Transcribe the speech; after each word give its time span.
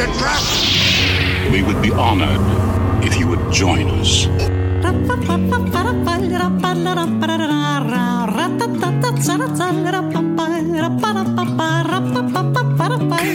It's 0.00 0.06
a 0.06 0.18
trap! 0.20 0.44
We 1.50 1.60
would 1.64 1.82
be 1.82 1.90
honored 1.90 2.38
if 3.04 3.18
you 3.18 3.26
would 3.26 3.52
join 3.52 3.90
us. 3.98 4.28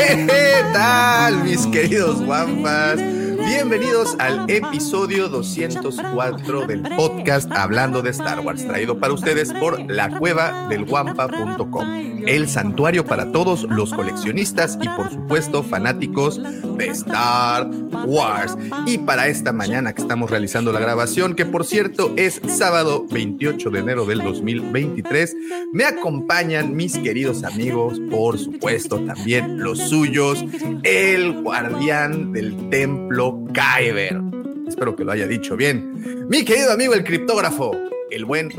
¿Qué 0.07 0.63
tal, 0.71 1.43
mis 1.43 1.67
queridos 1.67 2.21
guampas? 2.21 3.22
Bienvenidos 3.45 4.15
al 4.19 4.49
episodio 4.49 5.27
204 5.27 6.65
del 6.65 6.81
podcast 6.95 7.51
Hablando 7.51 8.01
de 8.01 8.11
Star 8.11 8.39
Wars, 8.39 8.65
traído 8.65 8.97
para 8.99 9.13
ustedes 9.13 9.51
por 9.53 9.91
lacuevadelguampa.com, 9.91 12.23
el 12.25 12.47
santuario 12.47 13.05
para 13.05 13.31
todos 13.31 13.63
los 13.63 13.93
coleccionistas 13.93 14.77
y 14.81 14.87
por 14.89 15.11
supuesto 15.11 15.63
fanáticos 15.63 16.41
de 16.77 16.87
Star 16.87 17.69
Wars. 18.05 18.57
Y 18.85 18.99
para 18.99 19.27
esta 19.27 19.51
mañana 19.51 19.93
que 19.93 20.01
estamos 20.01 20.31
realizando 20.31 20.71
la 20.71 20.79
grabación, 20.79 21.35
que 21.35 21.45
por 21.45 21.65
cierto 21.65 22.13
es 22.15 22.41
sábado 22.47 23.05
28 23.09 23.69
de 23.69 23.79
enero 23.79 24.05
del 24.05 24.19
2023, 24.19 25.35
me 25.73 25.83
acompañan 25.85 26.75
mis 26.75 26.97
queridos 26.97 27.43
amigos, 27.43 27.99
por 28.09 28.39
supuesto 28.39 29.01
también 29.01 29.59
los 29.59 29.79
suyos, 29.79 30.45
el 30.83 31.41
guardián 31.41 32.31
del 32.31 32.69
templo 32.69 33.32
Kyber. 33.53 34.19
Espero 34.67 34.95
que 34.95 35.03
lo 35.03 35.11
haya 35.11 35.27
dicho 35.27 35.55
bien. 35.55 36.27
Mi 36.29 36.43
querido 36.45 36.71
amigo 36.71 36.93
el 36.93 37.03
criptógrafo, 37.03 37.71
el 38.11 38.25
buen 38.25 38.49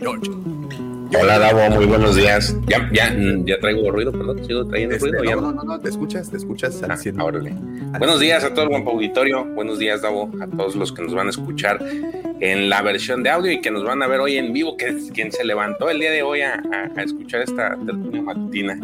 George. 0.00 0.30
Hola 1.20 1.38
Davo, 1.38 1.76
muy 1.76 1.86
buenos 1.86 2.16
días. 2.16 2.56
Ya, 2.66 2.90
ya, 2.92 3.14
ya 3.44 3.58
traigo 3.60 3.88
ruido, 3.92 4.10
perdón, 4.10 4.44
sigo 4.44 4.66
trayendo 4.66 4.96
Este, 4.96 5.10
ruido. 5.10 5.22
ya 5.24 5.36
no, 5.36 5.42
no, 5.42 5.52
no, 5.52 5.62
no, 5.62 5.80
te 5.80 5.88
escuchas, 5.88 6.28
te 6.28 6.36
escuchas 6.36 6.82
Ah, 6.88 6.96
100. 6.96 7.20
órale. 7.20 7.54
Buenos 7.98 8.18
días 8.18 8.42
a 8.42 8.52
todo 8.52 8.64
el 8.64 8.70
buen 8.70 8.86
auditorio. 8.88 9.44
Buenos 9.44 9.78
días, 9.78 10.02
Davo, 10.02 10.28
a 10.40 10.48
todos 10.48 10.74
los 10.74 10.92
que 10.92 11.02
nos 11.02 11.14
van 11.14 11.28
a 11.28 11.30
escuchar 11.30 11.78
en 12.40 12.68
la 12.68 12.82
versión 12.82 13.22
de 13.22 13.30
audio 13.30 13.52
y 13.52 13.60
que 13.60 13.70
nos 13.70 13.84
van 13.84 14.02
a 14.02 14.08
ver 14.08 14.18
hoy 14.18 14.36
en 14.38 14.52
vivo, 14.52 14.76
que 14.76 14.86
es 14.88 15.12
quien 15.12 15.30
se 15.30 15.44
levantó 15.44 15.88
el 15.88 16.00
día 16.00 16.10
de 16.10 16.22
hoy 16.24 16.40
a, 16.40 16.54
a- 16.54 16.90
a 17.00 17.02
escuchar 17.04 17.42
esta 17.42 17.76
tertulia 17.86 18.20
matutina. 18.20 18.76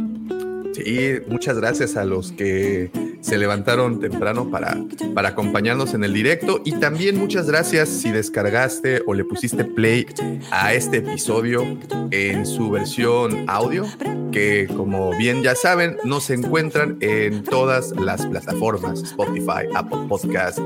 Sí, 0.73 1.15
muchas 1.27 1.59
gracias 1.59 1.97
a 1.97 2.05
los 2.05 2.31
que 2.31 2.91
se 3.21 3.39
levantaron 3.39 4.01
temprano 4.01 4.51
para, 4.51 4.77
para 5.15 5.31
acompañarnos 5.31 5.95
en 5.95 6.05
el 6.05 6.13
directo 6.13 6.63
y 6.65 6.73
también 6.73 7.19
muchas 7.19 7.47
gracias 7.47 7.89
si 7.89 8.11
descargaste 8.11 9.03
o 9.07 9.15
le 9.15 9.25
pusiste 9.25 9.65
play 9.65 10.07
a 10.51 10.75
este 10.75 10.99
episodio 10.99 11.79
en 12.11 12.47
su 12.47 12.71
versión 12.71 13.45
audio, 13.49 13.87
que 14.33 14.69
como 14.77 15.17
bien 15.17 15.43
ya 15.43 15.55
saben, 15.55 15.97
nos 16.05 16.31
encuentran 16.31 16.97
en 17.01 17.43
todas 17.45 17.93
las 17.93 18.27
plataformas, 18.27 19.03
Spotify, 19.03 19.67
Apple 19.75 20.01
Podcast, 20.09 20.59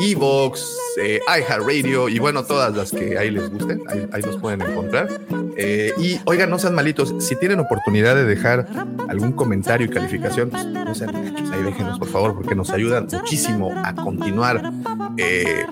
Evox, 0.00 0.76
eh, 1.00 1.20
iHeartRadio 1.26 2.08
y 2.08 2.18
bueno, 2.18 2.44
todas 2.44 2.74
las 2.74 2.90
que 2.90 3.18
ahí 3.18 3.30
les 3.30 3.50
gusten, 3.50 3.82
ahí, 3.88 4.08
ahí 4.12 4.22
nos 4.22 4.36
pueden 4.38 4.62
encontrar. 4.62 5.08
Eh, 5.56 5.92
y 5.98 6.20
oigan, 6.24 6.50
no 6.50 6.58
sean 6.58 6.74
malitos, 6.74 7.14
si 7.18 7.36
tienen 7.36 7.60
oportunidad 7.60 8.14
de 8.14 8.24
dejar 8.24 8.66
algún 9.08 9.32
comentario 9.32 9.86
y 9.86 9.90
calificación, 9.90 10.50
pues 10.50 10.66
no 10.66 10.94
sean 10.94 11.14
ahí 11.52 11.62
déjenos 11.64 11.98
por 11.98 12.08
favor, 12.08 12.34
porque 12.34 12.54
nos 12.54 12.70
ayudan 12.70 13.06
muchísimo 13.10 13.72
a 13.84 13.94
continuar 13.94 14.72
eh, 15.16 15.66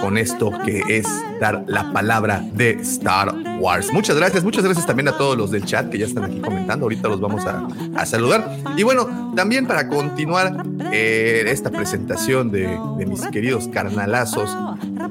con 0.00 0.18
esto 0.18 0.50
que 0.64 0.82
es 0.88 1.06
dar 1.40 1.64
la 1.66 1.92
palabra 1.92 2.44
de 2.54 2.72
Star 2.80 3.34
Wars. 3.58 3.92
Muchas 3.92 4.16
gracias, 4.16 4.44
muchas 4.44 4.64
gracias 4.64 4.86
también 4.86 5.08
a 5.08 5.16
todos 5.16 5.36
los 5.36 5.50
del 5.50 5.64
chat 5.64 5.90
que 5.90 5.98
ya 5.98 6.06
están 6.06 6.24
aquí 6.24 6.40
comentando, 6.40 6.86
ahorita 6.86 7.08
los 7.08 7.20
vamos 7.20 7.44
a, 7.46 8.06
saludar. 8.06 8.56
Y 8.76 8.82
bueno, 8.82 9.32
también 9.36 9.66
para 9.66 9.88
continuar 9.88 10.64
eh, 10.92 11.44
esta 11.46 11.70
presentación 11.70 12.50
de 12.50 12.78
mis 13.06 13.22
queridos 13.28 13.68
carnalazos 13.68 14.56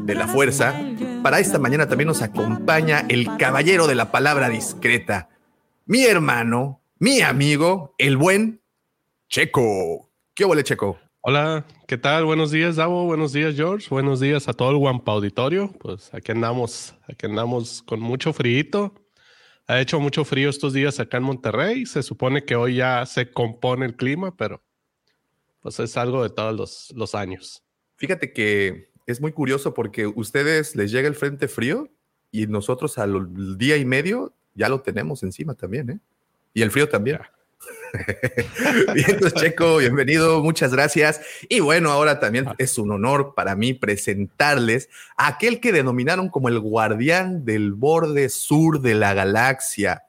de 0.05 0.15
la 0.15 0.27
fuerza, 0.27 0.73
para 1.23 1.39
esta 1.39 1.59
mañana 1.59 1.87
también 1.87 2.07
nos 2.07 2.21
acompaña 2.21 3.05
el 3.07 3.37
caballero 3.37 3.87
de 3.87 3.95
la 3.95 4.11
palabra 4.11 4.49
discreta, 4.49 5.29
mi 5.85 6.03
hermano, 6.05 6.81
mi 6.99 7.21
amigo, 7.21 7.95
el 7.97 8.17
buen 8.17 8.60
Checo. 9.31 10.11
¿Qué 10.33 10.43
huele, 10.43 10.61
Checo? 10.61 10.99
Hola, 11.21 11.65
¿qué 11.87 11.97
tal? 11.97 12.25
Buenos 12.25 12.51
días, 12.51 12.75
Davo. 12.75 13.05
Buenos 13.05 13.31
días, 13.31 13.55
George. 13.55 13.87
Buenos 13.89 14.19
días 14.19 14.49
a 14.49 14.53
todo 14.53 14.71
el 14.71 14.75
Guampa 14.75 15.13
Auditorio. 15.13 15.71
Pues 15.79 16.13
aquí 16.13 16.33
andamos, 16.33 16.93
aquí 17.07 17.27
andamos 17.27 17.81
con 17.81 18.01
mucho 18.01 18.33
frío. 18.33 18.93
Ha 19.67 19.79
hecho 19.79 20.01
mucho 20.01 20.25
frío 20.25 20.49
estos 20.49 20.73
días 20.73 20.99
acá 20.99 21.15
en 21.15 21.23
Monterrey. 21.23 21.85
Se 21.85 22.03
supone 22.03 22.43
que 22.43 22.57
hoy 22.57 22.75
ya 22.75 23.05
se 23.05 23.31
compone 23.31 23.85
el 23.85 23.95
clima, 23.95 24.35
pero 24.35 24.61
pues 25.61 25.79
es 25.79 25.95
algo 25.95 26.23
de 26.23 26.29
todos 26.29 26.53
los, 26.53 26.93
los 26.97 27.15
años. 27.15 27.63
Fíjate 27.95 28.33
que 28.33 28.91
es 29.05 29.21
muy 29.21 29.31
curioso 29.31 29.73
porque 29.73 30.07
ustedes 30.07 30.75
les 30.75 30.91
llega 30.91 31.07
el 31.07 31.15
frente 31.15 31.47
frío 31.47 31.89
y 32.31 32.47
nosotros 32.47 32.97
al 32.97 33.57
día 33.57 33.77
y 33.77 33.85
medio 33.85 34.35
ya 34.55 34.67
lo 34.67 34.81
tenemos 34.81 35.23
encima 35.23 35.55
también, 35.55 35.89
¿eh? 35.89 35.99
Y 36.53 36.63
el 36.63 36.71
frío 36.71 36.89
también. 36.89 37.19
Bien, 38.93 39.09
entonces, 39.09 39.33
Checo, 39.41 39.77
bienvenido, 39.77 40.41
muchas 40.41 40.73
gracias. 40.73 41.21
Y 41.49 41.59
bueno, 41.59 41.91
ahora 41.91 42.19
también 42.19 42.47
es 42.57 42.77
un 42.77 42.91
honor 42.91 43.33
para 43.35 43.55
mí 43.55 43.73
presentarles 43.73 44.89
a 45.17 45.27
aquel 45.27 45.59
que 45.59 45.71
denominaron 45.71 46.29
como 46.29 46.49
el 46.49 46.59
guardián 46.59 47.45
del 47.45 47.73
borde 47.73 48.29
sur 48.29 48.81
de 48.81 48.95
la 48.95 49.13
galaxia, 49.13 50.03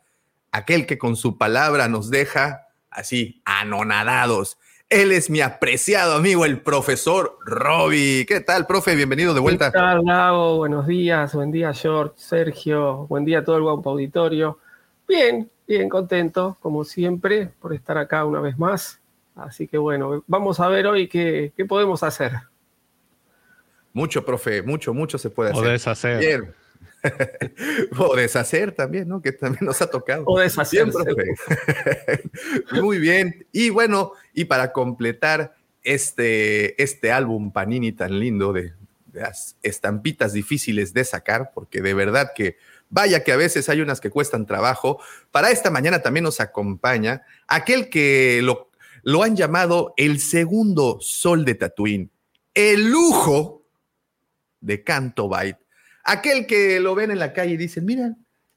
aquel 0.53 0.87
que 0.87 0.99
con 0.99 1.17
su 1.17 1.39
palabra 1.39 1.89
nos 1.89 2.11
deja 2.11 2.69
así, 2.91 3.43
anonadados. 3.45 4.59
Él 4.89 5.11
es 5.11 5.31
mi 5.31 5.41
apreciado 5.41 6.17
amigo, 6.17 6.45
el 6.45 6.61
profesor 6.61 7.39
Robbie. 7.47 8.27
¿Qué 8.27 8.41
tal, 8.41 8.67
profe? 8.67 8.95
Bienvenido 8.95 9.33
de 9.33 9.41
vuelta. 9.41 9.73
¿Qué 9.73 9.79
tal, 9.79 10.05
Gabo? 10.05 10.59
Buenos 10.59 10.87
días, 10.87 11.35
buen 11.35 11.51
día, 11.51 11.73
George, 11.73 12.15
Sergio, 12.17 13.07
buen 13.09 13.25
día 13.25 13.39
a 13.39 13.45
todo 13.45 13.57
el 13.57 13.62
guapo 13.62 13.91
auditorio. 13.91 14.59
Bien, 15.09 15.51
bien 15.67 15.89
contento, 15.89 16.56
como 16.61 16.84
siempre, 16.84 17.50
por 17.61 17.73
estar 17.75 17.99
acá 17.99 18.25
una 18.25 18.41
vez 18.41 18.59
más. 18.59 19.00
Así 19.34 19.67
que 19.67 19.78
bueno, 19.78 20.23
vamos 20.27 20.61
a 20.61 20.69
ver 20.69 20.87
hoy 20.87 21.09
qué, 21.09 21.53
qué 21.56 21.65
podemos 21.65 22.03
hacer. 22.03 22.33
Mucho, 23.93 24.25
profe, 24.25 24.62
mucho, 24.62 24.95
mucho 24.95 25.19
se 25.19 25.31
puede 25.31 25.50
O 25.53 25.61
hacer. 25.61 25.73
deshacer. 25.73 26.19
Bien. 26.19 26.55
o 27.99 28.15
deshacer 28.15 28.73
también, 28.73 29.09
¿no? 29.09 29.21
Que 29.21 29.33
también 29.33 29.65
nos 29.65 29.83
ha 29.83 29.91
tocado. 29.91 30.25
O 30.27 30.39
deshacer. 30.39 30.87
Muy 32.73 32.99
bien. 32.99 33.47
Y 33.53 33.71
bueno, 33.71 34.12
y 34.33 34.44
para 34.44 34.73
completar 34.73 35.55
este, 35.83 36.81
este 36.83 37.11
álbum 37.12 37.53
Panini 37.53 37.93
tan 37.93 38.19
lindo 38.19 38.53
de, 38.53 38.73
de 39.06 39.21
las 39.21 39.56
estampitas 39.62 40.33
difíciles 40.33 40.94
de 40.94 41.05
sacar, 41.05 41.50
porque 41.55 41.83
de 41.83 41.94
verdad 41.94 42.33
que 42.34 42.56
vaya 42.93 43.25
que 43.25 43.33
a 43.33 43.37
veces 43.37 43.69
hay 43.69 43.81
unas 43.81 44.01
que 44.01 44.11
cuestan 44.11 44.47
trabajo. 44.47 45.01
Para 45.33 45.51
esta 45.51 45.71
mañana 45.71 46.03
también 46.03 46.25
nos 46.25 46.41
acompaña 46.41 47.23
aquel 47.49 47.89
que 47.89 48.41
lo, 48.43 48.71
lo 49.03 49.23
han 49.25 49.35
llamado 49.35 49.95
el 49.97 50.21
segundo 50.21 50.99
sol 51.00 51.44
de 51.44 51.55
Tatooine, 51.55 52.11
el 52.55 52.91
lujo 52.91 53.65
de 54.61 54.85
Canto 54.85 55.29
Byte. 55.29 55.59
Aquel 56.05 56.47
que 56.47 56.81
lo 56.81 56.94
ven 56.94 57.11
en 57.11 57.19
la 57.19 57.33
calle 57.33 57.55
y 57.55 57.56
dicen, 57.56 57.87
mira, 57.87 58.15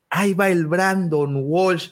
ahí 0.09 0.33
va 0.33 0.49
el 0.49 0.67
Brandon 0.67 1.41
Walsh 1.45 1.91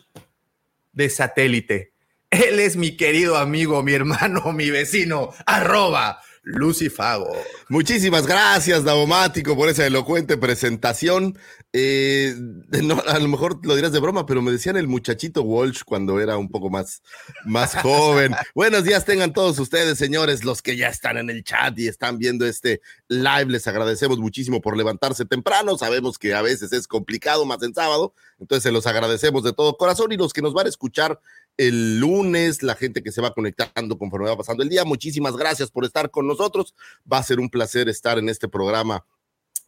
de 0.92 1.10
satélite. 1.10 1.94
Él 2.30 2.60
es 2.60 2.76
mi 2.76 2.98
querido 2.98 3.38
amigo, 3.38 3.82
mi 3.84 3.94
hermano, 3.94 4.52
mi 4.54 4.70
vecino, 4.70 5.30
arroba 5.46 6.20
Lucifago. 6.44 7.32
Muchísimas 7.70 8.28
gracias, 8.28 8.84
Davomático, 8.84 9.56
por 9.56 9.70
esa 9.70 9.88
elocuente 9.88 10.38
presentación. 10.38 11.38
Eh, 11.76 12.36
no, 12.84 13.02
a 13.08 13.18
lo 13.18 13.28
mejor 13.28 13.66
lo 13.66 13.76
dirás 13.76 13.92
de 13.92 14.00
broma, 14.00 14.28
pero 14.28 14.44
me 14.44 14.52
decían 14.52 14.78
el 14.78 14.88
muchachito 14.88 15.42
Walsh 15.42 15.82
cuando 15.84 16.20
era 16.20 16.38
un 16.38 16.50
poco 16.50 16.70
más, 16.70 17.02
más 17.46 17.76
joven. 17.76 18.34
Buenos 18.56 18.84
días 18.84 19.06
tengan 19.06 19.34
todos 19.34 19.58
ustedes, 19.58 19.98
señores, 19.98 20.44
los 20.44 20.62
que 20.62 20.78
ya 20.78 20.88
están 20.88 21.18
en 21.18 21.32
el 21.32 21.44
chat 21.44 21.78
y 21.80 21.88
están 21.88 22.20
viendo 22.20 22.46
este 22.46 22.82
live. 23.08 23.48
Les 23.48 23.68
agradecemos 23.68 24.20
muchísimo 24.20 24.62
por 24.62 24.78
levantarse 24.78 25.26
temprano. 25.26 25.76
Sabemos 25.78 26.20
que 26.20 26.36
a 26.36 26.44
veces 26.44 26.72
es 26.74 26.88
complicado, 26.88 27.44
más 27.46 27.64
en 27.64 27.74
sábado. 27.74 28.14
Entonces 28.40 28.64
se 28.64 28.72
los 28.72 28.86
agradecemos 28.86 29.44
de 29.44 29.54
todo 29.54 29.76
corazón 29.76 30.12
y 30.12 30.18
los 30.18 30.32
que 30.32 30.44
nos 30.44 30.54
van 30.54 30.68
a 30.68 30.70
escuchar 30.70 31.20
el 31.58 32.00
lunes, 32.00 32.62
la 32.62 32.76
gente 32.76 33.02
que 33.02 33.12
se 33.12 33.22
va 33.22 33.34
conectando 33.34 33.98
conforme 33.98 34.30
va 34.30 34.38
pasando 34.38 34.62
el 34.62 34.70
día. 34.70 34.86
Muchísimas 34.86 35.36
gracias 35.38 35.72
por 35.72 35.86
estar 35.86 36.12
con 36.12 36.28
nosotros. 36.28 36.76
Va 37.12 37.18
a 37.18 37.24
ser 37.24 37.40
un 37.40 37.50
placer 37.50 37.90
estar 37.90 38.20
en 38.20 38.30
este 38.30 38.48
programa. 38.48 39.06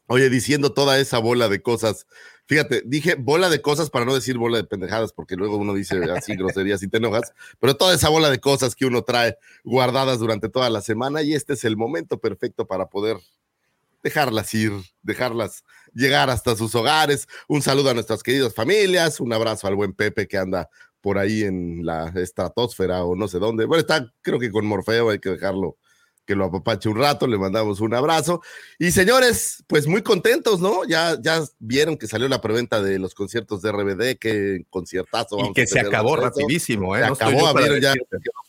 Oye, 0.08 0.30
diciendo 0.30 0.72
toda 0.72 1.00
esa 1.00 1.18
bola 1.18 1.50
de 1.50 1.62
cosas. 1.62 2.06
Fíjate, 2.46 2.84
dije 2.86 3.16
bola 3.16 3.50
de 3.50 3.62
cosas 3.62 3.90
para 3.90 4.06
no 4.06 4.14
decir 4.14 4.38
bola 4.38 4.58
de 4.58 4.64
pendejadas, 4.64 5.14
porque 5.14 5.36
luego 5.36 5.58
uno 5.58 5.74
dice 5.74 6.00
así 6.12 6.36
groserías 6.38 6.84
y 6.84 6.88
te 6.88 6.98
enojas, 6.98 7.34
pero 7.60 7.76
toda 7.76 7.96
esa 7.96 8.10
bola 8.10 8.30
de 8.30 8.40
cosas 8.40 8.76
que 8.76 8.86
uno 8.86 9.04
trae 9.04 9.38
guardadas 9.64 10.20
durante 10.20 10.48
toda 10.48 10.70
la 10.70 10.82
semana 10.82 11.24
y 11.24 11.34
este 11.34 11.54
es 11.54 11.64
el 11.64 11.76
momento 11.76 12.20
perfecto 12.20 12.68
para 12.68 12.88
poder 12.88 13.18
dejarlas 14.04 14.54
ir, 14.54 14.72
dejarlas 15.02 15.64
llegar 15.96 16.30
hasta 16.30 16.56
sus 16.56 16.76
hogares. 16.76 17.28
Un 17.48 17.64
saludo 17.64 17.90
a 17.90 17.96
nuestras 17.96 18.22
queridas 18.22 18.54
familias, 18.54 19.20
un 19.20 19.34
abrazo 19.34 19.66
al 19.66 19.76
buen 19.76 19.94
Pepe 19.94 20.28
que 20.28 20.38
anda 20.38 20.70
por 21.02 21.18
ahí 21.18 21.44
en 21.44 21.84
la 21.84 22.14
estratosfera 22.16 23.04
o 23.04 23.16
no 23.16 23.28
sé 23.28 23.40
dónde. 23.40 23.66
Bueno, 23.66 23.80
está 23.80 24.14
creo 24.22 24.38
que 24.38 24.52
con 24.52 24.68
Morfeo, 24.68 25.10
hay 25.10 25.18
que 25.18 25.32
dejarlo 25.32 25.78
que 26.26 26.36
lo 26.36 26.46
apapache 26.46 26.90
un 26.90 26.98
rato, 26.98 27.28
le 27.28 27.38
mandamos 27.38 27.80
un 27.80 27.94
abrazo. 27.94 28.42
Y 28.80 28.92
señores, 28.92 29.64
pues 29.68 29.88
muy 29.88 30.02
contentos, 30.02 30.60
¿no? 30.60 30.84
Ya, 30.86 31.20
ya 31.22 31.42
vieron 31.60 31.98
que 31.98 32.08
salió 32.08 32.28
la 32.28 32.42
preventa 32.42 32.82
de 32.82 33.00
los 33.00 33.14
conciertos 33.14 33.62
de 33.62 33.72
RBD, 33.72 34.18
que 34.20 34.66
conciertazo. 34.70 35.38
Y 35.40 35.54
que 35.54 35.68
se 35.68 35.80
acabó 35.80 36.16
rapidísimo, 36.16 36.96
¿eh? 36.96 37.02
Se 37.02 37.06
acabó, 37.06 37.48
abrieron 37.48 37.80
ya 37.80 37.94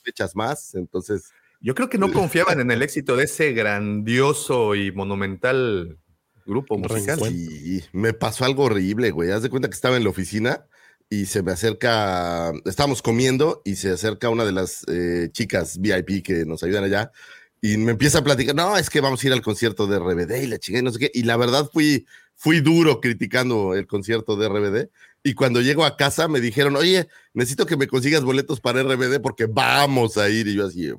fechas 0.02 0.34
más, 0.34 0.74
entonces... 0.74 1.32
Yo 1.60 1.74
creo 1.74 1.88
que 1.88 1.98
no 1.98 2.12
confiaban 2.12 2.60
en 2.60 2.70
el 2.70 2.82
éxito 2.82 3.16
de 3.16 3.24
ese 3.24 3.52
grandioso 3.52 4.74
y 4.74 4.92
monumental 4.92 5.98
grupo 6.46 6.78
musical. 6.78 7.18
Sí, 7.28 7.82
me 7.92 8.12
pasó 8.12 8.44
algo 8.44 8.64
horrible, 8.64 9.10
güey. 9.10 9.30
Haz 9.30 9.42
de 9.42 9.50
cuenta 9.50 9.68
que 9.68 9.74
estaba 9.74 9.96
en 9.96 10.04
la 10.04 10.10
oficina 10.10 10.66
y 11.08 11.26
se 11.26 11.42
me 11.42 11.52
acerca, 11.52 12.52
estábamos 12.64 13.02
comiendo 13.02 13.62
y 13.64 13.76
se 13.76 13.90
acerca 13.90 14.28
una 14.28 14.44
de 14.44 14.52
las 14.52 14.84
eh, 14.88 15.28
chicas 15.32 15.78
VIP 15.78 16.24
que 16.24 16.44
nos 16.44 16.62
ayudan 16.62 16.84
allá 16.84 17.12
y 17.60 17.76
me 17.78 17.92
empieza 17.92 18.18
a 18.18 18.24
platicar, 18.24 18.54
no, 18.54 18.76
es 18.76 18.90
que 18.90 19.00
vamos 19.00 19.22
a 19.22 19.26
ir 19.26 19.32
al 19.32 19.42
concierto 19.42 19.86
de 19.86 19.98
RBD 19.98 20.42
y 20.42 20.46
la 20.46 20.58
chica 20.58 20.78
y 20.78 20.82
no 20.82 20.90
sé 20.90 20.98
qué. 20.98 21.10
Y 21.14 21.22
la 21.22 21.36
verdad 21.36 21.68
fui, 21.72 22.06
fui 22.34 22.60
duro 22.60 23.00
criticando 23.00 23.74
el 23.74 23.86
concierto 23.86 24.36
de 24.36 24.48
RBD. 24.48 24.90
Y 25.22 25.34
cuando 25.34 25.60
llego 25.60 25.84
a 25.84 25.96
casa 25.96 26.28
me 26.28 26.40
dijeron, 26.40 26.76
oye, 26.76 27.08
necesito 27.34 27.66
que 27.66 27.76
me 27.76 27.88
consigas 27.88 28.22
boletos 28.22 28.60
para 28.60 28.82
RBD 28.82 29.20
porque 29.20 29.46
vamos 29.46 30.18
a 30.18 30.28
ir. 30.28 30.46
Y 30.46 30.54
yo 30.54 30.66
así, 30.66 30.92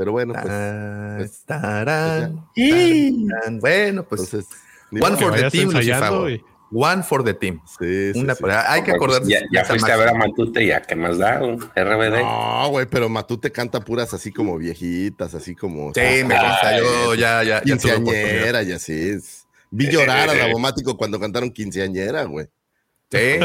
pero 0.00 0.12
bueno, 0.12 0.32
pues. 0.32 0.46
pues, 1.18 1.42
pues 1.46 2.30
bueno, 3.60 4.02
pues. 4.04 4.32
one 4.32 5.16
for 5.18 5.34
the 5.34 5.50
team, 5.50 5.70
One 6.72 7.02
for 7.02 7.24
the 7.24 7.34
team. 7.34 7.60
Sí, 7.78 8.12
sí, 8.12 8.26
Hay 8.66 8.82
que 8.82 8.92
acordarse. 8.92 9.28
Ya, 9.28 9.40
ya 9.50 9.64
fuiste 9.64 9.90
a 9.90 9.96
ver 9.96 10.08
a 10.08 10.14
Matute, 10.14 10.64
ya 10.64 10.80
que 10.80 10.94
más 10.94 11.18
da 11.18 11.42
un 11.42 11.58
RBD. 11.58 12.22
No, 12.22 12.68
güey, 12.70 12.86
pero 12.86 13.08
Matute 13.08 13.50
canta 13.50 13.80
puras 13.80 14.14
así 14.14 14.32
como 14.32 14.56
viejitas, 14.56 15.34
así 15.34 15.56
como. 15.56 15.92
Sí, 15.94 16.24
me 16.24 16.34
gusta. 16.34 16.78
Yo 16.78 17.14
ya, 17.14 17.42
ya. 17.42 17.60
Quinceañera, 17.62 18.62
ya 18.62 18.78
sí. 18.78 19.16
Vi 19.70 19.90
llorar 19.90 20.30
a 20.30 20.34
Davomático 20.46 20.96
cuando 20.96 21.18
cantaron 21.18 21.50
quinceañera, 21.50 22.24
güey. 22.24 22.46
Sí, 23.10 23.38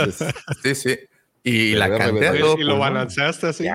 sí, 0.64 0.76
sí. 0.76 1.00
Y 1.48 1.76
la 1.76 1.96
canté. 1.96 2.32
Y 2.58 2.64
lo 2.64 2.80
balanceaste 2.80 3.48
así. 3.48 3.66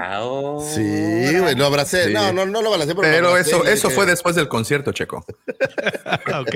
Sí, 0.74 1.38
güey, 1.38 1.54
lo 1.54 1.66
abracé. 1.66 2.10
No, 2.10 2.32
no, 2.32 2.44
no 2.44 2.62
lo 2.62 2.70
balanceé. 2.72 2.96
Pero, 2.96 3.36
eso, 3.36 3.64
eso 3.64 3.90
fue 3.90 4.06
después 4.06 4.34
del 4.34 4.48
concierto, 4.48 4.90
Checo. 4.90 5.18
ok. 6.40 6.54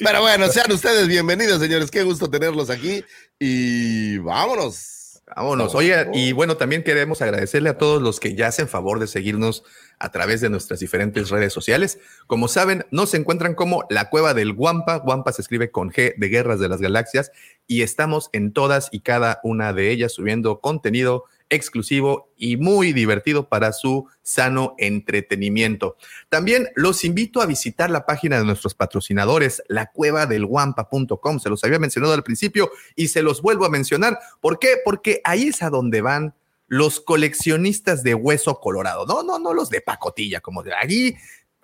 Pero 0.00 0.20
bueno, 0.20 0.46
sean 0.48 0.70
ustedes 0.70 1.08
bienvenidos, 1.08 1.62
señores. 1.62 1.90
Qué 1.90 2.02
gusto 2.02 2.28
tenerlos 2.28 2.68
aquí. 2.68 3.02
Y 3.38 4.18
vámonos. 4.18 5.22
Vámonos. 5.34 5.74
Oye, 5.74 6.08
y 6.12 6.32
bueno, 6.32 6.58
también 6.58 6.82
queremos 6.82 7.22
agradecerle 7.22 7.70
a 7.70 7.78
todos 7.78 8.02
los 8.02 8.20
que 8.20 8.34
ya 8.34 8.48
hacen 8.48 8.68
favor 8.68 9.00
de 9.00 9.06
seguirnos 9.06 9.64
a 9.98 10.10
través 10.10 10.40
de 10.40 10.50
nuestras 10.50 10.80
diferentes 10.80 11.30
redes 11.30 11.52
sociales. 11.52 11.98
Como 12.26 12.48
saben, 12.48 12.86
nos 12.90 13.14
encuentran 13.14 13.54
como 13.54 13.84
la 13.90 14.10
cueva 14.10 14.34
del 14.34 14.52
Guampa. 14.52 14.96
Guampa 14.96 15.32
se 15.32 15.42
escribe 15.42 15.70
con 15.70 15.90
G 15.90 16.14
de 16.16 16.28
Guerras 16.28 16.60
de 16.60 16.68
las 16.68 16.80
Galaxias 16.80 17.30
y 17.66 17.82
estamos 17.82 18.30
en 18.32 18.52
todas 18.52 18.88
y 18.92 19.00
cada 19.00 19.40
una 19.42 19.72
de 19.72 19.90
ellas 19.90 20.12
subiendo 20.12 20.60
contenido 20.60 21.24
exclusivo 21.50 22.32
y 22.36 22.56
muy 22.56 22.92
divertido 22.92 23.48
para 23.48 23.72
su 23.72 24.08
sano 24.22 24.74
entretenimiento. 24.78 25.96
También 26.28 26.68
los 26.74 27.04
invito 27.04 27.40
a 27.40 27.46
visitar 27.46 27.90
la 27.90 28.06
página 28.06 28.38
de 28.38 28.44
nuestros 28.44 28.74
patrocinadores, 28.74 29.62
la 29.68 29.90
cueva 29.90 30.26
del 30.26 30.46
guampa.com. 30.46 31.38
Se 31.38 31.50
los 31.50 31.62
había 31.64 31.78
mencionado 31.78 32.14
al 32.14 32.22
principio 32.22 32.70
y 32.96 33.08
se 33.08 33.22
los 33.22 33.42
vuelvo 33.42 33.64
a 33.64 33.70
mencionar. 33.70 34.18
¿Por 34.40 34.58
qué? 34.58 34.76
Porque 34.84 35.20
ahí 35.24 35.48
es 35.48 35.62
a 35.62 35.70
donde 35.70 36.00
van 36.00 36.34
los 36.66 37.00
coleccionistas 37.00 38.02
de 38.02 38.14
hueso 38.14 38.60
colorado. 38.60 39.06
No, 39.06 39.22
no, 39.22 39.38
no 39.38 39.54
los 39.54 39.70
de 39.70 39.80
pacotilla, 39.80 40.40
como 40.40 40.62
de 40.62 40.74
ahí. 40.74 41.14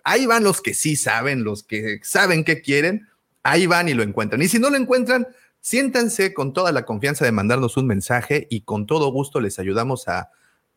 Ahí 0.04 0.26
van 0.26 0.44
los 0.44 0.60
que 0.60 0.74
sí 0.74 0.96
saben, 0.96 1.44
los 1.44 1.62
que 1.62 2.00
saben 2.02 2.44
qué 2.44 2.60
quieren. 2.60 3.08
Ahí 3.42 3.66
van 3.66 3.88
y 3.88 3.94
lo 3.94 4.02
encuentran. 4.02 4.42
Y 4.42 4.48
si 4.48 4.58
no 4.58 4.70
lo 4.70 4.76
encuentran, 4.76 5.26
siéntanse 5.60 6.34
con 6.34 6.52
toda 6.52 6.72
la 6.72 6.84
confianza 6.84 7.24
de 7.24 7.32
mandarnos 7.32 7.76
un 7.76 7.86
mensaje 7.86 8.46
y 8.50 8.62
con 8.62 8.86
todo 8.86 9.10
gusto 9.10 9.40
les 9.40 9.58
ayudamos 9.58 10.08
a, 10.08 10.30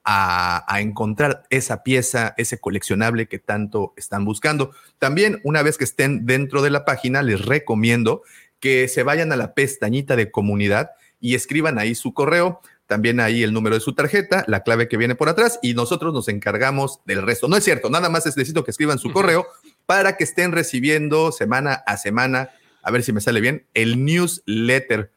a, 0.03 0.81
encontrar 0.81 1.43
esa 1.49 1.83
pieza, 1.83 2.33
ese 2.37 2.59
coleccionable 2.59 3.27
que 3.27 3.39
tanto 3.39 3.93
están 3.95 4.25
buscando. 4.25 4.71
También, 4.99 5.41
una 5.43 5.61
vez 5.61 5.77
que 5.77 5.85
estén 5.85 6.25
dentro 6.25 6.61
de 6.61 6.69
la 6.69 6.85
página, 6.85 7.21
les 7.21 7.45
recomiendo 7.45 8.23
que 8.59 8.87
se 8.87 9.03
vayan 9.03 9.31
a 9.31 9.37
la 9.37 9.53
pestañita 9.53 10.15
de 10.15 10.31
comunidad 10.31 10.91
y 11.19 11.35
escriban 11.35 11.79
ahí 11.79 11.95
su 11.95 12.13
correo 12.13 12.61
también 12.93 13.19
ahí 13.19 13.41
el 13.41 13.53
número 13.53 13.73
de 13.73 13.81
su 13.81 13.95
tarjeta, 13.95 14.45
la 14.45 14.61
clave 14.61 14.87
que 14.87 14.97
viene 14.97 15.15
por 15.15 15.27
atrás 15.27 15.57
y 15.63 15.73
nosotros 15.73 16.13
nos 16.13 16.27
encargamos 16.27 16.99
del 17.05 17.23
resto. 17.23 17.47
No 17.47 17.57
es 17.57 17.63
cierto, 17.63 17.89
nada 17.89 18.07
más 18.07 18.23
necesito 18.27 18.63
que 18.63 18.69
escriban 18.69 18.99
su 18.99 19.11
correo 19.11 19.47
para 19.87 20.15
que 20.15 20.23
estén 20.23 20.51
recibiendo 20.51 21.31
semana 21.31 21.73
a 21.87 21.97
semana, 21.97 22.51
a 22.83 22.91
ver 22.91 23.01
si 23.01 23.11
me 23.11 23.19
sale 23.19 23.41
bien, 23.41 23.65
el 23.73 24.05
newsletter. 24.05 25.09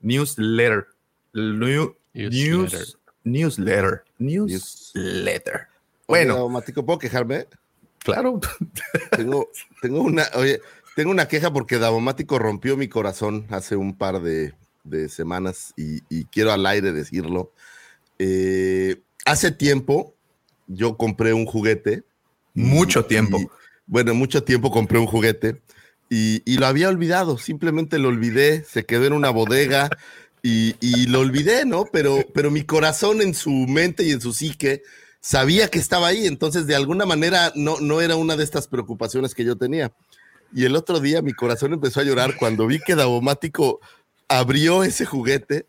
Newsletter. 0.00 0.88
New, 1.34 1.94
news, 2.14 2.98
newsletter. 3.22 4.02
Newsletter. 4.18 5.68
Bueno. 6.08 6.48
Matico, 6.48 6.84
¿puedo 6.84 6.98
quejarme? 6.98 7.46
Claro. 8.00 8.40
Tengo, 9.16 9.50
tengo 9.80 10.02
una, 10.02 10.24
oye, 10.34 10.60
tengo 10.96 11.12
una 11.12 11.28
queja 11.28 11.52
porque 11.52 11.78
Davomático 11.78 12.40
rompió 12.40 12.76
mi 12.76 12.88
corazón 12.88 13.46
hace 13.50 13.76
un 13.76 13.96
par 13.96 14.20
de, 14.20 14.52
de 14.84 15.08
semanas 15.08 15.74
y, 15.76 16.24
quiero 16.26 16.52
al 16.52 16.64
aire 16.66 16.92
decirlo. 16.92 17.52
Eh, 18.18 19.02
hace 19.24 19.50
tiempo 19.50 20.14
yo 20.66 20.96
compré 20.96 21.32
un 21.32 21.46
juguete. 21.46 22.04
Mucho 22.54 23.04
tiempo. 23.04 23.38
bueno, 23.86 24.14
mucho 24.14 24.44
tiempo 24.44 24.70
compré 24.70 24.98
un 24.98 25.06
juguete 25.06 25.60
y, 26.08 26.58
lo 26.58 26.66
había 26.66 26.88
olvidado, 26.88 27.38
simplemente 27.38 27.98
lo 27.98 28.08
olvidé, 28.08 28.64
se 28.64 28.84
quedó 28.84 29.06
en 29.06 29.12
una 29.12 29.30
bodega 29.30 29.90
y, 30.42 31.06
lo 31.06 31.20
olvidé, 31.20 31.64
¿no? 31.64 31.86
Pero, 31.92 32.18
pero 32.34 32.50
mi 32.50 32.62
corazón 32.62 33.22
en 33.22 33.34
su 33.34 33.50
mente 33.50 34.04
y 34.04 34.12
en 34.12 34.20
su 34.20 34.32
psique 34.32 34.82
sabía 35.20 35.68
que 35.68 35.78
estaba 35.78 36.08
ahí, 36.08 36.26
entonces 36.26 36.66
de 36.66 36.76
alguna 36.76 37.06
manera 37.06 37.52
no, 37.56 37.80
no 37.80 38.00
era 38.00 38.16
una 38.16 38.36
de 38.36 38.44
estas 38.44 38.68
preocupaciones 38.68 39.34
que 39.34 39.44
yo 39.44 39.56
tenía. 39.56 39.92
Y 40.54 40.66
el 40.66 40.76
otro 40.76 41.00
día 41.00 41.22
mi 41.22 41.32
corazón 41.32 41.72
empezó 41.72 42.00
a 42.00 42.04
llorar 42.04 42.36
cuando 42.36 42.66
vi 42.66 42.78
que 42.78 42.94
Davomático 42.94 43.80
abrió 44.28 44.84
ese 44.84 45.04
juguete, 45.04 45.66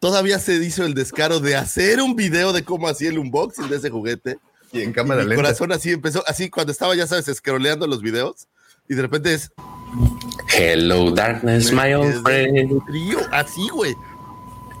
todavía 0.00 0.38
se 0.38 0.54
hizo 0.54 0.84
el 0.84 0.94
descaro 0.94 1.40
de 1.40 1.56
hacer 1.56 2.00
un 2.00 2.14
video 2.16 2.52
de 2.52 2.64
cómo 2.64 2.88
hacía 2.88 3.08
el 3.08 3.18
unboxing 3.18 3.68
de 3.68 3.76
ese 3.76 3.90
juguete. 3.90 4.38
Y 4.72 4.82
en 4.82 4.92
cámara 4.92 5.22
y 5.22 5.26
mi 5.26 5.36
corazón 5.36 5.72
así 5.72 5.92
empezó, 5.92 6.24
así 6.26 6.50
cuando 6.50 6.72
estaba, 6.72 6.94
ya 6.96 7.06
sabes, 7.06 7.26
scrolleando 7.26 7.86
los 7.86 8.02
videos, 8.02 8.48
y 8.88 8.94
de 8.94 9.02
repente 9.02 9.34
es. 9.34 9.50
Hello, 10.56 11.10
darkness, 11.10 11.72
my 11.72 11.94
old 11.94 12.22
friend. 12.22 12.82
así, 13.32 13.68
güey. 13.68 13.94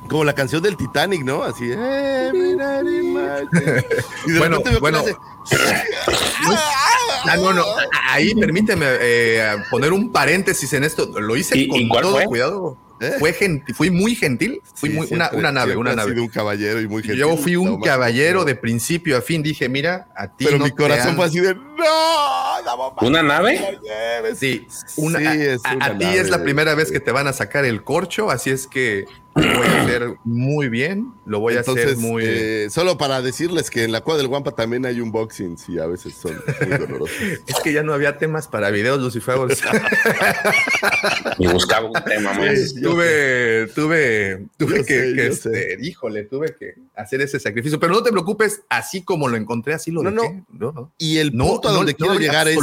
Como 0.08 0.24
la 0.24 0.34
canción 0.34 0.62
del 0.62 0.76
Titanic, 0.76 1.24
¿no? 1.24 1.44
Así. 1.44 1.68
bueno, 4.38 4.60
bueno. 4.80 5.02
Ah, 7.26 7.36
no, 7.38 7.54
no, 7.54 7.64
ahí 8.10 8.34
permíteme 8.34 8.84
eh, 9.00 9.56
poner 9.70 9.92
un 9.94 10.12
paréntesis 10.12 10.72
en 10.74 10.84
esto. 10.84 11.06
Lo 11.18 11.36
hice 11.36 11.66
con 11.68 11.88
todo 11.88 12.22
cuidado. 12.24 12.83
¿Eh? 13.08 13.16
Fue 13.18 13.34
fui 13.74 13.90
muy 13.90 14.14
gentil, 14.14 14.60
fui 14.74 14.90
muy, 14.90 15.06
una, 15.10 15.30
una, 15.32 15.52
nave, 15.52 15.76
una 15.76 15.94
nave. 15.94 16.18
un 16.20 16.28
caballero 16.28 16.80
y 16.80 16.88
muy 16.88 17.02
gentil. 17.02 17.20
Yo 17.20 17.36
fui 17.36 17.56
un 17.56 17.80
caballero 17.80 18.44
de 18.44 18.54
principio 18.54 19.16
a 19.16 19.20
fin, 19.20 19.42
dije, 19.42 19.68
mira, 19.68 20.08
a 20.16 20.28
ti. 20.28 20.44
Pero 20.44 20.58
mi 20.58 20.70
corazón 20.70 21.16
fue 21.16 21.26
así 21.26 21.40
de, 21.40 21.54
no, 21.54 21.62
No, 21.76 22.62
Davomático. 22.64 23.06
¿Una 23.06 23.22
nave? 23.22 23.78
no. 23.82 24.34
Sí, 24.36 24.66
una, 24.96 25.18
Sí, 25.18 25.26
a- 25.26 25.34
es 25.34 25.60
a, 25.64 25.74
una 25.74 25.84
a 25.86 25.98
ti 25.98 26.04
es 26.06 26.30
la 26.30 26.42
primera 26.42 26.74
vez 26.74 26.90
que 26.90 27.00
te 27.00 27.12
van 27.12 27.26
a 27.26 27.32
sacar 27.32 27.64
el 27.64 27.82
corcho, 27.84 28.30
así 28.30 28.50
es 28.50 28.66
que 28.66 29.04
lo 29.34 29.58
voy 29.58 29.66
a 29.66 29.82
hacer 29.82 30.14
muy 30.24 30.68
bien, 30.68 31.12
lo 31.26 31.40
voy 31.40 31.56
a 31.56 31.60
hacer 31.60 31.96
muy... 31.96 32.22
eh, 32.26 32.68
solo 32.70 32.96
para 32.98 33.20
decirles 33.20 33.70
que 33.70 33.84
en 33.84 33.92
la 33.92 34.00
cuadra 34.00 34.18
del 34.18 34.28
Guampa 34.28 34.52
también 34.52 34.86
hay 34.86 35.00
unboxings 35.00 35.68
y 35.68 35.78
a 35.78 35.86
veces 35.86 36.14
son 36.14 36.36
muy 36.68 36.68
dolorosos. 36.78 37.16
Es 37.46 37.56
que 37.62 37.72
ya 37.72 37.82
no 37.82 37.92
había 37.92 38.18
temas 38.18 38.48
para 38.48 38.70
videos, 38.70 39.00
Lucifer. 39.00 39.34
Y 41.38 41.46
buscaba 41.48 41.86
un 41.86 42.04
tema 42.04 42.32
más. 42.34 42.70
Sí, 42.72 42.80
tuve, 42.80 43.66
tuve, 43.74 44.46
tuve 44.56 44.78
Yo 44.78 44.84
que, 44.84 44.84
sé, 44.84 45.14
que, 45.14 45.16
yo 45.16 45.22
este, 45.32 45.78
híjole, 45.82 46.24
tuve 46.24 46.54
que 46.54 46.74
hacer 46.94 47.20
ese 47.20 47.40
sacrificio. 47.40 47.80
Pero 47.80 47.92
no 47.92 48.02
te 48.02 48.12
preocupes, 48.12 48.62
así 48.68 49.02
como 49.02 49.28
lo 49.28 49.36
encontré, 49.36 49.74
así 49.74 49.90
lo 49.90 50.02
No, 50.02 50.22
dejé. 50.22 50.42
No, 50.52 50.72
no. 50.72 50.92
Y 50.98 51.18
el 51.18 51.36
No, 51.36 51.46
punto 51.46 51.68
a 51.68 51.72
donde 51.72 51.92
no 51.92 51.98
quiero 51.98 52.18
llegar 52.18 52.48
es, 52.48 52.58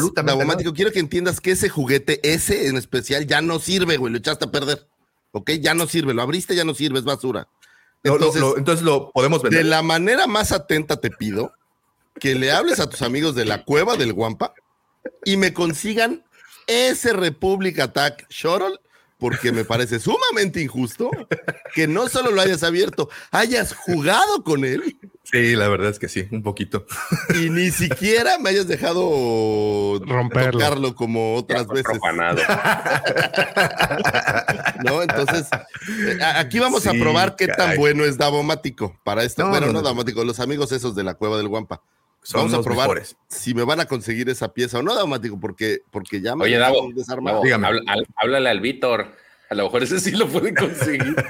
quiero 0.74 0.92
que 0.92 1.00
entiendas 1.00 1.42
que 1.42 1.52
ese 1.52 1.70
juguete, 1.70 2.20
ese 2.24 2.68
en 2.68 2.78
especial, 2.78 3.28
ya 3.28 3.42
no 3.42 3.60
sirve, 3.60 3.98
güey, 3.98 4.12
lo 4.12 4.20
echaste 4.20 4.46
a 4.46 4.52
perder. 4.52 4.88
¿Ok? 5.32 5.52
Ya 5.62 5.74
no 5.74 5.88
sirve, 5.88 6.14
lo 6.14 6.22
abriste, 6.22 6.56
ya 6.56 6.64
no 6.64 6.74
sirve, 6.74 7.00
es 7.00 7.06
basura. 7.06 7.48
Lo- 8.04 8.14
Entonces, 8.16 8.42
lo- 8.42 8.58
entonces 8.58 8.84
lo 8.84 9.12
podemos 9.12 9.42
de 9.44 9.50
vender. 9.50 9.66
la 9.68 9.82
manera 9.82 10.28
más 10.28 10.52
atenta 10.52 11.00
te 11.00 11.10
pido 11.12 11.54
que 12.20 12.36
le 12.36 12.52
hables 12.52 12.80
a 12.80 12.90
tus 12.90 13.02
amigos 13.04 13.36
de 13.36 13.46
la 13.46 13.64
cueva 13.64 13.96
del 13.96 14.14
Guampa 14.14 14.54
y 15.24 15.38
me 15.38 15.54
consigan 15.54 16.24
ese 16.68 17.14
Republic 17.14 17.80
Attack 17.80 18.26
Shuttle, 18.30 18.80
porque 19.18 19.52
me 19.52 19.64
parece 19.66 20.00
sumamente 20.00 20.62
injusto 20.62 21.12
que 21.76 21.88
no 21.88 22.10
solo 22.10 22.32
lo 22.32 22.42
hayas 22.42 22.64
abierto, 22.64 23.10
hayas 23.32 23.74
jugado 23.76 24.44
con 24.44 24.66
él 24.66 24.98
Sí, 25.32 25.56
la 25.56 25.70
verdad 25.70 25.90
es 25.90 26.00
que 26.00 26.10
sí, 26.10 26.28
un 26.32 26.44
poquito. 26.44 26.86
y 27.42 27.50
ni 27.50 27.72
siquiera 27.72 28.38
me 28.38 28.50
hayas 28.50 28.68
dejado 28.68 30.00
Romperlo. 30.06 30.52
tocarlo 30.52 30.96
como 30.96 31.36
otras 31.36 31.68
veces. 31.68 31.86
profanado. 31.86 32.42
¿no? 34.84 35.02
Entonces, 35.02 35.48
eh, 36.08 36.20
aquí 36.36 36.60
vamos 36.60 36.86
a 36.86 36.92
probar 36.92 37.38
qué 37.38 37.48
tan 37.48 37.78
bueno 37.78 38.04
es 38.04 38.18
Davomático 38.18 39.00
para 39.04 39.24
esto. 39.24 39.44
No, 39.44 39.50
bueno, 39.50 39.68
no, 39.68 39.74
no, 39.74 39.80
no. 39.80 39.84
Davomático, 39.84 40.24
los 40.26 40.40
amigos 40.42 40.72
esos 40.74 40.96
de 40.96 41.04
la 41.04 41.14
cueva 41.14 41.38
del 41.38 41.48
Guampa. 41.48 41.82
Son 42.24 42.42
vamos 42.42 42.54
a 42.54 42.62
probar 42.62 42.90
mejores. 42.90 43.16
si 43.30 43.56
me 43.56 43.64
van 43.64 43.80
a 43.80 43.86
conseguir 43.86 44.30
esa 44.30 44.54
pieza 44.54 44.78
o 44.80 44.84
no, 44.84 44.94
Davomático, 44.94 45.40
porque, 45.40 45.80
porque 45.90 46.22
ya 46.22 46.36
me 46.36 46.44
Oye, 46.44 46.58
Davo, 46.58 46.90
Dígame. 47.42 47.68
háblale 48.16 48.50
al 48.50 48.60
Víctor. 48.60 49.21
A 49.52 49.56
lo 49.56 49.66
mejor 49.66 49.84
ese 49.84 50.00
sí 50.00 50.12
lo 50.12 50.30
puede 50.30 50.54
conseguir. 50.56 51.14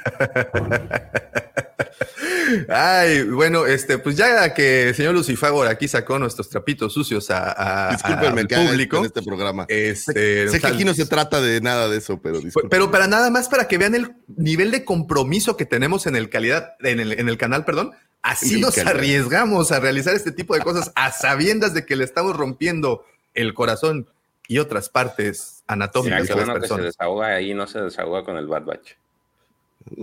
Ay, 2.69 3.23
bueno, 3.23 3.65
este, 3.65 3.97
pues 3.97 4.15
ya 4.15 4.53
que 4.53 4.89
el 4.89 4.95
señor 4.95 5.15
Lucifagor 5.15 5.67
aquí 5.67 5.87
sacó 5.87 6.19
nuestros 6.19 6.47
trapitos 6.47 6.93
sucios 6.93 7.31
a, 7.31 7.87
a- 7.87 7.91
Discúlpenme 7.93 8.41
al 8.41 8.47
público. 8.47 8.97
en 8.99 9.05
este 9.05 9.23
programa. 9.23 9.65
Este, 9.67 10.47
sé 10.49 10.59
que 10.59 10.67
aquí 10.67 10.85
no 10.85 10.93
se 10.93 11.07
trata 11.07 11.41
de 11.41 11.61
nada 11.61 11.89
de 11.89 11.97
eso, 11.97 12.19
pero 12.21 12.39
disculpen. 12.39 12.69
Pero 12.69 12.91
para 12.91 13.07
nada 13.07 13.31
más 13.31 13.49
para 13.49 13.67
que 13.67 13.79
vean 13.79 13.95
el 13.95 14.13
nivel 14.27 14.69
de 14.69 14.85
compromiso 14.85 15.57
que 15.57 15.65
tenemos 15.65 16.05
en 16.05 16.15
el 16.15 16.29
calidad, 16.29 16.75
en 16.81 16.99
el, 16.99 17.13
en 17.13 17.27
el 17.27 17.37
canal, 17.39 17.65
perdón. 17.65 17.91
Así 18.21 18.61
nos 18.61 18.77
arriesgamos 18.77 19.71
a 19.71 19.79
realizar 19.79 20.13
este 20.13 20.31
tipo 20.31 20.53
de 20.53 20.61
cosas 20.61 20.91
a 20.93 21.11
sabiendas 21.11 21.73
de 21.73 21.87
que 21.87 21.95
le 21.95 22.03
estamos 22.03 22.35
rompiendo 22.35 23.03
el 23.33 23.55
corazón 23.55 24.07
y 24.47 24.59
otras 24.59 24.89
partes 24.89 25.60
anatómicas 25.71 26.29
las 26.29 26.59
que 26.59 26.67
se 26.67 26.81
desahoga 26.81 27.27
ahí, 27.27 27.53
no 27.53 27.67
se 27.67 27.81
desahoga 27.81 28.23
con 28.23 28.37
el 28.37 28.47
Bad 28.47 28.63
Batch. 28.65 28.91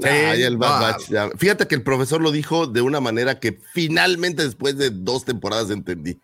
El 0.03 0.57
Bad. 0.57 0.81
Batch, 0.81 1.09
ya. 1.09 1.31
Fíjate 1.37 1.67
que 1.69 1.75
el 1.75 1.83
profesor 1.83 2.21
lo 2.21 2.33
dijo 2.33 2.67
de 2.67 2.81
una 2.81 3.01
manera 3.01 3.39
que 3.39 3.61
finalmente 3.73 4.43
después 4.45 4.77
de 4.77 4.91
dos 4.91 5.25
temporadas 5.25 5.71
entendí. 5.71 6.19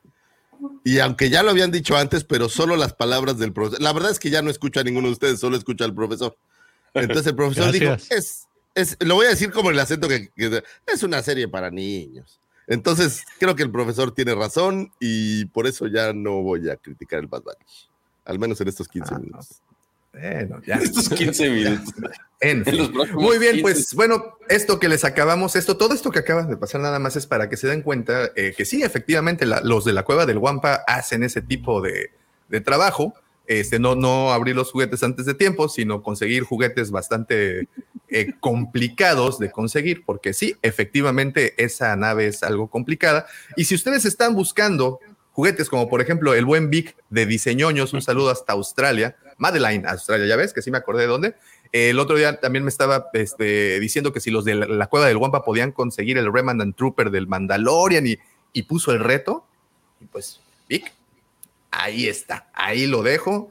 Y 0.84 0.98
aunque 0.98 1.30
ya 1.30 1.42
lo 1.42 1.50
habían 1.50 1.70
dicho 1.70 1.96
antes, 1.96 2.24
pero 2.24 2.48
solo 2.48 2.76
las 2.76 2.94
palabras 2.94 3.38
del 3.38 3.52
profesor. 3.52 3.82
La 3.82 3.92
verdad 3.92 4.10
es 4.10 4.18
que 4.18 4.30
ya 4.30 4.42
no 4.42 4.50
escucho 4.50 4.80
a 4.80 4.84
ninguno 4.84 5.08
de 5.08 5.12
ustedes, 5.12 5.38
solo 5.40 5.56
escucho 5.56 5.84
al 5.84 5.94
profesor. 5.94 6.36
Entonces 6.94 7.26
el 7.26 7.34
profesor 7.36 7.72
dijo, 7.72 7.92
es, 8.10 8.46
es, 8.74 8.96
lo 9.00 9.16
voy 9.16 9.26
a 9.26 9.30
decir 9.30 9.50
como 9.50 9.70
el 9.70 9.78
acento 9.78 10.08
que, 10.08 10.28
que- 10.30 10.62
es 10.86 11.02
una 11.02 11.22
serie 11.22 11.48
para 11.48 11.70
niños. 11.70 12.40
Entonces 12.66 13.24
creo 13.38 13.54
que 13.54 13.62
el 13.62 13.70
profesor 13.70 14.12
tiene 14.14 14.34
razón 14.34 14.90
y 15.00 15.44
por 15.46 15.66
eso 15.66 15.86
ya 15.86 16.12
no 16.12 16.42
voy 16.42 16.70
a 16.70 16.76
criticar 16.76 17.20
el 17.20 17.26
Bad 17.26 17.42
Batch. 17.42 17.88
Al 18.24 18.38
menos 18.38 18.60
en 18.60 18.68
estos 18.68 18.88
15 18.88 19.14
Ah, 19.14 19.18
minutos. 19.18 19.60
Bueno, 20.12 20.60
ya. 20.66 20.76
Estos 20.82 21.08
15 21.08 21.50
minutos. 21.50 21.94
En 22.40 22.64
fin. 22.64 22.76
los 22.78 22.88
próximos 22.90 23.22
Muy 23.22 23.38
bien, 23.38 23.52
15. 23.56 23.62
pues 23.62 23.94
bueno, 23.94 24.24
esto 24.48 24.78
que 24.78 24.88
les 24.88 25.04
acabamos, 25.04 25.56
esto, 25.56 25.76
todo 25.76 25.92
esto 25.94 26.10
que 26.10 26.20
acaba 26.20 26.42
de 26.44 26.56
pasar 26.56 26.80
nada 26.80 26.98
más 26.98 27.16
es 27.16 27.26
para 27.26 27.48
que 27.48 27.56
se 27.56 27.66
den 27.68 27.82
cuenta 27.82 28.30
eh, 28.36 28.54
que 28.56 28.64
sí, 28.64 28.82
efectivamente, 28.82 29.44
la- 29.46 29.60
los 29.60 29.84
de 29.84 29.92
la 29.92 30.04
cueva 30.04 30.24
del 30.26 30.38
Guampa 30.38 30.84
hacen 30.86 31.22
ese 31.24 31.42
tipo 31.42 31.80
de, 31.80 32.10
de 32.48 32.60
trabajo. 32.60 33.14
Este, 33.46 33.78
no, 33.78 33.94
no 33.94 34.32
abrir 34.32 34.56
los 34.56 34.70
juguetes 34.72 35.02
antes 35.02 35.26
de 35.26 35.34
tiempo, 35.34 35.68
sino 35.68 36.02
conseguir 36.02 36.44
juguetes 36.44 36.90
bastante 36.90 37.68
eh, 38.08 38.32
complicados 38.40 39.38
de 39.38 39.50
conseguir, 39.50 40.02
porque 40.06 40.32
sí, 40.32 40.56
efectivamente, 40.62 41.52
esa 41.62 41.94
nave 41.96 42.26
es 42.28 42.42
algo 42.42 42.68
complicada. 42.70 43.26
Y 43.56 43.64
si 43.66 43.74
ustedes 43.74 44.06
están 44.06 44.34
buscando 44.34 44.98
juguetes 45.34 45.68
como 45.68 45.90
por 45.90 46.00
ejemplo 46.00 46.32
el 46.32 46.44
buen 46.46 46.70
Vic 46.70 46.96
de 47.10 47.26
Diseñoños, 47.26 47.92
un 47.92 48.00
saludo 48.00 48.30
hasta 48.30 48.54
Australia, 48.54 49.16
Madeline, 49.36 49.84
Australia, 49.86 50.26
ya 50.26 50.36
ves 50.36 50.52
que 50.54 50.62
sí 50.62 50.70
me 50.70 50.78
acordé 50.78 51.02
de 51.02 51.08
dónde. 51.08 51.34
El 51.72 51.98
otro 51.98 52.16
día 52.16 52.38
también 52.38 52.62
me 52.64 52.70
estaba 52.70 53.08
este, 53.14 53.80
diciendo 53.80 54.12
que 54.12 54.20
si 54.20 54.30
los 54.30 54.44
de 54.44 54.54
la, 54.54 54.66
la 54.66 54.86
cueva 54.86 55.08
del 55.08 55.18
Guampa 55.18 55.44
podían 55.44 55.72
conseguir 55.72 56.16
el 56.18 56.32
Remnant 56.32 56.76
Trooper 56.76 57.10
del 57.10 57.26
Mandalorian 57.26 58.06
y, 58.06 58.16
y 58.52 58.62
puso 58.62 58.92
el 58.92 59.00
reto. 59.00 59.44
Y 60.00 60.04
pues, 60.04 60.40
Vic, 60.68 60.92
ahí 61.72 62.06
está, 62.06 62.48
ahí 62.54 62.86
lo 62.86 63.02
dejo. 63.02 63.50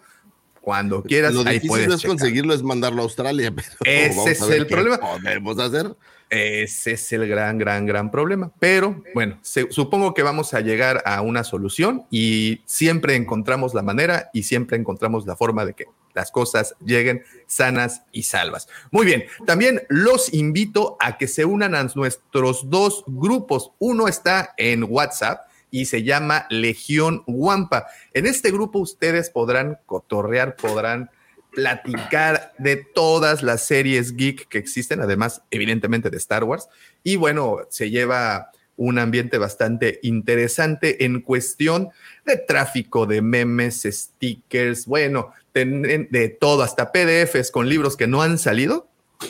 Cuando 0.61 1.03
quieras, 1.03 1.33
Lo 1.33 1.41
ahí 1.41 1.55
difícil 1.55 1.67
puedes 1.67 1.87
no 1.89 1.95
es 1.95 1.99
checar. 1.99 2.11
conseguirlo, 2.17 2.53
es 2.53 2.63
mandarlo 2.63 3.01
a 3.01 3.03
Australia. 3.03 3.53
Pero 3.79 3.91
Ese 3.91 4.09
vamos 4.15 4.27
a 4.27 4.31
es 4.31 4.41
el 4.51 4.67
problema. 4.67 4.97
podemos 4.97 5.59
hacer? 5.59 5.93
Ese 6.33 6.93
es 6.93 7.11
el 7.13 7.27
gran, 7.27 7.57
gran, 7.57 7.85
gran 7.85 8.09
problema. 8.09 8.51
Pero 8.59 9.03
bueno, 9.13 9.37
se- 9.43 9.71
supongo 9.71 10.13
que 10.13 10.23
vamos 10.23 10.53
a 10.53 10.61
llegar 10.61 11.03
a 11.05 11.21
una 11.21 11.43
solución 11.43 12.05
y 12.09 12.61
siempre 12.65 13.15
encontramos 13.15 13.73
la 13.73 13.83
manera 13.83 14.29
y 14.33 14.43
siempre 14.43 14.77
encontramos 14.77 15.25
la 15.27 15.35
forma 15.35 15.63
de 15.65 15.73
que 15.73 15.85
las 16.15 16.31
cosas 16.31 16.75
lleguen 16.83 17.23
sanas 17.47 18.03
y 18.11 18.23
salvas. 18.23 18.67
Muy 18.91 19.05
bien, 19.05 19.25
también 19.45 19.81
los 19.89 20.33
invito 20.33 20.97
a 20.99 21.17
que 21.17 21.27
se 21.27 21.45
unan 21.45 21.75
a 21.75 21.83
nuestros 21.95 22.69
dos 22.69 23.03
grupos. 23.07 23.71
Uno 23.79 24.07
está 24.07 24.53
en 24.57 24.85
WhatsApp 24.87 25.47
y 25.71 25.85
se 25.85 26.03
llama 26.03 26.45
Legión 26.49 27.23
Wampa. 27.25 27.87
En 28.13 28.27
este 28.27 28.51
grupo 28.51 28.77
ustedes 28.79 29.29
podrán 29.31 29.79
cotorrear, 29.87 30.55
podrán 30.55 31.09
platicar 31.55 32.53
de 32.57 32.77
todas 32.77 33.43
las 33.43 33.65
series 33.65 34.15
geek 34.15 34.47
que 34.47 34.57
existen, 34.57 35.01
además, 35.01 35.41
evidentemente, 35.51 36.09
de 36.09 36.17
Star 36.17 36.43
Wars. 36.43 36.67
Y 37.03 37.15
bueno, 37.15 37.59
se 37.69 37.89
lleva 37.89 38.51
un 38.75 38.97
ambiente 38.97 39.37
bastante 39.37 39.99
interesante 40.01 41.05
en 41.05 41.21
cuestión 41.21 41.89
de 42.25 42.37
tráfico 42.37 43.05
de 43.05 43.21
memes, 43.21 43.87
stickers, 43.89 44.85
bueno, 44.85 45.31
de 45.53 46.37
todo, 46.39 46.63
hasta 46.63 46.91
PDFs 46.91 47.51
con 47.51 47.69
libros 47.69 47.95
que 47.95 48.07
no 48.07 48.21
han 48.21 48.39
salido, 48.39 48.87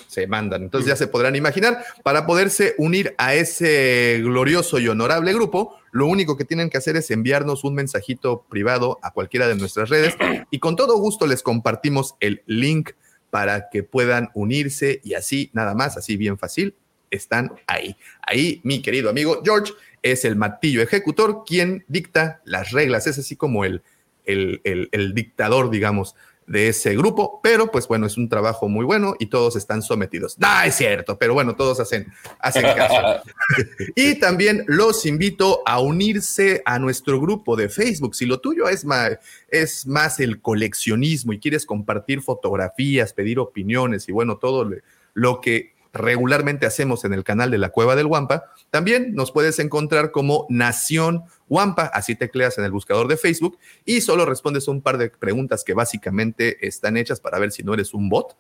se 0.08 0.28
mandan. 0.28 0.64
Entonces 0.64 0.88
ya 0.88 0.96
se 0.96 1.08
podrán 1.08 1.36
imaginar, 1.36 1.84
para 2.04 2.26
poderse 2.26 2.76
unir 2.78 3.14
a 3.18 3.36
ese 3.36 4.20
glorioso 4.24 4.80
y 4.80 4.88
honorable 4.88 5.34
grupo, 5.34 5.78
lo 5.94 6.08
único 6.08 6.36
que 6.36 6.44
tienen 6.44 6.70
que 6.70 6.78
hacer 6.78 6.98
es 6.98 7.10
enviarnos 7.12 7.64
un 7.64 7.76
mensajito 7.76 8.46
privado 8.50 9.00
a 9.02 9.12
cualquiera 9.12 9.48
de 9.48 9.56
nuestras 9.56 9.90
redes 9.90 10.16
y 10.52 10.60
con 10.60 10.76
todo 10.76 10.98
gusto 10.98 11.26
les 11.28 11.42
compartimos 11.42 12.16
el 12.20 12.42
link 12.46 12.90
para 13.30 13.70
que 13.70 13.84
puedan 13.84 14.30
unirse 14.34 15.00
y 15.04 15.14
así, 15.14 15.50
nada 15.54 15.74
más, 15.74 15.96
así 15.96 16.18
bien 16.18 16.38
fácil, 16.38 16.76
están 17.10 17.52
ahí. 17.68 17.96
Ahí, 18.22 18.60
mi 18.64 18.82
querido 18.82 19.10
amigo 19.10 19.42
George 19.46 19.72
es 20.02 20.26
el 20.26 20.36
matillo 20.36 20.82
ejecutor 20.82 21.44
quien 21.46 21.86
dicta 21.88 22.42
las 22.44 22.72
reglas, 22.72 23.08
es 23.08 23.18
así 23.20 23.36
como 23.36 23.64
el, 23.64 23.82
el, 24.26 24.62
el- 24.66 24.90
el 24.92 25.14
dictador, 25.14 25.70
digamos, 25.70 26.16
de 26.48 26.70
ese 26.70 26.96
grupo, 26.96 27.40
pero 27.42 27.72
pues 27.72 27.88
bueno, 27.88 28.06
es 28.06 28.18
un 28.18 28.30
trabajo 28.30 28.68
muy 28.68 28.86
bueno 28.86 29.16
y 29.20 29.28
todos 29.28 29.56
están 29.56 29.82
sometidos. 29.82 30.38
No, 30.40 30.62
es 30.64 30.76
cierto, 30.76 31.18
pero 31.18 31.34
bueno, 31.34 31.56
todos 31.56 31.80
hacen, 31.80 32.12
hacen 32.40 32.64
caso. 32.64 33.24
Y 33.96 34.20
también 34.20 34.64
los 34.68 35.06
invito 35.06 35.62
a 35.66 35.80
unirse 35.80 36.62
a 36.66 36.80
nuestro 36.80 37.20
grupo 37.20 37.56
de 37.56 37.70
Facebook. 37.70 38.16
Si 38.16 38.26
lo 38.26 38.40
tuyo 38.40 38.68
es 38.68 38.86
más, 38.86 39.18
es 39.50 39.86
más 39.86 40.20
el 40.20 40.42
coleccionismo 40.42 41.34
y 41.34 41.40
quieres 41.40 41.66
compartir 41.66 42.22
fotografías, 42.22 43.14
pedir 43.14 43.40
opiniones 43.40 44.08
y 44.10 44.12
bueno, 44.12 44.38
todo 44.38 44.70
lo 45.14 45.42
que 45.42 45.74
regularmente 45.94 46.66
hacemos 46.66 47.06
en 47.06 47.14
el 47.14 47.24
canal 47.24 47.52
de 47.52 47.60
la 47.60 47.70
Cueva 47.70 47.96
del 47.96 48.08
Guampa, 48.08 48.46
también 48.72 49.14
nos 49.14 49.32
puedes 49.32 49.60
encontrar 49.60 50.12
como 50.12 50.48
Nación 50.50 51.24
Guampa, 51.48 51.86
así 51.86 52.16
tecleas 52.16 52.58
en 52.58 52.64
el 52.64 52.72
buscador 52.72 53.08
de 53.08 53.18
Facebook 53.18 53.58
y 53.86 54.02
solo 54.02 54.26
respondes 54.26 54.68
un 54.68 54.82
par 54.82 54.98
de 54.98 55.10
preguntas 55.10 55.64
que 55.64 55.74
básicamente 55.74 56.66
están 56.66 56.98
hechas 56.98 57.20
para 57.20 57.40
ver 57.40 57.52
si 57.52 57.64
no 57.64 57.74
eres 57.74 57.94
un 57.94 58.10
bot 58.10 58.36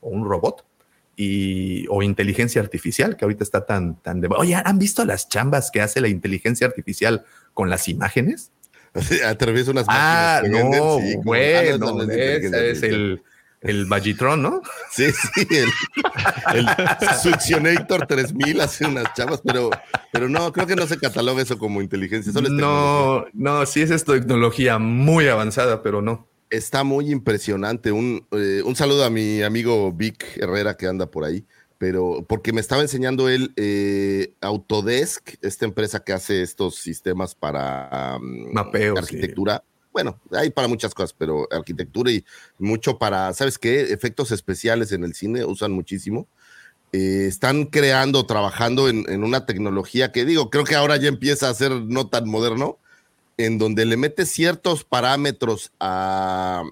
o 0.00 0.08
un 0.08 0.24
robot 0.24 0.64
y, 1.16 1.86
o 1.88 2.02
inteligencia 2.02 2.60
artificial, 2.60 3.16
que 3.16 3.24
ahorita 3.24 3.42
está 3.42 3.64
tan, 3.64 3.96
tan 4.02 4.20
de... 4.20 4.28
Oye, 4.36 4.54
¿han 4.62 4.78
visto 4.78 5.04
las 5.04 5.28
chambas 5.28 5.70
que 5.70 5.80
hace 5.80 6.00
la 6.00 6.08
inteligencia 6.08 6.66
artificial 6.66 7.24
con 7.54 7.70
las 7.70 7.88
imágenes? 7.88 8.52
Atraviesa 9.26 9.70
unas 9.70 9.86
Ah, 9.88 10.40
máquinas 10.42 10.62
venden, 10.62 10.80
no, 10.80 10.98
sí, 10.98 11.14
ah, 11.16 11.20
bueno, 11.24 11.78
no, 11.78 12.04
no 12.04 12.12
es 12.12 12.52
es 12.52 12.82
el, 12.82 13.22
el 13.60 13.86
Vallitron, 13.86 14.42
¿no? 14.42 14.62
Sí, 14.90 15.10
sí, 15.12 15.46
el, 15.50 15.68
el 16.54 16.66
Succionator 17.22 18.06
3000 18.06 18.60
hace 18.60 18.86
unas 18.86 19.12
chavas, 19.14 19.42
pero, 19.44 19.70
pero 20.12 20.28
no, 20.28 20.52
creo 20.52 20.66
que 20.66 20.76
no 20.76 20.86
se 20.86 20.98
cataloga 20.98 21.42
eso 21.42 21.58
como 21.58 21.82
inteligencia, 21.82 22.32
solo 22.32 22.48
es 22.48 22.54
tecnología. 22.54 23.30
No, 23.34 23.58
no, 23.60 23.66
sí 23.66 23.82
es 23.82 24.04
tecnología 24.04 24.78
muy 24.78 25.28
avanzada, 25.28 25.82
pero 25.82 26.02
no. 26.02 26.28
Está 26.48 26.84
muy 26.84 27.10
impresionante. 27.10 27.90
Un, 27.90 28.26
eh, 28.30 28.62
un 28.64 28.76
saludo 28.76 29.04
a 29.04 29.10
mi 29.10 29.42
amigo 29.42 29.92
Vic 29.92 30.24
Herrera 30.36 30.76
que 30.76 30.86
anda 30.86 31.10
por 31.10 31.24
ahí, 31.24 31.44
pero 31.78 32.24
porque 32.28 32.52
me 32.52 32.60
estaba 32.60 32.82
enseñando 32.82 33.28
él 33.28 33.52
eh, 33.56 34.32
Autodesk, 34.40 35.34
esta 35.42 35.64
empresa 35.64 36.04
que 36.04 36.12
hace 36.12 36.42
estos 36.42 36.76
sistemas 36.76 37.34
para 37.34 38.18
um, 38.20 38.52
Mapeo, 38.52 38.96
arquitectura. 38.96 39.64
Bueno, 39.96 40.20
hay 40.32 40.50
para 40.50 40.68
muchas 40.68 40.92
cosas, 40.92 41.14
pero 41.16 41.48
arquitectura 41.50 42.10
y 42.10 42.22
mucho 42.58 42.98
para, 42.98 43.32
¿sabes 43.32 43.56
qué? 43.56 43.80
Efectos 43.94 44.30
especiales 44.30 44.92
en 44.92 45.04
el 45.04 45.14
cine 45.14 45.42
usan 45.46 45.72
muchísimo. 45.72 46.28
Eh, 46.92 47.24
están 47.26 47.64
creando, 47.64 48.26
trabajando 48.26 48.90
en, 48.90 49.06
en 49.08 49.24
una 49.24 49.46
tecnología 49.46 50.12
que 50.12 50.26
digo, 50.26 50.50
creo 50.50 50.64
que 50.64 50.74
ahora 50.74 50.98
ya 50.98 51.08
empieza 51.08 51.48
a 51.48 51.54
ser 51.54 51.72
no 51.72 52.08
tan 52.08 52.28
moderno, 52.28 52.76
en 53.38 53.56
donde 53.56 53.86
le 53.86 53.96
metes 53.96 54.30
ciertos 54.30 54.84
parámetros 54.84 55.72
a, 55.80 56.62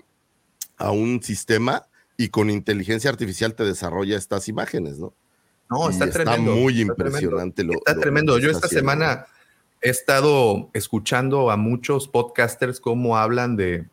a 0.76 0.90
un 0.90 1.22
sistema 1.22 1.86
y 2.18 2.28
con 2.28 2.50
inteligencia 2.50 3.08
artificial 3.08 3.54
te 3.54 3.64
desarrolla 3.64 4.18
estas 4.18 4.48
imágenes, 4.48 4.98
¿no? 4.98 5.14
No, 5.70 5.88
Y 5.88 5.94
está, 5.94 6.04
está 6.04 6.24
tremendo. 6.24 6.52
muy 6.56 6.82
está 6.82 6.92
impresionante 6.92 7.62
tremendo. 7.62 7.72
lo- 7.72 7.78
Está 7.78 7.94
lo- 7.94 8.00
tremendo. 8.02 8.38
Yo 8.38 8.48
está 8.50 8.58
esta 8.58 8.66
haciendo. 8.66 8.90
semana 8.92 9.26
he 9.84 9.90
estado 9.90 10.70
escuchando 10.72 11.50
a 11.50 11.56
muchos 11.56 12.08
podcasters 12.08 12.80
cómo 12.80 13.18
hablan 13.18 13.54
de, 13.54 13.84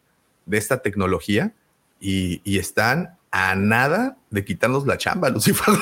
de 0.46 0.58
esta 0.58 0.82
tecnología 0.82 1.54
y, 2.00 2.42
y 2.46 2.60
están 2.60 3.18
a 3.30 3.56
nada 3.56 4.18
de 4.30 4.44
quitarnos 4.46 4.88
la 4.88 4.98
chamba, 4.98 5.30
Lucifer. 5.32 5.74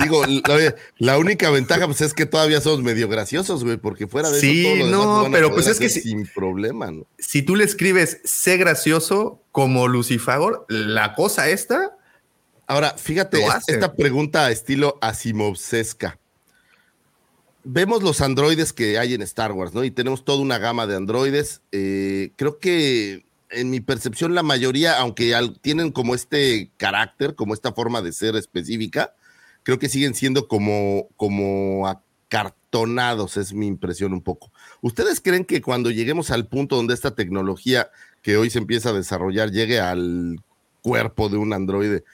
Digo, 0.00 0.24
la, 0.26 0.74
la 0.98 1.18
única 1.18 1.50
ventaja 1.50 1.86
pues, 1.86 2.00
es 2.00 2.12
que 2.12 2.26
todavía 2.26 2.60
somos 2.60 2.82
medio 2.82 3.08
graciosos, 3.08 3.62
güey, 3.62 3.76
porque 3.76 4.08
fuera 4.08 4.28
de 4.28 4.40
Sí, 4.40 4.66
eso 4.66 4.74
demás 4.74 4.90
no, 4.90 5.28
pero 5.30 5.52
pues 5.54 5.68
es 5.68 5.78
que 5.78 5.88
sí. 5.88 6.00
sin 6.00 6.26
problema, 6.26 6.90
¿no? 6.90 7.06
si 7.18 7.42
tú 7.42 7.54
le 7.54 7.62
escribes 7.64 8.20
sé 8.24 8.56
gracioso 8.56 9.40
como 9.52 9.86
Lucifagor, 9.86 10.66
la 10.68 11.14
cosa 11.14 11.48
esta, 11.48 11.96
Ahora, 12.66 12.94
fíjate, 12.96 13.44
esta 13.66 13.96
pregunta 13.96 14.46
a 14.46 14.52
estilo 14.52 14.96
Asimovsesca. 15.00 16.20
Vemos 17.64 18.02
los 18.02 18.20
androides 18.20 18.72
que 18.72 18.98
hay 18.98 19.14
en 19.14 19.22
Star 19.22 19.52
Wars, 19.52 19.74
¿no? 19.74 19.84
Y 19.84 19.90
tenemos 19.90 20.24
toda 20.24 20.40
una 20.40 20.58
gama 20.58 20.86
de 20.86 20.96
androides. 20.96 21.60
Eh, 21.72 22.32
creo 22.36 22.58
que 22.58 23.26
en 23.50 23.70
mi 23.70 23.80
percepción 23.80 24.34
la 24.34 24.42
mayoría, 24.42 24.98
aunque 24.98 25.34
tienen 25.60 25.92
como 25.92 26.14
este 26.14 26.70
carácter, 26.76 27.34
como 27.34 27.52
esta 27.52 27.72
forma 27.72 28.00
de 28.00 28.12
ser 28.12 28.36
específica, 28.36 29.14
creo 29.62 29.78
que 29.78 29.88
siguen 29.88 30.14
siendo 30.14 30.48
como, 30.48 31.08
como 31.16 31.86
acartonados, 31.86 33.36
es 33.36 33.52
mi 33.52 33.66
impresión 33.66 34.12
un 34.12 34.22
poco. 34.22 34.50
¿Ustedes 34.80 35.20
creen 35.20 35.44
que 35.44 35.60
cuando 35.60 35.90
lleguemos 35.90 36.30
al 36.30 36.46
punto 36.46 36.76
donde 36.76 36.94
esta 36.94 37.14
tecnología 37.14 37.90
que 38.22 38.36
hoy 38.36 38.50
se 38.50 38.58
empieza 38.58 38.90
a 38.90 38.94
desarrollar 38.94 39.50
llegue 39.50 39.80
al 39.80 40.40
cuerpo 40.80 41.28
de 41.28 41.36
un 41.36 41.52
androide, 41.52 42.04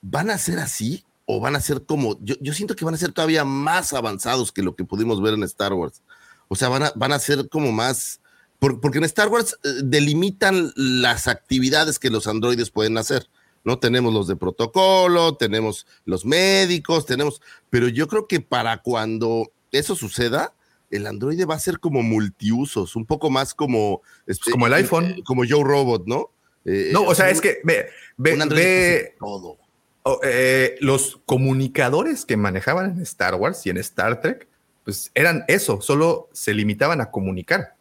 van 0.00 0.30
a 0.30 0.38
ser 0.38 0.58
así 0.58 1.04
o 1.36 1.40
van 1.40 1.56
a 1.56 1.60
ser 1.60 1.84
como, 1.84 2.18
yo, 2.22 2.34
yo 2.40 2.52
siento 2.52 2.74
que 2.76 2.84
van 2.84 2.94
a 2.94 2.98
ser 2.98 3.12
todavía 3.12 3.44
más 3.44 3.92
avanzados 3.92 4.52
que 4.52 4.62
lo 4.62 4.74
que 4.76 4.84
pudimos 4.84 5.22
ver 5.22 5.34
en 5.34 5.42
Star 5.44 5.72
Wars. 5.72 6.02
O 6.48 6.56
sea, 6.56 6.68
van 6.68 6.82
a, 6.84 6.92
van 6.94 7.12
a 7.12 7.18
ser 7.18 7.48
como 7.48 7.72
más, 7.72 8.20
por- 8.58 8.80
porque 8.80 8.98
en 8.98 9.04
Star 9.04 9.28
Wars 9.28 9.56
eh, 9.64 9.68
delimitan 9.84 10.72
las 10.76 11.28
actividades 11.28 11.98
que 11.98 12.10
los 12.10 12.26
androides 12.26 12.70
pueden 12.70 12.98
hacer. 12.98 13.28
¿no? 13.64 13.78
Tenemos 13.78 14.12
los 14.12 14.26
de 14.26 14.34
protocolo, 14.36 15.36
tenemos 15.36 15.86
los 16.04 16.24
médicos, 16.26 17.06
tenemos, 17.06 17.40
pero 17.70 17.86
yo 17.88 18.08
creo 18.08 18.26
que 18.26 18.40
para 18.40 18.82
cuando 18.82 19.52
eso 19.70 19.94
suceda, 19.94 20.52
el 20.90 21.06
androide 21.06 21.44
va 21.46 21.54
a 21.54 21.60
ser 21.60 21.78
como 21.78 22.02
multiusos, 22.02 22.96
un 22.96 23.06
poco 23.06 23.30
más 23.30 23.54
como... 23.54 24.02
este, 24.26 24.50
como 24.50 24.66
el 24.66 24.72
eh, 24.72 24.76
iPhone. 24.76 25.22
Como 25.24 25.44
Joe 25.48 25.62
Robot, 25.64 26.06
¿no? 26.06 26.30
Eh, 26.64 26.90
no, 26.92 27.02
o 27.04 27.14
sea, 27.14 27.26
un- 27.26 27.32
es 27.32 27.40
que 27.40 27.58
ve, 27.64 27.86
ve, 28.16 28.36
ve- 28.36 29.14
todo. 29.18 29.58
O, 30.02 30.20
eh, 30.22 30.76
los 30.80 31.20
comunicadores 31.26 32.24
que 32.24 32.36
manejaban 32.36 32.92
en 32.92 33.02
Star 33.02 33.34
Wars 33.34 33.64
y 33.66 33.70
en 33.70 33.78
Star 33.78 34.20
Trek, 34.20 34.48
pues 34.84 35.10
eran 35.14 35.44
eso, 35.48 35.80
solo 35.80 36.28
se 36.32 36.54
limitaban 36.54 37.00
a 37.00 37.10
comunicar. 37.10 37.76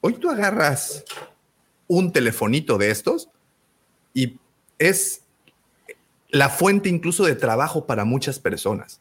Hoy 0.00 0.14
tú 0.14 0.30
agarras 0.30 1.04
un 1.86 2.12
telefonito 2.12 2.78
de 2.78 2.90
estos 2.90 3.28
y 4.14 4.38
es 4.78 5.22
la 6.30 6.48
fuente 6.48 6.88
incluso 6.88 7.24
de 7.24 7.34
trabajo 7.34 7.86
para 7.86 8.04
muchas 8.04 8.38
personas. 8.38 9.00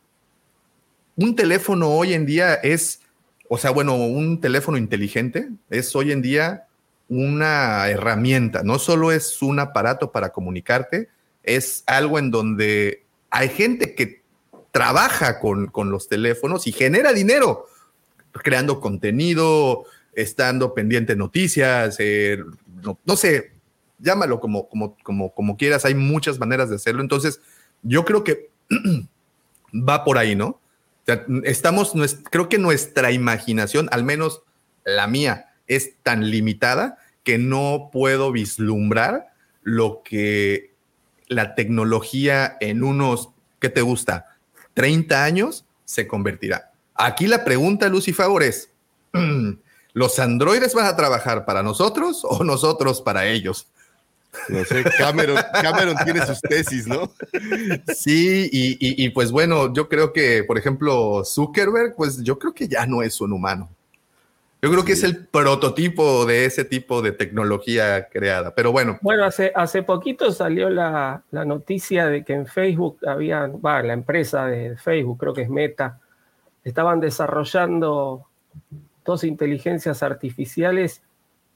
Un 1.15 1.35
teléfono 1.35 1.89
hoy 1.89 2.13
en 2.13 2.25
día 2.25 2.55
es, 2.55 3.01
o 3.47 3.57
sea, 3.57 3.71
bueno, 3.71 3.95
un 3.95 4.41
teléfono 4.41 4.77
inteligente 4.77 5.49
es 5.69 5.95
hoy 5.95 6.11
en 6.11 6.21
día 6.21 6.67
una 7.07 7.87
herramienta, 7.89 8.63
no 8.63 8.79
solo 8.79 9.11
es 9.11 9.41
un 9.41 9.59
aparato 9.59 10.11
para 10.11 10.29
comunicarte, 10.29 11.09
es 11.55 11.83
algo 11.87 12.19
en 12.19 12.31
donde 12.31 13.03
hay 13.29 13.49
gente 13.49 13.95
que 13.95 14.21
trabaja 14.71 15.39
con, 15.39 15.67
con 15.67 15.91
los 15.91 16.07
teléfonos 16.07 16.67
y 16.67 16.71
genera 16.71 17.13
dinero 17.13 17.67
creando 18.31 18.79
contenido, 18.79 19.85
estando 20.13 20.73
pendiente 20.73 21.13
de 21.13 21.19
noticias, 21.19 21.95
eh, 21.99 22.39
no, 22.83 22.99
no 23.05 23.15
sé, 23.15 23.51
llámalo 23.99 24.39
como, 24.39 24.67
como, 24.69 24.97
como, 25.03 25.33
como 25.33 25.57
quieras, 25.57 25.85
hay 25.85 25.95
muchas 25.95 26.39
maneras 26.39 26.69
de 26.69 26.75
hacerlo. 26.75 27.01
Entonces, 27.01 27.41
yo 27.81 28.05
creo 28.05 28.23
que 28.23 28.49
va 29.73 30.03
por 30.03 30.17
ahí, 30.17 30.35
¿no? 30.35 30.59
Estamos, 31.43 31.93
creo 32.29 32.49
que 32.49 32.59
nuestra 32.59 33.11
imaginación, 33.11 33.89
al 33.91 34.03
menos 34.03 34.43
la 34.85 35.07
mía, 35.07 35.47
es 35.67 35.93
tan 36.03 36.29
limitada 36.29 36.99
que 37.23 37.37
no 37.39 37.89
puedo 37.91 38.31
vislumbrar 38.31 39.33
lo 39.63 40.01
que 40.03 40.68
la 41.29 41.55
tecnología 41.55 42.57
en 42.59 42.83
unos, 42.83 43.29
¿qué 43.59 43.69
te 43.69 43.81
gusta? 43.81 44.35
30 44.73 45.23
años 45.23 45.65
se 45.85 46.07
convertirá. 46.07 46.71
Aquí 46.95 47.27
la 47.27 47.45
pregunta, 47.45 47.87
Lucy 47.87 48.11
Favor, 48.13 48.43
es, 48.43 48.69
¿los 49.93 50.19
androides 50.19 50.73
van 50.73 50.85
a 50.87 50.95
trabajar 50.95 51.45
para 51.45 51.63
nosotros 51.63 52.21
o 52.23 52.43
nosotros 52.43 53.01
para 53.01 53.25
ellos? 53.27 53.67
No 54.47 54.63
sé, 54.63 54.83
Cameron, 54.97 55.37
Cameron 55.53 55.95
tiene 56.03 56.23
sus 56.25 56.39
tesis, 56.41 56.85
¿no? 56.85 57.11
Sí, 57.95 58.47
y, 58.51 58.71
y- 58.73 59.05
y, 59.05 59.09
pues 59.09 59.31
bueno, 59.31 59.73
yo 59.73 59.89
creo 59.89 60.13
que, 60.13 60.43
por 60.43 60.57
ejemplo, 60.57 61.23
Zuckerberg, 61.25 61.95
pues 61.95 62.21
yo 62.21 62.37
creo 62.37 62.53
que 62.53 62.67
ya 62.67 62.85
no 62.85 63.01
es 63.01 63.19
un 63.21 63.33
humano. 63.33 63.69
Yo 64.61 64.69
creo 64.69 64.83
que 64.83 64.91
es 64.91 65.03
el 65.03 65.25
prototipo 65.25 66.25
de 66.25 66.43
ese 66.45 66.65
tipo 66.65 67.01
de 67.01 67.13
tecnología 67.13 68.09
creada. 68.09 68.53
Pero 68.55 68.73
bueno, 68.73 68.99
Bueno, 69.01 69.23
hace, 69.23 69.53
hace 69.55 69.83
poquito 69.83 70.31
salió 70.31 70.69
la, 70.69 71.23
la 71.31 71.45
noticia 71.45 72.07
de 72.07 72.25
que 72.25 72.33
en 72.33 72.45
Facebook 72.45 72.99
habían, 73.07 73.61
va, 73.65 73.81
la 73.81 73.93
empresa 73.93 74.47
de 74.47 74.75
Facebook, 74.75 75.17
creo 75.19 75.33
que 75.33 75.43
es 75.43 75.49
Meta, 75.49 75.99
estaban 76.65 76.99
desarrollando 76.99 78.25
dos 79.05 79.23
inteligencias 79.23 80.03
artificiales 80.03 81.01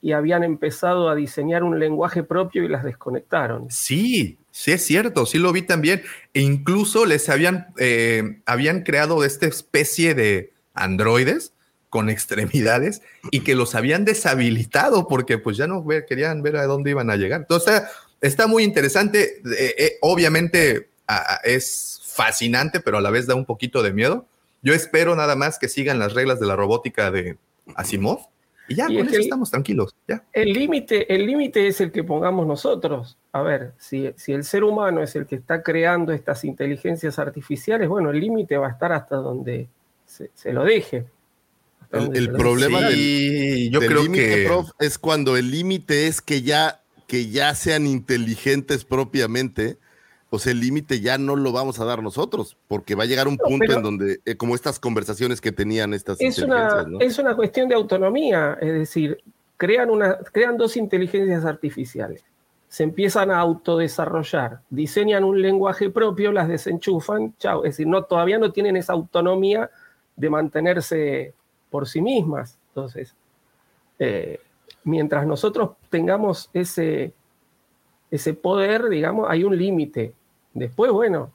y 0.01 0.13
habían 0.13 0.43
empezado 0.43 1.09
a 1.09 1.15
diseñar 1.15 1.63
un 1.63 1.79
lenguaje 1.79 2.23
propio 2.23 2.63
y 2.63 2.67
las 2.67 2.83
desconectaron. 2.83 3.67
sí, 3.69 4.37
sí 4.51 4.71
es 4.71 4.85
cierto, 4.85 5.25
sí 5.25 5.39
lo 5.39 5.51
vi 5.51 5.61
también. 5.61 6.03
E 6.33 6.41
incluso 6.41 7.05
les 7.05 7.29
habían, 7.29 7.67
eh, 7.77 8.41
habían 8.45 8.81
creado 8.83 9.23
esta 9.23 9.45
especie 9.45 10.13
de 10.13 10.51
androides 10.73 11.52
con 11.93 12.09
extremidades 12.09 13.03
y 13.29 13.41
que 13.41 13.53
los 13.53 13.75
habían 13.75 14.03
deshabilitado 14.03 15.07
porque 15.07 15.37
pues 15.37 15.57
ya 15.57 15.67
no 15.67 15.85
querían 16.09 16.41
ver 16.41 16.57
a 16.57 16.65
dónde 16.65 16.89
iban 16.89 17.11
a 17.11 17.15
llegar. 17.17 17.41
Entonces 17.41 17.75
está, 17.75 17.89
está 18.19 18.47
muy 18.47 18.63
interesante. 18.63 19.41
Eh, 19.45 19.75
eh, 19.77 19.91
obviamente 20.01 20.89
a- 21.05 21.35
a- 21.35 21.37
es 21.43 22.01
fascinante, 22.03 22.79
pero 22.79 22.97
a 22.97 23.01
la 23.01 23.11
vez 23.11 23.27
da 23.27 23.35
un 23.35 23.45
poquito 23.45 23.83
de 23.83 23.93
miedo. 23.93 24.25
Yo 24.63 24.73
espero 24.73 25.15
nada 25.15 25.35
más 25.35 25.59
que 25.59 25.69
sigan 25.69 25.99
las 25.99 26.13
reglas 26.15 26.39
de 26.39 26.47
la 26.47 26.55
robótica 26.55 27.11
de 27.11 27.37
Asimov 27.75 28.21
y 28.67 28.73
ya 28.75 28.85
Y 28.89 28.95
con 28.97 29.05
es 29.05 29.07
eso 29.09 29.17
que- 29.17 29.21
estamos 29.23 29.51
tranquilos. 29.51 29.93
Ya. 30.07 30.23
El 30.33 30.51
límite 30.51 31.13
el 31.13 31.27
límite 31.27 31.67
es 31.67 31.79
el 31.79 31.91
que 31.91 32.03
pongamos 32.03 32.47
nosotros. 32.47 33.17
A 33.33 33.43
ver, 33.43 33.73
si, 33.77 34.11
si 34.17 34.33
el 34.33 34.43
ser 34.43 34.63
humano 34.63 35.03
es 35.03 35.15
el 35.15 35.27
que 35.27 35.35
está 35.35 35.61
creando 35.61 36.11
estas 36.11 36.43
inteligencias 36.43 37.19
artificiales, 37.19 37.87
bueno, 37.87 38.09
el 38.09 38.19
límite 38.19 38.57
va 38.57 38.67
a 38.69 38.71
estar 38.71 38.91
hasta 38.93 39.17
donde 39.17 39.67
se, 40.07 40.31
se 40.33 40.53
lo 40.53 40.63
deje. 40.63 41.05
El, 41.93 42.31
problema 42.31 42.81
del, 42.81 43.69
yo 43.71 43.79
del 43.79 43.89
creo 43.89 44.03
límite, 44.03 44.35
que 44.35 44.45
prof, 44.47 44.71
es 44.79 44.97
cuando 44.97 45.37
el 45.37 45.51
límite 45.51 46.07
es 46.07 46.21
que 46.21 46.41
ya, 46.41 46.81
que 47.07 47.29
ya 47.29 47.53
sean 47.53 47.85
inteligentes 47.85 48.83
propiamente. 48.83 49.77
pues 50.29 50.47
el 50.47 50.59
límite 50.59 50.99
ya 50.99 51.19
no 51.19 51.35
lo 51.35 51.51
vamos 51.51 51.79
a 51.79 51.85
dar 51.85 52.01
nosotros, 52.01 52.57
porque 52.67 52.95
va 52.95 53.03
a 53.03 53.05
llegar 53.05 53.27
un 53.27 53.35
No, 53.35 53.45
punto 53.45 53.71
en 53.71 53.83
donde, 53.83 54.19
eh, 54.25 54.35
como 54.35 54.55
estas 54.55 54.79
conversaciones 54.79 55.39
que 55.39 55.51
tenían 55.51 55.93
estas 55.93 56.19
Es 56.19 56.39
una, 56.39 56.87
es 56.99 57.19
una 57.19 57.35
cuestión 57.35 57.69
de 57.69 57.75
autonomía, 57.75 58.57
es 58.59 58.73
decir, 58.73 59.19
crean, 59.57 59.91
una, 59.91 60.17
crean 60.31 60.57
dos 60.57 60.75
inteligencias 60.75 61.45
artificiales, 61.45 62.23
se 62.67 62.81
empiezan 62.81 63.29
a 63.29 63.37
autodesarrollar, 63.37 64.61
diseñan 64.71 65.23
un 65.23 65.39
lenguaje 65.39 65.91
propio, 65.91 66.31
las 66.31 66.47
desenchufan, 66.47 67.35
chao. 67.37 67.63
Es 67.63 67.73
decir, 67.73 67.85
no, 67.85 68.03
todavía 68.03 68.39
no 68.39 68.51
tienen 68.51 68.75
esa 68.75 68.93
autonomía 68.93 69.69
de 70.15 70.29
mantenerse 70.31 71.33
por 71.73 71.87
sí 71.87 72.03
mismas. 72.03 72.59
Entonces, 72.67 73.15
eh, 73.97 74.39
mientras 74.83 75.25
nosotros 75.25 75.71
tengamos 75.89 76.51
ese, 76.53 77.13
ese 78.11 78.35
poder, 78.35 78.89
digamos, 78.89 79.25
hay 79.27 79.43
un 79.43 79.57
límite. 79.57 80.13
Después, 80.53 80.91
bueno, 80.91 81.31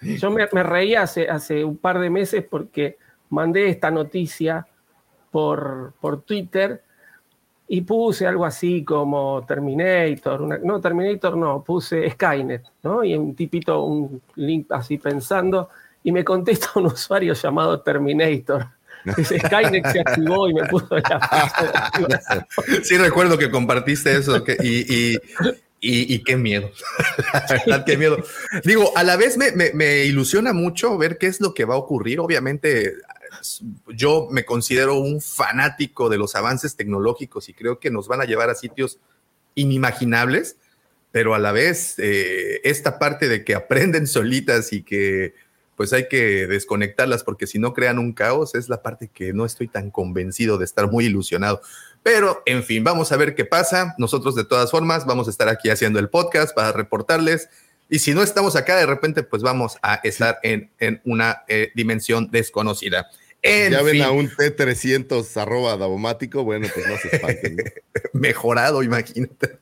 yo 0.00 0.30
me, 0.30 0.48
me 0.50 0.62
reí 0.62 0.94
hace, 0.94 1.28
hace 1.28 1.62
un 1.62 1.76
par 1.76 1.98
de 1.98 2.08
meses 2.08 2.42
porque 2.48 2.96
mandé 3.28 3.68
esta 3.68 3.90
noticia 3.90 4.66
por, 5.30 5.92
por 6.00 6.22
Twitter 6.22 6.82
y 7.68 7.82
puse 7.82 8.26
algo 8.26 8.46
así 8.46 8.82
como 8.82 9.44
Terminator, 9.46 10.64
no, 10.64 10.80
Terminator 10.80 11.36
no, 11.36 11.62
puse 11.62 12.10
Skynet, 12.12 12.62
¿no? 12.82 13.04
Y 13.04 13.14
un 13.14 13.34
tipito, 13.34 13.84
un 13.84 14.22
link 14.36 14.68
así 14.70 14.96
pensando, 14.96 15.68
y 16.02 16.12
me 16.12 16.24
contesta 16.24 16.70
un 16.76 16.86
usuario 16.86 17.34
llamado 17.34 17.82
Terminator. 17.82 18.68
Dice, 19.16 19.38
Skynet 19.38 19.86
se 19.92 20.00
activó 20.00 20.48
y 20.48 20.54
me 20.54 20.64
puso 20.66 20.96
la 20.96 21.50
Sí, 22.82 22.96
recuerdo 22.96 23.36
que 23.38 23.50
compartiste 23.50 24.16
eso 24.16 24.42
que- 24.44 24.56
y, 24.62 24.94
y, 24.94 25.12
y- 25.80 26.14
y 26.14 26.22
qué 26.22 26.36
miedo. 26.36 26.70
La 27.32 27.46
verdad, 27.50 27.84
qué 27.84 27.96
miedo. 27.98 28.16
Digo, 28.64 28.92
a 28.96 29.02
la 29.04 29.16
vez 29.16 29.36
me, 29.36 29.52
me- 29.52 29.72
me 29.74 30.04
ilusiona 30.04 30.52
mucho 30.52 30.96
ver 30.96 31.18
qué 31.18 31.26
es 31.26 31.40
lo 31.40 31.52
que 31.54 31.64
va 31.66 31.74
a 31.74 31.78
ocurrir. 31.78 32.20
Obviamente, 32.20 32.94
yo 33.88 34.28
me 34.30 34.44
considero 34.46 34.94
un 34.94 35.20
fanático 35.20 36.08
de 36.08 36.16
los 36.16 36.34
avances 36.34 36.76
tecnológicos 36.76 37.48
y 37.50 37.52
creo 37.54 37.78
que 37.78 37.90
nos 37.90 38.08
van 38.08 38.22
a 38.22 38.24
llevar 38.24 38.48
a 38.48 38.54
sitios 38.54 38.98
inimaginables, 39.54 40.56
pero 41.12 41.34
a 41.34 41.38
la 41.38 41.52
vez 41.52 41.94
eh, 41.98 42.60
esta 42.64 42.98
parte 42.98 43.28
de 43.28 43.44
que 43.44 43.54
aprenden 43.54 44.06
solitas 44.06 44.72
y 44.72 44.82
que 44.82 45.34
pues 45.76 45.92
hay 45.92 46.08
que 46.08 46.46
desconectarlas 46.46 47.24
porque 47.24 47.46
si 47.46 47.58
no 47.58 47.74
crean 47.74 47.98
un 47.98 48.12
caos 48.12 48.54
es 48.54 48.68
la 48.68 48.82
parte 48.82 49.08
que 49.12 49.32
no 49.32 49.44
estoy 49.44 49.68
tan 49.68 49.90
convencido 49.90 50.58
de 50.58 50.64
estar 50.64 50.90
muy 50.90 51.06
ilusionado. 51.06 51.60
Pero, 52.02 52.42
en 52.46 52.62
fin, 52.62 52.84
vamos 52.84 53.12
a 53.12 53.16
ver 53.16 53.34
qué 53.34 53.44
pasa. 53.44 53.94
Nosotros, 53.98 54.34
de 54.34 54.44
todas 54.44 54.70
formas, 54.70 55.06
vamos 55.06 55.26
a 55.26 55.30
estar 55.30 55.48
aquí 55.48 55.70
haciendo 55.70 55.98
el 55.98 56.10
podcast 56.10 56.54
para 56.54 56.70
reportarles. 56.70 57.48
Y 57.88 57.98
si 57.98 58.14
no 58.14 58.22
estamos 58.22 58.56
acá, 58.56 58.76
de 58.76 58.86
repente, 58.86 59.22
pues 59.22 59.42
vamos 59.42 59.78
a 59.82 59.94
estar 60.04 60.38
en, 60.42 60.70
en 60.78 61.00
una 61.04 61.44
eh, 61.48 61.72
dimensión 61.74 62.30
desconocida. 62.30 63.08
En 63.46 63.72
ya 63.72 63.82
ven 63.82 64.00
a 64.00 64.10
un 64.10 64.30
T300 64.30 65.36
arroba 65.36 65.76
davomático, 65.76 66.44
bueno, 66.44 66.66
pues 66.74 66.86
no 66.88 66.96
se 66.96 67.14
espanten. 67.14 67.56
¿no? 67.56 67.62
mejorado, 68.14 68.82
imagínate. 68.82 69.58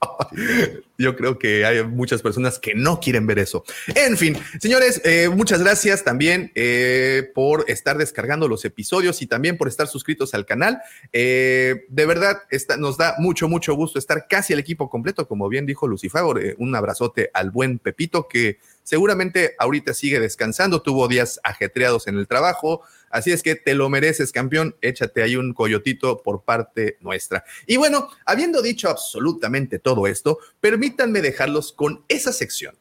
Yo 0.99 1.17
creo 1.17 1.37
que 1.39 1.65
hay 1.67 1.83
muchas 1.83 2.23
personas 2.23 2.61
que 2.61 2.77
no 2.77 3.01
quieren 3.01 3.27
ver 3.27 3.41
eso. 3.41 3.65
En 3.97 4.17
fin, 4.17 4.39
señores, 4.61 5.01
eh, 5.05 5.29
muchas 5.29 5.61
gracias 5.61 6.05
también 6.05 6.53
eh, 6.55 7.29
por 7.35 7.65
estar 7.69 7.99
descargando 7.99 8.47
los 8.47 8.65
episodios 8.65 9.21
y 9.21 9.27
también 9.27 9.57
por 9.57 9.67
estar 9.67 9.89
suscritos 9.89 10.33
al 10.35 10.47
canal. 10.47 10.81
Eh, 11.13 11.85
de 11.89 12.07
verdad, 12.07 12.43
esta- 12.51 12.77
nos 12.77 12.97
da 12.99 13.17
mucho, 13.19 13.49
mucho 13.49 13.75
gusto 13.75 13.99
estar 13.99 14.27
casi 14.29 14.53
el 14.53 14.61
equipo 14.61 14.89
completo, 14.89 15.27
como 15.27 15.49
bien 15.49 15.67
dijo 15.67 15.89
Lucifagor. 15.89 16.41
Eh, 16.41 16.55
un 16.59 16.73
abrazote 16.77 17.31
al 17.35 17.51
buen 17.51 17.81
Pepito 17.81 18.29
que 18.29 18.59
seguramente 18.85 19.55
ahorita 19.59 19.93
sigue 19.93 20.21
descansando, 20.21 20.83
tuvo 20.83 21.09
días 21.09 21.41
ajetreados 21.43 22.07
en 22.07 22.17
el 22.17 22.29
trabajo. 22.29 22.83
Así 23.13 23.31
es 23.31 23.43
que 23.43 23.55
te 23.55 23.75
lo 23.75 23.91
mereces, 23.91 24.33
campeón. 24.33 24.75
Échate 24.81 25.23
ahí 25.23 25.37
un 25.37 25.53
coyotito 25.53 26.23
por 26.23 26.43
parte 26.43 26.97
nuestra. 27.01 27.45
Y 27.67 27.77
bueno, 27.77 28.09
habiendo 28.25 28.63
dicho 28.63 28.89
absolutamente 28.89 29.79
todo 29.79 30.07
esto, 30.07 30.39
permítanme 30.61 31.21
dejarlos 31.21 31.73
con 31.73 32.05
esa 32.09 32.33
sección. 32.33 32.75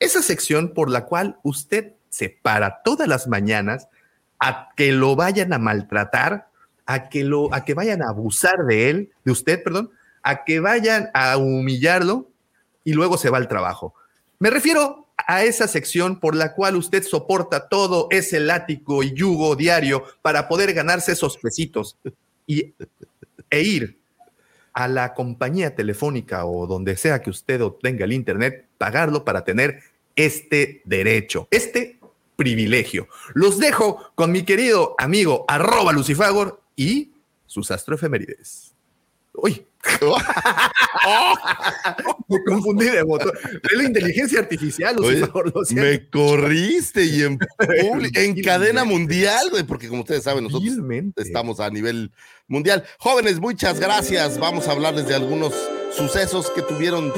Esa 0.00 0.22
sección 0.22 0.72
por 0.72 0.90
la 0.90 1.04
cual 1.04 1.38
usted 1.42 1.92
se 2.08 2.30
para 2.30 2.82
todas 2.82 3.06
las 3.06 3.28
mañanas 3.28 3.88
a 4.38 4.70
que 4.76 4.92
lo 4.92 5.14
vayan 5.14 5.52
a 5.52 5.58
maltratar, 5.58 6.48
a 6.86 7.10
que, 7.10 7.22
lo, 7.22 7.52
a 7.54 7.66
que 7.66 7.74
vayan 7.74 8.02
a 8.02 8.08
abusar 8.08 8.64
de 8.66 8.88
él, 8.88 9.12
de 9.24 9.32
usted, 9.32 9.62
perdón, 9.62 9.90
a 10.22 10.44
que 10.44 10.58
vayan 10.60 11.10
a 11.12 11.36
humillarlo 11.36 12.30
y 12.82 12.94
luego 12.94 13.18
se 13.18 13.28
va 13.28 13.36
al 13.36 13.48
trabajo. 13.48 13.94
Me 14.38 14.48
refiero 14.48 15.05
a 15.26 15.44
esa 15.44 15.66
sección 15.66 16.20
por 16.20 16.34
la 16.34 16.54
cual 16.54 16.76
usted 16.76 17.02
soporta 17.02 17.68
todo 17.68 18.06
ese 18.10 18.40
látigo 18.40 19.02
y 19.02 19.12
yugo 19.12 19.56
diario 19.56 20.04
para 20.22 20.48
poder 20.48 20.72
ganarse 20.72 21.12
esos 21.12 21.36
pesitos 21.36 21.98
y, 22.46 22.74
e 23.50 23.62
ir 23.62 23.98
a 24.72 24.88
la 24.88 25.14
compañía 25.14 25.74
telefónica 25.74 26.44
o 26.46 26.66
donde 26.66 26.96
sea 26.96 27.20
que 27.22 27.30
usted 27.30 27.60
obtenga 27.62 28.04
el 28.04 28.12
internet, 28.12 28.66
pagarlo 28.78 29.24
para 29.24 29.42
tener 29.42 29.80
este 30.14 30.82
derecho, 30.84 31.48
este 31.50 31.98
privilegio. 32.36 33.08
Los 33.34 33.58
dejo 33.58 34.12
con 34.14 34.30
mi 34.30 34.44
querido 34.44 34.94
amigo 34.98 35.44
arroba 35.48 35.92
Lucifagor 35.92 36.60
y 36.76 37.12
sus 37.46 37.70
astroefemérides. 37.70 38.74
Uy, 39.32 39.66
me 42.28 42.44
confundí 42.44 42.86
de 42.86 43.02
botón. 43.02 43.32
Es 43.62 43.76
la 43.76 43.84
inteligencia 43.84 44.40
artificial, 44.40 44.96
Oye, 44.98 45.22
me 45.74 46.10
corriste 46.10 47.04
y 47.04 47.22
en, 47.22 47.38
cadena 48.42 48.84
mundial, 48.84 49.48
güey, 49.50 49.64
porque 49.64 49.88
como 49.88 50.02
ustedes 50.02 50.24
saben, 50.24 50.44
nosotros 50.44 50.76
estamos 51.16 51.60
a 51.60 51.70
nivel 51.70 52.12
mundial. 52.48 52.84
Jóvenes, 52.98 53.40
muchas 53.40 53.80
gracias. 53.80 54.38
Vamos 54.38 54.68
a 54.68 54.72
hablarles 54.72 55.08
de 55.08 55.14
algunos 55.14 55.54
sucesos 55.92 56.50
que 56.50 56.62
tuvieron 56.62 57.12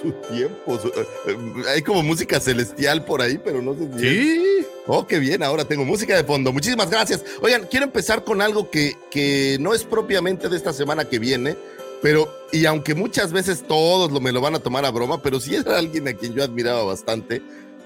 su 0.00 0.12
tiempo. 0.34 0.78
su- 0.78 0.88
eh, 0.88 1.36
hay 1.68 1.82
como 1.82 2.02
música 2.02 2.40
celestial 2.40 3.04
por 3.04 3.20
ahí, 3.22 3.38
pero 3.42 3.60
no 3.62 3.74
sé 3.74 3.88
si. 3.94 4.00
Sí. 4.00 4.44
Oh, 4.86 5.06
qué 5.06 5.18
bien, 5.18 5.42
ahora 5.42 5.64
tengo 5.64 5.84
música 5.84 6.16
de 6.16 6.24
fondo. 6.24 6.52
Muchísimas 6.52 6.88
gracias. 6.90 7.22
Oigan, 7.42 7.66
quiero 7.70 7.84
empezar 7.84 8.24
con 8.24 8.40
algo 8.40 8.70
que, 8.70 8.94
que 9.10 9.58
no 9.60 9.74
es 9.74 9.84
propiamente 9.84 10.48
de 10.48 10.56
esta 10.56 10.72
semana 10.72 11.04
que 11.04 11.18
viene, 11.18 11.56
pero, 12.00 12.32
y 12.52 12.64
aunque 12.64 12.94
muchas 12.94 13.32
veces 13.32 13.64
todos 13.68 14.10
lo, 14.10 14.20
me 14.20 14.32
lo 14.32 14.40
van 14.40 14.54
a 14.54 14.60
tomar 14.60 14.84
a 14.86 14.90
broma, 14.90 15.20
pero 15.22 15.40
sí 15.40 15.54
era 15.56 15.76
alguien 15.78 16.08
a 16.08 16.14
quien 16.14 16.34
yo 16.34 16.42
admiraba 16.42 16.84
bastante. 16.84 17.42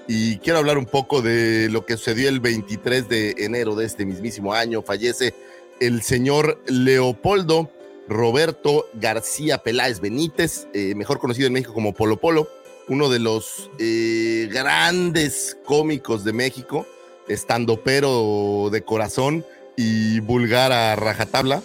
Y 0.07 0.37
quiero 0.39 0.59
hablar 0.59 0.77
un 0.77 0.85
poco 0.85 1.21
de 1.21 1.67
lo 1.69 1.85
que 1.85 1.95
sucedió 1.97 2.27
el 2.29 2.39
23 2.41 3.07
de 3.09 3.35
enero 3.39 3.75
de 3.75 3.85
este 3.85 4.05
mismísimo 4.05 4.53
año. 4.53 4.81
Fallece 4.81 5.33
el 5.79 6.01
señor 6.03 6.61
Leopoldo 6.67 7.69
Roberto 8.07 8.87
García 8.93 9.59
Peláez 9.59 9.99
Benítez, 9.99 10.67
eh, 10.73 10.93
mejor 10.95 11.19
conocido 11.19 11.47
en 11.47 11.53
México 11.53 11.73
como 11.73 11.93
Polo 11.93 12.17
Polo, 12.17 12.47
uno 12.89 13.09
de 13.09 13.19
los 13.19 13.69
eh, 13.79 14.49
grandes 14.51 15.57
cómicos 15.65 16.23
de 16.23 16.33
México, 16.33 16.85
estandopero 17.27 18.69
de 18.71 18.83
corazón 18.83 19.45
y 19.77 20.19
vulgar 20.19 20.71
a 20.71 20.95
rajatabla. 20.95 21.61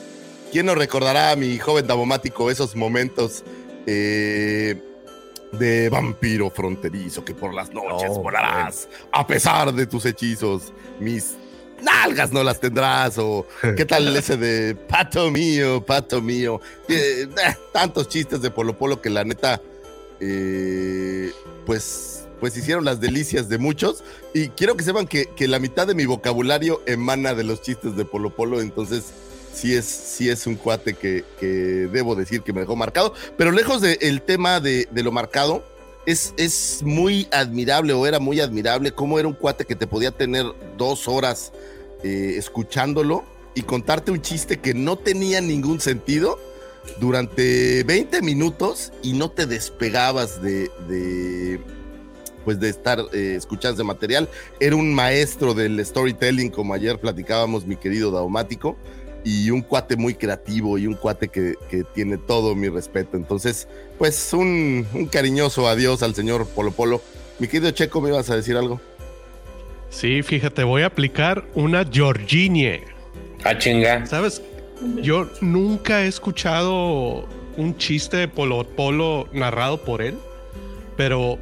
¿Quién 0.52 0.66
nos 0.66 0.78
recordará 0.78 1.32
a 1.32 1.36
mi 1.36 1.58
joven 1.58 1.86
davomático 1.86 2.50
esos 2.50 2.74
momentos 2.76 3.44
eh, 3.86 4.80
de 5.52 5.88
vampiro 5.88 6.50
fronterizo 6.50 7.24
que 7.24 7.34
por 7.34 7.52
las 7.52 7.72
noches 7.72 8.10
Oh, 8.12 8.22
volarás 8.22 8.88
a 9.12 9.26
pesar 9.26 9.74
de 9.74 9.86
tus 9.86 10.06
hechizos? 10.06 10.72
Mis 11.00 11.36
nalgas 11.82 12.32
no 12.32 12.42
las 12.42 12.60
tendrás 12.60 13.18
o 13.18 13.46
qué 13.76 13.84
tal 13.84 14.14
ese 14.16 14.36
de 14.36 14.74
pato 14.74 15.30
mío, 15.30 15.84
pato 15.84 16.20
mío. 16.20 16.60
Eh, 16.88 17.28
eh, 17.28 17.54
tantos 17.72 18.08
chistes 18.08 18.40
de 18.42 18.50
Polo 18.50 18.76
Polo 18.76 19.00
que 19.00 19.10
la 19.10 19.24
neta, 19.24 19.60
eh, 20.20 21.32
pues, 21.66 22.26
pues 22.40 22.56
hicieron 22.56 22.84
las 22.84 23.00
delicias 23.00 23.48
de 23.48 23.58
muchos. 23.58 24.02
Y 24.34 24.48
quiero 24.48 24.76
que 24.76 24.84
sepan 24.84 25.06
que, 25.06 25.26
que 25.36 25.48
la 25.48 25.58
mitad 25.58 25.86
de 25.86 25.94
mi 25.94 26.06
vocabulario 26.06 26.82
emana 26.86 27.34
de 27.34 27.44
los 27.44 27.62
chistes 27.62 27.96
de 27.96 28.04
Polo 28.04 28.34
Polo, 28.34 28.60
entonces 28.60 29.12
sí 29.52 29.74
es, 29.74 29.86
sí 29.86 30.30
es 30.30 30.46
un 30.46 30.56
cuate 30.56 30.94
que, 30.94 31.24
que 31.40 31.46
debo 31.46 32.14
decir 32.14 32.42
que 32.42 32.52
me 32.52 32.60
dejó 32.60 32.76
marcado. 32.76 33.14
Pero 33.36 33.52
lejos 33.52 33.80
del 33.80 34.22
tema 34.22 34.60
de, 34.60 34.88
de 34.90 35.02
lo 35.02 35.12
marcado, 35.12 35.64
es, 36.08 36.32
es 36.38 36.82
muy 36.82 37.28
admirable 37.32 37.92
o 37.92 38.06
era 38.06 38.18
muy 38.18 38.40
admirable 38.40 38.92
cómo 38.92 39.18
era 39.18 39.28
un 39.28 39.34
cuate 39.34 39.66
que 39.66 39.76
te 39.76 39.86
podía 39.86 40.10
tener 40.10 40.46
dos 40.78 41.06
horas 41.06 41.52
eh, 42.02 42.36
escuchándolo 42.38 43.24
y 43.54 43.60
contarte 43.60 44.10
un 44.10 44.22
chiste 44.22 44.58
que 44.58 44.72
no 44.72 44.96
tenía 44.96 45.42
ningún 45.42 45.80
sentido 45.80 46.40
durante 46.98 47.82
20 47.82 48.22
minutos 48.22 48.90
y 49.02 49.12
no 49.12 49.30
te 49.30 49.44
despegabas 49.44 50.40
de, 50.40 50.70
de 50.88 51.60
pues 52.42 52.58
de 52.58 52.70
estar 52.70 53.00
eh, 53.12 53.34
escuchando 53.36 53.84
material. 53.84 54.30
Era 54.60 54.76
un 54.76 54.94
maestro 54.94 55.52
del 55.52 55.84
storytelling, 55.84 56.48
como 56.48 56.72
ayer 56.72 56.98
platicábamos, 56.98 57.66
mi 57.66 57.76
querido 57.76 58.10
Daumático. 58.10 58.78
Y 59.28 59.50
un 59.50 59.60
cuate 59.60 59.94
muy 59.96 60.14
creativo 60.14 60.78
y 60.78 60.86
un 60.86 60.94
cuate 60.94 61.28
que, 61.28 61.54
que 61.68 61.84
tiene 61.84 62.16
todo 62.16 62.54
mi 62.54 62.70
respeto. 62.70 63.18
Entonces, 63.18 63.68
pues 63.98 64.32
un, 64.32 64.86
un 64.94 65.04
cariñoso 65.04 65.68
adiós 65.68 66.02
al 66.02 66.14
señor 66.14 66.48
Polo 66.48 66.70
Polo. 66.70 67.02
Mi 67.38 67.46
querido 67.46 67.70
Checo, 67.70 68.00
¿me 68.00 68.08
ibas 68.08 68.30
a 68.30 68.36
decir 68.36 68.56
algo? 68.56 68.80
Sí, 69.90 70.22
fíjate, 70.22 70.64
voy 70.64 70.80
a 70.80 70.86
aplicar 70.86 71.44
una 71.54 71.84
Georginie. 71.84 72.84
Ah, 73.44 73.58
chinga. 73.58 74.06
¿Sabes? 74.06 74.40
Yo 75.02 75.28
nunca 75.42 76.04
he 76.04 76.06
escuchado 76.06 77.28
un 77.58 77.76
chiste 77.76 78.16
de 78.16 78.28
Polo 78.28 78.64
Polo 78.64 79.28
narrado 79.34 79.84
por 79.84 80.00
él, 80.00 80.16
pero 80.96 81.38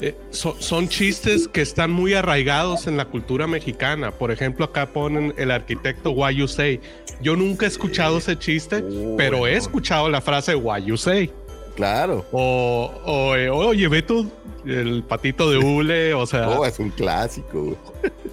eh, 0.00 0.14
so- 0.30 0.56
son 0.60 0.88
chistes 0.88 1.48
que 1.48 1.60
están 1.60 1.90
muy 1.90 2.14
arraigados 2.14 2.86
en 2.86 2.96
la 2.96 3.04
cultura 3.06 3.46
mexicana. 3.46 4.10
Por 4.12 4.30
ejemplo, 4.30 4.64
acá 4.66 4.86
ponen 4.86 5.34
el 5.36 5.50
arquitecto 5.50 6.10
Why 6.10 6.36
You 6.36 6.48
Say. 6.48 6.80
Yo 7.20 7.34
nunca 7.36 7.66
he 7.66 7.68
escuchado 7.68 8.18
ese 8.18 8.38
chiste, 8.38 8.82
pero 9.16 9.46
he 9.46 9.56
escuchado 9.56 10.08
la 10.08 10.20
frase 10.20 10.54
Why 10.54 10.84
You 10.84 10.96
Say. 10.96 11.30
Claro. 11.74 12.24
O, 12.32 12.92
o 13.04 13.36
eh, 13.36 13.48
oye, 13.50 13.86
ve 13.88 14.02
tú, 14.02 14.28
el 14.66 15.02
patito 15.04 15.50
de 15.50 15.58
hule, 15.58 16.14
o 16.14 16.26
sea, 16.26 16.48
Oh, 16.58 16.64
es 16.64 16.78
un 16.78 16.90
clásico. 16.90 17.76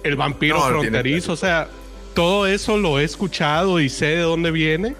el 0.02 0.16
vampiro 0.16 0.58
No, 0.58 0.70
no 0.70 0.80
fronterizo, 0.80 1.32
o 1.32 1.36
sea, 1.36 1.68
todo 2.14 2.46
eso 2.46 2.76
lo 2.76 2.98
he 2.98 3.04
escuchado 3.04 3.78
y 3.80 3.88
sé 3.88 4.06
de 4.06 4.20
dónde 4.22 4.50
viene, 4.50 4.96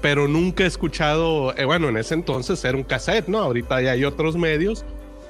pero 0.00 0.28
nunca 0.28 0.62
he 0.62 0.66
escuchado, 0.68 1.52
eh, 1.56 1.64
bueno, 1.64 1.88
en 1.88 1.96
ese 1.96 2.14
entonces 2.14 2.64
era 2.64 2.76
un 2.76 2.84
cassette, 2.84 3.26
¿no? 3.26 3.38
Ahorita 3.38 3.80
ya 3.82 3.92
hay 3.92 4.04
otros 4.04 4.36
medios, 4.36 4.84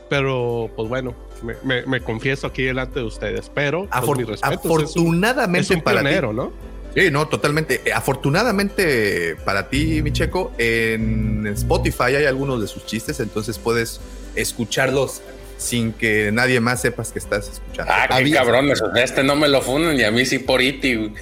pero 0.08 0.70
pues 0.76 0.88
bueno, 0.88 1.14
me, 1.42 1.54
me- 1.62 1.86
me 1.86 2.00
confieso 2.00 2.46
aquí 2.46 2.62
delante 2.64 3.00
de 3.00 3.06
ustedes, 3.06 3.50
pero 3.54 3.86
pues, 3.86 4.02
Afor- 4.02 4.16
mis 4.16 4.26
respetos, 4.28 4.58
es 4.58 4.64
un- 4.64 4.70
afortunadamente 4.82 5.60
es 5.60 5.70
un 5.70 5.82
para 5.82 6.00
ti. 6.00 6.06
pionero, 6.06 6.32
¿no? 6.32 6.52
Sí, 6.94 7.10
no, 7.10 7.28
totalmente. 7.28 7.82
Eh, 7.84 7.92
Afortunadamente 7.92 9.36
para 9.44 9.68
ti, 9.68 10.02
mi 10.02 10.12
checo, 10.12 10.52
en 10.58 11.46
Spotify 11.48 12.14
hay 12.16 12.24
algunos 12.24 12.60
de 12.60 12.66
sus 12.66 12.86
chistes, 12.86 13.20
entonces 13.20 13.58
puedes 13.58 14.00
escucharlos 14.34 15.20
sin 15.58 15.92
que 15.92 16.30
nadie 16.32 16.60
más 16.60 16.80
sepas 16.80 17.12
que 17.12 17.18
estás 17.18 17.48
escuchando. 17.48 17.92
Ah, 17.94 18.06
qué 18.08 18.14
Había- 18.14 18.36
cabrón. 18.38 18.70
Este 18.96 19.22
no 19.22 19.36
me 19.36 19.48
lo 19.48 19.60
funan 19.60 19.98
y 19.98 20.04
a 20.04 20.10
mí 20.10 20.24
sí 20.24 20.38
por 20.38 20.62
Iti. 20.62 21.12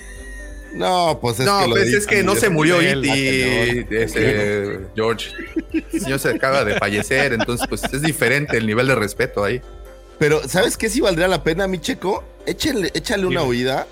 No, 0.76 1.18
pues 1.20 1.40
es 1.40 1.46
no, 1.46 1.60
que 1.60 1.68
lo 1.68 1.74
pues 1.74 1.92
es 1.92 2.06
que 2.06 2.22
no 2.22 2.36
se 2.36 2.50
murió 2.50 2.80
E.T., 2.80 3.98
George. 4.94 5.30
El 5.72 6.00
señor 6.00 6.18
se 6.18 6.30
acaba 6.30 6.64
de 6.64 6.74
fallecer, 6.78 7.32
entonces 7.32 7.66
pues 7.68 7.82
es 7.84 8.02
diferente 8.02 8.56
el 8.56 8.66
nivel 8.66 8.86
de 8.86 8.94
respeto 8.94 9.42
ahí. 9.42 9.60
Pero, 10.18 10.46
¿sabes 10.48 10.76
qué 10.76 10.88
sí 10.88 11.00
valdría 11.00 11.28
la 11.28 11.42
pena, 11.42 11.66
mi 11.66 11.78
checo? 11.78 12.24
Échale, 12.46 12.90
échale 12.94 13.26
una 13.26 13.42
oída. 13.42 13.86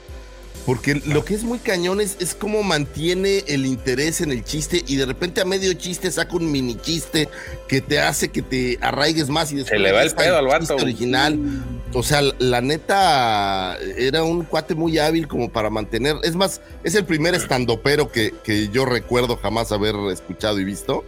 Porque 0.67 0.95
lo 0.95 1.25
que 1.25 1.35
es 1.35 1.45
muy 1.45 1.59
cañón 1.59 2.01
es, 2.01 2.17
es 2.21 2.35
cómo 2.35 2.63
mantiene 2.63 3.45
el 3.49 3.67
interés 3.67 4.23
en 4.23 4.33
el 4.33 4.45
chiste 4.45 4.83
y 4.87 4.97
de 4.97 5.05
repente 5.05 5.43
a 5.43 5.45
medio 5.45 5.73
chiste 5.75 6.11
saca 6.11 6.35
un 6.37 6.51
mini 6.51 6.77
chiste 6.77 7.29
que 7.69 7.83
te 7.83 8.01
hace 8.01 8.31
que 8.31 8.41
te 8.41 8.79
arraigues 8.81 9.29
más 9.29 9.53
y 9.53 9.57
después 9.57 9.79
le 9.79 9.93
va 9.93 10.03
el 10.03 10.15
pedo 10.15 10.39
al 10.39 10.47
vato, 10.47 10.77
original. 10.77 11.39
O 11.93 12.03
sea, 12.03 12.23
la 12.39 12.63
neta 12.63 13.77
era 13.99 14.23
un 14.23 14.45
cuate 14.45 14.75
muy 14.75 14.99
hábil 14.99 15.29
como 15.29 15.51
para 15.51 15.69
mantener. 15.69 16.17
Es 16.23 16.35
más, 16.35 16.63
es 16.83 16.95
el 16.95 17.05
primer 17.05 17.35
estandopero 17.35 18.11
que, 18.11 18.33
que 18.43 18.69
yo 18.69 18.87
recuerdo 18.87 19.37
jamás 19.37 19.71
haber 19.71 19.95
escuchado 20.13 20.59
y 20.61 20.65
visto. 20.65 21.05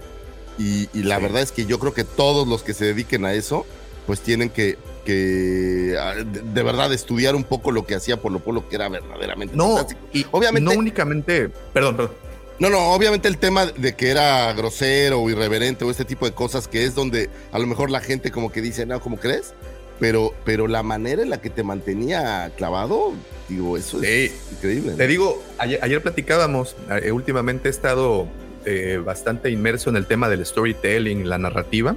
Y, 0.58 0.88
y 0.92 1.02
la 1.02 1.18
verdad 1.18 1.42
es 1.42 1.52
que 1.52 1.64
yo 1.64 1.78
creo 1.78 1.94
que 1.94 2.04
todos 2.04 2.46
los 2.46 2.62
que 2.62 2.74
se 2.74 2.86
dediquen 2.86 3.24
a 3.24 3.32
eso, 3.32 3.66
pues 4.06 4.20
tienen 4.20 4.50
que, 4.50 4.76
que 5.06 5.96
ah, 5.98 6.14
de, 6.16 6.62
verdad 6.62 6.92
estudiar 6.92 7.34
un 7.34 7.44
poco 7.44 7.70
lo 7.72 7.86
que 7.86 7.94
hacía 7.94 8.18
Polo 8.20 8.40
Polo, 8.40 8.68
que 8.68 8.74
era 8.76 8.88
verdaderamente 8.90 9.56
No, 9.56 9.68
fantástico. 9.76 10.00
y 10.12 10.26
Obviamente- 10.32 10.74
no 10.74 10.78
únicamente, 10.78 11.48
perdón, 11.72 11.96
perdón. 11.96 12.12
No, 12.58 12.70
no, 12.70 12.92
obviamente 12.92 13.28
el 13.28 13.36
tema 13.38 13.66
de 13.66 13.94
que 13.94 14.08
era 14.10 14.52
grosero 14.54 15.20
o 15.20 15.30
irreverente 15.30 15.84
o 15.84 15.90
este 15.90 16.04
tipo 16.06 16.24
de 16.26 16.32
cosas, 16.32 16.68
que 16.68 16.84
es 16.84 16.94
donde 16.94 17.28
a 17.52 17.58
lo 17.58 17.66
mejor 17.66 17.90
la 17.90 18.00
gente 18.00 18.30
como 18.30 18.50
que 18.50 18.60
dice, 18.62 18.84
no, 18.86 18.98
¿cómo 19.00 19.18
crees? 19.18 19.52
Pero, 20.00 20.32
pero 20.44 20.66
la 20.66 20.82
manera 20.82 21.22
en 21.22 21.30
la 21.30 21.40
que 21.40 21.50
te 21.50 21.62
mantenía 21.62 22.50
clavado, 22.56 23.12
digo, 23.48 23.76
eso 23.76 24.02
es 24.02 24.30
Sí. 24.32 24.36
increíble. 24.52 24.92
¿no? 24.92 24.96
Te 24.96 25.06
digo, 25.06 25.42
ayer, 25.58 25.78
ayer 25.82 26.02
platicábamos, 26.02 26.76
eh, 27.02 27.12
últimamente 27.12 27.68
he 27.68 27.70
estado 27.70 28.26
eh, 28.68 29.00
bastante 29.04 29.48
inmerso 29.50 29.90
en 29.90 29.96
el 29.96 30.06
tema 30.06 30.28
del 30.28 30.44
storytelling, 30.44 31.28
la 31.28 31.38
narrativa, 31.38 31.94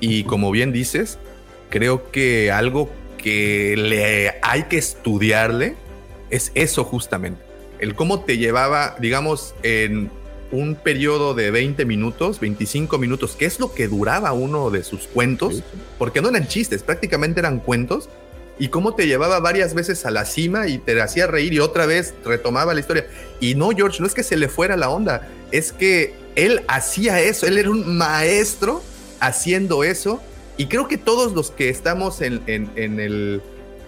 y 0.00 0.22
como 0.24 0.50
bien 0.52 0.70
dices, 0.70 1.18
creo 1.70 2.10
que 2.10 2.50
algo 2.50 2.90
que 3.16 3.74
le 3.76 4.34
hay 4.42 4.64
que 4.64 4.78
estudiarle 4.78 5.74
es 6.30 6.52
eso 6.54 6.84
justamente, 6.84 7.40
el 7.78 7.94
cómo 7.94 8.20
te 8.20 8.38
llevaba, 8.38 8.96
digamos, 9.00 9.54
en 9.62 10.10
un 10.50 10.76
periodo 10.76 11.34
de 11.34 11.50
20 11.50 11.84
minutos, 11.84 12.40
25 12.40 12.96
minutos, 12.98 13.36
que 13.36 13.44
es 13.44 13.60
lo 13.60 13.74
que 13.74 13.86
duraba 13.88 14.32
uno 14.32 14.70
de 14.70 14.82
sus 14.82 15.06
cuentos, 15.06 15.56
Sí. 15.56 15.62
porque 15.98 16.22
no 16.22 16.30
eran 16.30 16.46
chistes, 16.48 16.82
prácticamente 16.82 17.40
eran 17.40 17.60
cuentos, 17.60 18.08
y 18.58 18.68
cómo 18.68 18.94
te 18.94 19.06
llevaba 19.06 19.38
varias 19.40 19.74
veces 19.74 20.04
a 20.06 20.10
la 20.10 20.24
cima 20.24 20.66
y 20.66 20.78
te 20.78 21.00
hacía 21.00 21.26
reír 21.26 21.52
y 21.52 21.60
otra 21.60 21.86
vez 21.86 22.14
retomaba 22.24 22.74
la 22.74 22.80
historia. 22.80 23.06
Y 23.40 23.54
no, 23.54 23.70
George, 23.70 24.00
no 24.00 24.06
es 24.06 24.14
que 24.14 24.22
se 24.24 24.36
le 24.36 24.48
fuera 24.48 24.76
la 24.76 24.90
onda, 24.90 25.28
es 25.52 25.72
que 25.72 26.14
él 26.34 26.62
hacía 26.66 27.20
eso, 27.20 27.46
él 27.46 27.58
era 27.58 27.70
un 27.70 27.96
maestro 27.96 28.82
haciendo 29.20 29.84
eso. 29.84 30.20
Y 30.58 30.66
creo 30.66 30.86
que 30.88 30.98
todos 30.98 31.32
los 31.32 31.50
que 31.50 31.68
estamos 31.70 32.20
en, 32.20 32.42
en- 32.46 33.00
el 33.00 33.40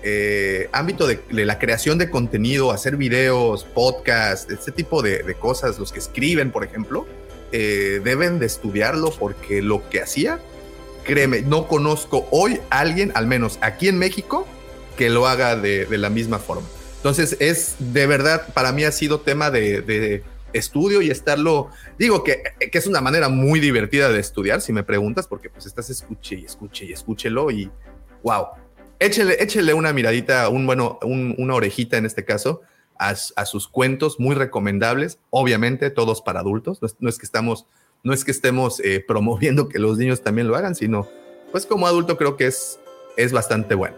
eh, 0.03 0.69
ámbito 0.73 1.07
de, 1.07 1.21
la 1.31 1.59
creación 1.59 1.99
de 1.99 2.09
contenido, 2.09 2.71
hacer 2.71 2.97
videos, 2.97 3.65
podcasts, 3.65 4.51
este 4.51 4.73
tipo 4.73 5.03
de, 5.03 5.23
de 5.23 5.35
cosas, 5.35 5.79
los 5.79 5.93
que 5.93 5.99
escriben, 5.99 6.51
por 6.53 6.65
ejemplo, 6.65 7.07
eh, 7.53 8.01
deben 8.03 8.39
de 8.39 8.47
estudiarlo 8.47 9.11
porque 9.11 9.61
lo 9.61 9.87
que 9.91 10.01
hacía, 10.01 10.39
créeme, 11.05 11.43
no 11.43 11.67
conozco 11.67 12.27
hoy 12.31 12.61
alguien, 12.71 13.11
al 13.15 13.27
menos 13.27 13.59
aquí 13.61 13.89
en 13.89 13.99
México, 13.99 14.47
que 14.97 15.11
lo 15.11 15.27
haga 15.27 15.57
de, 15.57 15.85
de 15.87 15.99
la 15.99 16.09
misma 16.09 16.39
forma. 16.39 16.67
Entonces 16.99 17.37
es 17.41 17.75
de 17.79 18.07
verdad, 18.07 18.47
para 18.55 18.73
mí 18.73 18.85
ha 18.85 18.93
sido 18.93 19.21
tema 19.21 19.51
de 19.51 20.23
estudio 20.53 21.03
y 21.03 21.11
estarlo, 21.11 21.71
digo 21.99 22.25
que, 22.25 22.43
que 22.71 22.79
es 22.79 22.87
una 22.87 23.01
manera 23.01 23.29
muy 23.29 23.61
divertida 23.61 24.11
de 24.11 24.21
estudiar, 24.21 24.61
si 24.61 24.73
me 24.73 24.83
preguntas, 24.83 25.27
porque 25.27 25.51
pues 25.51 25.67
estás 25.67 25.91
escuche 25.91 26.37
y 26.37 26.45
escuche 26.45 26.85
y 26.87 26.93
escúchelo 26.93 27.51
y 27.51 27.71
wow. 28.23 28.47
Échele, 28.99 29.43
échele 29.43 29.73
una 29.73 29.93
miradita, 29.93 30.49
un, 30.51 30.67
bueno, 30.67 30.99
un- 31.03 31.35
una 31.39 31.55
orejita 31.55 31.97
en 31.97 32.05
este 32.07 32.25
caso, 32.25 32.61
a, 32.99 33.15
sus 33.47 33.67
cuentos 33.67 34.21
muy 34.21 34.35
recomendables, 34.35 35.19
obviamente 35.31 35.89
todos 35.89 36.21
para 36.21 36.41
adultos, 36.41 36.83
no 36.83 36.87
es, 36.87 36.97
no 37.01 37.09
es 37.09 37.19
que 37.19 37.25
estamos, 37.25 37.67
no 38.05 38.13
es 38.13 38.25
que 38.27 38.31
estemos 38.31 38.79
eh, 38.81 39.03
promoviendo 39.09 39.69
que 39.69 39.79
los 39.79 39.97
niños 39.97 40.23
también 40.23 40.49
lo 40.49 40.57
hagan, 40.57 40.75
sino 40.75 41.09
pues 41.51 41.65
como 41.65 41.87
adulto 41.87 42.19
creo 42.19 42.37
que 42.37 42.47
es, 42.47 42.79
es 43.17 43.33
bastante 43.33 43.75
bueno. 43.75 43.97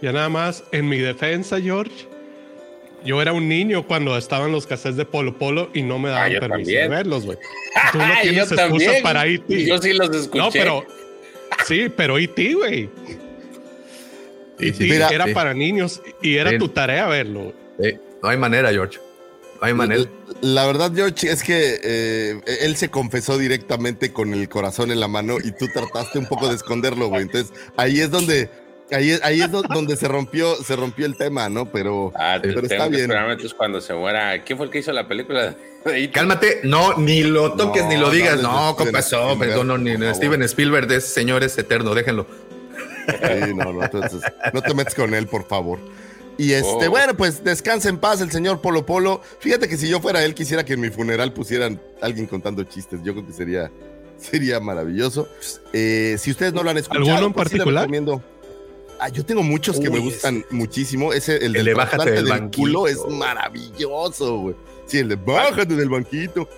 Ya 0.00 0.12
nada 0.12 0.28
más, 0.28 0.62
en 0.70 0.88
mi 0.88 0.98
defensa, 0.98 1.60
George, 1.60 2.08
yo 3.04 3.20
era 3.22 3.32
un 3.32 3.48
niño 3.48 3.86
cuando 3.86 4.16
estaban 4.16 4.52
los 4.52 4.66
cassettes 4.66 4.96
de 4.96 5.04
Polo 5.04 5.38
Polo 5.38 5.70
y 5.74 5.82
no 5.82 5.98
me 5.98 6.08
daban 6.10 6.24
Ah, 6.24 6.28
yo 6.34 6.40
permiso 6.40 6.58
también. 6.58 6.82
de 6.82 6.88
verlos, 6.88 7.24
güey. 7.26 7.38
Tú 7.92 7.98
no 7.98 8.04
tienes 8.22 8.52
excusa 8.52 8.92
para 9.02 9.26
E.T. 9.26 9.66
Yo 9.66 9.78
sí 9.78 9.92
los 9.92 10.14
escuché. 10.14 10.38
No, 10.38 10.50
pero 10.50 10.84
sí, 11.66 11.88
pero 11.94 12.18
E.T., 12.18 12.54
güey. 12.54 12.88
Sí. 14.58 14.72
Mira, 14.80 15.08
era 15.08 15.26
sí. 15.26 15.32
para 15.34 15.54
niños 15.54 16.02
y 16.20 16.36
era 16.36 16.50
Sí. 16.50 16.58
tu 16.58 16.68
tarea 16.68 17.06
verlo. 17.06 17.52
No 18.22 18.28
hay 18.28 18.36
manera, 18.36 18.70
George. 18.70 18.98
No 19.60 19.66
hay 19.66 19.74
manera. 19.74 20.04
La 20.40 20.66
verdad, 20.66 20.92
George, 20.94 21.30
es 21.30 21.42
que 21.44 21.78
eh, 21.82 22.40
él 22.62 22.76
se 22.76 22.90
confesó 22.90 23.38
directamente 23.38 24.12
con 24.12 24.34
el 24.34 24.48
corazón 24.48 24.90
en 24.90 24.98
la 25.00 25.06
mano 25.08 25.36
y 25.42 25.52
tú 25.52 25.66
trataste 25.72 26.18
un 26.18 26.26
poco 26.26 26.48
de 26.48 26.56
esconderlo, 26.56 27.08
güey. 27.08 27.22
Entonces, 27.22 27.52
ahí 27.76 28.00
es 28.00 28.10
donde, 28.10 28.50
ahí 28.90 29.10
es, 29.10 29.22
ahí 29.22 29.40
es 29.40 29.50
donde 29.50 29.96
se 29.96 30.08
rompió, 30.08 30.54
se 30.56 30.76
rompió 30.76 31.06
el 31.06 31.16
tema, 31.16 31.48
¿no? 31.48 31.66
Pero, 31.66 32.12
Ah, 32.14 32.38
pero 32.40 32.54
tengo 32.62 32.66
está 32.72 32.84
que 32.90 32.96
bien. 32.96 33.10
entonces 33.12 33.54
cuando 33.54 33.80
se 33.80 33.94
muera. 33.94 34.42
¿Quién 34.44 34.56
fue 34.56 34.66
el 34.66 34.72
que 34.72 34.78
hizo 34.78 34.92
la 34.92 35.06
película? 35.08 35.54
Cálmate, 36.12 36.60
no, 36.64 36.96
ni 36.98 37.22
lo 37.22 37.52
toques 37.54 37.84
No, 37.84 37.88
ni 37.88 37.96
lo 37.96 38.10
digas. 38.10 38.40
No, 38.42 38.76
¿qué 38.76 38.86
pasó? 38.86 39.36
Perdón, 39.38 39.68
no, 39.68 39.78
ni. 39.78 39.92
Steven 40.14 40.42
Spielberg, 40.42 40.90
ese 40.92 41.08
señor 41.08 41.42
es 41.44 41.56
eterno, 41.58 41.94
déjenlo. 41.94 42.26
Sí, 43.08 43.54
no, 43.54 43.72
no, 43.72 43.82
entonces, 43.84 44.20
no 44.52 44.60
te 44.60 44.74
metes 44.74 44.94
con 44.94 45.14
él, 45.14 45.26
por 45.26 45.46
favor. 45.46 45.78
Y 46.36 46.52
este, 46.52 46.86
Oh. 46.86 46.90
bueno, 46.90 47.16
pues 47.16 47.42
descansa 47.42 47.88
en 47.88 47.98
paz 47.98 48.20
el 48.20 48.30
señor 48.30 48.60
Polo 48.60 48.84
Polo. 48.86 49.22
Fíjate 49.40 49.66
que 49.68 49.76
si 49.76 49.88
yo 49.88 49.98
fuera 50.00 50.22
él, 50.24 50.34
quisiera 50.34 50.64
que 50.64 50.74
en 50.74 50.80
mi 50.80 50.90
funeral 50.90 51.32
pusieran 51.32 51.80
alguien 52.02 52.26
contando 52.26 52.62
chistes. 52.64 53.00
Yo 53.02 53.12
creo 53.14 53.26
que 53.26 53.32
sería, 53.32 53.70
sería 54.18 54.60
maravilloso. 54.60 55.28
Eh, 55.72 56.16
si 56.18 56.30
ustedes 56.30 56.52
no 56.52 56.62
lo 56.62 56.70
han 56.70 56.78
escuchado, 56.78 57.06
¿Alguno 57.08 57.26
en 57.28 57.32
pues 57.32 57.48
particular? 57.48 57.88
Ah, 59.00 59.08
yo 59.08 59.24
tengo 59.24 59.42
muchos 59.42 59.78
que 59.78 59.90
me 59.90 59.98
gustan 59.98 60.44
muchísimo. 60.50 61.12
Ese, 61.12 61.36
el 61.44 61.52
de 61.52 61.74
bájate 61.74 62.10
del 62.10 62.24
del 62.26 62.50
culo 62.50 62.86
es 62.88 62.96
banquito. 62.98 63.16
maravilloso, 63.16 64.38
güey. 64.38 64.56
Sí, 64.86 64.98
el 64.98 65.08
de 65.10 65.16
bájate 65.16 65.74
del 65.76 65.88
banquito. 65.88 66.48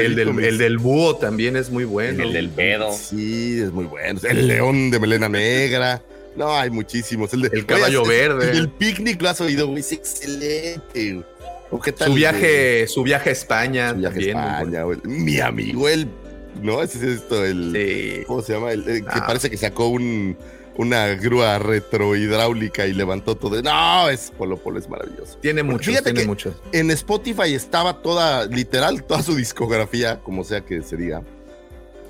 El 0.00 0.16
del, 0.16 0.38
el 0.44 0.58
del 0.58 0.78
búho 0.78 1.16
también 1.16 1.56
es 1.56 1.70
muy 1.70 1.84
bueno. 1.84 2.22
El 2.22 2.32
del 2.32 2.48
pedo. 2.48 2.90
Sí, 2.92 3.60
es 3.60 3.70
muy 3.72 3.84
bueno. 3.84 4.18
El 4.28 4.48
león 4.48 4.90
de 4.90 4.98
melena 4.98 5.28
negra. 5.28 6.02
No, 6.36 6.54
hay 6.56 6.70
muchísimos. 6.70 7.32
El, 7.34 7.42
de, 7.42 7.50
El 7.52 7.66
caballo 7.66 8.02
Oye, 8.02 8.10
verde. 8.10 8.50
El 8.52 8.68
picnic 8.70 9.20
lo 9.22 9.28
has 9.28 9.40
oído, 9.40 9.66
güey. 9.68 9.80
Es 9.80 9.92
excelente. 9.92 11.12
güey. 11.14 11.24
¿O 11.70 11.80
qué 11.80 11.92
tal? 11.92 12.08
Su 12.08 12.14
viaje, 12.14 12.86
su 12.86 13.02
viaje 13.02 13.28
a 13.30 13.32
España. 13.32 13.90
Su 13.90 13.96
viaje 13.98 14.32
a 14.32 14.32
también, 14.32 14.36
muy 14.36 14.46
España, 14.52 14.82
güey. 14.84 14.98
Mi 15.04 15.40
amigo, 15.40 15.88
el. 15.88 16.08
¿No? 16.62 16.82
Ese 16.82 16.98
es 16.98 17.04
esto, 17.22 17.44
el. 17.44 17.72
Sí. 17.74 18.24
¿Cómo 18.26 18.42
se 18.42 18.54
llama? 18.54 18.72
El, 18.72 18.88
el 18.88 19.02
que 19.04 19.10
Ah. 19.10 19.24
parece 19.26 19.50
que 19.50 19.56
sacó 19.56 19.88
un, 19.88 20.36
una 20.78 21.08
grúa 21.08 21.58
retrohidráulica 21.58 22.86
y 22.86 22.94
levantó 22.94 23.36
todo. 23.36 23.60
No, 23.60 24.08
es 24.08 24.30
Polo 24.30 24.56
Polo, 24.56 24.78
es 24.78 24.88
maravilloso. 24.88 25.36
Tiene 25.38 25.64
Porque 25.64 25.90
muchos, 25.90 26.04
tiene 26.04 26.24
muchos. 26.24 26.54
En 26.72 26.90
Spotify 26.92 27.52
estaba 27.52 28.00
toda, 28.00 28.46
literal, 28.46 29.02
toda 29.02 29.22
su 29.22 29.34
discografía, 29.34 30.20
como 30.20 30.44
sea 30.44 30.64
que 30.64 30.82
se 30.82 30.96
diga. 30.96 31.22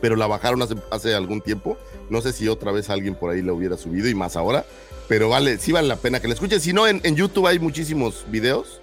Pero 0.03 0.17
la 0.17 0.27
bajaron 0.27 0.61
hace, 0.61 0.75
hace 0.91 1.15
algún 1.15 1.41
tiempo. 1.41 1.79
No 2.11 2.21
sé 2.21 2.33
si 2.33 2.47
otra 2.47 2.71
vez 2.71 2.91
alguien 2.91 3.15
por 3.15 3.31
ahí 3.31 3.41
la 3.41 3.55
hubiera 3.55 3.79
subido 3.79 4.07
y 4.07 4.15
más 4.15 4.37
ahora. 4.37 4.67
Pero 5.09 5.31
vale, 5.31 5.57
sí 5.57 5.73
vale 5.73 5.89
la 5.89 5.97
pena 5.97 6.21
que 6.21 6.29
la 6.29 6.35
escuchen. 6.35 6.61
Si 6.61 6.75
no, 6.75 6.87
en, 6.87 7.01
en 7.05 7.17
YouTube 7.17 7.47
hay 7.47 7.59
muchísimos 7.59 8.27
videos. 8.29 8.83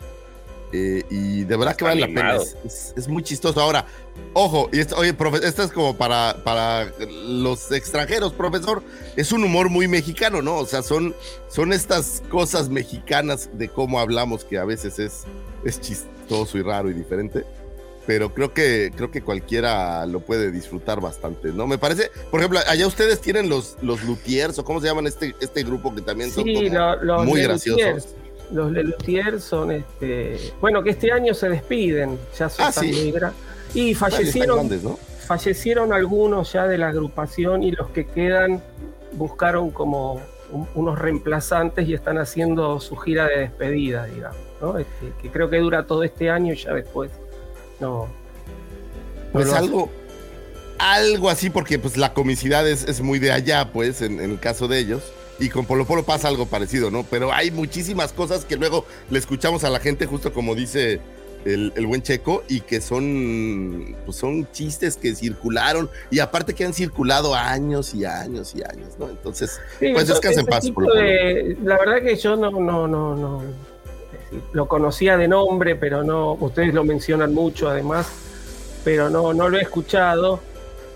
Eh, 0.77 1.03
y 1.09 1.43
de 1.45 1.55
verdad 1.57 1.75
que 1.75 1.85
vale 1.85 2.01
la 2.01 2.07
pena. 2.07 2.19
animado. 2.31 2.43
Es, 2.43 2.55
es- 2.65 2.93
es 2.97 3.07
muy 3.07 3.23
chistoso. 3.23 3.61
Ahora, 3.61 3.85
ojo, 4.33 4.69
y 4.73 4.79
esto, 4.79 4.95
oye, 4.97 5.13
profe, 5.13 5.45
esto 5.47 5.63
es 5.63 5.71
como 5.71 5.95
para, 5.95 6.37
para 6.43 6.91
los 7.27 7.71
extranjeros, 7.71 8.33
profesor. 8.33 8.83
Es 9.15 9.31
un 9.31 9.43
humor 9.43 9.69
muy 9.69 9.87
mexicano, 9.87 10.41
¿no? 10.41 10.57
O 10.57 10.65
sea, 10.65 10.81
son, 10.83 11.15
son 11.47 11.71
estas 11.73 12.21
cosas 12.29 12.69
mexicanas 12.69 13.49
de 13.53 13.69
cómo 13.69 13.99
hablamos 13.99 14.43
que 14.43 14.57
a 14.57 14.65
veces 14.65 14.99
es, 14.99 15.23
es 15.63 15.79
chistoso 15.79 16.57
y 16.57 16.61
raro 16.61 16.89
y 16.89 16.93
diferente. 16.93 17.45
Pero 18.07 18.33
creo 18.35 18.53
que, 18.53 18.91
creo 18.95 19.09
que 19.09 19.23
cualquiera 19.23 20.05
lo 20.05 20.19
puede 20.19 20.51
disfrutar 20.51 21.01
bastante, 21.01 21.51
¿no? 21.51 21.65
Me 21.65 21.79
parece, 21.79 22.11
por 22.29 22.39
ejemplo, 22.39 22.59
allá 22.67 22.85
ustedes 22.85 23.19
tienen 23.19 23.49
los, 23.49 23.77
los 23.81 24.03
luthiers, 24.03 24.59
o 24.59 24.63
cómo 24.63 24.79
se 24.79 24.85
llaman 24.85 25.07
este, 25.07 25.33
este 25.39 25.63
grupo 25.63 25.93
que 25.95 26.01
también 26.01 26.29
son 26.31 26.43
Sí, 26.43 26.53
como 26.53 26.69
lo- 26.69 27.03
los 27.03 27.25
muy 27.25 27.41
graciosos. 27.41 28.09
Los 28.51 28.71
Lelutiers 28.71 29.43
son 29.43 29.71
este. 29.71 30.37
Bueno, 30.61 30.83
que 30.83 30.91
este 30.91 31.11
año 31.11 31.33
se 31.33 31.49
despiden. 31.49 32.17
Ya 32.37 32.49
son 32.49 32.65
Ah, 32.67 32.71
tan 32.71 32.83
sí. 32.83 33.13
Y 33.73 33.93
fallecieron, 33.93 34.57
grandes, 34.57 34.83
¿no? 34.83 34.97
fallecieron 35.27 35.91
algunos 35.91 36.53
ya 36.53 36.67
de 36.67 36.77
la 36.77 36.89
agrupación 36.89 37.63
y 37.63 37.71
los 37.71 37.89
que 37.89 38.05
quedan 38.05 38.61
buscaron 39.13 39.71
como 39.71 40.21
un- 40.51 40.67
unos 40.75 40.99
reemplazantes 40.99 41.87
y 41.87 41.93
están 41.95 42.17
haciendo 42.19 42.79
su 42.79 42.95
gira 42.95 43.27
de 43.27 43.39
despedida, 43.39 44.05
digamos, 44.05 44.37
¿no? 44.61 44.77
Este, 44.77 45.11
que 45.21 45.29
creo 45.29 45.49
que 45.49 45.57
dura 45.57 45.85
todo 45.87 46.03
este 46.03 46.29
año 46.29 46.53
y 46.53 46.57
ya 46.57 46.73
después 46.73 47.09
no. 47.79 48.07
Pues 49.33 49.51
algo, 49.51 49.89
algo 50.77 51.29
así, 51.29 51.49
porque 51.49 51.79
pues 51.79 51.97
la 51.97 52.13
comicidad 52.13 52.65
es, 52.67 52.83
es 52.87 53.01
muy 53.01 53.19
de 53.19 53.31
allá, 53.31 53.71
pues, 53.73 54.01
en, 54.01 54.19
en 54.21 54.31
el 54.31 54.39
caso 54.39 54.67
de 54.67 54.79
ellos. 54.79 55.11
Y 55.39 55.49
con 55.49 55.65
Polo 55.65 55.85
Polo 55.85 56.03
pasa 56.03 56.27
algo 56.29 56.45
parecido, 56.45 56.89
¿no? 56.91 57.03
Pero 57.03 57.33
hay 57.33 57.51
muchísimas 57.51 58.13
cosas 58.13 58.45
que 58.45 58.55
luego 58.55 58.85
le 59.09 59.19
escuchamos 59.19 59.63
a 59.65 59.69
la 59.69 59.79
gente, 59.79 60.05
justo 60.05 60.31
como 60.33 60.55
dice 60.55 61.01
el, 61.43 61.73
el 61.75 61.85
buen 61.87 62.01
Checo, 62.01 62.43
y 62.47 62.61
que 62.61 62.79
son, 62.81 63.95
pues 64.05 64.17
son 64.17 64.49
chistes 64.51 64.95
que 64.97 65.13
circularon, 65.13 65.89
y 66.09 66.19
aparte 66.19 66.53
que 66.53 66.63
han 66.65 66.73
circulado 66.73 67.35
años 67.35 67.93
y 67.93 68.05
años 68.05 68.55
y 68.55 68.63
años, 68.63 68.93
¿no? 68.97 69.09
Entonces, 69.09 69.59
Sí, 69.79 69.89
pues 69.93 70.07
descansa 70.07 70.39
en 70.39 70.45
paz, 70.47 70.69
Polo 70.71 70.87
Polo. 70.87 71.01
de- 71.01 71.57
la 71.63 71.77
verdad 71.77 72.01
que 72.01 72.15
yo 72.15 72.35
no, 72.37 72.49
no, 72.51 72.87
no, 72.87 73.15
no. 73.15 73.41
decir, 73.41 74.41
Lo 74.53 74.67
conocía 74.67 75.17
de 75.17 75.27
nombre, 75.27 75.75
pero 75.75 76.03
no. 76.03 76.33
Ustedes 76.39 76.73
lo 76.73 76.83
mencionan 76.85 77.33
mucho, 77.33 77.69
además, 77.69 78.07
pero 78.83 79.09
no, 79.09 79.33
no 79.33 79.49
lo 79.49 79.57
he 79.57 79.61
escuchado. 79.61 80.39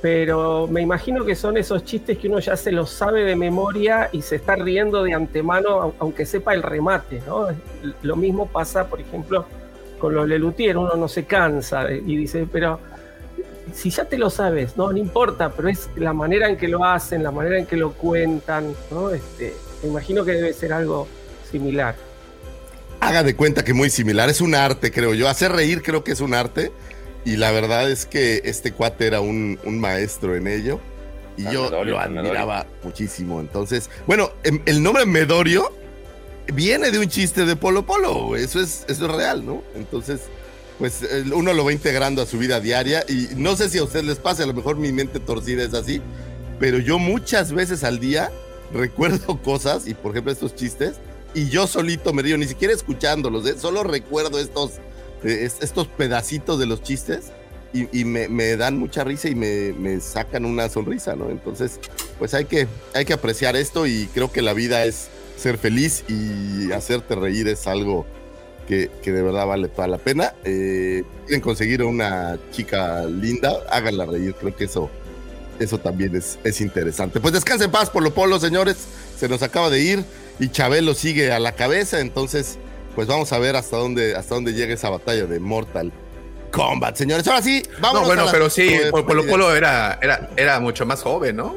Pero 0.02 0.68
me 0.68 0.82
imagino 0.82 1.26
que 1.26 1.36
son 1.36 1.58
esos 1.58 1.84
chistes 1.84 2.18
que 2.18 2.30
uno 2.30 2.40
ya 2.40 2.56
se 2.56 2.72
los 2.72 2.90
sabe 2.90 3.24
de 3.26 3.36
memoria 3.36 4.10
y 4.14 4.22
se 4.22 4.38
está 4.38 4.56
riendo 4.56 5.04
de 5.04 5.14
antemano, 5.14 5.82
au- 5.82 5.94
aunque 6.00 6.26
sepa 6.26 6.54
el 6.54 6.64
remate, 6.64 7.22
¿no? 7.28 7.48
Lo 8.02 8.16
mismo 8.16 8.46
pasa, 8.48 8.88
por 8.88 9.02
ejemplo, 9.02 9.46
con 10.00 10.14
los 10.16 10.26
Lelutier, 10.26 10.78
uno 10.78 10.96
no 10.96 11.10
se 11.10 11.26
cansa 11.26 11.92
y 11.92 12.16
dice, 12.16 12.48
pero 12.50 12.80
si 13.74 13.90
ya 13.90 14.06
te 14.06 14.18
lo 14.18 14.30
sabes, 14.30 14.78
no, 14.78 14.90
no 14.92 14.98
importa, 14.98 15.52
pero 15.52 15.68
es 15.68 15.90
la 15.98 16.14
manera 16.14 16.48
en 16.48 16.56
que 16.56 16.70
lo 16.70 16.86
hacen, 16.86 17.22
la 17.22 17.32
manera 17.32 17.60
en 17.60 17.66
que 17.66 17.76
lo 17.76 17.92
cuentan, 17.92 18.74
¿no? 18.92 19.10
Este, 19.10 19.54
me 19.84 19.90
imagino 19.90 20.24
que 20.24 20.32
debe 20.32 20.54
ser 20.54 20.72
algo 20.72 21.08
similar. 21.52 21.96
haga 23.02 23.24
de 23.24 23.36
cuenta 23.36 23.64
que 23.66 23.74
muy 23.74 23.90
similar. 23.90 24.30
Es 24.30 24.40
un 24.40 24.56
arte, 24.56 24.92
creo 24.92 25.14
yo. 25.14 25.28
Hacer 25.28 25.52
reír 25.52 25.82
creo 25.82 26.04
que 26.06 26.12
es 26.14 26.22
un 26.22 26.34
arte. 26.34 26.72
Y 27.26 27.36
la 27.38 27.52
verdad 27.52 27.90
es 27.92 28.06
que 28.06 28.42
este 28.46 28.72
cuate 28.72 29.06
era 29.08 29.22
un, 29.22 29.60
un 29.64 29.80
maestro 29.80 30.36
en 30.36 30.48
ello. 30.48 30.80
Y 31.38 31.46
Ah, 31.46 31.52
yo 31.52 31.64
Medorio, 31.66 31.94
lo 31.96 32.00
Medorio. 32.10 32.20
admiraba 32.22 32.66
muchísimo. 32.84 33.40
Entonces, 33.40 33.90
bueno, 34.08 34.32
em- 34.44 34.62
el 34.66 34.82
nombre 34.82 35.06
Medorio 35.06 35.72
viene 36.54 36.92
de 36.92 37.00
un 37.00 37.08
chiste 37.08 37.46
de 37.46 37.56
Polo 37.56 37.86
Polo. 37.86 38.36
Eso 38.36 38.60
es, 38.62 38.86
eso 38.88 39.06
es 39.06 39.12
real, 39.16 39.46
¿no? 39.46 39.62
Entonces, 39.76 40.22
pues 40.80 41.02
uno 41.34 41.54
lo 41.54 41.66
va 41.66 41.72
integrando 41.74 42.22
a 42.22 42.26
su 42.26 42.38
vida 42.38 42.60
diaria. 42.60 43.04
Y 43.08 43.30
no 43.36 43.56
sé 43.56 43.70
si 43.70 43.78
a 43.78 43.84
ustedes 43.84 44.06
les 44.06 44.18
pasa, 44.18 44.44
a 44.44 44.48
lo 44.48 44.54
mejor 44.54 44.78
mi 44.78 44.92
mente 44.92 45.20
torcida 45.20 45.64
es 45.64 45.74
así. 45.74 46.02
Pero 46.60 46.78
yo 46.80 47.00
muchas 47.00 47.52
veces 47.54 47.84
al 47.84 48.00
día 48.00 48.32
recuerdo 48.74 49.38
cosas, 49.44 49.88
y 49.88 49.94
por 49.94 50.12
ejemplo 50.12 50.32
estos 50.32 50.56
chistes, 50.56 50.96
y 51.34 51.50
yo 51.50 51.68
solito 51.68 52.12
me 52.12 52.22
río, 52.22 52.38
ni 52.38 52.48
siquiera 52.48 52.74
escuchándolos, 52.74 53.46
¿eh? 53.48 53.56
solo 53.58 53.84
recuerdo 53.84 54.40
estos, 54.40 54.72
es- 55.24 55.58
estos 55.62 55.88
pedacitos 55.88 56.60
de 56.60 56.66
los 56.66 56.82
chistes 56.84 57.32
y, 57.72 58.04
me, 58.04 58.58
dan 58.58 58.78
mucha 58.80 59.04
risa 59.04 59.30
y 59.30 59.36
me, 59.36 59.74
me 59.74 60.00
sacan 60.00 60.46
una 60.46 60.70
sonrisa, 60.70 61.16
¿no? 61.16 61.30
Entonces, 61.30 61.80
pues 62.18 62.34
hay 62.34 62.46
que, 62.46 62.68
hay 62.96 63.06
que 63.06 63.14
apreciar 63.14 63.56
esto 63.56 63.86
y 63.86 64.08
creo 64.14 64.32
que 64.32 64.42
la 64.42 64.54
vida 64.54 64.86
es 64.86 65.10
ser 65.38 65.58
feliz 65.58 66.04
y 66.08 66.72
hacerte 66.72 67.14
reír 67.16 67.48
es 67.48 67.68
algo 67.68 68.08
que, 68.68 68.90
que 69.04 69.12
de 69.12 69.22
verdad 69.22 69.46
vale 69.46 69.68
toda 69.68 69.88
la 69.88 70.00
pena. 70.00 70.34
Eh, 70.44 71.04
quieren 71.26 71.42
conseguir 71.42 71.84
una 71.84 72.40
chica 72.52 73.06
linda, 73.06 73.54
háganla 73.70 74.06
reír, 74.06 74.34
creo 74.40 74.56
que 74.56 74.64
eso, 74.66 74.90
eso 75.60 75.78
también 75.78 76.16
es, 76.16 76.40
es 76.44 76.62
interesante. 76.62 77.20
Pues 77.20 77.34
descansen 77.34 77.66
en 77.66 77.72
paz, 77.72 77.92
Polo 77.92 78.14
Polo, 78.14 78.40
señores, 78.40 78.78
se 79.18 79.30
nos 79.30 79.44
acaba 79.44 79.70
de 79.70 79.80
ir 79.82 80.04
y 80.40 80.50
Chabelo 80.50 80.96
sigue 80.96 81.32
a 81.32 81.40
la 81.40 81.52
cabeza, 81.54 82.00
entonces 82.00 82.58
pues 83.00 83.08
vamos 83.08 83.32
a 83.32 83.40
ver 83.40 83.56
hasta 83.56 83.78
dónde, 83.78 84.14
hasta 84.14 84.36
dónde 84.36 84.52
llega 84.54 84.74
esa 84.74 84.90
batalla 84.90 85.26
de 85.26 85.40
Mortal 85.40 85.90
Kombat, 86.52 86.98
señores. 86.98 87.26
Ahora 87.30 87.42
sí, 87.42 87.64
vamos 87.80 88.02
No, 88.02 88.08
bueno, 88.08 88.26
pero 88.30 88.50
sí, 88.50 88.76
Polo 88.92 89.06
Polo 89.08 89.26
Polo 89.26 89.56
era, 89.56 89.98
era, 90.02 90.30
era 90.36 90.60
mucho 90.60 90.86
más 90.86 91.02
joven, 91.02 91.38
¿no? 91.38 91.56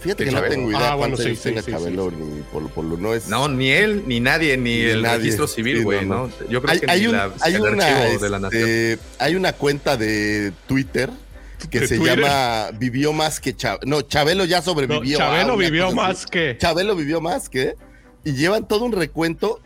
Fíjate 0.00 0.24
que 0.24 0.32
no 0.32 0.42
tengo 0.42 0.70
idea 0.70 0.90
Ah, 0.90 0.94
bueno, 0.96 1.16
sí, 1.16 1.36
sí, 1.36 1.54
Chabelo 1.64 2.10
ni 2.10 2.42
Polo 2.52 2.66
Polo, 2.68 2.96
no 2.96 3.14
es... 3.14 3.28
No, 3.28 3.46
ni 3.46 3.70
él, 3.70 4.02
ni 4.08 4.18
nadie, 4.18 4.56
ni, 4.56 4.78
Ni 4.78 4.80
el 4.86 5.02
nadie. 5.02 5.18
registro 5.18 5.46
civil, 5.46 5.84
güey, 5.84 6.04
no, 6.04 6.26
no, 6.26 6.48
Yo 6.50 6.60
creo 6.62 6.72
hay, 6.72 6.80
que 6.80 6.90
hay 6.90 7.00
ni 7.02 7.06
un- 7.06 7.12
la, 7.12 7.30
hay 7.40 7.54
el 7.54 7.60
una, 7.60 7.86
archivo 7.86 8.18
de 8.20 8.28
la 8.30 8.38
nación. 8.40 8.60
este, 8.68 8.98
hay 9.20 9.36
una 9.36 9.52
cuenta 9.52 9.96
de 9.96 10.52
Twitter 10.66 11.10
que 11.70 11.78
¿De 11.78 11.86
se 11.86 11.96
Twitter? 11.96 12.18
llama 12.18 12.70
Vivió 12.76 13.12
más 13.12 13.38
que 13.38 13.54
Chabelo. 13.54 13.82
No, 13.86 14.02
Chabelo 14.02 14.46
ya 14.46 14.56
No, 14.58 14.64
sobrevivió. 14.64 15.16
Chabelo 15.16 15.52
ah, 15.52 15.56
vivió 15.56 15.92
más 15.92 16.26
que. 16.26 16.56
Chabelo 16.58 16.96
vivió 16.96 17.20
más 17.20 17.48
que. 17.48 17.76
Y 18.24 18.32
llevan 18.32 18.66
todo 18.66 18.84
un 18.84 18.90
recuento 18.92 19.60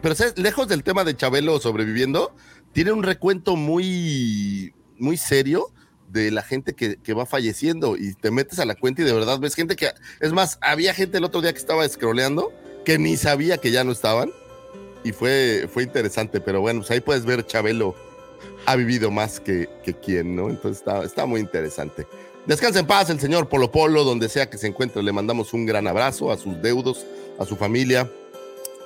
Pero 0.00 0.14
¿sabes? 0.14 0.38
lejos 0.38 0.68
del 0.68 0.84
tema 0.84 1.04
de 1.04 1.16
Chabelo 1.16 1.58
sobreviviendo, 1.60 2.34
tiene 2.72 2.92
un 2.92 3.02
recuento 3.02 3.56
muy, 3.56 4.72
muy 4.98 5.16
serio 5.16 5.72
de 6.08 6.30
la 6.30 6.42
gente 6.42 6.74
que, 6.74 6.96
que 6.96 7.14
va 7.14 7.26
falleciendo. 7.26 7.96
Y 7.96 8.14
te 8.14 8.30
metes 8.30 8.58
a 8.60 8.64
la 8.64 8.76
cuenta 8.76 9.02
y 9.02 9.04
de 9.04 9.12
verdad 9.12 9.40
ves 9.40 9.54
gente 9.54 9.74
que. 9.74 9.90
Es 10.20 10.32
más, 10.32 10.58
había 10.60 10.94
gente 10.94 11.18
el 11.18 11.24
otro 11.24 11.40
día 11.40 11.52
que 11.52 11.58
estaba 11.58 11.88
scrolleando 11.88 12.52
que 12.84 12.98
ni 12.98 13.16
sabía 13.16 13.58
que 13.58 13.70
ya 13.70 13.82
no 13.84 13.92
estaban. 13.92 14.30
Y 15.04 15.12
fue, 15.12 15.68
fue 15.72 15.82
interesante. 15.82 16.40
Pero 16.40 16.60
bueno, 16.60 16.80
pues 16.80 16.90
ahí 16.92 17.00
puedes 17.00 17.24
ver 17.24 17.44
Chabelo 17.44 17.96
ha 18.66 18.76
vivido 18.76 19.10
más 19.10 19.40
que, 19.40 19.68
que 19.82 19.94
quien, 19.94 20.36
¿no? 20.36 20.48
Entonces 20.48 20.78
está, 20.78 21.02
está 21.02 21.26
muy 21.26 21.40
interesante. 21.40 22.06
Descansa 22.46 22.80
en 22.80 22.86
paz 22.86 23.10
el 23.10 23.20
señor 23.20 23.48
Polo 23.48 23.70
Polo, 23.70 24.04
donde 24.04 24.28
sea 24.28 24.48
que 24.48 24.58
se 24.58 24.68
encuentre. 24.68 25.02
Le 25.02 25.12
mandamos 25.12 25.52
un 25.52 25.66
gran 25.66 25.86
abrazo 25.86 26.30
a 26.30 26.36
sus 26.36 26.60
deudos, 26.62 27.04
a 27.38 27.44
su 27.44 27.56
familia. 27.56 28.08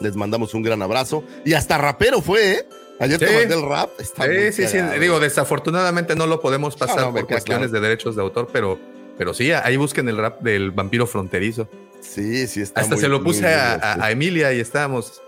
Les 0.00 0.14
mandamos 0.16 0.54
un 0.54 0.62
gran 0.62 0.82
abrazo. 0.82 1.24
Y 1.44 1.54
hasta 1.54 1.78
rapero 1.78 2.20
fue, 2.20 2.50
¿eh? 2.52 2.68
Ayer 2.98 3.18
te 3.18 3.28
Sí. 3.28 3.34
mandé 3.34 3.54
el 3.54 3.62
rap. 3.68 3.90
Está 4.00 4.26
muy 4.26 4.52
Sí, 4.52 4.66
sí, 4.66 4.68
sí. 4.68 4.78
Digo, 5.00 5.20
desafortunadamente 5.20 6.14
no 6.16 6.26
lo 6.26 6.40
podemos 6.40 6.76
pasar 6.76 6.96
No, 6.96 7.02
no, 7.06 7.12
me 7.12 7.20
por 7.20 7.28
cuestiones 7.30 7.68
claro. 7.70 7.80
de 7.82 7.88
derechos 7.88 8.16
de 8.16 8.22
autor, 8.22 8.48
pero, 8.52 8.78
pero 9.18 9.34
sí, 9.34 9.52
ahí 9.52 9.76
busquen 9.76 10.08
el 10.08 10.16
rap 10.16 10.40
del 10.40 10.70
vampiro 10.70 11.06
fronterizo. 11.06 11.68
Sí, 12.00 12.46
sí, 12.46 12.62
está 12.62 12.80
Hasta 12.80 12.94
muy- 12.94 13.02
se 13.02 13.08
lo 13.08 13.22
puse 13.22 13.46
a, 13.46 13.48
bien, 13.76 13.80
a- 13.82 13.94
sí. 13.94 14.00
a 14.02 14.10
Emilia 14.12 14.52
y 14.54 14.60
estábamos 14.60 15.20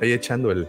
ahí 0.00 0.12
echando 0.12 0.50
el, 0.52 0.68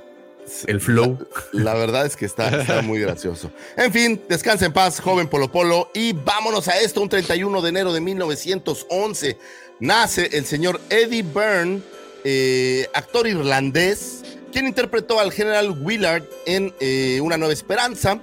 el 0.67 0.80
flow. 0.82 1.19
La 1.52 1.74
verdad 1.76 2.06
es 2.06 2.15
que 2.15 2.26
está, 2.26 2.62
está 2.62 2.82
muy 2.82 3.00
gracioso. 3.02 3.52
En 3.78 3.91
fin, 3.91 4.22
descansa 4.30 4.65
en 4.65 4.74
paz, 4.74 5.00
joven 5.02 5.28
Polo 5.28 5.52
Polo. 5.52 5.89
Y 5.93 6.13
vámonos 6.13 6.67
a 6.67 6.80
esto. 6.80 7.02
Un 7.02 7.10
31 7.10 7.62
de 7.62 7.69
enero 7.69 7.93
de 7.93 8.00
1911 8.02 9.38
nace 9.80 10.30
el 10.34 10.46
señor 10.46 10.80
Eddie 10.89 11.24
Byrne, 11.24 11.82
eh, 12.24 12.88
actor 12.94 13.28
irlandés, 13.28 14.24
quien 14.52 14.68
interpretó 14.68 15.20
al 15.20 15.32
general 15.32 15.76
Willard 15.82 16.24
en 16.46 16.74
eh, 16.80 17.20
Una 17.22 17.38
Nueva 17.38 17.54
Esperanza. 17.54 18.20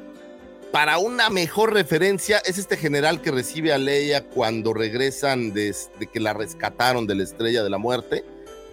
Para 0.73 0.99
una 0.99 1.31
mejor 1.31 1.73
referencia, 1.73 2.39
es 2.47 2.57
este 2.57 2.77
general 2.77 3.21
que 3.21 3.33
recibe 3.33 3.73
a 3.73 3.79
Leia 3.79 4.25
cuando 4.25 4.73
regresan 4.73 5.53
de, 5.53 5.75
de 5.99 6.07
que 6.07 6.21
la 6.21 6.33
rescataron 6.33 7.07
de 7.09 7.17
la 7.17 7.25
estrella 7.25 7.65
de 7.65 7.71
la 7.71 7.79
muerte 7.79 8.25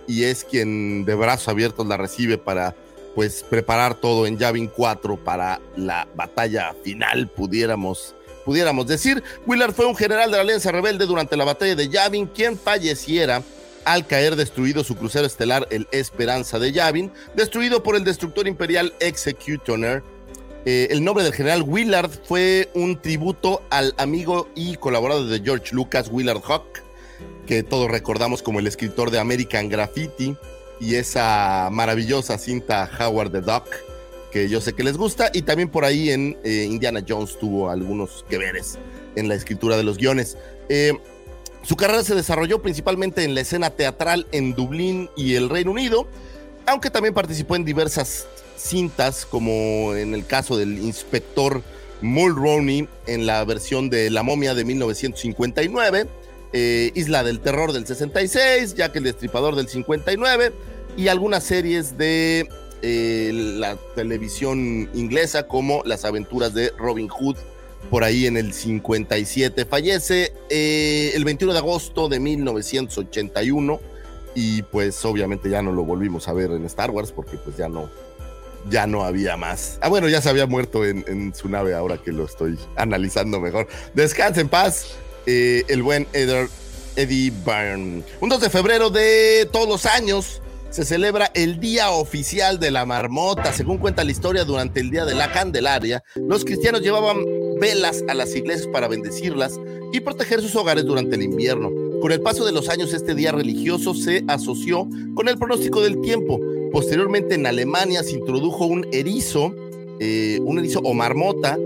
y 0.08 0.24
es 0.24 0.44
quien 0.44 1.06
de 1.06 1.16
brazos 1.16 1.50
abiertos 1.50 1.86
la 1.86 1.98
recibe 1.98 2.38
para 2.38 2.76
pues 3.14 3.44
preparar 3.44 3.96
todo 3.96 4.28
en 4.28 4.38
Yavin 4.38 4.68
4 4.68 5.18
para 5.18 5.60
la 5.76 6.08
batalla 6.16 6.76
final, 6.84 7.28
pudiéramos, 7.28 8.14
pudiéramos 8.46 8.86
decir. 8.86 9.24
Willard 9.48 9.74
fue 9.74 9.88
un 9.88 9.96
general 9.96 10.30
de 10.30 10.38
la 10.38 10.44
Alianza 10.44 10.72
Rebelde 10.72 11.08
durante 11.08 11.36
la 11.36 11.44
batalla 11.44 11.76
de 11.76 11.90
Yavin, 11.90 12.28
quien 12.28 12.58
falleciera 12.60 13.42
al 13.88 14.06
caer 14.06 14.36
destruido 14.36 14.84
su 14.84 14.98
crucero 14.98 15.26
estelar, 15.26 15.66
el 15.72 15.88
Esperanza 15.94 16.60
de 16.60 16.74
Yavin, 16.74 17.10
destruido 17.36 17.84
por 17.84 17.96
el 17.96 18.04
destructor 18.04 18.46
imperial 18.46 18.94
Executioner. 19.00 20.04
Eh, 20.66 20.90
el 20.92 21.06
nombre 21.06 21.24
del 21.24 21.34
general 21.34 21.64
Willard 21.64 22.12
fue 22.26 22.70
un 22.74 23.02
tributo 23.02 23.62
al 23.70 23.94
amigo 23.98 24.50
y 24.56 24.76
colaborador 24.76 25.28
de 25.28 25.40
George 25.40 25.74
Lucas, 25.74 26.10
Willard 26.12 26.42
Hawk, 26.44 26.84
que 27.46 27.64
todos 27.64 27.90
recordamos 27.90 28.44
como 28.44 28.60
el 28.60 28.68
escritor 28.68 29.10
de 29.10 29.20
American 29.20 29.70
Graffiti 29.70 30.36
y 30.82 30.96
esa 30.96 31.70
maravillosa 31.72 32.38
cinta 32.38 32.92
Howard 33.00 33.32
the 33.32 33.40
Duck, 33.40 33.70
que 34.34 34.50
yo 34.50 34.60
sé 34.60 34.74
que 34.74 34.84
les 34.84 34.98
gusta, 34.98 35.32
y 35.34 35.44
también 35.44 35.70
por 35.70 35.86
ahí 35.86 36.10
en 36.10 36.38
eh, 36.44 36.68
Indiana 36.70 37.02
Jones 37.08 37.40
tuvo 37.40 37.70
algunos 37.70 38.26
que 38.30 38.38
veres 38.38 38.78
en 39.16 39.30
la 39.30 39.36
escritura 39.36 39.78
de 39.78 39.84
los 39.84 39.98
guiones. 39.98 40.38
Eh, 40.68 40.92
su 41.68 41.76
carrera 41.76 42.02
se 42.02 42.16
desarrolló 42.16 42.62
principalmente 42.62 43.26
en 43.26 43.36
la 43.36 43.42
escena 43.42 43.72
teatral 43.72 44.26
en 44.32 44.56
Dublín 44.56 45.10
y 45.18 45.36
el 45.36 45.50
Reino 45.50 45.72
Unido, 45.72 46.08
aunque 46.66 46.90
también 46.90 47.14
participó 47.14 47.58
en 47.58 47.66
diversas 47.66 48.26
cintas, 48.56 49.26
como 49.26 49.94
en 49.94 50.14
el 50.14 50.26
caso 50.26 50.56
del 50.56 50.78
inspector 50.78 51.62
Mulroney 52.02 52.88
en 53.06 53.26
la 53.26 53.44
versión 53.44 53.90
de 53.90 54.10
La 54.10 54.24
momia 54.24 54.54
de 54.54 54.64
1959 54.64 56.08
eh, 56.54 56.92
Isla 56.96 57.24
del 57.24 57.42
Terror 57.42 57.74
del 57.74 57.86
66, 57.86 58.76
Jack 58.76 58.96
el 58.96 59.04
Destripador 59.04 59.56
del 59.56 59.68
59 59.68 60.54
y 60.96 61.10
algunas 61.10 61.44
series 61.44 61.98
de 61.98 62.48
eh, 62.82 63.32
la 63.34 63.76
televisión 63.96 64.90
inglesa 64.94 65.48
como 65.48 65.84
Las 65.84 66.06
aventuras 66.06 66.54
de 66.54 66.72
Robin 66.78 67.10
Hood 67.10 67.36
por 67.90 68.04
ahí 68.04 68.26
en 68.26 68.38
el 68.38 68.54
57. 68.54 69.66
Fallece 69.66 70.34
eh, 70.50 71.12
el 71.14 71.24
21 71.26 71.54
de 71.54 71.60
agosto 71.60 72.10
de 72.10 72.20
1981 72.20 73.80
y 74.36 74.62
pues 74.64 75.04
obviamente 75.06 75.50
ya 75.50 75.62
no 75.62 75.72
lo 75.72 75.84
volvimos 75.84 76.28
a 76.28 76.34
ver 76.34 76.52
en 76.52 76.66
Star 76.66 76.92
Wars 76.92 77.12
porque 77.12 77.38
pues 77.38 77.58
ya 77.58 77.70
no, 77.70 77.90
ya 78.70 78.88
no 78.88 79.04
había 79.04 79.38
más. 79.38 79.80
Ah, 79.82 79.90
bueno, 79.90 80.08
ya 80.10 80.22
se 80.22 80.30
había 80.30 80.46
muerto 80.46 80.86
en, 80.86 81.34
su 81.34 81.50
nave 81.50 81.74
ahora 81.74 81.98
que 81.98 82.12
lo 82.12 82.26
estoy 82.26 82.58
analizando 82.76 83.40
mejor. 83.40 83.68
Descanse 83.94 84.42
en 84.42 84.50
paz. 84.50 84.96
Eh, 85.26 85.64
el 85.68 85.84
buen 85.84 86.08
Eddie 86.14 87.32
Byrne. 87.46 88.04
Un 88.22 88.30
2 88.30 88.42
de 88.42 88.50
febrero 88.50 88.90
de 88.90 89.48
todos 89.52 89.68
los 89.68 89.86
años 89.86 90.42
se 90.70 90.86
celebra 90.86 91.32
el 91.34 91.60
Día 91.60 91.92
Oficial 91.92 92.60
de 92.60 92.72
la 92.72 92.86
Marmota. 92.86 93.54
Según 93.54 93.78
cuenta 93.78 94.04
la 94.04 94.12
historia, 94.12 94.44
durante 94.44 94.80
el 94.80 94.90
Día 94.90 95.06
de 95.06 95.16
la 95.16 95.32
Candelaria, 95.32 96.04
los 96.16 96.46
cristianos 96.46 96.82
llevaban 96.82 97.18
velas 97.60 98.04
a 98.08 98.14
las 98.14 98.36
iglesias 98.36 98.68
para 98.68 98.88
bendecirlas 98.88 99.60
y 99.92 100.00
proteger 100.02 100.42
sus 100.42 100.56
hogares 100.56 100.86
durante 100.86 101.16
el 101.16 101.24
invierno. 101.24 101.72
Con 102.02 102.12
el 102.12 102.22
paso 102.22 102.46
de 102.46 102.52
los 102.52 102.70
años, 102.70 102.94
este 102.94 103.16
día 103.16 103.32
religioso 103.32 103.94
se 103.94 104.24
asoció 104.28 104.88
con 105.16 105.28
el 105.28 105.38
pronóstico 105.38 105.82
del 105.82 106.02
tiempo. 106.02 106.40
Posteriormente, 106.72 107.36
en 107.36 107.48
Alemania 107.48 108.04
se 108.04 108.12
introdujo 108.12 108.66
un 108.66 108.86
erizo, 108.92 109.56
eh, 110.00 110.40
un 110.44 110.60
erizo 110.60 110.80
o 110.82 110.94
marmota, 110.94 111.58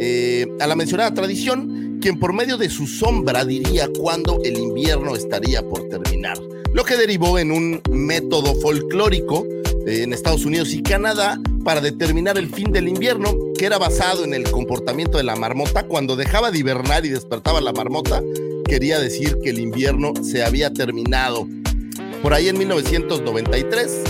eh, 0.00 0.46
a 0.60 0.66
la 0.66 0.76
mencionada 0.76 1.14
tradición, 1.14 1.87
quien 2.00 2.18
por 2.18 2.32
medio 2.32 2.56
de 2.56 2.70
su 2.70 2.86
sombra 2.86 3.44
diría 3.44 3.88
cuándo 3.98 4.40
el 4.44 4.58
invierno 4.58 5.14
estaría 5.14 5.62
por 5.62 5.88
terminar, 5.88 6.38
lo 6.72 6.84
que 6.84 6.96
derivó 6.96 7.38
en 7.38 7.50
un 7.50 7.82
método 7.90 8.54
folclórico 8.54 9.46
eh, 9.86 10.02
en 10.02 10.12
Estados 10.12 10.44
Unidos 10.44 10.72
y 10.74 10.82
Canadá 10.82 11.40
para 11.64 11.80
determinar 11.80 12.38
el 12.38 12.48
fin 12.48 12.72
del 12.72 12.88
invierno, 12.88 13.34
que 13.56 13.66
era 13.66 13.78
basado 13.78 14.24
en 14.24 14.34
el 14.34 14.50
comportamiento 14.50 15.18
de 15.18 15.24
la 15.24 15.36
marmota. 15.36 15.84
Cuando 15.84 16.16
dejaba 16.16 16.50
de 16.50 16.58
hibernar 16.58 17.04
y 17.04 17.10
despertaba 17.10 17.60
la 17.60 17.72
marmota, 17.72 18.22
quería 18.64 19.00
decir 19.00 19.38
que 19.42 19.50
el 19.50 19.58
invierno 19.58 20.12
se 20.22 20.44
había 20.44 20.72
terminado. 20.72 21.46
Por 22.22 22.34
ahí 22.34 22.48
en 22.48 22.58
1993 22.58 24.02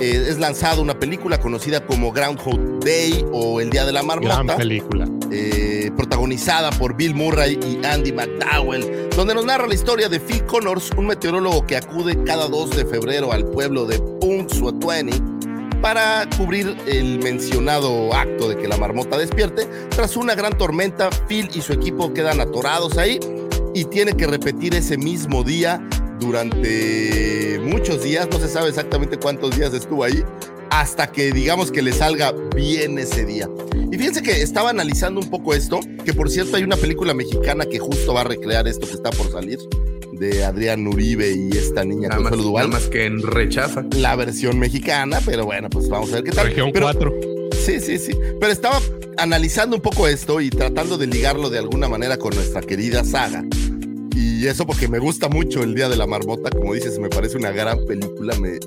eh, 0.00 0.26
es 0.28 0.38
lanzada 0.38 0.80
una 0.80 0.98
película 0.98 1.38
conocida 1.38 1.84
como 1.84 2.12
Groundhog 2.12 2.80
Day 2.84 3.24
o 3.32 3.60
El 3.60 3.70
Día 3.70 3.84
de 3.84 3.92
la 3.92 4.02
Marmota. 4.02 4.42
Gran 4.42 4.56
película. 4.56 5.08
Eh, 5.30 5.90
protagonizada 5.96 6.70
por 6.70 6.96
Bill 6.96 7.14
Murray 7.14 7.58
y 7.62 7.84
Andy 7.84 8.12
McDowell, 8.12 9.10
donde 9.16 9.34
nos 9.34 9.44
narra 9.44 9.66
la 9.66 9.74
historia 9.74 10.08
de 10.08 10.20
Phil 10.20 10.44
Connors, 10.44 10.90
un 10.96 11.06
meteorólogo 11.06 11.66
que 11.66 11.76
acude 11.76 12.22
cada 12.24 12.48
2 12.48 12.70
de 12.70 12.84
febrero 12.84 13.32
al 13.32 13.44
pueblo 13.46 13.86
de 13.86 13.98
Punxsutawney 14.20 15.22
para 15.80 16.26
cubrir 16.36 16.76
el 16.86 17.18
mencionado 17.18 18.14
acto 18.14 18.48
de 18.48 18.56
que 18.56 18.66
la 18.66 18.76
marmota 18.76 19.18
despierte. 19.18 19.68
Tras 19.90 20.16
una 20.16 20.34
gran 20.34 20.56
tormenta, 20.56 21.10
Phil 21.28 21.50
y 21.54 21.60
su 21.60 21.72
equipo 21.72 22.14
quedan 22.14 22.40
atorados 22.40 22.96
ahí 22.96 23.20
y 23.74 23.84
tiene 23.86 24.12
que 24.14 24.26
repetir 24.26 24.74
ese 24.74 24.96
mismo 24.96 25.42
día 25.44 25.86
durante 26.20 27.60
muchos 27.64 28.02
días, 28.02 28.28
no 28.30 28.38
se 28.38 28.48
sabe 28.48 28.68
exactamente 28.68 29.16
cuántos 29.18 29.56
días 29.56 29.74
estuvo 29.74 30.04
ahí, 30.04 30.22
hasta 30.70 31.10
que 31.10 31.32
digamos 31.32 31.70
que 31.70 31.82
le 31.82 31.92
salga 31.92 32.32
bien 32.54 32.98
ese 32.98 33.24
día. 33.24 33.48
Y 33.90 33.96
fíjense 33.96 34.22
que 34.22 34.42
estaba 34.42 34.70
analizando 34.70 35.20
un 35.20 35.28
poco 35.30 35.54
esto, 35.54 35.80
que 36.04 36.12
por 36.12 36.30
cierto 36.30 36.56
hay 36.56 36.62
una 36.64 36.76
película 36.76 37.14
mexicana 37.14 37.66
que 37.66 37.78
justo 37.78 38.14
va 38.14 38.22
a 38.22 38.24
recrear 38.24 38.66
esto 38.68 38.86
que 38.86 38.94
está 38.94 39.10
por 39.10 39.30
salir, 39.30 39.58
de 40.12 40.44
Adrián 40.44 40.86
Uribe 40.86 41.32
y 41.32 41.56
esta 41.56 41.84
niña 41.84 42.08
Nada 42.08 42.20
más, 42.20 42.32
Duval. 42.36 42.68
nada 42.70 42.80
más 42.80 42.88
que 42.88 43.04
en 43.06 43.20
rechaza. 43.20 43.84
La 43.96 44.14
versión 44.14 44.58
mexicana, 44.60 45.20
pero 45.24 45.44
bueno, 45.44 45.68
pues 45.68 45.88
vamos 45.88 46.10
a 46.12 46.16
ver 46.16 46.24
qué 46.24 46.30
tal. 46.30 46.46
Región 46.46 46.70
Pero- 46.72 46.86
4. 46.86 47.12
Sí, 47.64 47.80
sí, 47.80 47.98
sí. 47.98 48.12
Pero 48.40 48.52
estaba 48.52 48.80
analizando 49.16 49.76
un 49.76 49.82
poco 49.82 50.06
esto 50.08 50.40
y 50.40 50.50
tratando 50.50 50.98
de 50.98 51.06
ligarlo 51.06 51.48
de 51.50 51.58
alguna 51.58 51.88
manera 51.88 52.16
con 52.18 52.34
nuestra 52.34 52.60
querida 52.60 53.04
saga. 53.04 53.44
Y 54.14 54.46
eso 54.46 54.66
porque 54.66 54.88
me 54.88 54.98
gusta 54.98 55.28
mucho 55.28 55.62
el 55.62 55.74
Día 55.74 55.88
de 55.88 55.96
la 55.96 56.06
Marmota, 56.06 56.50
como 56.50 56.74
dices, 56.74 56.98
me 56.98 57.08
parece 57.08 57.36
una 57.36 57.50
gran 57.50 57.78
película, 57.86 58.34
me, 58.38 58.58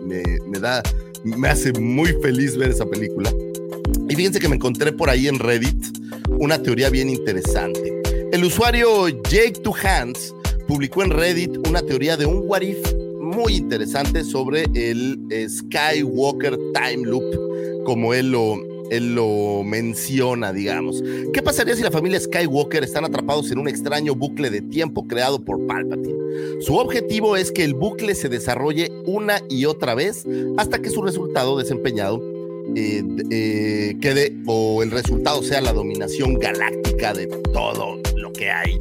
me- 0.48 0.60
da, 0.60 0.82
me 1.24 1.48
hace 1.50 1.72
muy 1.74 2.14
feliz 2.22 2.58
ver 2.58 2.72
esa 2.72 2.86
película. 2.86 3.32
Y 4.10 4.16
fíjense 4.16 4.40
que 4.40 4.48
me 4.50 4.56
encontré 4.56 4.92
por 4.92 5.10
ahí 5.10 5.28
en 5.28 5.38
Reddit 5.40 5.78
una 6.40 6.62
teoría 6.62 6.90
bien 6.90 7.10
interesante. 7.10 8.02
El 8.32 8.44
usuario 8.44 9.08
Jake 9.10 9.54
Two 9.64 9.74
Hands 9.84 10.34
publicó 10.68 11.04
en 11.04 11.12
Reddit 11.12 11.68
una 11.68 11.82
teoría 11.82 12.18
de 12.18 12.26
un 12.26 12.42
what 12.46 12.62
if 12.62 12.78
muy 13.22 13.56
interesante 13.56 14.24
sobre 14.24 14.64
el 14.74 15.20
eh, 15.30 15.48
Skywalker 15.50 16.58
Time 16.74 17.06
Loop, 17.06 17.84
como 17.86 18.14
él 18.14 18.32
lo, 18.32 18.56
lo 18.92 19.64
menciona, 19.64 20.54
digamos. 20.54 21.04
¿Qué 21.34 21.42
pasaría 21.42 21.76
si 21.76 21.84
la 21.84 21.92
familia 21.92 22.20
Skywalker 22.20 22.84
están 22.84 23.06
atrapados 23.06 23.52
en 23.52 23.60
un 23.60 23.68
extraño 23.68 24.16
bucle 24.16 24.50
de 24.50 24.62
tiempo 24.62 25.08
creado 25.08 25.44
por 25.44 25.66
Palpatine? 25.68 26.18
Su 26.62 26.76
objetivo 26.76 27.36
es 27.36 27.52
que 27.52 27.64
el 27.64 27.74
bucle 27.74 28.16
se 28.16 28.30
desarrolle 28.30 28.92
una 29.06 29.42
y 29.50 29.66
otra 29.66 29.96
vez 29.96 30.26
hasta 30.58 30.80
que 30.80 30.90
su 30.90 31.02
resultado 31.02 31.58
desempeñado 31.58 32.22
eh, 32.76 33.04
eh, 33.32 33.98
quede 34.02 34.36
o 34.46 34.84
el 34.84 34.92
resultado 34.92 35.42
sea 35.42 35.62
la 35.62 35.74
dominación 35.74 36.36
galáctica 36.36 37.14
de 37.14 37.28
todo 37.54 38.02
lo 38.16 38.34
que 38.34 38.52
hay. 38.52 38.80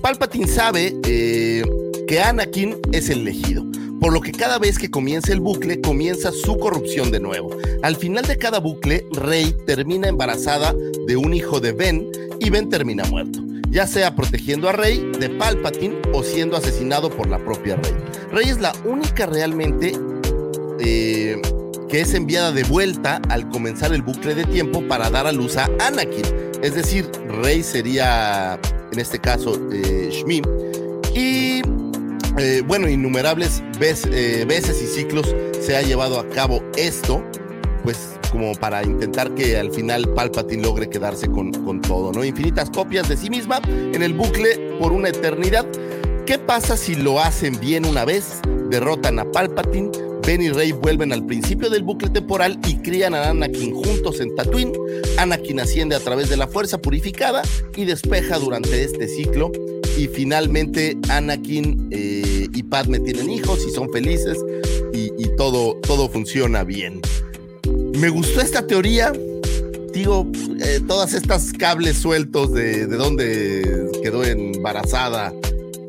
Palpatine 0.00 0.46
sabe 0.46 0.94
eh, 1.04 1.64
que 2.06 2.20
Anakin 2.20 2.76
es 2.92 3.10
el 3.10 3.20
elegido, 3.20 3.64
por 4.00 4.12
lo 4.12 4.20
que 4.20 4.32
cada 4.32 4.58
vez 4.58 4.78
que 4.78 4.90
comienza 4.90 5.32
el 5.32 5.40
bucle 5.40 5.80
comienza 5.80 6.32
su 6.32 6.58
corrupción 6.58 7.10
de 7.10 7.20
nuevo. 7.20 7.50
Al 7.82 7.96
final 7.96 8.24
de 8.24 8.36
cada 8.36 8.58
bucle, 8.58 9.06
Rey 9.12 9.54
termina 9.66 10.08
embarazada 10.08 10.74
de 11.06 11.16
un 11.16 11.34
hijo 11.34 11.60
de 11.60 11.72
Ben 11.72 12.06
y 12.40 12.50
Ben 12.50 12.68
termina 12.68 13.04
muerto, 13.04 13.40
ya 13.70 13.86
sea 13.86 14.14
protegiendo 14.14 14.68
a 14.68 14.72
Rey 14.72 15.10
de 15.18 15.30
Palpatine 15.30 15.96
o 16.12 16.22
siendo 16.22 16.56
asesinado 16.56 17.10
por 17.10 17.28
la 17.28 17.38
propia 17.38 17.76
Rey. 17.76 17.94
Rey 18.32 18.48
es 18.48 18.60
la 18.60 18.72
única 18.84 19.26
realmente 19.26 19.94
eh, 20.80 21.40
que 21.88 22.00
es 22.00 22.14
enviada 22.14 22.52
de 22.52 22.64
vuelta 22.64 23.20
al 23.28 23.48
comenzar 23.48 23.92
el 23.92 24.02
bucle 24.02 24.34
de 24.34 24.44
tiempo 24.44 24.86
para 24.88 25.08
dar 25.10 25.26
a 25.26 25.32
luz 25.32 25.56
a 25.56 25.70
Anakin. 25.80 26.24
Es 26.62 26.74
decir, 26.74 27.10
Rey 27.42 27.62
sería, 27.62 28.58
en 28.92 28.98
este 28.98 29.18
caso, 29.18 29.60
eh, 29.72 30.10
Shmi. 30.10 30.42
Y 31.14 31.62
eh, 32.38 32.62
bueno, 32.66 32.88
innumerables 32.88 33.62
eh, 33.80 34.44
veces 34.46 34.82
y 34.82 34.86
ciclos 34.86 35.34
se 35.60 35.76
ha 35.76 35.82
llevado 35.82 36.20
a 36.20 36.28
cabo 36.28 36.62
esto, 36.76 37.22
pues 37.82 37.98
como 38.30 38.54
para 38.54 38.82
intentar 38.82 39.34
que 39.34 39.56
al 39.56 39.70
final 39.70 40.08
Palpatine 40.14 40.62
logre 40.62 40.88
quedarse 40.90 41.28
con, 41.28 41.52
con 41.52 41.80
todo, 41.80 42.12
¿no? 42.12 42.24
Infinitas 42.24 42.70
copias 42.70 43.08
de 43.08 43.16
sí 43.16 43.30
misma 43.30 43.60
en 43.66 44.02
el 44.02 44.14
bucle 44.14 44.76
por 44.78 44.92
una 44.92 45.08
eternidad. 45.08 45.66
¿Qué 46.26 46.38
pasa 46.38 46.76
si 46.76 46.96
lo 46.96 47.20
hacen 47.20 47.58
bien 47.60 47.86
una 47.86 48.04
vez? 48.04 48.40
Derrotan 48.68 49.18
a 49.20 49.30
Palpatine, 49.30 49.90
Ben 50.26 50.42
y 50.42 50.50
Rey 50.50 50.72
vuelven 50.72 51.12
al 51.12 51.24
principio 51.24 51.70
del 51.70 51.84
bucle 51.84 52.10
temporal 52.10 52.58
y 52.66 52.78
crían 52.78 53.14
a 53.14 53.30
Anakin 53.30 53.74
juntos 53.74 54.20
en 54.20 54.34
Tatooine. 54.34 54.72
Anakin 55.18 55.60
asciende 55.60 55.94
a 55.94 56.00
través 56.00 56.28
de 56.28 56.36
la 56.36 56.48
fuerza 56.48 56.78
purificada 56.78 57.42
y 57.76 57.84
despeja 57.84 58.38
durante 58.40 58.82
este 58.82 59.06
ciclo. 59.06 59.52
Y 59.96 60.08
finalmente 60.08 60.96
Anakin 61.08 61.88
eh, 61.90 62.48
y 62.52 62.62
Padme 62.64 63.00
tienen 63.00 63.30
hijos 63.30 63.64
y 63.66 63.72
son 63.72 63.90
felices 63.90 64.38
y, 64.92 65.28
todo, 65.36 65.74
todo 65.82 66.08
funciona 66.08 66.64
bien. 66.64 67.00
Me 67.98 68.08
gustó 68.08 68.40
esta 68.40 68.66
teoría. 68.66 69.12
Digo, 69.92 70.30
eh, 70.60 70.80
todas 70.86 71.12
estas 71.14 71.52
cables 71.52 71.96
sueltos 71.96 72.52
de, 72.52 72.86
de 72.86 72.96
dónde 72.96 73.90
quedó 74.02 74.24
embarazada 74.24 75.32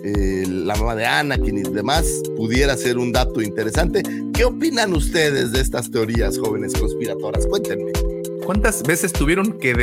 eh, 0.04 0.46
la 0.48 0.76
mamá 0.76 0.96
de 0.96 1.06
Anakin 1.06 1.58
y 1.58 1.64
demás, 1.64 2.06
pudiera 2.38 2.78
ser 2.78 2.98
un 2.98 3.12
dato 3.12 3.42
interesante. 3.42 4.04
¿Qué 4.34 4.46
opinan 4.46 4.94
ustedes 4.94 5.52
de 5.52 5.60
estas 5.60 5.92
teorías, 5.92 6.38
jóvenes 6.38 6.74
conspiratoras? 6.74 7.46
Cuéntenme. 7.48 7.92
¿Cuántas 8.46 8.84
veces 8.84 9.12
tuvieron 9.12 9.60
que 9.60 9.74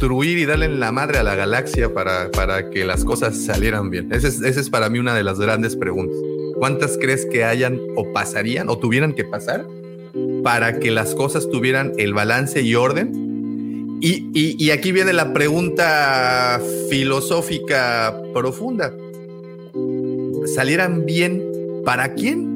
destruir 0.00 0.36
y 0.36 0.44
darle 0.44 0.66
en 0.66 0.78
la 0.78 0.92
madre 0.92 1.16
a 1.18 1.22
la 1.22 1.34
galaxia 1.34 1.94
para, 1.94 2.30
para 2.30 2.68
que 2.68 2.84
las 2.84 3.02
cosas 3.02 3.34
salieran 3.46 3.88
bien? 3.88 4.12
Esa 4.12 4.28
es, 4.28 4.42
esa 4.42 4.60
es 4.60 4.68
para 4.68 4.90
mí 4.90 4.98
una 4.98 5.14
de 5.14 5.22
las 5.24 5.38
grandes 5.40 5.74
preguntas. 5.74 6.16
¿Cuántas 6.58 6.98
crees 7.00 7.24
que 7.24 7.44
hayan 7.44 7.80
o 7.96 8.12
pasarían 8.12 8.68
o 8.68 8.76
tuvieran 8.78 9.14
que 9.14 9.24
pasar 9.24 9.66
para 10.42 10.80
que 10.80 10.90
las 10.90 11.14
cosas 11.14 11.48
tuvieran 11.48 11.92
el 11.96 12.12
balance 12.12 12.60
y 12.60 12.74
orden? 12.74 13.98
Y, 14.02 14.28
y- 14.34 14.62
y 14.62 14.70
aquí 14.70 14.92
viene 14.92 15.14
la 15.14 15.32
pregunta 15.32 16.60
filosófica 16.90 18.20
profunda. 18.34 18.92
¿Salieran 20.54 21.06
bien 21.06 21.42
para 21.86 22.12
quién? 22.12 22.55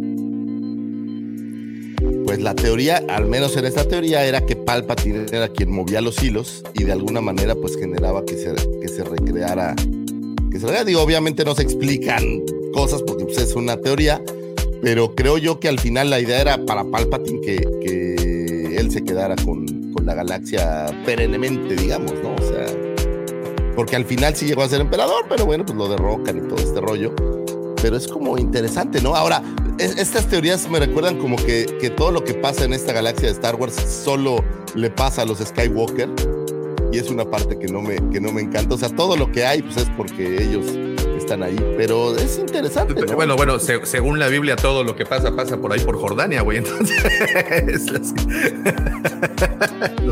Pues 2.30 2.40
la 2.40 2.54
teoría, 2.54 3.02
al 3.08 3.26
menos 3.26 3.56
en 3.56 3.64
esta 3.64 3.88
teoría, 3.88 4.24
era 4.24 4.46
que 4.46 4.54
Palpatine 4.54 5.26
era 5.32 5.48
quien 5.48 5.68
movía 5.72 6.00
los 6.00 6.22
hilos 6.22 6.62
y 6.74 6.84
de 6.84 6.92
alguna 6.92 7.20
manera 7.20 7.56
pues 7.56 7.76
generaba 7.76 8.24
que 8.24 8.36
se, 8.36 8.54
que 8.80 8.86
se 8.86 9.02
recreara. 9.02 9.74
Que 9.74 10.60
se 10.60 10.66
recreara. 10.66 10.84
Digo, 10.84 11.02
obviamente 11.02 11.44
no 11.44 11.56
se 11.56 11.62
explican 11.62 12.22
cosas 12.72 13.02
porque 13.02 13.24
pues, 13.24 13.38
es 13.38 13.56
una 13.56 13.78
teoría, 13.78 14.22
pero 14.80 15.16
creo 15.16 15.38
yo 15.38 15.58
que 15.58 15.66
al 15.66 15.80
final 15.80 16.08
la 16.08 16.20
idea 16.20 16.40
era 16.40 16.64
para 16.64 16.84
Palpatine 16.84 17.40
que, 17.40 17.68
que 17.82 18.76
él 18.76 18.92
se 18.92 19.02
quedara 19.02 19.34
con, 19.34 19.90
con 19.92 20.06
la 20.06 20.14
galaxia 20.14 20.86
perennemente, 21.04 21.74
digamos, 21.74 22.12
¿no? 22.22 22.36
O 22.36 22.48
sea, 22.48 22.64
porque 23.74 23.96
al 23.96 24.04
final 24.04 24.36
sí 24.36 24.46
llegó 24.46 24.62
a 24.62 24.68
ser 24.68 24.80
emperador, 24.80 25.24
pero 25.28 25.46
bueno, 25.46 25.66
pues 25.66 25.76
lo 25.76 25.88
derrocan 25.88 26.38
y 26.38 26.48
todo 26.48 26.58
este 26.58 26.80
rollo. 26.80 27.12
Pero 27.82 27.96
es 27.96 28.06
como 28.06 28.38
interesante, 28.38 29.00
¿no? 29.00 29.16
Ahora, 29.16 29.42
es- 29.80 29.96
estas 29.98 30.26
teorías 30.28 30.68
me 30.70 30.78
recuerdan 30.78 31.18
como 31.18 31.36
que, 31.36 31.66
que 31.80 31.90
todo 31.90 32.12
lo 32.12 32.24
que 32.24 32.34
pasa 32.34 32.64
en 32.64 32.72
esta 32.72 32.92
galaxia 32.92 33.26
de 33.28 33.34
Star 33.34 33.56
Wars 33.56 33.74
solo 33.74 34.44
le 34.74 34.90
pasa 34.90 35.22
a 35.22 35.24
los 35.24 35.38
Skywalker. 35.38 36.08
Y 36.92 36.98
es 36.98 37.08
una 37.08 37.24
parte 37.24 37.56
que 37.58 37.68
no 37.68 37.80
me, 37.82 37.96
que 38.10 38.20
no 38.20 38.32
me 38.32 38.40
encanta. 38.42 38.74
O 38.74 38.78
sea, 38.78 38.88
todo 38.88 39.16
lo 39.16 39.30
que 39.30 39.44
hay, 39.46 39.62
pues 39.62 39.76
es 39.76 39.86
porque 39.96 40.42
ellos 40.42 40.66
están 41.16 41.44
ahí. 41.44 41.54
Pero 41.76 42.16
es 42.16 42.36
interesante, 42.38 42.94
¿no? 43.00 43.14
Bueno, 43.14 43.36
bueno, 43.36 43.60
se- 43.60 43.86
según 43.86 44.18
la 44.18 44.26
Biblia, 44.26 44.56
todo 44.56 44.82
lo 44.82 44.96
que 44.96 45.06
pasa 45.06 45.34
pasa 45.36 45.56
por 45.56 45.72
ahí 45.72 45.78
por 45.80 45.96
Jordania, 46.00 46.42
güey. 46.42 46.58
Entonces, 46.58 46.96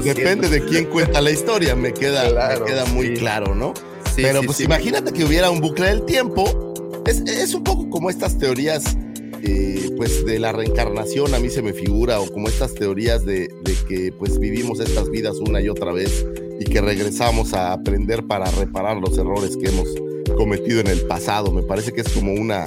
Depende 0.05 0.49
de 0.49 0.65
quién 0.65 0.87
cuenta 0.87 1.21
la 1.21 1.31
historia, 1.31 1.75
me 1.75 1.93
queda, 1.93 2.29
Claro, 2.31 2.65
me 2.65 2.71
queda 2.71 2.85
muy 2.87 3.07
sí. 3.09 3.15
claro, 3.15 3.55
¿no? 3.55 3.75
Sí, 4.15 4.23
Pero 4.23 4.41
sí, 4.41 4.47
pues 4.47 4.61
imagínate 4.61 5.13
que 5.13 5.25
hubiera 5.25 5.51
un 5.51 5.61
bucle 5.61 5.87
del 5.87 6.05
tiempo. 6.05 6.75
Es, 7.07 7.21
es 7.23 7.55
un 7.55 7.65
poco 7.65 7.89
como 7.91 8.11
estas 8.11 8.39
teorías, 8.39 8.97
eh, 9.43 9.91
pues 9.97 10.25
de 10.25 10.39
la 10.39 10.53
reencarnación, 10.53 11.35
a 11.35 11.39
mí 11.39 11.51
se 11.51 11.63
me 11.63 11.73
figura, 11.73 12.21
o 12.21 12.31
como 12.31 12.49
estas 12.49 12.75
teorías 12.75 13.25
de, 13.25 13.49
que 13.87 14.13
pues 14.13 14.39
vivimos 14.39 14.81
estas 14.81 15.11
vidas 15.11 15.37
una 15.37 15.61
y 15.61 15.69
otra 15.69 15.93
vez 15.93 16.27
y 16.61 16.65
que 16.65 16.81
regresamos 16.81 17.55
a 17.55 17.73
aprender 17.73 18.27
para 18.27 18.51
reparar 18.51 18.97
los 18.97 19.17
errores 19.17 19.57
que 19.57 19.69
hemos 19.69 19.89
cometido 20.37 20.81
en 20.81 20.89
el 20.89 21.01
pasado. 21.03 21.53
Me 21.53 21.63
parece 21.63 21.93
que 21.93 22.01
es 22.01 22.09
como 22.09 22.33
una, 22.33 22.65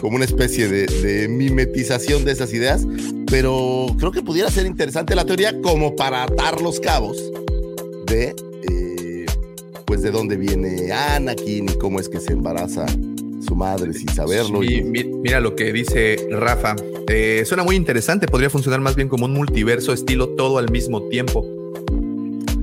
como 0.00 0.16
una 0.16 0.24
especie 0.24 0.68
de, 0.68 0.86
de 0.86 1.28
mimetización 1.28 2.24
de 2.24 2.32
esas 2.32 2.52
ideas, 2.52 2.86
pero 3.26 3.86
creo 3.98 4.12
que 4.12 4.22
pudiera 4.22 4.50
ser 4.50 4.66
interesante 4.66 5.14
la 5.14 5.24
teoría 5.24 5.60
como 5.60 5.96
para 5.96 6.24
atar 6.24 6.60
los 6.60 6.80
cabos 6.80 7.16
de, 8.06 8.34
eh, 8.68 9.26
pues 9.86 10.02
de 10.02 10.10
dónde 10.10 10.36
viene 10.36 10.92
Anakin 10.92 11.68
y 11.68 11.78
cómo 11.78 12.00
es 12.00 12.08
que 12.08 12.20
se 12.20 12.32
embaraza 12.32 12.86
su 13.50 13.56
madre 13.56 13.92
sin 13.92 14.08
saberlo. 14.10 14.62
Sí, 14.62 14.76
y- 14.76 14.84
mi- 14.84 15.02
mira 15.02 15.40
lo 15.40 15.56
que 15.56 15.72
dice 15.72 16.16
Rafa. 16.30 16.76
Eh, 17.08 17.42
suena 17.44 17.64
muy 17.64 17.74
interesante. 17.74 18.28
Podría 18.28 18.48
funcionar 18.48 18.80
más 18.80 18.94
bien 18.94 19.08
como 19.08 19.24
un 19.24 19.32
multiverso 19.32 19.92
estilo 19.92 20.28
todo 20.30 20.58
al 20.58 20.70
mismo 20.70 21.02
tiempo. 21.08 21.44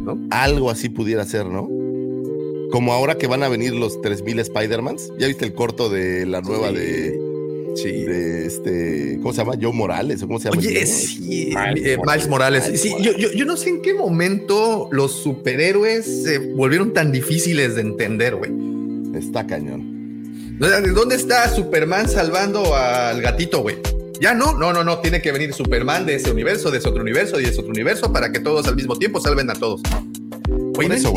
¿No? 0.05 0.17
algo 0.31 0.69
así 0.71 0.87
pudiera 0.87 1.25
ser, 1.25 1.45
¿no? 1.47 1.67
Como 2.71 2.93
ahora 2.93 3.17
que 3.17 3.27
van 3.27 3.43
a 3.43 3.49
venir 3.49 3.73
los 3.73 3.99
3000 4.01 4.39
Spider-Mans. 4.39 5.11
¿Ya 5.19 5.27
viste 5.27 5.43
el 5.43 5.53
corto 5.53 5.89
de 5.89 6.25
la 6.25 6.39
nueva 6.39 6.69
Sí. 6.69 6.75
de, 6.75 7.19
Sí. 7.75 7.91
de 8.05 8.45
este, 8.45 9.17
¿cómo 9.21 9.33
se 9.33 9.39
llama? 9.39 9.55
Joe 9.61 9.73
Morales, 9.73 10.23
¿o 10.23 10.27
cómo 10.27 10.39
se 10.39 10.45
llama? 10.49 10.61
Oye, 10.61 10.85
sí, 10.85 11.49
Miles 11.53 11.85
eh, 11.85 11.97
Miles 12.05 12.29
Morales. 12.29 12.63
Miles 12.67 12.81
Sí, 12.81 12.93
yo, 13.01 13.11
yo- 13.17 13.33
yo 13.33 13.43
no 13.43 13.57
sé 13.57 13.67
en 13.69 13.81
qué 13.81 13.93
momento 13.93 14.87
los 14.93 15.11
superhéroes 15.11 16.05
se 16.23 16.37
volvieron 16.39 16.93
tan 16.93 17.11
difíciles 17.11 17.75
de 17.75 17.81
entender, 17.81 18.37
güey. 18.37 18.51
Está 19.13 19.45
cañón. 19.45 19.96
O 20.59 20.65
sea, 20.65 20.81
¿de 20.81 20.91
¿Dónde 20.91 21.15
está 21.15 21.53
Superman 21.53 22.09
salvando 22.09 22.75
al 22.75 23.21
gatito, 23.21 23.61
güey? 23.61 23.77
Ya 24.19 24.33
no, 24.33 24.53
no, 24.53 24.73
no, 24.73 24.83
no. 24.83 24.99
Tiene 24.99 25.21
que 25.21 25.31
venir 25.31 25.53
Superman 25.53 26.05
de 26.05 26.15
ese 26.15 26.31
universo, 26.31 26.71
de 26.71 26.79
ese 26.79 26.89
otro 26.89 27.01
universo 27.01 27.39
y 27.39 27.43
de 27.43 27.49
ese 27.49 27.59
otro 27.59 27.71
universo 27.71 28.11
para 28.11 28.31
que 28.31 28.39
todos 28.39 28.67
al 28.67 28.75
mismo 28.75 28.97
tiempo 28.97 29.19
salven 29.19 29.49
a 29.51 29.53
todos. 29.53 29.81
Por 30.73 30.87
no 30.87 30.93
eso. 30.93 31.13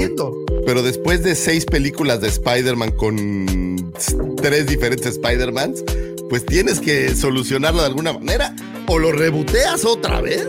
Pero 0.66 0.82
después 0.82 1.22
de 1.22 1.34
seis 1.34 1.64
películas 1.64 2.20
de 2.20 2.28
Spider-Man 2.28 2.92
con 2.92 3.92
tres 4.36 4.66
diferentes 4.66 5.06
Spider-Mans, 5.06 5.84
pues 6.28 6.44
tienes 6.44 6.80
que 6.80 7.14
solucionarlo 7.14 7.80
de 7.80 7.86
alguna 7.86 8.12
manera 8.12 8.54
o 8.88 8.98
lo 8.98 9.12
reboteas 9.12 9.84
otra 9.84 10.20
vez, 10.20 10.48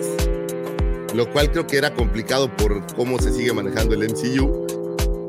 lo 1.16 1.32
cual 1.32 1.52
creo 1.52 1.66
que 1.68 1.78
era 1.78 1.94
complicado 1.94 2.54
por 2.58 2.86
cómo 2.96 3.20
se 3.20 3.32
sigue 3.32 3.54
manejando 3.54 3.96
el 3.96 4.10
MCU, 4.10 4.68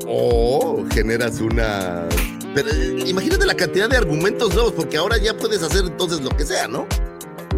o 0.07 0.83
generas 0.91 1.39
una... 1.39 2.07
Pero 2.53 2.69
eh, 2.69 3.03
imagínate 3.07 3.45
la 3.45 3.55
cantidad 3.55 3.89
de 3.89 3.97
argumentos 3.97 4.53
nuevos, 4.53 4.73
porque 4.73 4.97
ahora 4.97 5.17
ya 5.17 5.35
puedes 5.35 5.63
hacer 5.63 5.85
entonces 5.85 6.21
lo 6.21 6.29
que 6.29 6.45
sea, 6.45 6.67
¿no? 6.67 6.85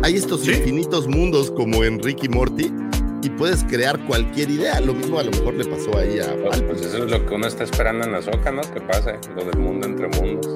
Hay 0.04 0.16
estos 0.16 0.42
Sí. 0.42 0.52
infinitos 0.52 1.08
mundos 1.08 1.52
como 1.52 1.84
en 1.84 2.00
Rick 2.02 2.24
y 2.24 2.30
Morty 2.30 2.72
y 3.24 3.30
puedes 3.32 3.64
crear 3.64 4.00
cualquier 4.06 4.50
idea. 4.52 4.80
Lo 4.82 4.94
mismo 4.94 5.20
a 5.20 5.24
lo 5.24 5.32
mejor 5.32 5.56
le 5.56 5.66
pasó 5.66 5.98
ahí 5.98 6.20
a 6.20 6.36
Pues, 6.44 6.62
pues 6.62 6.82
eso 6.82 7.06
es 7.06 7.12
lo 7.12 7.26
que 7.26 7.34
uno 7.34 7.48
está 7.48 7.64
esperando 7.64 8.06
en 8.06 8.12
la 8.12 8.22
soca, 8.22 8.52
¿no? 8.52 8.62
Que 8.62 8.82
pase, 8.82 9.16
lo 9.36 9.44
del 9.46 9.58
mundo 9.58 9.88
entre 9.88 10.08
mundos. 10.10 10.48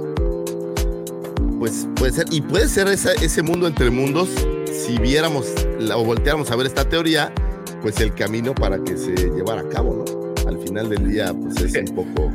Pues 1.57 1.87
puede 1.95 2.13
ser, 2.13 2.25
y 2.31 2.41
puede 2.41 2.67
ser 2.69 2.87
esa- 2.87 3.13
ese 3.13 3.41
mundo 3.41 3.67
entre 3.67 3.89
mundos, 3.89 4.29
si 4.71 4.97
viéramos 4.97 5.45
la- 5.79 5.97
o 5.97 6.05
volteáramos 6.05 6.49
a 6.51 6.55
ver 6.55 6.67
esta 6.67 6.87
teoría, 6.87 7.33
pues 7.81 7.99
el 7.99 8.13
camino 8.13 8.53
para 8.55 8.81
que 8.83 8.95
se 8.97 9.11
llevara 9.15 9.61
a 9.61 9.67
cabo, 9.69 10.05
¿no? 10.05 10.47
Al 10.49 10.57
final 10.59 10.89
del 10.89 11.09
día, 11.11 11.33
pues 11.33 11.57
es 11.61 11.89
un 11.89 11.95
poco. 11.95 12.31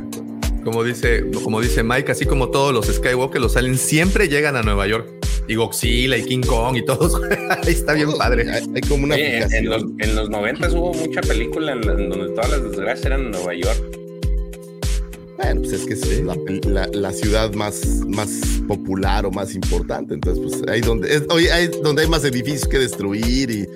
Como 0.65 0.83
dice, 0.83 1.23
como 1.43 1.61
dice 1.61 1.83
Mike, 1.83 2.11
así 2.11 2.25
como 2.25 2.49
todos 2.49 2.73
los 2.73 2.87
Skywalker, 2.87 3.39
los 3.39 3.55
aliens 3.55 3.79
siempre 3.79 4.27
llegan 4.27 4.55
a 4.57 4.63
Nueva 4.63 4.85
York. 4.87 5.07
Y 5.47 5.53
Godzilla 5.55 6.17
y 6.17 6.23
King 6.23 6.41
Kong 6.41 6.75
y 6.75 6.83
todos. 6.83 7.21
Ahí 7.63 7.71
está 7.73 7.93
bien 7.93 8.07
todos, 8.07 8.17
padre. 8.17 8.49
Hay, 8.51 8.63
hay 8.73 8.81
como 8.81 9.03
una 9.03 9.13
Oye, 9.13 9.37
en, 9.43 9.69
los, 9.69 9.83
en 9.99 10.15
los 10.15 10.27
90 10.31 10.69
hubo 10.71 10.91
mucha 10.95 11.21
película 11.21 11.71
en, 11.73 11.81
la- 11.81 11.93
en 11.93 12.09
donde 12.09 12.29
todas 12.33 12.49
las 12.49 12.63
desgracias 12.63 13.05
eran 13.05 13.21
en 13.25 13.31
Nueva 13.31 13.53
York. 13.53 13.77
Bueno, 15.37 15.61
pues 15.61 15.73
es 15.73 15.85
que 15.85 15.93
es 15.93 16.23
la, 16.23 16.35
la- 16.67 16.87
la 16.91 17.11
ciudad 17.11 17.53
más, 17.53 17.85
más 18.07 18.29
popular 18.67 19.25
o 19.27 19.31
más 19.31 19.53
importante. 19.53 20.15
Entonces, 20.15 20.43
pues 20.43 20.67
ahí 20.67 20.81
donde, 20.81 21.13
es, 21.13 21.23
oye, 21.29 21.51
ahí 21.51 21.69
donde 21.83 22.01
hay 22.01 22.07
más 22.09 22.23
edificios 22.25 22.67
que 22.67 22.79
destruir 22.79 23.51
y, 23.51 23.67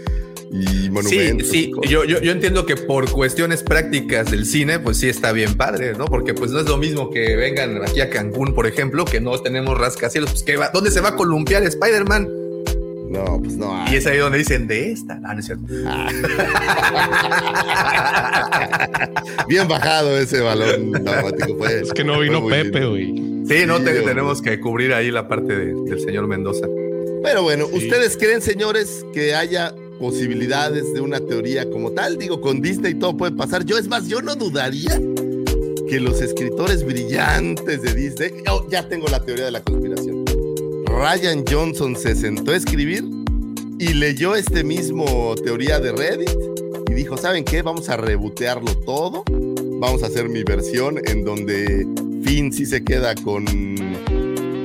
y 0.51 0.65
Sí, 0.67 0.89
monumentos. 0.89 1.47
sí, 1.49 1.71
cosas. 1.71 1.91
yo, 1.91 2.03
yo, 2.05 2.19
yo 2.21 2.31
entiendo 2.31 2.65
que 2.65 2.75
por 2.75 3.09
cuestiones 3.11 3.61
prácticas 3.63 4.31
del 4.31 4.45
cine, 4.45 4.79
pues 4.79 4.97
sí 4.97 5.07
está 5.09 5.31
bien 5.31 5.55
padre, 5.55 5.93
¿no? 5.97 6.05
Porque 6.05 6.33
pues 6.33 6.51
no 6.51 6.59
es 6.59 6.67
lo 6.67 6.77
mismo 6.77 7.09
que 7.11 7.35
vengan 7.35 7.81
aquí 7.83 8.01
a 8.01 8.09
Cancún, 8.09 8.53
por 8.55 8.65
ejemplo, 8.67 9.05
que 9.05 9.21
no 9.21 9.37
tenemos 9.39 9.77
rascacielos, 9.77 10.31
pues 10.31 10.43
que 10.43 10.57
va, 10.57 10.69
¿dónde 10.73 10.89
se 10.91 11.01
va 11.01 11.09
a 11.09 11.15
columpiar 11.15 11.63
Spider-Man? 11.63 12.27
No, 13.09 13.39
pues 13.41 13.57
no. 13.57 13.85
Y 13.91 13.95
es 13.95 14.05
ahí 14.05 14.17
donde 14.19 14.37
dicen, 14.37 14.67
de 14.67 14.91
esta. 14.91 15.19
Ah, 15.25 15.33
no 15.33 15.39
es 15.39 15.45
cierto. 15.47 15.65
Bien 19.47 19.67
bajado 19.67 20.17
ese 20.17 20.41
balón 20.41 20.91
dramático. 20.91 21.57
Fue, 21.57 21.81
Es 21.81 21.91
que 21.93 22.03
no 22.03 22.19
vino 22.19 22.45
Pepe, 22.47 22.85
güey. 22.85 23.07
Sí, 23.47 23.65
no 23.65 23.77
Sí, 23.79 23.85
te- 23.85 24.01
tenemos 24.01 24.41
que 24.41 24.59
cubrir 24.59 24.93
ahí 24.93 25.11
la 25.11 25.27
parte 25.27 25.55
de- 25.55 25.73
del 25.89 25.99
señor 26.01 26.27
Mendoza. 26.27 26.67
Pero 27.23 27.43
bueno, 27.43 27.65
Sí. 27.67 27.77
¿ustedes 27.77 28.15
creen, 28.15 28.41
señores, 28.41 29.05
que 29.13 29.33
haya 29.35 29.73
posibilidades 29.99 30.93
de 30.93 31.01
una 31.01 31.19
teoría 31.19 31.69
como 31.69 31.91
tal? 31.91 32.17
Digo, 32.17 32.41
con 32.41 32.61
Disney 32.61 32.95
todo 32.95 33.15
puede 33.15 33.33
pasar. 33.33 33.65
Yo, 33.65 33.77
es 33.77 33.87
más, 33.87 34.07
yo 34.07 34.21
no 34.21 34.35
dudaría 34.35 34.99
que 35.87 35.99
los 35.99 36.21
escritores 36.21 36.85
brillantes 36.85 37.81
de 37.81 37.93
Disney, 37.93 38.31
oh, 38.49 38.65
ya 38.69 38.87
tengo 38.87 39.07
la 39.07 39.23
teoría 39.23 39.45
de 39.45 39.51
la 39.51 39.61
conspiración. 39.61 40.25
Ryan 40.85 41.43
Johnson 41.47 41.95
se 41.95 42.15
sentó 42.15 42.51
a 42.51 42.55
escribir 42.55 43.03
y 43.77 43.93
leyó 43.93 44.35
este 44.35 44.63
mismo 44.63 45.35
teoría 45.43 45.79
de 45.79 45.91
Reddit 45.91 46.29
y 46.89 46.93
dijo, 46.93 47.17
¿saben 47.17 47.43
qué? 47.43 47.61
Vamos 47.61 47.89
a 47.89 47.97
rebotearlo 47.97 48.75
todo. 48.79 49.23
Vamos 49.79 50.03
a 50.03 50.07
hacer 50.07 50.27
mi 50.29 50.43
versión 50.43 50.99
en 51.05 51.23
donde 51.23 51.87
Finn 52.23 52.51
sí 52.51 52.65
se 52.65 52.83
queda 52.83 53.15
con, 53.15 53.45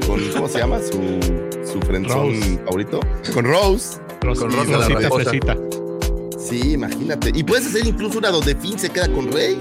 con 0.06 0.20
¿cómo 0.32 0.48
se 0.48 0.58
llama? 0.58 0.80
Su, 0.80 1.43
su 1.74 1.80
frenzón 1.86 2.32
Rose. 2.34 2.58
favorito. 2.64 3.00
Con 3.34 3.44
Rose. 3.44 3.98
Ros- 4.22 4.38
Con 4.40 4.52
la 4.52 4.88
Rosita. 4.88 5.10
Fresita. 5.10 5.56
Sí, 6.38 6.72
imagínate. 6.72 7.30
Y 7.34 7.42
puedes 7.42 7.66
hacer 7.66 7.86
incluso 7.86 8.18
una 8.18 8.30
donde 8.30 8.54
Finn 8.54 8.78
se 8.78 8.88
queda 8.90 9.08
con 9.08 9.30
Rey. 9.32 9.58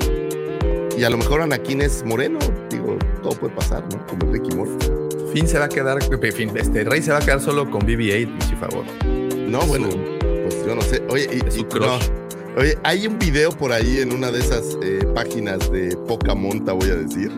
Y 0.97 1.03
a 1.03 1.09
lo 1.09 1.17
mejor 1.17 1.41
Anakin 1.41 1.81
es 1.81 2.03
moreno. 2.05 2.39
Digo, 2.69 2.97
todo 3.21 3.31
puede 3.39 3.53
pasar, 3.55 3.83
¿no? 3.93 4.05
Como 4.07 4.31
Ricky 4.31 4.55
Morty. 4.55 4.87
Finn 5.33 5.47
se 5.47 5.57
va 5.57 5.65
a 5.65 5.69
quedar, 5.69 5.97
Finn, 6.33 6.51
este 6.55 6.83
Rey 6.83 7.01
se 7.01 7.11
va 7.11 7.17
a 7.17 7.21
quedar 7.21 7.41
solo 7.41 7.69
con 7.71 7.81
BB-8, 7.81 8.59
por 8.59 8.69
favor. 8.69 8.85
No, 9.35 9.61
bueno, 9.61 9.87
pues 10.19 10.63
yo 10.65 10.75
no 10.75 10.81
sé. 10.83 11.01
Oye, 11.09 11.27
y, 11.47 11.51
su 11.51 11.61
y- 11.61 11.63
crush. 11.63 11.81
no. 11.87 11.97
Oye, 12.55 12.77
hay 12.83 13.07
un 13.07 13.17
video 13.17 13.49
por 13.49 13.71
ahí 13.71 13.97
en 13.99 14.13
una 14.13 14.29
de 14.29 14.39
esas 14.39 14.77
eh, 14.83 14.99
páginas 15.15 15.71
de 15.71 15.97
poca 16.07 16.35
monta, 16.35 16.73
voy 16.73 16.91
a 16.91 16.95
decir, 16.95 17.31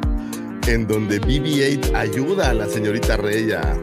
en 0.67 0.86
donde 0.88 1.21
BB-8 1.21 1.95
ayuda 1.95 2.49
a 2.49 2.53
la 2.53 2.67
señorita 2.67 3.15
Rey 3.15 3.49
a, 3.53 3.78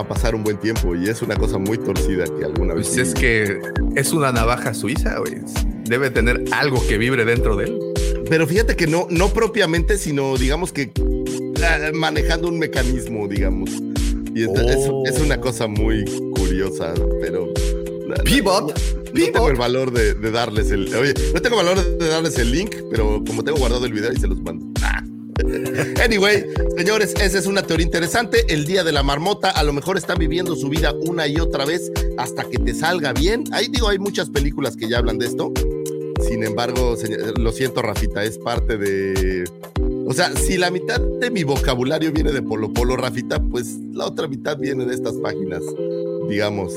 a 0.00 0.08
pasar 0.08 0.34
un 0.34 0.44
buen 0.44 0.58
tiempo 0.58 0.94
y 0.94 1.08
es 1.08 1.22
una 1.22 1.36
cosa 1.36 1.58
muy 1.58 1.78
torcida 1.78 2.24
que 2.24 2.44
alguna 2.44 2.74
vez. 2.74 2.88
Pues 2.88 2.98
es 3.08 3.14
que 3.14 3.60
es 3.96 4.12
una 4.12 4.32
navaja 4.32 4.74
suiza, 4.74 5.18
güey. 5.18 5.36
Debe 5.84 6.10
tener 6.10 6.44
algo 6.52 6.84
que 6.86 6.98
vibre 6.98 7.24
dentro 7.24 7.56
de 7.56 7.64
él. 7.66 7.78
Pero 8.28 8.46
fíjate 8.46 8.76
que 8.76 8.86
no, 8.86 9.06
no 9.10 9.28
propiamente, 9.30 9.96
sino 9.98 10.36
digamos 10.36 10.72
que 10.72 10.90
manejando 11.94 12.48
un 12.48 12.58
mecanismo, 12.58 13.26
digamos. 13.28 13.70
Y 14.34 14.42
es, 14.42 14.48
Oh. 14.48 15.04
es- 15.06 15.14
es 15.16 15.20
una 15.22 15.40
cosa 15.40 15.66
muy 15.66 16.04
curiosa, 16.36 16.92
pero. 17.20 17.46
no- 18.06 18.14
no- 18.16 18.24
Pivot, 18.24 18.78
tengo 19.12 19.48
el 19.50 19.56
valor 19.56 19.90
de, 19.92 20.14
de 20.14 20.30
darles 20.30 20.70
el. 20.70 20.94
Oye, 20.94 21.14
no 21.34 21.40
tengo 21.42 21.56
valor 21.56 21.82
de 21.98 22.06
darles 22.08 22.38
el 22.38 22.52
link, 22.52 22.74
pero 22.90 23.22
como 23.26 23.42
tengo 23.42 23.58
guardado 23.58 23.84
el 23.86 23.92
video, 23.92 24.10
ahí 24.10 24.16
se 24.16 24.28
los 24.28 24.40
mando. 24.42 24.66
Ah. 24.82 25.02
Anyway, 26.02 26.44
señores, 26.76 27.14
esa 27.20 27.38
es 27.38 27.46
una 27.46 27.62
teoría 27.62 27.86
interesante. 27.86 28.44
El 28.48 28.64
día 28.64 28.84
de 28.84 28.92
la 28.92 29.02
marmota, 29.02 29.50
a 29.50 29.62
lo 29.62 29.72
mejor 29.72 29.96
están 29.96 30.18
viviendo 30.18 30.54
su 30.56 30.68
vida 30.68 30.92
una 30.92 31.26
y 31.26 31.36
otra 31.36 31.64
vez 31.64 31.90
hasta 32.16 32.44
que 32.44 32.58
te 32.58 32.74
salga 32.74 33.12
bien. 33.12 33.44
Ahí 33.52 33.68
digo, 33.68 33.88
hay 33.88 33.98
muchas 33.98 34.30
películas 34.30 34.76
que 34.76 34.88
ya 34.88 34.98
hablan 34.98 35.18
de 35.18 35.26
esto. 35.26 35.52
Sin 36.26 36.44
embargo, 36.44 36.96
lo 37.38 37.52
siento, 37.52 37.82
Rafita, 37.82 38.24
es 38.24 38.38
parte 38.38 38.76
de. 38.76 39.44
O 40.06 40.12
sea, 40.12 40.34
si 40.34 40.56
la 40.56 40.70
mitad 40.70 41.00
de 41.00 41.30
mi 41.30 41.44
vocabulario 41.44 42.12
viene 42.12 42.32
de 42.32 42.42
Polo 42.42 42.72
Polo, 42.72 42.96
Rafita, 42.96 43.40
pues 43.40 43.76
la 43.92 44.06
otra 44.06 44.26
mitad 44.26 44.56
viene 44.58 44.84
de 44.84 44.94
estas 44.94 45.14
páginas, 45.16 45.62
digamos, 46.28 46.72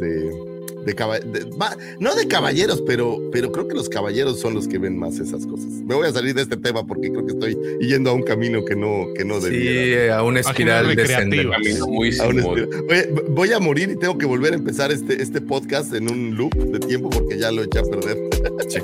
de. 0.00 0.53
De, 0.84 0.92
de- 0.94 1.44
va- 1.56 1.76
no 1.98 2.14
de 2.14 2.28
caballeros, 2.28 2.82
pero, 2.86 3.20
pero 3.32 3.50
creo 3.52 3.66
que 3.68 3.74
los 3.74 3.88
caballeros 3.88 4.40
son 4.40 4.54
los 4.54 4.68
que 4.68 4.78
ven 4.78 4.98
más 4.98 5.18
esas 5.18 5.46
cosas. 5.46 5.66
Me 5.66 5.94
voy 5.94 6.06
a 6.06 6.12
salir 6.12 6.34
de 6.34 6.42
este 6.42 6.56
tema 6.56 6.86
porque 6.86 7.10
creo 7.10 7.24
que 7.26 7.32
estoy 7.32 7.56
yendo 7.80 8.10
a 8.10 8.12
un 8.12 8.22
camino 8.22 8.64
que 8.64 8.76
no, 8.76 9.06
que 9.16 9.24
no 9.24 9.40
debiera. 9.40 10.06
Sí, 10.06 10.12
a 10.12 10.22
una 10.22 10.40
espiral 10.40 10.94
descendente. 10.94 11.50
Camino 11.50 11.86
muy 11.86 12.16
A. 12.18 12.26
Oye, 12.26 13.08
voy 13.28 13.52
a 13.52 13.58
morir 13.58 13.90
y 13.90 13.96
tengo 13.96 14.16
que 14.18 14.26
volver 14.26 14.52
a 14.52 14.56
empezar 14.56 14.92
este, 14.92 15.22
este 15.22 15.40
podcast 15.40 15.92
en 15.94 16.10
un 16.10 16.36
loop 16.36 16.54
de 16.54 16.78
tiempo 16.80 17.10
porque 17.10 17.38
ya 17.38 17.50
lo 17.50 17.62
eché 17.62 17.78
a 17.78 17.82
perder. 17.84 18.18
Sí, 18.68 18.80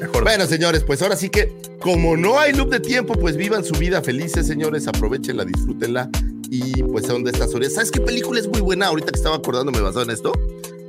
mejor. 0.00 0.22
Bueno, 0.24 0.46
señores, 0.46 0.82
pues 0.84 1.02
ahora 1.02 1.16
sí 1.16 1.28
que, 1.28 1.52
como 1.80 2.16
no 2.16 2.38
hay 2.38 2.52
loop 2.52 2.70
de 2.70 2.80
tiempo, 2.80 3.14
pues 3.14 3.36
vivan 3.36 3.64
su 3.64 3.74
vida 3.74 4.02
felices, 4.02 4.46
señores, 4.46 4.86
aprovechenla, 4.86 5.44
disfrútenla 5.44 6.10
y 6.50 6.82
pues 6.84 7.06
son 7.06 7.24
de 7.24 7.30
estas 7.32 7.54
horas. 7.54 7.74
¿Sabes 7.74 7.90
qué 7.90 8.00
película 8.00 8.38
es 8.40 8.46
muy 8.48 8.60
buena? 8.60 8.86
Ahorita 8.86 9.10
que 9.12 9.18
estaba 9.18 9.36
acordándome 9.36 9.80
basado 9.80 10.04
en 10.04 10.10
esto. 10.10 10.32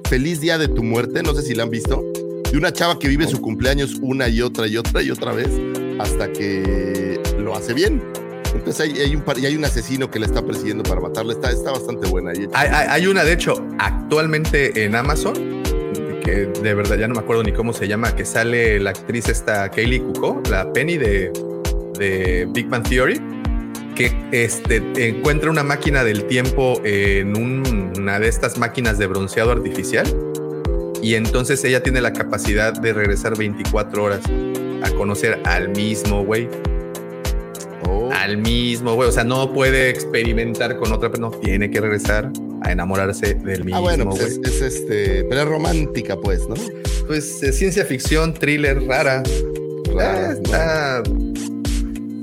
Feliz 0.10 0.39
Día 0.39 0.58
de 0.58 0.70
tu 0.70 0.84
Muerte, 0.84 1.22
no 1.22 1.34
sé 1.34 1.41
si 1.41 1.53
la 1.53 1.64
han 1.64 1.70
visto. 1.70 2.01
De 2.49 2.58
una 2.58 2.72
chava 2.72 2.97
que 2.97 3.10
vive 3.10 3.28
su 3.28 3.41
cumpleaños 3.41 3.95
una 4.01 4.30
y 4.30 4.41
otra 4.41 4.66
y 4.66 4.78
otra 4.78 5.01
y 5.01 5.12
otra 5.12 5.34
vez 5.34 5.49
hasta 5.99 6.32
que 6.32 7.20
lo 7.38 7.53
hace 7.55 7.74
bien. 7.74 8.01
Entonces 8.55 8.80
hay, 8.80 9.01
hay 9.01 9.16
un 9.16 9.24
y 9.36 9.45
hay 9.45 9.55
un 9.58 9.66
asesino 9.66 10.10
que 10.10 10.20
la 10.20 10.28
está 10.28 10.45
persiguiendo 10.45 10.84
para 10.84 11.01
matarla. 11.01 11.34
Está, 11.34 11.51
está 11.51 11.72
bastante 11.72 12.08
buena. 12.08 12.32
Hay 12.53 13.05
una, 13.05 13.26
de 13.26 13.34
hecho, 13.34 13.55
actualmente 13.80 14.86
en 14.86 14.95
Amazon, 14.95 15.34
que 16.24 16.49
de 16.62 16.74
verdad 16.74 16.97
ya 16.97 17.10
no 17.10 17.16
me 17.16 17.20
acuerdo 17.20 17.43
ni 17.43 17.51
cómo 17.51 17.74
se 17.74 17.89
llama, 17.89 18.16
que 18.16 18.24
sale 18.24 18.80
la 18.80 18.91
actriz 18.91 19.28
esta 19.28 19.70
Kaylee 19.70 19.99
Cuoco, 19.99 20.41
la 20.49 20.72
Penny 20.72 20.97
de, 20.97 21.34
de 21.99 22.47
Big 22.51 22.70
Bang 22.70 22.88
Theory, 22.88 23.20
que 23.98 24.12
este, 24.32 24.82
encuentra 25.10 25.50
una 25.50 25.64
máquina 25.64 26.04
del 26.04 26.26
tiempo 26.26 26.80
en 26.84 27.36
un- 27.36 27.93
una 27.98 28.20
de 28.20 28.28
estas 28.28 28.58
máquinas 28.58 28.98
de 29.00 29.08
bronceado 29.08 29.52
artificial 29.52 30.06
y 31.02 31.16
entonces 31.16 31.64
ella 31.64 31.82
tiene 31.82 32.00
la 32.02 32.14
capacidad 32.14 32.74
de 32.74 32.93
regresar 32.93 33.38
24 33.38 34.04
horas 34.04 34.22
a 34.84 34.89
conocer 34.91 35.39
al 35.45 35.70
mismo 35.70 36.24
güey 36.24 36.48
Oh. 37.89 38.10
al 38.12 38.38
mismo, 38.38 38.95
güey. 38.95 39.08
O 39.08 39.12
sea, 39.12 39.24
no 39.24 39.54
puede 39.54 39.89
experimentar 39.89 40.78
con 40.78 40.91
otra, 40.91 41.10
pero 41.10 41.22
no 41.22 41.32
tiene 41.32 41.70
que 41.72 41.80
regresar 41.80 42.30
a 42.64 42.72
enamorarse 42.72 43.36
del 43.36 43.64
mismo, 43.64 43.78
Ah, 43.78 43.82
bueno, 43.82 44.10
pues 44.10 44.22
es, 44.24 44.39
es 44.43 44.62
este, 44.62 45.24
pero 45.26 45.41
es 45.43 45.48
romántica, 45.48 46.18
pues, 46.18 46.48
¿no? 46.50 46.56
Pues 47.06 47.39
ciencia 47.54 47.86
ficción, 47.86 48.34
thriller, 48.34 48.84
rara. 48.86 49.24
Rara, 49.95 50.30
Ah, 50.30 50.34
está 50.34 51.04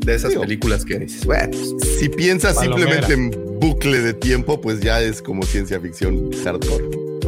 de 0.04 0.14
esas 0.14 0.30
Digo. 0.30 0.42
películas 0.42 0.84
que 0.84 0.98
dices, 0.98 1.24
bueno, 1.24 1.50
pues, 1.50 1.74
Si 1.98 2.08
piensas 2.08 2.56
Palomera. 2.56 3.06
simplemente 3.06 3.14
en 3.38 3.58
bucle 3.60 4.00
de 4.00 4.14
tiempo, 4.14 4.60
pues 4.60 4.80
ya 4.80 5.00
es 5.02 5.22
como 5.22 5.42
ciencia 5.44 5.80
ficción 5.80 6.30
hardcore. 6.44 6.84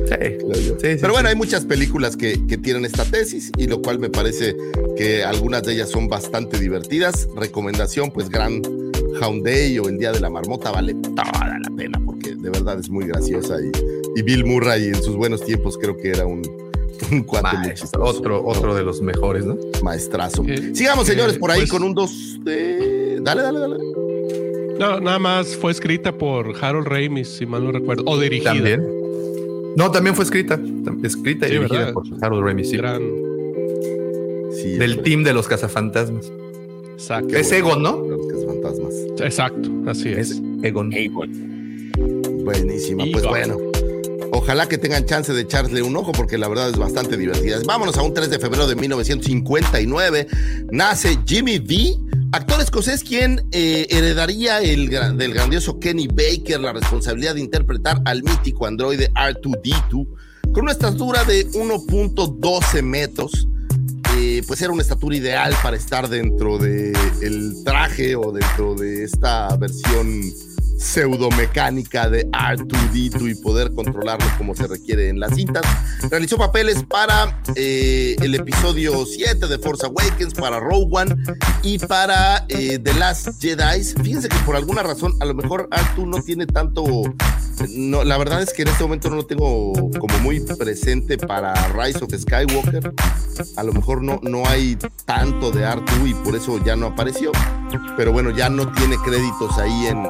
sí, 0.06 0.38
sí, 0.54 0.62
sí, 0.80 0.96
Pero 1.00 1.12
bueno, 1.12 1.28
hay 1.28 1.34
muchas 1.34 1.64
películas 1.64 2.16
que, 2.16 2.38
que 2.46 2.58
tienen 2.58 2.84
esta 2.84 3.04
tesis 3.04 3.50
y 3.56 3.66
lo 3.66 3.80
cual 3.82 3.98
me 3.98 4.10
parece 4.10 4.54
que 4.96 5.24
algunas 5.24 5.62
de 5.62 5.72
ellas 5.74 5.90
son 5.90 6.08
bastante 6.08 6.58
divertidas. 6.58 7.28
Recomendación, 7.36 8.10
pues 8.10 8.28
Gran 8.28 8.60
Hound 9.20 9.44
Day 9.44 9.78
o 9.78 9.88
El 9.88 9.98
Día 9.98 10.12
de 10.12 10.20
la 10.20 10.28
Marmota 10.30 10.70
vale 10.70 10.94
toda 10.94 11.58
la 11.62 11.70
pena 11.76 12.00
porque 12.04 12.34
de 12.34 12.50
verdad 12.50 12.78
es 12.78 12.90
muy 12.90 13.06
graciosa 13.06 13.56
y, 13.60 13.70
y 14.18 14.22
Bill 14.22 14.44
Murray 14.44 14.88
en 14.88 15.02
sus 15.02 15.16
buenos 15.16 15.42
tiempos 15.44 15.78
creo 15.78 15.96
que 15.96 16.10
era 16.10 16.26
un, 16.26 16.42
un 17.10 17.22
cuate 17.24 17.48
muy 17.56 17.66
Maestro, 17.66 17.86
chistoso, 17.86 18.04
otro, 18.18 18.44
otro 18.44 18.74
de 18.74 18.82
los 18.84 19.00
mejores, 19.02 19.44
¿no? 19.44 19.56
maestrazo. 19.82 20.42
Eh, 20.46 20.70
Sigamos, 20.74 21.08
eh, 21.08 21.12
señores, 21.12 21.38
por 21.38 21.50
ahí 21.50 21.60
pues- 21.60 21.70
con 21.70 21.82
un 21.82 21.94
dos 21.94 22.38
de... 22.44 23.18
Dale, 23.22 23.42
dale, 23.42 23.58
dale. 23.60 23.76
No, 24.78 25.00
nada 25.00 25.18
más 25.18 25.56
fue 25.56 25.72
escrita 25.72 26.12
por 26.16 26.54
Harold 26.60 26.86
Ramis, 26.86 27.28
si 27.28 27.46
mal 27.46 27.64
no 27.64 27.72
recuerdo. 27.72 28.04
O 28.06 28.18
dirigida. 28.20 28.52
También. 28.52 28.86
No, 29.76 29.90
también 29.90 30.14
fue 30.14 30.24
escrita. 30.24 30.60
Escrita 31.02 31.46
y 31.46 31.50
Sí, 31.50 31.54
dirigida 31.56 31.78
¿verdad? 31.78 31.92
por 31.94 32.04
Harold 32.22 32.44
Ramis, 32.46 32.68
sí. 32.70 32.76
Gran. 32.76 33.00
Sí, 34.52 34.72
Del 34.78 35.02
team 35.02 35.22
de 35.24 35.32
los 35.32 35.48
cazafantasmas. 35.48 36.30
Exacto. 36.92 37.28
Qué 37.28 37.40
Es 37.40 37.48
bueno. 37.50 37.68
Egon, 37.68 37.82
¿no? 37.82 38.16
Los 38.16 38.26
cazafantasmas. 38.26 38.94
Exacto, 39.20 39.70
así 39.86 40.08
es. 40.10 40.30
Es 40.32 40.42
Egon. 40.62 40.90
Güey. 40.90 41.10
Buenísima, 42.44 43.04
pues 43.12 43.24
Egon. 43.24 43.30
bueno. 43.30 43.56
Ojalá 44.32 44.68
que 44.68 44.78
tengan 44.78 45.04
chance 45.06 45.32
de 45.32 45.42
echarle 45.42 45.82
un 45.82 45.96
ojo 45.96 46.12
porque 46.12 46.38
la 46.38 46.48
verdad 46.48 46.68
es 46.70 46.76
bastante 46.76 47.16
divertida. 47.16 47.58
Vámonos 47.66 47.96
a 47.96 48.02
un 48.02 48.14
3 48.14 48.30
de 48.30 48.38
febrero 48.38 48.66
de 48.66 48.76
1959. 48.76 50.26
Nace 50.70 51.18
Jimmy 51.26 51.58
V, 51.58 51.96
actor 52.32 52.60
escocés 52.60 53.02
quien 53.02 53.46
eh, 53.52 53.86
heredaría 53.90 54.60
el, 54.60 54.88
del 54.88 55.34
grandioso 55.34 55.78
Kenny 55.78 56.08
Baker 56.08 56.60
la 56.60 56.72
responsabilidad 56.72 57.34
de 57.34 57.40
interpretar 57.40 58.00
al 58.04 58.22
mítico 58.22 58.66
androide 58.66 59.12
R2D2 59.14 60.06
con 60.52 60.62
una 60.62 60.72
estatura 60.72 61.24
de 61.24 61.48
1.12 61.50 62.82
metros. 62.82 63.48
Eh, 64.18 64.42
pues 64.46 64.62
era 64.62 64.72
una 64.72 64.80
estatura 64.80 65.14
ideal 65.14 65.54
para 65.62 65.76
estar 65.76 66.08
dentro 66.08 66.56
del 66.56 66.96
el 67.20 67.62
traje 67.64 68.16
o 68.16 68.32
dentro 68.32 68.74
de 68.74 69.04
esta 69.04 69.54
versión 69.56 70.22
pseudomecánica 70.76 72.08
de 72.08 72.26
R2D2 72.30 73.30
y 73.30 73.34
poder 73.36 73.72
controlarlo 73.74 74.26
como 74.38 74.54
se 74.54 74.66
requiere 74.66 75.08
en 75.08 75.20
las 75.20 75.34
cintas. 75.34 75.64
Realizó 76.10 76.36
papeles 76.36 76.82
para 76.84 77.40
eh, 77.54 78.16
el 78.20 78.34
episodio 78.34 79.04
7 79.06 79.46
de 79.46 79.58
Force 79.58 79.86
Awakens, 79.86 80.34
para 80.34 80.60
Rogue 80.60 80.88
One 80.90 81.16
y 81.62 81.78
para 81.78 82.44
eh, 82.48 82.78
The 82.78 82.94
Last 82.94 83.40
Jedi. 83.40 83.82
Fíjense 84.02 84.28
que 84.28 84.38
por 84.38 84.56
alguna 84.56 84.82
razón, 84.82 85.14
a 85.20 85.24
lo 85.24 85.34
mejor 85.34 85.68
R2 85.70 86.06
no 86.06 86.22
tiene 86.22 86.46
tanto. 86.46 86.84
No, 87.70 88.04
la 88.04 88.18
verdad 88.18 88.42
es 88.42 88.52
que 88.52 88.62
en 88.62 88.68
este 88.68 88.82
momento 88.82 89.08
no 89.08 89.16
lo 89.16 89.26
tengo 89.26 89.72
como 89.98 90.18
muy 90.20 90.40
presente 90.40 91.16
para 91.16 91.54
Rise 91.68 92.04
of 92.04 92.14
Skywalker. 92.14 92.92
A 93.56 93.62
lo 93.62 93.72
mejor 93.72 94.02
no, 94.02 94.20
no 94.22 94.46
hay 94.46 94.76
tanto 95.06 95.50
de 95.50 95.64
R2 95.64 96.10
y 96.10 96.14
por 96.14 96.36
eso 96.36 96.62
ya 96.64 96.76
no 96.76 96.86
apareció. 96.88 97.32
Pero 97.96 98.12
bueno, 98.12 98.30
ya 98.30 98.50
no 98.50 98.70
tiene 98.72 98.96
créditos 99.02 99.56
ahí 99.58 99.86
en, 99.86 100.04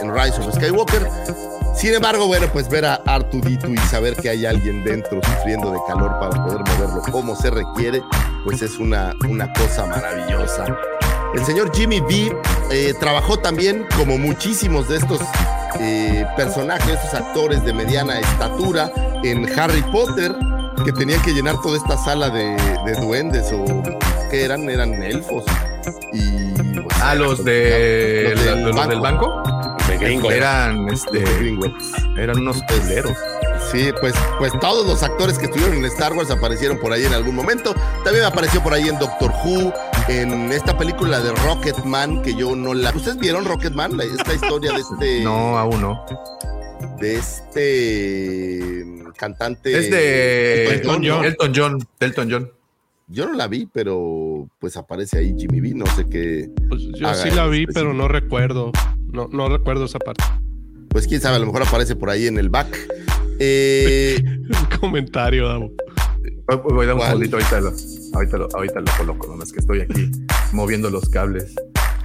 en 0.00 0.14
Rise 0.14 0.40
of 0.40 0.54
Skywalker. 0.54 1.08
Sin 1.74 1.94
embargo, 1.94 2.26
bueno, 2.26 2.46
pues 2.52 2.68
ver 2.68 2.84
a 2.84 3.02
R2D2 3.04 3.74
y 3.74 3.88
saber 3.88 4.16
que 4.16 4.28
hay 4.30 4.46
alguien 4.46 4.82
dentro 4.82 5.20
sufriendo 5.22 5.70
de 5.70 5.78
calor 5.86 6.18
para 6.18 6.44
poder 6.44 6.60
moverlo 6.60 7.02
como 7.12 7.36
se 7.36 7.50
requiere, 7.50 8.02
pues 8.44 8.62
es 8.62 8.78
una, 8.78 9.14
una 9.28 9.52
cosa 9.52 9.86
maravillosa. 9.86 10.64
El 11.34 11.44
señor 11.44 11.70
Jimmy 11.74 12.00
B 12.00 12.32
eh, 12.70 12.94
trabajó 12.98 13.38
también 13.38 13.86
como 13.96 14.18
muchísimos 14.18 14.88
de 14.88 14.96
estos 14.96 15.20
eh, 15.78 16.26
personajes, 16.36 16.94
estos 16.94 17.14
actores 17.14 17.64
de 17.64 17.72
mediana 17.72 18.18
estatura 18.18 18.90
en 19.22 19.46
Harry 19.58 19.82
Potter, 19.92 20.34
que 20.84 20.92
tenían 20.92 21.20
que 21.22 21.32
llenar 21.32 21.60
toda 21.60 21.76
esta 21.76 21.96
sala 21.98 22.30
de, 22.30 22.56
de 22.86 23.00
duendes 23.00 23.52
o 23.52 23.64
que 24.30 24.44
eran, 24.44 24.68
eran 24.68 24.94
elfos. 25.02 25.44
Y 26.12 26.54
pues, 26.80 26.96
Ah, 27.02 27.14
los 27.14 27.44
de 27.44 28.32
Los 28.34 28.44
del 28.44 28.64
los 28.64 28.88
del 28.88 29.00
banco. 29.00 29.42
Eran 30.06 30.88
este 30.88 31.24
eran 32.16 32.38
unos 32.38 32.62
culeros. 32.64 33.16
Sí, 33.72 33.90
pues, 34.00 34.14
pues 34.38 34.52
todos 34.60 34.86
los 34.86 35.02
actores 35.02 35.38
que 35.38 35.44
estuvieron 35.46 35.76
en 35.76 35.84
Star 35.86 36.12
Wars 36.14 36.30
aparecieron 36.30 36.78
por 36.78 36.92
ahí 36.92 37.04
en 37.04 37.12
algún 37.12 37.34
momento. 37.34 37.74
También 38.04 38.24
apareció 38.24 38.62
por 38.62 38.72
ahí 38.72 38.88
en 38.88 38.98
Doctor 38.98 39.30
Who, 39.44 39.72
en 40.08 40.52
esta 40.52 40.78
película 40.78 41.20
de 41.20 41.32
Rocketman, 41.32 42.22
que 42.22 42.34
yo 42.34 42.54
no 42.56 42.72
la. 42.74 42.90
¿Ustedes 42.90 43.18
vieron 43.18 43.44
Rocketman? 43.44 43.96
La- 43.96 44.04
Esta 44.04 44.32
historia 44.34 44.72
de 44.72 44.80
este. 44.80 45.20
No, 45.24 45.58
aún 45.58 45.80
no. 45.82 46.04
De 46.98 47.16
este 47.16 48.84
cantante. 49.16 49.76
Es 49.78 49.90
de 49.90 50.74
Elton 50.74 51.02
John. 51.04 51.24
Elton 51.24 51.52
John. 51.54 51.78
Elton 52.00 52.28
John. 52.30 52.50
Yo 53.08 53.26
no 53.26 53.32
la 53.34 53.46
vi, 53.48 53.66
pero 53.72 54.48
pues 54.58 54.76
aparece 54.76 55.18
ahí 55.18 55.34
Jimmy 55.36 55.60
B. 55.60 55.72
No 55.74 55.86
sé 55.94 56.06
qué. 56.08 56.50
Pues 56.68 56.82
yo 56.96 57.12
sí 57.14 57.30
la 57.30 57.46
vi, 57.46 57.62
específico. 57.62 57.72
pero 57.74 57.94
no 57.94 58.06
recuerdo. 58.08 58.70
No, 59.12 59.28
no 59.32 59.48
recuerdo 59.48 59.84
esa 59.84 59.98
parte. 59.98 60.24
Pues 60.90 61.06
quién 61.06 61.20
sabe, 61.20 61.36
a 61.36 61.38
lo 61.38 61.46
mejor 61.46 61.62
aparece 61.62 61.96
por 61.96 62.10
ahí 62.10 62.26
en 62.26 62.38
el 62.38 62.48
back. 62.48 62.76
Eh, 63.38 64.22
Comentario, 64.80 65.48
Davo. 65.48 65.72
Voy, 66.70 66.84
a 66.84 66.86
dar 66.88 66.94
un 66.94 67.00
¿Cuál? 67.00 67.10
segundito, 67.10 67.36
ahorita 67.36 67.60
lo, 67.60 67.72
ahorita, 68.14 68.38
lo, 68.38 68.48
ahorita 68.54 68.80
lo 68.80 68.92
coloco, 68.96 69.26
nomás 69.26 69.52
que 69.52 69.60
estoy 69.60 69.82
aquí 69.82 70.10
moviendo 70.52 70.88
los 70.88 71.08
cables. 71.10 71.54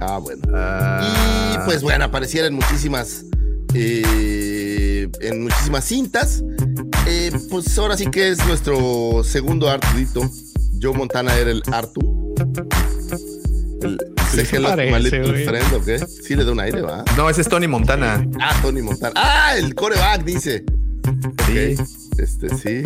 ah, 0.00 0.18
bueno. 0.18 0.42
Ah, 0.52 1.54
Y 1.54 1.64
pues 1.66 1.82
bueno, 1.82 2.04
apareciera 2.04 2.46
en 2.46 2.54
muchísimas 2.54 3.24
eh, 3.74 5.08
en 5.20 5.42
muchísimas 5.44 5.84
cintas. 5.84 6.44
Eh, 7.06 7.30
pues 7.50 7.76
ahora 7.78 7.96
sí 7.96 8.06
que 8.10 8.30
es 8.30 8.46
nuestro 8.46 9.22
segundo 9.24 9.68
Artudito. 9.68 10.22
Joe 10.80 10.92
Montana 10.92 11.34
era 11.36 11.50
el 11.50 11.62
Artu. 11.72 12.34
Friend, 15.44 15.72
¿o 15.74 15.84
qué? 15.84 15.98
Sí 15.98 16.34
le 16.34 16.44
da 16.44 16.52
un 16.52 16.60
aire, 16.60 16.82
¿va? 16.82 17.04
No, 17.16 17.28
ese 17.30 17.40
es 17.42 17.48
Tony 17.48 17.66
Montana. 17.68 18.24
Ah, 18.40 18.54
Tony 18.62 18.82
Montana. 18.82 19.12
Ah, 19.16 19.54
el 19.56 19.74
coreback, 19.74 20.24
dice. 20.24 20.64
Sí. 21.46 21.76
Este, 22.18 22.48
sí. 22.56 22.82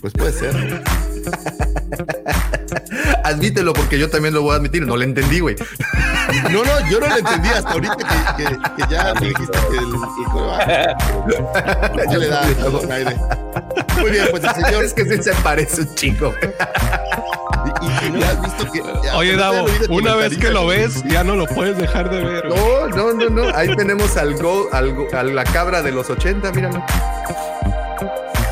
Pues 0.00 0.12
puede 0.14 0.32
ser. 0.32 0.82
Admítelo 3.24 3.72
porque 3.72 3.98
yo 3.98 4.10
también 4.10 4.34
lo 4.34 4.42
voy 4.42 4.52
a 4.52 4.56
admitir. 4.56 4.86
No 4.86 4.96
le 4.96 5.04
entendí, 5.04 5.40
güey. 5.40 5.56
No, 6.50 6.64
no, 6.64 6.90
yo 6.90 6.98
no 7.00 7.08
lo 7.08 7.16
entendí 7.16 7.48
hasta 7.48 7.70
ahorita 7.70 7.96
que, 8.36 8.44
que- 8.44 8.56
que 8.76 8.84
ya 8.90 9.14
me 9.20 9.28
dijiste 9.28 9.58
que 9.70 9.76
el, 9.78 9.84
el 9.84 10.30
coreback. 10.32 10.96
Ya 12.12 12.18
le 12.18 12.28
da 12.28 12.42
un 12.68 12.92
aire. 12.92 13.16
Muy 14.00 14.10
bien, 14.10 14.26
pues 14.30 14.42
el 14.44 14.54
señor. 14.64 14.84
Es 14.84 14.92
que 14.94 15.04
sí 15.04 15.22
se 15.22 15.32
parece 15.42 15.82
un 15.82 15.94
chico. 15.94 16.34
Y- 17.82 18.10
no 18.10 18.24
has 18.26 18.40
visto 18.42 18.72
que. 18.72 18.82
Oye, 19.16 19.36
Davo, 19.36 19.66
una 19.90 20.14
vez 20.14 20.36
que 20.38 20.50
lo 20.50 20.66
ves, 20.66 21.02
ya 21.04 21.24
no 21.24 21.36
lo 21.36 21.46
puedes 21.46 21.76
dejar 21.78 22.10
de 22.10 22.22
ver. 22.24 22.48
No, 22.48 22.88
no, 22.88 23.12
no, 23.12 23.28
no. 23.30 23.56
Ahí 23.56 23.74
tenemos 23.76 24.16
al 24.16 24.34
go, 24.34 24.68
al 24.72 24.94
go- 24.94 25.08
a 25.12 25.22
la 25.22 25.44
cabra 25.44 25.82
de 25.82 25.92
los 25.92 26.08
80, 26.10 26.52
míralo. 26.52 26.82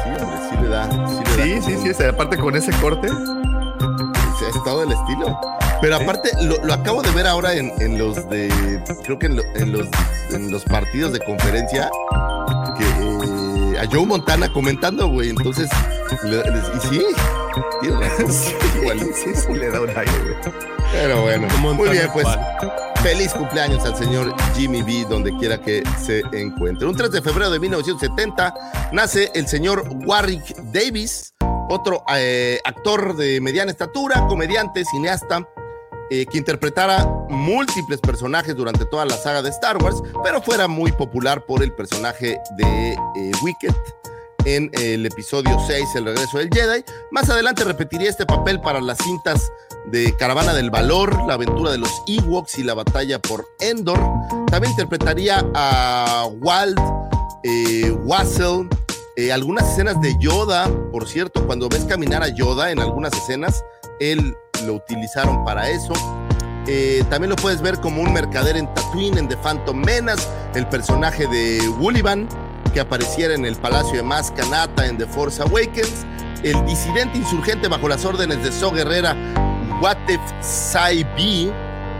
Sí, 0.05 0.22
hombre, 0.22 0.39
sí 0.51 0.57
le 0.62 0.68
da. 0.68 0.89
Sí, 0.91 0.97
le 1.37 1.45
Sí, 1.45 1.61
da 1.61 1.66
sí, 1.66 1.76
sí. 1.83 1.89
es- 1.91 2.01
Aparte 2.01 2.37
con 2.39 2.57
ese 2.57 2.72
corte. 2.81 3.09
Sí, 3.09 4.45
es 4.49 4.64
todo 4.64 4.83
el 4.85 4.93
estilo. 4.93 5.39
Pero 5.81 5.97
aparte, 5.97 6.31
lo, 6.43 6.62
lo 6.64 6.74
acabo 6.74 7.01
de 7.03 7.11
ver 7.12 7.26
ahora 7.26 7.55
en, 7.55 7.72
en 7.81 7.99
los 7.99 8.28
de. 8.28 8.83
Creo 9.05 9.18
que 9.18 9.26
en, 9.26 9.37
lo- 9.37 9.43
en 9.55 9.72
los, 9.72 9.89
en 10.31 10.51
los 10.51 10.64
partidos 10.64 11.12
de 11.12 11.20
conferencia. 11.20 11.91
Que 12.76 12.85
a 13.81 13.87
Joe 13.91 14.07
Montana 14.07 14.53
comentando, 14.53 15.09
güey. 15.09 15.31
Entonces. 15.31 15.68
le- 16.24 16.39
y 16.39 16.81
sí, 16.89 17.03
tiene 17.81 17.99
razón. 18.01 18.33
Sí, 18.33 18.55
igualito. 18.81 19.14
sí, 19.14 19.31
sí, 19.35 19.53
le 19.55 19.70
da 19.70 19.81
un 19.81 19.89
aire, 19.91 20.12
güey. 20.22 20.55
Pero 20.93 21.22
bueno, 21.22 21.47
Montana 21.61 21.74
muy 21.74 21.89
bien, 21.91 22.09
pues 22.12 22.26
feliz 23.03 23.33
cumpleaños 23.33 23.85
al 23.85 23.97
señor 23.97 24.35
Jimmy 24.55 24.83
B, 24.83 25.07
donde 25.09 25.35
quiera 25.37 25.59
que 25.61 25.83
se 26.05 26.22
encuentre. 26.33 26.87
Un 26.87 26.97
3 26.97 27.11
de 27.12 27.22
febrero 27.22 27.51
de 27.51 27.59
1970 27.61 28.55
nace 28.93 29.31
el 29.35 29.47
señor 29.47 29.85
Warwick 30.05 30.55
Davis, 30.72 31.33
otro 31.68 32.03
eh, 32.14 32.59
actor 32.64 33.16
de 33.16 33.41
mediana 33.41 33.70
estatura, 33.70 34.26
comediante, 34.26 34.85
cineasta, 34.85 35.47
eh, 36.11 36.26
que 36.26 36.38
interpretara 36.38 37.06
múltiples 37.28 38.00
personajes 38.00 38.56
durante 38.56 38.84
toda 38.86 39.04
la 39.04 39.16
saga 39.16 39.42
de 39.42 39.50
Star 39.50 39.82
Wars, 39.82 40.02
pero 40.24 40.42
fuera 40.42 40.68
muy 40.68 40.92
popular 40.92 41.44
por 41.46 41.62
el 41.62 41.72
personaje 41.72 42.38
de 42.56 42.92
eh, 42.92 43.32
Wicket 43.42 43.74
en 44.44 44.70
el 44.74 45.06
episodio 45.06 45.58
6, 45.66 45.84
El 45.96 46.06
regreso 46.06 46.38
del 46.38 46.50
Jedi. 46.52 46.84
Más 47.11 47.28
adelante 47.28 47.64
repetiría 47.64 48.08
este 48.08 48.26
papel 48.26 48.61
para 48.61 48.80
las 48.80 48.98
cintas 48.98 49.52
de 49.86 50.16
Caravana 50.16 50.54
del 50.54 50.70
Valor, 50.70 51.26
la 51.26 51.34
aventura 51.34 51.70
de 51.70 51.78
los 51.78 51.90
Ewoks 52.06 52.58
y 52.58 52.62
la 52.62 52.74
batalla 52.74 53.18
por 53.18 53.46
Endor. 53.61 54.00
También 54.50 54.72
interpretaría 54.72 55.44
a 55.54 56.28
Wald, 56.40 56.78
eh, 57.44 57.90
Wassel, 58.04 58.68
eh, 59.16 59.32
algunas 59.32 59.68
escenas 59.70 60.00
de 60.00 60.14
Yoda, 60.20 60.70
por 60.90 61.08
cierto, 61.08 61.46
cuando 61.46 61.68
ves 61.68 61.84
caminar 61.84 62.22
a 62.22 62.28
Yoda 62.28 62.70
en 62.70 62.78
algunas 62.78 63.12
escenas, 63.12 63.62
él 64.01 64.36
lo 64.66 64.74
utilizaron 64.74 65.44
para 65.44 65.68
eso. 65.70 65.92
Eh, 66.66 67.05
también 67.09 67.30
lo 67.30 67.36
puedes 67.36 67.62
ver 67.62 67.80
como 67.80 68.03
un 68.03 68.12
mercader 68.12 68.57
en 68.57 68.72
Tatooine, 68.74 69.18
en 69.18 69.28
The 69.28 69.36
Phantom 69.36 69.76
Menace, 69.76 70.28
el 70.55 70.66
personaje 70.68 71.26
de 71.26 71.68
Woolyban, 71.78 72.28
que 72.74 72.80
apareciera 72.80 73.34
en 73.34 73.44
el 73.44 73.57
Palacio 73.57 73.96
de 73.96 74.03
Maz 74.03 74.30
Kanata 74.30 74.86
en 74.86 74.98
The 74.98 75.07
Force 75.07 75.42
Awakens, 75.42 76.07
el 76.42 76.64
disidente 76.66 77.18
insurgente 77.18 77.68
bajo 77.68 77.88
las 77.88 78.05
órdenes 78.05 78.42
de 78.42 78.53
So 78.53 78.70
Guerrera, 78.70 79.16
Watef 79.82 80.20
Sai 80.40 81.05
B, 81.16 81.53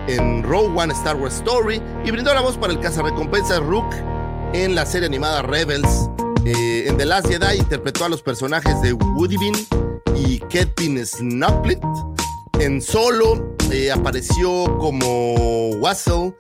en 0.07 0.43
Rogue 0.43 0.73
One 0.77 0.93
Star 0.93 1.17
Wars 1.17 1.37
Story, 1.37 1.81
y 2.05 2.11
brindó 2.11 2.33
la 2.35 2.41
voz 2.41 2.57
para 2.57 2.73
el 2.73 2.81
cazarrecompensas 2.81 3.61
Rook 3.61 3.93
en 4.53 4.75
la 4.75 4.87
serie 4.87 5.07
animada 5.07 5.43
Rebels. 5.43 6.11
Eh, 6.45 6.85
en 6.87 6.97
The 6.97 7.05
Last 7.07 7.29
Jedi 7.29 7.59
interpretó 7.59 8.05
a 8.07 8.09
los 8.09 8.23
personajes 8.23 8.81
de 8.83 8.93
Woody 8.93 9.37
Bean 9.37 9.80
y 10.27 10.39
Ketpin 10.49 11.05
Snucklet. 11.05 11.81
En 12.59 12.83
Solo 12.83 13.57
eh, 13.71 13.91
apareció 13.91 14.65
como 14.79 15.71
Wassel, 15.77 16.35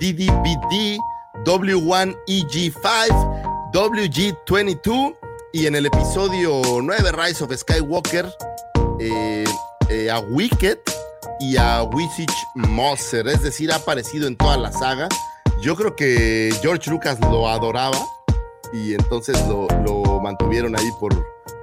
DDBD, 0.00 0.98
W1EG5, 1.44 3.72
WG22 3.72 5.16
y 5.52 5.66
en 5.66 5.74
el 5.74 5.86
episodio 5.86 6.62
9 6.82 7.12
Rise 7.12 7.44
of 7.44 7.54
Skywalker 7.54 8.30
eh, 9.00 9.44
eh, 9.90 10.10
a 10.10 10.20
Wicked 10.20 10.78
y 11.40 11.56
a 11.56 11.82
Wisich 11.82 12.32
Moser, 12.54 13.28
es 13.28 13.42
decir, 13.42 13.70
ha 13.72 13.76
aparecido 13.76 14.26
en 14.26 14.36
toda 14.36 14.56
la 14.56 14.72
saga. 14.72 15.08
Yo 15.60 15.76
creo 15.76 15.94
que 15.94 16.54
George 16.62 16.90
Lucas 16.90 17.20
lo 17.20 17.48
adoraba 17.48 17.98
y 18.72 18.94
entonces 18.94 19.36
lo, 19.48 19.66
lo 19.84 20.20
mantuvieron 20.20 20.76
ahí 20.76 20.90
por, 20.98 21.14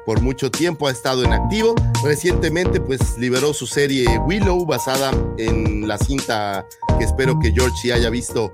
por 0.05 0.21
mucho 0.21 0.51
tiempo, 0.51 0.87
ha 0.87 0.91
estado 0.91 1.23
en 1.23 1.33
activo. 1.33 1.75
Recientemente 2.03 2.79
pues 2.79 3.17
liberó 3.17 3.53
su 3.53 3.67
serie 3.67 4.05
Willow 4.19 4.65
basada 4.65 5.11
en 5.37 5.87
la 5.87 5.97
cinta 5.97 6.65
que 6.97 7.05
espero 7.05 7.39
que 7.39 7.51
George 7.51 7.75
sí 7.81 7.91
haya 7.91 8.09
visto 8.09 8.53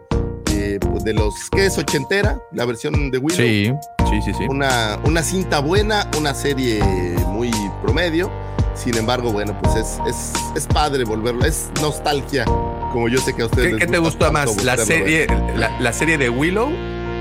eh, 0.52 0.80
pues, 0.80 1.04
de 1.04 1.14
los 1.14 1.34
que 1.52 1.66
es 1.66 1.78
ochentera, 1.78 2.40
la 2.52 2.66
versión 2.66 3.12
de 3.12 3.18
Willow. 3.18 3.38
Sí, 3.38 3.72
sí, 4.10 4.22
sí, 4.26 4.34
sí. 4.38 4.46
Una, 4.50 5.00
una 5.04 5.24
cinta 5.24 5.60
buena, 5.60 6.10
una 6.18 6.34
serie 6.34 6.82
muy 7.28 7.52
promedio. 7.82 8.32
Sin 8.74 8.96
embargo, 8.96 9.32
bueno, 9.34 9.56
pues 9.62 9.76
es, 9.76 10.00
es, 10.08 10.34
es 10.56 10.66
padre 10.66 11.04
volverlo, 11.04 11.44
es 11.44 11.70
nostalgia, 11.82 12.46
como 12.94 13.10
yo 13.10 13.20
sé 13.20 13.34
que 13.34 13.42
a 13.42 13.46
ustedes 13.46 13.68
¿Qué, 13.68 13.74
les 13.74 13.86
qué 13.86 13.92
te 13.92 13.98
gusta 13.98 14.30
gustó 14.30 14.32
más? 14.32 14.64
¿La 14.64 14.78
serie, 14.78 15.28
la, 15.58 15.78
la 15.80 15.92
serie 15.94 16.18
de 16.18 16.30
Willow 16.30 16.72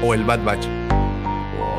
o 0.05 0.15
el 0.15 0.25
Bad 0.25 0.45
Batch? 0.45 0.80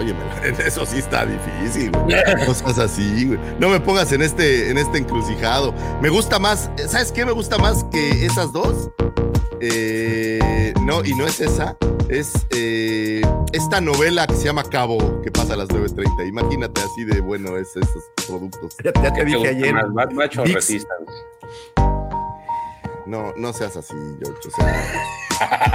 Oye, 0.02 0.16
eso 0.66 0.86
sí 0.86 0.98
está 0.98 1.26
difícil, 1.26 1.92
güey. 1.92 2.46
Cosas 2.46 2.80
así, 2.80 3.26
güey. 3.28 3.40
No 3.60 3.70
me 3.70 3.80
pongas 3.80 4.12
en 4.12 4.22
este, 4.22 4.72
en 4.72 4.78
este 4.78 4.98
encrucijado. 4.98 5.74
Me 6.02 6.10
gusta 6.10 6.40
más, 6.40 6.72
¿sabes 6.88 7.12
qué 7.12 7.26
me 7.26 7.32
gusta 7.32 7.58
más 7.58 7.84
que 7.92 8.26
esas 8.26 8.52
dos? 8.52 8.90
Eh, 9.62 10.74
no, 10.82 11.06
y 11.06 11.14
no 11.14 11.28
es 11.28 11.40
esa. 11.40 11.78
Es 12.10 12.34
eh, 12.50 13.22
esta 13.54 13.80
novela 13.80 14.26
que 14.28 14.36
se 14.36 14.46
llama 14.46 14.64
Cabo, 14.64 15.22
que 15.22 15.32
pasa 15.32 15.54
a 15.54 15.58
las 15.58 15.70
9.30. 15.70 16.28
Imagínate 16.28 16.82
así 16.82 17.06
de 17.06 17.22
bueno 17.22 17.56
es 17.58 17.70
esos 17.76 18.04
productos. 18.28 18.76
Ya, 18.84 18.92
ya 19.02 19.14
te 19.14 19.20
¿Qué 19.20 19.26
te 19.26 19.26
dije 19.26 19.48
ayer. 19.50 19.74
más, 19.74 20.08
o 20.38 20.44
Dix. 20.44 20.86
No, 23.06 23.34
no 23.38 23.54
seas 23.54 23.76
así, 23.78 23.96
George. 24.22 24.48
O 24.48 24.52
sea, 24.52 24.66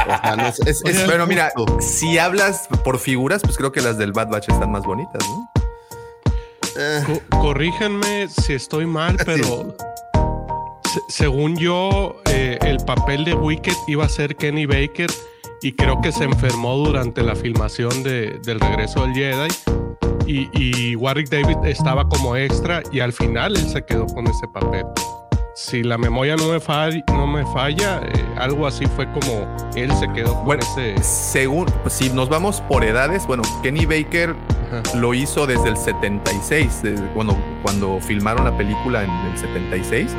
o 0.06 0.22
sea, 0.22 0.36
no 0.36 0.46
es, 0.46 0.60
mira, 1.26 1.52
si 1.80 2.18
hablas 2.18 2.68
por 2.84 2.98
figuras, 2.98 3.42
pues 3.42 3.56
creo 3.56 3.72
que 3.72 3.80
las 3.80 3.98
del 3.98 4.12
Bad 4.12 4.28
Batch 4.30 4.48
están 4.48 4.70
más 4.70 4.84
bonitas, 4.84 5.22
¿no? 5.28 5.50
Eh, 6.78 7.02
Co- 7.06 7.38
corríjanme 7.40 8.28
si 8.28 8.52
estoy 8.54 8.86
mal, 8.86 9.16
pero 9.24 9.74
se- 10.84 11.00
según 11.08 11.56
yo, 11.56 12.16
eh, 12.26 12.58
el 12.62 12.78
papel 12.84 13.24
de 13.24 13.34
Wicked 13.34 13.72
iba 13.88 14.04
a 14.04 14.08
ser 14.08 14.36
Kenny 14.36 14.66
Baker 14.66 15.10
y 15.62 15.72
creo 15.72 16.00
que 16.00 16.12
se 16.12 16.24
enfermó 16.24 16.76
durante 16.76 17.22
la 17.22 17.34
filmación 17.34 18.02
de- 18.02 18.38
del 18.44 18.60
regreso 18.60 19.02
del 19.02 19.14
Jedi. 19.14 19.48
Y, 20.28 20.48
y 20.52 20.96
Warwick 20.96 21.28
David 21.30 21.56
estaba 21.64 22.08
como 22.08 22.34
extra 22.36 22.82
y 22.90 22.98
al 22.98 23.12
final 23.12 23.56
él 23.56 23.68
se 23.68 23.84
quedó 23.84 24.06
con 24.06 24.26
ese 24.26 24.46
papel. 24.48 24.84
Si 25.58 25.82
la 25.82 25.96
memoria 25.96 26.36
no 26.36 26.48
me, 26.48 26.60
fall- 26.60 27.02
no 27.08 27.26
me 27.26 27.42
falla, 27.46 28.02
eh, 28.04 28.24
algo 28.36 28.66
así 28.66 28.84
fue 28.94 29.10
como 29.10 29.46
él 29.74 29.90
se 29.96 30.06
quedó 30.12 30.34
con 30.34 30.44
Bueno, 30.44 30.62
ese... 30.62 31.02
Según, 31.02 31.66
si 31.86 32.10
nos 32.10 32.28
vamos 32.28 32.60
por 32.68 32.84
edades, 32.84 33.26
bueno, 33.26 33.42
Kenny 33.62 33.86
Baker 33.86 34.36
lo 34.96 35.14
hizo 35.14 35.46
desde 35.46 35.70
el 35.70 35.78
76, 35.78 36.82
desde, 36.82 37.06
bueno, 37.14 37.34
cuando 37.62 37.98
filmaron 38.02 38.44
la 38.44 38.54
película 38.54 39.02
en 39.04 39.10
el 39.10 39.38
76. 39.38 40.14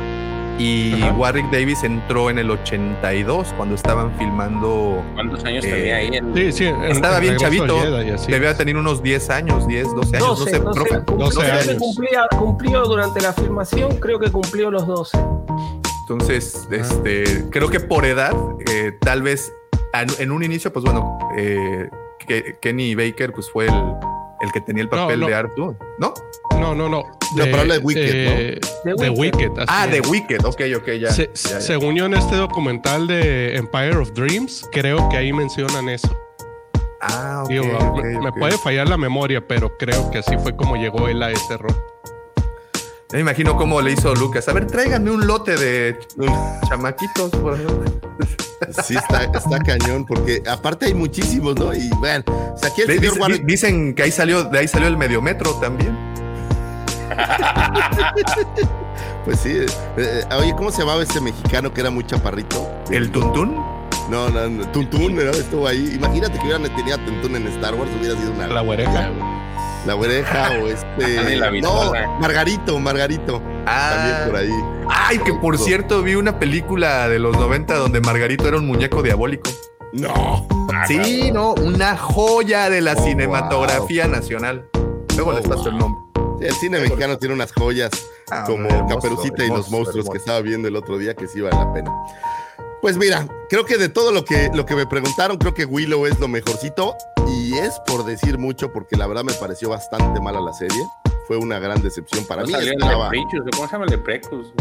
Y 0.58 1.00
Ajá. 1.02 1.12
Warwick 1.12 1.50
Davis 1.52 1.84
entró 1.84 2.30
en 2.30 2.38
el 2.38 2.50
82 2.50 3.54
cuando 3.56 3.76
estaban 3.76 4.12
filmando. 4.18 5.02
¿Cuántos 5.14 5.44
años 5.44 5.64
Eh, 5.64 5.70
tenía 5.70 5.96
ahí? 5.96 6.08
En... 6.16 6.34
Sí, 6.34 6.50
sí. 6.52 6.64
en- 6.66 6.82
Estaba 6.84 7.16
en 7.18 7.22
bien 7.22 7.36
chavito. 7.36 7.78
Jedi. 7.80 8.26
Debía 8.32 8.56
tener 8.56 8.76
unos 8.76 9.02
10 9.02 9.30
años, 9.30 9.66
10, 9.68 9.94
12 9.94 10.16
años. 10.16 10.38
12, 10.38 10.44
no 10.44 10.58
sé, 10.58 10.58
12, 10.58 10.80
profe. 10.80 11.04
cum- 11.04 11.18
12 11.18 11.38
creo 11.38 11.52
que 11.52 11.70
años. 11.70 11.76
cumplía- 11.82 12.26
cumplió 12.36 12.82
durante 12.86 13.20
la 13.20 13.32
filmación, 13.32 13.96
creo 14.00 14.18
que 14.18 14.30
cumplió 14.32 14.70
los 14.70 14.86
12. 14.86 15.16
Entonces, 16.02 16.66
este, 16.72 17.44
creo 17.50 17.68
que 17.70 17.80
por 17.80 18.04
edad, 18.04 18.32
eh, 18.70 18.92
tal 19.00 19.22
vez 19.22 19.52
en, 19.92 20.08
en 20.18 20.32
un 20.32 20.42
inicio, 20.42 20.72
pues 20.72 20.84
bueno, 20.84 21.18
eh, 21.36 21.88
Kenny 22.60 22.94
Baker 22.94 23.32
pues 23.32 23.48
fue 23.50 23.66
el, 23.66 23.72
el 24.40 24.52
que 24.52 24.60
tenía 24.60 24.82
el 24.84 24.88
No, 24.90 24.96
papel 24.96 25.20
no. 25.20 25.26
de 25.26 25.34
Arthur, 25.34 25.76
¿no? 25.98 26.14
No, 26.58 26.74
no, 26.74 26.88
no. 26.88 27.02
No, 27.36 27.44
pero 27.44 27.60
habla 27.60 27.74
de 27.74 27.80
Wicked, 27.80 28.12
de, 28.12 28.60
¿no? 28.84 28.94
De 28.96 29.04
De 29.04 29.10
Wicked. 29.10 29.50
así 29.58 29.66
Ah, 29.68 29.86
de. 29.86 30.00
Wicked, 30.00 30.44
ok, 30.44 30.60
ok, 30.78 30.88
ya. 31.00 31.10
Se- 31.12 31.30
ya, 31.34 31.50
ya. 31.50 31.60
Según 31.60 31.94
yo 31.94 32.06
en 32.06 32.14
este 32.14 32.36
documental 32.36 33.06
de 33.06 33.56
Empire 33.56 33.96
of 33.96 34.12
Dreams, 34.12 34.66
creo 34.72 35.08
que 35.08 35.16
ahí 35.18 35.32
mencionan 35.32 35.88
eso. 35.88 36.08
Ah, 37.00 37.42
ok. 37.44 37.48
Digo, 37.50 37.64
me 37.64 38.28
ok. 38.30 38.38
puede 38.38 38.58
fallar 38.58 38.88
la 38.88 38.96
memoria, 38.96 39.46
pero 39.46 39.76
creo 39.78 40.10
que 40.10 40.18
así 40.18 40.36
fue 40.38 40.56
como 40.56 40.76
llegó 40.76 41.06
él 41.08 41.22
a 41.22 41.30
ese 41.30 41.56
rol. 41.56 41.76
Ya 43.10 43.16
me 43.16 43.20
imagino 43.20 43.56
cómo 43.56 43.80
le 43.80 43.92
hizo 43.92 44.14
Lucas. 44.14 44.48
A 44.48 44.52
ver, 44.52 44.66
tráiganme 44.66 45.10
un 45.10 45.26
lote 45.26 45.56
de 45.56 45.98
chamaquitos. 46.68 47.30
por. 47.30 47.56
Sí, 48.84 48.96
está, 48.96 49.24
está 49.24 49.58
cañón, 49.60 50.04
porque 50.04 50.42
aparte 50.48 50.86
hay 50.86 50.94
muchísimos, 50.94 51.54
¿no? 51.56 51.72
Y 51.72 51.88
bueno, 52.00 52.24
o 52.26 52.58
sea, 52.58 52.68
aquí 52.70 52.82
el 52.82 52.88
señor 52.98 53.28
dice- 53.30 53.42
Dicen 53.44 53.94
que 53.94 54.02
ahí 54.02 54.10
salió, 54.10 54.44
de 54.44 54.58
ahí 54.58 54.68
salió 54.68 54.88
el 54.88 54.96
mediometro 54.96 55.52
también. 55.54 55.96
Pues 59.24 59.40
sí. 59.40 59.50
eh, 59.58 59.66
eh, 59.98 60.24
oye, 60.38 60.54
¿cómo 60.56 60.70
se 60.70 60.78
llamaba 60.80 61.02
ese 61.02 61.20
mexicano 61.20 61.72
que 61.74 61.82
era 61.82 61.90
muy 61.90 62.04
chaparrito? 62.06 62.66
El 62.90 63.10
tuntún. 63.10 63.56
No, 64.10 64.30
no, 64.30 64.48
no, 64.48 64.66
Tuntún, 64.68 65.16
¿no? 65.16 65.20
Estuvo 65.22 65.66
ahí. 65.66 65.92
Imagínate 65.96 66.38
que 66.38 66.44
hubieran 66.44 66.62
tenido 66.74 66.96
a 66.96 67.04
Tuntún 67.04 67.36
en 67.36 67.46
Star 67.48 67.74
Wars, 67.74 67.90
hubiera 68.00 68.18
sido 68.18 68.32
una. 68.32 68.46
La 68.46 68.62
güereja. 68.62 69.10
La 69.86 69.94
oreja 69.96 70.50
o 70.62 70.66
este. 70.68 71.36
la 71.36 71.50
no. 71.50 71.92
Margarito, 72.20 72.78
Margarito. 72.78 73.40
También 73.64 74.16
por 74.26 74.36
ahí. 74.36 74.50
Ay, 74.88 75.18
que 75.18 75.32
por 75.34 75.56
cierto 75.58 76.02
vi 76.02 76.14
una 76.14 76.38
película 76.38 77.08
de 77.08 77.18
los 77.18 77.36
90 77.36 77.74
donde 77.76 78.00
Margarito 78.00 78.48
era 78.48 78.56
un 78.58 78.66
muñeco 78.66 79.02
diabólico. 79.02 79.50
No. 79.92 80.46
Sí, 80.86 81.30
no, 81.32 81.54
una 81.54 81.96
joya 81.96 82.68
de 82.68 82.80
la 82.82 82.92
Oh, 82.92 83.02
cinematografía 83.04 84.06
nacional. 84.06 84.68
Luego 85.16 85.30
Oh, 85.30 85.34
les 85.34 85.46
paso 85.48 85.62
wow. 85.64 85.70
el 85.72 85.78
nombre. 85.78 86.02
Sí, 86.40 86.44
el 86.46 86.54
cine 86.54 86.80
mexicano 86.80 87.18
tiene 87.18 87.34
unas 87.34 87.52
joyas 87.52 87.90
Ah, 88.30 88.44
como 88.46 88.68
hermoso, 88.68 88.94
Caperucita 88.96 89.44
y 89.44 89.48
los 89.48 89.70
monstruos 89.70 90.06
hermoso. 90.06 90.12
que 90.12 90.18
estaba 90.18 90.40
viendo 90.42 90.68
el 90.68 90.76
otro 90.76 90.98
día 90.98 91.14
que 91.14 91.26
sí 91.26 91.40
vale 91.40 91.56
la 91.56 91.72
pena. 91.72 91.90
Pues 92.82 92.96
mira, 92.96 93.26
creo 93.48 93.64
que 93.64 93.76
de 93.76 93.88
todo 93.88 94.12
lo 94.12 94.24
que, 94.24 94.50
lo 94.54 94.64
que 94.66 94.76
me 94.76 94.86
preguntaron, 94.86 95.36
creo 95.38 95.52
que 95.54 95.64
Willow 95.64 96.06
es 96.06 96.18
lo 96.20 96.28
mejorcito 96.28 96.94
y 97.38 97.54
es 97.58 97.78
por 97.86 98.04
decir 98.04 98.38
mucho 98.38 98.72
porque 98.72 98.96
la 98.96 99.06
verdad 99.06 99.24
me 99.24 99.32
pareció 99.34 99.68
bastante 99.70 100.20
mala 100.20 100.40
la 100.40 100.52
serie. 100.52 100.82
Fue 101.26 101.36
una 101.36 101.58
gran 101.58 101.82
decepción 101.82 102.24
para 102.26 102.42
No 102.42 102.48
mí. 102.48 102.52
Leprechus, 102.64 103.44
¿cómo 103.52 103.66
se 103.66 103.72
llama 103.72 103.84
el 103.84 103.90
Leprecus? 103.90 104.52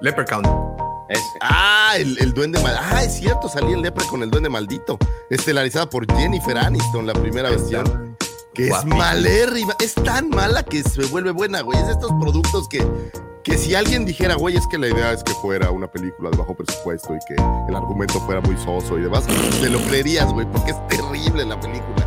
Leprechaun. 0.00 0.44
Ese. 1.08 1.22
Ah, 1.40 1.92
el, 1.96 2.18
el 2.20 2.32
duende 2.34 2.60
maldito. 2.62 2.84
Ah, 2.90 3.02
es 3.02 3.14
cierto, 3.14 3.48
salía 3.48 3.74
el 3.76 3.82
lepre 3.82 4.04
con 4.06 4.22
el 4.22 4.30
duende 4.30 4.48
maldito. 4.48 4.98
Estelarizada 5.30 5.88
por 5.88 6.06
Jennifer 6.16 6.56
Aniston, 6.58 7.06
la 7.06 7.14
primera 7.14 7.50
versión. 7.50 8.16
Que 8.54 8.64
es 8.64 8.68
Guapísima. 8.70 8.96
malérrima. 8.96 9.74
Es 9.80 9.94
tan 9.94 10.28
mala 10.30 10.62
que 10.62 10.82
se 10.82 11.04
vuelve 11.06 11.30
buena, 11.30 11.62
güey. 11.62 11.78
Es 11.78 11.86
de 11.86 11.92
estos 11.92 12.10
productos 12.20 12.68
que, 12.68 12.86
que 13.42 13.56
si 13.56 13.74
alguien 13.74 14.04
dijera, 14.04 14.34
güey, 14.34 14.56
es 14.56 14.66
que 14.66 14.78
la 14.78 14.88
idea 14.88 15.12
es 15.12 15.22
que 15.22 15.32
fuera 15.32 15.70
una 15.70 15.90
película 15.90 16.30
de 16.30 16.36
bajo 16.36 16.54
presupuesto 16.54 17.14
y 17.14 17.18
que 17.26 17.34
el 17.68 17.74
argumento 17.74 18.20
fuera 18.20 18.40
muy 18.40 18.56
soso 18.56 18.98
y 18.98 19.02
demás, 19.02 19.24
te 19.60 19.68
lo 19.68 19.80
creerías, 19.82 20.32
güey, 20.32 20.46
porque 20.46 20.72
es 20.72 20.88
terrible 20.88 21.44
la 21.44 21.58
película. 21.58 22.06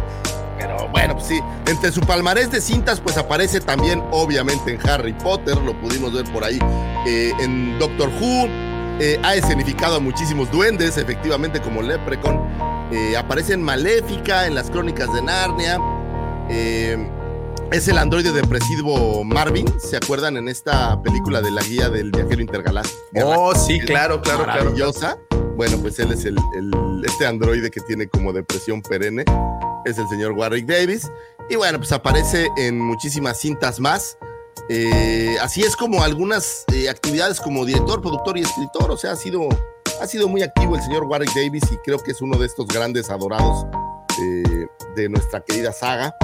Pero 0.58 0.88
bueno, 0.90 1.16
pues 1.16 1.28
sí, 1.28 1.40
entre 1.68 1.92
su 1.92 2.02
palmarés 2.02 2.52
de 2.52 2.62
cintas, 2.62 3.00
pues 3.00 3.18
aparece 3.18 3.62
también, 3.62 4.04
obviamente, 4.12 4.74
en 4.74 4.90
Harry 4.90 5.14
Potter, 5.14 5.58
lo 5.58 5.80
pudimos 5.80 6.14
ver 6.14 6.26
por 6.32 6.44
ahí, 6.44 6.60
eh, 7.08 7.32
en 7.40 7.80
Doctor 7.80 8.10
Who, 8.22 8.48
eh, 9.00 9.20
ha 9.24 9.34
escenificado 9.34 9.96
a 9.96 10.00
muchísimos 10.00 10.52
duendes, 10.52 10.98
efectivamente, 10.98 11.60
como 11.60 11.82
Leprechaun, 11.82 12.40
eh, 12.92 13.18
aparece 13.18 13.54
en 13.54 13.64
Maléfica, 13.64 14.46
en 14.46 14.54
las 14.54 14.70
Crónicas 14.70 15.12
de 15.14 15.22
Narnia, 15.22 15.80
eh, 16.50 17.10
es 17.72 17.88
el 17.88 17.98
androide 17.98 18.32
depresivo 18.32 19.24
Marvin, 19.24 19.66
¿se 19.80 19.98
acuerdan 19.98 20.38
en 20.38 20.48
esta 20.48 21.02
película 21.02 21.42
de 21.42 21.52
la 21.52 21.62
guía 21.62 21.90
del 21.90 22.12
viajero 22.12 22.42
intergaláctico? 22.42 22.98
Oh, 23.26 23.56
sí, 23.56 23.80
claro, 23.80 24.22
claro, 24.22 24.44
claro. 24.44 24.64
maravillosa. 24.64 25.18
Bueno, 25.56 25.78
pues 25.78 25.98
él 26.00 26.12
es 26.12 26.26
el, 26.26 26.38
el- 26.56 27.04
este 27.06 27.26
androide 27.26 27.70
que 27.72 27.82
tiene 27.82 28.08
como 28.08 28.34
depresión 28.34 28.82
perenne. 28.82 29.24
Es 29.86 29.98
el 29.98 30.08
señor 30.10 30.32
Warwick 30.34 30.66
Davis. 30.66 31.10
Y 31.50 31.56
bueno, 31.56 31.78
pues 31.80 31.92
aparece 31.92 32.50
en 32.58 32.80
muchísimas 32.80 33.40
cintas 33.40 33.80
más. 33.80 34.18
Eh, 34.70 35.36
así 35.42 35.62
es 35.62 35.76
como 35.76 36.04
algunas 36.04 36.66
eh, 36.74 36.90
actividades 36.90 37.40
como 37.40 37.66
director, 37.66 38.02
productor 38.02 38.38
y 38.38 38.42
escritor. 38.42 38.92
O 38.92 38.98
sea, 38.98 39.12
ha 39.12 39.16
sido, 39.16 39.48
ha 40.02 40.08
sido 40.08 40.28
muy 40.28 40.44
activo 40.44 40.76
el 40.76 40.82
señor 40.84 41.04
Warwick 41.06 41.34
Davis 41.34 41.64
y 41.72 41.78
creo 41.78 42.00
que 42.00 42.12
es 42.12 42.22
uno 42.22 42.38
de 42.38 42.46
estos 42.48 42.68
grandes 42.68 43.10
adorados 43.10 43.66
eh, 44.22 44.68
de 44.96 45.10
nuestra 45.10 45.42
querida 45.42 45.72
saga. 45.74 46.16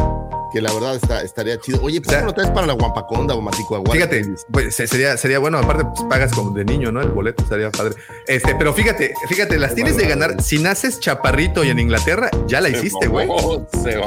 Que 0.51 0.61
la 0.61 0.71
verdad 0.73 0.95
está, 0.95 1.21
estaría 1.21 1.59
chido. 1.59 1.79
Oye, 1.81 1.99
¿por 2.01 2.07
qué 2.07 2.09
O 2.09 2.11
sea, 2.11 2.19
no 2.21 2.27
lo 2.27 2.33
traes 2.33 2.51
para 2.51 2.67
la 2.67 2.73
Guampaconda 2.73 3.35
o 3.35 3.41
Matico 3.41 3.75
a 3.75 3.79
Warwick 3.79 3.93
Fíjate, 4.09 4.35
pues, 4.51 4.75
se- 4.75 4.87
sería, 4.87 5.17
sería 5.17 5.39
bueno, 5.39 5.57
aparte 5.57 5.83
pues, 5.85 6.03
pagas 6.09 6.31
como 6.33 6.51
de 6.51 6.63
niño, 6.65 6.91
¿no? 6.91 7.01
El 7.01 7.09
boleto 7.09 7.43
estaría 7.43 7.69
padre. 7.71 7.95
Este, 8.27 8.55
pero 8.55 8.73
fíjate, 8.73 9.13
fíjate, 9.27 9.57
las 9.59 9.75
tienes 9.75 9.97
de 9.97 10.07
ganar. 10.07 10.41
Si 10.41 10.59
naces 10.59 10.99
chaparrito 10.99 11.63
y 11.63 11.69
en 11.69 11.79
Inglaterra, 11.79 12.29
ya 12.47 12.61
la 12.61 12.69
hiciste, 12.69 13.07
güey. 13.07 13.27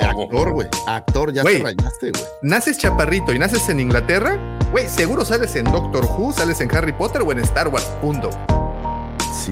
Actor, 0.03 0.53
güey. 0.53 0.68
Actor, 0.86 1.32
ya 1.32 1.43
te 1.43 1.59
rayaste, 1.59 2.11
güey. 2.12 2.24
Naces 2.43 2.78
chaparrito 2.78 3.32
y 3.32 3.38
naces 3.38 3.68
en 3.68 3.80
Inglaterra, 3.80 4.38
güey, 4.72 4.88
seguro 4.88 5.24
sales 5.24 5.55
en 5.57 5.64
Doctor 5.64 6.05
Who, 6.05 6.32
sales 6.32 6.61
en 6.61 6.74
Harry 6.74 6.93
Potter 6.93 7.22
o 7.22 7.32
en 7.32 7.41
Star 7.41 7.68
Wars, 7.68 7.84
punto. 8.01 8.30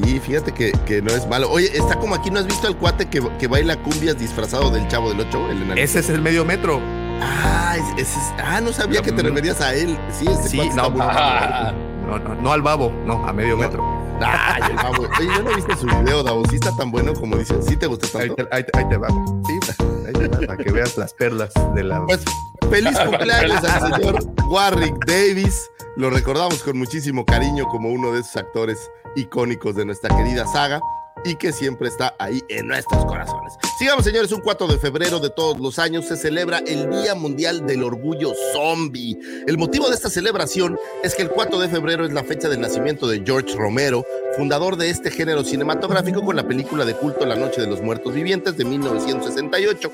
Sí, 0.05 0.21
fíjate 0.21 0.53
que, 0.53 0.73
que 0.87 1.03
no 1.03 1.11
es 1.13 1.27
malo. 1.29 1.51
Oye, 1.51 1.71
está 1.77 1.97
como 1.99 2.15
aquí, 2.15 2.31
¿no 2.31 2.39
has 2.41 2.47
visto 2.47 2.67
al 2.67 2.77
cuate 2.77 3.07
que, 3.07 3.23
que 3.39 3.47
baila 3.47 3.77
cumbias 3.77 4.19
disfrazado 4.19 4.71
del 4.71 4.87
chavo 4.89 5.11
del 5.11 5.21
8? 5.21 5.51
El 5.51 5.57
enanito? 5.63 5.81
Ese 5.81 5.99
es 6.01 6.09
el 6.11 6.21
medio 6.23 6.45
metro. 6.45 6.81
Ah, 7.21 7.77
es- 7.77 8.09
ese 8.09 8.19
es- 8.19 8.35
ah, 8.45 8.61
no 8.61 8.73
sabía 8.73 9.03
que 9.03 9.11
te 9.13 9.23
referías 9.23 9.61
a 9.61 9.75
él. 9.75 9.99
Sí, 10.13 10.27
ese 10.29 10.49
Sí, 10.49 10.57
cuate 10.59 10.71
está 10.71 10.89
no, 10.89 10.97
Ah, 11.01 11.73
no, 12.07 12.19
no, 12.19 12.35
no 12.37 12.53
al 12.53 12.63
babo, 12.63 12.93
no, 13.05 13.27
a 13.27 13.33
medio 13.33 13.57
No. 13.57 13.63
metro. 13.63 13.85
Ay, 14.21 14.63
el 14.71 14.77
babo. 14.77 15.05
Oye, 15.19 15.29
yo 15.37 15.43
no 15.45 15.55
viste 15.55 15.77
su 15.77 15.87
video, 15.87 16.23
Davo. 16.25 16.43
Sí 16.49 16.57
está 16.57 16.75
tan 16.77 16.91
bueno 16.91 17.15
como 17.15 17.37
dicen. 17.37 17.63
¿Sí 17.63 17.77
te 17.77 17.87
gusta 17.87 18.19
Ahí 18.19 18.31
te, 18.31 18.43
ahí 18.51 18.65
ahí 18.73 18.89
te 18.89 18.97
va. 18.97 19.09
Sí, 19.09 19.61
ahí 20.07 20.13
te 20.13 20.29
va, 20.29 20.39
para 20.47 20.57
que 20.57 20.73
veas 20.73 20.97
las 20.97 21.15
perlas 21.15 21.51
de 21.75 21.85
la. 21.85 22.05
Pues 22.05 22.25
feliz 22.69 22.99
cumpleaños 23.05 23.65
al 23.65 23.95
señor 23.95 24.25
Warwick 24.49 25.05
Davis. 25.07 25.71
Lo 25.97 26.11
recordamos 26.11 26.63
con 26.63 26.79
muchísimo 26.79 27.25
cariño 27.25 27.67
como 27.67 27.91
uno 27.91 28.13
de 28.13 28.21
esos 28.21 28.37
actores 28.37 28.79
icónicos 29.17 29.75
de 29.75 29.85
nuestra 29.85 30.17
querida 30.17 30.47
saga 30.47 30.81
y 31.25 31.35
que 31.37 31.53
siempre 31.53 31.89
está 31.89 32.15
ahí 32.19 32.43
en 32.49 32.69
nuestros 32.69 33.05
corazones. 33.05 33.55
Sigamos, 33.79 34.05
señores, 34.05 34.33
un 34.33 34.41
4 34.41 34.67
de 34.69 34.79
febrero 34.79 35.21
de 35.21 35.31
todos 35.31 35.59
los 35.59 35.79
años 35.79 36.07
se 36.07 36.17
celebra 36.17 36.59
el 36.59 36.91
Día 36.91 37.15
Mundial 37.15 37.67
del 37.67 37.83
Orgullo 37.83 38.33
Zombie. 38.53 39.19
El 39.47 39.59
motivo 39.59 39.89
de 39.89 39.95
esta 39.95 40.11
celebración 40.11 40.79
es 41.03 41.15
que 41.15 41.23
el 41.23 41.31
4 41.31 41.59
de 41.59 41.69
febrero 41.69 42.05
es 42.05 42.13
la 42.13 42.25
fecha 42.25 42.49
del 42.49 42.61
nacimiento 42.61 43.09
de 43.09 43.23
George 43.25 43.57
Romero, 43.57 44.05
fundador 44.37 44.77
de 44.77 44.91
este 44.91 45.11
género 45.11 45.45
cinematográfico 45.45 46.25
con 46.25 46.37
la 46.37 46.47
película 46.47 46.85
de 46.85 46.95
culto 46.95 47.27
La 47.27 47.37
Noche 47.37 47.61
de 47.61 47.67
los 47.67 47.83
Muertos 47.83 48.15
Vivientes 48.15 48.57
de 48.57 48.65
1968. 48.65 49.93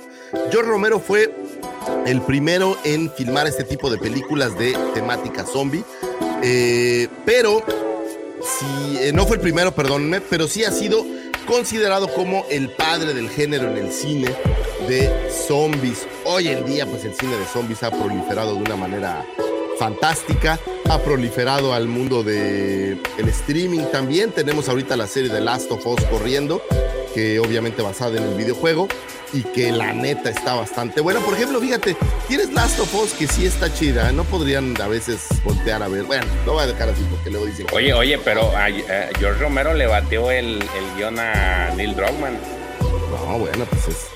George 0.51 0.71
Romero 0.71 0.99
fue 1.01 1.35
el 2.07 2.21
primero 2.23 2.77
en 2.85 3.11
filmar 3.11 3.47
este 3.47 3.65
tipo 3.65 3.91
de 3.91 3.99
películas 3.99 4.59
de 4.59 4.77
temática 4.95 5.45
zombie, 5.45 5.85
eh, 6.43 7.09
pero 7.25 7.63
sí, 8.43 8.99
eh, 9.01 9.13
no 9.13 9.27
fue 9.27 9.37
el 9.37 9.43
primero, 9.43 9.73
perdónenme, 9.75 10.21
pero 10.21 10.47
sí 10.47 10.65
ha 10.65 10.71
sido 10.71 11.05
considerado 11.47 12.09
como 12.09 12.45
el 12.51 12.71
padre 12.71 13.15
del 13.15 13.29
género 13.29 13.71
en 13.71 13.77
el 13.77 13.93
cine 13.93 14.35
de 14.89 15.31
zombies. 15.31 16.07
Hoy 16.25 16.49
en 16.49 16.65
día, 16.65 16.87
pues 16.87 17.05
el 17.05 17.15
cine 17.15 17.37
de 17.37 17.47
zombies 17.47 17.83
ha 17.83 17.91
proliferado 17.91 18.55
de 18.55 18.61
una 18.61 18.77
manera 18.77 19.25
fantástica, 19.79 20.59
ha 20.89 20.99
proliferado 20.99 21.75
al 21.75 21.89
mundo 21.89 22.23
de 22.23 22.99
el 23.19 23.29
streaming 23.29 23.85
también. 23.91 24.31
Tenemos 24.33 24.69
ahorita 24.69 24.97
la 24.97 25.07
serie 25.07 25.31
de 25.31 25.41
Last 25.41 25.71
of 25.71 25.87
Us 25.87 26.05
corriendo, 26.05 26.63
que 27.15 27.39
obviamente 27.39 27.83
basada 27.83 28.17
en 28.19 28.25
el 28.25 28.35
videojuego 28.35 28.89
y 29.33 29.43
que 29.43 29.73
la 29.73 29.93
neta 29.93 30.31
está 30.31 30.55
bastante 30.55 31.01
buena. 31.01 31.21
Por 31.21 31.35
ejemplo, 31.35 31.61
fíjate, 31.61 31.97
tienes 32.29 32.53
Last 32.53 32.79
of 32.81 32.95
Us 32.95 33.13
que 33.13 33.27
sí 33.27 33.47
está 33.47 33.73
chida, 33.73 34.13
no 34.13 34.25
podrían 34.25 34.81
a 34.81 34.89
veces 34.89 35.27
voltear 35.45 35.83
a 35.83 35.89
ver. 35.89 36.05
Bueno, 36.05 36.25
lo 36.47 36.55
voy 36.55 36.65
a 36.65 36.67
dejar 36.67 36.89
así 36.89 37.03
porque 37.11 37.31
luego 37.31 37.47
dicen. 37.47 37.67
Oye, 37.73 37.93
oye, 37.93 38.19
pero 38.19 38.51
a, 38.57 38.67
a 38.67 38.71
George 39.19 39.41
Romero 39.41 39.75
le 39.75 39.87
bateó 39.87 40.31
el, 40.31 40.63
el 40.63 40.97
guion 40.97 41.19
a 41.19 41.71
Neil 41.77 41.95
Druckmann. 41.95 42.39
No, 42.81 43.39
bueno, 43.39 43.65
pues 43.71 43.89
es. 43.89 44.07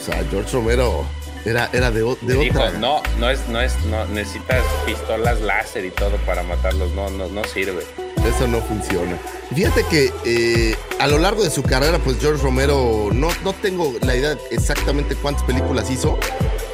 O 0.00 0.04
sea, 0.04 0.24
George 0.30 0.52
Romero 0.52 1.04
Era, 1.46 1.70
era 1.72 1.92
de, 1.92 2.00
de 2.02 2.34
Le 2.34 2.40
dijo, 2.40 2.58
otra. 2.58 2.72
no, 2.72 3.00
no 3.20 3.30
es, 3.30 3.46
no 3.48 3.60
es, 3.60 3.72
no, 3.84 4.04
necesitas 4.06 4.64
pistolas 4.84 5.40
láser 5.40 5.84
y 5.84 5.90
todo 5.90 6.16
para 6.26 6.42
matarlos, 6.42 6.90
no, 6.92 7.08
no, 7.08 7.28
no 7.28 7.44
sirve. 7.44 7.84
Eso 8.26 8.48
no 8.48 8.60
funciona. 8.62 9.16
Fíjate 9.54 9.84
que 9.84 10.12
eh, 10.24 10.76
a 10.98 11.06
lo 11.06 11.18
largo 11.18 11.44
de 11.44 11.50
su 11.50 11.62
carrera, 11.62 12.00
pues 12.00 12.18
George 12.20 12.42
Romero, 12.42 13.10
no, 13.12 13.28
no 13.44 13.52
tengo 13.52 13.94
la 14.02 14.16
idea 14.16 14.36
exactamente 14.50 15.14
cuántas 15.14 15.44
películas 15.44 15.88
hizo, 15.88 16.18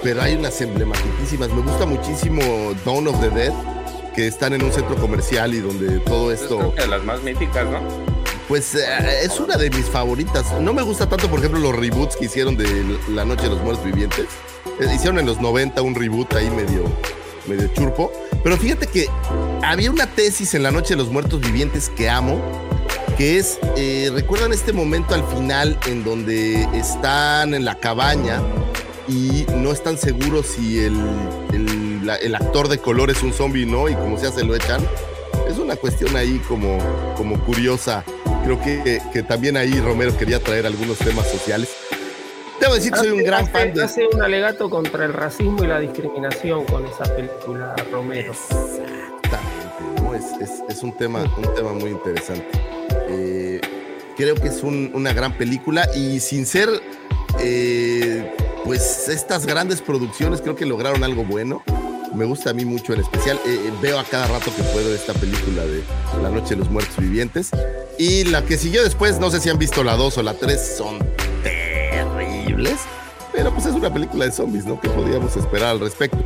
pero 0.03 0.23
hay 0.23 0.37
unas 0.37 0.59
emblematiquísimas. 0.63 1.51
Me 1.51 1.61
gusta 1.61 1.85
muchísimo 1.85 2.73
Dawn 2.87 3.09
of 3.09 3.21
the 3.21 3.29
Dead, 3.29 3.53
que 4.15 4.27
están 4.27 4.55
en 4.55 4.65
un 4.65 4.73
centro 4.73 4.97
comercial 4.97 5.53
y 5.53 5.61
donde 5.61 5.99
todo 6.01 6.33
Es 6.33 6.41
esto, 6.41 6.59
creo 6.59 6.75
que 6.75 6.81
de 6.81 6.89
las 6.89 7.05
más 7.05 7.23
míticas, 7.23 7.67
¿no? 7.67 8.12
Pues 8.49 8.75
eh, 8.75 8.85
es 9.25 9.39
una 9.41 9.57
de 9.57 9.71
mis 9.71 9.87
favoritas. 9.87 10.47
No 10.61 10.73
me 10.73 10.83
gusta 10.83 11.09
tanto, 11.09 11.29
por 11.29 11.39
ejemplo, 11.39 11.61
los 11.61 11.75
reboots 11.75 12.17
que 12.17 12.27
hicieron 12.27 12.57
de 12.57 12.99
La 13.11 13.25
Noche 13.25 13.45
de 13.45 13.51
los 13.51 13.63
Muertos 13.63 13.85
Vivientes. 13.85 14.27
Eh, 14.81 14.87
hicieron 14.95 15.19
en 15.19 15.27
los 15.27 15.41
90 15.41 15.81
un 15.83 15.95
reboot 15.95 16.33
ahí 16.35 16.51
medio, 16.51 16.85
medio 17.47 17.69
churpo. 17.75 18.13
Pero 18.43 18.57
fíjate 18.57 18.87
que 18.87 19.07
había 19.63 19.91
una 19.91 20.07
tesis 20.07 20.55
en 20.55 20.63
La 20.63 20.71
Noche 20.71 20.91
de 20.95 20.97
los 20.97 21.11
Muertos 21.11 21.41
Vivientes 21.41 21.89
que 21.89 22.11
amo, 22.11 22.41
que 23.17 23.39
es, 23.39 23.59
eh, 23.77 24.11
¿recuerdan 24.13 24.53
este 24.53 24.73
momento 24.73 25.15
al 25.15 25.25
final 25.25 25.79
en 25.87 26.03
donde 26.05 26.63
están 26.75 27.55
en 27.55 27.65
la 27.65 27.77
cabaña 27.79 28.41
y 29.09 29.47
no 29.57 29.73
están 29.73 29.99
seguros 29.99 30.47
si 30.47 30.81
el, 30.81 30.95
el- 31.53 32.07
la- 32.07 32.17
el 32.17 32.35
actor 32.35 32.69
de 32.69 32.79
color 32.79 33.11
es 33.11 33.23
un 33.23 33.33
zombie 33.33 33.67
no? 33.67 33.89
Y 33.89 33.95
como 33.95 34.19
sea 34.19 34.33
se 34.33 34.43
lo 34.45 34.55
echan. 34.57 34.81
Es 35.49 35.59
una 35.59 35.77
cuestión 35.77 36.17
ahí 36.17 36.41
como, 36.49 36.79
como 37.17 37.39
curiosa. 37.45 38.05
Creo 38.45 38.61
que, 38.61 39.01
que 39.13 39.23
también 39.23 39.57
ahí 39.57 39.73
Romero 39.81 40.17
quería 40.17 40.41
traer 40.41 40.67
algunos 40.67 40.99
temas 40.99 41.29
sociales. 41.31 41.71
Debo 42.61 42.75
decir 42.75 42.93
que 42.93 42.99
soy 42.99 43.11
un 43.11 43.25
gran 43.25 43.43
hace- 43.45 43.53
fan 43.53 43.75
de... 43.75 43.83
Hace 43.83 44.07
un 44.13 44.23
alegato 44.23 44.69
contra 44.71 45.05
el 45.05 45.13
racismo 45.13 45.65
y 45.65 45.67
la 45.67 45.81
discriminación 45.81 46.65
con 46.65 46.87
esa 46.87 47.05
película, 47.15 47.75
Romero. 47.91 48.33
Exactamente, 48.33 50.01
¿no? 50.03 50.15
Es, 50.15 50.25
es- 50.41 50.63
es 50.69 50.83
un, 50.83 50.97
tema, 50.97 51.23
un 51.37 51.55
tema 51.55 51.73
muy 51.73 51.91
interesante. 51.91 52.47
Eh, 53.09 53.61
creo 54.17 54.35
que 54.37 54.49
es 54.49 54.63
un- 54.63 54.91
una 54.95 55.13
gran 55.13 55.33
película 55.37 55.89
y 55.95 56.21
sin 56.21 56.47
ser, 56.47 56.69
eh, 57.41 58.33
pues, 58.65 59.09
estas 59.09 59.47
grandes 59.47 59.81
producciones, 59.81 60.41
creo 60.41 60.55
que 60.55 60.67
lograron 60.67 61.03
algo 61.05 61.25
bueno. 61.25 61.63
Me 62.15 62.25
gusta 62.25 62.51
a 62.51 62.53
mí 62.53 62.65
mucho 62.65 62.93
en 62.93 63.01
especial. 63.01 63.39
Eh, 63.47 63.67
eh, 63.67 63.73
veo 63.81 63.99
a 63.99 64.05
cada 64.05 64.27
rato 64.27 64.55
que 64.55 64.63
puedo 64.65 64.95
esta 64.95 65.15
película 65.15 65.65
de 65.65 65.83
La 66.23 66.31
Noche 66.31 66.51
de 66.51 66.57
los 66.57 66.71
Muertos 66.71 66.97
Vivientes. 66.99 67.51
Y 67.99 68.25
la 68.25 68.45
que 68.45 68.59
siguió 68.59 68.83
después, 68.83 69.19
no 69.19 69.31
sé 69.31 69.41
si 69.41 69.49
han 69.49 69.59
visto 69.59 69.83
la 69.83 69.97
2 69.97 70.19
o 70.19 70.23
la 70.23 70.35
3, 70.35 70.75
son 70.77 70.99
terribles. 71.43 72.81
Pero 73.33 73.53
pues 73.55 73.67
es 73.67 73.75
una 73.75 73.93
película 73.93 74.27
de 74.27 74.33
zombies, 74.33 74.67
¿no? 74.67 74.79
¿Qué 74.81 74.89
podíamos 74.91 75.37
esperar 75.37 75.71
al 75.71 75.81
respecto? 75.81 76.19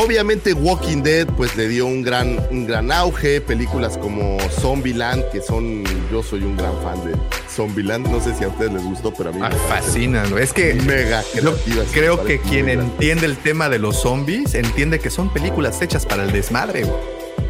Obviamente 0.00 0.52
Walking 0.52 1.02
Dead 1.02 1.26
pues 1.36 1.56
le 1.56 1.66
dio 1.66 1.84
un 1.84 2.04
gran, 2.04 2.38
un 2.52 2.68
gran 2.68 2.92
auge, 2.92 3.40
películas 3.40 3.98
como 3.98 4.38
Zombieland, 4.60 5.24
que 5.32 5.40
son, 5.42 5.82
yo 6.12 6.22
soy 6.22 6.42
un 6.44 6.56
gran 6.56 6.72
fan 6.84 7.04
de 7.04 7.16
Zombieland, 7.52 8.06
no 8.06 8.20
sé 8.20 8.32
si 8.36 8.44
a 8.44 8.48
ustedes 8.48 8.74
les 8.74 8.84
gustó, 8.84 9.12
pero 9.12 9.30
a 9.30 9.32
mí 9.32 9.40
Ah, 9.42 9.48
me 9.48 9.56
fascina, 9.56 10.24
¿no? 10.26 10.38
Es 10.38 10.52
que 10.52 10.74
mega 10.74 11.24
yo 11.42 11.52
creo 11.92 12.24
que 12.24 12.38
quien 12.38 12.68
entiende 12.68 13.26
el 13.26 13.36
tema 13.38 13.68
de 13.68 13.80
los 13.80 14.00
zombies 14.00 14.54
entiende 14.54 15.00
que 15.00 15.10
son 15.10 15.32
películas 15.32 15.82
hechas 15.82 16.06
para 16.06 16.22
el 16.22 16.30
desmadre. 16.30 16.84
güey. 16.84 16.94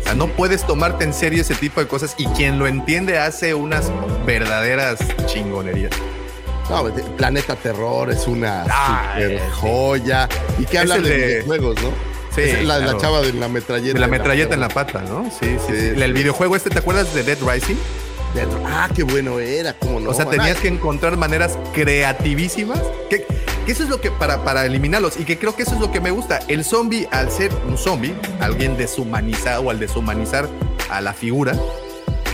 O 0.01 0.03
sea, 0.03 0.15
no 0.15 0.29
puedes 0.29 0.67
tomarte 0.67 1.05
en 1.05 1.13
serio 1.13 1.43
ese 1.43 1.55
tipo 1.55 1.81
de 1.83 1.87
cosas 1.87 2.15
y 2.17 2.25
quien 2.29 2.59
lo 2.59 2.67
entiende 2.67 3.19
hace 3.19 3.53
unas 3.53 3.91
verdaderas 4.25 4.99
chingonerías. 5.27 5.93
No, 6.71 6.85
Planeta 7.19 7.57
Terror 7.57 8.11
es 8.11 8.27
una 8.27 8.65
Ah, 8.71 9.17
super 9.21 9.51
joya. 9.51 10.29
Y 10.59 10.65
que 10.65 10.77
Es 10.77 10.83
hablan 10.83 11.03
de, 11.03 11.11
de- 11.11 11.27
videojuegos, 11.27 11.77
¿no? 11.83 12.08
Sí, 12.35 12.43
Es 12.43 12.64
la, 12.64 12.79
la 12.79 12.85
claro. 12.85 13.01
chava 13.01 13.20
de 13.22 13.33
la 13.33 13.49
metralleta. 13.49 13.95
De 13.95 14.01
la 14.01 14.07
metralleta 14.07 14.55
en 14.55 14.61
la 14.61 14.68
pata, 14.68 15.03
¿no? 15.03 15.24
Sí, 15.31 15.39
sí. 15.41 15.57
Sí, 15.68 15.72
sí. 15.74 15.91
sí. 15.95 16.03
El 16.03 16.12
videojuego 16.12 16.57
este, 16.57 16.70
¿te 16.70 16.79
acuerdas 16.79 17.12
de 17.14 17.22
Dead 17.22 17.39
Rising? 17.41 17.74
De- 18.35 18.47
Ah, 18.66 18.89
qué 18.95 19.03
bueno 19.03 19.41
era, 19.41 19.72
cómo 19.72 19.99
no. 20.01 20.11
o 20.11 20.14
sea, 20.14 20.26
tenías 20.26 20.59
que 20.59 20.68
encontrar 20.68 21.16
maneras 21.16 21.59
creativísimas. 21.72 22.81
Que, 23.11 23.24
que 23.64 23.72
eso 23.72 23.83
es 23.83 23.89
lo 23.89 24.01
que 24.01 24.11
para, 24.11 24.45
para 24.45 24.64
eliminarlos. 24.66 25.18
Y 25.18 25.24
que 25.24 25.39
creo 25.39 25.57
que 25.57 25.62
eso 25.62 25.74
es 25.74 25.81
lo 25.81 25.91
que 25.91 26.01
me 26.01 26.11
gusta. 26.11 26.41
El 26.49 26.64
zombie, 26.64 27.09
al 27.11 27.31
ser 27.31 27.51
un 27.66 27.79
zombie, 27.79 28.14
alguien 28.41 28.76
deshumanizado 28.76 29.62
o 29.62 29.70
al 29.70 29.79
deshumanizar 29.81 30.49
a 30.91 31.01
la 31.01 31.12
figura 31.14 31.55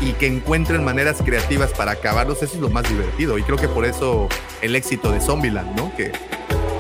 y 0.03 0.13
que 0.15 0.27
encuentren 0.27 0.85
maneras 0.85 1.19
creativas 1.25 1.71
para 1.71 1.93
acabarlos, 1.93 2.43
eso 2.43 2.55
es 2.57 2.61
lo 2.61 2.69
más 2.69 2.87
divertido. 2.89 3.39
Y 3.39 3.43
creo 3.43 3.57
que 3.57 3.69
por 3.69 3.85
eso 3.87 4.29
el 4.61 4.75
éxito 4.77 5.13
de 5.13 5.21
Zombieland, 5.21 5.77
¿no? 5.77 5.95
Que 5.97 6.13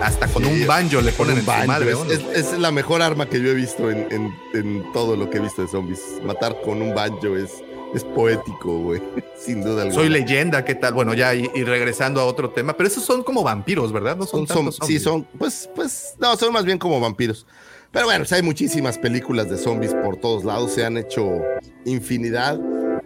hasta 0.04 0.28
con 0.28 0.44
Sí, 0.44 0.50
un 0.62 0.66
banjo 0.66 1.00
le 1.00 1.12
ponen 1.12 1.38
un 1.38 1.46
banjo. 1.46 1.66
madre. 1.66 1.92
Es, 1.92 1.98
¿no? 1.98 2.30
es- 2.32 2.52
es 2.52 2.58
la 2.58 2.70
mejor 2.70 3.02
arma 3.02 3.28
que 3.28 3.40
yo 3.40 3.50
he 3.50 3.54
visto 3.54 3.90
en, 3.90 4.06
en- 4.10 4.34
en 4.54 4.92
todo 4.92 5.16
lo 5.16 5.30
que 5.30 5.38
he 5.38 5.40
visto 5.40 5.62
de 5.62 5.68
zombies. 5.68 6.00
Matar 6.24 6.56
con 6.62 6.82
un 6.82 6.94
banjo 6.94 7.36
es, 7.36 7.50
es 7.94 8.04
poético, 8.04 8.78
güey. 8.80 9.00
Sin 9.38 9.62
duda 9.62 9.82
alguna. 9.82 9.94
Soy 9.94 10.08
leyenda, 10.08 10.64
¿qué 10.64 10.74
tal? 10.74 10.94
Bueno, 10.94 11.14
ya 11.14 11.34
y, 11.34 11.50
y 11.54 11.64
regresando 11.64 12.20
a 12.20 12.24
otro 12.24 12.50
tema, 12.50 12.76
pero 12.76 12.86
esos 12.88 13.04
son 13.04 13.22
como 13.22 13.42
vampiros, 13.42 13.92
¿verdad? 13.92 14.16
No 14.16 14.26
son, 14.26 14.46
Son, 14.46 14.56
son- 14.56 14.64
tantos 14.70 14.86
sí, 14.88 14.98
son, 14.98 15.24
pues, 15.38 15.68
pues, 15.74 16.14
no, 16.20 16.36
son 16.36 16.52
más 16.52 16.64
bien 16.64 16.78
como 16.78 17.00
vampiros. 17.00 17.46
Pero 17.90 18.06
bueno, 18.06 18.20
pues 18.20 18.32
hay 18.32 18.42
muchísimas 18.42 18.98
películas 18.98 19.48
de 19.48 19.56
zombies 19.56 19.94
por 19.94 20.16
todos 20.16 20.44
lados, 20.44 20.72
se 20.72 20.84
han 20.84 20.96
hecho 20.98 21.40
infinidad. 21.84 22.58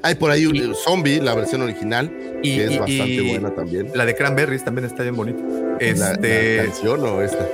Hay 0.03 0.14
por 0.14 0.30
ahí 0.30 0.46
un 0.46 0.57
Y- 0.57 0.72
zombie, 0.84 1.20
la 1.20 1.34
versión 1.34 1.61
original, 1.62 2.11
Y- 2.42 2.57
que 2.57 2.64
es 2.64 2.78
bastante 2.78 3.20
buena 3.20 3.55
también. 3.55 3.90
La 3.94 4.07
de 4.07 4.14
Cranberries 4.14 4.64
también 4.64 4.84
está 4.86 5.03
bien 5.03 5.16
bonita. 5.16 5.42
La, 5.81 6.12
Este, 6.12 6.57
la 6.57 6.64
canción 6.64 7.05
o 7.05 7.22
esta. 7.22 7.47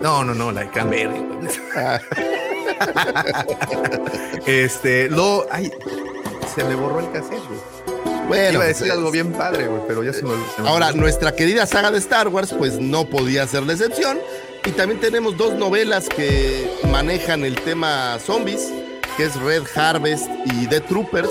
no, 0.00 0.24
no, 0.24 0.34
no, 0.34 0.52
la 0.52 0.62
de 0.62 0.70
Cranberries. 0.70 1.60
Ah, 1.76 2.00
Este, 4.46 5.08
lo, 5.08 5.46
ay, 5.50 5.72
se 6.54 6.64
me 6.64 6.74
borró 6.74 7.00
el 7.00 7.10
cassette, 7.12 7.40
güey. 7.48 8.28
bueno, 8.28 8.52
Iba 8.52 8.62
a 8.62 8.66
pues, 8.66 8.78
decir 8.78 8.92
algo 8.92 9.10
bien 9.10 9.32
padre, 9.32 9.66
güey, 9.66 9.80
pero 9.86 10.02
ya 10.02 10.12
se 10.12 10.22
me, 10.22 10.32
se 10.54 10.62
me 10.62 10.68
Ahora, 10.68 10.92
nuestra 10.92 11.34
querida 11.34 11.66
saga 11.66 11.90
de 11.90 11.98
Star 11.98 12.28
Wars, 12.28 12.54
pues 12.56 12.78
no 12.78 13.06
podía 13.06 13.46
ser 13.46 13.62
la 13.64 13.72
excepción. 13.72 14.18
Y 14.66 14.70
también 14.70 15.00
tenemos 15.00 15.36
dos 15.36 15.54
novelas 15.54 16.08
que 16.08 16.70
manejan 16.90 17.44
el 17.44 17.54
tema 17.56 18.18
zombies, 18.24 18.72
que 19.16 19.24
es 19.24 19.36
Red 19.36 19.64
Harvest 19.74 20.26
y 20.46 20.66
The 20.66 20.80
Troopers. 20.80 21.30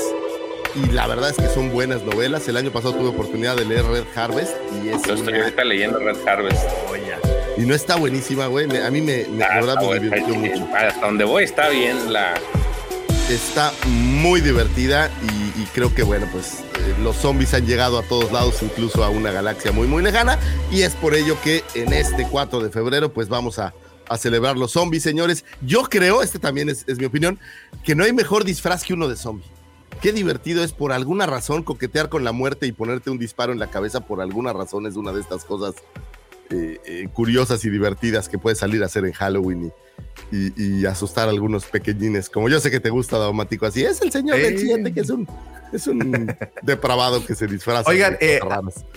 Y 0.76 0.92
la 0.92 1.06
verdad 1.06 1.30
es 1.30 1.38
que 1.38 1.48
son 1.54 1.72
buenas 1.72 2.04
novelas. 2.04 2.48
El 2.48 2.58
año 2.58 2.72
pasado 2.72 2.96
tuve 2.96 3.10
oportunidad 3.10 3.56
de 3.56 3.66
leer 3.66 3.86
Red 3.86 4.06
Harvest 4.16 4.54
y 4.84 4.90
es 4.90 5.04
Yo 5.04 5.14
estoy 5.14 5.34
una 5.34 5.44
ahorita 5.44 5.64
leyendo 5.64 6.00
Red 6.00 6.28
Harvest. 6.28 6.64
Y 7.58 7.62
no 7.62 7.76
está 7.76 7.96
buenísima, 7.98 8.48
güey. 8.48 8.66
A 8.78 8.90
mí 8.90 9.02
me, 9.02 9.28
me, 9.28 9.44
Ah, 9.44 9.56
verdad 9.56 9.76
me 9.82 10.00
divirtió 10.00 10.34
mucho. 10.34 10.68
Hasta 10.76 11.06
donde 11.06 11.24
voy 11.24 11.44
está 11.44 11.70
bien 11.70 12.12
la. 12.12 12.34
Está 13.30 13.72
muy 13.86 14.42
divertida 14.42 15.10
y, 15.22 15.62
y 15.62 15.66
creo 15.74 15.94
que, 15.94 16.04
bueno, 16.04 16.28
pues 16.32 16.62
eh, 16.80 16.96
los 17.02 17.16
zombies 17.18 17.54
han 17.54 17.66
llegado 17.66 18.00
a 18.00 18.04
todos 18.04 18.32
lados, 18.32 18.62
incluso 18.64 19.04
a 19.04 19.10
una 19.10 19.32
galaxia 19.32 19.72
muy, 19.72 19.88
muy 19.88 20.02
lejana. 20.02 20.40
Y 20.72 20.82
es 20.82 20.94
por 20.96 21.14
ello 21.14 21.38
que 21.44 21.64
en 21.76 21.94
este 21.94 22.28
4 22.30 22.60
de 22.60 22.70
febrero, 22.72 23.14
pues 23.14 23.30
vamos 23.30 23.60
a, 23.60 23.74
a 24.10 24.18
celebrar 24.18 24.58
los 24.58 24.72
zombies, 24.72 25.04
señores. 25.04 25.46
Yo 25.62 25.84
creo, 25.84 26.24
este 26.24 26.40
también 26.40 26.70
es, 26.70 26.84
es 26.88 26.98
mi 26.98 27.06
opinión, 27.06 27.40
que 27.84 27.94
no 27.96 28.04
hay 28.04 28.12
mejor 28.14 28.44
disfraz 28.44 28.84
que 28.84 28.94
uno 28.94 29.08
de 29.08 29.16
zombie. 29.16 29.46
Qué 30.04 30.12
divertido 30.12 30.64
es 30.64 30.74
por 30.74 30.92
alguna 30.92 31.26
razón 31.26 31.64
coquetear 31.64 32.10
con 32.10 32.24
la 32.26 32.34
muerte 32.34 32.68
y 32.68 32.72
ponerte 32.74 33.10
un 33.10 33.18
disparo 33.18 33.54
en 33.54 33.60
la 33.60 33.70
cabeza 33.72 34.02
por 34.02 34.20
alguna 34.22 34.52
razón 34.54 34.86
es 34.86 34.96
una 34.98 35.14
de 35.14 35.22
estas 35.22 35.46
cosas 35.46 35.76
eh, 36.50 36.78
eh, 36.86 37.08
curiosas 37.14 37.64
y 37.64 37.70
divertidas 37.70 38.28
que 38.28 38.38
puedes 38.38 38.60
salir 38.60 38.84
a 38.84 38.88
hacer 38.88 39.06
en 39.06 39.14
Halloween 39.14 39.72
y, 40.30 40.48
y- 40.48 40.82
y 40.82 40.86
asustar 40.86 41.28
a 41.30 41.32
algunos 41.32 41.66
pequeñines. 41.66 42.30
Como 42.30 42.50
yo 42.50 42.60
sé 42.60 42.70
que 42.70 42.82
te 42.82 42.90
gusta, 42.90 43.18
Daumático, 43.18 43.66
así 43.66 43.84
es 43.86 44.02
el 44.02 44.12
señor 44.12 44.38
del 44.38 44.60
siguiente 44.60 44.94
que 44.94 45.00
es 45.00 45.10
un, 45.10 45.26
es 45.72 45.88
un 45.88 46.36
depravado 46.62 47.26
que 47.26 47.34
se 47.34 47.48
disfraza. 47.48 47.90
Oigan, 47.90 48.18
eh. 48.20 48.40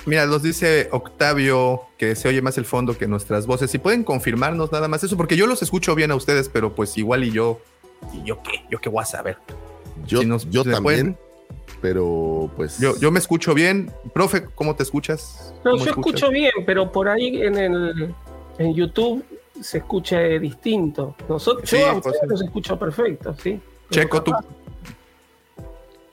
Mira, 0.07 0.27
nos 0.27 0.43
dice 0.43 0.89
Octavio 0.91 1.83
que 1.99 2.17
se 2.17 2.29
oye 2.29 2.43
más 2.43 2.59
el 2.59 2.65
fondo 2.65 2.99
que 2.99 3.07
nuestras 3.07 3.47
voces. 3.47 3.71
Si 3.71 3.79
pueden 3.79 4.03
confirmarnos 4.03 4.73
nada 4.73 4.89
más 4.89 5.05
eso, 5.05 5.17
porque 5.17 5.37
yo 5.37 5.47
los 5.47 5.63
escucho 5.63 5.95
bien 5.95 6.11
a 6.11 6.17
ustedes, 6.17 6.49
pero 6.49 6.75
pues 6.75 6.99
igual 6.99 7.23
y 7.23 7.31
yo, 7.31 7.61
¿y 8.13 8.25
yo 8.27 8.43
qué? 8.43 8.65
¿Yo 8.71 8.81
qué 8.81 8.89
voy 8.89 9.03
a 9.03 9.07
saber? 9.07 9.39
Yo, 10.07 10.21
si 10.21 10.27
nos- 10.27 10.49
yo 10.51 10.63
también, 10.65 10.83
pueden- 10.83 11.19
pero 11.81 12.51
pues 12.57 12.79
Yo, 12.79 12.97
yo 12.99 13.11
me 13.11 13.19
escucho 13.19 13.55
bien. 13.55 13.91
Profe, 14.15 14.45
¿cómo 14.55 14.75
te 14.77 14.83
escuchas? 14.83 15.55
No, 15.65 15.73
¿Cómo 15.73 15.85
yo 15.85 15.91
escuchas? 15.91 16.15
escucho 16.15 16.31
bien, 16.31 16.53
pero 16.65 16.91
por 16.93 17.09
ahí 17.09 17.43
en 17.43 17.57
el 17.59 18.15
en 18.59 18.75
YouTube 18.75 19.25
se 19.61 19.79
escucha 19.79 20.19
distinto. 20.21 21.15
Nosotros, 21.29 21.69
Sí, 21.69 21.79
yo 21.79 21.87
a 21.89 21.93
pues, 22.01 22.07
ustedes 22.15 22.31
los 22.31 22.43
escucho 22.43 22.79
perfecto, 22.79 23.35
sí. 23.43 23.61
Checo, 23.91 24.23
tú. 24.23 24.33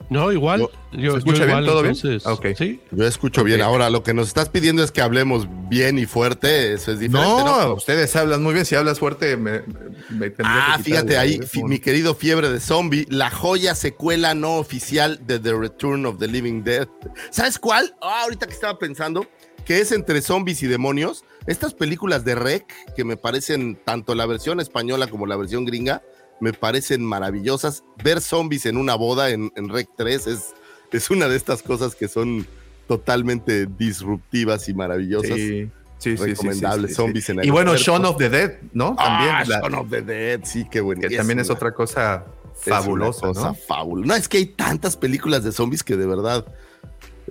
No, 0.10 0.32
igual. 0.32 0.60
Yo- 0.62 0.72
yo, 0.92 1.12
¿se 1.14 1.18
escucha 1.20 1.40
yo 1.40 1.46
bien? 1.46 1.50
igual, 1.60 1.66
¿Todo 1.66 1.82
bien? 1.82 1.96
entonces, 1.96 2.24
Ah, 2.26 2.34
ok. 2.34 2.46
Sí. 2.58 2.80
yo 2.92 3.06
escucho 3.08 3.44
bien. 3.44 3.62
Ahora, 3.62 3.90
lo 3.90 4.04
que 4.04 4.14
nos 4.14 4.28
estás 4.28 4.50
pidiendo 4.50 4.84
es 4.84 4.92
que 4.92 5.02
hablemos 5.02 5.48
bien 5.70 5.98
y 5.98 6.06
fuerte, 6.06 6.74
eso 6.74 6.92
es 6.92 7.00
diferente, 7.00 7.44
No, 7.44 7.68
¿no? 7.68 7.74
ustedes 7.74 8.16
hablan 8.16 8.44
muy 8.44 8.54
bien. 8.54 8.66
Si 8.66 8.76
hablas 8.76 9.00
fuerte, 9.00 9.38
me, 9.38 9.62
me 10.10 10.32
Ah, 10.44 10.76
que 10.78 10.84
fíjate 10.84 11.18
ahí, 11.18 11.36
teléfono. 11.38 11.68
mi 11.68 11.80
querido 11.80 12.14
Fiebre 12.16 12.50
de 12.50 12.60
Zombie, 12.60 13.06
la 13.10 13.32
joya 13.32 13.74
secuela 13.76 14.36
no 14.36 14.58
oficial 14.58 15.20
de 15.26 15.40
The 15.40 15.54
Return 15.54 16.06
of 16.06 16.20
the 16.20 16.28
Living 16.28 16.64
Dead. 16.64 16.88
¿Sabes 17.32 17.58
cuál? 17.58 17.96
Ah, 18.02 18.22
ahorita 18.24 18.46
que 18.46 18.54
estaba 18.54 18.78
pensando, 18.78 19.26
que 19.66 19.80
es 19.80 19.92
entre 19.94 20.22
zombies 20.22 20.62
y 20.62 20.68
demonios. 20.68 21.24
Estas 21.48 21.74
películas 21.74 22.24
de 22.24 22.36
Rec, 22.36 22.66
que 22.96 23.04
me 23.04 23.18
parecen 23.18 23.80
tanto 23.84 24.14
la 24.16 24.26
versión 24.26 24.60
española 24.60 25.08
como 25.08 25.26
la 25.26 25.36
versión 25.38 25.66
gringa, 25.66 26.02
me 26.40 26.54
parecen 26.54 27.04
maravillosas. 27.06 27.84
Ver 28.04 28.22
zombies 28.22 28.66
en 28.66 28.78
una 28.78 28.96
boda 28.96 29.30
en, 29.30 29.52
en 29.56 29.70
Rec 29.70 29.90
3 29.98 30.28
es, 30.28 30.54
es 30.92 31.10
una 31.10 31.28
de 31.28 31.36
estas 31.38 31.64
cosas 31.64 31.96
que 31.96 32.08
son 32.08 32.46
totalmente 32.88 33.66
disruptivas 33.66 34.68
y 34.70 34.74
maravillosas. 34.74 35.36
Sí, 35.36 35.70
sí, 36.00 36.18
sí, 36.18 36.36
sí, 36.36 36.36
sí, 36.36 36.88
sí. 36.88 36.94
zombies 36.94 37.30
en 37.30 37.44
Y 37.44 37.50
bueno. 37.50 37.76
Shaun 37.78 38.04
of 38.06 38.18
the 38.18 38.30
Dead, 38.30 38.54
¿no? 38.74 38.96
También. 38.96 39.32
Ah, 39.36 39.44
la- 39.48 39.60
Shaun 39.62 39.76
of 39.76 39.90
the 39.90 40.02
Dead, 40.02 40.42
sí, 40.44 40.68
qué 40.70 40.82
bueno. 40.82 41.02
que 41.02 41.16
también 41.16 41.40
es 41.40 41.50
otra 41.50 41.74
cosa 41.74 42.26
fabulosa, 42.56 43.22
cosa 43.28 43.48
¿no? 43.50 43.56
fabulosa. 43.56 44.08
No, 44.08 44.16
es 44.16 44.28
que 44.28 44.38
hay 44.38 44.46
tantas 44.48 44.98
películas 44.98 45.44
de 45.44 45.52
zombies 45.52 45.84
que 45.84 45.96
de 45.96 46.06
verdad. 46.06 46.46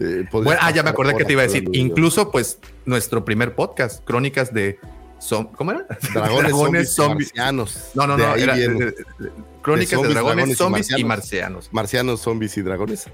eh, 0.00 0.24
Bueno, 0.32 0.58
ah, 0.60 0.70
ya 0.70 0.82
me 0.82 0.90
acordé 0.90 1.14
que 1.16 1.24
te 1.24 1.32
iba 1.32 1.42
a 1.42 1.46
decir. 1.46 1.68
Incluso, 1.72 2.30
pues, 2.30 2.58
nuestro 2.86 3.24
primer 3.24 3.54
podcast, 3.54 4.02
Crónicas 4.04 4.52
de. 4.54 4.78
Zom- 5.22 5.50
¿Cómo 5.56 5.70
era? 5.72 5.86
Dragones, 6.14 6.92
zombies, 6.94 7.30
y 7.32 7.38
marcianos. 7.38 7.78
No, 7.94 8.06
no, 8.06 8.16
no. 8.16 8.34
Era, 8.34 8.54
de- 8.56 8.68
de- 8.68 8.84
de- 8.86 8.94
Crónicas 9.62 9.90
de, 9.90 9.96
zombies, 9.96 10.14
dragones, 10.14 10.36
dragones 10.36 10.58
zombies 10.58 10.90
y 10.90 11.04
marcianos. 11.04 11.08
marcianos. 11.08 11.68
Marcianos, 11.72 12.20
zombies 12.20 12.56
y 12.56 12.62
dragones. 12.62 13.04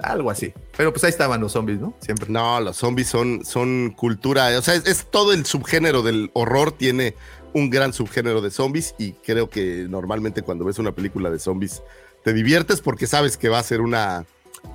Algo 0.00 0.30
así. 0.30 0.52
Pero 0.76 0.90
pues 0.92 1.04
ahí 1.04 1.10
estaban 1.10 1.40
los 1.40 1.52
zombies, 1.52 1.78
¿no? 1.78 1.94
Siempre. 2.00 2.26
No, 2.28 2.60
los 2.60 2.76
zombies 2.76 3.08
son, 3.08 3.44
son 3.44 3.92
cultura. 3.96 4.48
O 4.58 4.62
sea, 4.62 4.74
es, 4.74 4.86
es 4.86 5.06
todo 5.10 5.32
el 5.32 5.46
subgénero 5.46 6.02
del 6.02 6.30
horror, 6.32 6.72
tiene 6.72 7.14
un 7.52 7.70
gran 7.70 7.92
subgénero 7.92 8.40
de 8.40 8.50
zombies. 8.50 8.94
Y 8.98 9.12
creo 9.12 9.48
que 9.48 9.86
normalmente 9.88 10.42
cuando 10.42 10.64
ves 10.64 10.78
una 10.80 10.90
película 10.92 11.30
de 11.30 11.38
zombies 11.38 11.82
te 12.24 12.32
diviertes 12.32 12.80
porque 12.80 13.06
sabes 13.06 13.36
que 13.36 13.48
va 13.48 13.60
a 13.60 13.62
ser 13.62 13.80
una, 13.80 14.24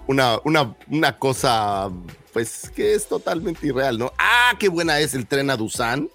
una, 0.07 0.39
una, 0.45 0.75
una 0.89 1.17
cosa, 1.19 1.89
pues, 2.31 2.71
que 2.73 2.93
es 2.93 3.07
totalmente 3.07 3.67
irreal, 3.67 3.97
¿no? 3.97 4.13
Ah, 4.17 4.53
qué 4.57 4.69
buena 4.69 4.99
es 5.01 5.13
el 5.13 5.27
tren 5.27 5.49
a 5.49 5.55
Busan. 5.57 6.07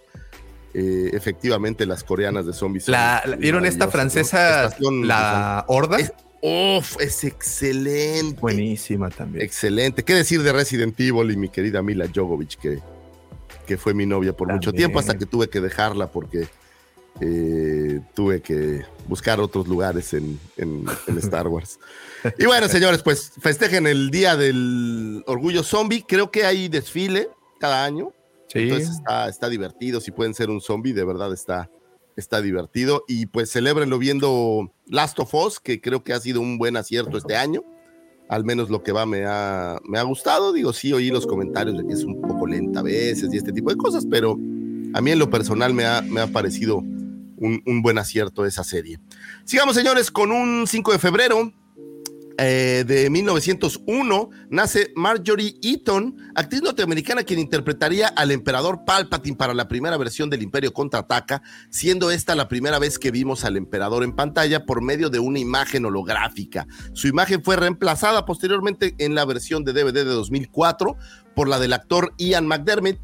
Eh, 0.75 1.11
efectivamente, 1.13 1.85
las 1.87 2.03
coreanas 2.03 2.47
de 2.47 2.53
zombies. 2.53 2.89
La, 2.89 3.23
¿Vieron 3.39 3.67
esta 3.67 3.89
francesa, 3.89 4.65
Estación 4.65 5.07
la 5.07 5.65
Horda? 5.69 5.99
Es- 5.99 6.13
Uf, 6.45 6.97
es 7.01 7.23
excelente. 7.23 8.41
Buenísima 8.41 9.11
también. 9.11 9.45
Excelente. 9.45 10.03
¿Qué 10.03 10.13
decir 10.15 10.43
de 10.43 10.53
Resident 10.53 10.99
Evil 10.99 11.31
y 11.31 11.37
mi 11.37 11.49
querida 11.49 11.83
Mila 11.83 12.07
Jovovich, 12.13 12.57
que, 12.59 12.81
que 13.65 13.77
fue 13.77 13.95
mi 13.95 14.07
novia 14.07 14.33
por 14.37 14.53
mucho 14.53 14.73
tiempo, 14.73 14.99
hasta 14.99 15.17
que 15.17 15.25
tuve 15.27 15.49
que 15.49 15.61
dejarla 15.61 16.09
porque 16.11 16.49
eh, 17.21 18.01
tuve 18.15 18.41
que 18.41 18.83
buscar 19.07 19.39
otros 19.41 19.69
lugares 19.69 20.15
en, 20.15 20.41
en- 20.57 20.85
en 21.07 21.19
Star 21.19 21.47
Wars. 21.49 21.79
Y 22.39 22.47
bueno, 22.47 22.67
señores, 22.69 23.03
pues 23.03 23.33
festejen 23.41 23.87
el 23.87 24.11
Día 24.11 24.35
del 24.37 25.23
Orgullo 25.27 25.63
Zombie. 25.63 26.05
Creo 26.09 26.31
que 26.31 26.45
hay 26.45 26.69
desfile 26.69 27.29
cada 27.61 27.85
año. 27.85 28.13
Sí. 28.53 28.61
Entonces 28.61 28.91
está, 28.91 29.29
está 29.29 29.49
divertido. 29.49 30.01
Si 30.01 30.11
pueden 30.11 30.35
ser 30.35 30.51
un 30.51 30.61
zombie, 30.61 30.93
de 30.93 31.05
verdad 31.05 31.33
está, 31.33 31.71
está 32.17 32.43
divertido. 32.43 33.05
Y 33.09 33.27
pues 33.27 33.51
celébrenlo 33.51 33.99
viendo 33.99 34.73
Last 34.87 35.19
of 35.21 35.35
Us, 35.35 35.61
que 35.61 35.81
creo 35.81 36.05
que 36.05 36.13
ha 36.13 36.21
sido 36.21 36.41
un 36.41 36.59
buen 36.59 36.77
acierto 36.77 37.17
este 37.17 37.37
año. 37.37 37.65
Al 38.29 38.45
menos 38.45 38.71
lo 38.71 38.83
que 38.83 38.93
va 38.93 39.07
me 39.07 39.25
ha, 39.25 39.79
me 39.85 39.99
ha 39.99 40.03
gustado. 40.03 40.53
Digo, 40.53 40.73
sí, 40.73 40.93
oí 40.93 41.11
los 41.11 41.27
comentarios 41.27 41.79
de 41.79 41.87
que 41.87 41.95
es 41.95 42.05
un 42.05 42.21
poco 42.21 42.47
lenta 42.47 42.81
a 42.81 42.83
veces 42.83 43.33
y 43.33 43.37
este 43.37 43.53
tipo 43.53 43.71
de 43.71 43.77
cosas, 43.77 44.07
pero 44.11 44.33
a 44.95 45.01
mí 45.01 45.11
en 45.11 45.19
lo 45.19 45.31
personal 45.31 45.73
me 45.75 45.85
ha, 45.85 46.03
me 46.03 46.21
ha 46.21 46.27
parecido 46.27 46.79
un, 46.79 47.63
un 47.67 47.83
buen 47.83 47.99
acierto 47.99 48.45
esa 48.45 48.65
serie. 48.65 48.99
Sigamos, 49.45 49.75
señores, 49.75 50.11
con 50.11 50.31
un 50.31 50.67
5 50.67 50.93
de 50.93 50.99
febrero 50.99 51.53
eh, 52.39 52.85
de 52.87 53.11
1901 53.11 54.31
nace 54.51 54.93
Marjorie 54.97 55.57
Eaton, 55.63 56.17
actriz 56.35 56.63
norteamericana 56.63 57.25
quien 57.25 57.39
interpretaría 57.39 58.09
al 58.09 58.31
emperador 58.31 58.85
Palpatine 58.85 59.37
para 59.37 59.55
la 59.55 59.69
primera 59.69 59.97
versión 59.97 60.31
del 60.31 60.43
Imperio 60.43 60.73
Contraataca, 60.73 61.43
siendo 61.71 62.11
esta 62.11 62.35
la 62.35 62.49
primera 62.49 62.79
vez 62.79 62.99
que 62.99 63.11
vimos 63.11 63.45
al 63.45 63.57
emperador 63.57 64.05
en 64.05 64.15
pantalla 64.15 64.65
por 64.65 64.83
medio 64.83 65.11
de 65.11 65.19
una 65.19 65.39
imagen 65.39 65.85
holográfica. 65.85 66.67
Su 66.93 67.09
imagen 67.09 67.43
fue 67.43 67.57
reemplazada 67.57 68.25
posteriormente 68.25 68.95
en 68.99 69.15
la 69.15 69.25
versión 69.25 69.65
de 69.65 69.73
DVD 69.73 69.93
de 69.93 70.05
2004 70.05 70.97
por 71.35 71.49
la 71.49 71.59
del 71.59 71.73
actor 71.73 72.15
Ian 72.19 72.47
McDermott, 72.47 72.99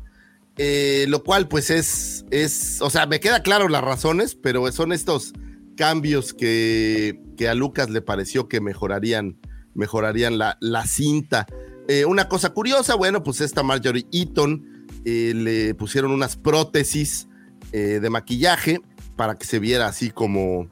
eh, 0.57 1.07
lo 1.09 1.23
cual 1.23 1.49
pues 1.49 1.71
es, 1.71 2.25
es, 2.31 2.81
o 2.83 2.91
sea, 2.91 3.07
me 3.07 3.21
queda 3.21 3.43
claro 3.43 3.69
las 3.69 3.85
razones, 3.85 4.35
pero 4.35 4.71
son 4.73 4.93
estos 4.93 5.33
cambios 5.79 6.35
que, 6.35 7.23
que 7.37 7.49
a 7.49 7.55
Lucas 7.55 7.89
le 7.89 8.03
pareció 8.03 8.49
que 8.49 8.61
mejorarían, 8.61 9.39
mejorarían 9.75 10.37
la, 10.37 10.59
la 10.61 10.85
cinta. 10.85 11.47
Eh, 11.87 12.05
una 12.05 12.29
cosa 12.29 12.51
curiosa, 12.51 12.97
bueno, 12.97 13.23
pues 13.23 13.41
esta 13.41 13.63
Marjorie 13.63 14.07
Eaton 14.13 14.87
eh, 15.05 15.33
le 15.35 15.75
pusieron 15.77 16.11
unas 16.11 16.37
prótesis 16.37 17.29
eh, 17.71 18.01
de 18.03 18.11
maquillaje 18.11 18.81
para 19.15 19.39
que 19.39 19.47
se 19.47 19.61
viera 19.61 19.87
así 19.87 20.11
como, 20.11 20.69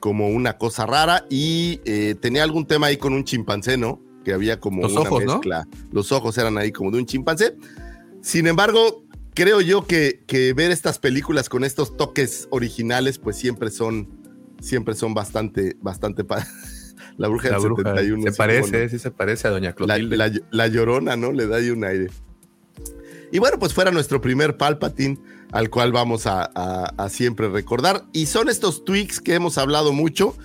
como 0.00 0.28
una 0.28 0.58
cosa 0.58 0.84
rara 0.84 1.26
y 1.30 1.76
tenía 2.20 2.42
algún 2.42 2.66
tema 2.66 2.88
ahí 2.88 2.96
con 2.96 3.12
un 3.12 3.24
chimpancé, 3.24 3.76
¿no? 3.76 4.02
Que 4.24 4.32
había 4.32 4.58
como 4.58 4.82
Los 4.82 4.92
una 4.92 5.02
ojos, 5.02 5.24
¿no? 5.24 5.32
mezcla. 5.34 5.68
Los 5.92 6.10
ojos 6.10 6.36
eran 6.38 6.58
ahí 6.58 6.72
como 6.72 6.90
de 6.90 6.98
un 6.98 7.06
chimpancé. 7.06 7.56
Sin 8.20 8.48
embargo, 8.48 9.04
creo 9.32 9.60
yo 9.60 9.86
que, 9.86 10.24
que 10.26 10.52
ver 10.54 10.72
estas 10.72 10.98
películas 10.98 11.48
con 11.48 11.62
estos 11.62 11.96
toques 11.96 12.48
originales, 12.50 13.18
pues 13.18 13.36
siempre 13.36 13.70
son, 13.70 14.23
siempre 14.64 14.94
son 14.94 15.14
bastante, 15.14 15.76
bastante 15.80 16.24
pa- 16.24 16.46
La 17.16 17.28
bruja 17.28 17.48
La 17.50 17.58
del 17.58 17.66
bruja 17.66 17.82
71. 17.94 18.22
se 18.24 18.30
sí, 18.32 18.36
parece, 18.36 18.70
cómo 18.72 18.82
no. 18.84 18.88
sí 18.88 18.98
se 18.98 19.10
parece 19.12 19.46
a 19.48 19.50
Doña 19.52 19.68
La, 19.70 19.74
Clotilde. 19.74 20.16
la- 20.16 20.32
la 20.50 20.66
llorona, 20.66 21.16
¿no? 21.16 21.30
Le 21.32 21.46
da 21.46 21.58
ahí 21.58 21.70
un 21.70 21.84
aire. 21.84 22.08
Y 23.30 23.38
bueno, 23.38 23.58
pues 23.58 23.72
fuera 23.74 23.90
nuestro 23.90 24.20
primer 24.20 24.56
Palpatine, 24.56 25.18
al 25.52 25.70
cual 25.70 25.92
vamos 25.92 26.26
a, 26.26 26.50
a- 26.54 26.92
a 26.96 27.08
siempre 27.08 27.48
recordar. 27.48 28.04
Y 28.12 28.26
son 28.26 28.48
estos 28.48 28.84
tweaks 28.84 29.20
que 29.20 29.34
hemos 29.34 29.58
hablado 29.58 29.92
mucho, 29.92 30.36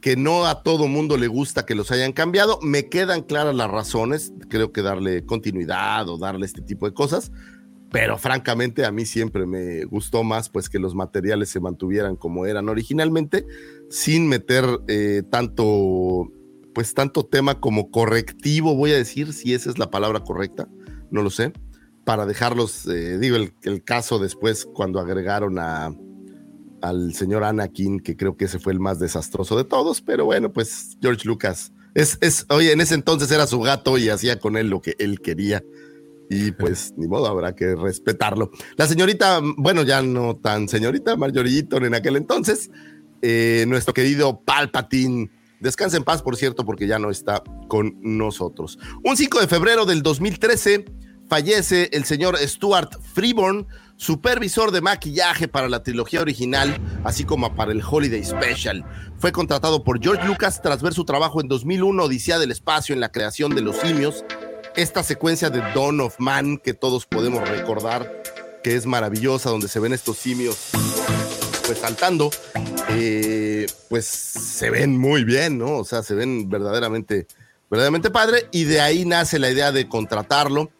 que 0.00 0.16
no 0.16 0.46
a 0.46 0.62
todo 0.62 0.88
mundo 0.88 1.16
le 1.16 1.26
gusta 1.28 1.64
que 1.66 1.74
los 1.74 1.90
hayan 1.92 2.12
cambiado. 2.12 2.58
Me 2.62 2.88
quedan 2.88 3.22
claras 3.22 3.54
las 3.54 3.70
razones, 3.70 4.32
creo 4.48 4.72
que 4.72 4.82
darle 4.82 5.24
continuidad 5.26 6.08
o 6.08 6.16
darle 6.18 6.46
este 6.46 6.60
tipo 6.62 6.86
de 6.86 6.94
cosas. 6.94 7.30
Pero 7.92 8.16
francamente 8.16 8.86
a 8.86 8.90
mí 8.90 9.04
siempre 9.04 9.46
me 9.46 9.84
gustó 9.84 10.24
más 10.24 10.48
pues 10.48 10.68
que 10.68 10.78
los 10.78 10.94
materiales 10.94 11.50
se 11.50 11.60
mantuvieran 11.60 12.16
como 12.16 12.46
eran 12.46 12.68
originalmente, 12.68 13.46
sin 13.90 14.28
meter 14.28 14.64
eh, 14.88 15.22
tanto, 15.30 16.32
pues 16.74 16.94
tanto 16.94 17.24
tema 17.24 17.60
como 17.60 17.90
correctivo, 17.90 18.74
voy 18.74 18.92
a 18.92 18.96
decir, 18.96 19.32
si 19.34 19.52
esa 19.52 19.68
es 19.68 19.78
la 19.78 19.90
palabra 19.90 20.20
correcta, 20.20 20.68
no 21.10 21.22
lo 21.22 21.28
sé, 21.28 21.52
para 22.04 22.24
dejarlos, 22.24 22.86
eh, 22.86 23.18
digo, 23.18 23.36
el, 23.36 23.52
el 23.62 23.84
caso 23.84 24.18
después 24.18 24.66
cuando 24.72 24.98
agregaron 24.98 25.58
a, 25.58 25.94
al 26.80 27.14
señor 27.14 27.44
Anakin, 27.44 28.00
que 28.00 28.16
creo 28.16 28.36
que 28.36 28.46
ese 28.46 28.58
fue 28.58 28.72
el 28.72 28.80
más 28.80 28.98
desastroso 28.98 29.56
de 29.56 29.64
todos, 29.64 30.00
pero 30.00 30.24
bueno, 30.24 30.52
pues 30.52 30.96
George 31.00 31.28
Lucas, 31.28 31.72
es, 31.94 32.18
es, 32.20 32.46
oye, 32.48 32.72
en 32.72 32.80
ese 32.80 32.94
entonces 32.94 33.30
era 33.30 33.46
su 33.46 33.60
gato 33.60 33.98
y 33.98 34.08
hacía 34.08 34.38
con 34.38 34.56
él 34.56 34.68
lo 34.68 34.80
que 34.80 34.96
él 34.98 35.20
quería. 35.20 35.62
Y 36.32 36.50
pues 36.58 36.94
ni 36.96 37.06
modo, 37.06 37.26
habrá 37.26 37.54
que 37.54 37.74
respetarlo. 37.74 38.50
La 38.76 38.86
señorita, 38.86 39.40
bueno, 39.56 39.82
ya 39.82 40.02
no 40.02 40.36
tan 40.36 40.68
señorita, 40.68 41.16
Marjorie 41.16 41.58
Eaton 41.58 41.84
en 41.84 41.94
aquel 41.94 42.16
entonces, 42.16 42.70
eh, 43.20 43.64
nuestro 43.68 43.92
querido 43.92 44.40
Palpatine, 44.40 45.30
descansa 45.60 45.96
en 45.96 46.04
paz, 46.04 46.22
por 46.22 46.36
cierto, 46.36 46.64
porque 46.64 46.86
ya 46.86 46.98
no 46.98 47.10
está 47.10 47.42
con 47.68 47.96
nosotros. 48.00 48.78
Un 49.04 49.16
5 49.16 49.40
de 49.40 49.46
febrero 49.46 49.84
del 49.84 50.02
2013 50.02 50.86
fallece 51.28 51.88
el 51.92 52.04
señor 52.04 52.36
Stuart 52.38 53.00
Freeborn, 53.14 53.66
supervisor 53.96 54.72
de 54.72 54.80
maquillaje 54.80 55.48
para 55.48 55.68
la 55.68 55.82
trilogía 55.82 56.20
original, 56.20 56.78
así 57.04 57.24
como 57.24 57.54
para 57.54 57.72
el 57.72 57.82
Holiday 57.88 58.24
Special. 58.24 58.84
Fue 59.18 59.30
contratado 59.32 59.84
por 59.84 60.02
George 60.02 60.26
Lucas 60.26 60.60
tras 60.60 60.82
ver 60.82 60.92
su 60.92 61.04
trabajo 61.04 61.40
en 61.40 61.48
2001, 61.48 62.02
Odisea 62.02 62.38
del 62.38 62.50
Espacio, 62.50 62.92
en 62.92 63.00
la 63.00 63.12
creación 63.12 63.54
de 63.54 63.60
los 63.60 63.76
simios. 63.76 64.24
Esta 64.74 65.02
secuencia 65.02 65.50
de 65.50 65.60
Dawn 65.74 66.00
of 66.00 66.18
Man 66.18 66.56
que 66.56 66.72
todos 66.72 67.04
podemos 67.04 67.46
recordar, 67.46 68.22
que 68.62 68.74
es 68.74 68.86
maravillosa, 68.86 69.50
donde 69.50 69.68
se 69.68 69.78
ven 69.80 69.92
estos 69.92 70.16
simios 70.16 70.70
pues 71.66 71.78
saltando, 71.78 72.30
eh, 72.88 73.66
pues 73.88 74.06
se 74.06 74.70
ven 74.70 74.98
muy 74.98 75.24
bien, 75.24 75.58
¿no? 75.58 75.78
O 75.78 75.84
sea, 75.84 76.02
se 76.02 76.14
ven 76.14 76.48
verdaderamente, 76.48 77.26
verdaderamente 77.70 78.10
padre, 78.10 78.48
y 78.50 78.64
de 78.64 78.80
ahí 78.80 79.04
nace 79.04 79.38
la 79.38 79.50
idea 79.50 79.72
de 79.72 79.88
contratarlo. 79.88 80.70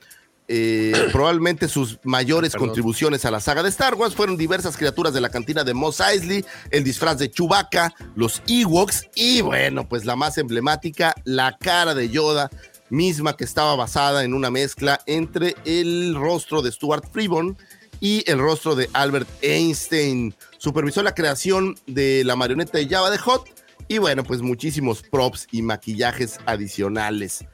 Eh, 0.49 0.93
probablemente 1.13 1.69
sus 1.69 2.01
mayores 2.03 2.53
Perdón. 2.53 2.69
contribuciones 2.69 3.25
a 3.25 3.31
la 3.31 3.41
saga 3.41 3.63
de 3.63 3.69
Star 3.69 3.95
Wars 3.95 4.15
fueron 4.15 4.37
diversas 4.37 4.77
criaturas 4.77 5.13
de 5.13 5.21
la 5.21 5.29
cantina 5.29 5.65
de 5.65 5.75
Mos 5.75 6.01
Eisley, 6.01 6.45
el 6.71 6.83
disfraz 6.83 7.19
de 7.19 7.31
Chewbacca, 7.31 7.95
los 8.17 8.43
Ewoks 8.49 9.07
y 9.15 9.43
bueno, 9.43 9.89
pues 9.89 10.05
la 10.05 10.17
más 10.17 10.39
emblemática, 10.39 11.15
la 11.25 11.57
cara 11.59 11.95
de 11.95 12.09
Yoda, 12.09 12.51
misma 12.93 13.37
que 13.37 13.45
estaba 13.45 13.75
basada 13.75 14.23
en 14.23 14.35
una 14.35 14.51
mezcla 14.51 15.01
entre 15.07 15.57
el 15.65 16.15
rostro 16.15 16.63
de 16.63 16.71
Stuart 16.71 17.05
Freeborn 17.13 17.57
y 18.01 18.23
el 18.31 18.39
rostro 18.39 18.75
de 18.77 18.89
Albert 18.93 19.29
Einstein. 19.43 20.35
Supervisó 20.59 21.03
la 21.03 21.15
creación 21.15 21.77
de 21.87 22.23
la 22.25 22.37
marioneta 22.37 22.79
de 22.79 22.87
Java 22.89 23.11
de 23.11 23.19
Hot 23.19 23.49
y 23.89 23.99
bueno, 23.99 24.23
pues 24.25 24.43
muchísimos 24.43 25.03
props 25.03 25.47
y 25.51 25.63
maquillajes 25.63 26.39
adicionales. 26.47 27.45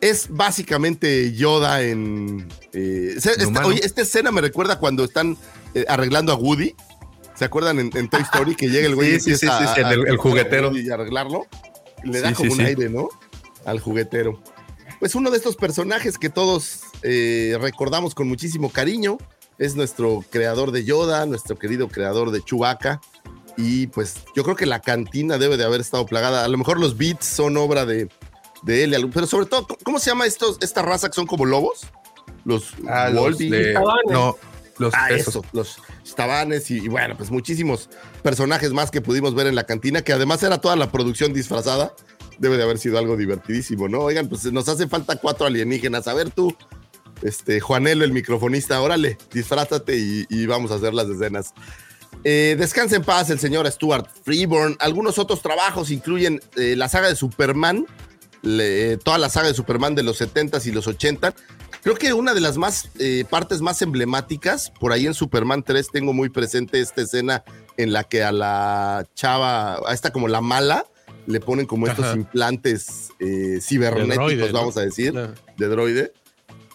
es 0.00 0.28
básicamente 0.30 1.32
Yoda 1.34 1.82
en. 1.82 2.48
eh, 2.72 3.16
humano. 3.46 3.68
oye, 3.68 3.80
esta 3.84 4.02
escena 4.02 4.30
me 4.32 4.40
recuerda 4.40 4.78
cuando 4.78 5.04
están 5.04 5.36
eh, 5.74 5.84
arreglando 5.88 6.32
a 6.32 6.36
Woody. 6.36 6.74
¿Se 7.34 7.44
acuerdan 7.44 7.78
en, 7.80 7.90
en 7.94 8.08
Toy 8.08 8.22
Story 8.22 8.54
que 8.54 8.68
llega 8.70 8.86
el 8.86 8.94
güey 8.94 9.16
y 9.16 9.20
Sí, 9.20 9.32
sí, 9.36 9.46
sí, 9.46 9.46
sí, 9.46 9.80
a- 9.82 9.90
el- 9.92 10.06
el 10.06 10.16
juguetero. 10.16 10.74
Y 10.76 10.88
arreglarlo? 10.90 11.46
Le 12.04 12.20
da 12.20 12.32
como 12.32 12.52
un 12.52 12.60
aire, 12.60 12.88
¿no? 12.88 13.08
Al 13.66 13.80
juguetero. 13.80 14.40
Pues 14.98 15.14
uno 15.14 15.30
de 15.30 15.36
estos 15.36 15.56
personajes 15.56 16.16
que 16.18 16.30
todos 16.30 16.80
eh, 17.02 17.56
recordamos 17.60 18.14
con 18.14 18.28
muchísimo 18.28 18.70
cariño 18.70 19.18
es 19.58 19.74
nuestro 19.76 20.24
creador 20.30 20.70
de 20.72 20.84
Yoda, 20.84 21.26
nuestro 21.26 21.58
querido 21.58 21.88
creador 21.88 22.30
de 22.30 22.42
Chewbacca. 22.42 23.00
Y 23.58 23.86
pues 23.88 24.16
yo 24.34 24.42
creo 24.42 24.56
que 24.56 24.66
la 24.66 24.80
cantina 24.80 25.38
debe 25.38 25.56
de 25.56 25.64
haber 25.64 25.80
estado 25.80 26.04
plagada. 26.06 26.44
A 26.44 26.48
lo 26.48 26.58
mejor 26.58 26.78
los 26.80 26.96
beats 26.96 27.26
son 27.26 27.56
obra 27.56 27.86
de, 27.86 28.08
de 28.62 28.84
él, 28.84 29.10
pero 29.12 29.26
sobre 29.26 29.46
todo, 29.46 29.66
¿cómo- 29.66 29.78
¿cómo 29.84 29.98
se 29.98 30.10
llama 30.10 30.26
estos, 30.26 30.58
esta 30.60 30.82
raza 30.82 31.08
que 31.08 31.14
son 31.14 31.26
como 31.26 31.44
lobos? 31.46 31.86
Los 32.44 32.74
Ah, 32.88 33.08
los 33.10 33.38
de- 33.38 33.74
no, 34.10 34.36
los 34.78 34.94
Ah, 34.94 35.10
esos. 35.10 35.28
eso, 35.36 35.44
los 35.52 35.78
tabanes 36.14 36.70
y, 36.70 36.76
y 36.84 36.88
bueno, 36.88 37.16
pues 37.16 37.30
muchísimos 37.30 37.88
personajes 38.22 38.72
más 38.72 38.90
que 38.90 39.00
pudimos 39.00 39.34
ver 39.34 39.46
en 39.46 39.54
la 39.54 39.64
cantina, 39.64 40.02
que 40.02 40.12
además 40.12 40.42
era 40.42 40.60
toda 40.60 40.76
la 40.76 40.90
producción 40.92 41.32
disfrazada. 41.32 41.94
Debe 42.38 42.56
de 42.56 42.62
haber 42.64 42.78
sido 42.78 42.98
algo 42.98 43.16
divertidísimo, 43.16 43.88
¿no? 43.88 44.00
Oigan, 44.00 44.28
pues 44.28 44.44
nos 44.52 44.68
hace 44.68 44.86
falta 44.88 45.16
cuatro 45.16 45.46
alienígenas. 45.46 46.06
A 46.08 46.14
ver 46.14 46.30
tú, 46.30 46.54
este, 47.22 47.60
Juanelo, 47.60 48.04
el 48.04 48.12
microfonista, 48.12 48.80
órale, 48.82 49.16
disfrázate 49.32 49.96
y, 49.96 50.26
y 50.28 50.46
vamos 50.46 50.70
a 50.70 50.74
hacer 50.74 50.92
las 50.94 51.08
escenas. 51.08 51.54
Eh, 52.24 52.56
descansa 52.58 52.96
en 52.96 53.04
paz 53.04 53.30
el 53.30 53.38
señor 53.38 53.70
Stuart 53.70 54.08
Freeborn. 54.24 54.76
Algunos 54.80 55.18
otros 55.18 55.42
trabajos 55.42 55.90
incluyen 55.90 56.40
eh, 56.56 56.74
la 56.76 56.88
saga 56.88 57.08
de 57.08 57.16
Superman, 57.16 57.86
le- 58.42 58.96
toda 58.98 59.18
la 59.18 59.28
saga 59.28 59.48
de 59.48 59.54
Superman 59.54 59.94
de 59.94 60.02
los 60.02 60.20
70s 60.20 60.66
y 60.66 60.72
los 60.72 60.86
80. 60.86 61.34
Creo 61.82 61.94
que 61.94 62.12
una 62.12 62.34
de 62.34 62.40
las 62.40 62.56
más 62.56 62.90
eh, 62.98 63.24
partes 63.30 63.60
más 63.60 63.80
emblemáticas, 63.80 64.72
por 64.80 64.92
ahí 64.92 65.06
en 65.06 65.14
Superman 65.14 65.62
3 65.62 65.88
tengo 65.92 66.12
muy 66.12 66.28
presente 66.28 66.80
esta 66.80 67.02
escena 67.02 67.44
en 67.76 67.92
la 67.92 68.02
que 68.04 68.24
a 68.24 68.32
la 68.32 69.06
chava, 69.14 69.76
a 69.86 69.92
esta 69.94 70.12
como 70.12 70.26
la 70.26 70.40
mala, 70.40 70.84
le 71.26 71.40
ponen 71.40 71.66
como 71.66 71.86
estos 71.86 72.04
Ajá. 72.06 72.16
implantes 72.16 73.10
eh, 73.18 73.58
cibernéticos, 73.60 74.16
droide, 74.16 74.46
¿no? 74.52 74.58
vamos 74.60 74.76
a 74.76 74.82
decir, 74.82 75.12
de 75.12 75.66
droide. 75.68 76.12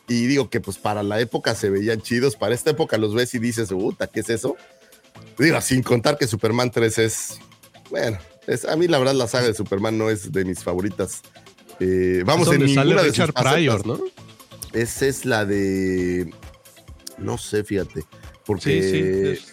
Y 0.07 0.25
digo 0.27 0.49
que 0.49 0.59
pues 0.59 0.77
para 0.77 1.03
la 1.03 1.19
época 1.21 1.55
se 1.55 1.69
veían 1.69 2.01
chidos, 2.01 2.35
para 2.35 2.53
esta 2.53 2.71
época 2.71 2.97
los 2.97 3.13
ves 3.15 3.33
y 3.33 3.39
dices, 3.39 3.69
puta, 3.69 4.07
¿qué 4.07 4.19
es 4.19 4.29
eso? 4.29 4.57
Digo, 5.37 5.59
sin 5.61 5.83
contar 5.83 6.17
que 6.17 6.27
Superman 6.27 6.69
3 6.71 6.97
es, 6.99 7.39
bueno, 7.89 8.17
es, 8.47 8.65
a 8.65 8.75
mí 8.75 8.87
la 8.87 8.99
verdad 8.99 9.13
la 9.13 9.27
saga 9.27 9.47
de 9.47 9.53
Superman 9.53 9.97
no 9.97 10.09
es 10.09 10.31
de 10.31 10.43
mis 10.43 10.63
favoritas. 10.63 11.21
Eh, 11.79 12.23
vamos 12.25 12.47
Es 12.49 12.53
en 12.55 12.59
sale 12.75 12.95
ninguna. 12.95 13.01
Esa 14.73 15.05
es 15.07 15.25
la 15.25 15.45
de, 15.45 16.33
no 17.17 17.37
sé, 17.37 17.63
fíjate, 17.63 18.01
Sí, 18.01 18.07
porque 18.45 18.81
sí. 18.83 19.41
es- 19.49 19.50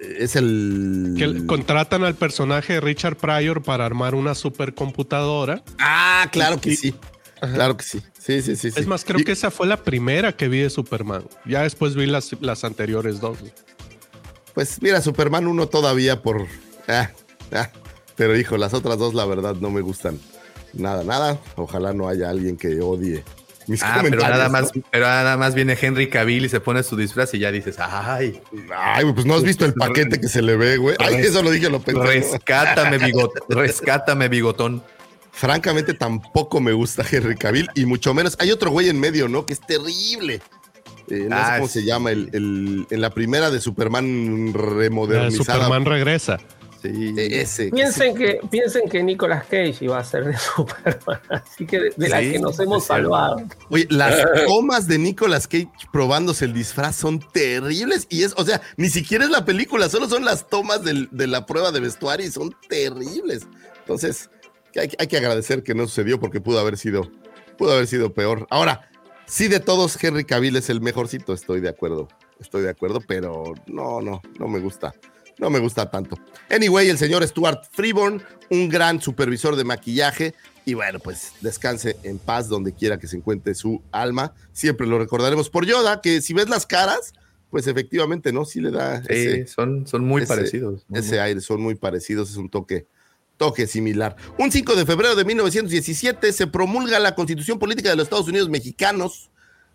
es 0.00 0.36
el... 0.36 1.14
que 1.18 1.46
contratan 1.46 2.04
al 2.04 2.14
personaje 2.14 2.74
de 2.74 2.80
Richard 2.80 3.16
Pryor 3.16 3.62
para 3.62 3.84
armar 3.86 4.14
una 4.14 4.34
supercomputadora. 4.34 5.62
Ah, 5.78 6.28
claro 6.32 6.60
que 6.60 6.70
y- 6.70 6.76
sí, 6.76 6.94
Ajá. 7.40 7.54
claro 7.54 7.76
que 7.76 7.84
sí. 7.84 8.00
Sí, 8.18 8.42
sí, 8.42 8.56
sí. 8.56 8.70
sí. 8.70 8.80
Es 8.80 8.86
más, 8.86 9.04
creo 9.04 9.20
Y- 9.20 9.24
que 9.24 9.32
esa 9.32 9.50
fue 9.50 9.66
la 9.66 9.76
primera 9.78 10.36
que 10.36 10.48
vi 10.48 10.58
de 10.60 10.70
Superman. 10.70 11.24
Ya 11.46 11.62
después 11.62 11.94
vi 11.94 12.06
las, 12.06 12.30
las 12.40 12.64
anteriores 12.64 13.20
dos. 13.20 13.38
Pues 14.54 14.80
mira, 14.82 15.00
Superman 15.00 15.46
1 15.46 15.68
todavía 15.68 16.20
por... 16.22 16.46
ah, 16.88 17.10
ah, 17.52 17.70
pero 18.16 18.36
hijo, 18.36 18.56
las 18.56 18.74
otras 18.74 18.98
dos 18.98 19.14
la 19.14 19.24
verdad 19.24 19.54
no 19.56 19.70
me 19.70 19.80
gustan. 19.80 20.18
Nada, 20.74 21.04
nada. 21.04 21.38
Ojalá 21.56 21.92
no 21.92 22.08
haya 22.08 22.28
alguien 22.28 22.56
que 22.56 22.80
odie 22.80 23.24
mis 23.68 23.82
Ah, 23.82 23.98
pero 24.02 24.16
nada 24.20 24.44
¿no? 24.46 24.50
más, 24.50 24.72
pero 24.90 25.06
nada 25.06 25.36
más 25.36 25.54
viene 25.54 25.76
Henry 25.80 26.08
Cavill 26.08 26.44
y 26.46 26.48
se 26.48 26.60
pone 26.60 26.82
su 26.82 26.96
disfraz 26.96 27.32
y 27.34 27.38
ya 27.38 27.52
dices, 27.52 27.76
ay, 27.78 28.40
Ay, 28.76 29.02
güey, 29.04 29.14
pues 29.14 29.26
no 29.26 29.34
has 29.34 29.42
visto 29.42 29.64
el 29.64 29.74
paquete 29.74 30.20
que 30.20 30.28
se 30.28 30.42
le 30.42 30.56
ve, 30.56 30.76
güey. 30.78 30.96
Ay, 30.98 31.16
eso 31.16 31.42
lo 31.42 31.50
dije, 31.50 31.68
lo 31.70 31.80
pensé. 31.80 32.02
rescátame, 32.02 32.98
bigot, 32.98 33.32
rescátame, 33.48 34.28
bigotón. 34.28 34.82
Francamente, 35.32 35.94
tampoco 35.94 36.60
me 36.60 36.72
gusta 36.72 37.04
Henry 37.08 37.36
Cavill 37.36 37.68
y 37.74 37.86
mucho 37.86 38.12
menos. 38.14 38.36
Hay 38.40 38.50
otro 38.50 38.70
güey 38.70 38.88
en 38.88 38.98
medio, 38.98 39.28
¿no? 39.28 39.46
Que 39.46 39.52
es 39.52 39.60
terrible. 39.60 40.40
Eh, 41.10 41.26
no 41.28 41.36
sé 41.36 41.42
Ah, 41.42 41.54
cómo 41.58 41.68
sí. 41.68 41.80
se 41.80 41.86
llama. 41.86 42.10
El, 42.10 42.28
el- 42.32 42.86
en 42.90 43.00
la 43.00 43.10
primera 43.10 43.50
de 43.50 43.60
Superman 43.60 44.52
remodernizada. 44.52 45.54
Superman 45.60 45.84
regresa. 45.84 46.38
Sí. 46.80 47.14
eh, 47.18 47.40
ese. 47.40 47.70
Piensen 47.70 48.14
que, 48.14 48.40
piensen 48.50 48.88
que 48.88 49.02
Nicolas 49.02 49.44
Cage 49.44 49.76
iba 49.80 49.98
a 49.98 50.04
ser 50.04 50.24
de 50.24 50.36
Superman, 50.56 51.20
así 51.28 51.66
que 51.66 51.78
de, 51.80 51.90
de 51.96 52.08
la 52.08 52.20
que 52.20 52.38
nos 52.38 52.58
hemos 52.60 52.84
salvado. 52.84 53.42
Oye, 53.70 53.86
las 53.90 54.14
tomas 54.46 54.86
de 54.86 54.98
Nicolas 54.98 55.48
Cage 55.48 55.68
probándose 55.92 56.44
el 56.44 56.52
disfraz 56.54 56.96
son 56.96 57.18
terribles. 57.32 58.06
Y 58.10 58.22
es, 58.22 58.34
o 58.36 58.44
sea, 58.44 58.60
ni 58.76 58.88
siquiera 58.90 59.24
es 59.24 59.30
la 59.30 59.44
película, 59.44 59.88
solo 59.88 60.08
son 60.08 60.24
las 60.24 60.48
tomas 60.48 60.84
del- 60.84 61.08
de 61.10 61.26
la 61.26 61.46
prueba 61.46 61.72
de 61.72 61.80
vestuario 61.80 62.26
y 62.26 62.30
son 62.30 62.54
terribles. 62.68 63.46
Entonces, 63.80 64.30
que 64.72 64.80
hay, 64.80 64.90
hay 64.98 65.06
que 65.06 65.16
agradecer 65.16 65.62
que 65.62 65.74
no 65.74 65.86
sucedió 65.86 66.20
porque 66.20 66.40
pudo 66.40 66.60
haber 66.60 66.76
sido, 66.76 67.10
pudo 67.56 67.72
haber 67.72 67.86
sido 67.86 68.12
peor. 68.12 68.46
Ahora, 68.50 68.88
sí, 69.26 69.48
de 69.48 69.60
todos, 69.60 70.02
Henry 70.02 70.24
Cavill 70.24 70.56
es 70.56 70.70
el 70.70 70.80
mejorcito, 70.80 71.32
estoy 71.32 71.60
de 71.60 71.70
acuerdo. 71.70 72.08
Estoy 72.38 72.62
de 72.62 72.70
acuerdo, 72.70 73.00
pero 73.06 73.54
no, 73.66 74.00
no, 74.00 74.22
no 74.38 74.46
me 74.46 74.60
gusta. 74.60 74.94
No 75.38 75.50
me 75.50 75.58
gusta 75.60 75.90
tanto. 75.90 76.18
Anyway, 76.50 76.88
el 76.88 76.98
señor 76.98 77.26
Stuart 77.26 77.64
Freeborn, 77.70 78.22
un 78.50 78.68
gran 78.68 79.00
supervisor 79.00 79.54
de 79.56 79.64
maquillaje. 79.64 80.34
Y 80.64 80.74
bueno, 80.74 80.98
pues 80.98 81.32
descanse 81.40 81.96
en 82.02 82.18
paz 82.18 82.48
donde 82.48 82.72
quiera 82.72 82.98
que 82.98 83.06
se 83.06 83.16
encuentre 83.16 83.54
su 83.54 83.80
alma. 83.92 84.34
Siempre 84.52 84.86
lo 84.86 84.98
recordaremos 84.98 85.48
por 85.48 85.64
Yoda, 85.64 86.00
que 86.00 86.20
si 86.20 86.34
ves 86.34 86.48
las 86.48 86.66
caras, 86.66 87.12
pues 87.50 87.66
efectivamente, 87.66 88.32
¿no? 88.32 88.44
Sí 88.44 88.60
le 88.60 88.70
da 88.70 89.00
Sí, 89.02 89.06
ese, 89.10 89.46
son, 89.46 89.86
son 89.86 90.04
muy 90.04 90.22
ese- 90.22 90.28
parecidos. 90.28 90.84
muy, 90.88 90.98
ese 91.00 91.20
aire, 91.20 91.40
son 91.40 91.62
muy 91.62 91.74
parecidos, 91.76 92.30
es 92.30 92.36
un 92.36 92.50
toque, 92.50 92.86
toque 93.38 93.66
similar. 93.66 94.16
Un 94.38 94.52
5 94.52 94.74
de 94.74 94.84
febrero 94.84 95.14
de 95.14 95.24
1917 95.24 96.32
se 96.32 96.46
promulga 96.48 96.98
la 96.98 97.14
Constitución 97.14 97.58
Política 97.58 97.88
de 97.90 97.96
los 97.96 98.04
Estados 98.04 98.28
Unidos 98.28 98.48
Mexicanos. 98.50 99.27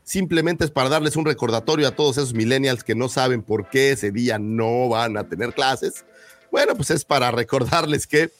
Simplemente 0.03 0.65
es 0.65 0.71
para 0.71 0.89
darles 0.89 1.15
un 1.15 1.25
recordatorio 1.25 1.87
a 1.87 1.95
todos 1.95 2.17
esos 2.17 2.33
millennials 2.33 2.83
que 2.83 2.95
no 2.95 3.07
saben 3.07 3.41
por 3.41 3.69
qué 3.69 3.91
ese 3.91 4.11
día 4.11 4.37
no 4.37 4.89
van 4.89 5.17
a 5.17 5.27
tener 5.27 5.53
clases. 5.53 6.05
Bueno, 6.51 6.75
pues 6.75 6.91
es 6.91 7.05
para 7.05 7.31
recordarles 7.31 8.05
que 8.05 8.31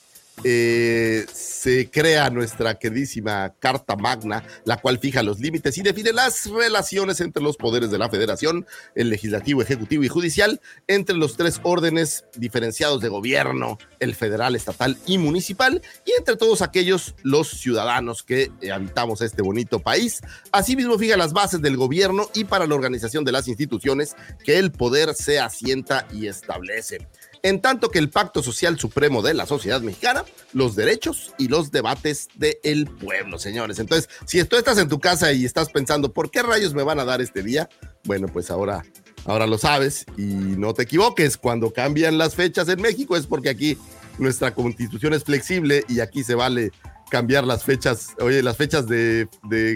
eh, 0.43 1.25
se 1.31 1.89
crea 1.89 2.29
nuestra 2.29 2.77
queridísima 2.77 3.53
Carta 3.59 3.95
Magna, 3.95 4.43
la 4.65 4.77
cual 4.77 4.99
fija 4.99 5.23
los 5.23 5.39
límites 5.39 5.77
y 5.77 5.83
define 5.83 6.11
las 6.11 6.47
relaciones 6.47 7.21
entre 7.21 7.41
los 7.41 7.55
poderes 7.55 7.91
de 7.91 7.97
la 7.97 8.09
federación, 8.09 8.65
el 8.95 9.09
legislativo, 9.09 9.61
ejecutivo 9.61 10.03
y 10.03 10.09
judicial, 10.09 10.59
entre 10.87 11.15
los 11.15 11.37
tres 11.37 11.61
órdenes 11.63 12.25
diferenciados 12.35 12.99
de 13.01 13.09
gobierno, 13.09 13.77
el 13.99 14.15
federal, 14.15 14.55
estatal 14.55 14.97
y 15.05 15.17
municipal, 15.17 15.81
y 16.05 16.11
entre 16.17 16.35
todos 16.35 16.61
aquellos 16.61 17.15
los 17.23 17.49
ciudadanos 17.49 18.23
que 18.23 18.51
eh, 18.61 18.71
habitamos 18.71 19.21
este 19.21 19.41
bonito 19.41 19.79
país. 19.79 20.21
Asimismo, 20.51 20.97
fija 20.97 21.15
las 21.15 21.31
bases 21.31 21.61
del 21.61 21.77
gobierno 21.77 22.29
y 22.33 22.43
para 22.43 22.67
la 22.67 22.75
organización 22.75 23.23
de 23.23 23.31
las 23.31 23.47
instituciones 23.47 24.15
que 24.43 24.57
el 24.57 24.71
poder 24.71 25.13
se 25.13 25.39
asienta 25.39 26.07
y 26.11 26.27
establece 26.27 27.07
en 27.43 27.61
tanto 27.61 27.91
que 27.91 27.99
el 27.99 28.09
Pacto 28.09 28.41
Social 28.41 28.79
Supremo 28.79 29.21
de 29.21 29.33
la 29.33 29.45
sociedad 29.45 29.81
mexicana, 29.81 30.23
los 30.53 30.75
derechos 30.75 31.33
y 31.37 31.49
los 31.49 31.71
debates 31.71 32.29
del 32.35 32.87
pueblo, 32.87 33.37
señores. 33.37 33.79
Entonces, 33.79 34.09
si 34.25 34.41
tú 34.45 34.55
estás 34.55 34.77
en 34.77 34.87
tu 34.87 34.99
casa 34.99 35.33
y 35.33 35.43
estás 35.43 35.69
pensando, 35.69 36.13
¿por 36.13 36.31
qué 36.31 36.41
rayos 36.41 36.73
me 36.73 36.83
van 36.83 36.99
a 36.99 37.05
dar 37.05 37.21
este 37.21 37.43
día? 37.43 37.69
Bueno, 38.05 38.27
pues 38.29 38.49
ahora, 38.49 38.83
ahora 39.25 39.45
lo 39.45 39.57
sabes 39.57 40.05
y 40.17 40.23
no 40.23 40.73
te 40.73 40.83
equivoques, 40.83 41.37
cuando 41.37 41.73
cambian 41.73 42.17
las 42.17 42.33
fechas 42.33 42.69
en 42.69 42.81
México 42.81 43.17
es 43.17 43.27
porque 43.27 43.49
aquí 43.49 43.77
nuestra 44.17 44.55
constitución 44.55 45.13
es 45.13 45.25
flexible 45.25 45.83
y 45.89 45.99
aquí 45.99 46.23
se 46.23 46.35
vale 46.35 46.71
cambiar 47.11 47.43
las 47.43 47.65
fechas, 47.65 48.11
oye, 48.19 48.41
las 48.41 48.55
fechas 48.55 48.87
de, 48.87 49.27
de 49.43 49.75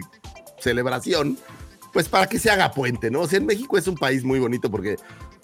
celebración, 0.59 1.37
pues 1.91 2.07
para 2.07 2.27
que 2.27 2.39
se 2.39 2.49
haga 2.49 2.71
puente, 2.71 3.11
¿no? 3.11 3.21
O 3.21 3.27
sea, 3.27 3.39
en 3.39 3.45
México 3.45 3.77
es 3.77 3.87
un 3.87 3.95
país 3.95 4.23
muy 4.23 4.39
bonito 4.39 4.69
porque, 4.69 4.97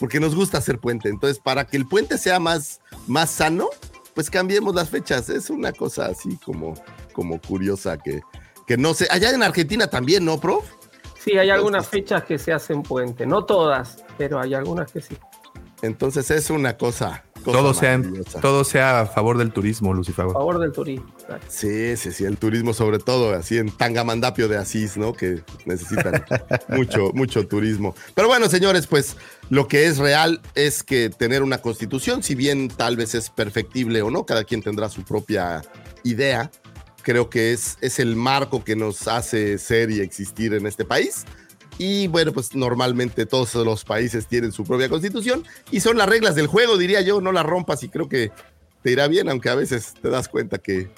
porque 0.04 0.20
nos 0.20 0.36
gusta 0.36 0.58
hacer 0.58 0.80
puente. 0.80 1.08
Entonces, 1.08 1.40
para 1.40 1.66
que 1.66 1.78
el 1.78 1.88
puente 1.88 2.18
sea 2.18 2.38
más, 2.38 2.82
más 3.08 3.32
sano, 3.32 3.70
pues 4.14 4.30
cambiemos 4.30 4.76
las 4.76 4.90
fechas. 4.90 5.30
Es 5.30 5.50
una 5.50 5.72
cosa 5.72 6.08
así 6.08 6.36
como, 6.44 6.74
como 7.14 7.40
curiosa 7.40 7.98
que, 7.98 8.20
que 8.68 8.76
no 8.76 8.94
sé. 8.96 9.08
Allá 9.10 9.30
en 9.30 9.42
Argentina 9.42 9.88
también, 9.88 10.26
¿no, 10.26 10.42
prof? 10.42 10.66
Sí, 11.24 11.38
hay 11.38 11.50
algunas 11.50 11.88
fechas 11.88 12.26
que 12.26 12.38
se 12.38 12.52
hacen 12.52 12.84
puente, 12.84 13.26
no 13.26 13.46
todas, 13.46 14.04
pero 14.18 14.42
hay 14.42 14.54
algunas 14.54 14.92
que 14.92 15.00
sí. 15.00 15.18
Entonces 15.84 16.32
es 16.32 16.50
una 16.50 16.78
cosa. 16.78 17.24
cosa 17.44 17.58
Todo 17.58 17.74
sea, 17.74 18.02
todo 18.42 18.64
sea 18.64 19.02
a 19.02 19.06
favor 19.06 19.38
del 19.38 19.52
turismo, 19.52 19.94
Lucifer. 19.94 20.26
A 20.26 20.30
favor 20.30 20.60
del 20.60 20.72
turismo. 20.72 21.14
claro. 21.26 21.44
Sí, 21.50 21.98
sí, 21.98 22.14
sí, 22.14 22.24
el 22.24 22.38
turismo 22.38 22.74
sobre 22.74 23.00
todo, 23.00 23.34
así 23.34 23.58
en 23.58 23.70
Tangamandapio 23.70 24.48
de 24.48 24.58
Asís, 24.58 24.96
¿no? 24.96 25.12
Que 25.12 25.44
necesitan 25.66 26.24
mucho, 26.70 27.12
mucho 27.14 27.46
turismo. 27.48 27.96
Pero 28.16 28.30
bueno, 28.30 28.48
señores, 28.48 28.88
pues 28.88 29.18
lo 29.54 29.68
que 29.68 29.86
es 29.86 30.00
real 30.00 30.42
es 30.56 30.82
que 30.82 31.12
tener 31.12 31.44
una 31.44 31.60
constitución, 31.60 32.24
si 32.24 32.34
bien 32.34 32.70
tal 32.70 32.98
vez 32.98 33.14
es 33.14 33.30
perfectible 33.30 34.02
o 34.02 34.10
no, 34.10 34.26
cada 34.26 34.44
quien 34.44 34.64
tendrá 34.64 34.90
su 34.90 35.04
propia 35.04 35.62
idea, 36.04 36.50
Creo 37.04 37.30
que 37.30 37.52
es, 37.52 37.78
es 37.82 38.00
el 38.00 38.16
marco 38.16 38.64
que 38.64 38.78
nos 38.78 39.10
hace 39.10 39.58
ser 39.58 39.92
y 39.92 40.00
existir 40.00 40.54
en 40.54 40.66
este 40.66 40.86
país. 40.86 41.26
Y 41.78 42.08
bueno, 42.08 42.32
pues 42.32 42.56
normalmente 42.56 43.26
todos 43.26 43.54
los 43.56 43.84
países 43.84 44.26
tienen 44.28 44.54
su 44.54 44.64
propia 44.64 44.88
constitución 44.88 45.44
y 45.70 45.82
son 45.82 45.98
las 45.98 46.08
reglas 46.08 46.36
del 46.36 46.48
juego, 46.48 46.78
diría 46.78 47.02
yo, 47.02 47.20
no 47.20 47.34
las 47.34 47.46
rompas 47.46 47.84
y 47.84 47.90
creo 47.90 48.08
que 48.08 48.32
te 48.84 48.92
irá 48.92 49.08
bien, 49.10 49.28
aunque 49.28 49.50
a 49.50 49.56
veces 49.56 49.94
te 50.02 50.10
das 50.10 50.30
cuenta 50.30 50.60
que, 50.60 50.90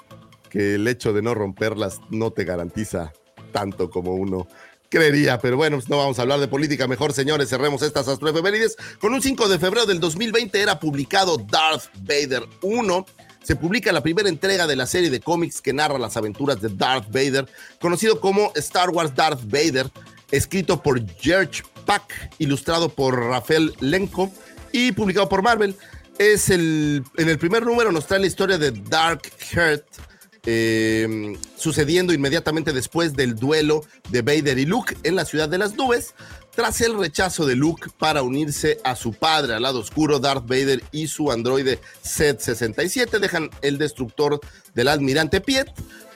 que 0.50 0.76
el 0.76 0.88
hecho 0.88 1.12
de 1.12 1.24
no 1.24 1.34
romperlas 1.34 2.02
no 2.12 2.32
te 2.32 2.44
garantiza 2.44 3.12
tanto 3.52 3.90
como 3.90 4.14
uno 4.14 4.48
creería. 4.96 5.40
Pero 5.40 5.58
bueno, 5.58 5.76
pues 5.78 5.90
no 5.90 5.98
vamos 5.98 6.18
a 6.18 6.22
hablar 6.22 6.40
de 6.40 6.48
política. 6.48 6.88
Mejor, 6.88 7.12
señores, 7.12 7.50
cerremos 7.50 7.82
estas 7.82 8.08
astroefemérides. 8.08 8.78
Con 9.00 9.14
un 9.14 9.22
5 9.22 9.50
de 9.50 9.60
febrero 9.60 9.86
del 9.86 10.00
2020 10.00 10.62
era 10.62 10.80
publicado 10.80 11.38
Darth 11.38 11.90
Vader 12.00 12.44
1. 12.62 13.06
Se 13.44 13.58
publica 13.58 13.92
la 13.92 14.02
primera 14.02 14.30
entrega 14.30 14.66
de 14.66 14.76
la 14.78 14.88
serie 14.88 15.10
de 15.10 15.20
cómics 15.20 15.62
que 15.62 15.74
narra 15.74 16.00
las 16.00 16.16
aventuras 16.16 16.62
de 16.62 16.70
Darth 16.70 17.08
Vader, 17.12 17.46
conocido 17.80 18.20
como 18.22 18.54
Star 18.56 18.90
Wars 18.90 19.14
Darth 19.14 19.42
Vader, 19.44 19.92
escrito 20.32 20.82
por 20.82 21.06
George 21.18 21.62
Pack, 21.86 22.32
ilustrado 22.40 22.90
por 22.90 23.20
Rafael 23.20 23.74
Lenko 23.82 24.32
y 24.72 24.94
publicado 24.94 25.28
por 25.28 25.44
Marvel. 25.44 25.76
Es 26.18 26.50
el, 26.50 27.04
en 27.18 27.30
el 27.30 27.38
primer 27.38 27.66
número 27.66 27.92
nos 27.92 28.08
trae 28.08 28.22
la 28.22 28.28
historia 28.28 28.58
de 28.58 28.72
Dark 28.72 29.22
Heart, 29.52 29.86
eh, 30.46 31.38
sucediendo 31.58 32.14
inmediatamente 32.14 32.74
después 32.74 33.14
del 33.16 33.36
duelo 33.36 33.84
de 34.10 34.22
Vader 34.22 34.58
y 34.60 34.66
Luke 34.66 34.96
en 35.04 35.16
la 35.16 35.26
ciudad 35.26 35.50
de 35.50 35.58
las 35.58 35.76
nubes. 35.76 36.14
Tras 36.56 36.80
el 36.80 36.98
rechazo 36.98 37.46
de 37.46 37.56
Luke 37.56 37.90
para 37.98 38.22
unirse 38.22 38.80
a 38.86 38.96
su 38.96 39.14
padre 39.14 39.56
al 39.56 39.64
lado 39.64 39.80
oscuro, 39.80 40.20
Darth 40.20 40.48
Vader 40.48 40.82
y 40.94 41.08
su 41.08 41.30
androide 41.30 41.82
Z-67 42.02 43.20
dejan 43.20 43.50
el 43.62 43.78
destructor 43.78 44.40
del 44.74 44.88
almirante 44.88 45.42
Piet 45.42 45.68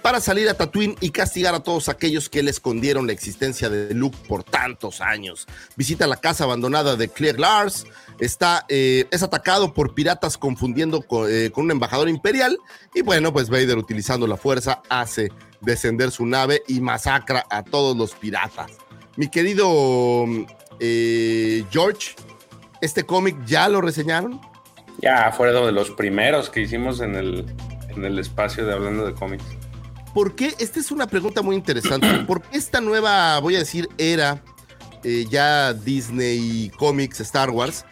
para 0.01 0.21
salir 0.21 0.49
a 0.49 0.53
Tatooine 0.53 0.95
y 1.01 1.09
castigar 1.11 1.53
a 1.55 1.61
todos 1.61 1.89
aquellos 1.89 2.29
que 2.29 2.43
le 2.43 2.51
escondieron 2.51 3.07
la 3.07 3.13
existencia 3.13 3.69
de 3.69 3.93
Luke 3.93 4.17
por 4.27 4.43
tantos 4.43 5.01
años. 5.01 5.47
Visita 5.75 6.07
la 6.07 6.17
casa 6.17 6.45
abandonada 6.45 6.95
de 6.95 7.09
Claire 7.09 7.39
Lars, 7.39 7.85
está, 8.19 8.65
eh, 8.69 9.05
es 9.11 9.23
atacado 9.23 9.73
por 9.73 9.93
piratas 9.93 10.37
confundiendo 10.37 11.01
con, 11.01 11.29
eh, 11.29 11.51
con, 11.51 11.65
un 11.65 11.71
embajador 11.71 12.09
imperial 12.09 12.57
y 12.93 13.01
bueno, 13.01 13.33
pues 13.33 13.49
Vader 13.49 13.77
utilizando 13.77 14.27
la 14.27 14.37
fuerza 14.37 14.81
hace 14.89 15.31
descender 15.61 16.11
su 16.11 16.25
nave 16.25 16.63
y 16.67 16.79
masacra 16.81 17.45
a 17.49 17.63
todos 17.63 17.95
los 17.97 18.13
piratas. 18.13 18.71
Mi 19.17 19.29
querido 19.29 20.25
eh, 20.79 21.65
George, 21.71 22.15
¿este 22.81 23.03
cómic 23.03 23.35
ya 23.45 23.67
lo 23.67 23.81
reseñaron? 23.81 24.39
Ya, 25.01 25.31
fue 25.31 25.51
de 25.51 25.71
los 25.71 25.91
primeros 25.91 26.49
que 26.49 26.61
hicimos 26.61 27.01
en 27.01 27.15
el, 27.15 27.45
en 27.89 28.05
el 28.05 28.19
espacio 28.19 28.65
de 28.65 28.73
Hablando 28.73 29.05
de 29.05 29.13
cómics. 29.13 29.43
¿Por 30.13 30.35
qué? 30.35 30.55
Esta 30.59 30.79
es 30.79 30.91
una 30.91 31.07
pregunta 31.07 31.41
muy 31.41 31.55
interesante. 31.55 32.07
¿Por 32.27 32.41
qué 32.41 32.57
esta 32.57 32.81
nueva, 32.81 33.39
voy 33.39 33.55
a 33.55 33.59
decir, 33.59 33.89
era 33.97 34.43
eh, 35.03 35.25
ya 35.29 35.73
Disney 35.73 36.71
Comics, 36.77 37.19
Star 37.21 37.49
Wars? 37.49 37.85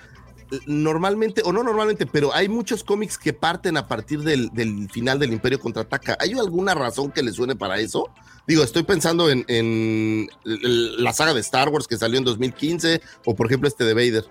Normalmente, 0.65 1.41
o 1.43 1.51
no 1.51 1.61
normalmente, 1.61 2.05
pero 2.05 2.33
hay 2.33 2.47
muchos 2.47 2.83
cómics 2.83 3.17
que 3.17 3.33
parten 3.33 3.75
a 3.75 3.85
partir 3.87 4.21
del, 4.21 4.49
del 4.53 4.89
final 4.89 5.19
del 5.19 5.33
Imperio 5.33 5.59
Contraataca. 5.59 6.17
¿Hay 6.21 6.31
alguna 6.31 6.73
razón 6.73 7.11
que 7.11 7.21
le 7.21 7.33
suene 7.33 7.55
para 7.55 7.79
eso? 7.79 8.09
Digo, 8.47 8.63
estoy 8.63 8.83
pensando 8.83 9.29
en, 9.29 9.43
en, 9.49 10.29
la 10.45 11.11
saga 11.11 11.33
de 11.33 11.41
Star 11.41 11.67
Wars 11.67 11.85
que 11.85 11.97
salió 11.97 12.17
en 12.17 12.23
2015, 12.23 13.01
o 13.25 13.35
por 13.35 13.47
ejemplo 13.47 13.67
este 13.67 13.83
de 13.83 13.93
Vader. 13.93 14.25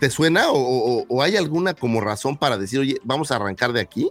¿Te 0.00 0.10
suena 0.10 0.50
o, 0.50 0.58
o, 0.58 1.06
o 1.08 1.22
hay 1.22 1.36
alguna 1.36 1.74
como 1.74 2.00
razón 2.00 2.36
para 2.36 2.58
decir, 2.58 2.80
oye, 2.80 3.00
vamos 3.04 3.30
a 3.30 3.36
arrancar 3.36 3.72
de 3.72 3.80
aquí? 3.80 4.10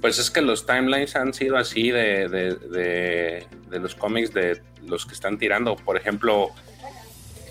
Pues 0.00 0.18
es 0.18 0.30
que 0.30 0.42
los 0.42 0.66
timelines 0.66 1.16
han 1.16 1.32
sido 1.32 1.56
así 1.56 1.90
de, 1.90 2.28
de, 2.28 3.78
los 3.78 3.94
cómics 3.94 4.32
de 4.34 4.60
los 4.86 5.06
que 5.06 5.14
están 5.14 5.38
tirando. 5.38 5.76
Por 5.76 5.96
ejemplo, 5.96 6.50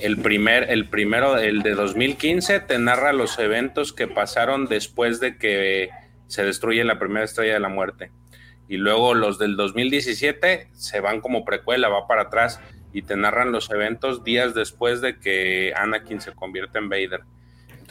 el, 0.01 0.17
primer, 0.17 0.69
el 0.69 0.87
primero, 0.87 1.37
el 1.37 1.63
de 1.63 1.73
2015, 1.73 2.59
te 2.61 2.77
narra 2.77 3.11
los 3.13 3.39
eventos 3.39 3.91
que 3.93 4.07
pasaron 4.07 4.67
después 4.67 5.19
de 5.19 5.37
que 5.37 5.89
se 6.27 6.43
destruye 6.43 6.83
la 6.83 6.99
primera 6.99 7.25
estrella 7.25 7.53
de 7.53 7.59
la 7.59 7.69
muerte. 7.69 8.11
Y 8.67 8.77
luego 8.77 9.13
los 9.13 9.39
del 9.39 9.55
2017 9.55 10.69
se 10.73 10.99
van 10.99 11.21
como 11.21 11.45
precuela, 11.45 11.89
va 11.89 12.07
para 12.07 12.23
atrás 12.23 12.59
y 12.93 13.01
te 13.01 13.15
narran 13.15 13.51
los 13.51 13.69
eventos 13.71 14.23
días 14.23 14.53
después 14.53 15.01
de 15.01 15.19
que 15.19 15.73
Anakin 15.75 16.21
se 16.21 16.33
convierte 16.33 16.77
en 16.77 16.89
Vader. 16.89 17.21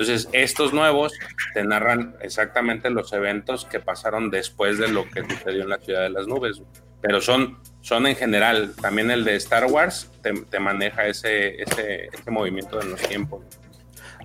Entonces, 0.03 0.29
estos 0.33 0.73
nuevos 0.73 1.13
te 1.55 1.63
narran 1.63 2.17
exactamente 2.23 2.91
los 2.91 3.13
eventos 3.13 3.65
que 3.65 3.79
pasaron 3.79 4.31
después 4.31 4.77
de 4.77 4.89
lo 4.89 5.09
que 5.09 5.23
sucedió 5.23 5.63
en 5.63 5.69
la 5.69 5.79
ciudad 5.79 6.03
de 6.03 6.11
las 6.11 6.27
nubes. 6.27 6.61
Pero 7.01 7.21
son, 7.21 7.61
son 7.83 8.09
en 8.09 8.17
general, 8.17 8.75
también 8.81 9.13
el 9.13 9.25
de 9.25 9.37
Star 9.37 9.67
Wars 9.67 10.11
te, 10.21 10.33
te 10.33 10.59
maneja 10.59 11.07
ese, 11.07 11.63
ese, 11.63 12.09
ese, 12.13 12.31
movimiento 12.33 12.79
de 12.81 12.87
los 12.87 13.01
tiempos. 13.01 13.45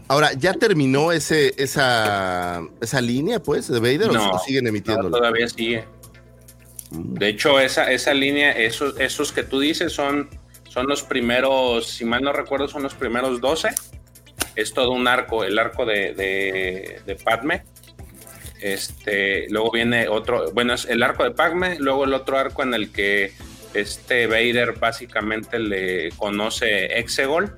Ahora, 0.08 0.34
¿ya 0.34 0.54
terminó 0.54 1.12
ese, 1.12 1.54
esa, 1.62 2.64
esa 2.82 3.00
línea, 3.00 3.40
pues, 3.40 3.68
de 3.68 3.80
Vader 3.80 4.12
no, 4.12 4.32
o 4.32 4.40
siguen 4.40 4.66
emitiendo? 4.66 5.04
No, 5.04 5.18
todavía 5.18 5.48
sigue. 5.48 5.86
De 6.90 7.28
hecho, 7.28 7.60
esa, 7.60 7.92
esa 7.92 8.16
línea, 8.16 8.52
esos, 8.52 9.00
esos 9.00 9.32
que 9.32 9.44
tú 9.44 9.60
dices 9.60 9.94
son, 9.94 10.28
son 10.70 10.88
los 10.88 11.04
primeros, 11.04 11.88
si 11.88 12.04
mal 12.04 12.24
no 12.24 12.34
recuerdo, 12.34 12.68
son 12.68 12.82
los 12.82 12.96
primeros 12.96 13.42
12 13.42 13.70
es 14.58 14.74
todo 14.74 14.92
un 14.92 15.08
arco, 15.08 15.44
el 15.44 15.58
arco 15.60 15.86
de, 15.86 16.14
de, 17.06 17.16
Padme. 17.16 17.64
Este, 18.60 19.48
luego 19.50 19.72
viene 19.72 20.08
otro, 20.08 20.52
bueno, 20.52 20.74
es 20.74 20.86
el 20.86 21.04
arco 21.04 21.24
de 21.24 21.32
Padme, 21.32 21.78
luego 21.80 22.06
el 22.06 22.14
otro 22.14 22.40
arco 22.40 22.64
en 22.64 22.74
el 22.74 22.92
que 22.92 23.32
este 23.76 24.26
Vader 24.26 24.74
básicamente 24.80 25.60
le 25.60 26.10
conoce 26.18 26.98
Exegol. 26.98 27.54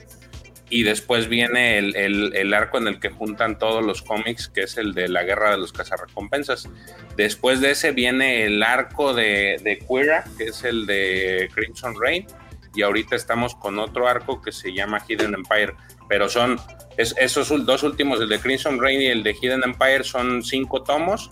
Y 0.72 0.84
después 0.84 1.30
viene 1.30 1.80
el, 1.80 1.96
el, 1.96 2.54
arco 2.54 2.78
en 2.78 2.88
el 2.88 3.00
que 3.00 3.10
juntan 3.10 3.58
todos 3.58 3.84
los 3.84 4.04
cómics, 4.04 4.50
que 4.50 4.62
es 4.62 4.78
el 4.78 4.94
de 4.94 5.08
la 5.08 5.24
guerra 5.24 5.50
de 5.50 5.58
los 5.58 5.74
cazarrecompensas. 5.74 6.70
Después 7.18 7.60
de 7.60 7.72
ese 7.72 7.92
viene 7.92 8.46
el 8.46 8.62
arco 8.62 9.16
de, 9.16 9.60
de 9.64 9.80
Quira, 9.80 10.26
que 10.38 10.50
es 10.50 10.64
el 10.64 10.86
de 10.86 11.50
Crimson 11.56 11.96
Reign. 12.00 12.28
Y 12.76 12.82
ahorita 12.82 13.16
estamos 13.16 13.56
con 13.56 13.80
otro 13.80 14.08
arco 14.08 14.42
que 14.42 14.52
se 14.52 14.74
llama 14.74 15.04
Hidden 15.08 15.34
Empire. 15.34 15.76
Pero 16.08 16.30
son 16.30 16.60
es, 17.00 17.16
esos 17.18 17.66
dos 17.66 17.84
últimos, 17.84 18.20
el 18.20 18.28
de 18.28 18.40
Crimson 18.40 18.80
Reign 18.80 19.02
y 19.02 19.08
el 19.08 19.24
de 19.24 19.34
Hidden 19.34 19.64
Empire, 19.64 20.04
son 20.04 20.44
cinco 20.44 20.84
tomos, 20.84 21.30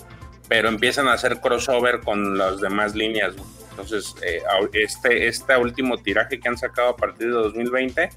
pero 0.48 0.70
empiezan 0.70 1.10
a 1.10 1.14
hacer 1.14 1.42
crossover 1.42 2.00
con 2.00 2.38
las 2.38 2.62
demás 2.62 2.96
líneas. 2.96 3.36
Entonces, 3.72 4.16
eh, 4.24 4.42
este, 4.74 5.28
este 5.28 5.58
último 5.58 5.98
tiraje 5.98 6.40
que 6.40 6.48
han 6.48 6.58
sacado 6.58 6.90
a 6.90 6.96
partir 6.96 7.28
de 7.28 7.34
2020 7.34 8.10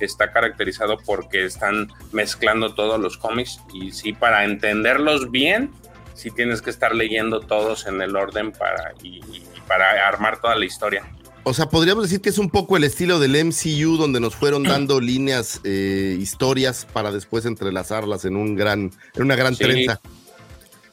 está 0.00 0.30
caracterizado 0.30 0.98
porque 0.98 1.44
están 1.44 1.88
mezclando 2.12 2.74
todos 2.74 3.00
los 3.00 3.16
cómics 3.16 3.60
y 3.72 3.90
sí, 3.90 4.12
para 4.12 4.44
entenderlos 4.44 5.30
bien, 5.30 5.72
sí 6.14 6.30
tienes 6.30 6.62
que 6.62 6.70
estar 6.70 6.94
leyendo 6.94 7.40
todos 7.40 7.86
en 7.86 8.00
el 8.02 8.14
orden 8.16 8.52
para, 8.52 8.92
y 9.02 9.20
para 9.66 10.06
armar 10.06 10.40
toda 10.40 10.54
la 10.56 10.66
historia. 10.66 11.04
O 11.48 11.54
sea, 11.54 11.70
podríamos 11.70 12.04
decir 12.04 12.20
que 12.20 12.28
es 12.28 12.36
un 12.36 12.50
poco 12.50 12.76
el 12.76 12.84
estilo 12.84 13.18
del 13.18 13.32
MCU 13.42 13.96
donde 13.96 14.20
nos 14.20 14.36
fueron 14.36 14.64
dando 14.64 15.00
líneas, 15.00 15.62
eh, 15.64 16.14
historias 16.20 16.86
para 16.92 17.10
después 17.10 17.46
entrelazarlas 17.46 18.26
en 18.26 18.36
un 18.36 18.54
gran, 18.54 18.90
en 19.14 19.22
una 19.22 19.34
gran 19.34 19.54
sí. 19.54 19.64
trenza. 19.64 19.98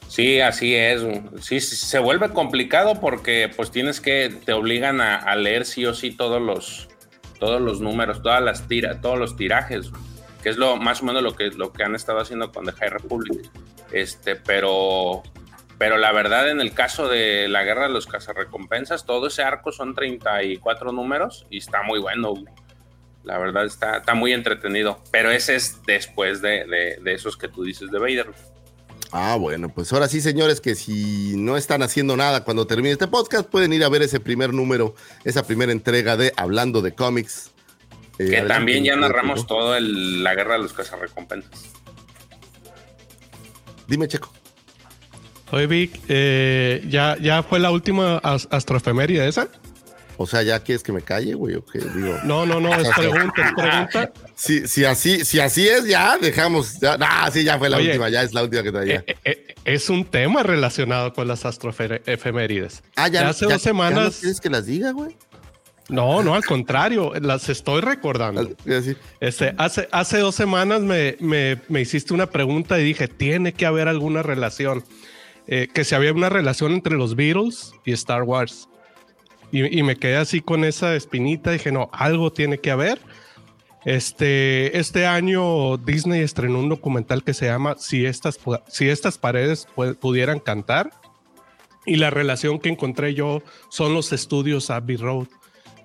Sí, 0.07 0.39
así 0.39 0.73
es. 0.73 1.01
Sí, 1.41 1.59
sí, 1.59 1.75
se 1.75 1.99
vuelve 1.99 2.29
complicado 2.29 3.01
porque 3.01 3.51
pues 3.53 3.69
tienes 3.69 3.99
que, 3.99 4.33
te 4.45 4.53
obligan 4.53 5.01
a, 5.01 5.17
a, 5.17 5.35
leer 5.35 5.65
sí 5.65 5.85
o 5.85 5.93
sí 5.93 6.11
todos 6.11 6.41
los, 6.41 6.87
todos 7.37 7.59
los 7.59 7.81
números, 7.81 8.21
todas 8.21 8.41
las 8.41 8.65
tira, 8.65 9.01
todos 9.01 9.19
los 9.19 9.35
tirajes, 9.35 9.91
que 10.41 10.47
es 10.47 10.55
lo 10.55 10.77
más 10.77 11.01
o 11.01 11.05
menos 11.05 11.21
lo 11.21 11.35
que, 11.35 11.49
lo 11.49 11.73
que 11.73 11.83
han 11.83 11.95
estado 11.95 12.19
haciendo 12.19 12.53
con 12.53 12.65
The 12.65 12.71
High 12.71 12.89
Republic. 12.91 13.49
Este, 13.91 14.37
pero 14.37 15.21
pero 15.77 15.97
la 15.97 16.11
verdad, 16.11 16.49
en 16.49 16.61
el 16.61 16.73
caso 16.73 17.09
de 17.09 17.47
la 17.49 17.63
guerra 17.63 17.83
de 17.83 17.93
los 17.93 18.07
cazarrecompensas, 18.07 19.05
todo 19.05 19.27
ese 19.27 19.43
arco 19.43 19.71
son 19.71 19.93
34 19.93 20.91
números 20.91 21.45
y 21.49 21.57
está 21.57 21.83
muy 21.83 21.99
bueno. 21.99 22.33
La 23.23 23.37
verdad, 23.39 23.65
está, 23.65 23.97
está 23.97 24.13
muy 24.13 24.31
entretenido. 24.33 25.01
Pero 25.11 25.31
ese 25.31 25.55
es 25.55 25.81
después 25.85 26.41
de, 26.41 26.65
de, 26.65 26.99
de, 27.01 27.13
esos 27.13 27.35
que 27.35 27.47
tú 27.47 27.63
dices 27.63 27.89
de 27.91 27.99
Vader. 27.99 28.27
Ah, 29.11 29.35
bueno, 29.35 29.69
pues 29.69 29.91
ahora 29.91 30.07
sí, 30.07 30.21
señores, 30.21 30.61
que 30.61 30.75
si 30.75 31.35
no 31.35 31.57
están 31.57 31.81
haciendo 31.81 32.15
nada 32.15 32.43
cuando 32.43 32.67
termine 32.67 32.91
este 32.91 33.07
podcast, 33.07 33.49
pueden 33.49 33.73
ir 33.73 33.83
a 33.83 33.89
ver 33.89 34.01
ese 34.01 34.19
primer 34.19 34.53
número, 34.53 34.95
esa 35.23 35.45
primera 35.45 35.71
entrega 35.71 36.17
de 36.17 36.33
Hablando 36.37 36.81
de 36.81 36.93
cómics. 36.93 37.51
Eh, 38.19 38.29
que 38.29 38.41
también 38.43 38.83
ya 38.83 38.95
narramos 38.95 39.47
todo 39.47 39.75
el, 39.75 40.23
la 40.23 40.35
guerra 40.35 40.53
de 40.53 40.59
los 40.59 40.73
cazarrecompensas. 40.73 41.71
Dime, 43.87 44.07
Checo. 44.07 44.34
Oye, 45.51 45.67
Vic, 45.67 45.99
eh, 46.09 46.83
¿ya, 46.89 47.17
¿ya 47.21 47.43
fue 47.43 47.59
la 47.59 47.71
última 47.71 48.17
astrofemeria 48.17 49.25
esa? 49.27 49.47
O 50.17 50.25
sea, 50.25 50.41
¿ya 50.43 50.59
quieres 50.61 50.81
que 50.81 50.91
me 50.93 51.01
calle, 51.01 51.33
güey? 51.33 51.55
¿O 51.55 51.65
qué? 51.65 51.79
Digo, 51.79 52.17
no, 52.23 52.45
no, 52.45 52.59
no, 52.61 52.73
es 52.73 52.87
pregunta, 52.95 53.47
es 53.47 53.53
pregunta. 53.53 54.11
Si, 54.33 54.67
si, 54.67 54.85
así, 54.85 55.25
si 55.25 55.39
así 55.39 55.67
es, 55.67 55.85
ya 55.87 56.17
dejamos. 56.17 56.79
Ya, 56.79 56.97
nah, 56.97 57.29
sí, 57.29 57.43
ya 57.43 57.59
fue 57.59 57.69
la 57.69 57.77
Oye, 57.77 57.87
última, 57.89 58.09
ya 58.09 58.23
es 58.23 58.33
la 58.33 58.43
última 58.43 58.63
que 58.63 58.71
traía. 58.71 59.03
Eh, 59.07 59.15
eh, 59.25 59.55
es 59.65 59.89
un 59.89 60.05
tema 60.05 60.41
relacionado 60.41 61.13
con 61.13 61.27
las 61.27 61.45
astroefemérides. 61.45 62.81
Ah, 62.95 63.07
ya, 63.09 63.27
hace 63.27 63.45
ya- 63.45 63.53
dos 63.53 63.63
ya 63.63 63.71
no 63.73 63.79
semanas. 63.81 64.17
quieres 64.21 64.39
que 64.39 64.49
las 64.49 64.65
diga, 64.65 64.91
güey? 64.91 65.15
No, 65.89 66.23
no, 66.23 66.33
al 66.33 66.45
contrario, 66.45 67.11
las 67.21 67.47
estoy 67.49 67.81
recordando. 67.81 68.49
Este, 69.19 69.53
hace, 69.57 69.87
hace 69.91 70.17
dos 70.19 70.33
semanas 70.33 70.81
me, 70.81 71.15
me- 71.19 71.61
me 71.67 71.81
hiciste 71.81 72.13
una 72.13 72.25
pregunta 72.27 72.79
y 72.79 72.83
dije, 72.85 73.07
tiene 73.07 73.53
que 73.53 73.65
haber 73.65 73.87
alguna 73.89 74.23
relación. 74.23 74.83
Eh, 75.47 75.67
que 75.73 75.83
si 75.83 75.93
había 75.95 76.11
una 76.13 76.29
relación 76.29 76.71
entre 76.73 76.95
los 76.95 77.15
Beatles 77.15 77.73
y 77.85 77.91
Star 77.93 78.23
Wars. 78.23 78.67
Y, 79.51 79.79
y 79.79 79.83
me 79.83 79.95
quedé 79.95 80.17
así 80.17 80.41
con 80.41 80.63
esa 80.65 80.95
espinita. 80.95 81.51
Dije, 81.51 81.71
no, 81.71 81.89
algo 81.93 82.31
tiene 82.33 82.57
que 82.59 82.71
haber. 82.71 82.99
Este, 83.85 84.79
este 84.79 85.05
año 85.05 85.77
Disney 85.77 86.21
estrenó 86.21 86.59
un 86.59 86.69
documental 86.69 87.23
que 87.23 87.35
se 87.35 87.45
llama 87.45 87.75
Si 87.77 88.05
estas, 88.05 88.39
si 88.67 88.89
estas 88.89 89.19
paredes 89.19 89.67
pu- 89.75 89.95
pudieran 89.95 90.39
cantar. 90.39 90.89
Y 91.85 91.97
la 91.97 92.09
relación 92.09 92.57
que 92.59 92.69
encontré 92.69 93.13
yo 93.13 93.43
son 93.69 93.93
los 93.93 94.11
estudios 94.11 94.71
Abbey 94.71 94.97
Road, 94.97 95.27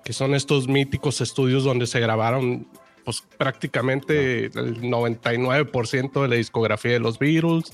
que 0.03 0.13
son 0.13 0.33
estos 0.33 0.67
míticos 0.67 1.21
estudios 1.21 1.63
donde 1.63 1.85
se 1.85 1.99
grabaron 1.99 2.65
pues, 3.05 3.23
prácticamente 3.37 4.45
el 4.45 4.81
99% 4.81 6.21
de 6.23 6.27
la 6.27 6.35
discografía 6.35 6.93
de 6.93 6.99
los 6.99 7.19
Beatles. 7.19 7.71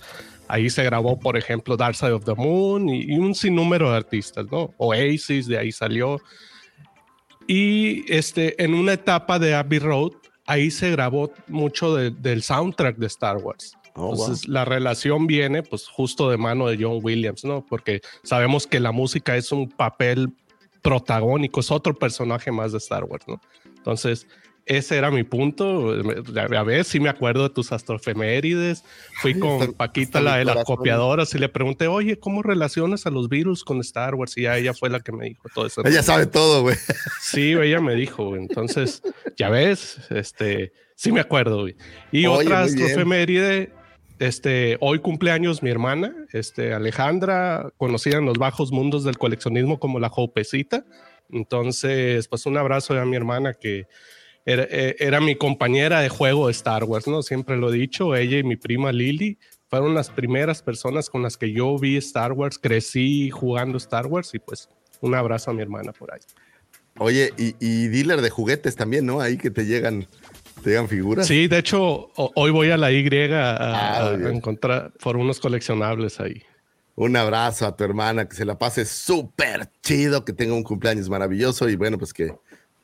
Ahí 0.47 0.69
se 0.69 0.83
grabó, 0.83 1.19
por 1.19 1.37
ejemplo, 1.37 1.75
Dark 1.75 1.95
Side 1.95 2.11
of 2.13 2.23
the 2.25 2.33
Moon 2.35 2.87
y, 2.89 3.03
y 3.13 3.17
un 3.17 3.35
sinnúmero 3.35 3.91
de 3.91 3.97
artistas, 3.97 4.45
¿no? 4.51 4.73
Oasis, 4.77 5.47
de 5.47 5.57
ahí 5.57 5.71
salió. 5.71 6.19
Y 7.47 8.11
este, 8.11 8.61
en 8.63 8.73
una 8.73 8.93
etapa 8.93 9.39
de 9.39 9.53
Abbey 9.55 9.79
Road, 9.79 10.11
ahí 10.45 10.69
se 10.71 10.91
grabó 10.91 11.31
mucho 11.47 11.95
de- 11.95 12.11
del 12.11 12.43
soundtrack 12.43 12.97
de 12.97 13.07
Star 13.07 13.37
Wars. 13.37 13.73
Oh, 13.95 14.11
Entonces, 14.11 14.47
la 14.47 14.63
relación 14.63 15.25
viene, 15.27 15.63
pues, 15.63 15.87
justo 15.87 16.29
de 16.29 16.37
mano 16.37 16.67
de 16.67 16.77
John 16.79 16.99
Williams, 17.01 17.43
¿no? 17.43 17.65
Porque 17.65 18.01
sabemos 18.23 18.67
que 18.67 18.79
la 18.79 18.91
música 18.91 19.35
es 19.35 19.51
un 19.51 19.69
papel 19.69 20.29
protagónico, 20.81 21.59
es 21.61 21.71
otro 21.71 21.93
personaje 21.95 22.51
más 22.51 22.71
de 22.73 22.77
Star 22.77 23.03
Wars, 23.05 23.25
¿no? 23.27 23.41
Entonces, 23.75 24.27
ese 24.67 24.97
era 24.97 25.09
mi 25.11 25.23
punto. 25.23 25.93
A 26.35 26.63
ver 26.63 26.83
si 26.85 26.99
me 26.99 27.09
acuerdo 27.09 27.43
de 27.43 27.49
tus 27.49 27.71
astrofemérides. 27.71 28.83
Fui 29.21 29.37
con 29.39 29.61
está- 29.61 29.77
Paquita, 29.77 30.19
está 30.19 30.21
la 30.21 30.37
de 30.37 30.45
las 30.45 30.63
copiadoras, 30.65 31.33
y 31.33 31.39
le 31.39 31.49
pregunté, 31.49 31.87
oye, 31.87 32.19
¿cómo 32.19 32.43
relacionas 32.43 33.05
a 33.05 33.09
los 33.09 33.29
virus 33.29 33.63
con 33.63 33.79
Star 33.81 34.15
Wars? 34.15 34.37
Y 34.37 34.43
ya 34.43 34.57
ella 34.57 34.73
fue 34.73 34.89
la 34.89 34.99
que 34.99 35.11
me 35.11 35.25
dijo 35.25 35.47
todo 35.53 35.65
eso. 35.65 35.85
Ella 35.85 36.03
sabe 36.03 36.25
todo, 36.25 36.61
güey. 36.61 36.75
Sí, 37.21 37.53
ella 37.53 37.79
me 37.81 37.95
dijo, 37.95 38.35
entonces, 38.35 39.01
ya 39.37 39.49
ves, 39.49 39.99
este, 40.09 40.73
sí 40.95 41.11
me 41.11 41.19
acuerdo, 41.19 41.61
güey. 41.61 41.75
Y 42.11 42.25
Oye, 42.25 42.45
otra 42.45 42.61
astrofeméride, 42.61 43.71
este, 44.19 44.77
hoy 44.81 44.99
cumpleaños 44.99 45.61
mi 45.61 45.69
hermana, 45.69 46.13
este, 46.33 46.73
Alejandra, 46.73 47.71
conocida 47.77 48.17
en 48.17 48.25
los 48.25 48.37
bajos 48.37 48.71
mundos 48.71 49.03
del 49.03 49.17
coleccionismo 49.17 49.79
como 49.79 49.99
la 49.99 50.09
Jopecita. 50.09 50.85
Entonces, 51.29 52.27
pues 52.27 52.45
un 52.45 52.57
abrazo 52.57 52.99
a 52.99 53.05
mi 53.05 53.15
hermana 53.15 53.53
que 53.53 53.85
era, 54.47 54.63
eh, 54.71 54.95
era 54.99 55.19
mi 55.19 55.35
compañera 55.35 55.99
de 55.99 56.09
juego 56.09 56.47
de 56.47 56.53
Star 56.53 56.85
Wars, 56.85 57.05
¿no? 57.07 57.21
Siempre 57.21 57.57
lo 57.57 57.71
he 57.71 57.77
dicho, 57.77 58.15
ella 58.15 58.37
y 58.39 58.43
mi 58.43 58.55
prima 58.55 58.91
Lily 58.91 59.37
fueron 59.69 59.93
las 59.93 60.09
primeras 60.09 60.61
personas 60.63 61.09
con 61.09 61.21
las 61.21 61.35
que 61.37 61.51
yo 61.51 61.77
vi 61.77 61.97
Star 61.97 62.31
Wars, 62.31 62.57
crecí 62.57 63.29
jugando 63.29 63.77
Star 63.77 64.07
Wars 64.07 64.33
y 64.33 64.39
pues 64.39 64.69
un 65.01 65.13
abrazo 65.13 65.51
a 65.51 65.53
mi 65.53 65.61
hermana 65.61 65.91
por 65.91 66.13
ahí. 66.13 66.21
Oye, 66.99 67.33
y, 67.37 67.55
y 67.59 67.87
dealer 67.89 68.21
de 68.21 68.29
juguetes 68.29 68.75
también, 68.75 69.05
¿no? 69.05 69.19
Ahí 69.21 69.37
que 69.37 69.51
te 69.51 69.65
llegan, 69.65 70.07
te 70.63 70.69
llegan 70.71 70.87
figuras. 70.87 71.27
Sí, 71.27 71.47
de 71.47 71.59
hecho, 71.59 72.09
ho- 72.15 72.31
hoy 72.33 72.49
voy 72.51 72.71
a 72.71 72.77
la 72.77 72.91
Y 72.91 73.05
a, 73.33 73.55
Ah, 73.55 74.09
a 74.11 74.13
encontrar 74.29 74.93
por 75.03 75.17
unos 75.17 75.39
coleccionables 75.39 76.19
ahí. 76.19 76.41
Un 76.95 77.15
abrazo 77.15 77.67
a 77.67 77.75
tu 77.75 77.83
hermana, 77.83 78.27
que 78.27 78.35
se 78.35 78.45
la 78.45 78.57
pase 78.57 78.83
súper 78.85 79.69
chido, 79.83 80.25
que 80.25 80.33
tenga 80.33 80.55
un 80.55 80.63
cumpleaños 80.63 81.07
maravilloso 81.09 81.69
y 81.69 81.75
bueno, 81.75 81.99
pues 81.99 82.11
que, 82.11 82.33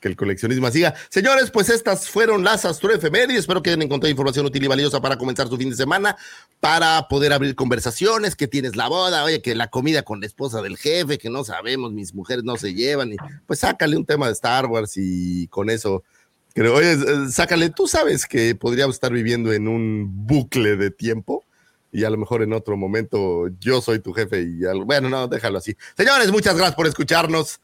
que 0.04 0.08
el 0.08 0.16
coleccionismo 0.16 0.70
siga. 0.70 0.94
Señores, 1.08 1.50
pues 1.50 1.70
estas 1.70 2.10
fueron 2.10 2.44
las 2.44 2.66
astroefemérides. 2.66 3.38
Espero 3.38 3.62
que 3.62 3.70
hayan 3.70 3.80
encontrado 3.80 4.10
información 4.10 4.44
útil 4.44 4.62
y 4.62 4.66
valiosa 4.66 5.00
para 5.00 5.16
comenzar 5.16 5.48
su 5.48 5.56
fin 5.56 5.70
de 5.70 5.76
semana, 5.76 6.14
para 6.60 7.08
poder 7.08 7.32
abrir 7.32 7.54
conversaciones, 7.54 8.36
que 8.36 8.46
tienes 8.46 8.76
la 8.76 8.86
boda, 8.88 9.24
oye, 9.24 9.40
que 9.40 9.54
la 9.54 9.68
comida 9.68 10.02
con 10.02 10.20
la 10.20 10.26
esposa 10.26 10.60
del 10.60 10.76
jefe, 10.76 11.16
que 11.16 11.30
no 11.30 11.42
sabemos, 11.42 11.94
mis 11.94 12.12
mujeres 12.12 12.44
no 12.44 12.58
se 12.58 12.74
llevan, 12.74 13.14
y 13.14 13.16
pues 13.46 13.60
sácale 13.60 13.96
un 13.96 14.04
tema 14.04 14.26
de 14.26 14.34
Star 14.34 14.66
Wars 14.66 14.92
y 14.96 15.48
con 15.48 15.70
eso. 15.70 16.04
Creo, 16.52 16.74
oye, 16.74 16.92
eh, 16.92 17.30
sácale, 17.30 17.70
tú 17.70 17.88
sabes 17.88 18.26
que 18.26 18.54
podríamos 18.54 18.96
estar 18.96 19.10
viviendo 19.10 19.54
en 19.54 19.68
un 19.68 20.26
bucle 20.26 20.76
de 20.76 20.90
tiempo 20.90 21.44
y 21.92 22.04
a 22.04 22.10
lo 22.10 22.18
mejor 22.18 22.42
en 22.42 22.52
otro 22.52 22.76
momento 22.76 23.48
yo 23.58 23.80
soy 23.80 24.00
tu 24.00 24.12
jefe 24.12 24.42
y 24.42 24.66
algo. 24.66 24.84
Bueno, 24.84 25.08
no, 25.08 25.28
déjalo 25.28 25.56
así. 25.56 25.74
Señores, 25.96 26.30
muchas 26.30 26.56
gracias 26.56 26.74
por 26.74 26.86
escucharnos. 26.86 27.58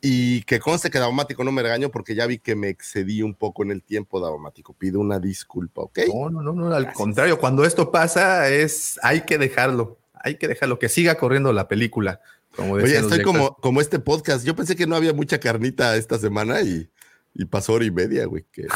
Y 0.00 0.42
que 0.42 0.60
conste 0.60 0.90
que 0.90 0.98
Daumático 0.98 1.42
no 1.42 1.52
me 1.52 1.62
regaño 1.62 1.90
porque 1.90 2.14
ya 2.14 2.26
vi 2.26 2.38
que 2.38 2.54
me 2.54 2.68
excedí 2.68 3.22
un 3.22 3.34
poco 3.34 3.62
en 3.62 3.70
el 3.70 3.82
tiempo, 3.82 4.20
Daumático. 4.20 4.74
Pido 4.74 5.00
una 5.00 5.18
disculpa, 5.18 5.82
¿ok? 5.82 6.00
No, 6.08 6.30
no, 6.30 6.42
no, 6.42 6.52
no, 6.52 6.74
al 6.74 6.92
contrario, 6.92 7.38
cuando 7.38 7.64
esto 7.64 7.90
pasa 7.90 8.48
es, 8.48 9.00
hay 9.02 9.22
que 9.22 9.38
dejarlo, 9.38 9.98
hay 10.14 10.36
que 10.36 10.48
dejarlo, 10.48 10.78
que 10.78 10.88
siga 10.88 11.16
corriendo 11.16 11.52
la 11.52 11.68
película. 11.68 12.20
Como 12.54 12.74
Oye, 12.74 12.98
estoy 12.98 13.22
como, 13.22 13.56
como 13.56 13.80
este 13.80 13.98
podcast. 13.98 14.44
Yo 14.46 14.56
pensé 14.56 14.76
que 14.76 14.86
no 14.86 14.96
había 14.96 15.12
mucha 15.12 15.38
carnita 15.38 15.96
esta 15.96 16.18
semana 16.18 16.62
y, 16.62 16.88
y 17.38 17.44
pasó 17.44 17.74
hora 17.74 17.84
y 17.84 17.90
media, 17.90 18.24
güey. 18.26 18.44
que- 18.50 18.66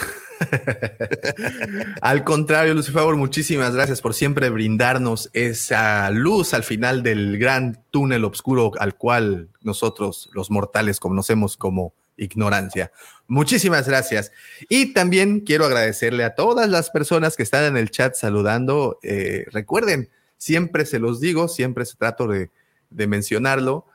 Al 2.02 2.24
contrario, 2.24 2.74
Lucifer, 2.74 3.02
muchísimas 3.14 3.74
gracias 3.74 4.00
por 4.00 4.14
siempre 4.14 4.50
brindarnos 4.50 5.30
esa 5.32 6.10
luz 6.10 6.54
al 6.54 6.62
final 6.64 7.02
del 7.02 7.38
gran 7.38 7.82
túnel 7.90 8.24
oscuro 8.24 8.72
al 8.78 8.96
cual 8.96 9.48
nosotros, 9.62 10.30
los 10.34 10.50
mortales, 10.50 11.00
conocemos 11.00 11.56
como 11.56 11.94
ignorancia. 12.16 12.92
Muchísimas 13.26 13.88
gracias. 13.88 14.30
Y 14.68 14.92
también 14.92 15.40
quiero 15.40 15.64
agradecerle 15.64 16.24
a 16.24 16.34
todas 16.34 16.68
las 16.68 16.90
personas 16.90 17.36
que 17.36 17.42
están 17.42 17.64
en 17.64 17.76
el 17.76 17.90
chat 17.90 18.14
saludando. 18.14 18.98
Eh, 19.02 19.46
recuerden, 19.52 20.10
siempre 20.36 20.84
se 20.84 20.98
los 20.98 21.20
digo, 21.20 21.48
siempre 21.48 21.84
se 21.86 21.96
trato 21.96 22.26
de, 22.26 22.50
de 22.90 23.06
mencionarlo, 23.06 23.86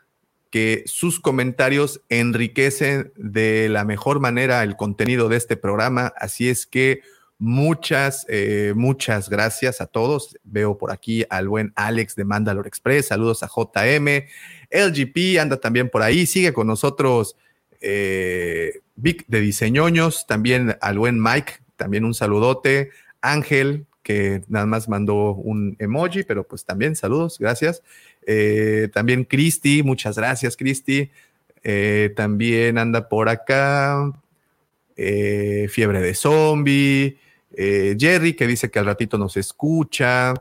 que 0.55 0.83
sus 0.85 1.19
comentarios 1.19 1.99
enriquecen 2.07 3.11
de 3.17 3.67
la 3.67 3.83
mejor 3.83 4.21
manera 4.21 4.63
el 4.63 4.77
contenido 4.77 5.27
de 5.27 5.35
este 5.35 5.57
programa. 5.57 6.13
Así 6.15 6.47
es 6.47 6.65
que 6.65 7.01
muchas, 7.37 8.25
eh, 8.29 8.71
muchas 8.73 9.27
gracias 9.27 9.81
a 9.81 9.87
todos. 9.87 10.37
Veo 10.45 10.77
por 10.77 10.93
aquí 10.93 11.25
al 11.29 11.49
buen 11.49 11.73
Alex 11.75 12.15
de 12.15 12.23
Mandalore 12.23 12.69
Express. 12.69 13.07
Saludos 13.07 13.43
a 13.43 13.49
JM. 13.53 14.27
LGP 14.71 15.41
anda 15.41 15.59
también 15.59 15.89
por 15.89 16.03
ahí. 16.03 16.25
Sigue 16.25 16.53
con 16.53 16.67
nosotros 16.67 17.35
eh, 17.81 18.79
Vic 18.95 19.25
de 19.27 19.41
Diseñoños. 19.41 20.25
También 20.25 20.77
al 20.79 20.97
buen 20.97 21.21
Mike. 21.21 21.55
También 21.75 22.05
un 22.05 22.13
saludote. 22.13 22.91
Ángel, 23.19 23.87
que 24.05 24.43
nada 24.47 24.67
más 24.67 24.87
mandó 24.87 25.33
un 25.33 25.75
emoji, 25.79 26.23
pero 26.23 26.47
pues 26.47 26.63
también 26.63 26.95
saludos, 26.95 27.39
gracias. 27.39 27.81
Eh, 28.25 28.89
también 28.93 29.23
Cristi, 29.23 29.83
muchas 29.83 30.17
gracias, 30.17 30.57
Cristi. 30.57 31.11
Eh, 31.63 32.13
también 32.15 32.77
anda 32.77 33.07
por 33.07 33.29
acá 33.29 34.11
eh, 34.95 35.67
Fiebre 35.69 36.01
de 36.01 36.13
Zombie. 36.13 37.17
Jerry, 37.57 38.33
que 38.33 38.47
dice 38.47 38.69
que 38.69 38.79
al 38.79 38.85
ratito 38.85 39.17
nos 39.17 39.37
escucha. 39.37 40.33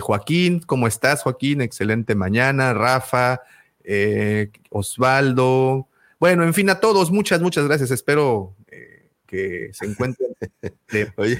Joaquín, 0.00 0.60
¿cómo 0.60 0.88
estás, 0.88 1.22
Joaquín? 1.22 1.60
Excelente 1.60 2.16
mañana. 2.16 2.74
Rafa, 2.74 3.40
Osvaldo. 4.70 5.86
Bueno, 6.18 6.42
en 6.42 6.54
fin, 6.54 6.70
a 6.70 6.80
todos, 6.80 7.12
muchas, 7.12 7.40
muchas 7.40 7.68
gracias. 7.68 7.92
Espero 7.92 8.56
que 9.26 9.70
se 9.72 9.86
encuentren. 9.86 10.30
de 10.90 11.12
Oye, 11.16 11.38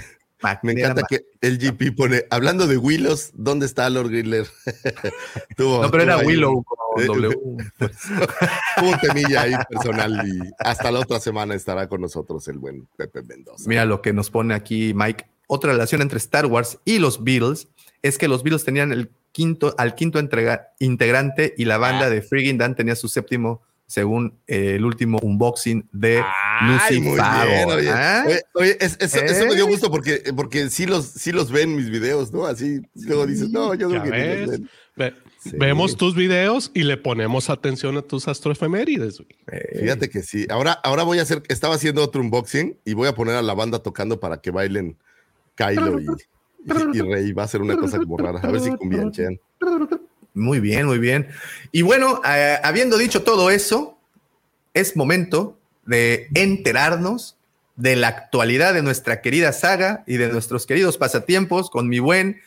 me 0.62 0.72
encanta 0.72 1.02
que 1.08 1.26
el 1.40 1.58
GP 1.58 1.96
pone, 1.96 2.24
hablando 2.30 2.66
de 2.66 2.76
Willows, 2.76 3.30
¿dónde 3.34 3.66
está 3.66 3.88
Lord 3.90 4.10
Griller? 4.10 4.46
No, 5.58 5.90
pero 5.90 6.02
era 6.04 6.18
Willow 6.18 6.62
con 6.64 7.02
eh, 7.02 7.06
W. 7.06 7.36
Hubo 8.80 8.90
un 8.90 8.98
temilla 9.00 9.42
ahí 9.42 9.54
personal 9.68 10.28
y 10.28 10.38
hasta 10.58 10.90
la 10.90 11.00
otra 11.00 11.18
semana 11.20 11.54
estará 11.54 11.88
con 11.88 12.00
nosotros 12.00 12.46
el 12.48 12.58
buen 12.58 12.86
Pepe 12.96 13.22
Mendoza. 13.22 13.64
Mira 13.66 13.84
lo 13.84 14.00
que 14.02 14.12
nos 14.12 14.30
pone 14.30 14.54
aquí 14.54 14.92
Mike. 14.94 15.26
Otra 15.48 15.72
relación 15.72 16.02
entre 16.02 16.18
Star 16.18 16.46
Wars 16.46 16.78
y 16.84 16.98
los 16.98 17.24
Beatles 17.24 17.68
es 18.02 18.18
que 18.18 18.28
los 18.28 18.42
Beatles 18.42 18.64
tenían 18.64 18.92
el 18.92 19.10
quinto, 19.32 19.74
al 19.78 19.94
quinto 19.94 20.18
entrega- 20.20 20.68
integrante 20.78 21.54
y 21.56 21.64
la 21.64 21.78
banda 21.78 22.10
de 22.10 22.22
Friggin' 22.22 22.58
Dan 22.58 22.76
tenía 22.76 22.94
su 22.94 23.08
séptimo, 23.08 23.62
según 23.88 24.38
eh, 24.46 24.74
el 24.76 24.84
último 24.84 25.18
unboxing 25.22 25.88
de 25.92 26.22
Ay, 26.22 27.00
muy 27.00 27.16
Lucifago. 27.16 27.50
bien, 27.50 27.70
oye, 27.70 27.90
¿Ah? 27.90 28.24
Oye, 28.26 28.40
oye, 28.54 28.76
es- 28.80 28.98
eso, 29.00 29.18
eso 29.18 29.46
me 29.46 29.54
dio 29.54 29.64
¿Eh? 29.66 29.70
gusto 29.70 29.90
porque, 29.90 30.22
porque 30.36 30.68
sí, 30.68 30.84
los, 30.86 31.06
sí 31.06 31.32
los 31.32 31.50
ven 31.50 31.74
mis 31.74 31.88
videos, 31.90 32.30
¿no? 32.30 32.44
Así, 32.44 32.80
luego 32.94 33.26
dices, 33.26 33.48
no, 33.50 33.72
yo 33.74 33.88
creo 33.88 34.02
que 34.02 34.08
los 34.10 34.18
ves. 34.18 34.50
ven. 34.50 34.70
Ve- 34.96 35.14
Sí. 35.40 35.52
Vemos 35.56 35.96
tus 35.96 36.16
videos 36.16 36.72
y 36.74 36.82
le 36.82 36.96
ponemos 36.96 37.48
atención 37.48 37.96
a 37.96 38.02
tus 38.02 38.26
astroefemérides. 38.26 39.18
güey. 39.18 39.28
Eh, 39.52 39.78
Fíjate 39.82 40.10
que 40.10 40.22
sí. 40.22 40.44
Ahora, 40.50 40.72
ahora 40.72 41.04
voy 41.04 41.20
a 41.20 41.22
hacer, 41.22 41.44
estaba 41.48 41.76
haciendo 41.76 42.02
otro 42.02 42.20
unboxing 42.20 42.76
y 42.84 42.94
voy 42.94 43.06
a 43.06 43.14
poner 43.14 43.36
a 43.36 43.42
la 43.42 43.54
banda 43.54 43.78
tocando 43.78 44.18
para 44.18 44.40
que 44.40 44.50
bailen 44.50 44.98
Kylo 45.54 46.00
y, 46.00 46.06
Y, 46.92 47.00
Rey 47.00 47.32
va 47.32 47.44
a 47.44 47.48
ser 47.48 47.62
una 47.62 47.76
cosa 47.76 47.98
como 47.98 48.18
rara. 48.18 48.40
A 48.40 48.50
ver 48.50 48.60
si 48.60 48.70
conviene. 48.76 49.12
Muy 50.38 50.60
bien, 50.60 50.86
muy 50.86 50.98
bien. 50.98 51.28
Y 51.72 51.82
bueno, 51.82 52.22
eh, 52.24 52.58
habiendo 52.62 52.96
dicho 52.96 53.22
todo 53.22 53.50
eso, 53.50 53.98
es 54.72 54.96
momento 54.96 55.58
de 55.84 56.28
enterarnos 56.34 57.36
de 57.76 57.96
la 57.96 58.08
actualidad 58.08 58.74
de 58.74 58.82
nuestra 58.82 59.20
querida 59.20 59.52
saga 59.52 60.04
y 60.06 60.16
de 60.16 60.28
nuestros 60.28 60.66
queridos 60.66 60.96
pasatiempos 60.98 61.70
con 61.70 61.88
mi 61.88 61.98
buen 61.98 62.40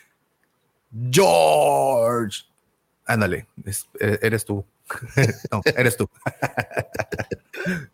George. 1.12 2.44
Ándale, 3.06 3.48
e, 4.00 4.20
eres 4.22 4.46
tú. 4.46 4.66
no, 5.52 5.62
eres 5.66 5.98
tú. 5.98 6.10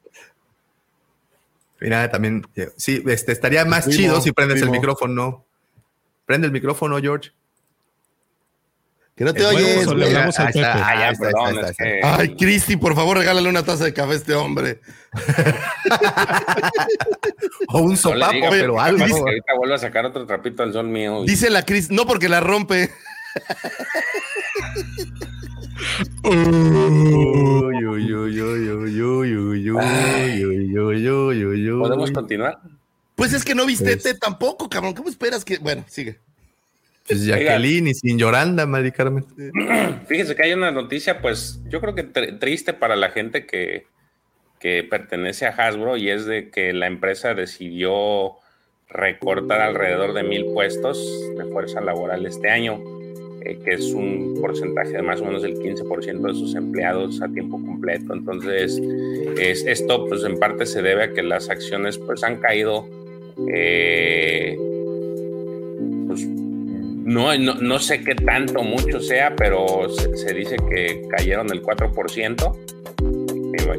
Mira, 1.79 2.09
también, 2.09 2.43
sí, 2.75 3.03
este, 3.07 3.31
estaría 3.31 3.63
más 3.65 3.87
chido 3.87 4.19
si 4.21 4.31
prendes 4.31 4.61
el 4.61 4.71
micrófono. 4.71 5.45
Prende 6.25 6.47
el 6.47 6.53
micrófono, 6.53 6.99
George. 6.99 7.31
Que 9.17 9.25
no 9.25 9.33
te 9.33 9.43
oyes. 9.43 9.87
Ay, 12.03 12.35
Cristi, 12.35 12.77
por 12.77 12.93
favor, 12.93 13.17
regálale 13.17 13.49
una 13.49 13.63
taza 13.63 13.85
de 13.85 13.93
café 13.93 14.13
a 14.13 14.15
este 14.15 14.35
hombre. 14.35 14.79
o 17.69 17.79
un 17.79 17.97
sopapo, 17.97 18.47
pero 18.51 18.79
algo. 18.79 19.03
ahorita 19.03 19.53
vuelve 19.57 19.73
a 19.73 19.79
sacar 19.79 20.05
otro 20.05 20.27
trapito 20.27 20.61
al 20.61 20.71
sol 20.71 20.87
mío. 20.87 21.23
Dice 21.25 21.49
la 21.49 21.63
Cristi, 21.63 21.95
no 21.95 22.05
porque 22.05 22.29
la 22.29 22.41
rompe. 22.41 22.91
¿Podemos 31.79 32.11
continuar? 32.11 32.59
Pues 33.15 33.33
es 33.33 33.43
que 33.43 33.55
no 33.55 33.65
viste 33.65 33.93
este 33.93 34.13
tampoco, 34.13 34.69
cabrón. 34.69 34.93
¿Cómo 34.93 35.09
esperas 35.09 35.43
que.? 35.43 35.57
Bueno, 35.57 35.83
sigue. 35.87 36.19
Pues 37.07 37.25
Jacqueline 37.25 37.87
y 37.87 37.93
sin 37.93 38.17
Lloranda, 38.17 38.65
Mari 38.65 38.91
Carmen. 38.91 39.25
Fíjese 40.07 40.35
que 40.35 40.43
hay 40.43 40.53
una 40.53 40.71
noticia, 40.71 41.21
pues 41.21 41.61
yo 41.69 41.79
creo 41.79 41.95
que 41.95 42.03
triste 42.03 42.73
para 42.73 42.95
la 42.95 43.09
gente 43.09 43.45
que, 43.45 43.85
que 44.59 44.83
pertenece 44.83 45.45
a 45.45 45.51
Hasbro 45.51 45.95
y 45.95 46.09
es 46.09 46.25
de 46.25 46.49
que 46.49 46.73
la 46.73 46.87
empresa 46.87 47.33
decidió 47.33 48.35
recortar 48.89 49.61
alrededor 49.61 50.13
de 50.13 50.23
mil 50.23 50.45
puestos 50.53 50.97
de 51.37 51.45
fuerza 51.45 51.79
laboral 51.79 52.25
este 52.25 52.49
año, 52.49 52.81
eh, 53.41 53.59
que 53.63 53.75
es 53.75 53.93
un 53.93 54.37
porcentaje 54.41 54.93
de 54.93 55.01
más 55.01 55.21
o 55.21 55.25
menos 55.25 55.43
el 55.45 55.55
15% 55.55 56.21
de 56.21 56.33
sus 56.33 56.55
empleados 56.55 57.21
a 57.21 57.29
tiempo 57.29 57.57
completo. 57.57 58.13
Entonces, 58.13 58.81
es, 59.39 59.65
esto 59.65 60.07
pues 60.07 60.23
en 60.25 60.37
parte 60.39 60.65
se 60.65 60.81
debe 60.81 61.03
a 61.03 61.13
que 61.13 61.23
las 61.23 61.49
acciones 61.49 61.97
pues 61.97 62.23
han 62.23 62.37
caído 62.37 62.87
eh, 63.53 64.57
no, 67.07 67.33
no, 67.37 67.79
sé 67.79 68.03
qué 68.03 68.15
tanto, 68.15 68.63
mucho 68.63 68.99
sea, 68.99 69.33
pero 69.33 69.87
se, 69.89 70.33
dice 70.33 70.57
que 70.69 71.07
cayeron 71.09 71.49
el 71.53 71.63
4%, 71.63 72.57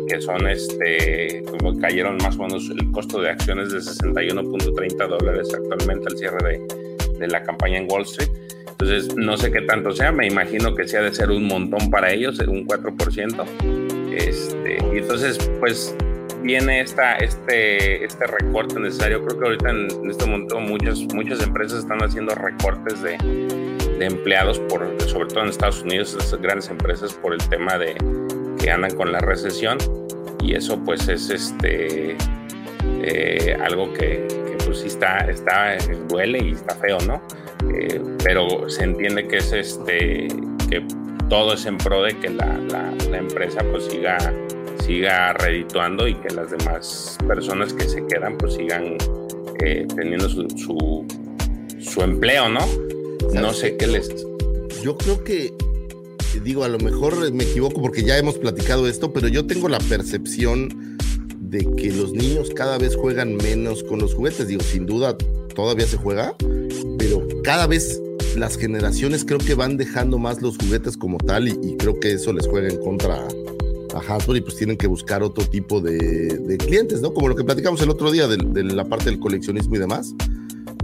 que 0.08 0.20
son 0.22 0.48
este, 0.48 1.44
como 1.50 1.78
cayeron 1.78 2.16
más 2.16 2.38
o 2.38 2.44
menos 2.44 2.70
el 2.70 2.90
costo 2.90 3.20
de 3.20 3.28
acciones 3.28 3.70
de 3.70 3.80
61.30 3.80 5.08
dólares 5.08 5.52
actualmente 5.54 6.06
al 6.10 6.16
cierre 6.16 6.38
de, 6.48 7.18
de 7.18 7.28
la 7.28 7.42
campaña 7.42 7.76
en 7.76 7.86
Wall 7.90 8.04
Street. 8.04 8.30
Entonces, 8.70 9.14
no 9.14 9.36
sé 9.36 9.52
qué 9.52 9.60
tanto 9.60 9.92
sea, 9.92 10.10
me 10.10 10.26
imagino 10.26 10.74
que 10.74 10.88
sea 10.88 11.02
de 11.02 11.12
ser 11.12 11.30
un 11.30 11.46
montón 11.46 11.90
para 11.90 12.10
ellos, 12.10 12.38
un 12.38 12.66
4%. 12.66 14.14
Este, 14.16 14.78
y 14.94 14.98
entonces, 14.98 15.38
pues 15.60 15.94
viene 16.42 16.80
esta, 16.80 17.16
este, 17.16 18.04
este 18.04 18.26
recorte 18.26 18.78
necesario. 18.80 19.24
Creo 19.24 19.38
que 19.38 19.46
ahorita 19.46 19.70
en, 19.70 20.10
este 20.10 20.26
momento 20.26 20.60
muchas, 20.60 21.00
muchas 21.14 21.42
empresas 21.42 21.80
están 21.80 22.02
haciendo 22.02 22.34
recortes 22.34 23.02
de, 23.02 23.18
de, 23.98 24.06
empleados, 24.06 24.58
por, 24.60 24.86
sobre 25.02 25.28
todo 25.28 25.44
en 25.44 25.50
Estados 25.50 25.82
Unidos, 25.82 26.16
estas 26.18 26.40
grandes 26.40 26.68
empresas 26.68 27.12
por 27.14 27.32
el 27.32 27.48
tema 27.48 27.78
de 27.78 27.96
que 28.58 28.70
andan 28.70 28.94
con 28.94 29.12
la 29.12 29.20
recesión 29.20 29.78
y 30.40 30.54
eso 30.54 30.82
pues 30.84 31.08
es 31.08 31.30
este 31.30 32.16
eh, 33.02 33.56
algo 33.62 33.92
que, 33.92 34.26
pues 34.64 34.80
sí 34.80 34.88
está, 34.88 35.18
está, 35.30 35.76
duele 36.08 36.38
y 36.38 36.52
está 36.52 36.74
feo, 36.76 36.98
¿no? 37.06 37.20
Eh, 37.74 38.00
pero 38.22 38.68
se 38.68 38.84
entiende 38.84 39.26
que 39.26 39.38
es 39.38 39.52
este, 39.52 40.28
que 40.68 40.84
todo 41.28 41.54
es 41.54 41.66
en 41.66 41.78
pro 41.78 42.02
de 42.02 42.18
que 42.18 42.30
la, 42.30 42.46
la, 42.70 42.92
la 43.10 43.18
empresa 43.18 43.62
pues 43.70 43.84
siga 43.84 44.18
siga 44.84 45.32
redituando 45.34 46.08
y 46.08 46.14
que 46.14 46.34
las 46.34 46.50
demás 46.50 47.18
personas 47.26 47.72
que 47.72 47.88
se 47.88 48.06
quedan 48.06 48.36
pues 48.38 48.54
sigan 48.54 48.96
eh, 49.64 49.86
teniendo 49.94 50.28
su, 50.28 50.46
su, 51.80 52.00
empleo, 52.02 52.48
¿no? 52.48 52.60
No 53.34 53.52
sé 53.52 53.76
qué 53.76 53.86
les... 53.86 54.08
Yo 54.82 54.96
creo 54.96 55.24
que, 55.24 55.52
digo, 56.44 56.64
a 56.64 56.68
lo 56.68 56.78
mejor 56.78 57.32
me 57.32 57.44
equivoco 57.44 57.82
porque 57.82 58.04
ya 58.04 58.16
hemos 58.16 58.38
platicado 58.38 58.86
esto, 58.86 59.12
pero 59.12 59.28
yo 59.28 59.46
tengo 59.46 59.68
la 59.68 59.78
percepción 59.78 60.96
de 61.40 61.66
que 61.76 61.90
los 61.90 62.12
niños 62.12 62.50
cada 62.54 62.78
vez 62.78 62.94
juegan 62.94 63.36
menos 63.36 63.82
con 63.82 63.98
los 63.98 64.14
juguetes. 64.14 64.46
Digo, 64.46 64.62
sin 64.62 64.86
duda 64.86 65.16
todavía 65.54 65.86
se 65.86 65.96
juega, 65.96 66.34
pero 66.98 67.26
cada 67.42 67.66
vez 67.66 68.00
las 68.36 68.56
generaciones 68.56 69.24
creo 69.24 69.38
que 69.38 69.54
van 69.54 69.76
dejando 69.76 70.18
más 70.18 70.40
los 70.40 70.56
juguetes 70.58 70.96
como 70.96 71.18
tal 71.18 71.48
y, 71.48 71.58
y 71.62 71.76
creo 71.76 71.98
que 71.98 72.12
eso 72.12 72.32
les 72.32 72.46
juega 72.46 72.68
en 72.68 72.76
contra 72.78 73.26
a 73.98 74.14
Hasbro 74.16 74.36
y 74.36 74.40
pues 74.40 74.56
tienen 74.56 74.76
que 74.76 74.86
buscar 74.86 75.22
otro 75.22 75.44
tipo 75.44 75.80
de, 75.80 76.56
clientes, 76.58 77.00
¿no? 77.00 77.12
Como 77.12 77.28
lo 77.28 77.36
que 77.36 77.44
platicamos 77.44 77.80
el 77.82 77.90
otro 77.90 78.10
día 78.10 78.26
de, 78.26 78.64
la 78.64 78.84
parte 78.84 79.06
del 79.06 79.18
coleccionismo 79.18 79.76
y 79.76 79.78
demás. 79.78 80.14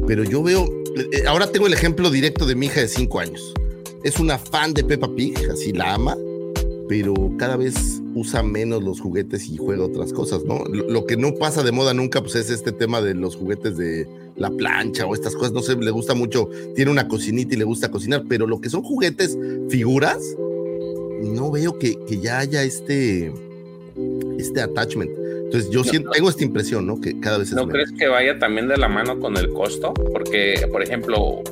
Pero 0.07 0.25
yo 0.25 0.43
veo, 0.43 0.67
eh, 0.97 1.25
ahora 1.27 1.51
tengo 1.51 1.67
el 1.67 1.73
ejemplo 1.73 2.11
directo 2.11 2.47
de 2.47 2.55
mi 2.55 2.67
hija 2.67 2.81
de 2.81 2.89
5 2.89 3.21
años. 3.21 3.55
Es 4.03 4.19
una 4.21 4.39
fan 4.39 4.75
de 4.75 4.85
Peppa 4.85 5.09
Pig, 5.15 5.35
así 5.51 5.73
la 5.73 5.95
ama, 5.95 6.17
pero 6.89 7.15
cada 7.39 7.57
vez 7.57 8.03
usa 8.15 8.43
menos 8.43 8.83
los 8.83 9.01
juguetes 9.01 9.49
y 9.49 9.57
juega 9.57 9.85
otras 9.85 10.13
cosas, 10.13 10.45
¿no? 10.45 10.65
Lo, 10.65 11.07
que 11.07 11.17
no 11.17 11.35
pasa 11.35 11.63
de 11.63 11.73
moda 11.73 11.95
nunca, 11.95 12.21
pues 12.21 12.35
es 12.37 12.51
este 12.51 12.73
tema 12.73 13.01
de 13.01 13.15
los 13.15 13.37
juguetes 13.37 13.77
de 13.77 14.07
la 14.37 14.51
plancha 14.51 15.07
o 15.07 15.15
estas 15.15 15.35
cosas, 15.35 15.53
no 15.53 15.63
sé, 15.63 15.77
le 15.77 15.91
gusta 15.91 16.15
mucho, 16.15 16.49
tiene 16.75 16.91
una 16.91 17.09
cocinita 17.09 17.55
y 17.55 17.59
le 17.59 17.65
gusta 17.65 17.91
cocinar, 17.91 18.25
pero 18.29 18.47
lo 18.47 18.61
que 18.61 18.71
son 18.71 18.83
juguetes, 18.83 19.39
figuras, 19.69 20.21
no 21.25 21.51
veo 21.51 21.79
que, 21.79 21.97
ya 22.21 22.39
haya 22.39 22.63
este, 22.63 23.33
este 24.39 24.61
attachment. 24.61 25.11
Entonces 25.45 25.71
yo 25.71 25.83
tengo 26.13 26.31
esta 26.31 26.45
impresión, 26.45 26.87
¿no? 26.87 27.01
Que 27.01 27.19
cada 27.21 27.39
vez 27.39 27.49
es 27.49 27.55
¿No 27.55 27.69
crees 27.69 27.93
que 27.93 28.09
vaya 28.09 28.39
también 28.39 28.67
de 28.69 28.77
la 28.77 28.89
mano 28.89 29.21
con 29.21 29.37
el 29.37 29.51
costo? 29.51 29.95
Porque, 30.13 30.67
por 30.73 30.83
ejemplo, 30.83 31.43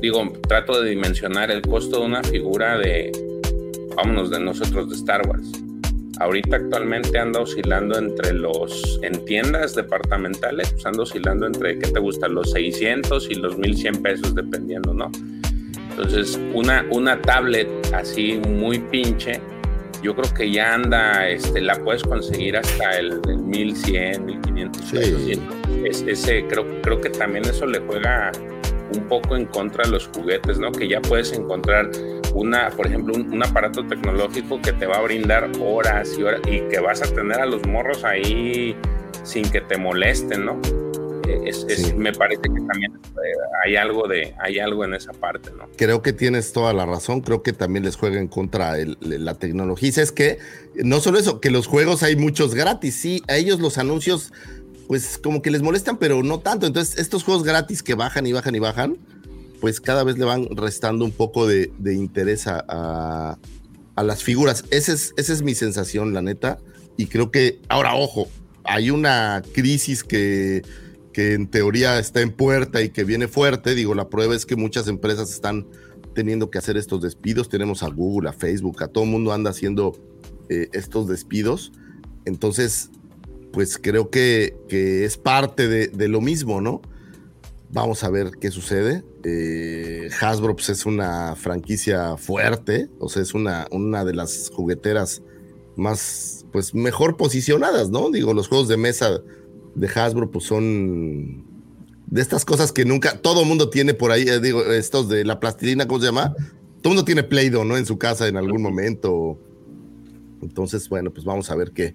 digo, 0.00 0.32
trato 0.48 0.80
de 0.80 0.90
dimensionar 0.90 1.50
el 1.50 1.62
costo 1.62 2.00
de 2.00 2.06
una 2.06 2.22
figura 2.24 2.76
de, 2.76 3.12
vámonos, 3.94 4.30
de 4.30 4.40
nosotros 4.40 4.88
de 4.88 4.96
Star 4.96 5.26
Wars. 5.28 5.46
Ahorita 6.18 6.56
actualmente 6.56 7.18
anda 7.18 7.40
oscilando 7.40 7.98
entre 7.98 8.32
los, 8.32 9.00
en 9.02 9.24
tiendas 9.24 9.74
departamentales, 9.74 10.70
pues 10.72 10.86
anda 10.86 11.02
oscilando 11.02 11.46
entre, 11.46 11.78
¿qué 11.78 11.88
te 11.88 12.00
gusta? 12.00 12.28
Los 12.28 12.50
600 12.52 13.30
y 13.30 13.34
los 13.36 13.58
1100 13.58 14.02
pesos, 14.02 14.34
dependiendo, 14.34 14.92
¿no? 14.92 15.10
Entonces, 16.02 16.40
una, 16.52 16.84
una 16.90 17.20
tablet 17.22 17.68
así 17.94 18.40
muy 18.48 18.80
pinche, 18.80 19.40
yo 20.02 20.16
creo 20.16 20.34
que 20.34 20.50
ya 20.50 20.74
anda, 20.74 21.28
este, 21.28 21.60
la 21.60 21.76
puedes 21.76 22.02
conseguir 22.02 22.56
hasta 22.56 22.98
el, 22.98 23.20
1100, 23.38 24.26
1500 24.26 24.84
sí. 24.84 25.40
ese, 26.08 26.44
creo, 26.48 26.66
creo 26.82 27.00
que 27.00 27.08
también 27.10 27.44
eso 27.44 27.66
le 27.66 27.78
juega 27.80 28.32
un 28.92 29.06
poco 29.06 29.36
en 29.36 29.46
contra 29.46 29.84
de 29.84 29.90
los 29.90 30.08
juguetes, 30.08 30.58
¿no? 30.58 30.72
Que 30.72 30.88
ya 30.88 31.00
puedes 31.00 31.32
encontrar 31.32 31.88
una, 32.34 32.70
por 32.70 32.88
ejemplo, 32.88 33.14
un, 33.14 33.32
un, 33.32 33.44
aparato 33.44 33.86
tecnológico 33.86 34.60
que 34.60 34.72
te 34.72 34.86
va 34.86 34.96
a 34.96 35.02
brindar 35.02 35.50
horas 35.60 36.16
y 36.18 36.24
horas 36.24 36.40
y 36.46 36.62
que 36.62 36.80
vas 36.80 37.00
a 37.00 37.14
tener 37.14 37.40
a 37.40 37.46
los 37.46 37.64
morros 37.68 38.02
ahí 38.02 38.76
sin 39.22 39.48
que 39.48 39.60
te 39.60 39.78
molesten, 39.78 40.46
¿no? 40.46 40.60
Me 41.96 42.12
parece 42.12 42.42
que 42.42 42.48
también 42.48 42.92
eh, 42.92 43.32
hay 43.64 43.76
algo 43.76 44.08
de 44.08 44.34
hay 44.40 44.58
algo 44.58 44.84
en 44.84 44.94
esa 44.94 45.12
parte, 45.12 45.50
¿no? 45.56 45.68
Creo 45.76 46.02
que 46.02 46.12
tienes 46.12 46.52
toda 46.52 46.72
la 46.72 46.86
razón. 46.86 47.20
Creo 47.20 47.42
que 47.42 47.52
también 47.52 47.84
les 47.84 47.96
juega 47.96 48.20
en 48.20 48.28
contra 48.28 48.76
la 49.00 49.34
tecnología. 49.34 49.90
Y 49.94 50.00
es 50.00 50.12
que 50.12 50.38
no 50.74 51.00
solo 51.00 51.18
eso, 51.18 51.40
que 51.40 51.50
los 51.50 51.66
juegos 51.66 52.02
hay 52.02 52.16
muchos 52.16 52.54
gratis. 52.54 52.94
Sí, 52.96 53.22
a 53.28 53.36
ellos 53.36 53.60
los 53.60 53.78
anuncios, 53.78 54.32
pues 54.88 55.18
como 55.18 55.42
que 55.42 55.50
les 55.50 55.62
molestan, 55.62 55.98
pero 55.98 56.22
no 56.22 56.40
tanto. 56.40 56.66
Entonces, 56.66 56.98
estos 56.98 57.24
juegos 57.24 57.44
gratis 57.44 57.82
que 57.82 57.94
bajan 57.94 58.26
y 58.26 58.32
bajan 58.32 58.54
y 58.54 58.58
bajan, 58.58 58.96
pues 59.60 59.80
cada 59.80 60.04
vez 60.04 60.18
le 60.18 60.24
van 60.24 60.48
restando 60.56 61.04
un 61.04 61.12
poco 61.12 61.46
de, 61.46 61.70
interés 61.84 62.46
a, 62.46 63.38
las 63.96 64.22
figuras. 64.24 64.64
Esa 64.70 64.92
es, 64.92 65.14
esa 65.16 65.32
es 65.32 65.42
mi 65.42 65.54
sensación, 65.54 66.14
la 66.14 66.22
neta. 66.22 66.58
Y 66.96 67.06
creo 67.06 67.30
que, 67.30 67.60
ahora, 67.68 67.94
ojo, 67.94 68.28
hay 68.64 68.90
una 68.90 69.42
crisis 69.54 70.04
que 70.04 70.62
que 71.12 71.34
en 71.34 71.48
teoría 71.48 71.98
está 71.98 72.20
en 72.20 72.32
puerta 72.32 72.82
y 72.82 72.90
que 72.90 73.04
viene 73.04 73.28
fuerte. 73.28 73.74
Digo, 73.74 73.94
la 73.94 74.08
prueba 74.08 74.34
es 74.34 74.46
que 74.46 74.56
muchas 74.56 74.88
empresas 74.88 75.30
están 75.30 75.66
teniendo 76.14 76.50
que 76.50 76.58
hacer 76.58 76.76
estos 76.76 77.02
despidos. 77.02 77.48
Tenemos 77.48 77.82
a 77.82 77.88
Google, 77.88 78.28
a 78.28 78.32
Facebook, 78.32 78.82
a 78.82 78.88
todo 78.88 79.04
el 79.04 79.10
mundo 79.10 79.32
anda 79.32 79.50
haciendo 79.50 79.92
eh, 80.48 80.68
estos 80.72 81.08
despidos. 81.08 81.72
Entonces, 82.24 82.90
pues 83.52 83.78
creo 83.78 84.10
que, 84.10 84.56
es 84.68 85.16
parte 85.18 85.68
de, 85.68 86.08
lo 86.08 86.20
mismo, 86.20 86.60
¿no? 86.60 86.80
Vamos 87.70 88.04
a 88.04 88.10
ver 88.10 88.32
qué 88.40 88.50
sucede. 88.50 89.04
Eh, 89.24 90.08
Hasbro 90.20 90.56
es 90.58 90.86
una 90.86 91.36
franquicia 91.36 92.16
fuerte, 92.16 92.88
o 92.98 93.08
sea, 93.08 93.22
es 93.22 93.34
una, 93.34 93.66
una 93.70 94.04
de 94.04 94.14
las 94.14 94.50
jugueteras 94.50 95.22
más, 95.76 96.44
pues, 96.52 96.74
mejor 96.74 97.16
posicionadas, 97.16 97.90
¿no? 97.90 98.10
Digo, 98.10 98.34
los 98.34 98.48
juegos 98.48 98.68
de 98.68 98.76
mesa 98.76 99.22
de 99.74 99.88
Hasbro, 99.88 100.30
pues 100.30 100.44
son 100.44 101.44
de 102.06 102.20
estas 102.20 102.44
cosas 102.44 102.72
que 102.72 102.84
nunca, 102.84 103.18
todo 103.18 103.44
mundo 103.44 103.70
tiene 103.70 103.94
por 103.94 104.10
ahí, 104.12 104.28
eh, 104.28 104.38
digo, 104.38 104.62
estos 104.64 105.08
de 105.08 105.24
la 105.24 105.40
plastilina, 105.40 105.88
¿cómo 105.88 106.00
se 106.00 106.06
llama? 106.06 106.34
Todo 106.82 106.90
mundo 106.90 107.04
tiene 107.04 107.22
Play-Doh, 107.22 107.64
¿no? 107.64 107.76
En 107.76 107.86
su 107.86 107.96
casa 107.96 108.28
en 108.28 108.36
algún 108.36 108.60
momento. 108.60 109.38
Entonces, 110.42 110.88
bueno, 110.88 111.10
pues 111.10 111.24
vamos 111.24 111.50
a 111.50 111.54
ver 111.54 111.70
qué, 111.72 111.94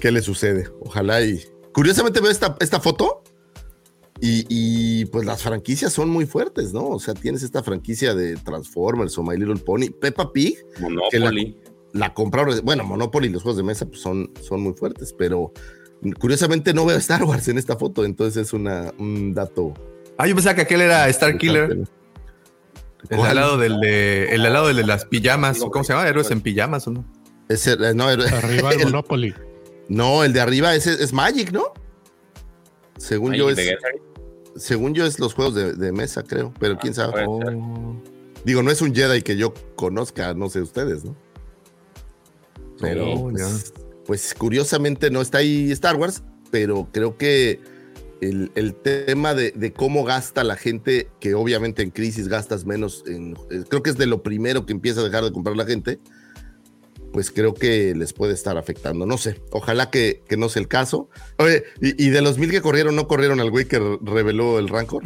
qué 0.00 0.10
le 0.10 0.22
sucede. 0.22 0.68
Ojalá 0.80 1.20
y... 1.22 1.42
Curiosamente 1.72 2.20
veo 2.20 2.30
esta, 2.30 2.56
esta 2.60 2.78
foto 2.78 3.24
y, 4.20 4.46
y, 4.48 5.04
pues 5.06 5.26
las 5.26 5.42
franquicias 5.42 5.92
son 5.92 6.08
muy 6.08 6.24
fuertes, 6.24 6.72
¿no? 6.72 6.86
O 6.86 7.00
sea, 7.00 7.12
tienes 7.12 7.42
esta 7.42 7.62
franquicia 7.62 8.14
de 8.14 8.36
Transformers 8.36 9.18
o 9.18 9.24
My 9.24 9.36
Little 9.36 9.56
Pony, 9.56 9.90
Peppa 10.00 10.32
Pig. 10.32 10.56
Monopoly. 10.80 11.58
La, 11.92 12.06
la, 12.06 12.14
compraron, 12.14 12.60
bueno, 12.64 12.84
Monopoly 12.84 13.26
y 13.26 13.30
los 13.30 13.42
juegos 13.42 13.56
de 13.56 13.64
mesa 13.64 13.86
pues 13.86 14.00
son, 14.00 14.30
son 14.40 14.62
muy 14.62 14.72
fuertes, 14.72 15.12
pero 15.12 15.52
curiosamente 16.12 16.74
no 16.74 16.84
veo 16.84 16.98
Star 16.98 17.24
Wars 17.24 17.48
en 17.48 17.58
esta 17.58 17.76
foto, 17.76 18.04
entonces 18.04 18.46
es 18.46 18.52
una, 18.52 18.92
un 18.98 19.34
dato. 19.34 19.74
Ah, 20.18 20.26
yo 20.26 20.34
pensaba 20.34 20.54
que 20.54 20.62
aquel 20.62 20.82
era 20.82 21.08
Star 21.08 21.38
Killer. 21.38 21.84
El 23.10 23.20
al 23.20 23.36
lado 23.36 23.58
del 23.58 23.80
de, 23.80 24.34
el 24.34 24.46
al 24.46 24.52
lado 24.52 24.68
de 24.68 24.82
las 24.82 25.04
pijamas, 25.04 25.58
¿cómo 25.58 25.84
se 25.84 25.92
llama? 25.92 26.08
Héroes 26.08 26.30
en 26.30 26.40
pijamas, 26.40 26.86
¿o 26.86 26.90
no? 26.90 27.04
Ese, 27.48 27.76
no, 27.94 28.04
arriba 28.04 28.70
el 28.78 28.84
Monopoly. 28.84 29.34
No, 29.88 30.24
el 30.24 30.32
de 30.32 30.40
arriba 30.40 30.74
ese 30.74 30.92
es 31.02 31.12
Magic, 31.12 31.52
¿no? 31.52 31.64
Según 32.96 33.30
Magic 33.30 33.40
yo 33.40 33.50
es. 33.50 33.76
Según 34.56 34.94
yo 34.94 35.04
es 35.04 35.18
los 35.18 35.34
juegos 35.34 35.54
de, 35.54 35.74
de 35.74 35.92
mesa, 35.92 36.22
creo, 36.22 36.54
pero 36.60 36.78
quién 36.78 36.94
sabe. 36.94 37.24
Oh. 37.26 37.40
Digo, 38.44 38.62
no 38.62 38.70
es 38.70 38.80
un 38.82 38.94
Jedi 38.94 39.22
que 39.22 39.36
yo 39.36 39.52
conozca, 39.74 40.32
no 40.32 40.48
sé 40.48 40.60
ustedes, 40.60 41.04
¿no? 41.04 41.16
Pero 42.80 43.10
Oh, 43.10 43.30
pues, 43.30 43.72
pues, 44.06 44.34
curiosamente 44.34 45.10
no 45.10 45.20
está 45.20 45.38
ahí 45.38 45.70
Star 45.72 45.96
Wars, 45.96 46.22
pero 46.50 46.88
creo 46.92 47.16
que 47.16 47.60
el, 48.20 48.50
el 48.54 48.74
tema 48.74 49.34
de, 49.34 49.50
de 49.52 49.72
cómo 49.72 50.04
gasta 50.04 50.44
la 50.44 50.56
gente, 50.56 51.08
que 51.20 51.34
obviamente 51.34 51.82
en 51.82 51.90
crisis 51.90 52.28
gastas 52.28 52.64
menos, 52.64 53.04
en, 53.06 53.36
eh, 53.50 53.64
creo 53.68 53.82
que 53.82 53.90
es 53.90 53.98
de 53.98 54.06
lo 54.06 54.22
primero 54.22 54.64
que 54.66 54.72
empieza 54.72 55.00
a 55.00 55.04
dejar 55.04 55.24
de 55.24 55.32
comprar 55.32 55.56
la 55.56 55.66
gente, 55.66 55.98
pues 57.12 57.30
creo 57.30 57.54
que 57.54 57.94
les 57.94 58.12
puede 58.12 58.32
estar 58.34 58.56
afectando. 58.56 59.06
No 59.06 59.18
sé, 59.18 59.40
ojalá 59.50 59.90
que, 59.90 60.22
que 60.28 60.36
no 60.36 60.48
sea 60.48 60.62
el 60.62 60.68
caso. 60.68 61.08
Oye, 61.38 61.64
y, 61.80 62.06
y 62.06 62.10
de 62.10 62.22
los 62.22 62.38
mil 62.38 62.50
que 62.50 62.60
corrieron, 62.60 62.96
¿no 62.96 63.06
corrieron 63.06 63.40
al 63.40 63.50
güey 63.50 63.66
que 63.66 63.78
reveló 64.02 64.58
el 64.58 64.68
Rancor? 64.68 65.04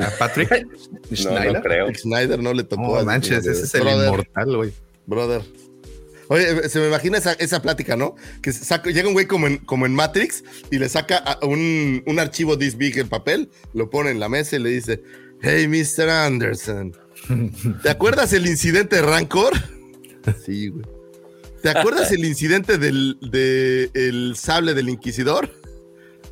¿A 0.00 0.10
Patrick 0.18 0.50
No, 1.10 1.16
Schneider? 1.16 1.52
no 1.54 1.62
creo. 1.62 1.86
No 2.38 2.54
le 2.54 2.64
tocó. 2.64 2.98
No 2.98 3.04
manches, 3.04 3.46
ese 3.46 3.64
es 3.64 3.74
el 3.74 3.82
brother, 3.82 4.08
inmortal, 4.08 4.56
güey. 4.56 4.72
Brother. 5.06 5.42
Oye, 6.28 6.68
se 6.68 6.78
me 6.80 6.86
imagina 6.88 7.18
esa, 7.18 7.32
esa 7.34 7.60
plática, 7.62 7.96
¿no? 7.96 8.14
Que 8.40 8.52
saca- 8.52 8.90
llega 8.90 9.08
un 9.08 9.14
güey 9.14 9.26
como 9.26 9.46
en, 9.46 9.58
como 9.58 9.86
en 9.86 9.94
Matrix 9.94 10.44
y 10.70 10.78
le 10.78 10.88
saca 10.88 11.38
un, 11.42 12.02
un 12.06 12.18
archivo 12.18 12.56
this 12.56 12.76
big 12.76 12.98
en 12.98 13.08
papel, 13.08 13.50
lo 13.74 13.90
pone 13.90 14.10
en 14.10 14.20
la 14.20 14.28
mesa 14.28 14.56
y 14.56 14.60
le 14.60 14.70
dice, 14.70 15.02
hey, 15.42 15.66
Mr. 15.68 16.08
Anderson, 16.08 16.96
¿te 17.82 17.90
acuerdas 17.90 18.32
el 18.32 18.46
incidente 18.46 18.96
de 18.96 19.02
Rancor? 19.02 19.52
Sí, 20.46 20.68
güey. 20.68 20.84
¿Te 21.62 21.68
acuerdas 21.70 22.12
el 22.12 22.24
incidente 22.24 22.78
del 22.78 23.18
de 23.20 23.90
el 23.94 24.34
sable 24.36 24.72
del 24.74 24.88
Inquisidor? 24.88 25.50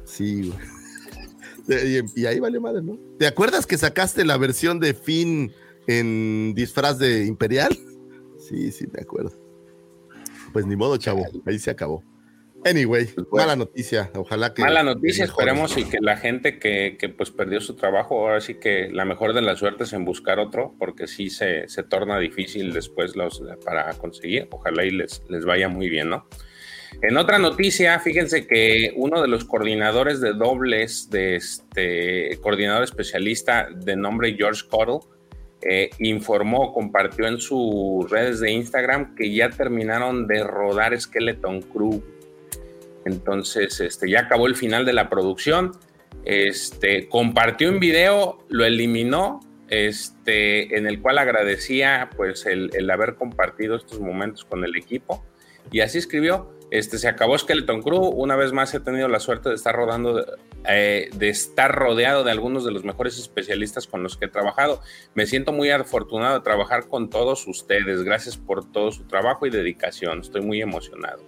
Sí, 0.04 0.52
güey. 1.68 1.98
Y, 2.16 2.20
y 2.22 2.26
ahí 2.26 2.38
vale 2.38 2.58
madre, 2.60 2.82
¿no? 2.82 2.96
¿Te 3.18 3.26
acuerdas 3.26 3.66
que 3.66 3.76
sacaste 3.78 4.24
la 4.24 4.36
versión 4.36 4.78
de 4.78 4.94
Finn 4.94 5.52
en 5.88 6.52
disfraz 6.54 6.98
de 6.98 7.26
Imperial? 7.26 7.76
Sí, 8.48 8.70
sí, 8.72 8.86
me 8.92 9.00
acuerdo. 9.02 9.32
Pues 10.52 10.66
ni 10.66 10.76
modo, 10.76 10.96
chavo. 10.96 11.26
Ahí 11.46 11.58
se 11.58 11.70
acabó. 11.70 12.02
Anyway, 12.64 13.08
mala 13.32 13.56
noticia. 13.56 14.10
Ojalá 14.14 14.52
que. 14.52 14.62
Mala 14.62 14.82
noticia, 14.82 15.24
esperemos 15.24 15.76
y 15.78 15.84
que 15.84 15.98
la 16.00 16.16
gente 16.16 16.58
que, 16.58 16.96
que, 16.98 17.08
pues 17.08 17.30
perdió 17.30 17.60
su 17.60 17.74
trabajo, 17.74 18.20
ahora 18.20 18.40
sí 18.40 18.56
que 18.56 18.90
la 18.92 19.04
mejor 19.04 19.32
de 19.32 19.40
las 19.40 19.58
suertes 19.58 19.92
en 19.94 20.04
buscar 20.04 20.38
otro, 20.38 20.74
porque 20.78 21.06
sí 21.06 21.30
se, 21.30 21.68
se 21.68 21.82
torna 21.82 22.18
difícil 22.18 22.72
después 22.72 23.16
los, 23.16 23.42
para 23.64 23.90
conseguir. 23.94 24.48
Ojalá 24.50 24.84
y 24.84 24.90
les, 24.90 25.22
les 25.28 25.44
vaya 25.44 25.68
muy 25.68 25.88
bien, 25.88 26.10
¿no? 26.10 26.26
En 27.02 27.16
otra 27.16 27.38
noticia, 27.38 27.98
fíjense 28.00 28.46
que 28.46 28.92
uno 28.94 29.22
de 29.22 29.28
los 29.28 29.44
coordinadores 29.44 30.20
de 30.20 30.34
dobles 30.34 31.08
de 31.08 31.36
este 31.36 32.38
coordinador 32.42 32.82
especialista 32.82 33.68
de 33.74 33.96
nombre 33.96 34.34
George 34.36 34.64
Cottle 34.68 35.08
eh, 35.62 35.90
informó, 35.98 36.72
compartió 36.72 37.26
en 37.26 37.38
sus 37.38 38.08
redes 38.10 38.40
de 38.40 38.50
Instagram 38.50 39.14
que 39.14 39.32
ya 39.32 39.50
terminaron 39.50 40.26
de 40.26 40.42
rodar 40.42 40.98
Skeleton 40.98 41.62
Crew. 41.62 42.02
Entonces, 43.04 43.80
este, 43.80 44.10
ya 44.10 44.20
acabó 44.20 44.46
el 44.46 44.56
final 44.56 44.84
de 44.86 44.92
la 44.92 45.10
producción. 45.10 45.72
Este, 46.24 47.08
compartió 47.08 47.70
un 47.70 47.78
video, 47.78 48.44
lo 48.48 48.64
eliminó, 48.64 49.40
este, 49.68 50.76
en 50.76 50.86
el 50.86 51.00
cual 51.00 51.18
agradecía 51.18 52.10
pues 52.16 52.46
el, 52.46 52.70
el 52.74 52.90
haber 52.90 53.14
compartido 53.14 53.76
estos 53.76 54.00
momentos 54.00 54.44
con 54.44 54.64
el 54.64 54.76
equipo. 54.76 55.24
Y 55.70 55.80
así 55.80 55.98
escribió, 55.98 56.50
este, 56.70 56.98
se 56.98 57.08
acabó 57.08 57.36
Skeleton 57.36 57.82
Crew, 57.82 57.98
una 57.98 58.36
vez 58.36 58.52
más 58.52 58.72
he 58.74 58.80
tenido 58.80 59.08
la 59.08 59.18
suerte 59.18 59.48
de 59.48 59.56
estar 59.56 59.74
rodando, 59.74 60.24
eh, 60.68 61.10
de 61.14 61.28
estar 61.28 61.74
rodeado 61.74 62.22
de 62.22 62.30
algunos 62.30 62.64
de 62.64 62.70
los 62.70 62.84
mejores 62.84 63.18
especialistas 63.18 63.86
con 63.88 64.02
los 64.02 64.16
que 64.16 64.26
he 64.26 64.28
trabajado. 64.28 64.80
Me 65.14 65.26
siento 65.26 65.52
muy 65.52 65.70
afortunado 65.70 66.34
de 66.38 66.44
trabajar 66.44 66.86
con 66.86 67.10
todos 67.10 67.46
ustedes, 67.48 68.04
gracias 68.04 68.36
por 68.36 68.70
todo 68.70 68.92
su 68.92 69.04
trabajo 69.04 69.46
y 69.46 69.50
dedicación, 69.50 70.20
estoy 70.20 70.42
muy 70.42 70.62
emocionado. 70.62 71.24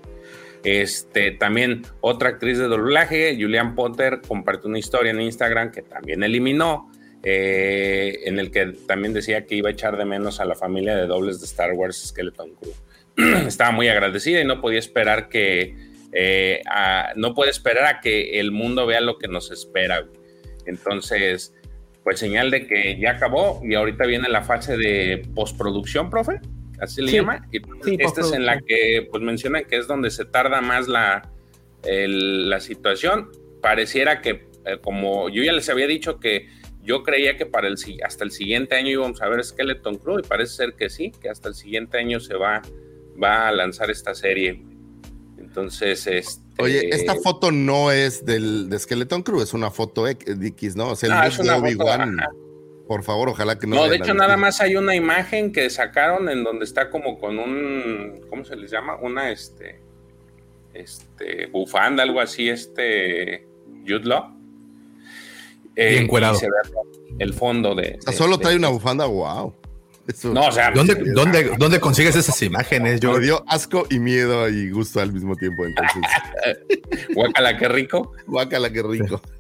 Este, 0.65 1.33
también 1.33 1.83
otra 2.01 2.29
actriz 2.31 2.59
de 2.59 2.69
doblaje, 2.69 3.37
Julian 3.39 3.75
Potter, 3.75 4.21
compartió 4.27 4.69
una 4.69 4.79
historia 4.79 5.11
en 5.11 5.21
Instagram 5.21 5.73
que 5.73 5.83
también 5.83 6.23
eliminó, 6.23 6.89
eh, 7.25 8.21
en 8.27 8.39
el 8.39 8.53
que 8.53 8.67
también 8.87 9.13
decía 9.13 9.45
que 9.45 9.57
iba 9.57 9.71
a 9.71 9.73
echar 9.73 9.97
de 9.97 10.05
menos 10.05 10.39
a 10.39 10.45
la 10.45 10.55
familia 10.55 10.97
de 10.97 11.07
dobles 11.07 11.41
de 11.41 11.47
Star 11.47 11.73
Wars 11.73 11.97
Skeleton 12.09 12.55
Crew. 12.55 12.73
Estaba 13.47 13.71
muy 13.71 13.89
agradecida 13.89 14.41
y 14.41 14.45
no 14.45 14.61
podía 14.61 14.79
esperar 14.79 15.29
que, 15.29 15.77
eh, 16.13 16.63
a, 16.71 17.13
no 17.17 17.35
puede 17.35 17.51
esperar 17.51 17.85
a 17.87 18.01
que 18.01 18.39
el 18.41 18.51
mundo 18.53 18.87
vea 18.87 19.01
lo 19.01 19.19
que 19.19 19.29
nos 19.29 19.51
espera. 19.51 20.05
Entonces, 20.67 21.55
pues 22.05 22.19
señal 22.19 22.51
de 22.51 22.67
que 22.67 22.99
ya 22.99 23.13
acabó 23.13 23.61
y 23.65 23.75
ahorita 23.75 24.07
viene 24.07 24.29
la 24.29 24.43
fase 24.43 24.77
de 24.77 25.23
postproducción, 25.35 26.11
profe 26.11 26.41
así 26.81 27.01
le 27.03 27.13
llama. 27.13 27.47
Y 27.53 27.61
pues, 27.61 27.81
Sí, 27.85 27.97
esta 28.01 28.21
es 28.23 28.33
en 28.33 28.45
la 28.47 28.61
que 28.61 29.07
pues 29.11 29.23
mencionan 29.23 29.65
que 29.67 29.77
es 29.77 29.87
donde 29.87 30.11
se 30.11 30.25
tarda 30.25 30.61
más 30.61 30.89
la, 30.89 31.31
el- 31.85 32.51
la 32.51 32.61
situación. 32.61 33.31
Pareciera 33.61 34.21
que, 34.21 34.47
eh, 34.67 34.79
como 34.83 35.29
yo 35.29 35.43
ya 35.45 35.53
les 35.53 35.69
había 35.69 35.87
dicho 35.87 36.19
que 36.19 36.49
yo 36.83 37.05
creía 37.05 37.37
que 37.37 37.47
para 37.47 37.69
el 37.69 37.79
si- 37.79 38.01
hasta 38.03 38.25
el 38.25 38.33
siguiente 38.33 38.75
año 38.75 38.89
íbamos 38.91 39.23
a 39.23 39.29
ver 39.29 39.45
Skeleton 39.45 39.99
Crew 39.99 40.19
y 40.19 40.23
parece 40.23 40.55
ser 40.55 40.75
que 40.75 40.91
sí, 40.91 41.13
que 41.21 41.29
hasta 41.29 41.49
el 41.49 41.55
siguiente 41.55 41.99
año 41.99 42.19
se 42.19 42.35
va, 42.35 42.61
va 43.21 43.49
a 43.49 43.53
lanzar 43.53 43.91
esta 43.91 44.15
serie. 44.15 44.63
Entonces, 45.39 46.07
este, 46.07 46.41
Oye, 46.63 46.89
esta 46.91 47.15
foto 47.17 47.51
no 47.51 47.91
es 47.91 48.25
del 48.25 48.69
de 48.71 48.79
Skeleton 48.79 49.23
Crew, 49.23 49.41
es 49.43 49.53
una 49.55 49.71
foto 49.71 50.07
X, 50.07 50.39
de 50.39 50.49
X, 50.49 50.77
¿no? 50.77 50.91
O 50.91 50.97
sea, 50.97 51.09
el 51.09 51.13
Ah, 51.13 51.25
look 51.25 51.33
es 51.33 51.37
de 51.39 51.43
una 51.45 51.57
Obi-Wan. 51.57 52.21
ajá. 52.21 52.31
Por 52.89 53.03
favor, 53.05 53.29
ojalá 53.31 53.59
que 53.59 53.67
no. 53.67 53.77
No, 53.77 53.89
de 53.89 53.97
hecho 53.97 54.13
nada 54.13 54.37
más 54.37 54.61
hay 54.61 54.77
una 54.77 54.95
imagen 54.95 55.53
que 55.53 55.71
sacaron 55.71 56.29
en 56.29 56.45
donde 56.45 56.65
está 56.65 56.91
como 56.91 57.19
con 57.19 57.39
un, 57.39 58.21
¿cómo 58.29 58.45
se 58.45 58.55
les 58.57 58.71
llama? 58.71 58.97
Una, 59.01 59.31
este, 59.31 59.81
este, 60.75 61.47
bufanda, 61.47 62.03
algo 62.03 62.21
así, 62.21 62.49
este, 62.51 63.47
Jude 63.87 64.05
Law. 64.05 64.37
Eh, 65.75 66.07
se 66.35 66.47
ve 66.47 66.53
el 67.19 67.33
fondo 67.33 67.75
de... 67.75 67.97
O 67.99 68.03
sea, 68.03 68.11
de- 68.13 68.19
solo 68.19 68.37
de- 68.37 68.43
trae 68.43 68.57
una 68.57 68.69
bufanda, 68.69 69.07
wow. 69.07 69.55
Eso 70.13 70.33
No, 70.33 70.47
o 70.47 70.53
sea, 70.53 70.71
¿Dónde, 70.71 70.95
dónde, 71.15 71.53
¿Dónde 71.59 71.81
consigues 71.81 72.17
esas 72.17 72.41
imágenes, 72.43 72.95
me 72.95 73.01
George? 73.01 73.25
dio 73.25 73.45
asco 73.49 73.87
y 73.91 73.99
miedo 73.99 74.49
y 74.49 74.71
gusto 74.71 75.01
al 75.01 75.13
mismo 75.13 75.37
tiempo. 75.37 75.65
Entonces, 75.65 76.01
guácala, 77.15 77.57
qué 77.57 77.69
rico. 77.69 78.13
guácala, 78.27 78.71
qué 78.71 78.83
rico. 78.83 79.21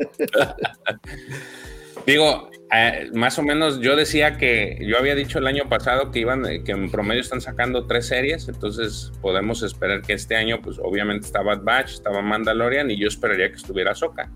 Digo, 2.06 2.50
eh, 2.74 3.10
más 3.14 3.38
o 3.38 3.42
menos 3.42 3.80
yo 3.80 3.96
decía 3.96 4.38
que 4.38 4.78
yo 4.80 4.98
había 4.98 5.14
dicho 5.14 5.38
el 5.38 5.46
año 5.46 5.68
pasado 5.68 6.10
que 6.10 6.20
iban, 6.20 6.44
eh, 6.46 6.64
que 6.64 6.72
en 6.72 6.90
promedio 6.90 7.20
están 7.20 7.40
sacando 7.40 7.86
tres 7.86 8.06
series, 8.06 8.48
entonces 8.48 9.12
podemos 9.20 9.62
esperar 9.62 10.02
que 10.02 10.14
este 10.14 10.36
año, 10.36 10.60
pues 10.62 10.78
obviamente 10.82 11.26
está 11.26 11.42
Bad 11.42 11.62
Batch, 11.62 11.92
estaba 11.92 12.22
Mandalorian 12.22 12.90
y 12.90 12.98
yo 12.98 13.08
esperaría 13.08 13.50
que 13.50 13.56
estuviera 13.56 13.94
Soka. 13.94 14.30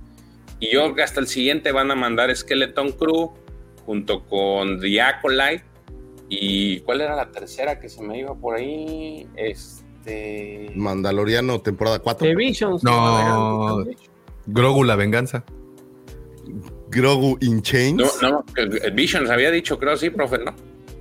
Y 0.61 0.73
yo 0.73 0.95
hasta 1.03 1.21
el 1.21 1.27
siguiente 1.27 1.73
van 1.73 1.91
a 1.91 1.95
mandar 1.95 2.35
Skeleton 2.35 2.93
Crew 2.93 3.33
junto 3.85 4.25
con 4.27 4.81
The 4.81 5.01
Acolyte 5.01 5.65
y 6.29 6.81
¿cuál 6.81 7.01
era 7.01 7.15
la 7.17 7.31
tercera 7.31 7.79
que 7.81 7.89
se 7.89 8.03
me 8.03 8.19
iba 8.19 8.35
por 8.35 8.57
ahí? 8.57 9.29
Este 9.37 10.71
Mandaloriano, 10.75 11.61
temporada 11.61 11.99
4. 11.99 12.27
The 12.27 12.35
Visions. 12.35 12.83
No. 12.85 13.85
Grogu, 14.47 14.85
la 14.85 14.97
venganza. 14.97 15.45
Grogu 16.89 17.37
in 17.41 17.63
Chains. 17.63 17.97
No, 18.23 18.31
no, 18.31 18.45
eh, 18.57 18.91
Visions 18.93 19.29
había 19.31 19.51
dicho, 19.51 19.79
creo, 19.79 19.97
sí, 19.97 20.11
profe, 20.11 20.39
¿no? 20.39 20.55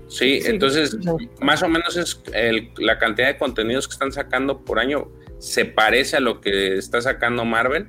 Sí, 0.07 0.41
Sí, 0.41 0.47
entonces 0.49 0.95
no. 1.03 1.17
más 1.41 1.61
o 1.63 1.67
menos 1.67 1.97
es 1.97 2.21
el- 2.33 2.71
la 2.77 2.97
cantidad 2.99 3.27
de 3.27 3.37
contenidos 3.37 3.87
que 3.87 3.93
están 3.93 4.11
sacando 4.11 4.63
por 4.63 4.79
año 4.79 5.07
se 5.39 5.65
parece 5.65 6.17
a 6.17 6.19
lo 6.19 6.41
que 6.41 6.77
está 6.77 7.01
sacando 7.01 7.43
Marvel 7.45 7.87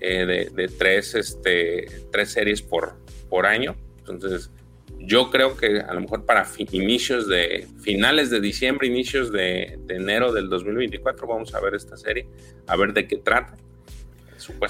eh, 0.00 0.24
de, 0.26 0.50
de 0.50 0.68
tres, 0.68 1.14
este, 1.14 1.86
tres 2.12 2.30
series 2.32 2.62
por, 2.62 2.96
por 3.28 3.46
año. 3.46 3.76
Entonces, 3.98 4.50
yo 4.98 5.30
creo 5.30 5.56
que 5.56 5.80
a 5.80 5.92
lo 5.94 6.00
mejor 6.00 6.24
para 6.24 6.46
inicios 6.70 7.28
de 7.28 7.66
finales 7.80 8.30
de 8.30 8.40
diciembre, 8.40 8.86
inicios 8.88 9.30
de, 9.32 9.78
de 9.84 9.96
enero 9.96 10.32
del 10.32 10.48
2024 10.48 11.26
vamos 11.26 11.54
a 11.54 11.60
ver 11.60 11.74
esta 11.74 11.96
serie, 11.96 12.28
a 12.66 12.76
ver 12.76 12.92
de 12.92 13.06
qué 13.06 13.16
trata. 13.18 13.54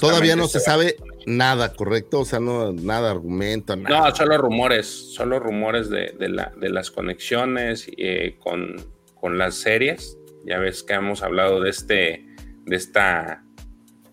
Todavía 0.01 0.37
no 0.37 0.47
se 0.47 0.61
sabe 0.61 0.97
nada, 1.27 1.75
¿correcto? 1.75 2.21
O 2.21 2.25
sea, 2.25 2.39
no, 2.41 2.73
nada 2.73 3.11
argumento, 3.11 3.75
nada. 3.77 4.09
No, 4.11 4.15
solo 4.15 4.39
rumores, 4.39 4.87
solo 4.87 5.39
rumores 5.41 5.91
de, 5.91 6.15
de 6.19 6.29
la- 6.29 6.53
de 6.57 6.71
las 6.71 6.91
conexiones 6.91 7.91
eh, 7.99 8.37
con, 8.39 8.77
con 9.15 9.39
las 9.39 9.57
series. 9.57 10.19
Ya 10.45 10.59
ves 10.59 10.83
que 10.83 10.95
hemos 10.95 11.23
hablado 11.23 11.61
de 11.61 11.71
este, 11.71 12.27
de 12.65 12.77
esta 12.77 13.43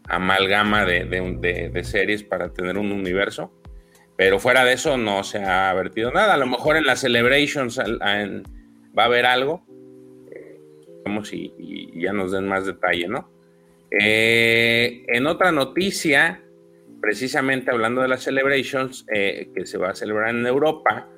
amalgama 0.05 0.85
de- 0.85 1.05
de 1.05 1.83
series 1.83 2.23
para 2.23 2.51
tener 2.51 2.77
un 2.77 2.91
universo. 2.91 3.53
Pero 4.23 4.39
fuera 4.39 4.63
de 4.63 4.71
eso 4.71 4.95
no 4.95 5.21
se 5.25 5.39
ha 5.39 5.73
vertido 5.73 6.09
nada. 6.09 6.35
A 6.35 6.37
lo 6.37 6.47
mejor 6.47 6.77
en 6.77 6.85
las 6.85 7.01
celebrations 7.01 7.77
va 7.77 9.03
a 9.03 9.05
haber 9.05 9.25
algo. 9.25 9.65
Eh, 10.31 10.61
vamos 11.03 11.33
y, 11.33 11.53
y 11.59 12.01
ya 12.01 12.13
nos 12.13 12.31
den 12.31 12.47
más 12.47 12.65
detalle, 12.65 13.09
¿no? 13.09 13.29
Eh, 13.91 15.03
en 15.09 15.27
otra 15.27 15.51
noticia, 15.51 16.41
precisamente 17.01 17.69
hablando 17.69 18.01
de 18.01 18.07
las 18.07 18.23
celebrations 18.23 19.05
eh, 19.13 19.49
que 19.53 19.65
se 19.65 19.77
va 19.77 19.89
a 19.89 19.93
celebrar 19.93 20.29
en 20.29 20.47
Europa, 20.47 21.09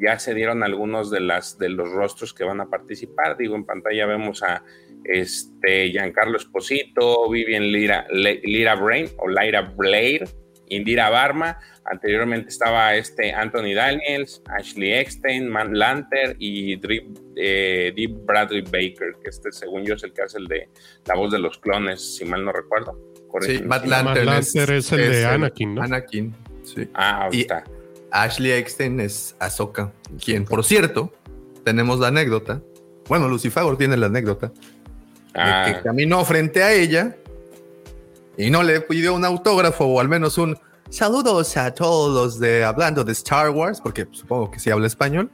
ya 0.00 0.18
se 0.18 0.32
dieron 0.32 0.62
algunos 0.62 1.10
de 1.10 1.20
las 1.20 1.58
de 1.58 1.68
los 1.68 1.90
rostros 1.90 2.32
que 2.32 2.44
van 2.44 2.62
a 2.62 2.70
participar. 2.70 3.36
Digo, 3.36 3.56
en 3.56 3.66
pantalla 3.66 4.06
vemos 4.06 4.42
a 4.42 4.64
este 5.04 5.90
Giancarlo 5.90 6.38
Esposito, 6.38 7.28
Vivian 7.28 7.64
Lira, 7.64 8.06
Lira 8.10 8.74
Brain 8.74 9.10
o 9.18 9.28
Lyra 9.28 9.60
Blair, 9.76 10.26
Indira 10.68 11.10
Barma. 11.10 11.58
Anteriormente 11.84 12.48
estaba 12.48 12.94
este 12.94 13.32
Anthony 13.32 13.74
Daniels, 13.74 14.42
Ashley 14.48 14.92
Eckstein, 14.94 15.48
Man 15.48 15.76
Lanter 15.78 16.36
y 16.38 16.76
Drip, 16.76 17.16
eh, 17.36 17.92
Deep 17.94 18.24
Bradley 18.24 18.62
Baker, 18.62 19.16
que 19.22 19.28
este, 19.30 19.52
según 19.52 19.84
yo, 19.84 19.94
es 19.94 20.02
el 20.04 20.12
que 20.12 20.22
hace 20.22 20.38
el 20.38 20.46
de 20.46 20.68
la 21.06 21.14
voz 21.14 21.30
de 21.32 21.38
los 21.38 21.58
clones, 21.58 22.16
si 22.16 22.24
mal 22.24 22.44
no 22.44 22.52
recuerdo. 22.52 22.98
Sí, 23.40 23.60
Matt 23.64 23.84
Lanter, 23.86 24.24
Matt 24.24 24.34
Lanter 24.54 24.70
es 24.76 24.92
el 24.92 25.10
de 25.10 25.26
Anakin, 25.26 25.74
¿no? 25.74 25.82
Anakin, 25.82 26.34
sí. 26.62 26.88
Ah, 26.94 27.24
ahí 27.24 27.38
Y- 27.38 27.40
está. 27.42 27.64
Ashley 28.12 28.52
Eckstein 28.52 29.00
es 29.00 29.34
Ahsoka, 29.40 29.92
quien, 30.24 30.44
por 30.44 30.64
cierto, 30.64 31.12
tenemos 31.64 31.98
la 31.98 32.08
anécdota. 32.08 32.62
Bueno, 33.08 33.28
Lucifer 33.28 33.64
tiene 33.76 33.96
la 33.96 34.06
anécdota 34.06 34.46
de 34.48 34.52
Ah, 35.34 35.64
que 35.66 35.82
caminó 35.82 36.24
frente 36.24 36.62
a 36.62 36.72
ella 36.72 37.16
y 38.36 38.50
no 38.50 38.62
le 38.62 38.80
pidió 38.80 39.14
un 39.14 39.24
autógrafo 39.24 39.84
o 39.84 40.00
al 40.00 40.08
menos 40.08 40.38
un 40.38 40.56
saludos 40.90 41.56
a 41.56 41.72
todos 41.72 42.14
los 42.14 42.40
de 42.40 42.64
hablando 42.64 43.04
de 43.04 43.12
Star 43.12 43.50
Wars, 43.50 43.80
porque 43.80 44.06
supongo 44.12 44.50
que 44.50 44.58
sí 44.58 44.70
habla 44.70 44.86
español. 44.86 45.30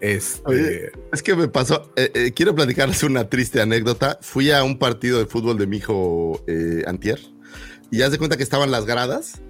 Este, 0.00 0.90
Es 1.12 1.22
que 1.22 1.36
me 1.36 1.46
pasó, 1.46 1.92
eh, 1.94 2.10
eh, 2.14 2.32
quiero 2.32 2.54
platicarles 2.54 3.04
una 3.04 3.28
triste 3.28 3.60
anécdota. 3.60 4.18
Fui 4.20 4.50
a 4.50 4.64
un 4.64 4.78
partido 4.78 5.18
de 5.20 5.26
fútbol 5.26 5.58
de 5.58 5.66
mi 5.68 5.76
hijo 5.76 6.42
eh, 6.48 6.82
Antier 6.86 7.20
y 7.90 7.98
ya 7.98 8.10
se 8.10 8.18
cuenta 8.18 8.36
que 8.36 8.42
estaban 8.42 8.72
las 8.72 8.84
gradas 8.84 9.40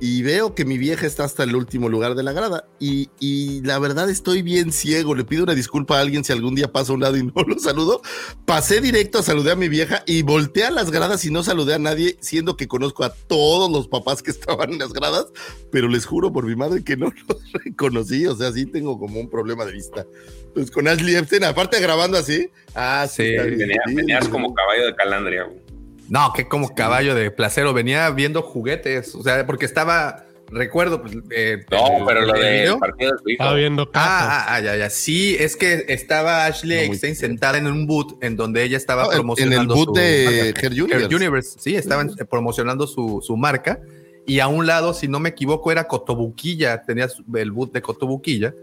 y 0.00 0.22
veo 0.22 0.54
que 0.54 0.64
mi 0.64 0.76
vieja 0.78 1.06
está 1.06 1.24
hasta 1.24 1.42
el 1.44 1.56
último 1.56 1.88
lugar 1.88 2.14
de 2.14 2.22
la 2.22 2.32
grada 2.32 2.68
y, 2.78 3.08
y 3.18 3.62
la 3.62 3.78
verdad 3.78 4.10
estoy 4.10 4.42
bien 4.42 4.72
ciego. 4.72 5.14
Le 5.14 5.24
pido 5.24 5.44
una 5.44 5.54
disculpa 5.54 5.96
a 5.98 6.00
alguien 6.00 6.22
si 6.24 6.32
algún 6.32 6.54
día 6.54 6.70
paso 6.70 6.92
a 6.92 6.94
un 6.96 7.00
lado 7.02 7.16
y 7.16 7.22
no 7.34 7.42
lo 7.46 7.58
saludo. 7.58 8.02
Pasé 8.44 8.80
directo 8.80 9.18
a 9.18 9.22
saludar 9.22 9.54
a 9.54 9.56
mi 9.56 9.68
vieja 9.68 10.02
y 10.06 10.22
volteé 10.22 10.64
a 10.64 10.70
las 10.70 10.90
gradas 10.90 11.24
y 11.24 11.30
no 11.30 11.42
saludé 11.42 11.74
a 11.74 11.78
nadie, 11.78 12.16
siendo 12.20 12.56
que 12.56 12.68
conozco 12.68 13.04
a 13.04 13.10
todos 13.14 13.70
los 13.70 13.88
papás 13.88 14.22
que 14.22 14.30
estaban 14.32 14.72
en 14.72 14.78
las 14.78 14.92
gradas, 14.92 15.26
pero 15.70 15.88
les 15.88 16.04
juro 16.06 16.32
por 16.32 16.44
mi 16.46 16.56
madre 16.56 16.84
que 16.84 16.96
no 16.96 17.06
los 17.28 17.52
reconocí. 17.64 18.26
O 18.26 18.36
sea, 18.36 18.52
sí 18.52 18.66
tengo 18.66 18.98
como 18.98 19.18
un 19.20 19.30
problema 19.30 19.64
de 19.64 19.72
vista. 19.72 20.06
Pues 20.54 20.70
con 20.70 20.88
Ashley 20.88 21.16
Epstein, 21.16 21.44
aparte 21.44 21.80
grabando 21.80 22.16
así. 22.18 22.50
Ah, 22.74 23.06
sí. 23.10 23.24
Sí, 23.24 23.94
venías 23.94 24.28
como 24.28 24.54
caballo 24.54 24.86
de 24.86 24.94
calandria. 24.94 25.44
güey. 25.44 25.65
No, 26.08 26.32
que 26.32 26.46
como 26.48 26.74
caballo 26.74 27.14
de 27.14 27.30
placero, 27.30 27.72
venía 27.72 28.08
viendo 28.10 28.42
juguetes, 28.42 29.14
o 29.14 29.22
sea, 29.22 29.44
porque 29.46 29.64
estaba, 29.64 30.24
recuerdo, 30.50 31.02
pues, 31.02 31.14
eh, 31.30 31.64
No, 31.70 31.98
el- 31.98 32.04
pero 32.06 32.20
lo 32.22 32.32
del 32.34 32.52
video. 32.60 32.78
partido 32.78 33.12
de 33.12 33.16
tu 33.22 33.28
hijo. 33.30 33.42
Estaba 33.42 33.54
viendo. 33.56 33.90
Ah, 33.94 34.44
ah, 34.48 34.54
ah, 34.54 34.60
ya, 34.60 34.76
ya. 34.76 34.90
Sí, 34.90 35.36
es 35.38 35.56
que 35.56 35.84
estaba 35.88 36.46
Ashley 36.46 36.78
Eckstein 36.78 37.16
sentada 37.16 37.58
en 37.58 37.66
un 37.66 37.86
boot 37.86 38.22
en 38.22 38.36
donde 38.36 38.62
ella 38.62 38.76
estaba 38.76 39.02
No, 39.02 39.08
en- 39.08 39.12
en 39.12 39.16
el 39.16 39.20
promocionando 39.22 39.74
boot 39.74 39.88
su 39.88 39.92
de. 39.94 40.48
Her 40.50 40.72
Universe. 40.72 41.04
Her 41.06 41.14
Universe, 41.14 41.58
sí, 41.58 41.74
estaban 41.76 42.10
eh, 42.18 42.24
promocionando 42.24 42.86
su, 42.86 43.20
su 43.22 43.36
marca. 43.36 43.80
Y 44.28 44.40
a 44.40 44.48
un 44.48 44.66
lado, 44.66 44.92
si 44.92 45.06
no 45.08 45.20
me 45.20 45.28
equivoco, 45.28 45.70
era 45.70 45.86
Cotobuquilla, 45.86 46.82
tenía 46.82 47.08
su- 47.08 47.22
el 47.36 47.52
boot 47.52 47.72
de 47.72 47.80
Cotobuquilla. 47.82 48.54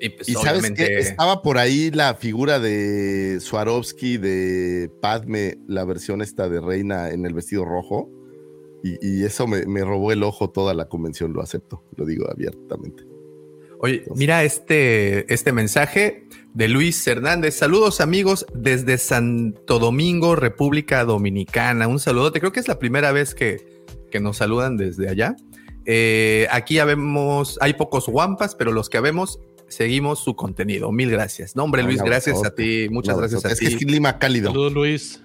Y 0.00 0.10
pues 0.10 0.28
Y 0.28 0.34
sabes 0.34 0.70
que 0.72 0.98
estaba 0.98 1.42
por 1.42 1.58
ahí 1.58 1.90
la 1.90 2.14
figura 2.14 2.58
de 2.58 3.38
Swarovski 3.40 4.18
de 4.18 4.90
Padme, 5.00 5.58
la 5.66 5.84
versión 5.84 6.22
esta 6.22 6.48
de 6.48 6.60
reina 6.60 7.10
en 7.10 7.24
el 7.26 7.34
vestido 7.34 7.64
rojo. 7.64 8.10
Y, 8.82 8.98
y 9.00 9.24
eso 9.24 9.46
me, 9.46 9.64
me 9.66 9.82
robó 9.84 10.12
el 10.12 10.22
ojo 10.22 10.50
toda 10.50 10.74
la 10.74 10.88
convención, 10.88 11.32
lo 11.32 11.42
acepto, 11.42 11.82
lo 11.96 12.04
digo 12.04 12.30
abiertamente. 12.30 13.04
Oye, 13.78 14.04
mira 14.14 14.42
este, 14.44 15.32
este 15.32 15.52
mensaje 15.52 16.24
de 16.54 16.68
Luis 16.68 17.06
Hernández. 17.06 17.56
Saludos 17.56 18.00
amigos 18.00 18.46
desde 18.54 18.96
Santo 18.96 19.78
Domingo, 19.78 20.34
República 20.34 21.04
Dominicana. 21.04 21.86
Un 21.86 22.00
saludote. 22.00 22.40
Creo 22.40 22.52
que 22.52 22.60
es 22.60 22.68
la 22.68 22.78
primera 22.78 23.12
vez 23.12 23.34
que, 23.34 23.82
que 24.10 24.20
nos 24.20 24.38
saludan 24.38 24.76
desde 24.76 25.08
allá. 25.08 25.36
Eh, 25.84 26.46
aquí 26.50 26.74
ya 26.76 26.84
vemos, 26.84 27.58
hay 27.60 27.74
pocos 27.74 28.06
guampas, 28.08 28.54
pero 28.54 28.72
los 28.72 28.88
que 28.88 29.00
vemos 29.00 29.40
seguimos 29.68 30.18
su 30.20 30.34
contenido. 30.36 30.92
Mil 30.92 31.10
gracias. 31.10 31.56
No, 31.56 31.64
hombre, 31.64 31.82
Luis, 31.82 32.02
gracias 32.02 32.44
a 32.44 32.54
ti. 32.54 32.88
Muchas 32.90 33.16
gracias 33.18 33.44
a 33.44 33.48
ti. 33.48 33.54
Es 33.54 33.60
que 33.60 33.66
es 33.66 33.76
clima 33.76 34.18
cálido. 34.18 34.50
Saludos, 34.50 34.72
Luis. 34.72 35.22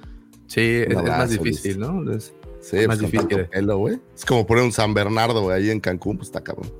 Sí, 0.47 0.59
es, 0.61 0.87
es 0.89 0.95
más 1.03 1.29
difícil, 1.29 1.79
¿no? 1.79 2.11
Es- 2.11 2.33
Sí, 2.61 2.75
más 2.85 2.99
pues, 2.99 3.11
con 3.11 3.27
difícil. 3.27 3.45
pelo. 3.47 3.87
Es 3.89 4.23
como 4.23 4.45
poner 4.45 4.63
un 4.63 4.71
San 4.71 4.93
Bernardo 4.93 5.41
güey, 5.41 5.57
ahí 5.63 5.71
en 5.71 5.79
Cancún, 5.79 6.17
pues 6.17 6.27
está 6.27 6.41
cabrón. 6.43 6.71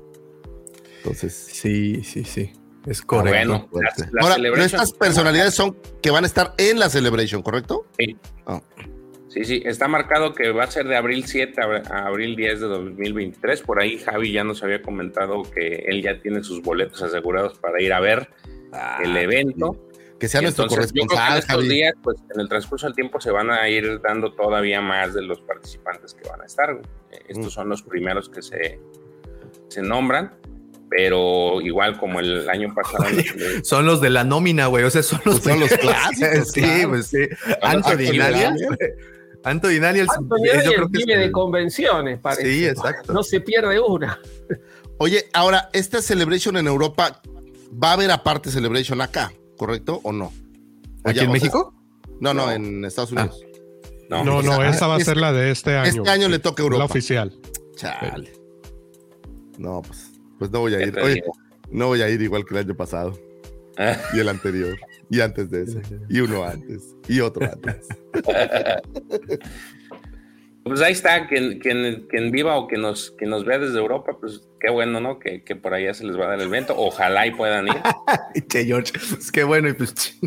Entonces, 0.98 1.32
sí, 1.34 2.04
sí, 2.04 2.22
sí. 2.22 2.52
Es 2.86 3.00
Ah, 3.00 3.04
correcto. 3.06 3.68
bueno, 3.72 3.82
las 3.82 4.22
Ahora, 4.22 4.36
pero 4.36 4.62
estas 4.62 4.92
personalidades 4.92 5.54
son 5.54 5.76
que 6.00 6.10
van 6.12 6.22
a 6.22 6.26
estar 6.28 6.54
en 6.58 6.78
la 6.78 6.88
Celebration, 6.88 7.42
¿correcto? 7.42 7.86
Sí. 7.98 8.16
Ah. 8.46 8.60
Sí, 9.32 9.44
sí, 9.46 9.62
está 9.64 9.88
marcado 9.88 10.34
que 10.34 10.50
va 10.50 10.64
a 10.64 10.70
ser 10.70 10.86
de 10.86 10.96
abril 10.96 11.24
7 11.26 11.58
a 11.90 12.06
abril 12.06 12.36
10 12.36 12.60
de 12.60 12.66
2023. 12.66 13.62
Por 13.62 13.80
ahí 13.80 13.98
Javi 13.98 14.30
ya 14.32 14.44
nos 14.44 14.62
había 14.62 14.82
comentado 14.82 15.42
que 15.42 15.84
él 15.86 16.02
ya 16.02 16.18
tiene 16.20 16.42
sus 16.44 16.60
boletos 16.62 17.02
asegurados 17.02 17.58
para 17.58 17.80
ir 17.80 17.92
a 17.94 18.00
ver 18.00 18.28
el 19.02 19.16
evento. 19.16 19.88
Que 20.20 20.28
sea 20.28 20.40
Y 20.40 20.44
nuestro 20.44 20.64
entonces, 20.64 20.92
yo 20.94 21.06
creo 21.06 21.08
que 21.08 21.14
en 21.14 21.18
corresponsal, 21.18 21.38
estos 21.38 21.56
Javi. 21.56 21.68
días, 21.68 21.94
pues 22.02 22.16
en 22.34 22.40
el 22.40 22.48
transcurso 22.48 22.86
del 22.86 22.94
tiempo 22.94 23.20
se 23.20 23.30
van 23.30 23.50
a 23.50 23.68
ir 23.68 24.00
dando 24.02 24.34
todavía 24.34 24.80
más 24.80 25.14
de 25.14 25.22
los 25.22 25.40
participantes 25.40 26.14
que 26.14 26.28
van 26.28 26.42
a 26.42 26.44
estar. 26.44 26.70
Eh, 27.10 27.18
Estos 27.28 27.46
Mm. 27.46 27.50
son 27.50 27.68
los 27.70 27.82
primeros 27.82 28.28
que 28.28 28.40
se, 28.42 28.78
se 29.68 29.82
nombran, 29.82 30.32
pero 30.90 31.60
igual 31.62 31.96
como 31.98 32.20
el 32.20 32.48
año 32.50 32.72
pasado. 32.74 33.04
Son 33.64 33.86
los 33.86 34.00
de 34.00 34.10
la 34.10 34.22
nómina, 34.24 34.66
güey. 34.66 34.84
O 34.84 34.90
sea, 34.90 35.02
son 35.02 35.20
los, 35.24 35.40
Pues 35.40 35.54
son 35.54 35.60
los 35.60 35.72
clásicos, 35.76 36.48
sí, 36.52 36.60
claro. 36.60 36.88
pues 36.90 37.06
sí. 37.06 37.18
Anthony 37.62 38.20
Anthony 38.20 38.76
Daniels. 39.44 40.10
Anthony 40.16 40.36
eh, 40.44 40.48
Daniels 40.48 40.64
yo 40.64 40.72
creo 40.72 40.88
que 40.90 40.98
es 40.98 41.06
vive 41.06 41.18
de 41.18 41.24
el- 41.26 41.32
convenciones, 41.32 42.18
parece. 42.20 42.44
Sí, 42.52 42.66
exacto. 42.66 43.12
No 43.12 43.22
se 43.22 43.40
pierde 43.40 43.80
una. 43.80 44.18
Oye, 44.98 45.24
ahora, 45.32 45.68
esta 45.72 46.00
Celebration 46.00 46.56
en 46.56 46.66
Europa, 46.68 47.20
va 47.82 47.90
a 47.90 47.92
haber 47.94 48.10
aparte 48.10 48.50
Celebration 48.50 49.00
acá, 49.00 49.32
¿correcto 49.56 50.00
o 50.04 50.12
no? 50.12 50.26
O 51.04 51.08
¿Aquí 51.08 51.16
ya, 51.18 51.22
en 51.24 51.26
sea, 51.26 51.28
México? 51.32 51.74
No, 52.20 52.32
no, 52.34 52.50
en 52.52 52.84
Estados 52.84 53.10
Unidos. 53.12 53.40
no, 54.08 54.24
No, 54.24 54.42
no, 54.42 54.56
sea, 54.56 54.68
esa 54.70 54.86
va 54.86 54.96
a 54.96 55.00
ser 55.00 55.16
la 55.16 55.32
de 55.32 55.50
este 55.50 55.76
año. 55.76 55.88
este 56.02 56.10
año 56.10 56.28
le 56.28 56.38
toca 56.38 56.62
a 56.62 56.64
Europa. 56.64 56.78
La 56.78 56.84
oficial. 56.84 57.36
Chale. 57.74 58.32
No, 59.58 59.82
pues, 59.82 60.12
pues 60.38 60.50
no 60.50 60.60
voy 60.60 60.74
a 60.74 60.78
¿qué 60.78 60.84
ir. 60.86 60.98
Oye, 61.00 61.22
no 61.70 61.88
voy 61.88 62.02
a 62.02 62.08
ir 62.08 62.22
igual 62.22 62.44
que 62.44 62.54
el 62.54 62.64
año 62.64 62.76
pasado. 62.76 63.18
Ah. 63.78 63.96
Y 64.14 64.20
el 64.20 64.28
anterior. 64.28 64.78
Y 65.12 65.20
antes 65.20 65.50
de 65.50 65.64
ese. 65.64 65.82
Y 66.08 66.20
uno 66.20 66.42
antes. 66.42 66.96
Y 67.06 67.20
otro 67.20 67.44
antes. 67.44 67.86
Pues 70.64 70.80
ahí 70.80 70.92
está, 70.92 71.26
quien, 71.26 71.58
quien, 71.58 72.06
quien 72.08 72.30
viva 72.30 72.56
o 72.56 72.68
que 72.68 72.76
nos, 72.76 73.10
quien 73.18 73.30
nos 73.30 73.44
vea 73.44 73.58
desde 73.58 73.80
Europa, 73.80 74.16
pues 74.20 74.48
qué 74.60 74.70
bueno, 74.70 75.00
¿no? 75.00 75.18
Que, 75.18 75.42
que 75.42 75.56
por 75.56 75.74
allá 75.74 75.92
se 75.92 76.04
les 76.04 76.16
va 76.16 76.26
a 76.26 76.28
dar 76.28 76.40
el 76.40 76.46
evento. 76.46 76.74
Ojalá 76.76 77.26
y 77.26 77.32
puedan 77.32 77.66
ir. 77.66 77.74
Che, 78.48 78.64
George. 78.64 78.92
Es 78.96 79.32
que 79.32 79.42
bueno, 79.42 79.68
y 79.68 79.72
pues. 79.72 80.20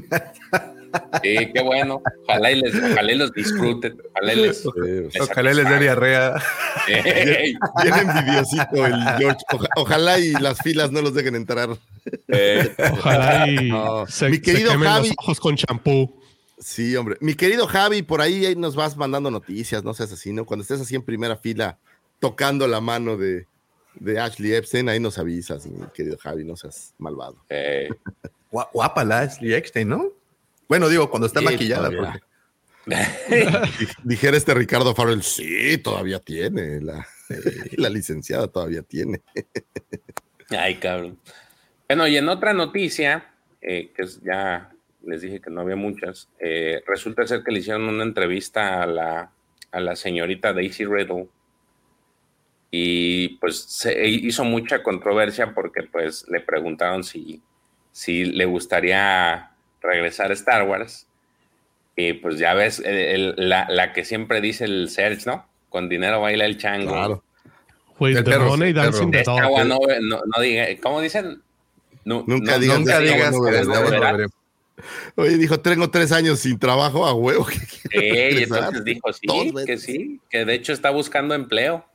Sí, 1.24 1.52
qué 1.54 1.62
bueno. 1.64 2.02
Ojalá 2.28 2.52
y, 2.52 2.62
les, 2.62 2.76
ojalá 2.76 3.12
y 3.12 3.16
los 3.16 3.32
disfruten. 3.34 3.98
Ojalá 4.14 4.34
y 4.34 4.36
les, 4.38 4.66
les 4.66 5.22
Ojalá 5.22 5.54
les 5.54 5.70
dé 5.70 5.80
diarrea. 5.80 6.44
Ey, 6.88 7.56
Bien 7.84 7.96
envidiosito 8.10 8.86
el 8.86 8.94
George. 9.18 9.40
Oja- 9.52 9.68
ojalá 9.76 10.20
y 10.20 10.32
las 10.34 10.60
filas 10.60 10.92
no 10.92 11.02
los 11.02 11.14
dejen 11.14 11.36
entrar. 11.36 11.70
ey. 12.28 12.72
Ojalá 12.94 13.48
y 13.50 13.70
No. 13.70 14.06
se, 14.08 14.30
Mi 14.30 14.36
se 14.38 14.42
querido 14.42 14.72
quemen 14.72 14.88
Javi. 14.90 15.08
los 15.10 15.16
ojos 15.20 15.40
con 15.40 15.56
champú. 15.56 16.22
Sí, 16.60 16.96
hombre. 16.96 17.18
Mi 17.20 17.36
querido 17.36 17.68
Javi, 17.68 18.02
por 18.02 18.22
ahí, 18.22 18.46
ahí 18.46 18.56
nos 18.56 18.76
vas 18.76 18.96
mandando 18.96 19.30
noticias, 19.30 19.84
no 19.84 19.94
seas 19.94 20.12
así, 20.14 20.32
¿no? 20.32 20.46
Cuando 20.46 20.62
estés 20.62 20.80
así 20.80 20.96
en 20.96 21.02
primera 21.02 21.36
fila, 21.36 21.78
tocando 22.20 22.66
la 22.68 22.80
mano 22.80 23.18
de, 23.18 23.46
de 23.96 24.20
Ashley 24.20 24.54
Epstein, 24.54 24.88
ahí 24.88 25.00
nos 25.00 25.18
avisas, 25.18 25.66
mi 25.66 25.86
querido 25.94 26.18
Javi, 26.18 26.46
no 26.46 26.56
seas 26.56 26.94
malvado. 26.98 27.36
Ey. 27.50 27.90
Gua- 28.52 28.70
Guapa 28.72 29.04
la 29.04 29.20
Ashley 29.20 29.54
Eckstein, 29.54 29.90
¿no? 29.90 30.06
Bueno, 30.68 30.90
digo, 30.90 31.10
cuando 31.10 31.28
está 31.28 31.40
Sí, 31.40 31.46
maquillada. 31.46 31.90
porque- 31.92 32.20
Di- 33.80 33.88
Dijera 34.04 34.38
este 34.38 34.54
Ricardo 34.54 34.94
Farrell, 34.94 35.24
sí, 35.24 35.78
todavía 35.80 36.20
tiene, 36.20 36.82
la, 36.82 37.08
la 37.78 37.90
licenciada 37.90 38.48
todavía 38.48 38.82
tiene. 38.84 39.22
Ay, 40.50 40.76
cabrón. 40.76 41.20
Bueno, 41.88 42.08
y 42.08 42.18
en 42.18 42.30
otra 42.30 42.54
noticia, 42.54 43.34
eh, 43.62 43.92
que 43.96 44.04
es- 44.04 44.22
ya 44.24 44.72
les 45.04 45.22
dije 45.22 45.40
que 45.42 45.50
no 45.50 45.62
había 45.62 45.76
muchas, 45.76 46.30
eh, 46.40 46.84
resulta 46.88 47.26
ser 47.28 47.44
que 47.44 47.52
le 47.52 47.60
hicieron 47.60 47.84
una 47.84 48.04
entrevista 48.04 48.82
a 48.84 48.88
la, 48.88 49.32
a 49.72 49.80
la 49.80 49.96
señorita 49.96 50.52
Daisy 50.54 50.86
Riddle 50.86 51.28
y 52.72 53.30
pues 53.38 53.58
se 53.64 54.08
hizo 54.08 54.44
mucha 54.44 54.82
controversia 54.84 55.54
porque 55.54 55.84
pues 55.84 56.26
le 56.30 56.40
preguntaron 56.42 57.04
si, 57.04 57.42
si 57.92 58.26
le 58.26 58.46
gustaría 58.46 59.52
regresar 59.86 60.32
a 60.32 60.34
Star 60.34 60.64
Wars 60.68 61.08
y 61.96 62.14
pues 62.14 62.38
ya 62.38 62.54
ves 62.54 62.80
el- 62.80 63.34
el- 63.38 63.50
la, 63.50 63.68
la 63.70 63.94
que 63.94 64.04
siempre 64.04 64.42
dice 64.42 64.66
el 64.66 64.90
Serge, 64.90 65.24
¿no? 65.26 65.48
Con 65.70 65.88
dinero 65.90 66.22
baila 66.22 66.46
el 66.46 66.58
chango. 66.58 66.92
Claro. 66.92 67.24
With 68.00 68.24
the 68.26 68.40
money 68.40 68.74
dancing 68.74 69.12
the 69.12 69.24
dog. 69.24 69.40
agua 69.40 69.64
no, 69.64 69.80
no, 70.02 70.22
no 70.26 70.42
diga, 70.42 70.66
¿cómo 70.82 71.00
dicen? 71.00 71.42
Nu- 72.04 72.26
Nunca 72.28 72.54
no- 72.54 72.60
digas 72.60 72.80
Nunca 72.80 73.00
digas 73.00 73.32
no 73.34 73.44
que 73.46 74.22
no. 74.22 74.28
Oye, 75.16 75.38
dijo, 75.38 75.58
tengo 75.62 75.90
tres 75.90 76.12
años 76.12 76.40
sin 76.42 76.60
trabajo 76.60 77.06
a 77.06 77.14
huevo. 77.14 77.48
Sí, 77.92 78.00
y 78.02 78.44
entonces 78.44 78.84
dijo 78.84 79.14
sí, 79.14 79.22
que 79.28 79.52
veces. 79.54 79.82
sí, 79.84 80.20
que 80.30 80.44
de 80.44 80.54
hecho 80.56 80.74
está 80.74 80.90
buscando 80.90 81.34
empleo. 81.34 81.86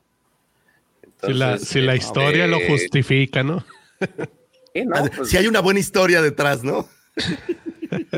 Si 1.23 1.35
la, 1.35 1.47
Entonces, 1.53 1.69
si 1.69 1.81
la 1.83 1.93
eh, 1.95 1.99
historia 1.99 2.47
lo 2.47 2.57
eh, 2.57 2.67
justifica, 2.69 3.43
¿no? 3.43 3.63
sí, 4.73 4.85
no, 4.87 5.05
pues, 5.15 5.29
si 5.29 5.37
hay 5.37 5.47
una 5.47 5.61
buena 5.61 5.81
historia 5.81 6.23
detrás, 6.23 6.65
¿no? 6.65 6.89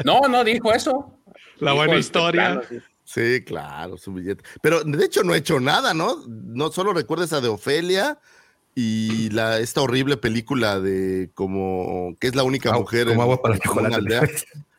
no, 0.04 0.20
no 0.28 0.44
dijo 0.44 0.72
eso. 0.72 1.18
La 1.58 1.72
Dijo 1.72 1.84
buena 1.84 1.98
historia. 2.00 2.42
plano, 2.52 2.62
sí. 2.68 2.78
Sí, 3.04 3.44
claro, 3.44 3.98
su 3.98 4.12
billete. 4.14 4.42
Pero 4.62 4.82
de 4.84 5.04
hecho 5.04 5.22
no 5.22 5.34
he 5.34 5.38
hecho 5.38 5.60
nada, 5.60 5.92
¿no? 5.92 6.24
No 6.26 6.70
solo 6.72 6.92
recuerdas 6.94 7.32
a 7.32 7.40
de 7.40 7.48
Ofelia 7.48 8.18
y 8.74 9.28
la, 9.30 9.58
esta 9.58 9.82
horrible 9.82 10.16
película 10.16 10.80
de 10.80 11.30
como 11.34 12.16
que 12.18 12.28
es 12.28 12.34
la 12.34 12.42
única 12.42 12.72
mujer 12.72 13.06
como 13.08 13.14
en- 13.16 13.20
agua 13.22 13.42
para 13.42 13.58
chocolate. 13.58 13.94
aldea. 13.96 14.22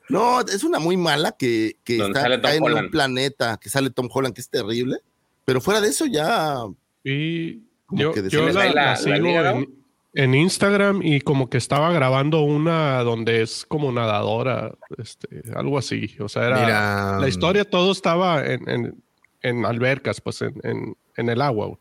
No, 0.09 0.41
es 0.41 0.63
una 0.63 0.79
muy 0.79 0.97
mala 0.97 1.33
que, 1.33 1.77
está 1.85 2.55
en 2.55 2.63
un 2.63 2.89
planeta, 2.91 3.57
que 3.61 3.69
sale 3.69 3.89
Tom 3.89 4.09
Holland, 4.11 4.33
que 4.33 4.41
es 4.41 4.49
terrible. 4.49 4.97
Pero 5.45 5.61
fuera 5.61 5.79
de 5.81 5.89
eso 5.89 6.05
ya 6.05 6.57
Y 7.03 7.61
yo, 7.91 8.13
que 8.13 8.29
yo 8.29 8.47
la, 8.49 8.95
sigo 8.95 9.15
en, 9.17 9.82
en 10.13 10.33
Instagram 10.35 11.01
y 11.03 11.21
como 11.21 11.49
que 11.49 11.57
estaba 11.57 11.91
grabando 11.91 12.41
una 12.41 13.01
donde 13.03 13.41
es 13.41 13.65
como 13.67 13.91
nadadora, 13.91 14.73
este, 14.97 15.43
algo 15.55 15.77
así. 15.77 16.15
O 16.19 16.29
sea, 16.29 16.45
era 16.47 16.59
Mira, 16.61 17.17
la 17.19 17.27
historia, 17.27 17.65
todo 17.69 17.91
estaba 17.91 18.45
en, 18.45 18.69
en, 18.69 19.03
en 19.41 19.65
albercas, 19.65 20.21
pues 20.21 20.41
en, 20.41 20.53
en, 20.63 20.95
en 21.17 21.29
el 21.29 21.41
agua. 21.41 21.77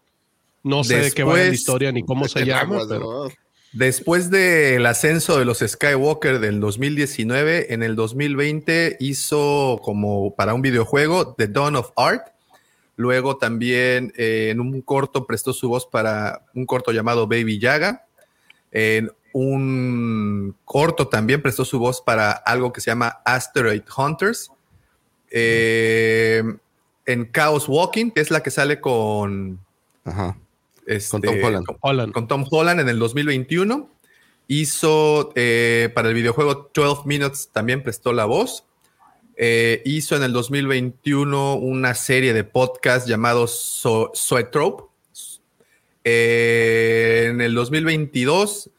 No 0.63 0.85
sé 0.85 0.97
de 0.99 1.11
qué 1.13 1.25
va 1.25 1.33
la 1.35 1.39
Después- 1.41 1.59
historia 1.59 1.93
ni 1.93 2.05
cómo 2.05 2.27
se 2.29 2.45
llama, 2.45 2.81
pero. 2.89 3.29
Después 3.75 4.31
del 4.31 4.85
ascenso 4.85 5.39
de 5.39 5.47
los 5.47 5.61
Skywalker 5.67 6.41
del 6.41 6.61
2019, 6.61 7.73
en 7.73 7.83
el 7.83 7.97
2020 7.97 8.99
hizo 9.01 9.81
como 9.83 10.35
para 10.35 10.53
un 10.53 10.61
videojuego 10.61 11.35
The 11.35 11.49
Dawn 11.49 11.77
of 11.77 11.91
Art. 11.97 12.29
Luego 12.97 13.39
también 13.39 14.13
eh, 14.17 14.51
en 14.51 14.61
un 14.61 14.83
corto 14.83 15.27
prestó 15.27 15.55
su 15.55 15.71
voz 15.71 15.87
para 15.87 16.45
un 16.55 16.67
corto 16.67 16.93
llamado 16.93 17.27
Baby 17.27 17.59
Yaga. 17.59 18.05
En 18.73 19.13
un 19.35 20.55
corto 20.65 21.09
también 21.09 21.41
prestó 21.43 21.65
su 21.65 21.79
voz 21.79 22.01
para 22.01 22.33
algo 22.33 22.73
que 22.73 22.81
se 22.81 22.91
llama 22.91 23.21
Asteroid 23.25 23.83
Hunters. 23.97 24.51
Eh, 25.31 26.43
en 27.07 27.33
Chaos 27.33 27.69
Walking, 27.69 28.11
que 28.11 28.21
es 28.21 28.31
la 28.31 28.43
que 28.43 28.51
sale 28.51 28.81
con, 28.81 29.59
Ajá. 30.05 30.37
este, 30.87 31.11
Con 31.11 31.23
Tom 31.23 31.37
Holland. 31.43 31.67
con- 31.67 31.77
Holland. 31.81 32.13
con 32.13 32.29
Tom 32.29 32.45
Holland 32.51 32.81
en 32.81 32.89
el 32.89 32.99
2021. 32.99 33.89
Hizo 34.49 35.33
eh, 35.35 35.91
para 35.95 36.09
el 36.09 36.15
videojuego 36.15 36.71
12 36.75 37.03
Minutes, 37.07 37.49
también 37.53 37.83
prestó 37.83 38.13
la 38.13 38.27
voz. 38.27 38.65
Eh, 39.37 39.81
hizo 39.87 40.15
en 40.17 40.23
el 40.25 40.33
2021 40.33 41.55
una 41.55 41.95
serie 41.95 42.35
de 42.35 42.45
podcast 42.45 43.09
llamado 43.09 43.47
so 43.47 44.13
Zoetrope. 44.15 44.85
Eh, 46.05 47.27
en 47.31 47.41
el 47.41 47.55
2022 47.55 48.71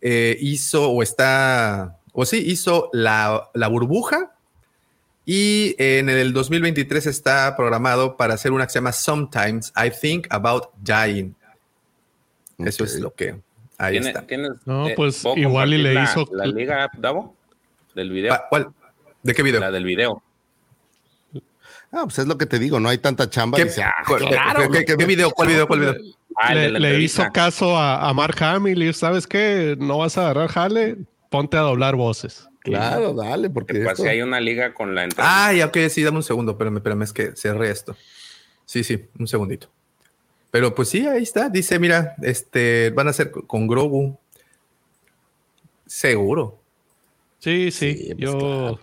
eh, 0.00 0.36
hizo 0.40 0.90
o 0.90 1.02
está, 1.02 1.98
o 2.12 2.24
sí, 2.24 2.38
hizo 2.46 2.90
La, 2.92 3.50
la 3.54 3.68
Burbuja. 3.68 4.34
Y 5.24 5.76
en 5.78 6.08
el 6.08 6.32
2023 6.32 7.06
está 7.06 7.54
programado 7.56 8.16
para 8.16 8.34
hacer 8.34 8.50
una 8.50 8.66
que 8.66 8.72
se 8.72 8.78
llama 8.80 8.90
Sometimes 8.92 9.72
I 9.76 9.90
Think 9.90 10.26
About 10.30 10.70
Dying. 10.82 11.34
Eso 12.58 12.82
es 12.84 12.98
lo 12.98 13.14
que 13.14 13.36
ahí 13.78 13.92
¿Tiene- 13.92 14.08
está. 14.08 14.26
tienes, 14.26 14.50
No, 14.64 14.88
eh, 14.88 14.94
pues, 14.96 15.20
¿puedo 15.22 15.36
igual 15.36 15.74
y 15.74 15.78
le 15.78 15.94
compartir 15.94 16.22
hizo- 16.24 16.34
La, 16.36 16.46
la 16.46 16.52
liga, 16.52 16.90
Davo, 16.98 17.36
del 17.94 18.10
video. 18.10 18.30
Pa- 18.34 18.46
¿Cuál? 18.48 18.68
¿De 19.22 19.32
qué 19.34 19.42
video? 19.44 19.60
La 19.60 19.70
del 19.70 19.84
video. 19.84 20.22
Ah, 21.92 22.02
pues 22.04 22.18
es 22.18 22.26
lo 22.26 22.36
que 22.38 22.46
te 22.46 22.58
digo, 22.58 22.80
no 22.80 22.88
hay 22.88 22.98
tanta 22.98 23.28
chamba. 23.30 23.58
¿Qué, 23.58 23.64
Dice, 23.64 23.82
ah, 23.82 23.92
claro, 24.06 24.70
qué- 24.70 24.84
qué- 24.84 24.96
qué 24.96 25.04
video? 25.04 25.30
¿Cuál 25.30 25.48
video? 25.48 25.66
¿Cuál 25.68 25.80
video? 25.80 25.94
Ah, 26.36 26.54
le, 26.54 27.00
hizo 27.00 27.24
caso 27.32 27.76
a, 27.76 28.08
a 28.08 28.14
Mark 28.14 28.36
Hamill 28.42 28.82
y 28.82 28.92
¿sabes 28.92 29.26
qué? 29.26 29.76
No 29.78 29.98
vas 29.98 30.16
a 30.18 30.22
agarrar 30.22 30.48
jale, 30.48 30.96
ponte 31.30 31.56
a 31.56 31.60
doblar 31.60 31.96
voces. 31.96 32.48
Claro, 32.60 33.12
dale, 33.12 33.50
porque 33.50 33.74
Pues 33.74 33.86
esto- 33.88 34.02
si 34.04 34.08
hay 34.08 34.22
una 34.22 34.40
liga 34.40 34.72
con 34.72 34.94
la 34.94 35.04
entrevista. 35.04 35.46
Ah, 35.48 35.52
ya, 35.52 35.66
ok, 35.66 35.76
sí, 35.90 36.02
dame 36.02 36.18
un 36.18 36.22
segundo, 36.22 36.52
espérame, 36.52 36.76
espérame, 36.76 37.02
es 37.02 37.12
que 37.12 37.32
cerré 37.36 37.70
esto. 37.70 37.96
Sí, 38.64 38.84
sí, 38.84 39.04
un 39.18 39.26
segundito. 39.26 39.68
Pero 40.52 40.74
pues 40.74 40.88
sí, 40.88 41.06
ahí 41.06 41.22
está. 41.22 41.48
Dice, 41.48 41.78
mira, 41.78 42.14
este, 42.22 42.90
van 42.90 43.06
a 43.08 43.10
hacer 43.10 43.30
con- 43.30 43.66
Grogu. 43.66 44.18
Seguro. 45.86 46.60
Sí, 47.38 47.70
sí, 47.70 47.94
Sí, 47.94 48.04
pues, 48.14 48.18
yo 48.18 48.38
claro. 48.38 48.80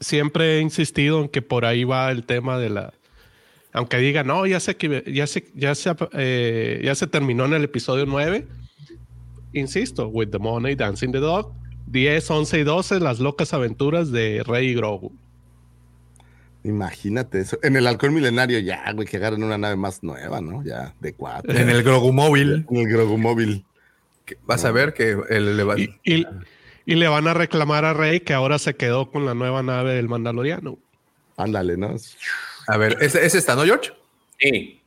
siempre 0.00 0.58
he 0.58 0.60
insistido 0.60 1.20
en 1.22 1.28
que 1.28 1.42
por 1.42 1.64
ahí 1.64 1.84
va 1.84 2.10
el 2.10 2.26
tema 2.26 2.58
de 2.58 2.70
la... 2.70 2.92
Aunque 3.74 3.98
diga, 3.98 4.22
no, 4.24 4.46
ya 4.46 4.60
se, 4.60 4.76
que- 4.76 5.04
ya 5.12 5.26
se, 5.26 5.44
ya 5.54 5.74
se, 5.74 5.92
eh, 6.12 6.80
ya 6.82 6.94
se 6.94 7.06
terminó 7.06 7.44
en 7.44 7.52
el 7.52 7.64
episodio 7.64 8.06
9. 8.06 8.46
Insisto, 9.52 10.08
With 10.08 10.28
the 10.30 10.38
Money, 10.38 10.74
Dancing 10.76 11.10
the 11.12 11.18
Dog, 11.18 11.52
10, 11.88 12.30
11 12.30 12.60
y 12.60 12.62
12, 12.64 13.00
las 13.00 13.20
locas 13.20 13.52
aventuras 13.52 14.10
de 14.10 14.42
Rey 14.46 14.68
y 14.68 14.74
Grogu. 14.74 15.12
Imagínate 16.62 17.40
eso. 17.40 17.58
En 17.62 17.76
el 17.76 17.86
halcón 17.86 18.14
milenario 18.14 18.58
ya, 18.58 18.90
güey, 18.92 19.06
que 19.06 19.18
agarren 19.18 19.42
una 19.42 19.58
nave 19.58 19.76
más 19.76 20.02
nueva, 20.02 20.40
¿no? 20.40 20.64
Ya, 20.64 20.94
de 21.00 21.12
cuatro. 21.12 21.52
En 21.54 21.68
el 21.68 21.82
Grogu 21.82 22.12
móvil. 22.12 22.64
En 22.70 22.76
el 22.78 22.88
Grogu 22.88 23.18
móvil. 23.18 23.64
Vas 24.46 24.64
a 24.64 24.72
ver 24.72 24.94
que 24.94 25.16
el, 25.28 25.56
le 25.58 25.64
va- 25.64 25.78
Y, 25.78 25.94
y- 26.04 26.26
y 26.86 26.94
le 26.94 27.08
van 27.08 27.28
a 27.28 27.34
reclamar 27.34 27.84
a 27.84 27.92
Rey 27.92 28.20
que 28.20 28.32
ahora 28.32 28.58
se 28.58 28.74
quedó 28.74 29.10
con 29.10 29.26
la 29.26 29.34
nueva 29.34 29.62
nave 29.62 29.94
del 29.94 30.08
Mandaloriano. 30.08 30.78
Ándale, 31.36 31.76
¿no? 31.76 31.94
A 32.68 32.76
ver, 32.76 32.96
¿es, 33.00 33.14
es 33.14 33.34
esta, 33.34 33.54
no, 33.54 33.64
George? 33.64 33.92
Sí. 34.40 34.80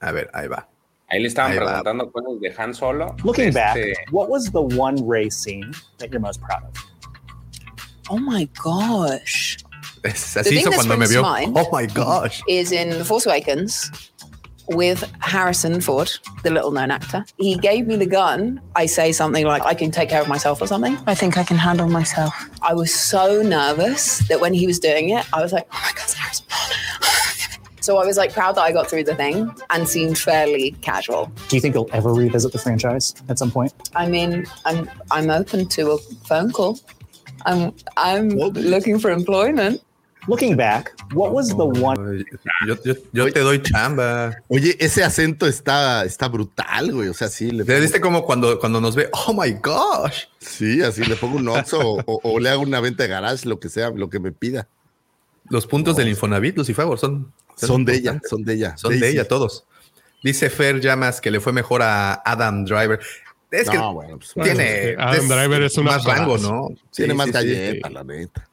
A 0.00 0.12
ver, 0.12 0.30
ahí 0.32 0.48
va. 0.48 0.68
Ahí 1.08 1.20
le 1.20 1.28
estaban 1.28 1.52
Ahí 1.52 1.58
va. 1.58 1.66
preguntando 1.82 2.10
cosas 2.12 2.40
de 2.40 2.54
Han 2.56 2.74
Solo. 2.74 3.16
Looking 3.24 3.48
Este, 3.48 3.60
back, 3.60 3.78
what 4.12 4.28
was 4.28 4.44
the 4.52 4.58
one 4.60 4.96
race 5.06 5.36
scene 5.36 5.70
that 5.98 6.08
you're 6.10 6.20
most 6.20 6.40
proud 6.40 6.62
of? 6.64 6.70
Oh 8.08 8.18
my 8.18 8.48
gosh. 8.62 9.56
Es- 10.02 10.34
The 10.34 10.40
así 10.40 10.48
thing 10.50 10.58
hizo 10.60 10.72
cuando 10.72 10.96
me 10.96 11.06
vio. 11.06 11.22
Oh 11.24 11.68
my 11.72 11.86
gosh. 11.86 12.40
is 12.48 12.72
in 12.72 12.90
The 12.90 13.04
Force 13.04 13.26
Awakens 13.26 13.90
with 14.70 15.10
Harrison 15.20 15.80
Ford, 15.80 16.10
the 16.42 16.50
little 16.50 16.70
known 16.70 16.90
actor. 16.90 17.24
He 17.36 17.56
gave 17.56 17.86
me 17.86 17.96
the 17.96 18.06
gun. 18.06 18.60
I 18.76 18.86
say 18.86 19.12
something 19.12 19.44
like, 19.44 19.62
I 19.64 19.74
can 19.74 19.90
take 19.90 20.08
care 20.08 20.22
of 20.22 20.28
myself 20.28 20.62
or 20.62 20.66
something. 20.66 20.96
I 21.06 21.14
think 21.14 21.36
I 21.36 21.44
can 21.44 21.56
handle 21.56 21.88
myself. 21.88 22.32
I 22.62 22.74
was 22.74 22.92
so 22.94 23.42
nervous 23.42 24.20
that 24.28 24.40
when 24.40 24.54
he 24.54 24.66
was 24.66 24.78
doing 24.78 25.10
it, 25.10 25.26
I 25.32 25.42
was 25.42 25.52
like, 25.52 25.66
oh 25.72 25.80
my 25.82 25.92
God, 25.92 26.04
it's 26.04 26.14
Harrison 26.14 26.46
Ford. 26.48 26.76
So 27.82 27.96
I 27.96 28.04
was 28.04 28.18
like 28.18 28.32
proud 28.34 28.56
that 28.56 28.60
I 28.60 28.72
got 28.72 28.88
through 28.88 29.04
the 29.04 29.14
thing 29.14 29.50
and 29.70 29.88
seemed 29.88 30.18
fairly 30.18 30.72
casual. 30.82 31.32
Do 31.48 31.56
you 31.56 31.62
think 31.62 31.74
you'll 31.74 31.88
ever 31.94 32.12
revisit 32.12 32.52
the 32.52 32.58
franchise 32.58 33.14
at 33.30 33.38
some 33.38 33.50
point? 33.50 33.72
I 33.96 34.06
mean, 34.06 34.44
I'm 34.66 34.88
I'm 35.10 35.30
open 35.30 35.66
to 35.68 35.92
a 35.92 35.98
phone 36.28 36.52
call. 36.52 36.78
I'm 37.46 37.72
I'm 37.96 38.28
looking 38.28 38.98
for 38.98 39.10
employment. 39.10 39.82
Looking 40.26 40.54
back, 40.56 40.94
what 41.14 41.32
was 41.32 41.48
the 41.48 41.54
one? 41.62 42.24
Yo, 42.66 42.76
yo- 42.84 42.94
yo 43.12 43.32
te 43.32 43.40
doy 43.40 43.62
chamba. 43.62 44.36
Oye, 44.48 44.76
ese 44.78 45.02
acento 45.02 45.46
está, 45.46 46.04
está 46.04 46.28
brutal, 46.28 46.92
güey. 46.92 47.08
O 47.08 47.14
sea, 47.14 47.28
sí, 47.28 47.50
le 47.50 47.64
¿Te 47.64 47.80
viste 47.80 48.00
como 48.00 48.24
cuando, 48.24 48.58
cuando 48.58 48.80
nos 48.80 48.94
ve? 48.94 49.08
Oh 49.26 49.32
my 49.32 49.52
gosh. 49.62 50.24
Sí, 50.38 50.82
así 50.82 51.02
le 51.04 51.16
pongo 51.16 51.38
un 51.38 51.48
Oxxo 51.48 51.80
o, 51.80 52.02
o- 52.06 52.20
o 52.22 52.38
le 52.38 52.50
hago 52.50 52.62
una 52.62 52.80
venta 52.80 53.02
de 53.04 53.08
garage, 53.08 53.48
lo 53.48 53.58
que 53.58 53.68
sea, 53.70 53.90
lo 53.90 54.10
que 54.10 54.20
me 54.20 54.30
pida. 54.30 54.68
Los 55.48 55.66
puntos 55.66 55.96
del 55.96 56.08
Infonavit, 56.08 56.56
Lucifer, 56.56 56.86
son, 56.98 57.32
Son 57.56 57.84
de 57.84 57.94
ella, 57.96 58.20
son 58.28 58.44
de 58.44 58.54
ella. 58.54 58.76
Son 58.76 58.98
de 58.98 59.08
ella 59.08 59.26
todos. 59.26 59.64
Dice 60.22 60.50
Fer 60.50 60.80
Llamas 60.80 61.20
que 61.20 61.30
le 61.30 61.40
fue 61.40 61.52
mejor 61.52 61.82
a 61.82 62.12
Adam 62.24 62.64
Driver. 62.66 63.00
Es 63.50 63.68
que 63.68 63.76
No, 63.78 63.94
bueno, 63.94 64.18
pues, 64.18 64.32
tiene 64.34 64.94
Bueno, 64.94 65.02
Adam 65.10 65.28
Driver 65.28 65.62
es 65.62 65.76
un 65.78 65.84
más 65.86 66.04
rango. 66.04 66.38
¿no? 66.38 66.68
Tiene 66.94 67.14
Sí, 67.14 67.16
más 67.16 67.26
sí, 67.26 67.32
sí. 67.32 67.38
galleta, 67.38 67.90
la 67.90 68.04
neta. 68.04 68.46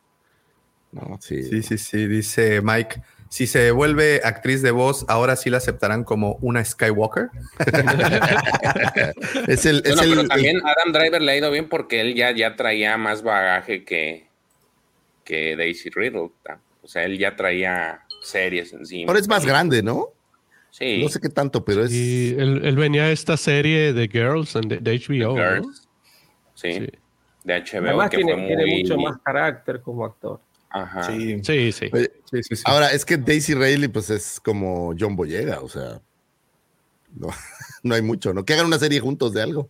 No, 1.00 1.18
sí. 1.22 1.44
Sí, 1.44 1.62
sí, 1.64 1.78
sí, 1.78 2.08
dice 2.08 2.62
Mike. 2.62 3.02
Si 3.30 3.46
se 3.46 3.72
vuelve 3.72 4.22
actriz 4.24 4.62
de 4.62 4.72
voz, 4.72 5.04
ahora 5.10 5.36
sí 5.36 5.50
la 5.50 5.58
aceptarán 5.58 6.06
como 6.06 6.38
una 6.42 6.64
Skywalker. 6.64 7.30
es 9.48 9.66
el, 9.66 9.82
es 9.86 9.96
Bueno, 9.96 10.02
el- 10.04 10.10
pero 10.10 10.22
el- 10.22 10.28
también 10.30 10.58
Adam 10.66 10.94
Driver 10.94 11.22
le 11.22 11.32
ha 11.32 11.38
ido 11.38 11.52
bien 11.52 11.68
porque 11.70 12.02
él 12.02 12.16
ya, 12.16 12.32
ya 12.32 12.56
traía 12.56 12.98
más 12.98 13.24
bagaje 13.24 13.84
que, 13.84 14.28
que 15.24 15.56
Daisy 15.56 15.90
Riddle. 15.90 16.30
O 16.82 16.88
sea, 16.88 17.04
él 17.04 17.18
ya 17.18 17.36
traía 17.36 18.02
series 18.22 18.74
encima. 18.74 19.10
ahora 19.10 19.20
es 19.20 19.28
más 19.28 19.46
grande, 19.46 19.84
¿no? 19.84 20.10
Sí. 20.72 21.02
No 21.04 21.10
sé 21.10 21.20
qué 21.20 21.30
tanto, 21.30 21.66
pero 21.66 21.84
es. 21.84 21.92
Y 21.92 22.36
él, 22.38 22.62
él 22.64 22.76
venía 22.76 23.06
de 23.08 23.14
esta 23.14 23.36
serie 23.36 23.94
de 23.94 24.08
Girls 24.08 24.56
en- 24.56 24.70
de, 24.70 24.78
de 24.78 25.00
HBO. 25.00 25.36
¿no? 25.38 25.44
Girls. 25.44 25.88
Sí. 26.54 26.88
De 27.44 27.54
HBO 27.62 27.88
Además 27.88 28.10
que 28.10 28.18
tiene, 28.18 28.34
fue 28.34 28.48
tiene 28.48 28.78
mucho 28.78 28.98
más 28.98 29.18
carácter 29.24 29.82
como 29.82 30.06
actor. 30.06 30.40
Ajá. 30.70 31.04
Sí, 31.04 31.40
Sí, 31.44 31.72
sí. 31.72 31.90
Oye, 31.92 32.12
sí, 32.30 32.44
sí. 32.44 32.56
sí. 32.58 32.64
Ahora, 32.66 32.92
es 32.92 33.06
que 33.06 33.18
Daisy 33.18 33.54
Rayleigh, 33.54 33.92
pues 33.92 34.10
es 34.10 34.40
como 34.44 34.94
John 35.00 35.16
Boyega, 35.16 35.62
o 35.62 35.70
sea. 35.70 36.02
No, 37.16 37.30
no 37.84 37.96
hay 37.96 38.02
mucho, 38.02 38.34
¿no? 38.34 38.46
Que 38.46 38.54
hagan 38.54 38.66
una 38.66 38.80
serie 38.80 39.00
juntos 39.00 39.34
de 39.34 39.42
algo. 39.42 39.70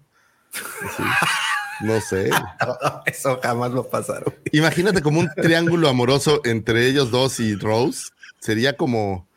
No 1.81 2.01
sé. 2.01 2.29
Eso 3.05 3.39
jamás 3.41 3.71
lo 3.71 3.87
pasaron. 3.87 4.33
Imagínate 4.51 5.01
como 5.01 5.19
un 5.19 5.29
triángulo 5.35 5.89
amoroso 5.89 6.41
entre 6.43 6.87
ellos 6.87 7.11
dos 7.11 7.39
y 7.39 7.55
Rose. 7.55 8.09
Sería 8.39 8.75
como, 8.75 9.27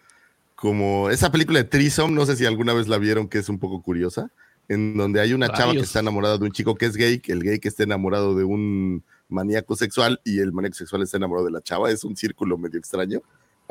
como 0.55 1.11
esa 1.11 1.31
película 1.31 1.59
de 1.59 1.65
Threesome, 1.65 2.15
no 2.15 2.27
sé 2.27 2.37
si 2.37 2.47
alguna 2.47 2.73
vez 2.73 2.89
la 2.89 2.99
vieron, 2.99 3.29
que 3.29 3.39
es 3.39 3.49
un 3.49 3.59
poco 3.59 3.83
curiosa, 3.83 4.31
en 4.69 4.97
donde 4.97 5.21
hay 5.21 5.33
una 5.33 5.53
chava 5.53 5.73
que 5.73 5.81
está 5.81 6.01
enamorada 6.01 6.39
de 6.39 6.45
un 6.45 6.53
chico 6.53 6.77
que 6.77 6.87
es 6.87 6.97
gay, 6.97 7.19
que 7.19 7.33
el 7.33 7.43
gay 7.43 7.59
que 7.59 7.69
está 7.69 7.83
enamorado 7.83 8.35
de 8.35 8.45
un 8.45 9.05
maníaco 9.31 9.77
sexual 9.77 10.21
y 10.25 10.41
el 10.41 10.53
maníaco 10.53 10.75
sexual 10.75 11.03
está 11.03 11.17
enamorado 11.17 11.47
de 11.47 11.53
la 11.53 11.63
chava. 11.63 11.91
Es 11.91 12.05
un 12.05 12.17
círculo 12.17 12.59
medio 12.59 12.79
extraño. 12.79 13.23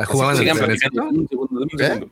¿Jugaban 0.06 0.38
al 0.38 0.58
trenecito? 0.58 1.10
¿Eh? 1.80 2.10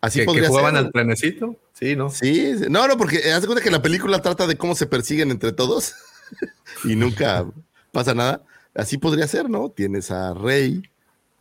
Así 0.00 0.18
¿Que, 0.18 0.22
que 0.22 0.26
podría 0.26 0.48
jugaban 0.48 0.74
ser. 0.74 0.84
al 0.84 0.92
trenecito? 0.92 1.56
Sí, 1.72 1.96
¿no? 1.96 2.10
Sí, 2.10 2.52
no, 2.68 2.86
no, 2.88 2.96
porque 2.96 3.18
eh, 3.18 3.32
haz 3.32 3.42
de 3.42 3.46
cuenta 3.46 3.62
que 3.62 3.70
la 3.70 3.82
película 3.82 4.20
trata 4.20 4.46
de 4.46 4.56
cómo 4.56 4.74
se 4.74 4.86
persiguen 4.86 5.30
entre 5.30 5.52
todos 5.52 5.94
y 6.84 6.96
nunca 6.96 7.46
pasa 7.92 8.14
nada. 8.14 8.42
Así 8.74 8.98
podría 8.98 9.26
ser, 9.26 9.50
¿no? 9.50 9.70
Tienes 9.70 10.10
a 10.10 10.32
Rey, 10.32 10.82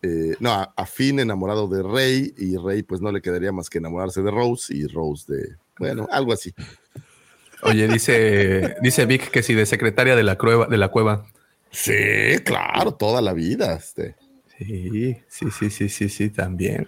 eh, 0.02 0.36
no, 0.40 0.52
a, 0.52 0.74
a 0.76 0.86
Finn 0.86 1.20
enamorado 1.20 1.68
de 1.68 1.84
Rey 1.84 2.34
y 2.38 2.58
Rey 2.58 2.84
pues 2.84 3.02
no 3.02 3.12
le 3.12 3.22
quedaría 3.22 3.52
más 3.52 3.70
que 3.70 3.78
enamorarse 3.78 4.22
de 4.22 4.32
Rose 4.32 4.76
y 4.76 4.88
Rose 4.88 5.32
de, 5.34 5.56
bueno, 5.78 6.08
algo 6.12 6.34
así. 6.34 6.54
Oye, 7.64 7.88
dice, 7.88 8.76
dice 8.81 9.06
Vic 9.06 9.30
que 9.31 9.44
si 9.44 9.53
de 9.53 9.65
secretaria 9.65 10.15
de 10.15 10.23
la 10.23 10.38
cueva, 10.38 10.68
de 10.68 10.77
la 10.77 10.90
cueva. 10.90 11.26
Sí, 11.72 11.94
claro, 12.45 12.94
toda 12.94 13.22
la 13.22 13.34
vida. 13.34 13.76
Este. 13.76 14.15
Sí, 14.57 15.18
sí, 15.27 15.48
sí, 15.52 15.69
sí, 15.69 15.90
sí, 15.90 16.10
sí, 16.10 16.30
también. 16.30 16.88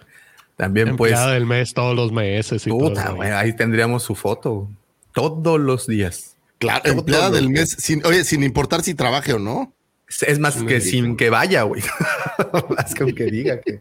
También 0.55 0.95
pues. 0.95 1.11
Empleada 1.11 1.33
del 1.33 1.45
mes 1.45 1.73
todos 1.73 1.95
los 1.95 2.11
meses. 2.11 2.65
Y 2.67 2.69
Puta, 2.69 3.15
ahí 3.37 3.55
tendríamos 3.55 4.03
su 4.03 4.15
foto. 4.15 4.69
Todos 5.13 5.59
los 5.59 5.87
días. 5.87 6.35
Claro, 6.57 6.81
empleada 6.85 7.31
del 7.31 7.47
días. 7.47 7.71
mes, 7.71 7.83
sin, 7.83 8.05
oye, 8.05 8.23
sin 8.23 8.43
importar 8.43 8.83
si 8.83 8.93
trabaje 8.93 9.33
o 9.33 9.39
no. 9.39 9.73
Es- 10.27 10.39
más 10.39 10.55
que 10.63 10.81
sin 10.81 11.15
que 11.15 11.29
vaya, 11.29 11.63
güey. 11.63 11.81
más 12.77 12.93
con 12.95 13.13
que 13.13 13.25
diga 13.25 13.59
que. 13.61 13.79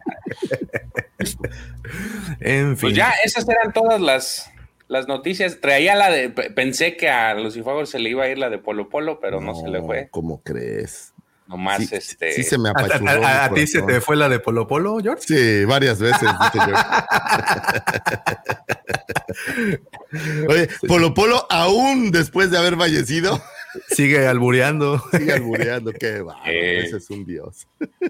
en 2.40 2.76
fin. 2.76 2.80
Pues 2.80 2.94
ya, 2.94 3.12
esas 3.24 3.48
eran 3.48 3.72
todas 3.72 4.00
las, 4.00 4.50
las 4.90 5.08
noticias. 5.08 5.60
Traía 5.60 5.94
la 5.94 6.10
de. 6.10 6.28
pe- 6.30 6.50
Pensé 6.50 6.96
que 6.96 7.08
a 7.08 7.34
Lucifer 7.34 7.86
se 7.86 7.98
le 7.98 8.10
iba 8.10 8.24
a 8.24 8.28
ir 8.28 8.36
la 8.38 8.50
de 8.50 8.58
Polo 8.58 8.88
Polo, 8.90 9.18
pero 9.20 9.40
no, 9.40 9.54
se 9.54 9.68
le 9.68 9.80
fue. 9.80 10.08
¿Cómo 10.10 10.42
crees? 10.42 11.14
Nomás 11.46 11.78
Sí, 11.84 11.88
este. 11.96 12.32
sí 12.32 12.42
se 12.44 12.58
me 12.58 12.68
¿A, 12.68 12.72
apachurró. 12.72 13.24
a- 13.24 13.28
a- 13.28 13.44
a 13.46 13.54
ti 13.54 13.66
se 13.66 13.82
te 13.82 14.00
fue 14.00 14.14
la 14.16 14.28
de 14.28 14.38
Polo 14.38 14.66
Polo, 14.68 14.98
George? 15.02 15.22
Sí, 15.26 15.64
varias 15.64 15.98
veces. 16.00 16.28
Oye, 20.48 20.68
Polo 20.86 21.14
Polo, 21.14 21.46
aún 21.50 22.10
después 22.10 22.50
de 22.50 22.58
haber 22.58 22.76
fallecido, 22.76 23.40
Sigue 23.88 24.26
albureando. 24.26 25.00
sigue 25.12 25.32
albureando. 25.32 25.92
Qué 25.92 26.22
va, 26.22 26.36
Eh. 26.46 26.80
ese 26.84 26.96
es 26.96 27.08
un 27.10 27.24
dios. 27.24 27.68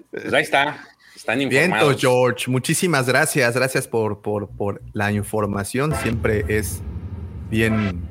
Pues 0.09 0.33
ahí 0.33 0.41
está. 0.43 0.77
Están 1.21 1.37
Vientos, 1.37 1.61
informados. 1.61 2.01
George. 2.01 2.49
Muchísimas 2.49 3.05
gracias. 3.05 3.53
Gracias 3.53 3.87
por, 3.87 4.21
por, 4.23 4.49
por 4.49 4.81
la 4.93 5.11
información. 5.11 5.93
Siempre 6.01 6.43
es 6.47 6.81
bien 7.51 8.01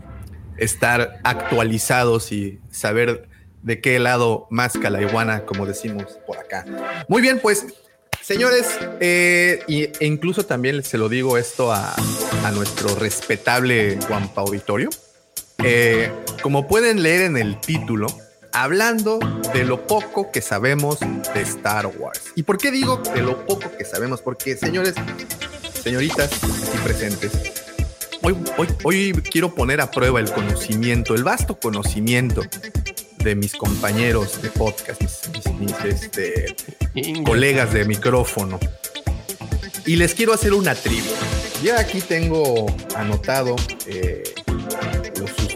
estar 0.56 1.18
actualizados 1.24 2.30
y 2.30 2.60
saber 2.70 3.28
de 3.62 3.80
qué 3.80 3.98
lado 3.98 4.46
más 4.50 4.76
la 4.76 5.02
iguana, 5.02 5.44
como 5.44 5.66
decimos 5.66 6.04
por 6.24 6.38
acá. 6.38 6.64
Muy 7.08 7.20
bien, 7.20 7.40
pues, 7.40 7.66
señores, 8.22 8.78
eh, 9.00 9.64
y- 9.66 9.84
e 9.98 10.06
incluso 10.06 10.46
también 10.46 10.84
se 10.84 10.96
lo 10.96 11.08
digo 11.08 11.36
esto 11.36 11.72
a, 11.72 11.94
a 12.44 12.50
nuestro 12.52 12.94
respetable 12.94 13.98
Juanpa 14.06 14.42
Auditorio. 14.42 14.88
Eh, 15.64 16.12
como 16.42 16.68
pueden 16.68 17.02
leer 17.02 17.22
en 17.22 17.36
el 17.36 17.58
título, 17.60 18.06
hablando 18.52 19.18
de 19.52 19.64
lo 19.64 19.86
poco 19.86 20.30
que 20.30 20.40
sabemos 20.42 20.98
de 21.00 21.40
Star 21.42 21.86
Wars. 21.86 22.20
¿Y 22.36 22.42
por 22.42 22.58
qué 22.58 22.70
digo 22.70 23.00
de 23.14 23.22
lo 23.22 23.44
poco 23.46 23.70
que 23.76 23.84
sabemos? 23.84 24.20
Porque, 24.22 24.56
señores, 24.56 24.94
señoritas 25.82 26.30
aquí 26.32 26.78
presentes, 26.84 27.32
hoy, 28.22 28.36
hoy, 28.56 28.68
hoy 28.84 29.12
quiero 29.30 29.54
poner 29.54 29.80
a 29.80 29.90
prueba 29.90 30.20
el 30.20 30.30
conocimiento, 30.30 31.14
el 31.14 31.24
vasto 31.24 31.58
conocimiento 31.58 32.42
de 33.18 33.34
mis 33.34 33.54
compañeros 33.54 34.40
de 34.42 34.48
podcast, 34.50 35.00
mis, 35.02 35.28
mis- 35.46 35.60
mis, 35.60 35.84
este, 35.84 36.56
colegas 37.24 37.72
de 37.72 37.84
micrófono. 37.84 38.58
Y 39.86 39.96
les 39.96 40.14
quiero 40.14 40.32
hacer 40.32 40.52
una 40.54 40.74
trivia. 40.74 41.12
Ya 41.62 41.78
aquí 41.80 42.00
tengo 42.00 42.66
anotado 42.94 43.56
eh, 43.86 44.22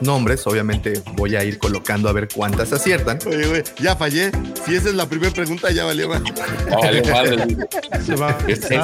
nombres. 0.05 0.47
Obviamente 0.47 1.03
voy 1.15 1.37
a 1.37 1.45
ir 1.45 1.59
colocando 1.59 2.09
a 2.09 2.13
ver 2.13 2.29
cuántas 2.33 2.73
aciertan. 2.73 3.19
Oye, 3.27 3.47
güey, 3.47 3.65
ya 3.81 3.97
fallé. 3.97 4.31
Si 4.65 4.75
esa 4.75 4.89
es 4.89 4.95
la 4.95 5.07
primera 5.07 5.33
pregunta, 5.33 5.71
ya 5.71 5.85
valió 5.85 6.09
más. 6.09 6.23
Vale, 6.71 7.03
madre. 7.11 7.57
Se 8.05 8.15
va. 8.17 8.37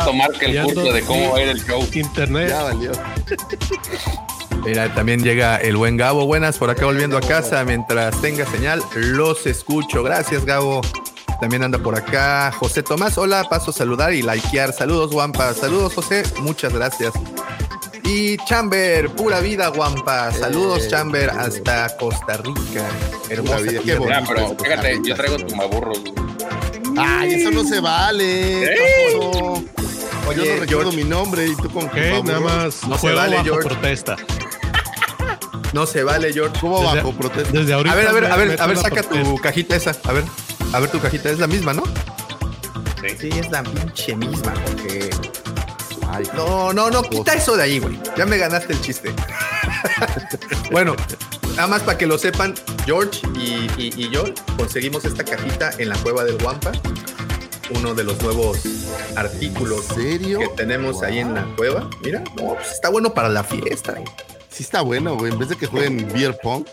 Tomar 0.04 0.32
que 0.32 0.46
el 0.46 0.64
curso 0.64 0.92
de 0.92 1.02
cómo 1.02 1.32
va 1.32 1.38
a 1.38 1.42
ir 1.42 1.48
el 1.48 1.64
show. 1.64 1.86
Internet. 1.92 2.48
Ya 2.48 2.62
valió. 2.62 2.92
Mira, 4.64 4.92
también 4.94 5.22
llega 5.22 5.56
el 5.56 5.76
buen 5.76 5.96
Gabo. 5.96 6.26
Buenas, 6.26 6.58
por 6.58 6.70
acá 6.70 6.84
volviendo 6.84 7.16
a 7.16 7.20
casa. 7.20 7.64
Mientras 7.64 8.20
tenga 8.20 8.44
señal, 8.46 8.82
los 8.94 9.46
escucho. 9.46 10.02
Gracias, 10.02 10.44
Gabo. 10.44 10.82
También 11.40 11.62
anda 11.62 11.78
por 11.78 11.96
acá 11.96 12.52
José 12.52 12.82
Tomás. 12.82 13.16
Hola, 13.16 13.44
paso 13.48 13.70
a 13.70 13.74
saludar 13.74 14.12
y 14.12 14.22
likear. 14.22 14.72
Saludos, 14.72 15.10
Guampa. 15.10 15.54
Saludos, 15.54 15.94
José. 15.94 16.22
Muchas 16.40 16.74
gracias. 16.74 17.12
Y 18.12 18.36
Chamber, 18.38 19.08
pura 19.10 19.38
vida, 19.40 19.68
Guampa. 19.68 20.32
Saludos, 20.32 20.84
Eh, 20.84 20.88
Chamber, 20.88 21.30
qué 21.30 21.38
hasta 21.38 21.96
Costa 21.96 22.38
Rica. 22.38 22.84
Hermosa 23.28 23.58
vida, 23.58 23.80
qué 23.84 23.94
bonito. 23.98 24.20
pero 24.28 24.48
fíjate, 24.48 24.66
Carlitos. 24.82 25.06
yo 25.06 25.14
traigo 25.14 25.36
tumaburros. 25.38 26.00
güey. 26.00 26.14
Ay, 26.98 27.34
eso 27.34 27.50
no 27.52 27.62
se 27.64 27.78
vale. 27.80 28.74
¿qué 28.74 29.12
pasó? 29.14 29.62
Oye, 30.28 30.44
Yo 30.44 30.54
no 30.54 30.60
recuerdo 30.60 30.66
George. 30.90 30.96
mi 30.96 31.04
nombre 31.04 31.46
y 31.46 31.54
tú 31.56 31.70
con 31.70 31.84
Ok, 31.84 31.94
nada 32.24 32.40
más. 32.40 32.84
No 32.88 32.98
se 32.98 33.12
vale, 33.12 33.36
bajo 33.36 33.44
George. 33.44 33.68
protesta. 33.68 34.16
No 35.72 35.86
se 35.86 36.02
vale, 36.02 36.32
George. 36.32 36.58
¿Cómo 36.60 36.80
Desde- 36.80 36.96
bajo 36.96 37.12
protesta? 37.12 37.52
Desde 37.52 37.72
ahorita. 37.72 37.92
A 37.94 37.96
ver, 37.96 38.08
a 38.08 38.12
ver, 38.12 38.24
a 38.24 38.36
ver, 38.36 38.60
a 38.60 38.66
ver, 38.66 38.76
saca 38.76 39.02
protesta. 39.02 39.22
tu 39.22 39.36
cajita 39.38 39.76
esa. 39.76 39.92
A 40.04 40.12
ver, 40.12 40.24
a 40.72 40.80
ver 40.80 40.90
tu 40.90 40.98
cajita, 41.00 41.30
es 41.30 41.38
la 41.38 41.46
misma, 41.46 41.72
¿no? 41.74 41.84
Sí. 43.00 43.16
Sí, 43.20 43.30
es 43.38 43.50
la 43.50 43.62
pinche 43.62 44.16
misma, 44.16 44.52
porque. 44.66 45.10
No, 46.34 46.72
no, 46.72 46.90
no, 46.90 47.02
quita 47.02 47.34
eso 47.34 47.56
de 47.56 47.62
ahí, 47.62 47.78
güey. 47.78 47.98
Ya 48.16 48.26
me 48.26 48.36
ganaste 48.38 48.72
el 48.72 48.80
chiste. 48.80 49.12
bueno, 50.70 50.94
nada 51.56 51.66
más 51.68 51.82
para 51.82 51.98
que 51.98 52.06
lo 52.06 52.18
sepan, 52.18 52.54
George 52.84 53.20
y, 53.36 53.68
y- 53.76 53.92
y 53.96 54.10
yo 54.10 54.24
conseguimos 54.56 55.04
esta 55.04 55.24
cajita 55.24 55.70
en 55.78 55.88
la 55.88 55.96
cueva 55.98 56.24
del 56.24 56.42
Wampa. 56.42 56.72
Uno 57.72 57.94
de 57.94 58.02
los 58.02 58.20
nuevos 58.22 58.58
artículos 59.14 59.88
¿En 59.90 59.94
serio? 59.96 60.38
que 60.40 60.48
tenemos 60.56 61.02
ahí 61.04 61.20
en 61.20 61.34
la 61.34 61.44
cueva. 61.56 61.88
Mira, 62.02 62.20
no, 62.36 62.54
pues 62.54 62.72
está 62.72 62.88
bueno 62.88 63.14
para 63.14 63.28
la 63.28 63.44
fiesta. 63.44 63.92
güey. 63.92 64.04
Sí 64.50 64.64
está 64.64 64.80
bueno, 64.80 65.16
güey. 65.16 65.32
En 65.32 65.38
vez 65.38 65.50
de 65.50 65.56
que 65.56 65.66
jueguen 65.66 66.08
Beer 66.12 66.36
Punk, 66.42 66.66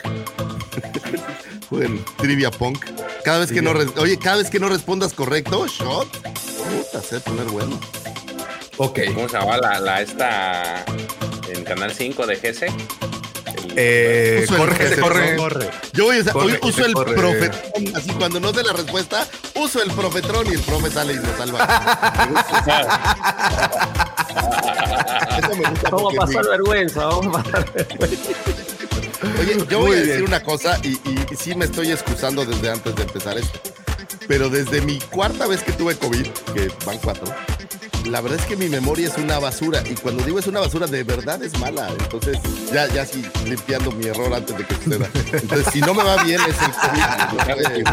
jueguen 1.69 2.03
Trivia 2.17 2.49
Punk. 2.49 2.83
Cada 3.23 3.39
vez 3.39 3.51
que 3.51 3.61
no, 3.61 3.73
oye, 3.97 4.17
cada 4.17 4.37
vez 4.37 4.49
que 4.49 4.59
no 4.59 4.69
respondas 4.69 5.13
correcto, 5.13 5.67
shot. 5.67 6.07
Puta, 6.11 7.01
se 7.03 7.15
va 7.17 7.21
a 7.21 7.23
poner 7.23 7.45
bueno. 7.45 7.79
Ok. 8.77 8.99
¿Cómo 9.13 9.27
se 9.29 9.37
llama 9.39 9.57
la, 9.57 9.79
la 9.79 10.01
esta 10.01 10.83
en 11.49 11.63
Canal 11.63 11.93
5 11.93 12.25
de 12.27 12.35
GC? 12.35 12.67
Eh, 13.79 14.45
corre, 14.49 14.99
corre. 14.99 15.35
corre. 15.35 15.69
Yo 15.93 16.05
voy 16.05 16.17
a 16.17 16.21
usar- 16.21 16.33
Corre, 16.33 16.53
hoy 16.53 16.59
uso 16.69 16.85
el 16.85 16.93
corre. 16.93 17.15
profetrón, 17.15 17.95
así 17.95 18.09
cuando 18.11 18.39
no 18.39 18.51
sé 18.53 18.63
la 18.63 18.73
respuesta, 18.73 19.27
uso 19.55 19.81
el 19.83 19.91
profetrón 19.91 20.47
y 20.47 20.53
el 20.55 20.61
profe 20.61 20.89
sale 20.89 21.13
y 21.13 21.17
nos 21.17 21.37
salva. 21.37 21.59
Eso 25.39 25.55
me 25.55 25.69
gusta 25.69 25.89
Vamos 25.91 26.13
a 26.13 26.17
pasar 26.21 26.45
vergüenza, 26.49 27.05
vamos 27.05 27.37
a 27.37 27.43
pasar 27.43 27.73
vergüenza. 27.73 28.31
Oye, 29.41 29.57
yo 29.69 29.79
Muy 29.79 29.87
voy 29.87 29.91
a 29.91 29.95
bien. 29.95 30.07
decir 30.07 30.23
una 30.23 30.43
cosa 30.43 30.79
y, 30.83 30.89
y- 31.09 31.25
y 31.31 31.35
sí 31.35 31.55
me 31.55 31.65
estoy 31.65 31.91
excusando 31.91 32.45
desde 32.45 32.71
antes 32.71 32.95
de 32.95 33.03
empezar 33.03 33.37
esto. 33.37 33.59
Pero 34.27 34.49
desde 34.49 34.81
mi 34.81 34.99
cuarta 34.99 35.47
vez 35.47 35.63
que 35.63 35.71
tuve 35.73 35.95
COVID, 35.95 36.27
que 36.53 36.71
van 36.85 36.97
cuatro, 36.97 37.33
la 38.09 38.21
verdad 38.21 38.39
es 38.39 38.45
que 38.45 38.55
mi 38.55 38.69
memoria 38.69 39.07
es 39.07 39.17
una 39.17 39.39
basura. 39.39 39.81
Y 39.89 39.95
cuando 39.95 40.23
digo 40.23 40.39
es 40.39 40.47
una 40.47 40.59
basura, 40.59 40.87
de 40.87 41.03
verdad 41.03 41.41
es 41.43 41.57
mala. 41.59 41.89
Entonces, 41.99 42.37
ya, 42.73 42.87
ya 42.93 43.05
sí, 43.05 43.23
limpiando 43.45 43.91
mi 43.91 44.05
error 44.07 44.33
antes 44.33 44.57
de 44.57 44.65
que 44.65 44.75
suceda. 44.75 45.09
Entonces, 45.33 45.67
si 45.73 45.81
no 45.81 45.93
me 45.93 46.03
va 46.03 46.23
bien, 46.23 46.39
es 46.41 46.55
el 46.61 46.71
COVID. 46.71 47.83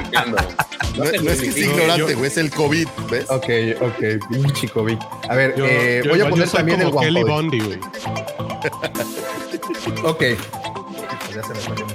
No, 0.97 1.05
no 1.05 1.11
es 1.31 1.41
que 1.41 1.53
sea 1.53 1.65
ignorante, 1.67 2.15
güey, 2.15 2.27
es 2.27 2.37
el 2.37 2.51
COVID, 2.51 2.89
¿ves? 3.11 3.25
Ok, 3.29 3.47
ok, 3.81 4.29
pinche 4.31 4.69
COVID. 4.69 4.99
A 5.29 5.35
ver, 5.35 5.57
Yo, 5.57 5.67
eh, 5.67 6.03
yo 6.05 6.11
voy 6.11 6.21
a 6.21 6.29
poner 6.29 6.45
yo 6.47 6.51
soy 6.51 6.57
también 6.59 6.81
el 6.83 6.95
Kelly 6.95 7.23
guapo. 7.23 7.35
Bondi, 7.35 7.61
güey. 7.61 7.79
Ok. 10.05 10.23
Ya 11.35 11.43
se 11.43 11.55
me 11.55 11.61
salió. 11.61 11.87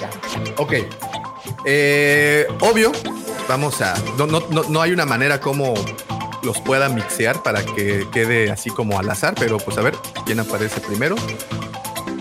Ya. 0.00 0.10
Ok. 0.58 0.72
Eh, 1.64 2.46
obvio, 2.60 2.92
vamos 3.48 3.80
a. 3.80 3.94
No, 4.18 4.26
no, 4.26 4.42
no, 4.50 4.64
no 4.68 4.82
hay 4.82 4.92
una 4.92 5.06
manera 5.06 5.40
como 5.40 5.72
los 6.42 6.60
pueda 6.60 6.88
mixear 6.88 7.42
para 7.42 7.64
que 7.64 8.06
quede 8.12 8.50
así 8.50 8.70
como 8.70 8.98
al 8.98 9.08
azar, 9.10 9.34
pero 9.38 9.58
pues 9.58 9.78
a 9.78 9.82
ver 9.82 9.94
quién 10.26 10.40
aparece 10.40 10.80
primero. 10.80 11.16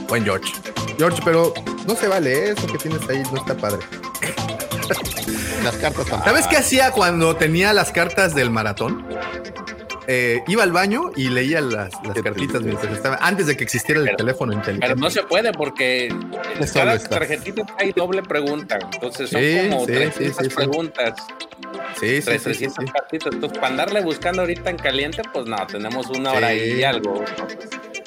Buen 0.08 0.24
George. 0.24 0.52
George, 0.98 1.22
pero 1.24 1.54
no 1.88 1.96
se 1.96 2.08
vale 2.08 2.52
eso 2.52 2.68
que 2.68 2.78
tienes 2.78 3.08
ahí, 3.10 3.24
no 3.32 3.38
está 3.40 3.56
padre. 3.56 3.80
Las 5.64 5.76
cartas. 5.78 6.08
¿Sabes 6.24 6.48
qué 6.48 6.58
hacía 6.58 6.92
cuando 6.92 7.36
tenía 7.36 7.72
las 7.72 7.92
cartas 7.92 8.34
del 8.34 8.50
maratón? 8.50 9.06
Eh, 10.08 10.42
iba 10.48 10.64
al 10.64 10.72
baño 10.72 11.12
y 11.16 11.30
leía 11.30 11.62
las, 11.62 11.92
las 12.04 12.20
cartitas 12.22 12.62
mientras 12.64 12.92
estaba, 12.92 13.18
antes 13.22 13.46
de 13.46 13.56
que 13.56 13.64
existiera 13.64 14.00
el 14.00 14.06
Pero- 14.08 14.18
teléfono 14.18 14.54
inteligente. 14.54 14.88
Pero 14.88 15.00
no 15.00 15.10
se 15.12 15.22
puede 15.24 15.52
porque 15.54 16.14
cada 16.74 16.98
tarjetita 16.98 17.62
hay 17.78 17.92
doble 17.92 18.24
pregunta. 18.24 18.80
Entonces 18.92 19.30
son 19.30 19.40
Sí, 19.40 19.68
como 19.70 19.86
sí, 19.86 19.92
300 19.94 20.16
sí, 20.18 20.34
sí, 20.44 20.50
sí. 20.50 20.56
preguntas. 20.56 21.14
Sí, 22.00 22.22
sí, 22.22 22.32
sí, 22.32 22.38
sí, 22.38 22.44
300 22.44 22.86
sí. 22.86 22.92
cartitas. 22.92 23.34
Entonces, 23.34 23.58
para 23.58 23.72
andarle 23.72 24.02
buscando 24.02 24.42
ahorita 24.42 24.70
en 24.70 24.78
caliente, 24.78 25.22
pues 25.34 25.46
no, 25.46 25.56
tenemos 25.68 26.08
una 26.10 26.34
hora 26.34 26.50
Sí. 26.52 26.76
y 26.80 26.84
algo. 26.84 27.24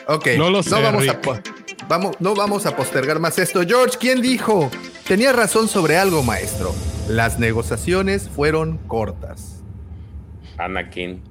Ok, 0.07 0.27
No 0.37 0.51
lo 0.51 0.63
sé, 0.63 0.77
Rick. 0.93 1.43
vamos, 1.89 2.17
no 2.21 2.35
vamos 2.35 2.67
a 2.67 2.77
postergar 2.77 3.19
más 3.21 3.39
esto. 3.39 3.63
George, 3.67 3.97
¿quién 3.99 4.21
dijo? 4.21 4.71
Tenía 5.07 5.33
razón 5.33 5.69
sobre 5.69 5.97
algo, 5.97 6.23
maestro. 6.23 6.75
Las 7.09 7.39
negociaciones 7.39 8.29
fueron 8.29 8.79
cortas. 8.87 9.63
Anakin. 10.59 11.23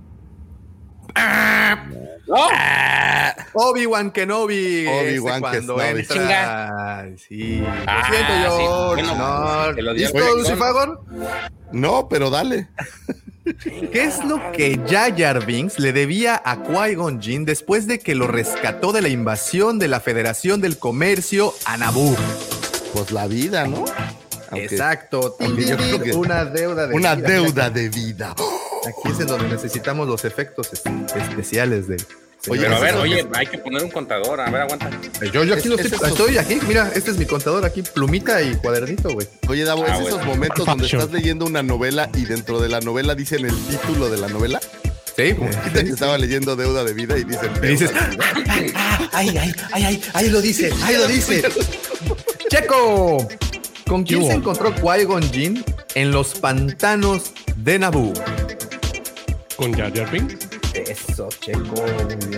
Obi-Wan 3.54 4.12
Kenobi. 4.12 4.88
Obi-Wan 4.88 5.36
este 5.36 5.40
cuando 5.42 5.76
Kenobi. 5.78 6.00
entra. 6.00 7.06
Sí. 7.28 7.58
Lo 7.60 7.68
Ah, 7.88 8.04
siento, 8.10 8.34
sí, 8.34 8.40
George. 8.42 9.04
bueno, 9.04 9.68
no. 9.70 9.76
que 9.76 9.82
lo 9.82 9.94
diga 9.94 10.10
¿Listo, 10.10 10.18
Obi-Wan. 10.24 10.38
Lucifagor? 10.40 11.02
No, 11.72 12.08
pero 12.10 12.30
dale. 12.30 12.68
¿Qué 13.92 14.04
es 14.06 14.24
lo 14.24 14.40
que 14.54 14.80
Jar 14.88 15.46
Binks 15.46 15.78
le 15.78 15.92
debía 15.92 16.42
a 16.46 16.64
Qui-Gon 16.64 17.22
Jinn 17.22 17.44
después 17.46 17.88
de 17.88 18.00
que 18.00 18.16
lo 18.16 18.28
rescató 18.28 18.94
de 18.94 19.02
la 19.02 19.10
invasión 19.10 19.80
de 19.80 19.90
la 19.90 20.00
Federación 20.00 20.62
del 20.62 20.78
Comercio 20.80 21.54
a 21.66 21.76
Naboo? 21.78 22.16
Pues 22.94 23.12
la 23.12 23.28
vida, 23.28 23.68
¿no? 23.68 23.84
Aunque- 24.50 24.66
Exacto. 24.66 25.36
aunque 25.42 25.66
yo 25.66 25.76
creo 25.78 26.00
que- 26.02 26.12
una 26.14 26.46
deuda 26.46 26.88
de 26.88 26.96
Una 26.96 27.16
vida. 27.16 27.28
deuda 27.28 27.70
de 27.70 27.90
vida. 27.90 28.36
Aquí 28.88 29.12
es 29.14 29.20
en 29.20 29.28
donde 29.28 29.48
necesitamos 29.48 30.08
los 30.08 30.26
efectos 30.26 30.70
es- 30.74 30.82
especiales 31.16 31.88
de. 31.88 31.98
Oye, 32.50 32.62
Pero 32.64 32.76
a 32.76 32.80
ver, 32.80 32.96
oye, 32.96 33.26
hay 33.36 33.46
que 33.48 33.58
poner 33.58 33.82
un 33.84 33.90
contador. 33.90 34.42
A 34.42 34.50
ver, 34.52 34.62
aguanta. 34.64 34.90
Yo, 35.32 35.46
yo 35.46 35.54
aquí 35.54 35.72
Es- 35.74 35.80
es 35.86 35.94
estoy, 35.94 36.10
estoy 36.10 36.38
aquí, 36.38 36.60
mira, 36.68 36.92
este 36.94 37.12
es 37.12 37.18
mi 37.18 37.26
contador 37.26 37.64
aquí, 37.64 37.82
plumita 37.84 38.42
y 38.42 38.56
cuadernito, 38.56 39.14
güey. 39.14 39.26
Oye, 39.48 39.64
Davo, 39.64 39.86
Ah, 39.88 39.98
es 39.98 40.08
esos 40.08 40.26
momentos 40.26 40.66
donde 40.66 40.86
estás 40.86 41.10
leyendo 41.12 41.46
una 41.46 41.64
novela 41.64 42.10
y 42.16 42.26
dentro 42.26 42.60
de 42.60 42.68
la 42.68 42.82
novela 42.82 43.16
dicen 43.16 43.46
el 43.46 43.56
título 43.68 44.10
de 44.10 44.18
la 44.18 44.28
novela. 44.28 44.60
Sí, 45.16 45.36
que 45.74 45.80
estaba 45.82 46.18
leyendo 46.18 46.56
Deuda 46.58 46.84
de 46.84 46.94
Vida 46.94 47.18
y 47.18 47.24
dicen. 47.24 47.50
Y 47.64 47.68
dices, 47.68 47.92
ay, 49.14 49.38
ay, 49.38 49.54
ay, 49.72 49.84
ay, 49.86 50.02
ahí 50.14 50.30
lo 50.30 50.42
dice, 50.42 50.74
ahí 50.84 50.98
lo 50.98 51.08
dice. 51.08 51.44
Checo, 52.50 53.28
¿con 53.88 54.04
quién 54.04 54.22
¿Qué 54.22 54.28
se 54.28 54.34
encontró 54.34 54.74
Qui-Gon 54.76 55.24
Jinn 55.32 55.64
en 55.96 56.12
los 56.12 56.34
pantanos 56.40 57.32
de 57.56 57.80
Naboo? 57.80 58.14
Con 59.58 59.72
Jar 59.74 59.96
Jar 59.96 60.10
Binks. 60.12 60.36
Eso, 60.74 61.30
Checo. 61.40 61.76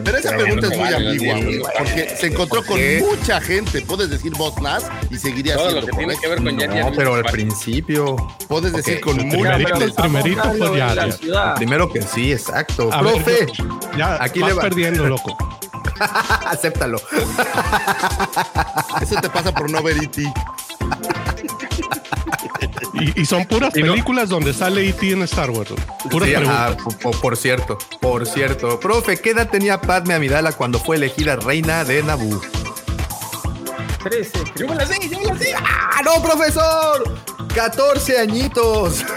Pero 0.04 0.18
esa 0.18 0.36
pregunta 0.36 0.68
es 0.68 0.78
muy 0.78 0.94
ambigua, 0.94 1.72
porque 1.78 2.16
se 2.20 2.28
encontró 2.28 2.62
¿Por 2.64 2.78
con 2.78 3.00
mucha 3.00 3.40
gente. 3.40 3.82
Puedes 3.82 4.10
decir 4.10 4.34
vos 4.34 4.60
Nas 4.62 4.84
y 5.10 5.18
seguiría 5.18 5.56
Todo 5.56 5.66
lo 5.66 5.72
siendo 5.72 5.92
que 5.92 5.98
tiene 5.98 6.18
que 6.20 6.28
ver 6.28 6.44
con 6.44 6.60
Jar 6.60 6.70
Jar 6.70 6.86
No, 6.86 6.92
pero 6.98 7.16
al 7.16 7.24
principio. 7.24 8.16
Puedes 8.50 8.74
decir 8.74 9.00
con 9.00 9.18
El 9.20 9.26
muy 9.28 9.48
primerito, 9.96 10.42
fue 10.58 10.80
Jar 10.80 10.96
Jar. 10.98 11.12
ciudad. 11.14 11.56
Primero 11.56 11.90
que 11.92 12.02
sí, 12.02 12.34
exacto. 12.34 12.90
A 12.92 13.02
ver, 13.02 13.14
Profe, 13.14 13.48
yo- 13.54 13.80
ya 13.98 14.22
aquí 14.22 14.40
vas 14.42 14.50
le 14.50 14.56
va- 14.56 14.62
perdiendo, 14.64 15.08
loco. 15.08 15.38
acéptalo. 16.46 16.98
Eso 19.02 19.16
te 19.22 19.30
pasa 19.30 19.54
por 19.54 19.70
no 19.72 19.82
ver 19.82 19.96
E 19.98 20.04
E.T. 20.04 20.34
Y, 22.96 23.22
y 23.22 23.26
son 23.26 23.46
puras 23.46 23.76
Y 23.76 23.82
no- 23.84 23.92
películas 23.92 24.30
donde 24.30 24.54
sale 24.54 24.88
E.T. 24.90 25.12
en 25.12 25.22
Star 25.24 25.50
Wars. 25.52 25.72
Puras 26.10 26.30
Sí, 26.30 26.36
ah, 26.48 26.76
por 27.22 27.36
cierto, 27.38 27.78
por 28.00 28.26
cierto. 28.26 28.80
Profe, 28.80 29.18
¿qué 29.18 29.32
edad 29.32 29.50
tenía 29.50 29.82
Padme 29.82 30.14
Amidala 30.14 30.54
cuando 30.54 30.80
fue 30.80 30.96
elegida 30.96 31.36
reina 31.36 31.84
de 31.84 32.04
Naboo? 32.04 32.42
13. 34.04 34.32
Yo 34.58 34.68
me 34.68 34.76
la 34.76 34.86
sé, 34.86 34.98
yo 35.10 35.20
me 35.20 35.26
la 35.26 35.38
sé. 35.38 35.54
¡Ah, 35.58 36.02
no, 36.04 36.22
profesor! 36.22 37.20
14 37.54 38.20
añitos. 38.20 39.04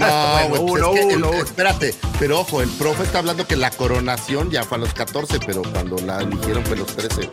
No, 0.00 0.48
güey, 0.48 0.60
pues 0.60 0.60
uno, 0.82 0.92
es 0.94 1.00
que 1.06 1.12
el- 1.14 1.16
uno. 1.24 1.32
espérate, 1.32 1.94
pero 2.18 2.40
ojo, 2.40 2.60
el 2.60 2.68
profe 2.68 3.04
está 3.04 3.20
hablando 3.20 3.46
que 3.46 3.56
la 3.56 3.70
coronación 3.70 4.50
ya 4.50 4.62
fue 4.64 4.76
a 4.76 4.80
los 4.80 4.92
14, 4.92 5.38
pero 5.46 5.62
cuando 5.62 5.96
la 6.04 6.18
eligieron 6.20 6.62
fue 6.66 6.74
a 6.76 6.80
los 6.80 6.94
13. 6.94 7.30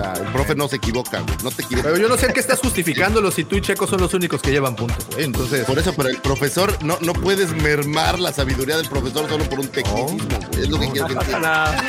Sea, 0.00 0.12
el 0.14 0.32
profe 0.32 0.54
no 0.54 0.68
se 0.68 0.76
equivoca, 0.76 1.20
güey, 1.20 1.36
no 1.42 1.50
te 1.50 1.62
equivocas. 1.62 1.92
Pero 1.92 2.02
yo 2.02 2.08
no 2.08 2.16
sé 2.16 2.32
qué 2.32 2.40
estás 2.40 2.58
justificándolo 2.60 3.30
si 3.30 3.44
tú 3.44 3.56
y 3.56 3.60
Checo 3.60 3.86
son 3.86 4.00
los 4.00 4.14
únicos 4.14 4.40
que 4.40 4.50
llevan 4.50 4.74
puntos, 4.76 5.06
güey. 5.12 5.24
Entonces, 5.24 5.64
Por 5.64 5.78
eso, 5.78 5.92
pero 5.96 6.08
el 6.08 6.18
profesor, 6.18 6.76
no, 6.84 6.96
no 7.00 7.12
puedes 7.12 7.52
mermar 7.52 8.18
la 8.18 8.32
sabiduría 8.32 8.76
del 8.76 8.88
profesor 8.88 9.28
solo 9.28 9.44
por 9.44 9.60
un 9.60 9.68
tecnicismo, 9.68 10.18
güey. 10.50 10.62
Es 10.62 10.68
lo 10.68 10.78
que 10.78 10.90
quiero 10.90 11.06
que 11.08 11.14
No 11.14 11.20
pasa 11.20 11.36
entiendas. 11.36 11.42
nada. 11.42 11.84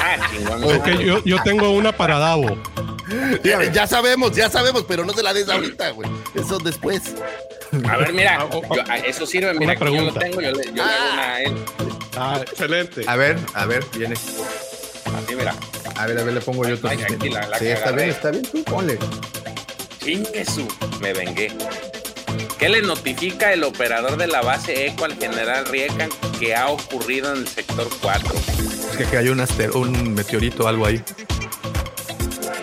Ah, 0.00 0.28
chingón. 0.30 0.64
Ok, 0.64 0.88
yo, 1.00 1.24
yo 1.24 1.42
tengo 1.42 1.70
una 1.70 1.92
para 1.92 2.18
Davo. 2.18 2.56
Ya, 3.44 3.62
ya 3.72 3.86
sabemos, 3.86 4.32
ya 4.32 4.50
sabemos, 4.50 4.84
pero 4.86 5.04
no 5.04 5.12
se 5.12 5.22
la 5.22 5.32
des 5.32 5.48
ahorita, 5.48 5.90
güey. 5.90 6.10
Eso 6.34 6.58
después. 6.58 7.02
A 7.88 7.96
ver, 7.98 8.12
mira, 8.12 8.38
Ah, 8.40 8.48
oh, 8.52 8.62
yo- 8.74 8.82
ah, 8.88 8.98
eso 8.98 9.26
sirve. 9.26 9.52
Mira, 9.54 9.72
Una 9.72 9.76
que 9.76 9.84
yo 9.84 9.90
lo 9.90 10.12
pregunta. 10.12 10.20
tengo, 10.20 10.40
yo 10.40 10.50
le, 10.52 10.64
yo 10.66 10.72
le 10.74 10.82
hago 10.82 11.12
una 11.12 11.22
a 11.34 11.42
él. 11.42 11.54
Ah, 12.16 12.40
excelente. 12.42 13.04
a 13.06 13.16
ver, 13.16 13.38
a 13.54 13.64
ver, 13.66 13.84
viene. 13.96 14.14
Así. 15.16 15.34
A 15.96 16.06
ver, 16.06 16.18
a 16.18 16.22
ver, 16.24 16.34
le 16.34 16.40
pongo 16.40 16.66
yo 16.68 16.74
aquí 16.88 17.28
la- 17.30 17.46
la 17.48 17.58
sí, 17.58 17.66
está 17.68 17.92
bien, 17.92 18.10
está 18.10 18.30
bien, 18.30 18.44
tú 18.44 18.62
ponle. 18.64 18.98
Chingue 20.02 20.44
su, 20.44 20.66
me 21.00 21.12
vengué. 21.12 21.52
¿Qué 22.58 22.68
le 22.68 22.82
notifica 22.82 23.52
el 23.52 23.64
operador 23.64 24.16
de 24.16 24.26
la 24.26 24.42
base 24.42 24.86
ECO 24.86 25.04
al 25.06 25.16
general 25.16 25.66
Riekan 25.66 26.10
que 26.38 26.54
ha 26.54 26.68
ocurrido 26.68 27.32
en 27.32 27.38
el 27.40 27.48
sector 27.48 27.88
4? 28.00 28.34
Es 28.90 28.96
que 28.96 29.04
cayó 29.04 29.32
un, 29.32 29.40
aster- 29.40 29.74
un 29.74 30.14
meteorito 30.14 30.64
o 30.64 30.68
algo 30.68 30.86
ahí. 30.86 31.02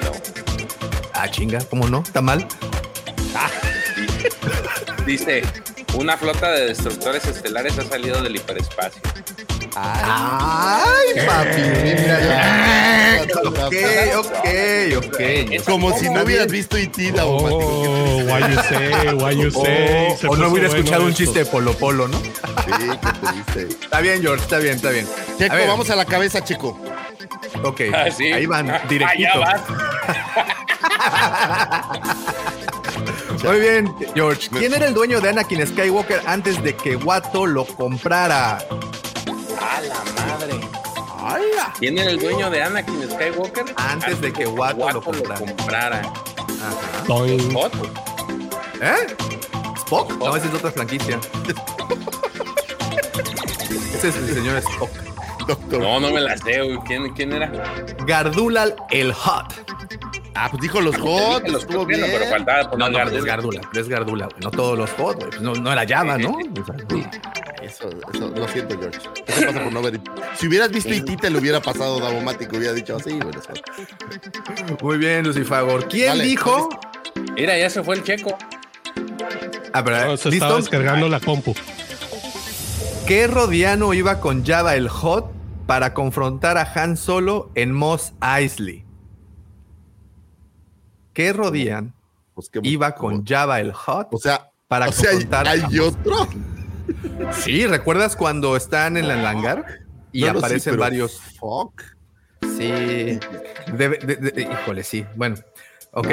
No. 0.03 0.11
Ah, 1.13 1.29
chinga, 1.29 1.59
¿cómo 1.69 1.87
no? 1.87 2.01
¿Está 2.05 2.21
mal? 2.21 2.47
Dice, 5.05 5.43
una 5.95 6.17
flota 6.17 6.51
de 6.51 6.67
destructores 6.67 7.25
estelares 7.25 7.77
ha 7.77 7.83
salido 7.83 8.21
del 8.21 8.35
hiperespacio. 8.35 9.01
Ay, 9.75 11.25
papi, 11.25 11.61
mira 11.83 12.19
ya. 12.21 13.25
Ok, 13.65 13.73
ok, 14.17 14.47
ok. 14.97 15.19
Como 15.65 15.97
si 15.97 16.09
no 16.09 16.23
hubieras 16.23 16.47
visto 16.47 16.77
E.T. 16.77 17.11
Davo, 17.11 17.37
Oh, 17.37 18.23
why 18.25 18.39
you 18.41 18.61
say, 18.69 19.13
why 19.15 19.35
you 19.35 19.51
say. 19.51 20.07
O, 20.11 20.17
Se 20.17 20.27
o 20.27 20.35
no 20.35 20.49
hubiera 20.49 20.67
escuchado 20.67 21.05
un 21.05 21.13
chiste 21.13 21.39
de 21.39 21.45
Polo 21.45 21.73
Polo, 21.73 22.07
¿no? 22.07 22.19
Sí, 22.19 22.29
qué 22.77 22.97
triste. 23.53 23.67
Está 23.85 23.99
bien, 24.01 24.21
George, 24.21 24.43
está 24.43 24.57
bien, 24.59 24.75
está 24.75 24.89
bien. 24.91 25.07
Checo, 25.37 25.55
vamos 25.67 25.89
a 25.89 25.95
la 25.95 26.05
cabeza, 26.05 26.43
Checo. 26.43 26.79
Ok, 27.63 27.81
Ah, 27.93 28.05
sí. 28.15 28.31
ahí 28.31 28.45
van, 28.45 28.71
directito. 28.87 29.39
vas. 29.39 29.61
Muy 33.43 33.59
bien, 33.59 33.93
George. 34.15 34.49
¿Quién 34.49 34.73
era 34.73 34.87
el 34.87 34.93
dueño 34.93 35.19
de 35.19 35.29
Anakin 35.29 35.65
Skywalker 35.67 36.21
antes 36.25 36.61
de 36.63 36.75
que 36.75 36.95
Watto 36.95 37.45
lo 37.45 37.65
comprara? 37.65 38.59
La 39.87 40.25
madre. 40.25 40.53
¡Hala! 41.19 41.73
¿Quién 41.79 41.97
era 41.97 42.09
el 42.11 42.19
dueño 42.19 42.49
de 42.49 42.61
Anakin 42.63 43.09
Skywalker? 43.09 43.65
Antes 43.77 44.19
de 44.21 44.33
que 44.33 44.45
Watto 44.45 44.91
lo 44.91 45.01
comprara. 45.01 45.39
comprara. 45.39 46.01
Ajá. 46.01 47.25
Spot. 47.25 47.73
¿Eh? 48.81 49.07
¿Spock? 49.77 50.11
No, 50.17 50.35
esa 50.35 50.47
es 50.47 50.53
otra 50.53 50.71
franquicia. 50.71 51.19
Ese 53.93 54.09
es 54.09 54.15
el 54.17 54.33
señor 54.33 54.57
Spock. 54.57 54.89
Doctor. 55.47 55.79
No, 55.81 55.99
no 55.99 56.11
me 56.11 56.19
la 56.21 56.37
sé, 56.37 56.61
güey. 56.61 56.77
¿Quién, 56.85 57.13
quién 57.13 57.33
era? 57.33 57.51
Gardulal 58.05 58.75
el 58.91 59.13
Hot. 59.13 59.53
Ah, 60.35 60.47
pues 60.49 60.61
dijo 60.63 60.81
los 60.81 60.97
hot, 60.97 61.47
los 61.47 61.61
estuvo 61.61 61.85
bien. 61.85 62.01
pero 62.11 62.25
faltaba 62.25 62.63
No, 62.63 62.69
poner 62.71 62.91
no, 62.91 62.97
Gardula. 62.97 63.19
es 63.19 63.25
Gardula, 63.25 63.61
es 63.73 63.87
Gardula, 63.87 64.25
güey. 64.25 64.39
No 64.41 64.51
todos 64.51 64.77
los 64.77 64.89
Hot, 64.91 65.17
güey. 65.17 65.29
Pues 65.29 65.41
No, 65.41 65.53
no 65.53 65.71
era 65.71 65.85
Java, 65.87 66.17
¿no? 66.17 66.31
O 66.31 66.65
sea, 66.65 66.75
Eso, 67.61 67.89
eso, 68.13 68.27
lo 68.29 68.47
siento, 68.47 68.77
George. 68.79 68.97
Eso 69.27 69.45
pasa 69.45 69.63
por 69.63 69.71
no 69.71 69.81
ver. 69.83 69.99
Si 70.37 70.47
hubieras 70.47 70.71
visto 70.71 70.93
IT, 70.93 71.21
te 71.21 71.29
lo 71.29 71.39
hubiera 71.39 71.61
pasado 71.61 71.99
Davomático, 71.99 72.57
hubiera 72.57 72.73
dicho 72.73 72.95
así, 72.95 73.11
güey. 73.11 73.29
eso. 73.37 73.53
Muy 74.81 74.97
bien, 74.97 75.23
Lucifagor. 75.25 75.87
¿Quién 75.87 76.07
Dale, 76.07 76.23
dijo? 76.23 76.67
Mira, 77.35 77.57
ya 77.57 77.69
se 77.69 77.83
fue 77.83 77.95
el 77.95 78.03
checo. 78.03 78.35
Ah, 79.71 79.83
pero, 79.83 80.05
No, 80.07 80.17
se 80.17 80.29
¿listo? 80.29 80.45
estaba 80.45 80.59
descargando 80.59 81.07
la 81.09 81.19
compu. 81.19 81.53
¿Qué 83.07 83.27
Rodiano 83.27 83.93
iba 83.93 84.19
con 84.19 84.45
Java 84.45 84.75
el 84.75 84.87
Hot 84.89 85.31
para 85.67 85.93
confrontar 85.93 86.57
a 86.57 86.63
Han 86.75 86.97
Solo 86.97 87.51
en 87.55 87.71
Mos 87.71 88.13
Eisley? 88.21 88.83
¿Qué 91.13 91.31
Rodian 91.33 91.93
Pues 92.33 92.49
qué- 92.49 92.59
iba 92.63 92.93
con 92.95 93.25
Java 93.25 93.59
el 93.59 93.71
Hot 93.73 94.07
O 94.11 94.17
sea, 94.17 94.49
para 94.67 94.89
o 94.89 94.91
sea, 94.91 95.11
hay, 95.45 95.79
otro. 95.79 96.27
Sí, 97.43 97.65
¿recuerdas 97.67 98.15
cuando 98.15 98.55
están 98.57 98.97
en 98.97 99.05
el 99.05 99.25
hangar? 99.25 99.79
Y 100.11 100.21
No 100.21 100.31
aparecen 100.31 100.73
pero 100.73 100.81
varios. 100.81 101.19
Fuck. 101.39 101.81
Sí. 102.41 103.19
Debe- 103.77 103.99
de- 104.05 104.15
de- 104.17 104.41
híjole, 104.41 104.83
sí. 104.83 105.05
Bueno, 105.15 105.35
ok. 105.91 106.07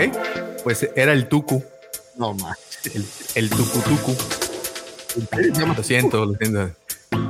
Pues 0.63 0.89
era 0.95 1.13
el 1.13 1.29
Tuku. 1.29 1.63
No, 2.17 2.35
más. 2.35 2.59
El, 2.95 3.05
el 3.35 3.51
Tuku 3.51 3.81
Tuku. 3.81 4.17
Lo 5.77 5.83
siento, 5.83 6.25
lo 6.27 6.35
siento. 6.35 6.71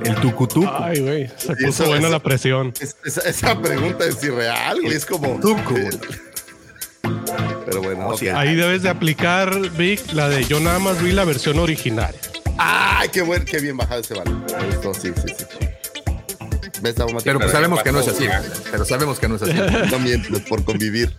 El 0.05 0.14
Tuku 0.16 0.47
Tuku. 0.47 0.68
Ay, 0.70 1.01
güey. 1.01 1.28
Se 1.36 1.55
puso 1.56 1.68
eso- 1.84 1.86
buena 1.86 2.09
la 2.09 2.18
presión. 2.20 2.72
Es- 2.80 2.97
esa, 3.05 3.20
esa 3.28 3.60
pregunta 3.60 4.05
es 4.05 4.22
irreal, 4.22 4.80
güey. 4.82 4.94
Es 4.94 5.06
como. 5.06 5.40
Tucu. 5.40 5.76
Pero 7.02 7.82
bueno, 7.82 8.14
Ahí 8.35 8.55
debes 8.55 8.82
de 8.82 8.90
aplicar, 8.90 9.70
Vic, 9.72 10.12
la 10.12 10.28
de 10.28 10.44
yo 10.44 10.60
nada 10.60 10.78
más 10.78 11.02
vi 11.02 11.12
la 11.12 11.24
versión 11.24 11.59
original. 11.59 12.14
¡Ay, 12.59 13.09
qué, 13.10 13.22
buen, 13.22 13.44
qué 13.44 13.60
bien 13.60 13.77
bajado 13.77 14.01
ese 14.01 14.14
balón! 14.14 14.44
Me 14.59 14.66
gustó, 14.66 14.93
sí, 14.94 15.12
sí, 15.16 15.35
sí. 15.36 15.44
¿Ves, 16.82 16.94
Davomático? 16.94 17.24
Pero 17.24 17.39
pues 17.39 17.52
sabemos 17.52 17.82
que 17.82 17.93
no 17.93 18.01
es 18.01 18.09
así. 18.09 18.27
Pero 18.70 18.85
sabemos 18.85 19.18
que 19.18 19.28
no 19.28 19.36
es 19.36 19.43
así. 19.43 19.52
No 19.90 19.98
mientes 19.98 20.40
por 20.43 20.64
convivir. 20.64 21.14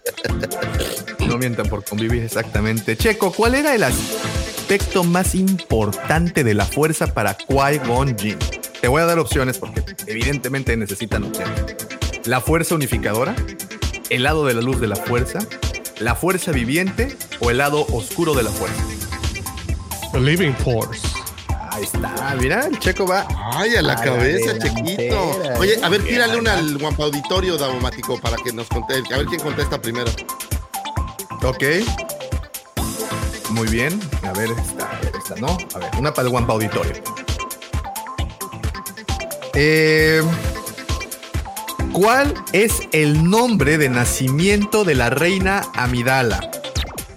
No 1.28 1.38
mientan 1.38 1.68
por 1.68 1.84
convivir 1.84 2.24
exactamente. 2.24 2.98
Checo, 2.98 3.32
¿cuál 3.32 3.56
era 3.56 3.76
el 3.76 3.84
aspecto 3.84 5.04
más 5.04 5.36
importante 5.36 6.44
de 6.44 6.54
la 6.54 6.66
fuerza 6.66 7.14
para 7.14 7.38
Qui-Gon 7.38 8.18
Jinn? 8.18 8.40
Te 8.82 8.88
voy 8.88 9.02
a 9.02 9.06
dar 9.06 9.20
opciones 9.20 9.60
porque 9.60 9.84
evidentemente 10.08 10.76
necesitan 10.76 11.24
opciones. 11.24 11.76
La 12.26 12.42
fuerza 12.42 12.76
unificadora, 12.76 13.36
el 14.12 14.24
lado 14.24 14.46
de 14.46 14.54
la 14.54 14.62
luz 14.62 14.80
de 14.82 14.88
la 14.88 14.98
fuerza, 14.98 15.40
la 16.00 16.16
fuerza 16.16 16.52
viviente 16.52 17.18
o 17.40 17.50
el 17.50 17.58
lado 17.58 17.86
oscuro 17.92 18.34
de 18.34 18.44
la 18.44 18.52
fuerza. 18.52 18.84
The 20.12 20.20
Living 20.20 20.54
Force. 20.54 21.02
Ahí 21.72 21.84
está, 21.84 22.36
mira, 22.38 22.68
el 22.68 22.78
Checo 22.80 23.08
va. 23.08 23.26
¡Ay, 23.54 23.78
a 23.78 23.82
la 23.82 23.94
A 23.94 23.96
la 23.96 24.04
cabeza, 24.04 24.54
delantera, 24.54 24.76
chiquito! 24.76 25.42
Oye, 25.58 25.80
a 25.82 25.88
ver, 25.88 26.04
tírale 26.04 26.38
una 26.38 26.58
al 26.58 26.78
Guampa 26.78 27.06
Auditorio, 27.06 27.58
Davomático, 27.58 28.20
para 28.20 28.36
que 28.36 28.52
nos 28.52 28.68
conteste. 28.68 29.14
A 29.14 29.20
ver 29.20 29.28
quién 29.28 29.40
contesta 29.40 29.82
primero. 29.82 30.12
Ok. 31.44 31.64
Muy 33.52 33.70
bien. 33.70 33.98
A 34.24 34.34
ver, 34.34 34.50
esta, 34.52 35.00
esta 35.18 35.36
no. 35.36 35.58
A 35.74 35.80
ver, 35.80 35.90
una 35.98 36.14
para 36.14 36.26
el 36.26 36.32
Guampa 36.32 36.52
Auditorio. 36.52 37.02
Eh, 39.54 40.22
¿Cuál 41.94 42.34
es 42.54 42.88
el 42.94 43.30
nombre 43.30 43.78
de 43.78 43.90
nacimiento 43.90 44.84
de 44.84 44.96
la 44.96 45.10
reina 45.10 45.64
Amidala? 45.76 46.40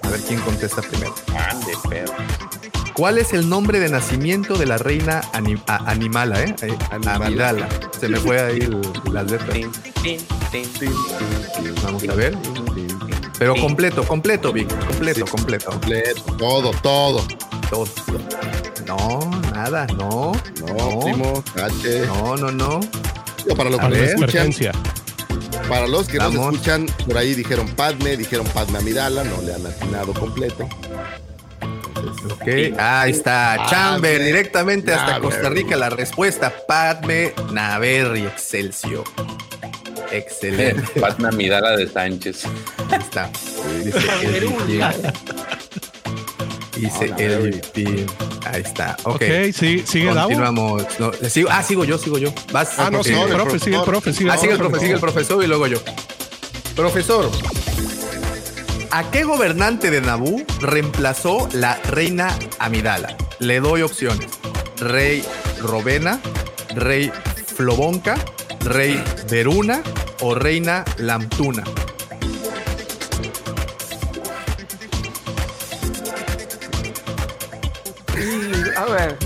A 0.03 0.09
ver 0.09 0.21
quién 0.21 0.41
contesta 0.41 0.83
primero. 0.83 1.15
Ande, 1.51 1.73
perro. 1.89 2.13
¿Cuál 2.95 3.19
es 3.19 3.33
el 3.33 3.49
nombre 3.49 3.81
de 3.81 3.89
nacimiento 3.89 4.57
de 4.57 4.67
la 4.67 4.79
reina 4.79 5.21
ani- 5.33 5.61
a- 5.67 5.91
Animala, 5.91 6.43
eh? 6.45 6.55
Eh, 6.63 6.77
Animala. 6.91 7.27
Amidala. 7.27 7.69
Se 7.99 8.09
me 8.09 8.19
fue 8.19 8.41
ahí 8.41 8.69
las 9.13 9.31
letras. 9.31 9.59
Vamos 11.83 12.09
a 12.09 12.15
ver. 12.15 12.37
Pero 13.39 13.55
completo, 13.57 14.05
completo, 14.07 14.53
Vic. 14.53 14.69
Completo, 14.87 15.27
Sí. 15.27 15.31
completo. 15.33 15.71
Completo, 15.71 16.23
todo, 16.39 16.71
todo. 16.83 17.25
Todo. 17.69 17.87
No, 18.87 19.19
nada, 19.53 19.87
no. 19.89 20.33
No, 20.61 21.01
primo, 21.01 21.43
cache. 21.55 22.07
No, 22.07 22.37
no, 22.37 22.51
no. 22.53 22.81
Digo, 23.45 23.57
para 23.57 23.71
los 23.71 23.81
que 23.81 23.89
nos 23.89 23.99
escuchan, 23.99 24.51
para 25.69 25.87
los 25.87 26.09
que 26.09 26.19
nos 26.19 26.35
escuchan, 26.35 26.87
por 27.07 27.19
ahí 27.19 27.35
dijeron 27.35 27.69
Padme, 27.69 28.17
dijeron 28.17 28.47
Padme 28.49 28.79
Amidala, 28.79 29.25
no 29.25 29.43
le 29.43 29.55
han 29.55 29.67
atinado 29.67 30.13
completo. 30.15 30.69
Ok, 32.31 32.49
ahí 32.79 33.11
está. 33.11 33.55
Padme 33.57 33.71
Chamber, 33.71 34.25
directamente 34.25 34.93
hasta. 34.93 35.21
Costa 35.21 35.49
Rica. 35.49 35.77
La 35.77 35.91
respuesta, 35.91 36.53
Padme 36.67 37.33
Naverri, 37.53 38.25
Excelsior. 38.25 39.05
Excelente. 40.11 41.01
Patna 41.01 41.31
Midala 41.33 41.77
de 41.77 41.89
Sánchez. 41.89 42.45
Ahí 42.91 42.99
está. 43.01 43.31
Dice. 43.83 43.99
Dice 46.77 47.11
Ah, 47.13 47.17
el. 47.19 47.63
Ahí 48.47 48.63
está. 48.63 48.97
Ok. 49.05 49.15
Ok, 49.17 49.23
sí, 49.55 49.85
sigue. 49.87 50.13
Continuamos. 50.13 50.83
No, 50.99 51.13
sigo- 51.13 51.49
ah, 51.51 51.63
sigo 51.63 51.85
yo, 51.85 51.99
sigo 51.99 52.19
yo. 52.19 52.33
Vas. 52.53 52.79
Ah, 52.79 52.91
no, 52.91 53.03
sigue 53.05 53.21
el 53.23 53.29
profe, 53.29 53.59
sigue 53.59 53.77
el 53.77 53.83
profesor. 53.83 53.85
profe, 53.85 54.13
sigue 54.13 54.31
Ah, 54.31 54.37
sigue 54.39 54.53
el 54.53 54.59
profe, 54.59 54.71
profe, 54.71 54.81
sigue 54.87 54.95
el 54.95 55.01
profesor 55.01 55.45
y 55.45 55.47
luego 55.47 55.67
yo. 55.67 55.79
Profesor, 56.75 57.31
¿a 58.91 59.11
qué 59.11 59.25
gobernante 59.25 59.91
de 59.91 60.01
Nabú 60.01 60.45
reemplazó 60.61 61.49
la 61.53 61.77
reina 61.89 62.37
Amidala? 62.59 63.17
Le 63.39 63.61
doy 63.61 63.83
opciones. 63.83 64.27
Rey 64.79 65.25
Robena, 65.61 66.21
Rey 66.75 67.13
Flobonca, 67.57 68.17
Rey 68.65 69.03
Veruna 69.31 69.83
o 70.21 70.35
Reina 70.35 70.85
Lamtuna. 70.99 71.63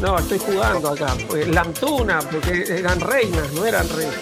No, 0.01 0.19
estoy 0.19 0.39
jugando 0.39 0.91
acá. 0.91 1.15
Lamtuna, 1.49 2.21
porque 2.31 2.65
eran 2.79 3.01
reinas, 3.01 3.53
no 3.53 3.65
eran 3.65 3.89
reyes. 3.91 4.15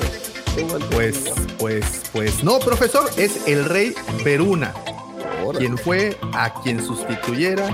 Tengo 0.55 0.79
Pues, 0.91 1.25
pues, 1.59 1.85
pues 2.13 2.43
no, 2.43 2.59
profesor, 2.59 3.11
es 3.17 3.47
el 3.47 3.65
rey 3.67 3.95
Veruna, 4.25 4.73
Órale. 5.45 5.59
quien 5.67 5.77
fue 5.79 6.17
a 6.33 6.53
quien 6.63 6.83
sustituyera 6.85 7.69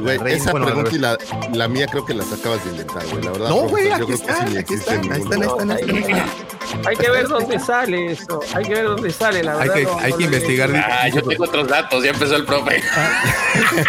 Güey, 0.00 0.18
reina- 0.18 0.30
esa 0.40 0.50
bueno, 0.52 0.66
pregunta 0.66 0.90
y 0.94 0.98
la, 0.98 1.18
la 1.52 1.66
mía 1.66 1.86
creo 1.90 2.04
que 2.04 2.14
las 2.14 2.32
acabas 2.32 2.64
de 2.64 2.70
inventar, 2.70 3.04
güey. 3.08 3.24
La 3.24 3.32
verdad, 3.32 3.48
No, 3.48 3.56
güey, 3.68 3.90
aquí 3.90 4.12
están, 4.12 4.56
aquí 4.56 4.74
están, 4.74 5.12
ahí 5.12 5.20
están, 5.20 5.42
ahí 5.42 5.48
están, 5.48 5.70
ahí 5.72 5.80
están. 5.80 6.47
Hay 6.86 6.96
que 6.96 7.10
ver 7.10 7.28
dónde 7.28 7.58
sale 7.58 8.12
eso. 8.12 8.40
Hay 8.54 8.64
que 8.64 8.74
ver 8.74 8.84
dónde 8.84 9.10
sale, 9.12 9.42
la 9.42 9.52
Hay 9.54 9.58
verdad. 9.68 9.74
que- 9.74 9.82
no- 9.84 9.98
hay 9.98 10.10
no 10.12 10.16
que 10.18 10.24
investigar. 10.24 10.70
Ah, 10.76 11.08
yo 11.08 11.22
tengo 11.22 11.44
otros 11.44 11.68
datos. 11.68 12.04
Ya 12.04 12.10
empezó 12.10 12.36
el 12.36 12.44
profe. 12.44 12.82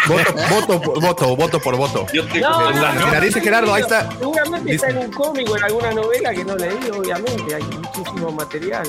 Voto, 0.07 0.33
voto, 0.49 0.81
por- 0.81 1.01
voto, 1.01 1.35
voto 1.35 1.59
por 1.59 1.75
voto. 1.77 2.05
Yo 2.13 2.25
tengo 2.27 2.47
No. 2.49 2.71
Mira, 2.71 3.19
dice 3.21 3.41
Gerardo, 3.41 3.73
ahí 3.73 3.81
está. 3.81 4.09
Seguramente 4.17 4.75
está 4.75 4.89
en 4.89 4.97
un 4.97 5.11
cómic 5.11 5.49
o 5.49 5.57
en 5.57 5.63
alguna 5.63 5.91
novela 5.91 6.33
que 6.33 6.43
no 6.45 6.55
leí, 6.55 6.77
obviamente. 6.93 7.55
Hay 7.55 7.63
muchísimo 7.63 8.31
material. 8.31 8.83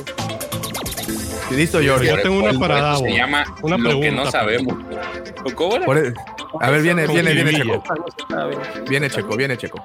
Listo, 1.51 1.81
George. 1.81 2.07
Yo 2.07 2.23
tengo 2.23 2.39
una 2.39 2.59
para. 2.59 2.97
Se 2.97 3.13
llama 3.13 3.45
Una 3.63 3.77
Lo 3.77 3.83
que 3.91 3.97
pregunta, 3.99 4.25
no 4.25 4.31
sabemos. 4.31 4.77
¿Cómo 5.55 5.77
era? 5.77 6.13
A 6.59 6.71
ver, 6.71 6.83
viene, 6.83 7.07
viene, 7.07 7.33
viene. 7.33 7.53
Checo. 7.53 7.83
Viene 8.89 9.11
Checo, 9.11 9.37
viene 9.37 9.57
Checo. 9.57 9.85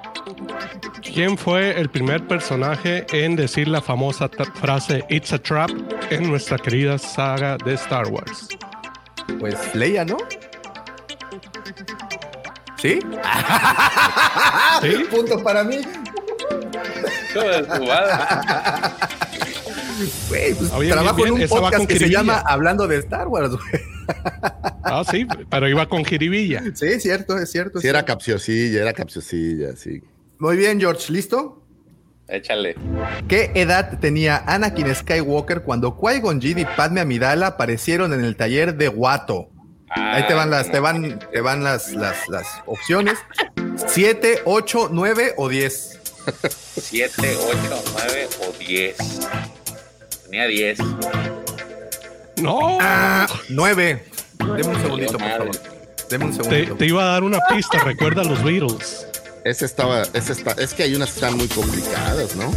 ¿Quién 1.02 1.38
fue 1.38 1.78
el 1.78 1.88
primer 1.88 2.26
personaje 2.26 3.06
en 3.12 3.36
decir 3.36 3.68
la 3.68 3.80
famosa 3.80 4.28
frase 4.54 5.04
It's 5.08 5.32
a 5.32 5.38
trap 5.38 5.70
en 6.10 6.28
nuestra 6.28 6.58
querida 6.58 6.98
saga 6.98 7.56
de 7.58 7.74
Star 7.74 8.08
Wars? 8.08 8.48
Pues 9.38 9.74
Leia, 9.74 10.04
¿no? 10.04 10.16
¿Sí? 12.76 13.00
¿Sí? 14.82 15.04
Punto 15.10 15.42
para 15.42 15.64
mí. 15.64 15.80
Güey, 20.28 20.54
pues 20.54 20.72
Oye, 20.72 20.90
trabajo 20.90 21.16
bien, 21.16 21.28
en 21.28 21.34
un 21.34 21.40
esa 21.42 21.54
podcast 21.54 21.86
que 21.86 21.98
se 21.98 22.08
llama 22.08 22.42
Hablando 22.46 22.86
de 22.86 22.98
Star 22.98 23.28
Wars, 23.28 23.50
güey. 23.50 23.82
Ah, 24.84 25.02
sí, 25.10 25.26
pero 25.50 25.68
iba 25.68 25.88
con 25.88 26.04
jiribilla. 26.04 26.62
Sí, 26.74 26.86
es 26.86 27.02
cierto, 27.02 27.36
es 27.38 27.50
cierto. 27.50 27.80
Sí, 27.80 27.88
era 27.88 28.04
capciosilla, 28.04 28.82
era 28.82 28.92
capciosilla, 28.92 29.74
sí. 29.76 30.02
Muy 30.38 30.56
bien, 30.56 30.78
George, 30.78 31.12
¿listo? 31.12 31.62
Échale. 32.28 32.76
¿Qué 33.28 33.52
edad 33.54 33.98
tenía 33.98 34.44
Anakin 34.46 34.94
Skywalker 34.94 35.62
cuando 35.62 35.96
Qui-Gon 35.96 36.40
Jinn 36.40 36.58
y 36.58 36.64
Padme 36.64 37.00
Amidala 37.00 37.48
aparecieron 37.48 38.12
en 38.12 38.24
el 38.24 38.36
taller 38.36 38.76
de 38.76 38.88
Watto? 38.88 39.48
Ahí 39.88 40.26
te 40.26 40.34
van 40.34 40.50
las, 40.50 40.70
te 40.70 40.80
van, 40.80 41.18
te 41.32 41.40
van 41.40 41.62
las, 41.64 41.92
las, 41.92 42.28
las 42.28 42.46
opciones. 42.66 43.18
¿Siete, 43.86 44.40
ocho, 44.44 44.88
nueve 44.92 45.32
o 45.36 45.48
diez? 45.48 45.96
7, 46.80 47.36
8, 47.38 47.82
9 47.92 48.28
o 48.40 48.52
10. 48.58 48.96
Tenía 50.26 50.46
10. 50.46 50.78
No. 52.36 52.78
Ah, 52.80 53.26
nueve. 53.48 54.04
Deme 54.38 54.64
un 54.68 54.80
segundito, 54.82 55.12
por 55.18 55.20
favor. 55.28 55.50
Deme 56.10 56.24
un 56.26 56.30
Te, 56.36 56.42
segundito. 56.44 56.76
te 56.76 56.86
iba 56.86 57.02
a 57.02 57.06
dar 57.12 57.24
una 57.24 57.38
pista, 57.48 57.78
recuerda 57.82 58.22
los 58.24 58.42
Beatles. 58.44 59.06
Ese 59.44 59.64
estaba, 59.64 60.02
ese 60.12 60.32
está, 60.32 60.52
es 60.60 60.74
que 60.74 60.82
hay 60.82 60.94
unas 60.94 61.10
que 61.10 61.14
están 61.16 61.36
muy 61.36 61.48
complicadas, 61.48 62.34
¿no? 62.36 62.52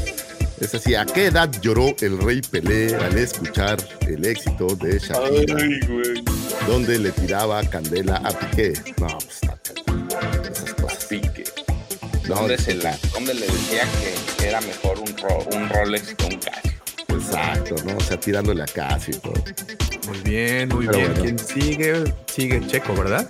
Es 0.59 0.75
así, 0.75 0.93
¿a 0.95 1.05
qué 1.05 1.27
edad 1.27 1.49
lloró 1.61 1.95
el 2.01 2.17
rey 2.19 2.41
Pelé 2.41 2.93
al 2.95 3.17
escuchar 3.17 3.77
el 4.01 4.25
éxito 4.25 4.75
de 4.75 4.99
Shakira, 4.99 5.55
Ay, 5.57 5.79
güey. 5.87 6.23
donde 6.67 6.99
le 6.99 7.11
tiraba 7.11 7.63
candela 7.63 8.17
a 8.17 8.31
Piqué? 8.31 8.73
No, 8.99 9.07
pues 9.19 9.39
está 9.41 9.57
esas 10.51 10.73
cosas. 10.73 11.05
Pique. 11.05 11.45
No, 12.27 12.35
¿Dónde, 12.35 12.57
se 12.57 12.73
la, 12.75 12.97
¿Dónde 13.13 13.33
le 13.35 13.45
decía 13.47 13.83
que 14.37 14.47
era 14.47 14.59
mejor 14.61 14.99
un, 14.99 15.15
ro- 15.17 15.47
un 15.55 15.69
Rolex 15.69 16.13
que 16.15 16.25
un 16.25 16.39
Casio? 16.39 16.71
Exacto, 17.29 17.75
¿no? 17.85 17.97
O 17.97 18.01
sea, 18.01 18.19
tirándole 18.19 18.63
a 18.63 18.65
Casio 18.65 19.15
y 19.15 19.19
todo. 19.19 19.33
Muy 20.07 20.17
bien, 20.19 20.69
muy 20.69 20.85
Pero 20.87 20.97
bien. 20.97 21.11
bueno. 21.13 21.23
¿Quién 21.23 21.39
sigue? 21.39 22.13
Sigue 22.27 22.65
Checo, 22.67 22.93
¿verdad? 22.95 23.27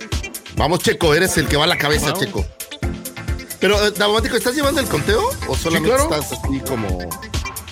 Vamos, 0.56 0.80
Checo, 0.80 1.14
eres 1.14 1.36
el 1.38 1.46
que 1.46 1.56
va 1.56 1.64
a 1.64 1.68
la 1.68 1.78
cabeza. 1.78 2.12
Checo. 2.12 2.44
Pero, 3.60 3.86
eh, 3.86 3.90
Davomático, 3.90 4.36
¿estás 4.36 4.54
llevando 4.54 4.80
el 4.80 4.86
conteo? 4.88 5.22
¿O 5.46 5.54
solamente 5.54 5.90
claro. 5.94 6.04
estás 6.14 6.32
así 6.32 6.60
como.? 6.60 6.98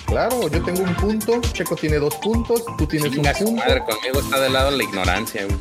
Claro, 0.05 0.47
yo 0.49 0.63
tengo 0.63 0.81
un 0.81 0.95
punto, 0.95 1.39
Checo 1.53 1.75
tiene 1.75 1.97
dos 1.97 2.15
puntos, 2.15 2.63
tú 2.77 2.87
tienes 2.87 3.11
Chinga 3.11 3.31
un 3.41 3.45
punto. 3.45 3.61
madre, 3.63 3.83
conmigo 3.83 4.19
está 4.19 4.39
de 4.39 4.49
lado 4.49 4.71
la 4.71 4.83
ignorancia. 4.83 5.45
güey. 5.45 5.57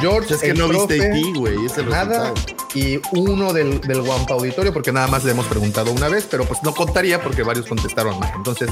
George, 0.00 0.34
Es 0.34 0.40
que 0.40 0.50
el 0.50 0.58
no 0.58 0.68
viste 0.68 0.96
profe, 0.96 1.10
aquí, 1.10 1.32
güey, 1.34 1.64
es 1.66 1.76
el 1.78 1.88
Nada. 1.88 2.32
Y 2.74 3.00
uno 3.12 3.52
del, 3.52 3.80
del 3.80 4.00
Wampa 4.02 4.34
Auditorio, 4.34 4.72
porque 4.72 4.92
nada 4.92 5.06
más 5.08 5.24
le 5.24 5.32
hemos 5.32 5.46
preguntado 5.46 5.92
una 5.92 6.08
vez, 6.08 6.26
pero 6.30 6.44
pues 6.44 6.62
no 6.62 6.74
contaría 6.74 7.22
porque 7.22 7.42
varios 7.42 7.66
contestaron 7.66 8.18
mal. 8.18 8.32
Entonces, 8.36 8.68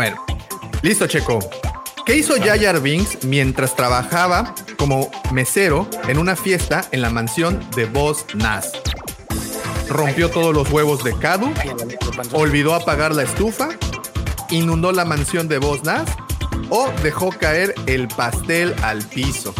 bueno, 0.00 0.24
listo, 0.80 1.06
Checo. 1.06 1.40
¿Qué 2.06 2.16
hizo 2.16 2.32
Jar 2.42 2.80
Binks 2.80 3.22
mientras 3.22 3.76
trabajaba 3.76 4.54
como 4.78 5.10
mesero 5.30 5.86
en 6.08 6.16
una 6.16 6.36
fiesta 6.36 6.86
en 6.90 7.02
la 7.02 7.10
mansión 7.10 7.60
de 7.76 7.84
Boss 7.84 8.24
Nass? 8.34 8.72
Rompió 9.90 10.30
todos 10.30 10.54
los 10.54 10.70
huevos 10.70 11.04
de 11.04 11.14
Cadu, 11.18 11.52
olvidó 12.32 12.74
apagar 12.74 13.14
la 13.14 13.24
estufa, 13.24 13.68
inundó 14.48 14.90
la 14.92 15.04
mansión 15.04 15.48
de 15.48 15.58
Boss 15.58 15.84
Nass 15.84 16.08
o 16.70 16.90
dejó 17.02 17.28
caer 17.28 17.74
el 17.84 18.08
pastel 18.08 18.74
al 18.82 19.02
piso. 19.04 19.52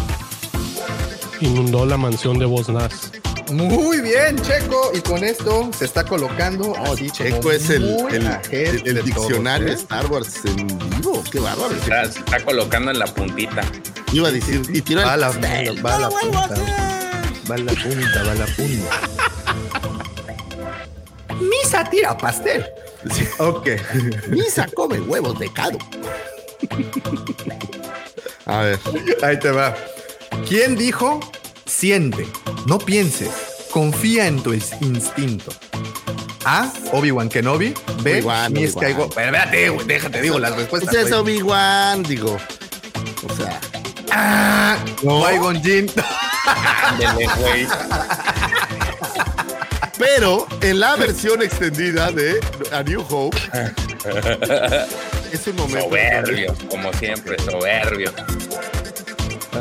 Inundó 1.39 1.85
la 1.85 1.97
mansión 1.97 2.39
de 2.39 2.45
Bosnas. 2.45 3.11
Muy 3.51 4.01
bien, 4.01 4.37
Checo. 4.41 4.91
Y 4.93 5.01
con 5.01 5.23
esto 5.23 5.69
se 5.77 5.85
está 5.85 6.03
colocando. 6.05 6.73
No, 6.77 6.93
así 6.93 7.09
Checo 7.11 7.51
es 7.51 7.69
el, 7.69 7.81
muy 7.81 8.13
el, 8.15 8.27
ahead 8.27 8.51
el- 8.75 8.87
el 8.87 8.95
de 8.95 9.01
diccionario 9.03 9.67
todos, 9.67 9.79
¿eh? 9.79 9.83
Star 9.83 10.05
Wars 10.11 10.35
en 10.45 10.67
vivo. 10.67 11.23
Qué 11.31 11.39
bárbaro. 11.39 11.73
Está, 11.75 12.11
se 12.11 12.19
está 12.19 12.39
colocando 12.43 12.91
en 12.91 12.99
la 12.99 13.05
puntita. 13.07 13.61
Iba 14.13 14.29
a 14.29 14.31
decir, 14.31 14.61
y 14.73 14.81
tiró 14.81 15.01
Va 15.01 15.17
la, 15.17 15.29
va 15.29 15.35
a 15.35 15.99
la 15.99 16.09
punta. 16.09 16.55
Va 17.49 17.55
a 17.55 17.57
la 17.57 17.71
punta, 17.73 18.23
va 18.23 18.31
a 18.31 18.35
la 18.35 18.45
punta. 18.45 19.01
Misa 21.41 21.83
tira 21.89 22.17
pastel. 22.17 22.65
Ok. 23.39 23.69
Misa 24.27 24.67
come 24.75 24.99
huevos 24.99 25.37
de 25.39 25.51
cado. 25.51 25.77
A 28.45 28.61
ver, 28.61 28.79
Ahí 29.23 29.39
te 29.39 29.49
va. 29.51 29.75
¿Quién 30.47 30.75
dijo? 30.77 31.19
Siente, 31.81 32.27
no 32.67 32.77
pienses, 32.77 33.29
confía 33.71 34.27
en 34.27 34.43
tu 34.43 34.53
instinto. 34.53 35.51
A. 36.45 36.71
Obi-Wan 36.91 37.29
Kenobi. 37.29 37.73
B. 38.03 38.21
Mi. 38.49 38.67
Skywalker. 38.67 39.09
Pero 39.15 39.25
espérate, 39.27 39.69
güey, 39.69 39.87
déjate, 39.87 40.21
digo 40.21 40.37
las 40.37 40.55
respuestas. 40.55 40.93
pues 40.93 41.05
es. 41.07 41.13
Obi-Wan, 41.13 42.03
digo. 42.03 42.37
O 43.27 43.35
sea, 43.35 43.59
Ah, 44.11 44.77
Qui-Gon 44.99 45.63
Jinn. 45.63 45.89
Ándele, 46.83 47.27
güey. 47.39 47.67
pero 49.97 50.45
en 50.61 50.79
la 50.81 50.95
versión 50.97 51.41
extendida 51.41 52.11
de 52.11 52.39
A 52.73 52.83
New 52.83 53.05
Hope, 53.09 53.37
es 55.31 55.47
un 55.47 55.55
momento. 55.55 55.87
Soberbio, 55.87 56.53
como 56.69 56.91
siempre, 56.93 57.37
soberbio. 57.43 58.11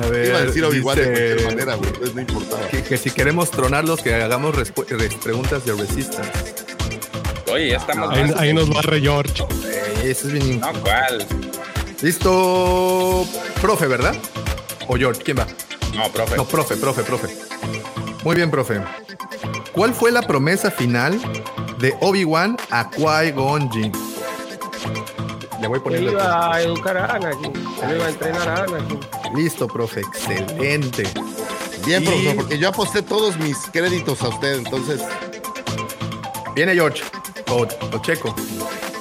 A 0.02 0.06
ver, 0.06 0.27
Iba 0.28 0.39
a 0.39 0.43
decir 0.43 0.64
Obi-Wan 0.64 0.97
de 0.97 1.05
cualquier 1.05 1.44
manera, 1.47 1.74
güey. 1.74 1.90
No 2.14 2.20
importaba. 2.20 2.66
Que, 2.68 2.82
que 2.82 2.97
si 2.97 3.10
queremos 3.10 3.51
tronarlos, 3.51 4.01
que 4.01 4.14
hagamos 4.14 4.55
res- 4.55 4.72
preguntas 5.22 5.64
de 5.64 5.72
Resistance. 5.74 6.31
Oye, 7.52 7.70
ya 7.70 7.77
estamos 7.78 8.10
Ahí, 8.10 8.32
ahí 8.39 8.52
nos 8.55 8.68
barre 8.70 9.01
George. 9.01 9.43
Eh, 9.66 10.10
eso 10.10 10.28
es 10.28 10.32
bien. 10.35 10.60
No, 10.60 10.72
¿cuál? 10.82 11.27
Listo, 12.01 13.27
profe, 13.60 13.86
¿verdad? 13.89 14.14
O 14.89 14.97
George, 14.97 15.20
¿quién 15.22 15.39
va? 15.39 15.47
No, 15.94 16.09
profe. 16.10 16.36
No, 16.36 16.44
profe, 16.47 16.77
profe, 16.77 17.02
profe. 17.02 17.28
Muy 18.24 18.36
bien, 18.36 18.51
profe. 18.51 18.81
¿Cuál 19.72 19.93
fue 19.94 20.10
la 20.12 20.22
promesa 20.22 20.70
final 20.70 21.20
de 21.78 21.94
Obi-Wan 22.01 22.56
a 22.70 22.89
Qui-Gon 22.90 23.70
Jinn? 23.70 23.93
Le 25.60 25.66
voy 25.68 25.78
Que 25.81 25.85
poniendo. 25.85 26.12
iba 26.12 26.55
a 26.55 26.62
educar 26.62 26.97
a 26.97 27.05
Anakin, 27.16 27.52
lo 27.86 27.94
iba 27.97 28.06
a 28.06 28.09
entrenar 28.09 28.48
a 28.48 28.62
Anakin. 28.64 29.01
Listo, 29.35 29.66
profe, 29.66 30.01
excelente. 30.01 31.05
Bien, 31.86 32.02
Y- 32.02 32.07
profesor, 32.07 32.36
porque 32.36 32.59
yo 32.59 32.69
aposté 32.69 33.02
todos 33.02 33.36
mis 33.39 33.57
créditos 33.73 34.23
a 34.23 34.28
usted, 34.28 34.57
entonces. 34.59 35.01
Viene 36.55 36.74
George. 36.74 37.02
O, 37.48 37.62
o 37.62 38.02
Checo. 38.02 38.35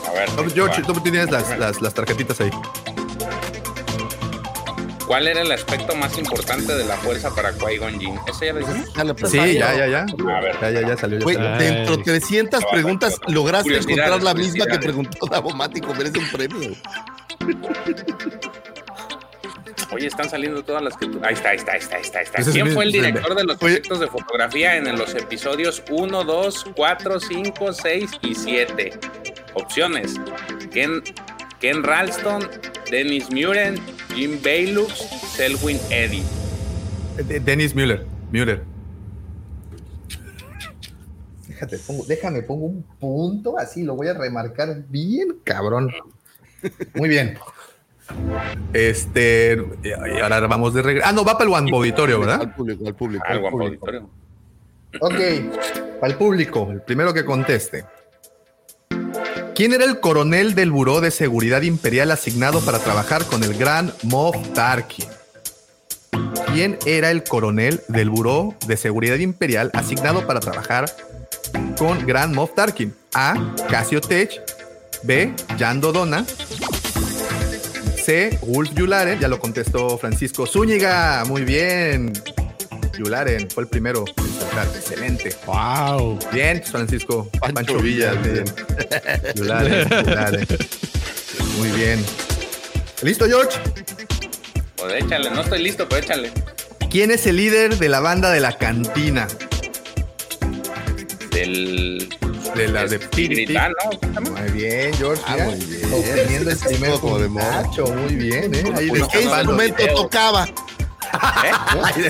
A 0.08 0.12
ver. 0.12 0.32
No, 0.34 0.50
George, 0.50 0.82
tú 0.84 0.94
tienes 1.02 1.30
las, 1.32 1.58
las, 1.58 1.82
las 1.82 1.94
tarjetitas 1.94 2.40
ahí. 2.42 2.52
¿Cuál 5.10 5.28
era 5.28 5.42
el 5.42 5.52
aspecto 5.52 5.96
más 5.96 6.16
importante 6.20 6.72
de 6.76 6.86
la 6.86 6.96
fuerza 6.98 7.34
para 7.34 7.52
Qui-Gon 7.58 8.00
ya 8.00 8.54
lo 8.54 9.14
dijiste? 9.14 9.28
Sí, 9.28 9.54
ya, 9.56 9.76
ya, 9.76 9.88
ya. 9.88 10.02
A 10.04 10.40
ver. 10.40 10.56
Ya, 10.62 10.70
ya, 10.70 10.88
ya 10.88 10.98
salió. 10.98 11.20
Güey, 11.22 11.36
dentro 11.58 11.98
de 11.98 12.04
300 12.04 12.62
No, 12.62 12.70
preguntas 12.70 13.20
lograste 13.28 13.76
encontrar 13.76 14.22
la 14.22 14.36
misma 14.36 14.68
que 14.68 14.78
preguntó 14.78 15.26
Davomático. 15.26 15.96
Merece 15.96 16.20
un 16.20 16.30
premio. 16.30 16.76
Oye, 19.92 20.06
están 20.08 20.30
saliendo 20.30 20.64
todas 20.64 20.84
las 20.84 20.96
que 20.96 21.08
tú... 21.08 21.20
Ahí 21.24 21.34
está, 21.34 21.50
ahí 21.50 21.58
está, 21.58 21.72
ahí 21.74 21.80
está, 21.82 21.96
ahí 21.98 22.24
está. 22.24 22.42
Ese 22.42 22.52
¿Quién 22.52 22.68
fue 22.74 22.84
el 22.86 22.92
director 22.92 23.36
de 23.36 23.44
los 23.44 23.62
Oye. 23.62 23.74
efectos 23.74 24.00
de 24.00 24.08
fotografía 24.08 24.78
en 24.78 24.98
los 24.98 25.16
episodios 25.16 25.82
1, 25.90 26.24
2, 26.24 26.66
4, 26.76 27.20
5, 27.20 27.74
6 27.74 28.12
y 28.22 28.36
7? 28.36 29.00
Opciones. 29.56 30.14
Ken, 30.72 31.02
Ken 31.60 31.82
Ralston, 31.84 32.48
Dennis 32.92 33.32
Muren, 33.32 33.78
Jim 34.14 34.40
Baylux, 34.44 34.94
Selwyn 35.36 35.80
Eddy. 35.90 36.24
De- 37.28 37.40
Dennis 37.40 37.74
Müller. 37.74 38.06
Müller. 38.32 38.64
Déjate, 41.48 41.78
pongo, 41.80 42.06
déjame, 42.06 42.42
pongo 42.44 42.68
un 42.68 42.84
punto 43.00 43.58
así, 43.58 43.84
lo 43.84 43.96
voy 43.96 44.08
a 44.08 44.14
remarcar 44.14 44.84
bien, 44.88 45.40
cabrón. 45.44 45.92
Muy 46.94 47.10
bien. 47.10 47.38
Este, 48.74 49.58
y 49.84 50.20
ahora 50.20 50.40
vamos 50.48 50.74
de 50.74 50.82
regreso. 50.82 51.08
Ah, 51.08 51.14
no, 51.14 51.24
va 51.24 51.38
para 51.38 51.50
el 51.50 51.56
One 51.56 51.72
Auditorio, 51.72 52.20
¿verdad? 52.20 52.42
Al 52.42 52.54
público, 52.54 52.88
al 52.88 52.96
público. 52.96 53.24
Al 53.28 53.40
público. 53.40 53.64
auditorio. 53.64 54.10
Ok, 55.02 56.00
para 56.00 56.12
el 56.12 56.18
público, 56.18 56.70
el 56.72 56.82
primero 56.82 57.14
que 57.14 57.24
conteste. 57.24 57.86
¿Quién 59.54 59.74
era 59.74 59.84
el 59.84 60.00
coronel 60.00 60.56
del 60.56 60.72
Buró 60.72 61.02
de 61.02 61.12
Seguridad 61.12 61.64
Imperial 61.64 62.12
asignado 62.12 62.62
para 62.62 62.80
trabajar 62.80 63.26
con 63.26 63.44
el 63.44 63.56
gran 63.58 63.94
Moff 64.04 64.36
Tarkin? 64.54 65.06
¿Quién 66.54 66.78
era 66.86 67.12
el 67.12 67.24
coronel 67.24 67.82
del 67.90 68.10
Buró 68.10 68.56
de 68.66 68.78
Seguridad 68.78 69.18
Imperial 69.18 69.70
asignado 69.74 70.26
para 70.26 70.40
trabajar 70.40 70.86
con 71.78 72.06
Gran 72.08 72.34
Moff 72.34 72.56
Tarkin? 72.56 72.96
A. 73.14 73.54
Casio 73.70 74.02
Tech. 74.02 74.32
B. 75.04 75.34
Yando 75.58 75.92
Dona. 75.92 76.26
C. 78.10 78.40
Wolf 78.42 78.74
Yularen. 78.74 79.20
Ya 79.20 79.28
lo 79.28 79.40
contestó 79.40 79.96
Francisco 80.00 80.48
Zúñiga. 80.48 81.24
Muy 81.28 81.44
bien. 81.44 82.12
Yularen 82.98 83.48
fue 83.52 83.62
el 83.66 83.70
primero. 83.70 84.04
Excelente. 84.74 85.36
Wow. 85.46 86.18
Bien, 86.32 86.64
Francisco. 86.64 87.30
Pancho 87.40 87.54
Pancho, 87.54 87.78
Villa. 87.78 88.14
Bien. 88.14 88.46
Yularen, 89.36 89.88
Yularen. 89.88 90.48
Muy 91.60 91.68
bien. 91.78 92.04
¿Listo, 93.04 93.28
George? 93.28 93.60
Pues 94.76 95.04
échale, 95.04 95.30
no 95.30 95.42
estoy 95.42 95.62
listo, 95.62 95.88
pero 95.88 96.02
échale. 96.02 96.32
¿Quién 96.90 97.12
es 97.12 97.28
el 97.28 97.38
líder 97.38 97.78
de 97.78 97.90
la 97.90 98.00
banda 98.00 98.32
de 98.32 98.40
la 98.40 98.58
cantina? 98.58 99.28
Del. 101.30 102.10
De 102.56 102.68
la 102.68 102.86
de 102.86 103.00
Tiritán, 103.00 103.74
¿no? 104.14 104.22
Muy 104.32 104.52
bien, 104.52 104.94
George. 104.96 105.22
Ah, 105.26 105.38
muy 105.46 105.56
bien. 105.56 105.94
Obteniendo 105.94 106.50
el 106.50 106.56
Ese 106.58 106.70
primer 106.70 107.00
puntacho, 107.00 107.86
Muy 107.94 108.16
bien, 108.16 108.54
¿eh? 108.56 108.64
Ahí 108.76 108.90
Uno 108.90 109.06
¿De 109.06 109.12
qué 109.12 109.22
instrumento 109.22 109.86
tocaba? 109.96 110.48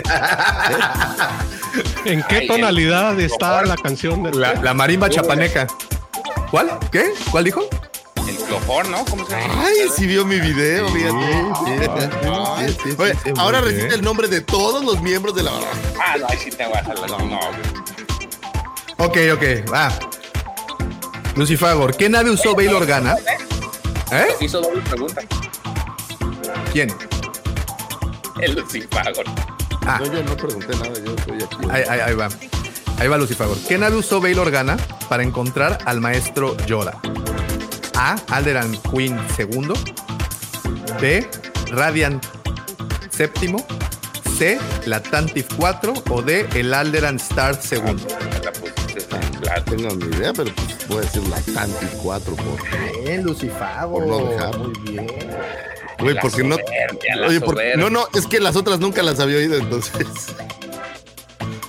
¿En 2.05 2.23
qué 2.23 2.35
Ay, 2.37 2.47
tonalidad 2.47 3.13
el- 3.19 3.25
está 3.25 3.63
la 3.63 3.75
canción 3.77 4.23
de 4.23 4.31
La, 4.33 4.53
la 4.55 4.73
marimba 4.73 5.09
chapaneca. 5.09 5.67
¿Cuál? 6.51 6.77
¿Qué? 6.91 7.13
¿Cuál 7.31 7.43
dijo? 7.45 7.61
El 8.27 8.35
clofón, 8.37 8.91
¿no? 8.91 9.05
¿Cómo 9.05 9.25
se 9.25 9.31
llama? 9.39 9.63
Ay, 9.65 9.75
sí 9.95 10.05
vio 10.07 10.25
mi 10.25 10.39
video, 10.39 10.87
fíjate. 10.89 12.09
sí, 12.67 12.77
sí, 12.83 12.95
Oye, 12.97 13.13
sí, 13.23 13.31
ahora 13.37 13.61
recita 13.61 13.95
el 13.95 14.01
nombre 14.01 14.27
de 14.27 14.41
todos 14.41 14.83
los 14.83 15.01
miembros 15.01 15.35
de 15.35 15.43
la 15.43 15.51
banda. 15.51 15.67
Ah, 15.99 16.15
no, 16.19 16.27
ahí 16.27 16.37
sí 16.37 16.49
te 16.49 16.65
voy 16.65 16.75
a 16.77 16.79
hacer 16.79 16.99
la. 16.99 17.07
No, 17.07 17.17
güey. 17.27 17.39
Ok, 18.97 19.17
ok, 19.33 19.71
va. 19.73 19.91
Lucifagor, 21.39 21.95
¿qué 21.95 22.09
nave 22.09 22.31
usó 22.31 22.53
Bail 22.53 22.73
Organa? 22.73 23.15
¿Eh? 24.11 24.27
Hizo 24.41 24.59
doble 24.59 24.81
pregunta. 24.81 25.21
¿Quién? 26.73 26.93
El 28.41 28.55
Lucifagor. 28.55 29.23
Ah, 29.87 30.01
No, 30.01 30.11
yo 30.11 30.21
no 30.21 30.35
pregunté 30.35 30.67
nada, 30.75 30.93
yo 31.01 31.15
estoy 31.15 31.37
aquí. 31.41 31.55
ahí, 31.71 31.83
ahí- 31.89 31.99
ahí 32.01 32.13
va. 32.15 32.27
Ahí 32.99 33.07
va 33.07 33.17
Lucifagor. 33.17 33.57
¿Qué 33.69 33.77
nave 33.77 33.95
usó 33.95 34.19
Bail 34.19 34.37
Organa 34.37 34.75
para 35.07 35.23
encontrar 35.23 35.77
al 35.85 36.01
maestro 36.01 36.57
Yoda? 36.65 36.99
A. 37.95 38.17
Alderan 38.31 38.77
Queen 38.93 39.17
II. 39.37 39.71
B. 40.99 41.25
Radiant 41.71 42.21
VII. 43.17 43.63
C. 44.37 44.59
La 44.87 45.01
Tantif 45.01 45.47
4. 45.55 45.93
O 46.09 46.21
D. 46.21 46.45
El 46.53 46.73
Alderan 46.73 47.15
Star 47.15 47.57
II. 47.71 47.79
La 48.43 48.51
pusiste 48.51 48.78
tengo 49.65 49.89
ni 49.95 50.15
idea, 50.15 50.33
pero 50.33 50.53
pues 50.55 50.87
voy 50.87 50.97
a 50.97 51.01
decir 51.01 51.23
la 51.27 51.39
Tanti 51.41 51.85
4 52.03 52.35
por. 52.35 52.45
Por 53.89 54.07
no 54.07 54.17
dejar. 54.29 54.57
Muy 54.57 54.73
bien. 54.91 55.07
Güey, 55.99 56.15
porque 56.21 56.43
no. 56.43 56.55
soberbia, 56.55 57.27
Oye, 57.27 57.41
porque, 57.41 57.73
no, 57.75 57.89
no, 57.89 58.07
es 58.13 58.25
que 58.25 58.39
las 58.39 58.55
otras 58.55 58.79
nunca 58.79 59.03
las 59.03 59.19
había 59.19 59.37
oído, 59.37 59.57
entonces. 59.57 59.93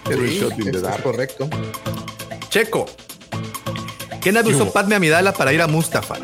Era 0.08 0.16
un 0.18 0.28
Sí, 0.28 0.38
shot 0.40 0.58
in 0.58 0.72
the 0.72 0.80
dark. 0.80 1.02
correcto. 1.02 1.48
Checo. 2.48 2.86
¿Qué 4.20 4.32
nave 4.32 4.50
usó 4.54 4.70
Padme 4.72 4.96
Amidala 4.96 5.32
para 5.32 5.52
ir 5.52 5.62
a 5.62 5.66
Mustafar? 5.66 6.20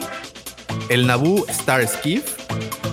¿El 0.88 1.06
Naboo 1.06 1.46
Star 1.48 1.86
Skiff? 1.88 2.34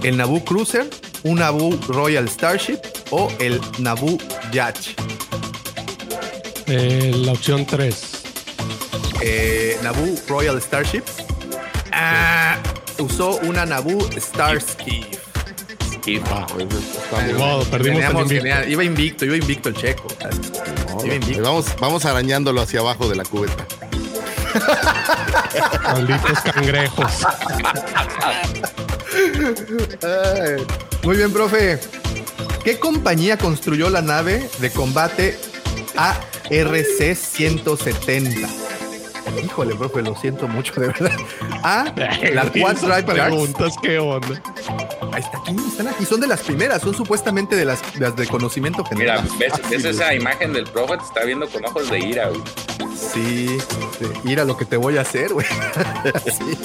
¿El 0.04 0.18
Naboo 0.18 0.44
Cruiser? 0.46 0.90
¿Un 1.24 1.40
Naboo 1.40 1.78
Royal 1.88 2.28
Starship? 2.30 2.80
¿O 3.12 3.30
el 3.40 3.60
Naboo 3.80 4.18
Yacht? 4.52 5.00
Eh, 6.68 7.12
la 7.16 7.34
opción 7.34 7.66
3. 7.66 8.13
Eh, 9.26 9.78
Naboo 9.82 10.18
Royal 10.28 10.62
Starship. 10.62 11.04
Ah, 11.94 12.58
usó 13.00 13.38
una 13.44 13.66
Naboo 13.66 14.06
Star 14.18 14.60
Skiff. 14.60 15.18
Ah, 16.30 16.46
perdimos 17.72 18.04
el 18.04 18.12
invicto. 18.12 18.28
genial. 18.28 18.70
Iba 18.70 18.84
invicto, 18.84 19.24
iba 19.24 19.38
invicto 19.38 19.70
el 19.70 19.76
checo. 19.76 20.10
No, 20.90 21.06
Iba 21.06 21.16
invicto. 21.16 21.42
Vamos, 21.42 21.68
vamos 21.80 22.04
arañándolo 22.04 22.60
hacia 22.62 22.82
abajo 22.82 23.08
de 23.08 23.16
la 23.16 23.24
cubeta. 23.24 23.66
Malditos 25.84 26.42
cangrejos. 26.42 27.14
Ay, 30.04 30.66
Muy 31.04 31.16
bien, 31.16 31.32
profe. 31.32 31.80
¿Qué 32.66 32.78
compañía 32.78 33.38
construyó 33.38 33.90
la 33.90 34.02
nave 34.02 34.50
de 34.60 34.70
combate 34.70 35.40
ARC-170? 35.96 38.50
Híjole, 39.44 39.76
profe, 39.76 40.02
lo 40.02 40.16
siento 40.16 40.48
mucho, 40.48 40.74
de 40.80 40.88
verdad. 40.88 41.12
A, 41.64 41.86
la 42.34 42.42
Quad 42.52 42.78
Esas 42.78 42.82
Drive 42.82 43.06
Yards. 43.18 43.30
preguntas, 43.36 43.76
¿qué 43.82 44.00
onda? 44.00 44.42
Ahí 45.12 45.22
está 45.22 45.38
aquí, 45.40 45.56
están 45.68 45.88
aquí. 45.88 46.06
Son 46.06 46.20
de 46.20 46.28
las 46.28 46.42
primeras, 46.42 46.82
son 46.82 46.94
supuestamente 46.96 47.56
de 47.56 47.66
las, 47.66 47.80
las 48.00 48.16
de 48.16 48.28
conocimiento 48.28 48.84
Mira, 48.96 49.22
general. 49.22 49.38
¿ves, 49.40 49.54
ves 49.70 49.86
esa 49.86 50.14
imagen 50.14 50.54
del 50.54 50.66
profe? 50.66 50.98
Te 50.98 51.04
está 51.04 51.24
viendo 51.26 51.48
con 51.50 51.64
ojos 51.66 51.90
de 51.90 52.00
ira, 52.00 52.30
güey. 52.30 52.42
Sí, 52.96 53.58
mira 54.24 54.44
lo 54.46 54.56
que 54.58 54.66
te 54.66 54.78
voy 54.78 54.98
a 54.98 55.02
hacer, 55.02 55.34
güey. 55.34 55.46
Sí. 56.26 56.58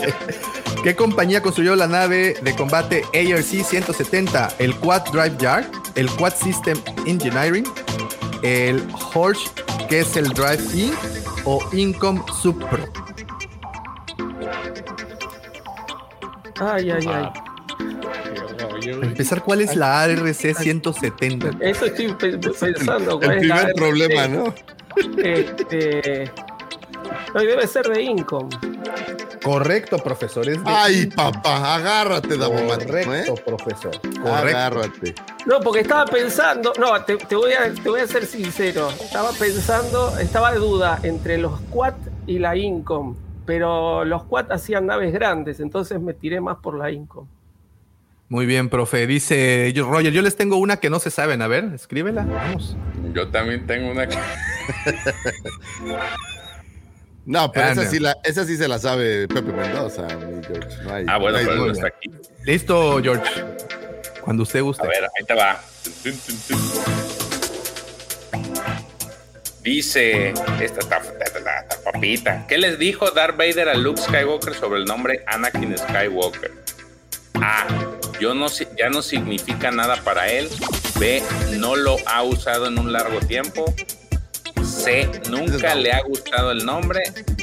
¿Qué 0.83 0.95
compañía 0.95 1.43
construyó 1.43 1.75
la 1.77 1.87
nave 1.89 2.35
de 2.43 2.55
combate 2.55 3.05
ARC-170? 3.13 4.55
¿El 4.59 4.75
Quad 4.77 5.03
Drive 5.13 5.37
Yard? 5.39 5.67
¿El 5.95 6.09
Quad 6.11 6.35
System 6.35 6.79
Engineering? 7.07 7.65
¿El 8.43 8.87
Horsch 9.15 9.51
Kessel 9.89 10.29
Drive 10.31 10.63
Inc. 10.75 10.95
o 11.51 11.61
Incom 11.73 12.23
Supro? 12.43 12.85
Ay, 16.61 16.91
ay, 16.91 17.07
ay. 17.07 17.29
Empezar, 19.03 19.43
¿cuál 19.43 19.61
es 19.63 19.75
la 19.77 20.05
ARC-170? 20.07 21.59
Eso 21.61 21.87
estoy 21.87 22.13
pe- 22.15 22.39
pensando. 22.39 23.21
El 23.23 23.39
primer 23.39 23.73
problema, 23.75 24.29
¿no? 24.29 24.55
Este. 25.23 26.31
No, 27.35 27.41
debe 27.41 27.67
ser 27.67 27.87
de 27.89 28.03
Income. 28.03 28.49
Correcto, 29.43 29.99
profesor. 29.99 30.49
Es 30.49 30.63
de 30.63 30.71
Ay, 30.71 31.07
papá, 31.07 31.75
agárrate, 31.75 32.37
Davomático, 32.37 32.93
Correcto, 32.93 33.35
¿eh? 33.35 33.43
profesor. 33.45 34.01
Correcto. 34.01 34.35
Agárrate. 34.35 35.15
No, 35.47 35.61
porque 35.61 35.81
estaba 35.81 36.05
pensando. 36.07 36.73
No, 36.79 37.03
te, 37.05 37.17
te 37.17 37.37
voy 37.37 37.53
a, 37.53 37.73
te 37.73 37.89
voy 37.89 38.01
a 38.01 38.07
ser 38.07 38.27
sincero. 38.27 38.91
Estaba 38.91 39.31
pensando, 39.33 40.17
estaba 40.19 40.53
de 40.53 40.59
duda 40.59 40.99
entre 41.03 41.39
los 41.39 41.61
Quad 41.71 41.95
y 42.27 42.39
la 42.39 42.57
Income. 42.57 43.17
Pero 43.47 44.05
los 44.05 44.25
Quad 44.25 44.53
hacían 44.53 44.87
naves 44.87 45.13
grandes, 45.13 45.61
entonces 45.61 46.01
me 46.01 46.13
tiré 46.15 46.41
más 46.41 46.59
por 46.59 46.77
la 46.77 46.91
Income. 46.91 47.29
Muy 48.29 48.45
bien, 48.45 48.69
profe. 48.69 49.07
Dice 49.07 49.73
Roger, 49.75 50.13
yo 50.13 50.21
les 50.21 50.37
tengo 50.37 50.59
una 50.59 50.77
que 50.77 50.91
no 50.91 50.99
se 50.99 51.11
saben. 51.11 51.41
A 51.41 51.49
ver, 51.49 51.65
escríbela. 51.75 52.27
Vamos. 52.27 52.77
Yo 53.15 53.29
también 53.29 53.67
tengo 53.67 53.91
una 53.91 54.07
que. 54.07 54.19
No, 57.31 57.53
pero 57.53 57.67
Anda. 57.67 57.83
esa 57.83 57.91
sí, 57.91 57.99
la, 58.01 58.17
esa 58.25 58.45
sí 58.47 58.57
se 58.57 58.67
la 58.67 58.79
sabe 58.79 59.29
Pepe 59.29 59.53
Mendoza, 59.53 60.03
mi 60.17 60.43
George. 60.43 60.83
No 60.83 60.95
hay, 60.95 61.05
Ah, 61.07 61.19
bueno, 61.19 61.33
no 61.37 61.39
hay 61.41 61.45
pero 61.47 61.67
no 61.67 61.73
está 61.73 61.89
aquí. 61.89 62.11
Listo, 62.45 63.03
George. 63.03 63.45
Cuando 64.23 64.45
usted 64.45 64.63
guste. 64.63 64.83
A 64.83 64.89
ver, 64.89 65.05
ahí 65.05 65.25
te 65.27 65.35
va. 65.35 65.61
Dice 69.63 70.29
esta 70.61 70.81
ta- 70.89 71.03
ta- 71.03 71.19
ta- 71.19 71.45
ta- 71.45 71.69
ta- 71.69 71.93
papita. 71.93 72.47
¿Qué 72.47 72.57
les 72.57 72.79
dijo 72.79 73.11
Darth 73.11 73.37
Vader 73.37 73.69
a 73.69 73.75
Luke 73.75 74.01
Skywalker 74.01 74.55
sobre 74.55 74.79
el 74.81 74.87
nombre 74.87 75.23
Anakin 75.27 75.77
Skywalker? 75.77 76.53
A. 77.43 77.67
Yo 78.21 78.35
no, 78.35 78.47
ya 78.77 78.89
no 78.89 79.03
significa 79.03 79.71
nada 79.71 79.97
para 80.03 80.29
él. 80.31 80.49
B. 80.99 81.23
No 81.59 81.77
lo 81.77 81.97
ha 82.07 82.23
usado 82.23 82.67
en 82.69 82.79
un 82.79 82.93
largo 82.93 83.21
tiempo. 83.21 83.73
C. 84.79 85.09
Nunca 85.31 85.75
le 85.75 85.93
ha 85.93 86.03
gustado 86.03 86.53
el 86.53 86.65
nombre. 86.65 87.01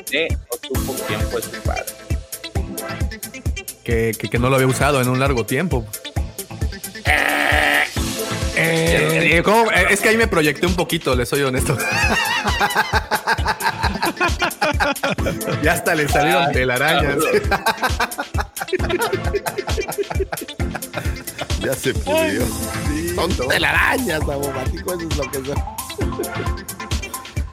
D. 0.09 0.27
No 0.29 0.37
supo 0.83 0.95
quién 1.07 1.21
fue 1.29 1.41
su 1.41 1.51
padre. 1.61 1.85
Que, 3.83 4.13
que- 4.17 4.29
que 4.29 4.39
no 4.39 4.49
lo 4.49 4.55
había 4.55 4.67
usado 4.67 4.99
en 5.01 5.07
un 5.09 5.19
largo 5.19 5.45
tiempo. 5.45 5.85
Eh, 8.57 9.41
¿cómo? 9.43 9.69
Eh, 9.71 9.87
Es 9.89 9.99
que 9.99 10.09
ahí 10.09 10.17
me 10.17 10.27
proyecté 10.27 10.65
un 10.65 10.75
poquito, 10.75 11.13
les 11.15 11.27
soy 11.29 11.41
honesto. 11.43 11.77
ya 15.61 15.73
hasta 15.73 15.93
le 15.93 16.07
salieron 16.07 16.51
telarañas. 16.51 17.17
Ya 21.61 21.73
se 21.73 21.93
pudrió. 21.95 22.43
Son 23.15 23.47
telarañas, 23.49 24.19
Davomático, 24.25 24.93
eso 24.93 25.07
es 25.09 25.17
lo 25.17 25.31
que 25.31 25.37
son. 25.45 25.55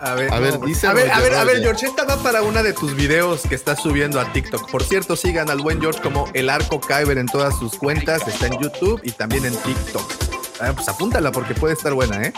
A 0.02 0.14
ver, 0.16 0.34
A 0.34 0.40
ver, 0.40 0.58
no, 0.58 0.66
dice 0.66 0.88
a 0.88 0.92
ver, 0.92 1.08
a 1.12 1.20
ver, 1.20 1.32
a 1.32 1.44
ver. 1.44 1.62
George, 1.62 1.86
esta 1.86 2.04
va 2.04 2.16
para 2.16 2.42
una 2.42 2.64
de 2.64 2.72
tus 2.72 2.96
videos 2.96 3.42
que 3.42 3.54
estás 3.54 3.80
subiendo 3.80 4.20
a 4.20 4.32
TikTok. 4.32 4.68
Por 4.68 4.82
cierto, 4.82 5.14
sigan 5.14 5.48
al 5.48 5.60
buen 5.60 5.80
George 5.80 6.00
como 6.02 6.28
el 6.34 6.50
Arco 6.50 6.80
Kyber 6.80 7.18
en 7.18 7.26
todas 7.26 7.56
sus 7.56 7.76
cuentas. 7.76 8.26
Está 8.26 8.48
en 8.48 8.58
YouTube 8.60 9.00
y 9.04 9.12
también 9.12 9.44
en 9.44 9.54
TikTok. 9.54 10.12
Ah, 10.60 10.72
pues 10.74 10.88
apúntala 10.88 11.30
porque 11.30 11.54
puede 11.54 11.74
estar 11.74 11.94
buena, 11.94 12.20
¿eh? 12.20 12.32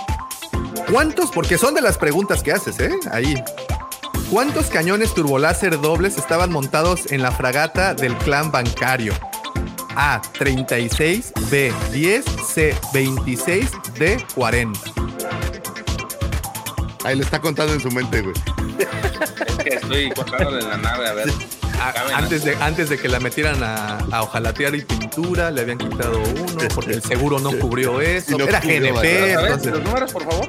¿Cuántos? 0.90 1.30
Porque 1.30 1.56
son 1.56 1.74
de 1.74 1.80
las 1.80 1.96
preguntas 1.96 2.42
que 2.42 2.52
haces, 2.52 2.78
¿eh? 2.80 2.92
Ahí. 3.10 3.34
¿Cuántos 4.30 4.66
cañones 4.66 5.14
turboláser 5.14 5.80
dobles 5.80 6.18
estaban 6.18 6.52
montados 6.52 7.10
en 7.12 7.22
la 7.22 7.32
fragata 7.32 7.94
del 7.94 8.14
clan 8.18 8.52
bancario? 8.52 9.14
A, 9.96 10.20
36, 10.38 11.32
B, 11.50 11.72
10, 11.92 12.24
C, 12.46 12.76
26, 12.92 13.70
D, 13.98 14.22
40. 14.34 15.03
Ahí 17.04 17.16
le 17.16 17.22
está 17.22 17.40
contando 17.40 17.72
en 17.74 17.80
su 17.80 17.90
mente, 17.90 18.22
güey. 18.22 18.34
Es 18.78 19.56
que 19.64 19.74
estoy 19.76 20.10
contándole 20.10 20.60
en 20.60 20.68
la 20.70 20.76
nave, 20.78 21.08
a 21.08 21.12
ver. 21.14 21.28
a- 21.80 21.92
caben 21.92 22.14
antes, 22.14 22.44
de, 22.44 22.56
antes 22.56 22.88
de 22.88 22.98
que 22.98 23.08
la 23.08 23.20
metieran 23.20 23.62
a, 23.62 23.98
a 24.10 24.22
hojalatear 24.22 24.74
y 24.74 24.82
pintura, 24.82 25.50
le 25.50 25.60
habían 25.60 25.78
quitado 25.78 26.18
uno 26.20 26.68
porque 26.74 26.92
el 26.94 27.02
seguro 27.02 27.38
no 27.38 27.52
cubrió 27.58 28.00
eso. 28.00 28.36
No 28.38 28.44
Era 28.46 28.60
cubrió, 28.60 28.80
GNP. 28.94 28.98
A 28.98 29.02
ver, 29.02 29.38
entonces, 29.44 29.72
los 29.72 29.82
números, 29.84 30.12
por 30.12 30.24
favor. 30.24 30.48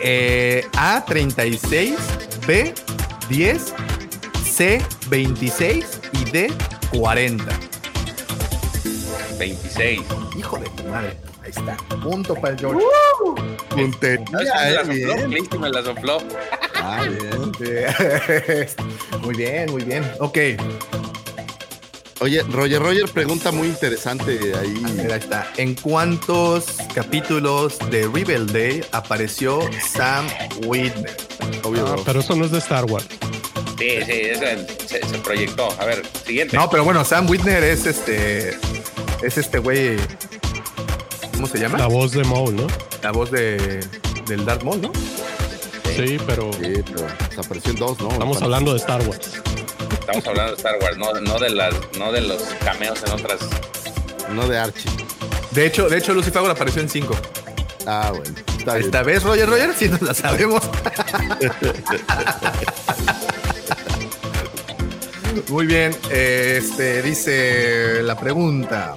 eh, 0.00 0.66
A36, 0.72 1.96
B10, 2.46 3.60
C26 4.56 5.84
y 6.12 6.24
D40. 6.92 7.42
26. 9.38 10.00
Hijo 10.38 10.58
de 10.58 10.68
tu 10.70 10.84
madre. 10.84 11.16
Ahí 11.46 11.52
está. 11.54 11.76
Punto 12.02 12.34
para 12.34 12.54
el 12.54 12.58
George. 12.58 12.80
Puntería, 13.68 14.26
¿Sabes 14.32 14.88
quién 14.88 14.90
me 14.90 14.98
la 15.00 15.04
sopló? 15.04 15.14
bien. 15.14 15.30
Cristi 15.30 15.58
me 15.58 15.70
la 15.70 15.82
sopló. 15.84 16.18
Ah, 16.74 17.02
bien. 17.60 18.66
muy 19.22 19.34
bien, 19.36 19.70
muy 19.70 19.84
bien. 19.84 20.12
Ok. 20.18 20.38
Oye, 22.18 22.42
Roger 22.50 22.82
Roger 22.82 23.08
pregunta 23.10 23.52
muy 23.52 23.68
interesante 23.68 24.32
ahí. 24.58 24.82
Ahí 24.98 25.12
está. 25.12 25.52
¿En 25.56 25.74
cuántos 25.76 26.78
capítulos 26.92 27.78
de 27.90 28.08
Riverdale 28.12 28.84
apareció 28.90 29.60
Sam 29.88 30.26
Whitney? 30.64 31.04
Obvio. 31.62 31.86
Ah, 31.86 31.96
pero 32.04 32.20
eso 32.20 32.34
no 32.34 32.44
es 32.44 32.50
de 32.50 32.58
Star 32.58 32.86
Wars. 32.86 33.06
Sí, 33.78 33.90
sí, 34.04 34.12
ese 34.12 34.66
se, 34.88 35.06
se 35.06 35.18
proyectó. 35.18 35.68
A 35.78 35.84
ver, 35.84 36.02
siguiente. 36.24 36.56
No, 36.56 36.68
pero 36.68 36.82
bueno, 36.82 37.04
Sam 37.04 37.30
Whitner 37.30 37.62
es 37.62 37.86
este. 37.86 38.58
Es 39.22 39.38
este 39.38 39.58
güey. 39.58 39.96
¿Cómo 41.36 41.46
se 41.46 41.58
llama? 41.58 41.78
La 41.78 41.86
voz 41.86 42.12
de 42.12 42.24
Maul, 42.24 42.56
¿no? 42.56 42.66
La 43.02 43.12
voz 43.12 43.30
de, 43.30 43.84
del 44.26 44.44
Darth 44.46 44.62
Maul, 44.62 44.80
¿no? 44.80 44.90
Sí, 45.94 46.18
pero 46.26 46.50
Sí, 46.54 46.82
pero 46.86 47.06
se 47.32 47.40
apareció 47.40 47.72
en 47.72 47.78
dos, 47.78 48.00
¿no? 48.00 48.10
estamos 48.10 48.40
hablando 48.40 48.72
de 48.72 48.78
Star 48.78 49.06
Wars. 49.06 49.42
Estamos 50.00 50.26
hablando 50.26 50.52
de 50.52 50.56
Star 50.56 50.76
Wars, 50.80 50.96
no, 50.96 51.12
no, 51.20 51.38
de 51.38 51.50
las, 51.50 51.74
no 51.98 52.10
de 52.10 52.22
los 52.22 52.42
cameos 52.64 53.02
en 53.04 53.12
otras. 53.12 53.40
No 54.34 54.48
de 54.48 54.58
Archie. 54.58 54.90
De 55.50 55.66
hecho, 55.66 55.90
de 55.90 55.98
hecho, 55.98 56.14
Lucy 56.14 56.30
Fagor 56.30 56.50
apareció 56.50 56.80
en 56.80 56.88
5. 56.88 57.14
Ah, 57.86 58.12
bueno. 58.16 58.34
Está 58.58 58.74
bien. 58.74 58.86
Esta 58.86 59.02
vez, 59.02 59.22
Roger 59.22 59.48
Roger, 59.48 59.74
si 59.74 59.88
nos 59.90 60.00
la 60.00 60.14
sabemos. 60.14 60.62
Muy 65.48 65.66
bien, 65.66 65.94
este 66.10 67.02
dice 67.02 68.02
la 68.02 68.18
pregunta. 68.18 68.94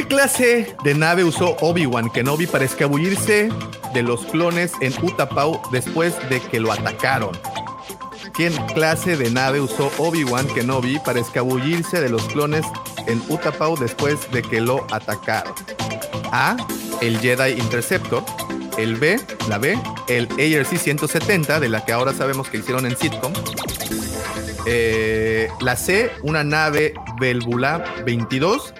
¿Qué 0.00 0.06
clase 0.06 0.74
de 0.82 0.94
nave 0.94 1.24
usó 1.24 1.58
Obi-Wan 1.60 2.08
Kenobi 2.08 2.46
para 2.46 2.64
escabullirse 2.64 3.50
de 3.92 4.02
los 4.02 4.24
clones 4.24 4.72
en 4.80 4.94
Utapau 5.04 5.60
después 5.72 6.14
de 6.30 6.40
que 6.40 6.58
lo 6.58 6.72
atacaron? 6.72 7.38
¿Qué 8.34 8.50
clase 8.72 9.18
de 9.18 9.30
nave 9.30 9.60
usó 9.60 9.92
Obi-Wan 9.98 10.48
Kenobi 10.54 10.98
para 11.00 11.20
escabullirse 11.20 12.00
de 12.00 12.08
los 12.08 12.22
clones 12.28 12.64
en 13.08 13.22
Utapau 13.28 13.76
después 13.76 14.18
de 14.32 14.40
que 14.40 14.62
lo 14.62 14.86
atacaron? 14.90 15.52
A, 16.32 16.56
el 17.02 17.20
Jedi 17.20 17.60
Interceptor. 17.60 18.24
El 18.78 18.96
B, 18.96 19.20
la 19.50 19.58
B, 19.58 19.78
el 20.08 20.28
ARC 20.30 20.78
170, 20.78 21.60
de 21.60 21.68
la 21.68 21.84
que 21.84 21.92
ahora 21.92 22.14
sabemos 22.14 22.48
que 22.48 22.56
hicieron 22.56 22.86
en 22.86 22.96
sitcom. 22.96 23.34
Eh, 24.64 25.48
la 25.60 25.76
C, 25.76 26.10
una 26.22 26.42
nave 26.42 26.94
Belbula 27.20 27.84
22. 28.06 28.72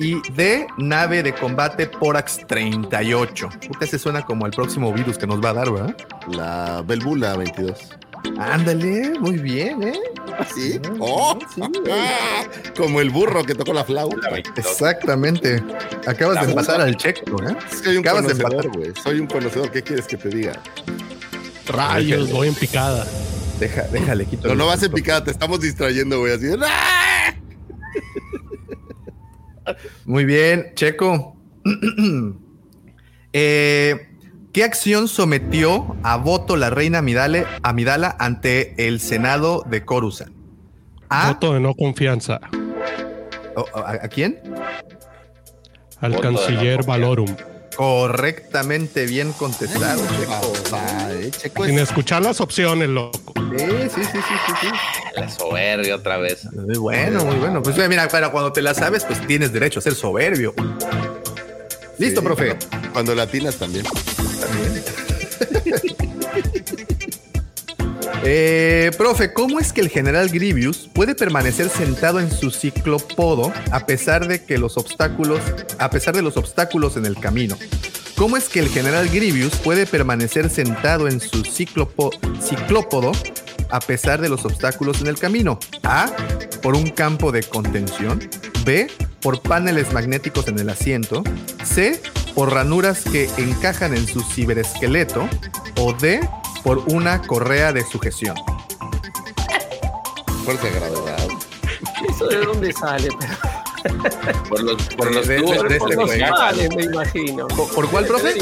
Y 0.00 0.20
D, 0.32 0.66
nave 0.78 1.22
de 1.22 1.34
combate 1.34 1.86
Porax 1.86 2.46
38. 2.46 3.48
Puta, 3.68 3.84
ese 3.84 3.98
suena 3.98 4.22
como 4.24 4.46
el 4.46 4.52
próximo 4.52 4.92
virus 4.94 5.18
que 5.18 5.26
nos 5.26 5.44
va 5.44 5.50
a 5.50 5.52
dar, 5.54 5.70
¿verdad? 5.70 5.96
La 6.28 6.82
Belbula 6.86 7.36
22. 7.36 7.78
Ándale, 8.38 9.12
muy 9.20 9.36
bien, 9.36 9.82
¿eh? 9.82 9.98
¿Sí? 10.54 10.80
¡Oh! 10.98 11.38
Como 12.76 13.00
el 13.00 13.10
burro 13.10 13.44
que 13.44 13.54
tocó 13.54 13.72
la 13.72 13.84
flauta. 13.84 14.30
Exactamente. 14.56 15.62
Acabas 16.06 16.36
La 16.36 16.44
de 16.44 16.50
empatar 16.50 16.76
musa. 16.76 16.86
al 16.86 16.96
checo, 16.96 17.42
¿eh? 17.42 17.56
Soy 17.82 17.96
un 17.96 18.00
Acabas 18.06 18.26
de 18.26 18.42
conocedor, 18.42 18.76
güey. 18.76 18.92
Soy 19.02 19.20
un 19.20 19.26
conocedor. 19.26 19.70
¿Qué 19.70 19.82
quieres 19.82 20.06
que 20.06 20.16
te 20.16 20.28
diga? 20.28 20.52
Rayos, 21.66 22.30
voy 22.30 22.48
en 22.48 22.54
picada. 22.54 23.06
Deja, 23.58 23.82
déjale, 23.92 24.24
quito. 24.26 24.48
No, 24.48 24.54
no 24.54 24.66
vas 24.66 24.82
en 24.82 24.92
picada, 24.92 25.24
te 25.24 25.30
estamos 25.30 25.60
distrayendo, 25.60 26.18
güey. 26.20 26.32
Así. 26.34 26.46
¡Ah! 26.62 27.34
Muy 30.04 30.24
bien, 30.24 30.72
Checo. 30.74 31.36
Eh, 33.32 34.08
¿Qué 34.52 34.64
acción 34.64 35.06
sometió 35.06 35.94
a 36.02 36.16
voto 36.16 36.56
la 36.56 36.70
reina 36.70 36.98
Amidale- 37.00 37.46
Amidala 37.62 38.16
ante 38.18 38.88
el 38.88 38.98
Senado 38.98 39.62
de 39.70 39.84
Coruscant? 39.84 40.32
A, 41.08 41.28
Voto 41.28 41.54
de 41.54 41.60
no 41.60 41.74
confianza 41.74 42.40
o- 43.54 43.66
¿a, 43.78 43.90
a 43.92 44.08
quién? 44.08 44.40
al 46.00 46.12
Voto 46.12 46.26
de 46.26 46.32
no 46.32 46.38
canciller 46.40 46.76
confianza. 46.78 46.88
Valorum. 46.88 47.36
Correctamente 47.80 49.06
bien 49.06 49.32
contestado, 49.32 50.02
Checo. 50.18 50.52
Eh, 51.12 51.30
Checo 51.30 51.64
Sin 51.64 51.78
es- 51.78 51.88
escuchar 51.88 52.20
las 52.22 52.38
opciones, 52.42 52.90
loco. 52.90 53.32
Sí, 53.56 53.64
sí, 53.94 54.02
sí, 54.04 54.10
sí, 54.12 54.34
sí, 54.46 54.52
sí. 54.60 54.66
La 55.16 55.30
soberbia 55.30 55.96
otra 55.96 56.18
vez. 56.18 56.44
Muy 56.52 56.76
bueno, 56.76 57.24
muy 57.24 57.36
bueno. 57.36 57.62
Pues 57.62 57.78
mira, 57.88 58.06
pero 58.12 58.30
cuando 58.32 58.52
te 58.52 58.60
la 58.60 58.74
sabes, 58.74 59.06
pues 59.06 59.26
tienes 59.26 59.50
derecho 59.50 59.78
a 59.78 59.82
ser 59.82 59.94
soberbio. 59.94 60.52
Listo, 61.96 62.20
Sí, 62.20 62.26
profe. 62.26 62.54
Cuando 62.92 63.14
latinas 63.14 63.56
también. 63.56 63.86
Eh, 68.22 68.90
profe, 68.98 69.32
¿cómo 69.32 69.60
es 69.60 69.72
que 69.72 69.80
el 69.80 69.88
general 69.88 70.28
Grievous 70.28 70.90
puede 70.92 71.14
permanecer 71.14 71.70
sentado 71.70 72.20
en 72.20 72.30
su 72.30 72.50
ciclopodo 72.50 73.50
a 73.70 73.86
pesar 73.86 74.28
de 74.28 74.44
que 74.44 74.58
los 74.58 74.76
obstáculos, 74.76 75.40
a 75.78 75.88
pesar 75.90 76.14
de 76.14 76.22
los 76.22 76.36
obstáculos 76.36 76.96
en 76.96 77.06
el 77.06 77.16
camino? 77.16 77.56
¿Cómo 78.16 78.36
es 78.36 78.50
que 78.50 78.60
el 78.60 78.68
general 78.68 79.08
Grievous 79.08 79.56
puede 79.56 79.86
permanecer 79.86 80.50
sentado 80.50 81.08
en 81.08 81.20
su 81.20 81.42
ciclópodo 81.44 83.12
a 83.70 83.80
pesar 83.80 84.20
de 84.20 84.28
los 84.28 84.44
obstáculos 84.44 85.00
en 85.00 85.06
el 85.06 85.18
camino? 85.18 85.58
A, 85.84 86.12
por 86.60 86.76
un 86.76 86.90
campo 86.90 87.32
de 87.32 87.42
contención. 87.42 88.20
B, 88.66 88.88
por 89.22 89.40
paneles 89.40 89.94
magnéticos 89.94 90.48
en 90.48 90.58
el 90.58 90.68
asiento. 90.68 91.24
C, 91.64 92.02
por 92.34 92.52
ranuras 92.52 93.04
que 93.04 93.30
encajan 93.38 93.96
en 93.96 94.06
su 94.06 94.20
ciberesqueleto. 94.20 95.26
O 95.76 95.94
D, 95.94 96.20
por 96.62 96.78
una 96.88 97.22
correa 97.22 97.72
de 97.72 97.84
sujeción. 97.84 98.34
Fuerza 100.44 100.64
de 100.64 100.70
gravedad. 100.72 101.28
¿Eso 102.08 102.26
de 102.26 102.36
dónde 102.44 102.72
sale? 102.72 103.08
Por 104.50 104.62
los, 104.62 104.76
por 104.94 105.10
los 105.14 105.26
De- 105.26 105.38
tubos. 105.40 105.52
de 105.52 105.78
por 105.78 105.90
este 105.90 105.96
Por 105.96 106.14
imanes, 106.18 106.76
me 106.76 106.82
imagino. 106.84 107.48
¿Por, 107.48 107.70
por 107.74 107.88
cuál, 107.88 108.04
profe? 108.04 108.34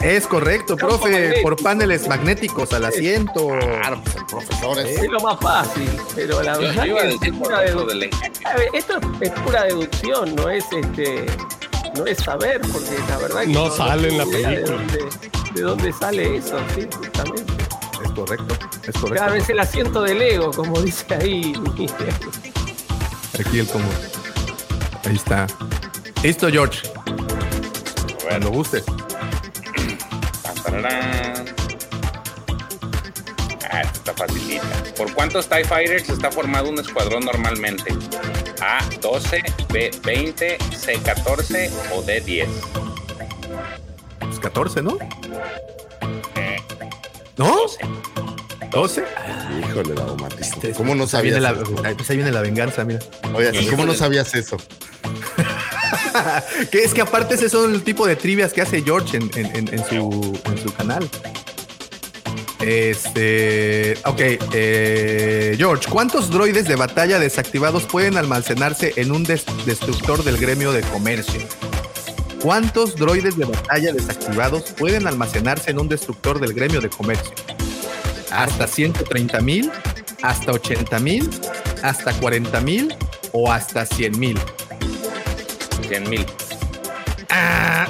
Es 0.00 0.26
correcto, 0.26 0.76
Campo 0.76 0.96
profe, 0.98 1.12
magnético. 1.12 1.42
por 1.42 1.62
paneles 1.62 2.08
magnéticos 2.08 2.72
al 2.72 2.84
asiento. 2.86 3.46
Claro, 3.46 4.02
pues, 4.02 4.16
profesores. 4.28 4.98
Es 4.98 5.08
lo 5.08 5.20
más 5.20 5.38
fácil, 5.38 5.88
pero 6.16 6.42
la 6.42 6.54
Yo, 6.54 6.60
verdad 6.62 6.84
yo 6.84 6.98
es 6.98 7.32
pura, 7.32 7.62
esto 8.72 8.98
es 9.20 9.30
pura 9.30 9.64
deducción, 9.66 10.34
no 10.34 10.50
es 10.50 10.64
este, 10.72 11.26
no 11.96 12.06
es 12.06 12.18
saber, 12.18 12.60
porque 12.62 12.98
la 13.08 13.18
verdad 13.18 13.40
que 13.42 13.46
No 13.48 13.70
sale 13.70 14.08
en 14.08 14.18
la 14.18 14.24
película. 14.24 14.50
De 14.50 14.62
dónde, 14.62 14.98
de 15.54 15.62
dónde 15.62 15.92
sale 15.92 16.36
eso, 16.36 16.58
sí, 16.74 16.86
justamente. 16.92 17.52
Es 18.04 18.10
correcto, 18.12 18.54
es 18.82 18.92
Cada 18.92 19.00
correcto. 19.00 19.32
vez 19.32 19.50
el 19.50 19.60
asiento 19.60 20.02
del 20.02 20.22
ego, 20.22 20.50
como 20.50 20.80
dice 20.80 21.14
ahí. 21.14 21.52
Aquí 23.38 23.58
el 23.60 23.66
como. 23.68 23.88
Ahí 25.04 25.16
está. 25.16 25.46
Listo, 26.22 26.48
George. 26.50 26.88
Gustes. 28.50 28.84
Tararán. 30.62 31.46
Ah, 33.70 33.80
esta 33.82 33.92
está 33.98 34.14
facilita. 34.14 34.66
¿Por 34.96 35.12
cuántos 35.14 35.48
TIE 35.48 35.64
Fighters 35.64 36.08
está 36.08 36.30
formado 36.30 36.68
un 36.68 36.78
escuadrón 36.78 37.24
normalmente? 37.24 37.94
A, 38.60 38.80
12, 39.00 39.42
B, 39.72 39.90
20, 40.04 40.58
C, 40.76 41.00
14 41.02 41.70
o 41.94 42.02
D, 42.02 42.20
10. 42.20 42.48
Pues 42.48 42.89
14, 44.40 44.82
¿no? 44.82 44.98
¿No? 47.36 47.56
12. 47.56 47.78
12. 48.70 49.04
Híjole, 49.70 49.94
la 49.94 50.02
domatista. 50.04 50.68
¿Cómo 50.76 50.94
no 50.94 51.04
Ahí 51.12 51.22
viene, 51.22 51.40
sabías? 51.40 51.68
la, 51.82 51.94
pues 51.94 52.10
ahí 52.10 52.16
viene 52.16 52.30
la 52.32 52.42
venganza, 52.42 52.84
mira. 52.84 53.00
Oye, 53.34 53.66
¿cómo 53.70 53.86
no 53.86 53.94
sabías 53.94 54.34
eso? 54.34 54.56
que 56.70 56.84
es 56.84 56.92
que 56.94 57.00
aparte 57.00 57.34
ese 57.34 57.48
son 57.48 57.74
el 57.74 57.82
tipo 57.82 58.06
de 58.06 58.14
trivias 58.16 58.52
que 58.52 58.60
hace 58.62 58.82
George 58.82 59.16
en, 59.16 59.30
en- 59.34 59.56
en- 59.56 59.74
en 59.74 59.84
su, 59.86 60.72
canal. 60.76 61.08
Este. 62.60 63.96
Ok, 64.04 64.20
eh, 64.52 65.54
George, 65.56 65.88
¿cuántos 65.90 66.30
droides 66.30 66.68
de 66.68 66.76
batalla 66.76 67.18
desactivados 67.18 67.84
pueden 67.84 68.18
almacenarse 68.18 68.92
en 68.96 69.12
un 69.12 69.24
des- 69.24 69.46
destructor 69.64 70.22
del 70.24 70.36
gremio 70.36 70.72
de 70.72 70.82
comercio? 70.82 71.40
¿Cuántos 72.42 72.96
droides 72.96 73.36
de 73.36 73.44
batalla 73.44 73.92
desactivados 73.92 74.62
pueden 74.78 75.06
almacenarse 75.06 75.70
en 75.70 75.78
un 75.78 75.88
destructor 75.88 76.40
del 76.40 76.54
gremio 76.54 76.80
de 76.80 76.88
comercio? 76.88 77.32
hasta 78.32 78.68
130 78.68 79.40
mil, 79.40 79.72
hasta 80.22 80.52
80 80.52 81.00
mil, 81.00 81.28
hasta 81.82 82.12
40 82.12 82.60
mil 82.60 82.94
o 83.32 83.50
hasta 83.50 83.84
100 83.84 84.20
mil. 84.20 84.38
100 85.88 86.08
mil. 86.08 86.24
Ah, 87.28 87.88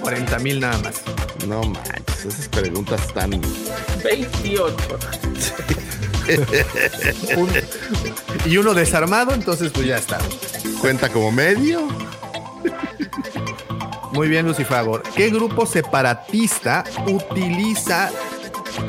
40 0.00 0.38
mil 0.40 0.58
nada 0.58 0.76
más. 0.78 1.02
No 1.46 1.62
manches, 1.62 2.24
esas 2.26 2.48
preguntas 2.48 3.00
están. 3.06 3.40
28. 4.02 4.76
Un- 7.36 7.50
y 8.44 8.56
uno 8.56 8.74
desarmado, 8.74 9.32
entonces 9.34 9.70
pues 9.72 9.86
ya 9.86 9.98
está. 9.98 10.18
¿Cuenta 10.80 11.08
como 11.10 11.30
medio? 11.30 11.86
Muy 14.12 14.28
bien, 14.28 14.46
Lucifagor. 14.46 15.02
¿Qué 15.14 15.30
grupo 15.30 15.66
separatista 15.66 16.84
utiliza 17.06 18.10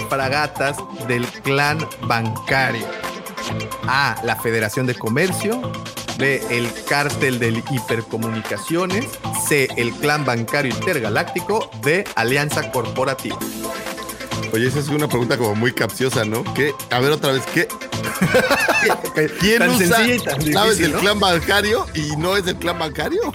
fragatas 0.10 0.78
del 1.08 1.26
clan 1.28 1.78
bancario? 2.08 2.88
A. 3.88 4.16
La 4.24 4.36
Federación 4.36 4.88
de 4.88 4.96
Comercio. 4.96 5.62
B. 6.18 6.42
El 6.50 6.70
Cártel 6.88 7.40
de 7.40 7.64
Hipercomunicaciones. 7.72 9.06
C. 9.48 9.68
El 9.76 9.92
Clan 9.94 10.26
Bancario 10.26 10.74
Intergaláctico. 10.74 11.70
D. 11.84 12.04
Alianza 12.16 12.72
Corporativa. 12.72 13.38
Oye, 14.54 14.68
esa 14.68 14.80
es 14.80 14.90
una 14.90 15.08
pregunta 15.08 15.38
como 15.38 15.56
muy 15.56 15.72
capciosa, 15.72 16.26
¿no? 16.26 16.44
¿Qué? 16.54 16.74
A 16.90 17.00
ver 17.00 17.12
otra 17.12 17.32
vez, 17.32 17.44
¿qué? 17.54 17.68
¿Quién 19.40 19.60
Tan 19.60 19.70
usa 19.70 19.98
sencilla 19.98 20.16
y 20.16 20.20
tan 20.20 20.40
difícil, 20.40 20.82
del 20.82 20.92
¿no? 20.92 21.00
clan 21.00 21.20
bancario 21.20 21.86
y 21.94 22.16
no 22.18 22.36
es 22.36 22.46
del 22.46 22.58
clan 22.58 22.78
bancario? 22.78 23.32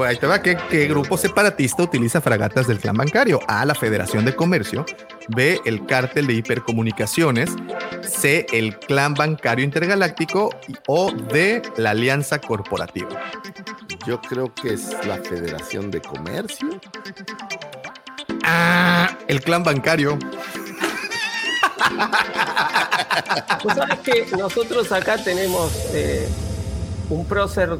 Ahí 0.00 0.16
te 0.16 0.26
va. 0.26 0.40
¿Qué, 0.40 0.56
qué 0.70 0.86
grupo 0.86 1.18
separatista 1.18 1.82
utiliza 1.82 2.20
fragatas 2.20 2.66
del 2.66 2.78
clan 2.78 2.96
bancario? 2.96 3.40
A. 3.46 3.64
La 3.66 3.74
Federación 3.74 4.24
de 4.24 4.34
Comercio. 4.34 4.86
B. 5.28 5.60
El 5.64 5.84
Cártel 5.86 6.26
de 6.26 6.34
Hipercomunicaciones. 6.34 7.50
C. 8.02 8.46
El 8.52 8.78
Clan 8.78 9.14
Bancario 9.14 9.64
Intergaláctico. 9.64 10.50
O 10.86 11.12
D. 11.12 11.62
La 11.76 11.90
Alianza 11.90 12.40
Corporativa. 12.40 13.20
Yo 14.06 14.20
creo 14.20 14.52
que 14.54 14.74
es 14.74 14.96
la 15.06 15.18
Federación 15.18 15.90
de 15.90 16.00
Comercio. 16.00 16.80
Ah, 18.44 19.18
el 19.28 19.42
Clan 19.42 19.62
Bancario. 19.62 20.18
Pues 23.62 23.76
sabes 23.76 23.98
que 24.00 24.26
nosotros 24.36 24.90
acá 24.90 25.22
tenemos 25.22 25.72
eh, 25.92 26.26
un 27.10 27.26
prócer 27.26 27.76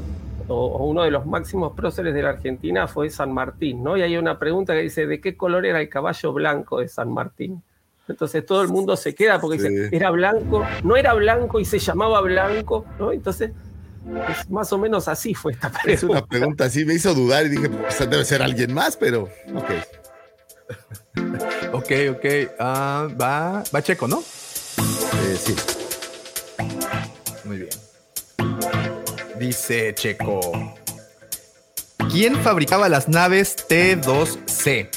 o, 0.48 0.54
o 0.54 0.84
uno 0.86 1.02
de 1.02 1.10
los 1.10 1.26
máximos 1.26 1.72
próceres 1.74 2.14
de 2.14 2.22
la 2.22 2.30
Argentina 2.30 2.86
fue 2.86 3.10
San 3.10 3.32
Martín, 3.32 3.82
¿no? 3.82 3.96
Y 3.96 4.02
hay 4.02 4.16
una 4.16 4.38
pregunta 4.38 4.74
que 4.74 4.82
dice, 4.82 5.06
¿de 5.06 5.20
qué 5.20 5.36
color 5.36 5.66
era 5.66 5.80
el 5.80 5.88
caballo 5.88 6.32
blanco 6.32 6.80
de 6.80 6.88
San 6.88 7.12
Martín? 7.12 7.62
Entonces 8.08 8.44
todo 8.44 8.62
el 8.62 8.68
mundo 8.68 8.96
se 8.96 9.14
queda 9.14 9.40
porque 9.40 9.58
dice, 9.58 9.88
era 9.92 10.10
blanco, 10.10 10.66
no 10.82 10.96
era 10.96 11.14
blanco 11.14 11.60
y 11.60 11.64
se 11.64 11.78
llamaba 11.78 12.20
blanco, 12.20 12.84
¿no? 12.98 13.12
Entonces, 13.12 13.52
es 14.28 14.50
más 14.50 14.72
o 14.72 14.78
menos 14.78 15.06
así 15.08 15.34
fue 15.34 15.52
esta 15.52 15.70
pregunta. 15.70 15.92
Es 15.92 16.02
una 16.02 16.26
pregunta 16.26 16.64
así, 16.64 16.84
me 16.84 16.94
hizo 16.94 17.14
dudar 17.14 17.46
y 17.46 17.50
dije, 17.50 17.70
pues 17.70 17.98
debe 17.98 18.24
ser 18.24 18.42
alguien 18.42 18.74
más, 18.74 18.96
pero 18.96 19.28
ok. 19.54 19.70
Ok, 21.72 21.90
ok. 22.10 22.24
Ah, 22.58 23.08
va, 23.20 23.62
va 23.74 23.82
Checo, 23.82 24.08
¿no? 24.08 24.20
Eh, 24.20 25.36
sí. 25.36 25.54
Muy 27.44 27.58
bien. 27.58 27.81
Dice 29.38 29.94
Checo. 29.94 30.74
¿Quién 32.10 32.36
fabricaba 32.42 32.88
las 32.88 33.08
naves 33.08 33.56
T2C? 33.68 34.88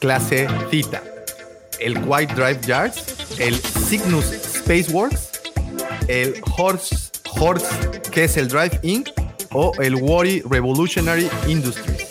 Clase 0.00 0.48
Theta. 0.70 1.02
¿El 1.78 1.98
White 2.04 2.34
Drive 2.34 2.60
Yards? 2.66 3.38
¿El 3.38 3.54
Cygnus 3.56 4.24
Spaceworks? 4.26 5.30
¿El 6.08 6.40
Horse, 6.56 7.10
Horse 7.38 7.66
Kessel 8.10 8.48
Drive 8.48 8.78
Inc? 8.82 9.08
¿O 9.52 9.72
el 9.80 9.94
Worry 9.96 10.42
Revolutionary 10.48 11.28
Industries? 11.46 12.05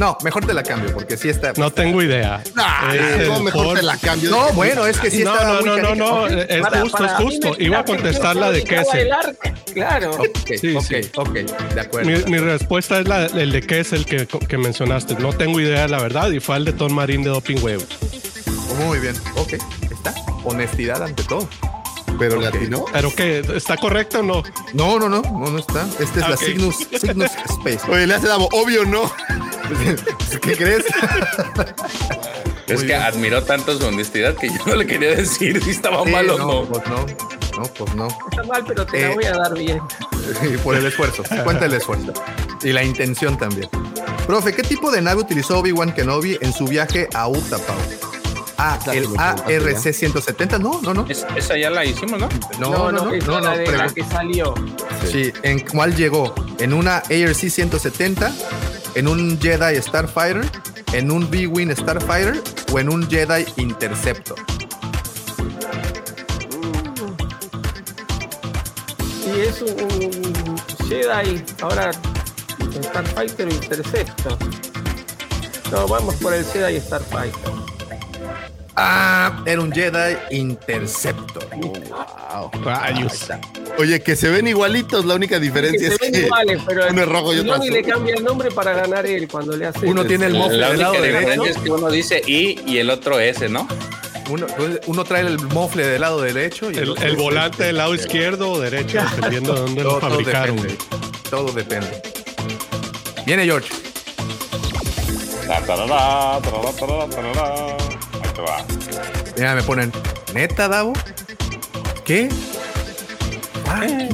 No, 0.00 0.16
mejor 0.24 0.46
te 0.46 0.54
la 0.54 0.62
cambio 0.62 0.94
porque 0.94 1.18
sí 1.18 1.28
está. 1.28 1.52
No 1.58 1.70
tengo 1.70 2.02
idea. 2.02 2.42
Ah, 2.56 2.94
no, 2.94 3.36
el 3.36 3.42
mejor 3.42 3.76
te 3.76 3.82
la 3.82 3.98
cambio. 3.98 4.30
No, 4.30 4.50
bueno, 4.54 4.86
es 4.86 4.98
que 4.98 5.10
sí 5.10 5.22
no, 5.22 5.34
estaba 5.34 5.60
no, 5.60 5.76
no, 5.76 5.94
no, 5.94 5.94
no, 5.94 6.22
Ok. 6.24 6.30
es 6.48 6.60
Para- 6.62 6.80
justo, 6.80 6.96
para 6.98 7.12
es 7.12 7.22
justo. 7.22 7.56
Iba 7.58 7.78
a 7.80 7.84
contestar 7.84 8.34
la 8.34 8.50
de 8.50 8.64
Kessel. 8.64 9.10
Claro. 9.74 10.12
Ok, 10.12 10.28
Sí, 10.58 10.74
ok, 10.74 10.82
sí. 10.84 11.10
ok, 11.16 11.32
de 11.74 11.80
acuerdo. 11.82 12.10
Mi, 12.10 12.16
mi 12.32 12.38
respuesta 12.38 12.98
es 13.00 13.06
la, 13.08 13.26
el 13.26 13.52
de 13.52 13.60
Kessel 13.60 14.06
que, 14.06 14.26
que 14.26 14.56
mencionaste. 14.56 15.16
No 15.16 15.34
tengo 15.34 15.60
idea, 15.60 15.86
la 15.86 16.00
verdad, 16.00 16.30
y 16.30 16.40
fue 16.40 16.56
el 16.56 16.64
de 16.64 16.72
Ton 16.72 16.94
Marín 16.94 17.22
de 17.22 17.28
Doping 17.28 17.58
Web. 17.60 17.86
Muy 18.86 19.00
bien, 19.00 19.14
ok, 19.36 19.52
está. 19.92 20.14
Honestidad 20.44 21.02
ante 21.02 21.22
todo. 21.24 21.46
Pero 22.18 22.36
Ok. 22.38 22.42
latino. 22.44 22.84
¿Pero 22.92 23.14
qué? 23.14 23.42
¿Está 23.54 23.76
correcto 23.76 24.20
o 24.20 24.22
no? 24.22 24.42
No, 24.74 24.98
no, 24.98 25.08
no, 25.08 25.22
no, 25.22 25.50
no 25.50 25.58
está. 25.58 25.86
Esta 25.98 26.20
es 26.20 26.28
la 26.28 26.36
Cygnus 26.36 26.76
Space. 26.92 27.80
Oye, 27.90 28.06
le 28.06 28.14
hace 28.14 28.26
Davo, 28.28 28.48
obvio 28.52 28.84
no. 28.84 29.10
¿Qué 30.42 30.56
crees? 30.56 30.84
Es 32.66 32.84
que 32.84 32.94
admiró 32.94 33.42
tanto 33.42 33.76
su 33.78 33.84
honestidad 33.86 34.34
que 34.36 34.48
yo 34.48 34.58
no 34.66 34.76
le 34.76 34.86
quería 34.86 35.10
decir 35.16 35.62
si 35.62 35.70
estaba 35.70 36.04
Sí, 36.04 36.10
mal 36.10 36.30
o 36.30 36.38
no, 36.38 36.46
no. 36.46 36.64
pues 36.68 36.82
no. 36.88 37.06
No, 37.58 37.64
pues 37.64 37.94
no. 37.94 38.08
Está 38.30 38.42
mal, 38.44 38.64
pero 38.66 38.86
te 38.86 38.98
Eh, 39.04 39.08
la 39.08 39.14
voy 39.14 39.24
a 39.24 39.32
dar 39.32 39.54
bien. 39.58 39.80
Por 40.62 40.76
el 40.76 40.86
esfuerzo. 40.86 41.24
Sí, 41.28 41.34
Cuenta 41.42 41.66
el 41.66 41.74
esfuerzo. 41.74 42.12
Y 42.62 42.72
la 42.72 42.84
intención 42.84 43.36
también. 43.36 43.68
Profe, 44.26 44.54
¿qué 44.54 44.62
tipo 44.62 44.90
de 44.92 45.02
nave 45.02 45.20
utilizó 45.20 45.58
Obi-Wan 45.58 45.92
Kenobi 45.92 46.38
en 46.40 46.52
su 46.52 46.66
viaje 46.66 47.08
a 47.12 47.26
Utapau? 47.28 47.76
A, 48.56 48.78
Ya 48.86 48.92
el 48.92 49.04
se 49.04 49.10
lo 49.10 49.16
preguntaste, 49.16 49.58
ARC-170. 50.06 50.58
No, 50.60 50.80
no, 50.82 50.94
no. 50.94 51.06
Es- 51.08 51.26
esa 51.34 51.56
ya 51.58 51.70
la 51.70 51.84
hicimos, 51.84 52.20
¿no? 52.20 52.28
No, 52.60 52.92
no, 52.92 53.06
no. 53.06 53.12
esa 53.14 53.26
no, 53.26 53.38
es 53.38 53.44
la 53.44 53.50
no, 53.50 53.56
de 53.56 53.72
la 53.76 53.88
que 53.88 54.04
salió. 54.04 54.54
Sí, 55.10 55.32
¿en 55.42 55.60
cuál 55.66 55.96
llegó? 55.96 56.34
¿En 56.58 56.72
una 56.72 56.96
ARC 56.98 57.34
170? 57.50 58.32
¿En 58.94 59.06
un 59.06 59.38
Jedi 59.40 59.80
Starfighter? 59.80 60.44
¿En 60.92 61.10
un 61.10 61.30
B-Wing 61.30 61.70
Starfighter? 61.76 62.42
¿O 62.72 62.78
en 62.78 62.88
un 62.88 63.08
Jedi 63.08 63.44
Interceptor? 63.56 64.36
Y 69.26 69.40
es 69.40 69.62
un, 69.62 70.56
Jedi, 70.88 71.44
ahora 71.62 71.92
Starfighter 72.82 73.52
Interceptor. 73.52 74.36
No, 75.70 75.86
vamos 75.86 76.16
por 76.16 76.34
el 76.34 76.44
Jedi 76.46 76.80
Starfighter. 76.80 77.59
Ah, 78.82 79.42
era 79.44 79.60
un 79.60 79.70
Jedi 79.70 80.16
Interceptor. 80.30 81.46
Rayos. 82.64 83.26
Oye, 83.78 84.00
que 84.00 84.16
se 84.16 84.30
ven 84.30 84.48
igualitos, 84.48 85.04
la 85.04 85.16
única 85.16 85.34
Que 85.38 85.44
diferencia 85.44 85.88
se 85.88 85.94
es 85.96 86.00
ven 86.00 86.12
que 86.12 86.20
iguales, 86.20 86.62
pero 86.66 86.86
uno 86.88 87.02
es 87.02 87.08
rojo 87.08 87.34
y 87.34 87.38
otro 87.40 87.58
le 87.58 87.82
cambia 87.82 88.14
el 88.14 88.24
nombre 88.24 88.50
para 88.50 88.72
ganar 88.72 89.04
él 89.04 89.28
cuando 89.28 89.54
le 89.54 89.66
hace. 89.66 89.86
Uno 89.86 90.06
tiene 90.06 90.26
el 90.26 90.34
mofle 90.34 90.56
La 90.56 90.68
del 90.68 90.76
única 90.76 90.92
lado 90.92 91.04
diferencia 91.04 91.42
derecho. 91.42 91.58
es 91.58 91.64
que 91.64 91.70
uno 91.70 91.90
dice 91.90 92.22
I 92.26 92.60
y 92.66 92.78
el 92.78 92.88
otro 92.88 93.20
S, 93.20 93.50
¿no? 93.50 93.68
Uno, 94.30 94.46
uno 94.86 95.04
trae 95.04 95.26
el 95.26 95.38
mofle 95.38 95.86
del 95.86 96.00
lado 96.00 96.22
derecho 96.22 96.70
y 96.70 96.78
El, 96.78 96.90
otro 96.90 97.06
el 97.06 97.16
volante 97.16 97.64
del 97.64 97.76
lado 97.76 97.94
izquierdo 97.94 98.52
o 98.52 98.60
derecho, 98.60 98.98
dependiendo 99.16 99.52
de 99.54 99.60
dónde 99.60 99.82
lo 99.82 99.90
todo 99.90 100.00
fabricaron. 100.00 100.56
depende. 100.56 100.78
Todo 101.28 101.52
depende. 101.52 102.02
Viene 103.26 103.44
George. 103.44 103.68
Ta, 105.46 105.60
te 108.40 108.50
va. 108.50 108.64
Mira, 109.36 109.54
me 109.54 109.62
ponen, 109.62 109.92
¿neta, 110.34 110.68
Davo? 110.68 110.92
¿Qué? 112.04 112.28
Ah, 113.66 113.86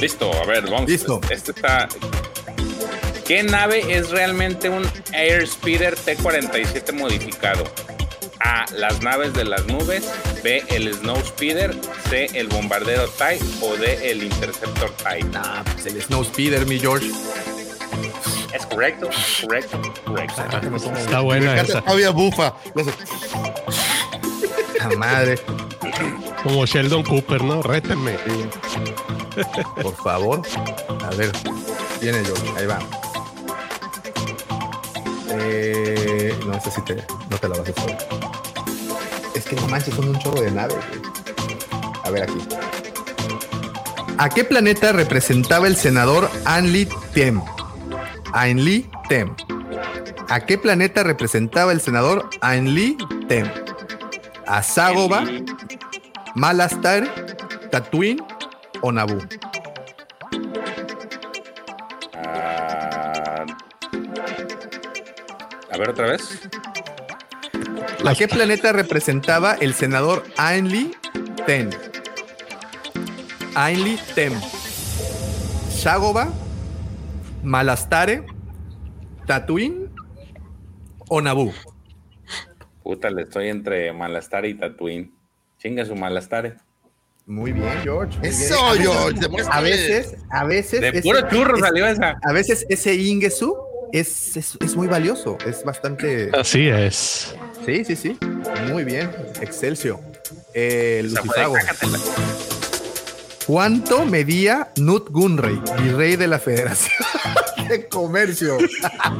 Listo, 0.00 0.32
a 0.32 0.44
ver, 0.46 0.64
vamos. 0.70 0.88
Listo. 0.88 1.20
Este 1.30 1.52
está. 1.52 1.88
¿Qué 3.26 3.42
nave 3.42 3.96
es 3.96 4.10
realmente 4.10 4.68
un 4.68 4.86
Airspeeder 5.12 5.96
T-47 5.96 6.92
modificado? 6.92 7.64
A. 8.40 8.66
Las 8.72 9.00
naves 9.02 9.32
de 9.32 9.44
las 9.44 9.66
nubes. 9.66 10.04
B. 10.44 10.62
El 10.68 10.92
Snowspeeder. 10.92 11.74
C. 12.10 12.26
El 12.34 12.48
bombardero 12.48 13.08
TIE. 13.08 13.40
O 13.62 13.74
D. 13.76 14.10
El 14.10 14.22
Interceptor 14.22 14.92
TIE. 14.98 15.24
nah, 15.32 15.62
pues 15.64 15.86
el 15.86 16.00
Snowspeeder, 16.02 16.66
mi 16.66 16.78
George. 16.78 17.10
¿Es 18.56 18.64
correcto? 18.64 19.10
¿Correcto? 19.42 19.82
Correcto. 20.06 20.42
Está 20.96 21.20
buena 21.20 21.60
esa. 21.60 21.82
todavía 21.82 22.10
bufa. 22.10 22.54
La 24.78 24.96
madre. 24.96 25.38
Como 26.42 26.64
Sheldon 26.64 27.02
Cooper, 27.02 27.44
¿no? 27.44 27.62
Rétenme. 27.62 28.16
Sí. 28.16 28.48
Por 29.82 29.94
favor. 29.96 30.42
A 31.04 31.10
ver. 31.16 31.32
Viene 32.00 32.24
George. 32.24 32.52
Ahí 32.56 32.66
va. 32.66 32.78
Eh, 35.32 36.34
no 36.46 36.58
sé 36.58 36.70
si 36.70 36.80
te, 36.82 36.94
no 37.28 37.36
te 37.36 37.48
la 37.48 37.58
vas 37.58 37.68
a 37.68 37.72
hacer. 37.72 37.98
Es 39.34 39.44
que 39.44 39.56
no 39.56 39.68
manches, 39.68 39.94
son 39.94 40.08
un 40.08 40.18
chorro 40.18 40.40
de 40.40 40.50
naves. 40.50 40.78
A 42.04 42.10
ver 42.10 42.22
aquí. 42.22 42.38
¿A 44.16 44.30
qué 44.30 44.44
planeta 44.44 44.92
representaba 44.92 45.66
el 45.66 45.76
senador 45.76 46.30
Anli 46.46 46.88
Tem? 47.12 47.42
Anli 48.32 48.88
Tem. 49.08 49.34
¿A 50.28 50.40
qué 50.40 50.58
planeta 50.58 51.02
representaba 51.02 51.72
el 51.72 51.80
senador 51.80 52.28
Ainli 52.40 52.96
Tem? 53.28 53.46
¿A 54.46 54.62
Sagoba, 54.62 55.24
Malastar, 56.34 57.08
Tatooine 57.70 58.22
o 58.80 58.92
Naboo? 58.92 59.18
Ah, 62.14 63.46
a 65.72 65.78
ver 65.78 65.90
otra 65.90 66.06
vez. 66.08 66.22
¿A 68.04 68.14
qué 68.14 68.28
planeta 68.28 68.72
representaba 68.72 69.54
el 69.54 69.74
senador 69.74 70.24
Ainli 70.36 70.94
Tem? 71.46 71.70
Ainli 73.54 73.98
Tem. 74.14 74.32
¿Sagoba, 75.70 76.28
Malastare, 77.46 78.24
Tatooine 79.24 79.88
o 81.08 81.20
Naboo? 81.20 81.52
Puta, 82.82 83.08
le 83.08 83.22
estoy 83.22 83.48
entre 83.48 83.92
Malastare 83.92 84.48
y 84.48 84.54
Tatooine. 84.54 85.12
Chinga 85.58 85.84
su 85.84 85.94
Malastare. 85.94 86.56
Muy 87.24 87.52
bien, 87.52 87.68
George. 87.84 88.18
muy 88.18 88.28
Eso, 88.28 88.56
bien. 88.72 88.82
George, 88.84 89.20
A 89.50 89.60
veces, 89.60 90.16
a 90.30 90.44
veces. 90.44 90.80
De 90.80 90.88
ese- 90.88 91.02
puro 91.02 91.20
churro 91.28 91.56
salió 91.58 91.86
esa. 91.86 92.16
A 92.22 92.32
veces 92.32 92.66
ese 92.68 92.94
Ingesu 92.94 93.56
es, 93.92 94.36
es, 94.36 94.58
es 94.60 94.74
muy 94.76 94.88
valioso, 94.88 95.38
es 95.46 95.62
bastante. 95.64 96.30
Así 96.36 96.66
es. 96.68 97.36
Sí, 97.64 97.84
sí, 97.84 97.94
sí. 97.96 98.18
Muy 98.72 98.82
bien. 98.84 99.08
Excelsior. 99.40 100.00
Eh, 100.52 101.08
¿Cuánto 103.46 104.04
medía 104.04 104.72
Nut 104.76 105.08
Gunray, 105.10 105.60
virrey 105.82 106.16
de 106.16 106.26
la 106.26 106.38
Federación 106.40 106.92
de 107.68 107.86
Comercio? 107.88 108.58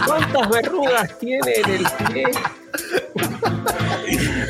¿Cuántas 0.05 0.49
verrugas 0.51 1.19
tiene 1.21 1.53
en 1.55 1.71
el 1.71 1.87
pie? 2.13 2.25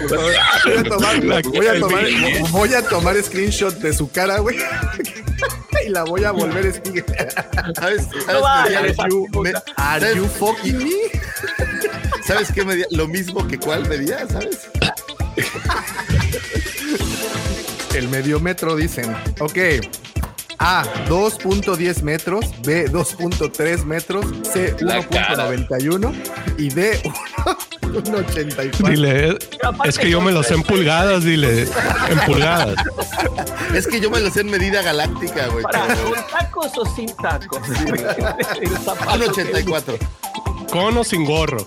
Voy 0.08 0.76
a 0.78 0.82
tomar, 0.84 1.20
voy 1.44 1.66
a 1.66 1.78
tomar, 1.80 2.04
voy 2.50 2.74
a 2.74 2.82
tomar 2.82 3.22
screenshot 3.22 3.74
de 3.78 3.92
su 3.92 4.10
cara, 4.10 4.38
güey. 4.38 4.56
Y 5.84 5.90
la 5.90 6.04
voy 6.04 6.24
a 6.24 6.30
volver 6.32 6.72
sticker. 6.72 7.04
¿Sabes, 7.78 8.08
No 8.26 8.40
sabes. 8.42 8.96
Are 9.76 10.00
¿sabes- 10.00 10.16
you 10.16 10.26
fucking 10.26 10.78
me? 10.78 10.90
¿Sabes 12.26 12.50
qué 12.50 12.64
medía? 12.64 12.86
Lo 12.90 13.06
mismo 13.06 13.46
que 13.46 13.58
cuál 13.58 13.86
medía, 13.86 14.26
¿sabes? 14.26 14.58
El 17.96 18.08
mediometro 18.08 18.76
dicen. 18.76 19.14
Ok. 19.40 19.58
A, 20.58 20.84
2.10 21.08 22.02
metros. 22.02 22.44
B, 22.62 22.90
2.3 22.90 23.84
metros. 23.84 24.24
C, 24.50 24.74
La 24.80 25.06
cara. 25.06 25.50
1.91. 25.50 26.14
Y 26.58 26.68
D, 26.70 27.00
1.84. 27.82 28.88
Dile, 28.88 29.38
es 29.84 29.98
que 29.98 30.08
yo 30.10 30.20
me 30.20 30.32
lo 30.32 30.42
sé 30.42 30.54
en 30.54 30.62
pulgadas, 30.62 31.24
dile. 31.24 31.62
En 31.62 32.18
pulgadas. 32.26 32.74
Es 33.74 33.86
que 33.86 34.00
yo 34.00 34.10
me 34.10 34.20
lo 34.20 34.30
sé 34.30 34.40
en 34.40 34.50
medida 34.50 34.80
galáctica, 34.80 35.48
güey. 35.48 35.62
¿Para 35.62 35.86
con 35.94 36.12
tacos 36.30 36.78
o 36.78 36.86
sin 36.96 37.14
tacos? 37.16 37.60
El 38.62 38.70
zapato 38.78 39.12
Un 39.14 39.20
que- 39.34 39.42
84. 39.42 39.98
Con 40.70 40.96
o 40.96 41.04
sin 41.04 41.24
gorro. 41.26 41.66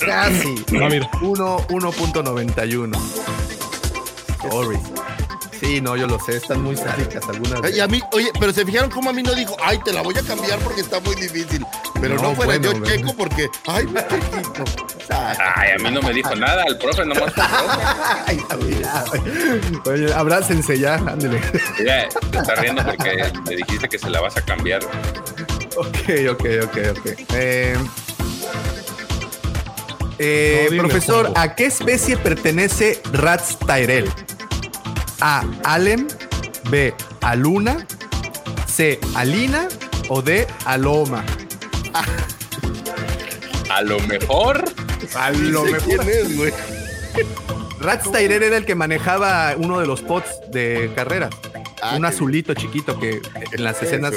Casi. 0.00 0.64
Ah, 0.80 0.88
mira. 0.90 1.08
1, 1.20 1.58
1.91. 1.68 2.98
Sorry. 4.50 4.78
Sí, 5.60 5.80
no, 5.80 5.96
yo 5.96 6.06
lo 6.08 6.18
sé. 6.18 6.36
Están 6.38 6.62
muy 6.62 6.76
cercas 6.76 7.22
algunas. 7.28 7.72
Y 7.72 7.78
a 7.80 7.86
mí, 7.86 8.00
oye, 8.12 8.30
pero 8.40 8.52
se 8.52 8.64
fijaron 8.66 8.90
cómo 8.90 9.10
a 9.10 9.12
mí 9.12 9.22
no 9.22 9.32
dijo, 9.34 9.56
ay, 9.62 9.78
te 9.84 9.92
la 9.92 10.02
voy 10.02 10.16
a 10.18 10.22
cambiar 10.22 10.58
porque 10.58 10.80
está 10.80 10.98
muy 11.00 11.14
difícil. 11.14 11.64
Pero 12.00 12.16
no, 12.16 12.22
No, 12.22 12.34
fuera 12.34 12.58
bueno, 12.58 12.72
yo 12.72 12.84
checo 12.84 13.14
porque, 13.14 13.48
ay, 13.68 13.84
mi 13.86 14.00
chiquito. 14.00 14.64
Ah, 15.10 15.34
Ay, 15.56 15.70
a 15.72 15.82
mí 15.82 15.90
no 15.90 16.02
me 16.02 16.12
dijo 16.12 16.34
nada, 16.34 16.64
el 16.64 16.78
profe 16.78 17.04
nomás. 17.04 17.32
Ay, 18.26 18.40
mira. 18.64 19.04
Oye, 19.86 20.12
abrácense 20.12 20.78
ya. 20.78 20.94
Ándale. 20.94 21.40
Mira, 21.78 22.08
te 22.30 22.38
está 22.38 22.54
riendo 22.56 22.84
porque 22.84 23.32
le 23.48 23.56
dijiste 23.56 23.88
que 23.88 23.98
se 23.98 24.10
la 24.10 24.20
vas 24.20 24.36
a 24.36 24.42
cambiar. 24.42 24.82
Ok, 25.76 25.96
ok, 26.30 26.44
ok, 26.64 26.76
ok. 26.98 27.06
Eh, 27.34 27.76
eh, 30.18 30.68
No, 30.72 30.82
profesor. 30.82 31.32
¿a 31.36 31.54
qué 31.54 31.66
especie 31.66 32.16
pertenece 32.16 33.00
Rats 33.12 33.58
Tyrell? 33.58 34.10
A. 35.20 35.44
Alem. 35.64 36.06
B. 36.70 36.94
Aluna. 37.20 37.86
C. 38.66 38.98
Alina. 39.14 39.68
O 40.08 40.22
D. 40.22 40.46
Aloma. 40.64 41.24
A 43.70 43.82
lo 43.82 43.98
mejor. 44.00 44.64
A 45.14 45.30
lo 45.30 45.64
quién 45.64 46.00
es, 46.08 46.36
güey. 46.36 46.52
Rats 47.80 48.10
Tyrell 48.12 48.42
era 48.42 48.56
el 48.56 48.64
que 48.64 48.74
manejaba 48.74 49.54
uno 49.56 49.80
de 49.80 49.86
los 49.86 50.02
pods 50.02 50.26
de 50.50 50.92
carrera. 50.94 51.30
Ah, 51.82 51.94
Un 51.96 52.04
azulito 52.04 52.54
chiquito 52.54 52.98
que 52.98 53.20
en 53.50 53.64
las 53.64 53.82
escenas. 53.82 54.14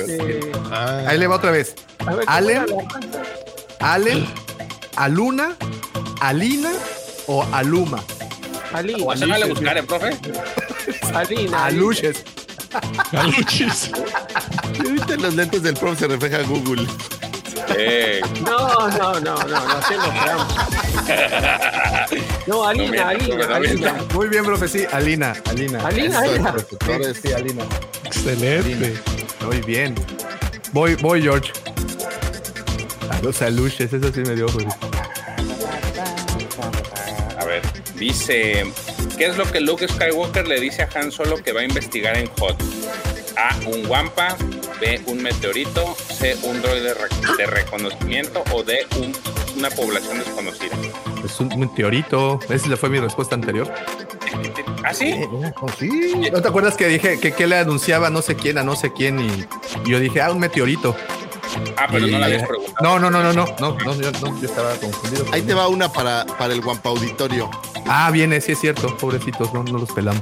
Ah, 0.71 1.03
Ahí 1.07 1.17
le 1.17 1.25
va 1.27 1.35
otra 1.37 1.49
vez. 1.51 1.73
a 2.05 2.13
ver, 2.13 2.25
¿cómo 2.25 2.31
Alem. 2.31 2.65
Alem. 3.79 4.25
Aluna. 4.95 5.55
Alina. 6.29 6.71
O 7.27 7.43
Aluma. 7.51 8.03
Alina. 8.73 9.03
Pues 9.05 9.21
hágale 9.21 9.45
buscar, 9.45 9.77
¿eh, 9.77 9.83
profe? 9.83 10.17
Alina. 11.13 11.65
Aluches. 11.65 12.23
galuchis. 13.11 13.91
¿Viste 14.91 15.17
los 15.23 15.33
lentes 15.35 15.61
del 15.63 15.75
prof 15.75 15.97
se 15.99 16.07
refleja 16.07 16.41
Google? 16.43 16.87
Eh, 17.77 18.21
No, 18.43 18.87
no, 18.89 19.19
no, 19.19 19.19
no, 19.19 19.47
no 19.47 19.77
hacemos 19.77 20.09
trampa. 20.23 20.67
No, 22.47 22.55
No 22.57 22.67
Alina, 22.67 23.09
Alina, 23.09 23.47
no 23.47 23.55
Alina. 23.55 23.95
Muy 24.13 24.27
bien, 24.27 24.45
profe, 24.45 24.67
sí. 24.67 24.83
Alina, 24.91 25.33
Alina. 25.49 25.79
Alina, 25.85 26.19
Alina. 26.19 26.53
profe, 26.53 27.13
Sí, 27.13 27.21
sí, 27.27 27.33
Alina. 27.33 27.63
Excelente. 28.03 28.99
Muy 29.45 29.61
bien. 29.61 29.93
Voy, 30.71 30.95
voy, 30.95 31.21
George. 31.21 31.51
A 33.11 33.21
los 33.21 33.41
aluches, 33.41 33.93
eso 33.93 34.11
sí 34.11 34.21
me 34.21 34.35
dio. 34.35 34.47
pues. 34.47 34.65
Dice: 37.97 38.65
¿Qué 39.17 39.25
es 39.25 39.37
lo 39.37 39.49
que 39.51 39.59
Luke 39.61 39.87
Skywalker 39.87 40.47
le 40.47 40.59
dice 40.59 40.83
a 40.83 40.89
Han 40.95 41.11
Solo 41.11 41.37
que 41.37 41.51
va 41.53 41.61
a 41.61 41.63
investigar 41.63 42.17
en 42.17 42.27
Hot? 42.39 42.55
A. 43.37 43.55
Un 43.67 43.85
Wampa. 43.87 44.35
B. 44.79 45.01
Un 45.07 45.21
meteorito. 45.23 45.95
C. 45.95 46.35
Un 46.43 46.61
droide 46.61 46.93
de 47.37 47.45
reconocimiento. 47.47 48.43
O 48.51 48.63
D. 48.63 48.79
Un- 48.97 49.13
una 49.57 49.69
población 49.69 50.19
desconocida. 50.19 50.75
Es 51.23 51.39
un 51.39 51.47
meteorito. 51.57 52.39
Esa 52.49 52.75
fue 52.75 52.89
mi 52.89 52.99
respuesta 52.99 53.35
anterior. 53.35 53.73
¿Ah, 54.83 54.93
sí? 54.93 55.15
¿No 56.31 56.41
te 56.41 56.47
acuerdas 56.47 56.75
que 56.75 56.87
dije 56.87 57.19
que, 57.19 57.31
que 57.31 57.47
le 57.47 57.57
anunciaba 57.57 58.09
no 58.09 58.21
sé 58.21 58.35
quién 58.35 58.57
a 58.57 58.63
no 58.63 58.75
sé 58.75 58.91
quién 58.93 59.19
y, 59.19 59.45
y 59.85 59.89
yo 59.91 59.99
dije, 59.99 60.21
ah, 60.21 60.31
un 60.31 60.39
meteorito? 60.39 60.95
Ah, 61.77 61.87
pero 61.91 62.07
no 62.07 62.17
la 62.19 62.25
habías 62.25 62.47
preguntado. 62.47 62.77
No, 62.81 62.99
no, 62.99 63.09
no, 63.09 63.21
no, 63.23 63.33
no, 63.33 63.45
no, 63.59 63.77
no, 63.77 63.93
yo, 64.01 64.11
no, 64.11 64.39
yo 64.41 64.47
estaba 64.47 64.73
confundido. 64.75 65.25
Ahí 65.31 65.41
te 65.41 65.53
va 65.53 65.67
una 65.67 65.91
para, 65.91 66.25
para 66.25 66.53
el 66.53 66.61
Guampa 66.61 66.89
Auditorio. 66.89 67.49
Ah, 67.87 68.09
viene, 68.11 68.41
sí 68.41 68.53
es 68.53 68.59
cierto, 68.59 68.95
pobrecitos, 68.97 69.53
no, 69.53 69.63
no 69.63 69.77
los 69.79 69.91
pelamos. 69.91 70.21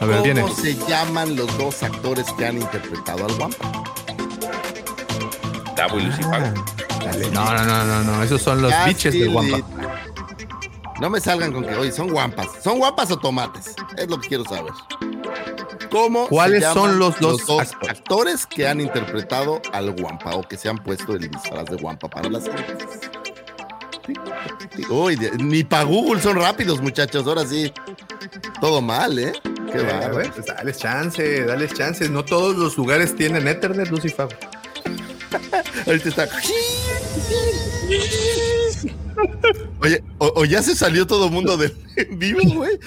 A 0.00 0.04
ver, 0.04 0.18
¿Cómo 0.18 0.22
viene. 0.22 0.44
se 0.54 0.74
llaman 0.88 1.36
los 1.36 1.56
dos 1.58 1.82
actores 1.82 2.26
que 2.38 2.46
han 2.46 2.56
interpretado 2.60 3.24
al 3.26 3.34
Guampa? 3.34 3.68
Davo 5.76 5.98
y 5.98 6.02
Lucifago. 6.02 6.46
Dale, 7.04 7.30
No, 7.30 7.52
no, 7.54 7.64
no, 7.64 7.84
no, 7.84 8.02
no, 8.02 8.22
esos 8.22 8.40
son 8.42 8.62
los 8.62 8.72
Casi 8.72 8.88
biches 8.90 9.12
del 9.14 9.28
Wampa. 9.28 9.56
li- 9.58 9.64
No 11.00 11.10
me 11.10 11.20
salgan 11.20 11.52
con 11.52 11.64
que, 11.64 11.74
oye, 11.76 11.92
son 11.92 12.08
guampas. 12.08 12.46
¿Son 12.64 12.78
guampas 12.78 13.10
o 13.10 13.18
tomates? 13.18 13.74
Es 13.96 14.08
lo 14.08 14.18
que 14.18 14.28
quiero 14.28 14.44
saber. 14.44 14.72
¿Cómo 15.96 16.24
se 16.24 16.28
¿Cuáles 16.28 16.64
son 16.64 16.98
los 16.98 17.18
dos 17.20 17.40
actores? 17.40 17.90
actores? 17.90 18.46
que 18.46 18.68
han 18.68 18.82
interpretado 18.82 19.62
al 19.72 19.92
guampa 19.92 20.36
o 20.36 20.42
que 20.42 20.58
se 20.58 20.68
han 20.68 20.76
puesto 20.76 21.14
el 21.14 21.30
disfraz 21.30 21.64
de 21.66 21.76
guampa 21.76 22.08
para 22.08 22.28
las 22.28 22.44
series? 22.44 22.66
Uy, 24.90 25.18
ni 25.38 25.64
para 25.64 25.84
Google 25.84 26.20
son 26.20 26.36
rápidos, 26.36 26.82
muchachos. 26.82 27.26
Ahora 27.26 27.46
sí, 27.46 27.72
todo 28.60 28.82
mal, 28.82 29.18
¿eh? 29.18 29.32
Qué 29.72 29.78
Eh, 29.78 30.08
güey, 30.12 30.30
pues 30.30 30.46
dales 30.46 30.78
chance, 30.78 31.44
dales 31.44 31.72
chance. 31.72 32.08
No 32.10 32.24
todos 32.24 32.56
los 32.56 32.76
lugares 32.76 33.16
tienen 33.16 33.48
Ethernet, 33.48 33.88
Lucifago. 33.88 34.30
Ahorita 35.86 36.08
está. 36.10 36.28
Oye, 39.80 40.02
o, 40.18 40.32
o 40.36 40.44
ya 40.44 40.62
se 40.62 40.74
salió 40.74 41.06
todo 41.06 41.26
el 41.26 41.32
mundo 41.32 41.56
del 41.56 41.74
en 41.96 42.18
vivo, 42.18 42.40
güey. 42.54 42.78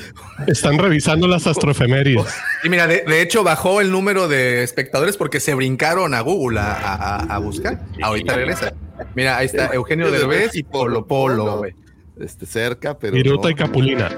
Están 0.48 0.78
revisando 0.78 1.28
las 1.28 1.48
astroefemérides. 1.48 2.26
Y 2.64 2.70
mira, 2.70 2.88
de, 2.88 3.04
de 3.08 3.22
hecho 3.22 3.44
bajó 3.44 3.82
el 3.82 3.92
número 3.92 4.28
de 4.28 4.64
espectadores 4.64 5.18
porque 5.18 5.40
se 5.40 5.54
brincaron 5.56 6.14
a 6.14 6.22
Google 6.22 6.60
a, 6.60 6.72
a- 6.74 6.96
a- 7.18 7.36
a 7.36 7.38
buscar. 7.40 7.82
Ahorita 8.02 8.36
regresa. 8.36 8.74
Mira, 9.16 9.38
ahí 9.38 9.46
está 9.46 9.68
Eugenio 9.74 10.12
Derbez 10.12 10.56
y 10.56 10.64
Polo 10.64 11.06
Polo, 11.08 11.58
güey. 11.60 11.74
Este, 12.20 12.46
cerca, 12.46 12.98
pero. 12.98 13.14
Viruta 13.14 13.44
no. 13.44 13.50
y 13.50 13.56
Capulina. 13.56 14.10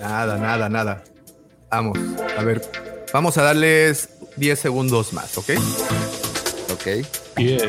Nada, 0.00 0.38
nada, 0.38 0.68
nada. 0.68 1.04
Vamos, 1.70 1.98
a 2.38 2.42
ver. 2.44 2.62
Vamos 3.12 3.36
a 3.38 3.42
darles 3.42 4.08
10 4.36 4.58
segundos 4.58 5.12
más, 5.12 5.36
¿ok? 5.36 5.50
Ok. 6.72 7.06
10, 7.36 7.62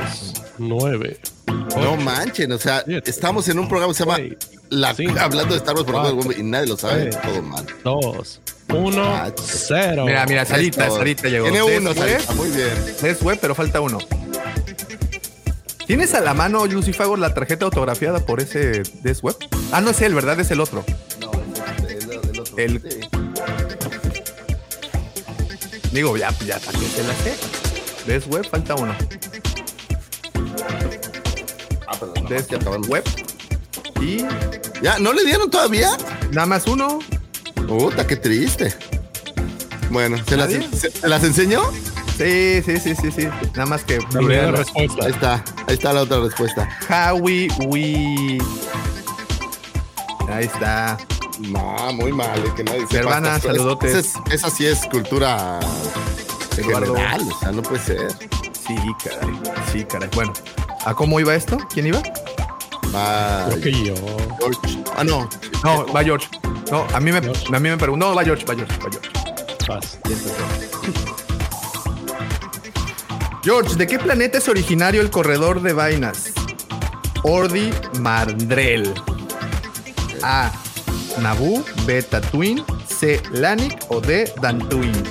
9, 0.59 1.19
No 1.81 1.95
manchen, 1.97 2.51
o 2.51 2.57
sea, 2.57 2.83
estamos 3.05 3.47
en 3.49 3.59
un 3.59 3.67
programa 3.67 3.93
que 3.93 3.97
se 3.97 4.05
llama 4.05 4.19
la, 4.69 4.89
hablando 5.19 5.53
de 5.53 5.57
Star 5.59 5.75
Wars 5.75 5.85
por 5.89 6.05
ejemplo, 6.05 6.31
y 6.38 6.43
nadie 6.43 6.67
lo 6.67 6.77
sabe. 6.77 7.05
tres, 7.09 7.21
Todo 7.21 7.41
mal. 7.41 7.65
Dos, 7.83 8.41
uno, 8.73 9.23
cero. 9.41 10.05
Mira, 10.05 10.25
mira, 10.27 10.45
Sarita, 10.45 10.83
Esto- 10.85 10.97
Sarita 10.97 11.27
llegó. 11.29 11.45
Tiene 11.45 11.63
uno, 11.63 11.93
Sarita, 11.93 12.33
muy 12.33 12.49
bien. 12.49 12.69
Es 13.03 13.21
web, 13.23 13.38
pero 13.41 13.55
falta 13.55 13.81
uno. 13.81 13.97
¿Tienes 15.88 16.13
a 16.13 16.21
la 16.21 16.35
mano, 16.35 16.67
Lucifago, 16.67 17.17
la 17.17 17.33
tarjeta 17.33 17.65
autografiada 17.65 18.19
por 18.19 18.39
ese 18.41 18.83
Des 19.01 19.23
Web? 19.23 19.35
Ah, 19.71 19.81
no 19.81 19.89
es 19.89 19.99
él, 20.01 20.13
¿verdad? 20.13 20.39
Es 20.39 20.51
el 20.51 20.59
otro. 20.59 20.85
No, 21.19 21.31
es 21.31 21.83
el, 22.03 22.11
el- 22.11 22.29
el 22.29 22.39
otro. 22.39 22.57
El- 22.57 22.81
Sí. 22.81 22.99
Digo, 25.91 26.15
ya, 26.17 26.31
ya, 26.45 26.59
¿para 26.59 26.77
qué 26.77 26.85
se 26.85 27.03
la 27.03 27.13
sé? 27.15 27.35
Des 28.05 28.27
Web, 28.27 28.45
falta 28.47 28.75
uno. 28.75 28.95
Ah, 31.88 31.95
perdón. 31.99 32.25
Des 32.27 32.45
que 32.47 32.55
acaban. 32.55 32.81
Web. 32.88 33.03
Y 34.01 34.25
¿Ya? 34.81 34.97
¿No 34.99 35.11
le 35.13 35.25
dieron 35.25 35.49
todavía? 35.51 35.89
nada 36.31 36.45
más 36.47 36.65
uno. 36.67 36.99
Puta, 37.67 38.07
qué 38.07 38.15
triste. 38.15 38.73
Bueno, 39.89 40.17
¿se 40.25 40.38
las, 40.38 40.49
se- 40.51 40.91
se 40.91 41.07
las 41.07 41.23
enseñó? 41.23 41.61
Sí, 42.17 42.61
sí, 42.65 42.77
sí, 42.79 42.95
sí, 42.95 43.11
sí. 43.11 43.27
Nada 43.53 43.65
más 43.65 43.83
que 43.83 43.97
Primera 44.01 44.51
respuesta. 44.51 45.05
Ahí 45.05 45.11
está, 45.11 45.33
ahí 45.67 45.73
está 45.73 45.93
la 45.93 46.01
otra 46.03 46.19
respuesta. 46.19 46.69
Howie 46.89 47.47
We. 47.65 48.38
Ahí 50.31 50.45
está. 50.45 50.97
No, 51.39 51.93
muy 51.93 52.11
mal, 52.11 52.38
eh, 52.39 52.51
que 52.55 52.63
nadie 52.63 52.81
sepa 52.81 52.97
Hermana, 52.97 53.39
saludotes. 53.39 53.95
Esa, 53.95 53.99
es- 53.99 54.33
esa 54.33 54.49
sí 54.49 54.65
es 54.65 54.79
cultura 54.91 55.59
Eduardo. 56.57 56.93
general, 56.95 57.21
o 57.33 57.39
sea, 57.39 57.51
no 57.51 57.61
puede 57.63 57.83
ser. 57.83 58.07
Sí, 58.69 58.75
caray. 59.03 59.39
Sí, 59.72 59.83
caray. 59.83 60.09
Bueno, 60.14 60.31
¿a 60.85 60.93
cómo 60.93 61.19
iba 61.19 61.33
esto? 61.33 61.57
¿Quién 61.73 61.88
iba? 61.88 62.03
Va 62.93 63.48
Creo 63.49 63.61
que 63.61 63.72
yo. 63.72 63.95
George. 64.38 64.83
Ah, 64.95 65.03
no. 65.03 65.27
No, 65.64 65.88
va 65.88 66.03
George. 66.03 66.27
No, 66.69 66.85
a 66.93 66.99
mí 66.99 67.11
me, 67.11 67.19
George. 67.19 67.48
a 67.48 67.59
mí 67.59 67.67
me 67.67 67.77
preguntó. 67.77 68.06
No, 68.06 68.14
va 68.15 68.23
George, 68.23 68.45
va 68.45 68.53
George, 68.53 68.77
va 68.77 68.89
George. 68.91 69.09
Vas. 69.67 69.98
George, 73.43 73.75
¿de 73.75 73.88
qué 73.88 73.98
planeta 73.98 74.38
es 74.38 74.48
originario 74.48 75.01
el 75.01 75.09
corredor 75.09 75.64
de 75.64 75.73
vainas? 75.73 76.31
Ordi 77.23 77.72
Mandrel. 77.99 78.93
A. 80.22 80.51
Naboo, 81.19 81.65
B. 81.88 82.03
Tatooine, 82.03 82.64
C. 82.88 83.19
Lanik 83.31 83.80
o 83.89 83.99
D. 83.99 84.31
Dantooine. 84.39 85.03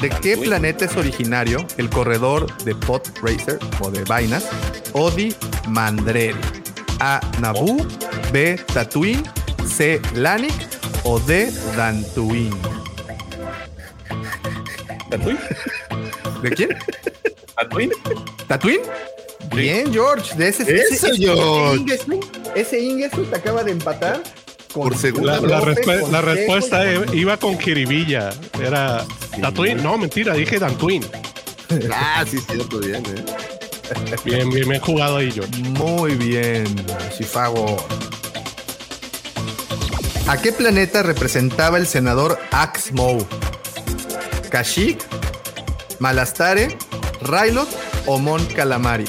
¿De 0.00 0.10
qué 0.10 0.36
planeta 0.36 0.84
es 0.84 0.96
originario 0.96 1.66
el 1.78 1.88
corredor 1.88 2.54
de 2.64 2.74
Pod 2.74 3.02
Racer 3.22 3.58
o 3.80 3.90
de 3.90 4.04
vainas? 4.04 4.46
Odi 4.92 5.34
Mandrel. 5.68 6.36
A. 7.00 7.20
Naboo, 7.40 7.78
B. 8.32 8.60
Tatooine, 8.72 9.22
C. 9.66 10.00
Lanik 10.14 10.52
o 11.04 11.18
D. 11.20 11.50
Dantooine. 11.76 12.56
¿Tatooine? 15.10 15.40
¿De 16.42 16.50
quién? 16.50 16.68
¿Tatooine? 17.54 17.92
¿Tatooine? 18.48 18.82
Bien, 19.54 19.92
George. 19.92 20.34
De 20.36 20.48
ese, 20.48 20.62
Eso, 20.62 21.06
ese, 21.08 21.16
George. 21.16 21.76
Ingesu, 21.80 22.20
ese 22.54 22.80
Ingesu 22.80 23.24
te 23.24 23.36
acaba 23.36 23.64
de 23.64 23.72
empatar. 23.72 24.22
Por 24.76 24.96
segunda 24.96 25.40
La, 25.40 25.58
con 25.60 25.68
respuesta 26.22 26.78
con- 26.78 27.14
eh, 27.14 27.16
iba 27.16 27.36
con 27.38 27.56
Kiribilla. 27.56 28.30
Era 28.60 29.04
Tatooine. 29.40 29.82
No, 29.82 29.96
mentira, 29.96 30.34
dije 30.34 30.58
Dantooine. 30.58 31.06
Ah, 31.92 32.24
sí, 32.30 32.38
cierto, 32.46 32.78
bien, 32.78 33.02
eh. 33.06 33.24
Bien, 34.24 34.50
bien, 34.50 34.68
bien 34.68 34.80
jugado 34.80 35.16
ahí, 35.16 35.30
George. 35.32 35.56
Muy 35.62 36.14
bien, 36.14 36.66
Chifago. 37.16 37.76
¿A 40.28 40.36
qué 40.42 40.52
planeta 40.52 41.02
representaba 41.02 41.78
el 41.78 41.86
senador 41.86 42.38
Axmo? 42.50 43.18
¿Kashyyyk, 44.50 44.98
Malastare, 46.00 46.76
Rylot 47.22 47.68
o 48.06 48.18
Mon 48.18 48.44
Calamari? 48.46 49.04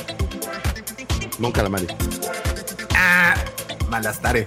Mon 1.40 1.52
Calamari. 1.52 1.88
Ah, 2.96 3.36
Malastare. 3.90 4.46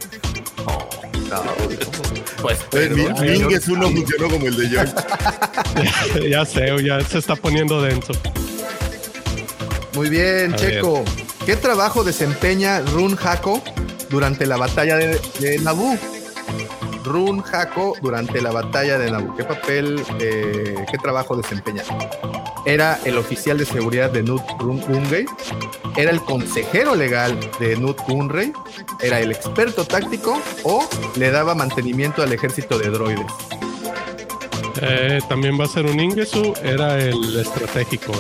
No. 1.30 1.42
Pues 2.42 2.58
Eh, 2.72 2.88
mi- 2.88 3.02
perdón, 3.04 3.20
mi 3.20 3.28
George. 3.28 3.36
Ingesu 3.44 3.76
no 3.76 3.90
funcionó 3.90 4.30
como 4.30 4.46
el 4.46 4.56
de 4.56 4.68
George. 4.70 4.94
ya 6.30 6.44
sé, 6.46 6.68
ya 6.82 7.00
se 7.04 7.18
está 7.18 7.36
poniendo 7.36 7.82
denso. 7.82 8.14
Muy 9.94 10.08
bien, 10.08 10.54
A 10.54 10.56
Checo. 10.56 11.04
¿Qué 11.44 11.56
trabajo 11.56 12.02
desempeña 12.02 12.80
Run 12.80 13.18
Hako 13.22 13.62
durante 14.08 14.46
la 14.46 14.56
batalla 14.56 14.96
de, 14.96 15.20
de 15.40 15.58
Naboo? 15.58 15.98
Run 17.04 17.42
Hako 17.52 17.96
durante 18.00 18.40
la 18.40 18.50
batalla 18.50 18.98
de 18.98 19.10
Naboo. 19.10 19.36
¿Qué 19.36 19.44
papel, 19.44 20.02
eh, 20.18 20.84
qué 20.90 20.98
trabajo 20.98 21.36
desempeña? 21.36 21.82
Era 22.66 22.98
el 23.04 23.16
oficial 23.16 23.58
de 23.58 23.64
seguridad 23.64 24.10
de 24.10 24.22
Nut 24.22 24.42
Run 24.58 24.82
Ungay. 24.88 25.24
Era 25.96 26.10
el 26.10 26.20
consejero 26.20 26.94
legal 26.94 27.38
de 27.58 27.76
Nut 27.76 27.98
Gunray. 28.06 28.52
Era 29.00 29.20
el 29.20 29.32
experto 29.32 29.84
táctico 29.84 30.40
o 30.64 30.88
le 31.16 31.30
daba 31.30 31.54
mantenimiento 31.54 32.22
al 32.22 32.32
ejército 32.32 32.78
de 32.78 32.90
droides. 32.90 33.32
Eh, 34.82 35.20
también 35.28 35.58
va 35.58 35.64
a 35.64 35.68
ser 35.68 35.86
un 35.86 35.98
Ingesu. 35.98 36.54
Era 36.62 36.98
el 36.98 37.40
estratégico, 37.40 38.12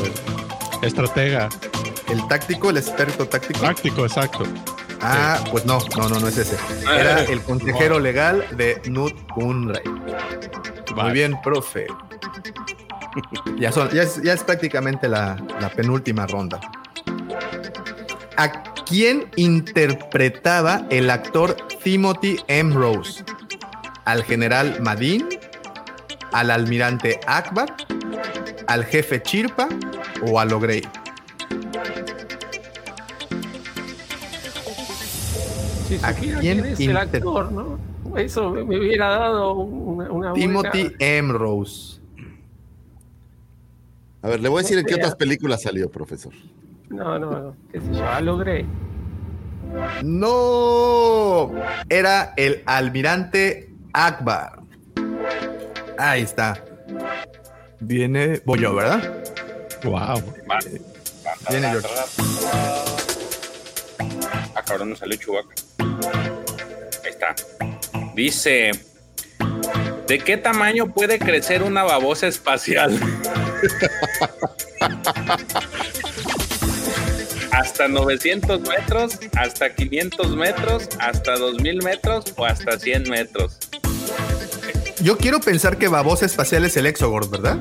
el 0.80 0.88
estratega. 0.88 1.48
El 2.08 2.26
táctico, 2.26 2.70
el 2.70 2.78
experto 2.78 3.28
táctico. 3.28 3.60
Táctico, 3.60 4.04
exacto. 4.04 4.44
Ah, 5.02 5.42
pues 5.50 5.64
no, 5.64 5.78
no, 5.96 6.08
no, 6.08 6.20
no 6.20 6.28
es 6.28 6.36
ese. 6.36 6.56
Era 6.84 7.24
el 7.24 7.40
consejero 7.42 7.98
legal 7.98 8.44
de 8.56 8.80
Nut 8.86 9.14
Gunray. 9.34 9.82
Muy 10.94 11.12
bien, 11.12 11.40
profe. 11.42 11.86
Ya, 13.58 13.72
son, 13.72 13.90
ya, 13.90 14.02
es, 14.02 14.22
ya 14.22 14.32
es 14.34 14.44
prácticamente 14.44 15.08
la, 15.08 15.36
la 15.60 15.68
penúltima 15.70 16.26
ronda. 16.26 16.60
¿A 18.36 18.62
quién 18.84 19.30
interpretaba 19.36 20.82
el 20.90 21.10
actor 21.10 21.56
Timothy 21.82 22.40
M. 22.48 22.74
Rose? 22.74 23.24
¿Al 24.04 24.24
general 24.24 24.80
Madin? 24.80 25.28
¿Al 26.32 26.50
almirante 26.50 27.20
Akbar? 27.26 27.74
¿Al 28.66 28.84
jefe 28.84 29.22
Chirpa? 29.22 29.68
¿O 30.22 30.38
a 30.38 30.44
Logrey? 30.44 30.82
Si 35.90 35.96
¿A 36.04 36.14
supiera 36.14 36.40
quién 36.40 36.60
quién 36.60 36.72
es 36.72 36.80
el 36.80 36.96
actor, 36.96 37.50
¿no? 37.50 37.78
Eso 38.16 38.50
me, 38.50 38.62
me 38.62 38.78
hubiera 38.78 39.08
dado 39.08 39.54
una, 39.54 40.08
una 40.12 40.32
Timothy 40.34 40.82
buena... 40.84 40.96
M. 41.00 41.32
Rose. 41.32 42.00
A 44.22 44.28
ver, 44.28 44.38
le 44.38 44.48
voy 44.48 44.60
a 44.60 44.62
decir 44.62 44.78
en 44.78 44.84
qué 44.84 44.94
otras 44.94 45.16
películas 45.16 45.62
salió, 45.62 45.90
profesor. 45.90 46.32
No, 46.90 47.18
no, 47.18 47.30
no. 47.30 47.56
¿Qué 47.72 47.80
sé 47.80 47.92
yo? 47.92 48.04
Ah, 48.04 48.20
logré. 48.20 48.64
No, 50.04 51.50
era 51.88 52.34
el 52.36 52.62
almirante 52.66 53.72
Akbar. 53.92 54.60
Ahí 55.98 56.22
está. 56.22 56.62
Viene, 57.80 58.40
voy 58.44 58.60
yo, 58.60 58.76
¿verdad? 58.76 59.24
Wow. 59.82 60.22
Viene 61.50 61.68
George. 61.68 61.88
Ah, 64.70 64.74
cabrón, 64.74 64.90
no 64.90 64.96
salió 64.96 65.18
Chubaca. 65.18 65.52
Ahí 67.02 67.10
está. 67.10 67.34
Dice: 68.14 68.70
¿De 70.06 70.18
qué 70.20 70.36
tamaño 70.36 70.94
puede 70.94 71.18
crecer 71.18 71.64
una 71.64 71.82
babosa 71.82 72.28
espacial? 72.28 72.96
hasta 77.50 77.88
900 77.88 78.60
metros, 78.60 79.18
hasta 79.36 79.74
500 79.74 80.36
metros, 80.36 80.88
hasta 81.00 81.36
2000 81.36 81.82
metros 81.82 82.26
o 82.36 82.44
hasta 82.44 82.78
100 82.78 83.10
metros. 83.10 83.58
Yo 85.02 85.18
quiero 85.18 85.40
pensar 85.40 85.78
que 85.78 85.88
babosa 85.88 86.26
espacial 86.26 86.64
es 86.64 86.76
el 86.76 86.86
Exogord, 86.86 87.28
¿verdad? 87.28 87.58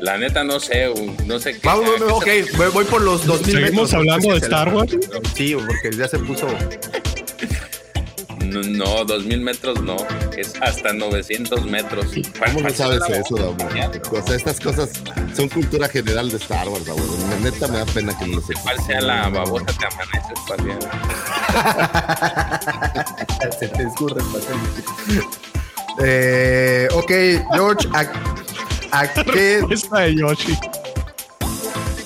La 0.00 0.16
neta 0.16 0.44
no 0.44 0.60
sé, 0.60 0.92
no 1.26 1.38
sé 1.40 1.54
qué. 1.54 1.60
Qué 1.60 1.68
ok, 1.68 2.24
se- 2.24 2.68
voy, 2.70 2.84
por 2.84 3.02
los 3.02 3.26
2000 3.26 3.54
metros. 3.54 3.64
¿Seguimos 3.70 3.94
hablando 3.94 4.28
de 4.32 4.38
Star 4.38 4.72
Wars? 4.74 4.96
Sí, 5.34 5.54
porque 5.54 5.96
ya 5.96 6.06
se 6.08 6.18
puso. 6.20 6.46
No, 8.44 8.62
no, 8.62 9.04
2000 9.04 9.40
metros 9.42 9.82
no, 9.82 9.96
es 10.36 10.54
hasta 10.62 10.92
900 10.92 11.66
metros. 11.66 12.06
¿Cómo 12.46 12.60
no 12.62 12.70
sabes 12.70 13.00
la 13.00 13.18
eso, 13.18 13.36
espacial? 13.36 14.00
O 14.10 14.22
sea, 14.26 14.36
estas 14.36 14.60
cosas 14.60 14.90
son 15.36 15.48
cultura 15.50 15.88
general 15.88 16.30
de 16.30 16.36
Star 16.38 16.66
Wars, 16.68 16.86
Damo. 16.86 17.02
La 17.30 17.36
neta 17.50 17.68
me 17.68 17.78
da 17.78 17.84
pena 17.86 18.16
que 18.18 18.26
no 18.26 18.36
lo 18.36 18.42
sepas. 18.46 18.62
¿Cuál 18.62 18.80
sea 18.86 19.00
la 19.02 19.28
babosa 19.28 19.66
que 19.66 19.86
amanece 19.86 20.32
espacial? 20.34 20.78
se 23.58 23.68
te 23.68 23.82
escurre 23.82 24.20
espacial. 24.22 24.58
Eh, 26.00 26.88
ok, 26.94 27.10
George, 27.54 27.88
¿a, 28.90 29.06
qué 29.08 29.62
Esta 29.70 30.00
de 30.00 30.14
Yoshi. 30.16 30.56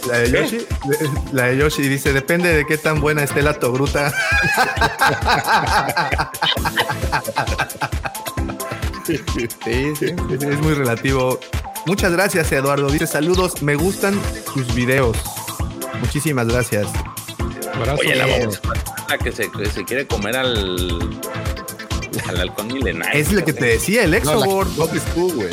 La 0.09 0.19
de 0.19 0.31
Yoshi, 0.33 0.67
la 1.33 1.45
de 1.47 1.57
Yoshi 1.59 1.83
dice, 1.83 2.13
depende 2.13 2.53
de 2.53 2.67
qué 2.67 2.77
tan 2.77 3.01
buena 3.01 3.23
esté 3.23 3.41
la 3.43 3.55
togruta. 3.55 4.13
Sí, 9.07 9.17
sí, 9.35 9.49
sí, 9.99 10.15
es 10.31 10.61
muy 10.61 10.75
relativo. 10.75 11.39
Muchas 11.87 12.13
gracias, 12.13 12.51
Eduardo. 12.53 12.89
Dice 12.89 13.07
saludos, 13.07 13.63
me 13.63 13.75
gustan 13.75 14.19
sus 14.53 14.73
videos. 14.75 15.17
Muchísimas 16.01 16.47
gracias. 16.47 16.87
Oye, 17.99 18.15
la 18.15 18.27
voz 18.27 18.61
la 19.09 19.19
que 19.19 19.33
se, 19.33 19.51
que 19.51 19.67
se 19.67 19.85
quiere 19.85 20.07
comer 20.07 20.37
al, 20.37 21.21
al 22.29 22.41
halcón 22.41 22.69
milenario. 22.69 23.21
Es 23.21 23.33
lo 23.33 23.45
que 23.45 23.53
te 23.53 23.65
decía, 23.67 24.05
el 24.05 24.15
Exobor. 24.15 24.67
No, 24.77 24.87
la- 24.87 25.01
tú, 25.15 25.33
güey. 25.35 25.51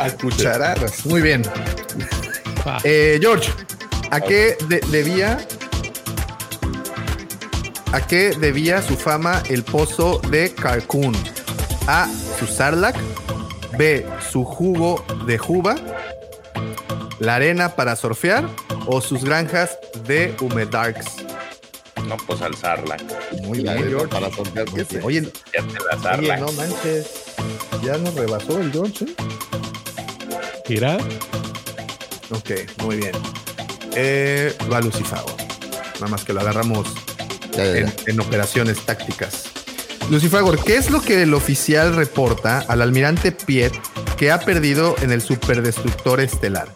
A 0.00 0.10
cucharadas. 0.16 1.04
Muy 1.06 1.20
bien. 1.22 1.42
Eh, 2.84 3.18
George, 3.20 3.50
¿a 4.10 4.20
qué 4.20 4.56
de- 4.68 4.80
debía 4.90 5.38
¿A 7.92 8.00
qué 8.06 8.30
debía 8.38 8.82
su 8.82 8.96
fama 8.96 9.42
el 9.48 9.64
pozo 9.64 10.20
de 10.30 10.54
Cancún? 10.54 11.16
A. 11.88 12.08
Su 12.38 12.46
Sarlac. 12.46 12.94
B. 13.76 14.06
Su 14.30 14.44
jugo 14.44 15.04
de 15.26 15.38
juba. 15.38 15.74
La 17.18 17.34
arena 17.34 17.74
para 17.74 17.96
surfear. 17.96 18.44
O 18.86 19.00
sus 19.00 19.24
granjas 19.24 19.76
de 20.06 20.34
humedarks. 20.40 21.06
No, 22.06 22.16
pues 22.26 22.40
alzarla. 22.42 22.96
Muy 23.42 23.58
La 23.60 23.74
bien, 23.74 23.88
George. 23.88 24.08
para 24.08 24.30
sortear, 24.30 24.66
¿qué 24.66 24.80
es? 24.82 25.04
Oye, 25.04 25.22
Ya 25.22 25.62
te 25.62 26.06
la 26.06 26.16
oye, 26.18 26.36
no 26.38 26.52
manches. 26.52 27.06
Ya 27.82 27.98
nos 27.98 28.14
rebasó 28.14 28.60
el 28.60 28.70
George. 28.72 29.04
¿eh? 29.04 29.14
Ok, 32.30 32.50
muy 32.84 32.96
bien. 32.96 33.12
Eh, 33.96 34.54
va 34.72 34.80
Lucifago. 34.80 35.34
Nada 35.94 36.08
más 36.08 36.24
que 36.24 36.32
lo 36.32 36.40
agarramos 36.40 36.86
Ya, 37.56 37.64
ya, 37.64 37.72
ya. 37.72 37.78
en, 37.80 37.92
en 38.06 38.20
operaciones 38.20 38.78
tácticas. 38.86 39.44
Lucifagor, 40.10 40.62
¿qué 40.62 40.76
es 40.76 40.90
lo 40.90 41.00
que 41.02 41.22
el 41.22 41.34
oficial 41.34 41.94
reporta 41.94 42.64
al 42.68 42.82
almirante 42.82 43.32
Piet 43.32 43.72
que 44.16 44.30
ha 44.30 44.40
perdido 44.40 44.94
en 45.02 45.10
el 45.12 45.22
superdestructor 45.22 46.20
estelar? 46.20 46.68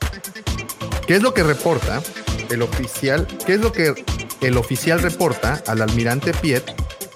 ¿Qué 1.06 1.16
es 1.16 1.22
lo 1.22 1.34
que 1.34 1.42
reporta 1.42 2.02
el 2.50 2.62
oficial? 2.62 3.26
¿Qué 3.46 3.54
es 3.54 3.60
lo 3.60 3.72
que 3.72 3.94
el 4.40 4.56
oficial 4.56 5.00
reporta 5.02 5.62
al 5.66 5.82
almirante 5.82 6.32
Piet 6.32 6.64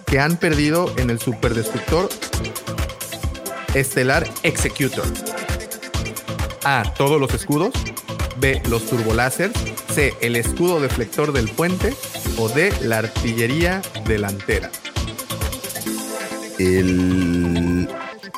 que 0.06 0.20
han 0.20 0.36
perdido 0.36 0.92
en 0.96 1.10
el 1.10 1.18
superdestructor 1.20 2.08
estelar 3.74 4.28
Executor? 4.42 5.04
A. 6.68 6.82
Todos 6.98 7.18
los 7.18 7.32
escudos. 7.32 7.70
B. 8.36 8.60
Los 8.68 8.84
turboláser. 8.84 9.50
C. 9.94 10.14
El 10.20 10.36
escudo 10.36 10.80
deflector 10.80 11.32
del 11.32 11.48
puente. 11.48 11.94
O 12.36 12.50
D. 12.50 12.72
La 12.82 12.98
artillería 12.98 13.80
delantera. 14.04 14.70
El 16.58 17.88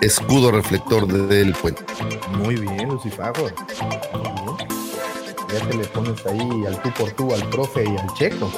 escudo 0.00 0.52
reflector 0.52 1.08
del 1.08 1.52
puente. 1.54 1.82
Muy 2.34 2.54
bien, 2.54 2.88
Lucifago. 2.88 3.50
Ya 5.52 5.66
te 5.68 5.76
le 5.76 5.84
pones 5.86 6.24
ahí 6.26 6.66
al 6.68 6.80
tú 6.82 6.92
por 6.92 7.10
tú 7.10 7.34
al 7.34 7.42
profe 7.50 7.82
y 7.84 7.96
al 7.96 8.14
checo. 8.14 8.52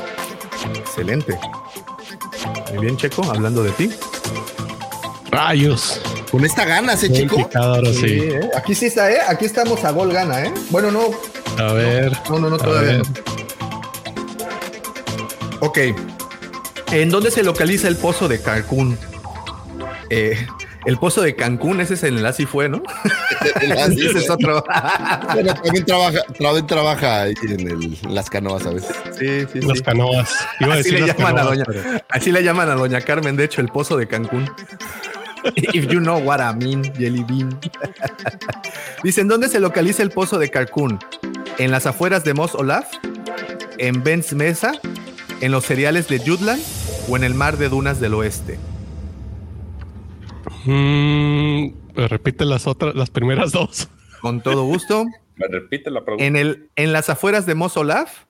Excelente. 0.75 1.39
Muy 2.71 2.79
bien, 2.85 2.97
Checo, 2.99 3.23
hablando 3.25 3.63
de 3.63 3.71
ti. 3.73 3.91
rayos. 5.31 5.99
Con 6.33 6.45
esta 6.47 6.65
ganas, 6.65 7.03
¿eh, 7.05 7.13
chico? 7.13 7.37
picado 7.37 7.75
ahora 7.75 7.93
sí. 7.93 8.07
¿eh? 8.07 8.41
Aquí 8.57 8.75
sí 8.75 8.87
está, 8.87 9.13
¿eh? 9.13 9.19
Aquí 9.29 9.45
estamos 9.45 9.85
a 9.85 9.91
gol 9.91 10.13
gana, 10.13 10.43
¿eh? 10.43 10.53
Bueno, 10.71 10.91
no, 10.91 11.11
A 11.63 11.73
ver. 11.75 12.11
no, 12.31 12.39
no, 12.39 12.49
no, 12.51 12.57
todavía 12.57 12.99
no. 12.99 13.05
Ok. 15.61 15.79
¿En 16.91 17.11
dónde 17.11 17.31
se 17.31 17.43
localiza 17.43 17.87
el 17.87 17.97
pozo 17.97 18.29
de 18.29 18.41
Cancún? 18.41 18.99
Eh, 20.09 20.47
el 20.87 20.99
pozo 20.99 21.21
de 21.23 21.37
Cancún, 21.37 21.81
ese 21.83 21.95
es 21.95 22.03
en 22.03 22.17
el 22.19 22.25
así 22.27 22.45
fue, 22.47 22.69
¿no? 22.69 22.83
Así 23.79 24.07
ese 24.07 24.19
es 24.19 24.31
otro. 24.31 24.65
Bueno, 25.35 25.55
también 25.55 25.85
trabaja, 25.85 26.19
también 26.39 26.67
trabaja 26.67 27.23
ahí 27.23 27.35
en, 27.43 27.61
el- 27.69 27.99
en 28.03 28.15
las 28.15 28.29
canoas 28.31 28.65
a 28.67 28.71
veces. 28.71 28.95
Sí, 29.19 29.47
sí, 29.53 29.61
Las 29.67 29.79
sí. 29.79 29.85
canoas. 29.85 30.31
Iba 30.61 30.75
a 30.75 30.79
Así 30.79 30.83
decir 30.91 31.01
le 31.01 31.07
las 31.07 31.17
llaman 31.17 31.33
a 31.33 31.37
canoas, 31.37 31.59
doña, 31.59 31.65
pero- 31.67 31.83
así 32.09 32.33
le 32.33 32.43
llaman 32.43 32.71
a 32.71 32.75
doña 32.75 33.01
Carmen, 33.03 33.37
de 33.37 33.45
hecho, 33.45 33.61
el 33.61 33.69
pozo 33.69 33.97
de 33.97 34.07
Cancún. 34.09 34.51
If 35.57 35.91
you 35.91 36.01
know 36.01 36.19
what 36.19 36.41
I 36.41 36.55
mean, 36.55 36.85
Jelly 36.95 37.25
Bean. 37.25 37.59
Dicen, 39.03 39.29
¿dónde 39.29 39.49
se 39.49 39.61
localiza 39.61 40.03
el 40.03 40.11
pozo 40.11 40.39
de 40.39 40.51
Cancún? 40.51 40.99
¿En 41.59 41.71
las 41.71 41.87
afueras 41.87 42.25
de 42.25 42.35
Mos 42.35 42.55
Olaf? 42.55 42.87
¿En 43.79 44.03
Benz 44.03 44.33
Mesa? 44.33 44.73
¿En 45.41 45.53
los 45.53 45.65
cereales 45.65 46.09
de 46.09 46.19
Jutland? 46.19 46.63
¿O 47.09 47.17
en 47.17 47.25
el 47.25 47.35
mar 47.35 47.57
de 47.59 47.69
dunas 47.69 48.01
del 48.01 48.15
oeste? 48.15 48.59
Mm, 50.65 51.73
repite 51.95 52.45
las 52.45 52.67
otras, 52.67 52.95
las 52.95 53.11
primeras 53.11 53.53
dos. 53.53 53.89
Con 54.21 54.41
todo 54.41 54.65
gusto. 54.65 55.05
Me 55.37 55.49
repite 55.49 55.91
la 55.91 56.05
pregunta. 56.05 56.25
¿En, 56.25 56.37
el, 56.37 56.71
en 56.77 56.93
las 56.93 57.11
afueras 57.11 57.47
de 57.47 57.55
Mos 57.55 57.77
Olaf? 57.77 58.25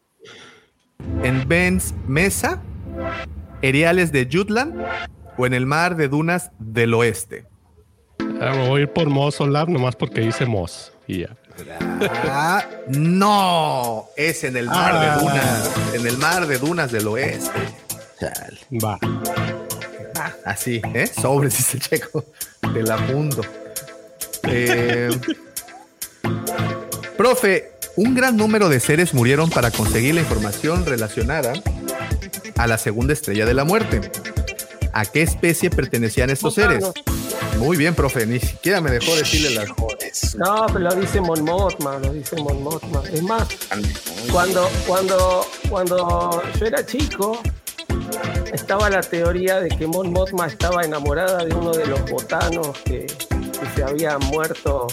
¿En 1.22 1.46
Benz 1.46 1.94
Mesa? 2.06 2.62
¿Cereales 3.60 4.12
de 4.12 4.28
Jutland? 4.30 4.74
¿O 5.36 5.46
en 5.46 5.54
el 5.54 5.66
mar 5.66 5.96
de 5.96 6.08
dunas 6.08 6.50
del 6.58 6.94
oeste? 6.94 7.46
Ah, 8.40 8.52
me 8.54 8.68
voy 8.68 8.80
a 8.80 8.82
ir 8.84 8.92
por 8.92 9.08
Moss 9.08 9.40
Olaf 9.40 9.68
nomás 9.68 9.96
porque 9.96 10.20
dice 10.20 10.46
Moss. 10.46 10.92
Y 11.06 11.20
ya. 11.20 11.36
Ah, 12.28 12.64
no, 12.88 14.06
es 14.16 14.44
en 14.44 14.56
el 14.56 14.66
mar 14.66 14.92
Ah. 14.94 15.16
de 15.16 15.22
dunas, 15.22 15.70
en 15.94 16.06
el 16.06 16.18
mar 16.18 16.46
de 16.46 16.58
dunas 16.58 16.92
del 16.92 17.06
oeste. 17.08 17.50
Chale. 18.20 18.58
Va. 18.84 18.98
Así, 20.44 20.80
¿eh? 20.94 21.06
Sobres, 21.06 21.56
dice 21.56 21.78
Checo. 21.78 22.24
Te 22.72 22.82
la 22.82 22.94
apunto. 22.94 23.42
Eh, 24.48 25.10
profe, 27.16 27.72
un 27.96 28.14
gran 28.14 28.36
número 28.36 28.68
de 28.68 28.80
seres 28.80 29.14
murieron 29.14 29.50
para 29.50 29.70
conseguir 29.70 30.14
la 30.14 30.20
información 30.20 30.84
relacionada 30.86 31.52
a 32.56 32.66
la 32.66 32.78
segunda 32.78 33.12
estrella 33.12 33.46
de 33.46 33.54
la 33.54 33.64
muerte. 33.64 34.00
¿A 34.92 35.06
qué 35.06 35.22
especie 35.22 35.70
pertenecían 35.70 36.30
estos 36.30 36.54
seres? 36.54 36.84
Muy 37.58 37.76
bien, 37.76 37.94
profe, 37.94 38.26
ni 38.26 38.40
siquiera 38.40 38.80
me 38.80 38.90
dejó 38.90 39.14
decirle 39.16 39.50
las 39.50 39.68
No, 40.36 40.66
pero 40.66 40.80
lo 40.80 40.94
dice 40.94 41.20
Mon 41.20 41.42
Mothma, 41.44 41.98
lo 41.98 42.12
dice 42.12 42.36
Mon 42.36 42.62
Mothma. 42.62 43.02
Es 43.10 43.22
más, 43.22 43.48
cuando, 44.30 44.68
cuando, 44.86 45.46
cuando 45.70 46.42
yo 46.58 46.66
era 46.66 46.84
chico, 46.84 47.40
estaba 48.52 48.90
la 48.90 49.00
teoría 49.00 49.60
de 49.60 49.68
que 49.68 49.86
Mon 49.86 50.12
Mothma 50.12 50.46
estaba 50.46 50.82
enamorada 50.82 51.44
de 51.44 51.54
uno 51.54 51.72
de 51.72 51.86
los 51.86 52.10
botanos 52.10 52.76
que, 52.84 53.06
que 53.06 53.66
se 53.74 53.82
habían 53.82 54.20
muerto 54.26 54.88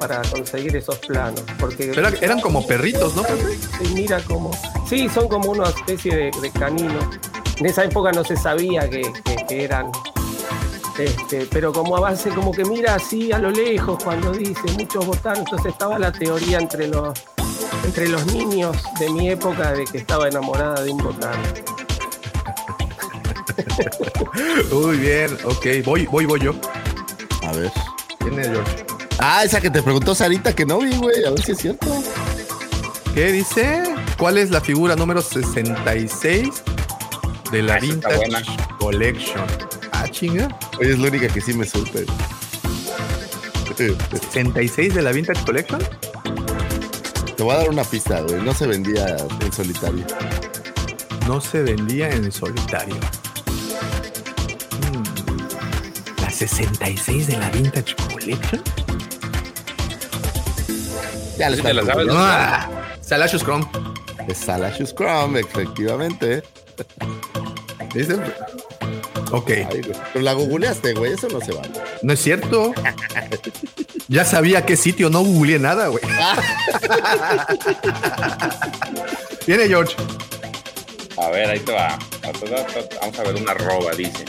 para 0.00 0.22
conseguir 0.22 0.76
esos 0.76 0.98
planos. 0.98 1.42
Porque 1.58 1.92
Pero 1.94 2.08
eran 2.20 2.40
como 2.40 2.66
perritos, 2.66 3.14
¿no, 3.14 3.22
profe? 3.22 3.56
Sí, 3.78 3.94
mira 3.94 4.20
cómo. 4.26 4.50
Sí, 4.88 5.08
son 5.08 5.28
como 5.28 5.50
una 5.50 5.68
especie 5.68 6.14
de, 6.14 6.30
de 6.42 6.50
canino. 6.50 6.98
En 7.58 7.66
esa 7.66 7.84
época 7.84 8.10
no 8.12 8.24
se 8.24 8.36
sabía 8.36 8.88
que, 8.90 9.02
que- 9.24 9.36
que 9.48 9.64
eran. 9.64 9.90
Este, 10.98 11.46
pero 11.50 11.72
como 11.72 11.96
avance, 11.96 12.28
como 12.30 12.52
que 12.52 12.64
mira 12.64 12.94
así 12.94 13.32
a 13.32 13.38
lo 13.38 13.50
lejos 13.50 14.02
cuando 14.02 14.30
dice 14.32 14.62
muchos 14.78 15.04
botanos. 15.06 15.40
Entonces 15.40 15.72
estaba 15.72 15.98
la 15.98 16.12
teoría 16.12 16.58
entre 16.58 16.86
los, 16.88 17.18
entre 17.84 18.08
los 18.08 18.26
niños 18.26 18.76
de 19.00 19.10
mi 19.10 19.28
época 19.30 19.72
de 19.72 19.84
que 19.84 19.98
estaba 19.98 20.28
enamorada 20.28 20.82
de 20.82 20.90
un 20.90 20.98
botano. 20.98 21.42
Muy 24.72 24.96
bien, 24.98 25.36
ok, 25.44 25.66
voy, 25.84 26.06
voy, 26.06 26.26
voy 26.26 26.40
yo. 26.40 26.52
A 27.42 27.52
ver. 27.52 27.70
¿Quién 28.18 28.38
es 28.38 28.48
George? 28.48 28.86
Ah, 29.18 29.44
esa 29.44 29.60
que 29.60 29.70
te 29.70 29.82
preguntó 29.82 30.14
Sarita 30.14 30.54
que 30.54 30.64
no 30.66 30.78
vi, 30.78 30.96
güey. 30.96 31.24
A 31.24 31.30
ver 31.30 31.42
si 31.42 31.52
es 31.52 31.58
cierto. 31.58 31.86
¿Qué 33.14 33.32
dice? 33.32 33.82
¿Cuál 34.18 34.38
es 34.38 34.50
la 34.50 34.60
figura 34.60 34.96
número 34.96 35.22
66 35.22 36.62
de 37.54 37.62
la 37.62 37.74
Ah, 37.74 37.78
Vintage 37.78 38.16
buena. 38.16 38.42
Collection? 38.78 39.44
Ah, 39.92 40.08
chinga. 40.10 40.48
Oye, 40.80 40.90
es 40.92 40.98
la 40.98 41.08
única 41.08 41.28
que 41.28 41.40
sí 41.40 41.54
me 41.54 41.64
supe. 41.64 42.04
66 43.76 44.94
de 44.94 45.02
la 45.02 45.12
Vintage 45.12 45.44
Collection. 45.44 45.80
Te 47.36 47.42
voy 47.42 47.54
a 47.54 47.58
dar 47.58 47.70
una 47.70 47.84
pista, 47.84 48.20
güey. 48.22 48.40
No 48.42 48.52
se 48.54 48.66
vendía 48.66 49.16
en 49.40 49.52
solitario. 49.52 50.04
No 51.28 51.40
se 51.40 51.62
vendía 51.62 52.10
en 52.10 52.30
solitario. 52.32 52.96
Hmm. 54.80 56.22
¿La 56.22 56.30
66 56.30 57.26
de 57.28 57.36
la 57.38 57.50
Vintage 57.50 57.94
Collection? 58.12 58.62
Ya 61.38 61.50
le 61.50 61.56
Sí, 61.56 61.62
la 61.72 61.84
sabes. 61.84 62.06
Ah, 62.10 62.68
Salacious 63.00 63.42
Chrome. 63.44 63.66
Es 64.28 64.38
Salacious 64.38 64.94
Chrome, 64.94 65.40
efectivamente. 65.40 66.42
¿Dice? 67.94 68.14
Ok. 69.30 69.50
Ay. 69.50 69.80
Pero 70.12 70.24
la 70.24 70.32
googleaste, 70.32 70.92
güey. 70.94 71.12
Eso 71.12 71.28
no 71.28 71.40
se 71.40 71.52
vale. 71.52 71.70
No 72.02 72.12
es 72.12 72.20
cierto. 72.20 72.72
Ya 74.08 74.24
sabía 74.24 74.66
qué 74.66 74.76
sitio, 74.76 75.08
no 75.10 75.20
googleé 75.22 75.58
nada, 75.58 75.88
güey. 75.88 76.02
Viene 79.46 79.66
George. 79.68 79.94
A 81.16 81.30
ver, 81.30 81.48
ahí 81.50 81.60
te 81.60 81.72
va. 81.72 81.98
Vamos 83.00 83.18
a 83.18 83.22
ver 83.22 83.34
una 83.36 83.52
arroba, 83.52 83.92
dice. 83.92 84.24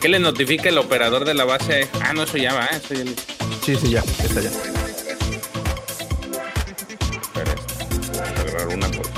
¿Qué 0.00 0.08
le 0.08 0.18
notifica 0.20 0.68
el 0.68 0.78
operador 0.78 1.24
de 1.24 1.34
la 1.34 1.44
base? 1.44 1.88
Ah, 2.02 2.12
no, 2.12 2.22
eso 2.22 2.36
ya 2.36 2.54
va, 2.54 2.66
¿eh? 2.66 2.76
eso 2.84 2.94
ya. 2.94 3.04
Sí, 3.64 3.76
sí, 3.76 3.90
ya, 3.90 4.00
está 4.00 4.40
ya. 4.40 4.50
Espera, 7.20 7.54
agarrar 8.40 8.68
una 8.68 8.88
por- 8.90 9.08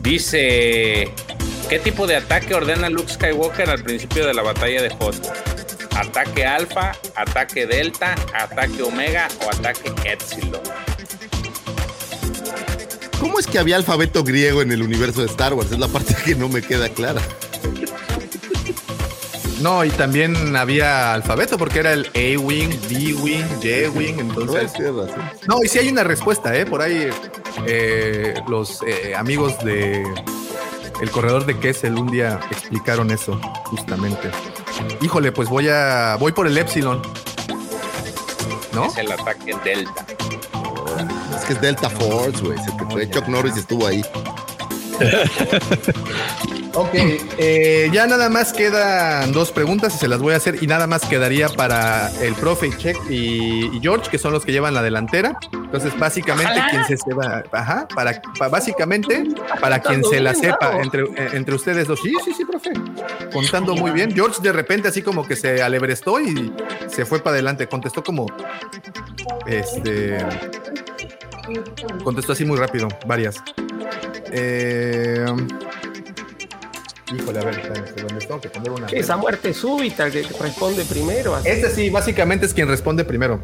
Dice, 0.00 1.12
¿qué 1.68 1.78
tipo 1.78 2.06
de 2.06 2.16
ataque 2.16 2.54
ordena 2.54 2.88
Luke 2.88 3.12
Skywalker 3.12 3.70
al 3.70 3.82
principio 3.82 4.26
de 4.26 4.34
la 4.34 4.42
batalla 4.42 4.82
de 4.82 4.94
Hoth? 4.98 5.26
¿Ataque 5.96 6.44
alfa, 6.44 6.92
ataque 7.14 7.66
delta, 7.66 8.14
ataque 8.34 8.82
omega 8.82 9.28
o 9.44 9.50
ataque 9.50 9.92
epsilon? 10.04 10.60
¿Cómo 13.18 13.38
es 13.38 13.46
que 13.46 13.58
había 13.58 13.76
alfabeto 13.76 14.22
griego 14.22 14.62
en 14.62 14.72
el 14.72 14.82
universo 14.82 15.20
de 15.20 15.26
Star 15.26 15.54
Wars? 15.54 15.72
Es 15.72 15.78
la 15.78 15.88
parte 15.88 16.14
que 16.24 16.34
no 16.34 16.48
me 16.48 16.62
queda 16.62 16.88
clara. 16.90 17.22
No, 19.60 19.84
y 19.84 19.90
también 19.90 20.54
había 20.54 21.14
alfabeto 21.14 21.56
porque 21.56 21.78
era 21.78 21.94
el 21.94 22.06
A-Wing, 22.14 22.78
B-Wing, 22.90 23.46
J-Wing, 23.62 24.20
entonces... 24.20 24.72
No, 25.48 25.62
y 25.64 25.68
sí 25.68 25.78
hay 25.78 25.88
una 25.88 26.04
respuesta, 26.04 26.54
¿eh? 26.54 26.66
Por 26.66 26.82
ahí 26.82 27.08
eh, 27.66 28.34
los 28.48 28.82
eh, 28.86 29.14
amigos 29.16 29.58
de 29.64 30.04
El 31.00 31.10
Corredor 31.10 31.44
de 31.44 31.58
Kessel 31.58 31.94
un 31.94 32.06
día 32.06 32.40
explicaron 32.50 33.10
eso, 33.10 33.38
justamente. 33.64 34.30
Híjole, 35.02 35.32
pues 35.32 35.48
voy 35.48 35.68
a... 35.68 36.16
voy 36.18 36.32
por 36.32 36.46
el 36.46 36.56
Epsilon. 36.56 37.02
¿No? 38.72 38.86
Es 38.86 38.96
el 38.98 39.12
ataque 39.12 39.54
delta. 39.64 40.06
Es 41.36 41.44
que 41.44 41.52
es 41.52 41.60
Delta 41.60 41.90
Force, 41.90 42.42
güey. 42.42 42.58
Se 42.58 42.72
te 42.72 42.84
fue. 42.90 43.10
Chuck 43.10 43.28
Norris 43.28 43.56
estuvo 43.56 43.86
ahí. 43.86 44.02
Ok, 46.78 46.90
eh, 47.38 47.88
ya 47.90 48.06
nada 48.06 48.28
más 48.28 48.52
quedan 48.52 49.32
dos 49.32 49.50
preguntas 49.50 49.94
y 49.94 49.98
se 49.98 50.08
las 50.08 50.18
voy 50.20 50.34
a 50.34 50.36
hacer 50.36 50.62
y 50.62 50.66
nada 50.66 50.86
más 50.86 51.06
quedaría 51.06 51.48
para 51.48 52.10
el 52.20 52.34
profe 52.34 52.70
Check 52.76 52.98
y, 53.08 53.74
y 53.74 53.80
George, 53.80 54.10
que 54.10 54.18
son 54.18 54.32
los 54.34 54.44
que 54.44 54.52
llevan 54.52 54.74
la 54.74 54.82
delantera. 54.82 55.38
Entonces, 55.52 55.98
básicamente, 55.98 56.52
quien 56.70 56.84
se 56.84 56.98
sepa, 56.98 57.42
ajá, 57.50 57.88
para, 57.94 58.20
pa- 58.38 58.48
básicamente, 58.48 59.24
para 59.58 59.80
quien 59.80 60.04
se 60.04 60.20
la 60.20 60.34
sepa 60.34 60.78
entre, 60.82 61.04
eh, 61.04 61.30
entre 61.32 61.54
ustedes 61.54 61.88
dos. 61.88 61.98
Sí, 62.02 62.12
sí, 62.22 62.34
sí, 62.36 62.44
profe. 62.44 62.70
Contando 63.32 63.74
muy 63.74 63.90
bien. 63.92 64.14
George 64.14 64.40
de 64.42 64.52
repente 64.52 64.88
así 64.88 65.00
como 65.00 65.26
que 65.26 65.34
se 65.34 65.62
alebrestó 65.62 66.20
y 66.20 66.52
se 66.88 67.06
fue 67.06 67.20
para 67.20 67.34
adelante. 67.34 67.66
Contestó 67.68 68.04
como, 68.04 68.26
este, 69.46 70.18
contestó 72.04 72.32
así 72.32 72.44
muy 72.44 72.58
rápido, 72.58 72.88
varias. 73.06 73.36
Eh, 74.30 75.24
Híjole, 77.14 77.38
a 77.38 77.44
ver, 77.44 77.54
espérame, 77.58 77.84
¿dónde 78.08 78.26
tengo 78.26 78.40
que 78.40 78.48
poner 78.48 78.70
una? 78.70 78.86
Esa 78.88 79.16
muerte 79.16 79.54
súbita, 79.54 80.10
que 80.10 80.22
responde 80.40 80.84
primero. 80.84 81.34
así. 81.36 81.48
Este 81.48 81.70
sí, 81.70 81.90
básicamente 81.90 82.46
es 82.46 82.54
quien 82.54 82.66
responde 82.68 83.04
primero. 83.04 83.40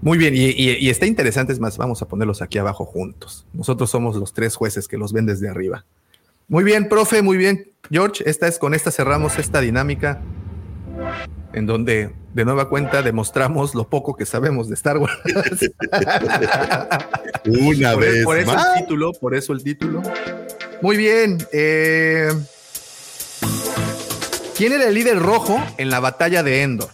Muy 0.00 0.18
bien, 0.18 0.34
y, 0.34 0.46
y- 0.50 0.76
y 0.78 0.90
está 0.90 1.06
interesante, 1.06 1.52
es 1.52 1.60
más, 1.60 1.76
vamos 1.76 2.02
a 2.02 2.08
ponerlos 2.08 2.42
aquí 2.42 2.58
abajo 2.58 2.84
juntos. 2.84 3.46
Nosotros 3.52 3.90
somos 3.90 4.16
los 4.16 4.32
tres 4.32 4.56
jueces 4.56 4.88
que 4.88 4.96
los 4.96 5.12
ven 5.12 5.26
desde 5.26 5.48
arriba. 5.48 5.84
Muy 6.48 6.64
bien, 6.64 6.88
profe, 6.88 7.22
muy 7.22 7.36
bien. 7.36 7.68
George, 7.90 8.28
esta 8.28 8.48
es 8.48 8.58
con 8.58 8.74
esta 8.74 8.90
cerramos 8.90 9.38
esta 9.38 9.60
dinámica 9.60 10.20
en 11.52 11.66
donde 11.66 12.10
de 12.34 12.44
nueva 12.44 12.68
cuenta 12.68 13.02
demostramos 13.02 13.74
lo 13.74 13.88
poco 13.88 14.16
que 14.16 14.26
sabemos 14.26 14.68
de 14.68 14.74
Star 14.74 14.98
Wars. 14.98 15.14
Una 17.46 17.92
por, 17.92 18.00
vez 18.02 18.24
por 18.24 18.38
eso 18.38 18.52
más. 18.52 18.66
el 18.76 18.82
título, 18.82 19.12
por 19.12 19.34
eso 19.34 19.52
el 19.52 19.62
título. 19.62 20.02
Muy 20.82 20.96
bien. 20.96 21.38
eh, 21.52 22.32
¿Quién 24.56 24.72
era 24.72 24.86
el 24.88 24.94
líder 24.94 25.18
rojo 25.18 25.60
en 25.78 25.90
la 25.90 26.00
batalla 26.00 26.42
de 26.42 26.62
Endor? 26.62 26.88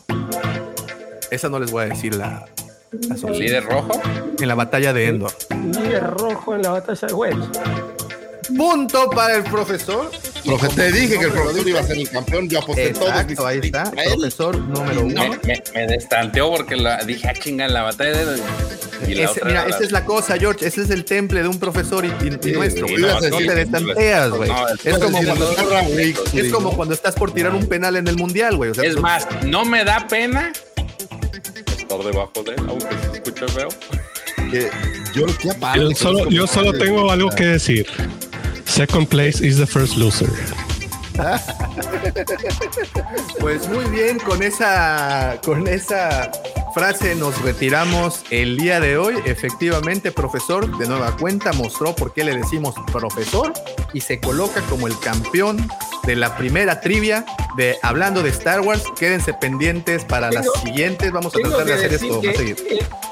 Esa 1.31 1.49
no 1.49 1.58
les 1.58 1.70
voy 1.70 1.84
a 1.84 1.89
decir 1.89 2.15
la. 2.15 2.47
la 2.92 3.15
¿El 3.15 3.20
solución. 3.20 3.39
líder 3.47 3.65
rojo? 3.65 4.00
En 4.39 4.49
la 4.49 4.55
batalla 4.55 4.92
de 4.92 5.08
Endor. 5.08 5.33
Líder 5.50 6.05
rojo 6.05 6.55
en 6.55 6.62
la 6.62 6.70
batalla 6.70 7.08
de 7.08 7.15
Wedge. 7.15 7.49
Punto 8.57 9.10
para 9.10 9.36
el 9.36 9.42
profesor. 9.44 10.10
Profe, 10.44 10.68
te 10.68 10.92
dije 10.92 11.18
que 11.18 11.25
el 11.26 11.33
profesor 11.33 11.68
iba 11.68 11.81
a 11.81 11.83
ser 11.83 11.99
el 11.99 12.08
campeón. 12.10 12.49
Yo 12.49 12.58
aposté 12.60 12.89
Exacto, 12.89 13.47
ahí 13.47 13.60
está. 13.62 13.91
Profesor 13.91 14.57
número 14.58 15.02
uno. 15.02 15.23
Me, 15.23 15.28
me, 15.44 15.62
me 15.75 15.86
destanteó 15.86 16.50
porque 16.50 16.76
la, 16.76 16.99
dije, 17.05 17.28
ah, 17.28 17.34
chinga, 17.34 17.67
en 17.67 17.75
la 17.75 17.83
batalla 17.83 18.25
de... 18.25 18.41
Y 19.07 19.15
la 19.15 19.25
Ese- 19.31 19.44
mira, 19.44 19.65
esa 19.67 19.78
es 19.84 19.92
la 19.92 20.05
cosa, 20.05 20.36
George. 20.39 20.67
Ese 20.67 20.83
es 20.83 20.91
el 20.91 21.05
temple 21.05 21.42
de 21.42 21.49
un 21.49 21.58
profesor 21.58 22.05
y, 22.05 22.08
y- 22.08 22.49
y 22.49 22.52
nuestro. 22.52 22.86
güey. 22.89 23.00
no, 23.00 23.18
te 23.18 23.55
destanteas, 23.55 24.31
güey. 24.31 24.50
no, 24.50 24.68
es 24.68 24.86
a 24.97 25.00
como 25.00 25.18
cuando 25.18 26.86
no, 26.86 26.94
estás, 26.94 27.15
por 27.15 27.33
tirar 27.33 27.55
un 27.55 27.67
penal 27.67 27.97
en 27.97 28.08
el 28.08 28.17
mundial, 28.17 28.57
güey. 28.57 28.70
O 28.70 28.75
sea, 28.75 28.84
Es 28.84 28.97
más, 28.97 29.26
no 29.44 29.65
me 29.65 29.84
da 29.84 30.07
pena 30.08 30.52
estar 31.78 31.99
debajo 31.99 32.42
de 32.44 32.52
él, 32.52 32.62
aunque 32.68 32.86
se 33.10 33.17
escuche 33.18 33.49
feo. 33.49 33.68
Que 34.50 34.70
yo 35.15 35.26
qué 35.41 35.50
aparte, 35.50 35.81
Yo 35.81 35.91
solo, 35.94 36.28
yo 36.31 36.47
solo 36.47 36.73
tengo 36.73 37.10
algo 37.10 37.31
que 37.31 37.44
decir. 37.44 37.86
Second 38.78 39.08
place 39.10 39.40
is 39.40 39.57
the 39.58 39.66
first 39.66 39.97
loser. 39.97 40.31
Pues 43.40 43.68
muy 43.68 43.84
bien, 43.86 44.18
con 44.20 44.40
esa, 44.42 45.40
con 45.44 45.66
esa 45.66 46.31
frase 46.74 47.16
nos 47.16 47.40
retiramos 47.42 48.23
el 48.31 48.57
día 48.57 48.78
de 48.78 48.97
hoy. 48.98 49.16
Efectivamente, 49.24 50.12
profesor, 50.12 50.78
de 50.78 50.86
nueva 50.86 51.16
cuenta, 51.16 51.52
mostró 51.55 51.94
por 51.97 52.12
qué 52.12 52.23
le 52.23 52.36
decimos 52.36 52.74
profesor 52.92 53.52
y 53.92 54.00
se 54.00 54.20
coloca 54.20 54.60
como 54.62 54.86
el 54.86 54.97
campeón 55.00 55.68
de 56.05 56.15
la 56.15 56.36
primera 56.36 56.81
trivia 56.81 57.24
de 57.57 57.76
Hablando 57.82 58.23
de 58.23 58.31
Star 58.31 58.60
Wars. 58.60 58.84
Quédense 58.98 59.34
pendientes 59.34 60.05
para 60.05 60.31
las 60.31 60.44
Tengo- 60.44 60.60
siguientes. 60.60 61.10
Vamos 61.10 61.34
a 61.34 61.39
tratar 61.40 61.65
de 61.65 61.73
hacer 61.74 61.94
esto. 61.94 62.20
que 62.20 62.28
más 62.28 62.36
seguido. 62.36 62.57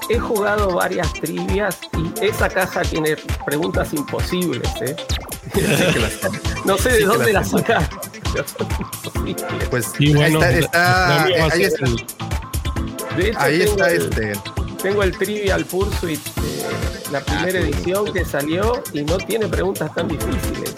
he, 0.09 0.15
he 0.15 0.19
jugado 0.21 0.75
varias 0.75 1.13
trivias 1.15 1.79
y 2.21 2.25
esa 2.25 2.49
caja 2.49 2.83
tiene 2.83 3.17
preguntas 3.45 3.93
imposibles. 3.93 4.69
¿eh? 4.83 4.95
no 6.65 6.79
sé 6.79 6.89
de 6.91 7.05
dónde. 7.05 7.33
Pues 9.71 9.93
Y 9.99 10.15
bueno, 10.15 10.41
ahí 10.43 10.59
está, 10.59 10.79
la- 10.79 11.17
la 11.17 11.17
está- 11.17 11.25
mía 11.27 11.37
va 11.39 11.45
a 11.47 11.53
ahí 11.55 11.63
está, 11.65 11.85
el- 11.87 11.97
De 13.17 13.29
hecho, 13.31 13.39
ahí 13.41 13.59
tengo 13.59 13.71
está 13.73 13.91
el, 13.91 14.03
este. 14.03 14.33
tengo 14.83 15.03
el 15.03 15.17
Trivial 15.17 15.65
Pursuit, 15.65 16.21
eh, 16.27 16.67
la 17.13 17.21
primera 17.21 17.59
edición 17.61 18.13
que 18.13 18.25
salió 18.25 18.83
y 18.93 19.03
no 19.03 19.17
tiene 19.19 19.47
preguntas 19.49 19.95
tan 19.95 20.09
difíciles. 20.09 20.75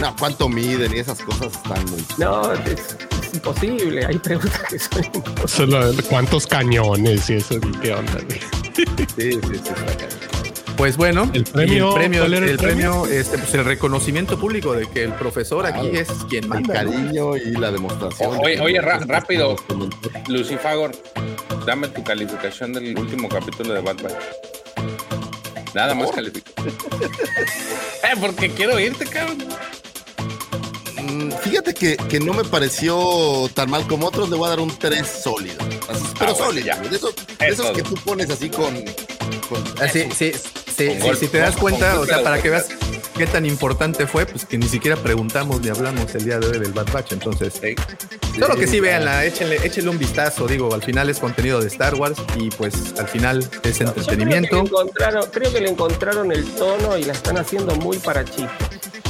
No, 0.00 0.14
cuánto 0.18 0.48
miden 0.48 0.94
y 0.94 0.98
esas 1.00 1.20
cosas 1.22 1.52
están 1.54 1.84
muy. 1.90 2.04
No, 2.18 2.52
es, 2.52 2.96
es 3.22 3.34
imposible. 3.34 4.06
Hay 4.06 4.18
preguntas 4.18 4.60
que 4.68 4.78
son 4.78 5.04
imposibles. 5.14 6.02
¿Cuántos 6.08 6.46
cañones 6.46 7.28
y 7.30 7.34
eso? 7.34 7.56
¿Qué 7.82 7.92
onda? 7.94 8.12
güey? 8.26 8.40
Sí, 8.76 8.84
sí, 9.16 9.30
sí, 9.32 9.54
está 9.54 9.74
cañón. 9.74 10.37
Pues 10.78 10.96
bueno, 10.96 11.28
¿El 11.34 11.42
premio? 11.42 11.88
el 11.88 11.94
premio, 11.94 12.20
¿Cuál 12.20 12.34
era 12.34 12.46
el 12.46 12.52
el 12.52 13.12
este, 13.12 13.36
pues 13.36 13.52
el 13.54 13.64
reconocimiento 13.64 14.38
público 14.38 14.72
de 14.74 14.86
que 14.88 15.02
el 15.02 15.12
profesor 15.12 15.66
aquí 15.66 15.90
Claro. 15.90 15.98
es 15.98 16.08
quien 16.30 16.44
El 16.44 16.48
manda. 16.50 16.84
¿no? 16.84 16.90
cariño 16.92 17.36
y 17.36 17.50
la 17.50 17.72
demostración. 17.72 18.38
Oye, 18.44 18.60
oye, 18.60 18.80
rápido. 18.80 19.56
Lucifagor, 20.28 20.92
dame 21.66 21.88
tu 21.88 22.04
calificación 22.04 22.72
del 22.72 22.96
último 22.96 23.28
capítulo 23.28 23.74
de 23.74 23.80
Bad 23.80 23.96
Batch. 24.02 24.14
Nada 25.74 25.94
más 25.96 26.12
califica. 26.12 26.50
eh, 26.62 28.14
porque 28.20 28.48
quiero 28.50 28.78
irte, 28.78 29.04
cabrón. 29.04 29.38
Mm, 31.02 31.32
Fíjate 31.42 31.74
que, 31.74 31.96
que 31.96 32.20
no 32.20 32.34
me 32.34 32.44
pareció 32.44 33.50
tan 33.52 33.68
mal 33.68 33.84
como 33.88 34.06
otros, 34.06 34.30
le 34.30 34.36
voy 34.36 34.46
a 34.46 34.50
dar 34.50 34.60
un 34.60 34.70
3 34.78 35.04
sólido. 35.06 35.56
Así, 35.88 36.04
pero 36.18 36.30
Ah, 36.30 36.34
bueno, 36.34 36.36
sólido. 36.46 36.66
ya. 36.66 36.76
De 36.78 36.96
esos, 36.96 37.14
de 37.68 37.72
que 37.74 37.82
tú 37.82 37.94
pones 38.04 38.30
así 38.30 38.48
con. 38.48 38.74
con 39.48 39.64
Ah, 39.80 39.88
sí, 39.92 40.04
sí, 40.16 40.32
sí, 40.78 40.98
golpe, 41.00 41.16
si 41.16 41.28
te 41.28 41.38
das 41.38 41.56
cuenta, 41.56 41.98
o 42.00 42.06
sea, 42.06 42.22
para 42.22 42.40
que 42.40 42.50
veas 42.50 42.68
qué 43.16 43.26
tan 43.26 43.44
importante 43.44 44.06
fue, 44.06 44.24
pues 44.26 44.44
que 44.44 44.56
ni 44.58 44.68
siquiera 44.68 44.96
preguntamos 44.96 45.60
ni 45.60 45.68
hablamos 45.68 46.14
el 46.14 46.24
día 46.24 46.38
de 46.38 46.46
hoy 46.46 46.58
del 46.58 46.72
Bad 46.72 46.90
Batch. 46.92 47.12
Entonces, 47.12 47.54
Sí. 47.60 47.74
solo 48.38 48.54
que 48.56 48.66
sí, 48.68 48.78
véanla, 48.80 49.24
échenle, 49.24 49.56
échenle 49.64 49.90
un 49.90 49.98
vistazo. 49.98 50.46
Digo, 50.46 50.72
al 50.72 50.82
final 50.82 51.10
es 51.10 51.18
contenido 51.18 51.60
de 51.60 51.66
Star 51.66 51.94
Wars 51.96 52.18
y 52.36 52.48
pues 52.50 52.74
al 52.98 53.08
final 53.08 53.38
es 53.40 53.46
Yo 53.48 53.50
creo 53.60 53.74
que, 53.74 53.82
entretenimiento. 53.84 54.58
encontraron, 54.58 55.26
creo 55.32 55.52
que 55.52 55.60
le 55.60 55.70
encontraron 55.70 56.30
el 56.32 56.44
tono 56.54 56.96
y 56.96 57.02
la 57.04 57.12
están 57.12 57.36
haciendo 57.38 57.74
muy 57.76 57.98
para 57.98 58.24
chicos, 58.24 58.52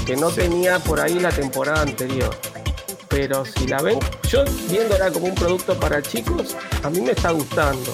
que 0.06 0.16
no 0.16 0.30
tenía 0.30 0.78
por 0.78 1.00
ahí 1.00 1.18
la 1.20 1.30
temporada 1.30 1.82
anterior. 1.82 2.34
Pero 3.10 3.44
si 3.44 3.66
la 3.66 3.80
ven, 3.82 3.98
yo 4.30 4.44
viéndola 4.70 5.10
como 5.10 5.26
un 5.26 5.34
producto 5.34 5.74
para 5.78 6.00
chicos, 6.02 6.56
a 6.82 6.88
mí 6.90 7.00
me 7.00 7.12
está 7.12 7.30
gustando. 7.30 7.92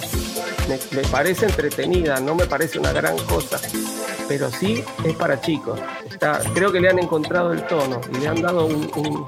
Me, 0.68 0.78
me 1.02 1.06
parece 1.08 1.44
entretenida, 1.46 2.18
no 2.20 2.34
me 2.34 2.46
parece 2.46 2.78
una 2.78 2.90
gran 2.92 3.16
cosa, 3.26 3.60
pero 4.28 4.50
sí 4.50 4.82
es 5.04 5.14
para 5.14 5.40
chicos. 5.40 5.78
Está, 6.10 6.40
creo 6.54 6.72
que 6.72 6.80
le 6.80 6.88
han 6.88 6.98
encontrado 6.98 7.52
el 7.52 7.66
tono 7.66 8.00
y 8.12 8.18
le 8.18 8.28
han 8.28 8.40
dado 8.40 8.64
un, 8.66 8.90
un- 8.96 9.26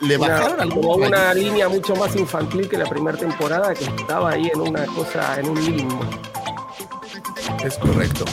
le 0.00 0.16
Una- 0.18 0.28
bajaron 0.28 0.70
como 0.70 0.94
una 0.96 1.32
línea 1.32 1.68
mucho 1.68 1.96
más 1.96 2.14
infantil 2.16 2.68
que 2.68 2.76
la 2.76 2.84
primera 2.86 3.16
temporada 3.16 3.72
que 3.72 3.84
estaba 3.84 4.32
ahí 4.32 4.50
en 4.52 4.60
una 4.60 4.84
cosa, 4.86 5.38
en 5.40 5.48
un 5.48 5.64
limbo. 5.64 6.00
Es 7.64 7.78
correcto. 7.78 8.24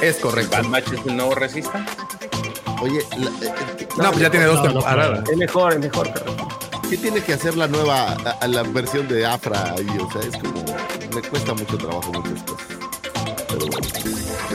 Es 0.00 0.16
correcto. 0.16 0.56
¿Bad 0.56 0.66
Batch 0.70 0.92
es 0.92 1.06
el 1.06 1.16
nuevo 1.16 1.34
Resista? 1.34 1.84
Oye, 2.80 3.00
la- 3.18 3.26
eh, 3.26 3.52
eh, 3.80 3.88
No, 3.98 4.08
pues 4.10 4.20
ya 4.20 4.30
tiene 4.30 4.46
dos 4.46 4.56
No, 4.60 4.64
no, 4.64 4.72
temporadas. 4.80 5.28
Es 5.28 5.36
mejor, 5.36 5.72
es 5.74 5.78
mejor 5.80 6.12
que 6.12 6.20
¿qué 6.88 6.96
tiene 6.96 7.22
que 7.22 7.34
hacer 7.34 7.56
la 7.56 7.66
nueva, 7.66 8.16
la 8.46 8.62
versión 8.62 9.08
de 9.08 9.26
Afra 9.26 9.74
ahí? 9.74 9.86
O 10.00 10.10
sea, 10.10 10.22
es 10.22 10.36
como, 10.36 10.64
me 11.14 11.22
cuesta 11.22 11.54
mucho 11.54 11.76
trabajo 11.76 12.12
muchas 12.12 12.42
cosas. 12.44 12.66
Pero 13.48 13.66
bueno, 13.66 13.86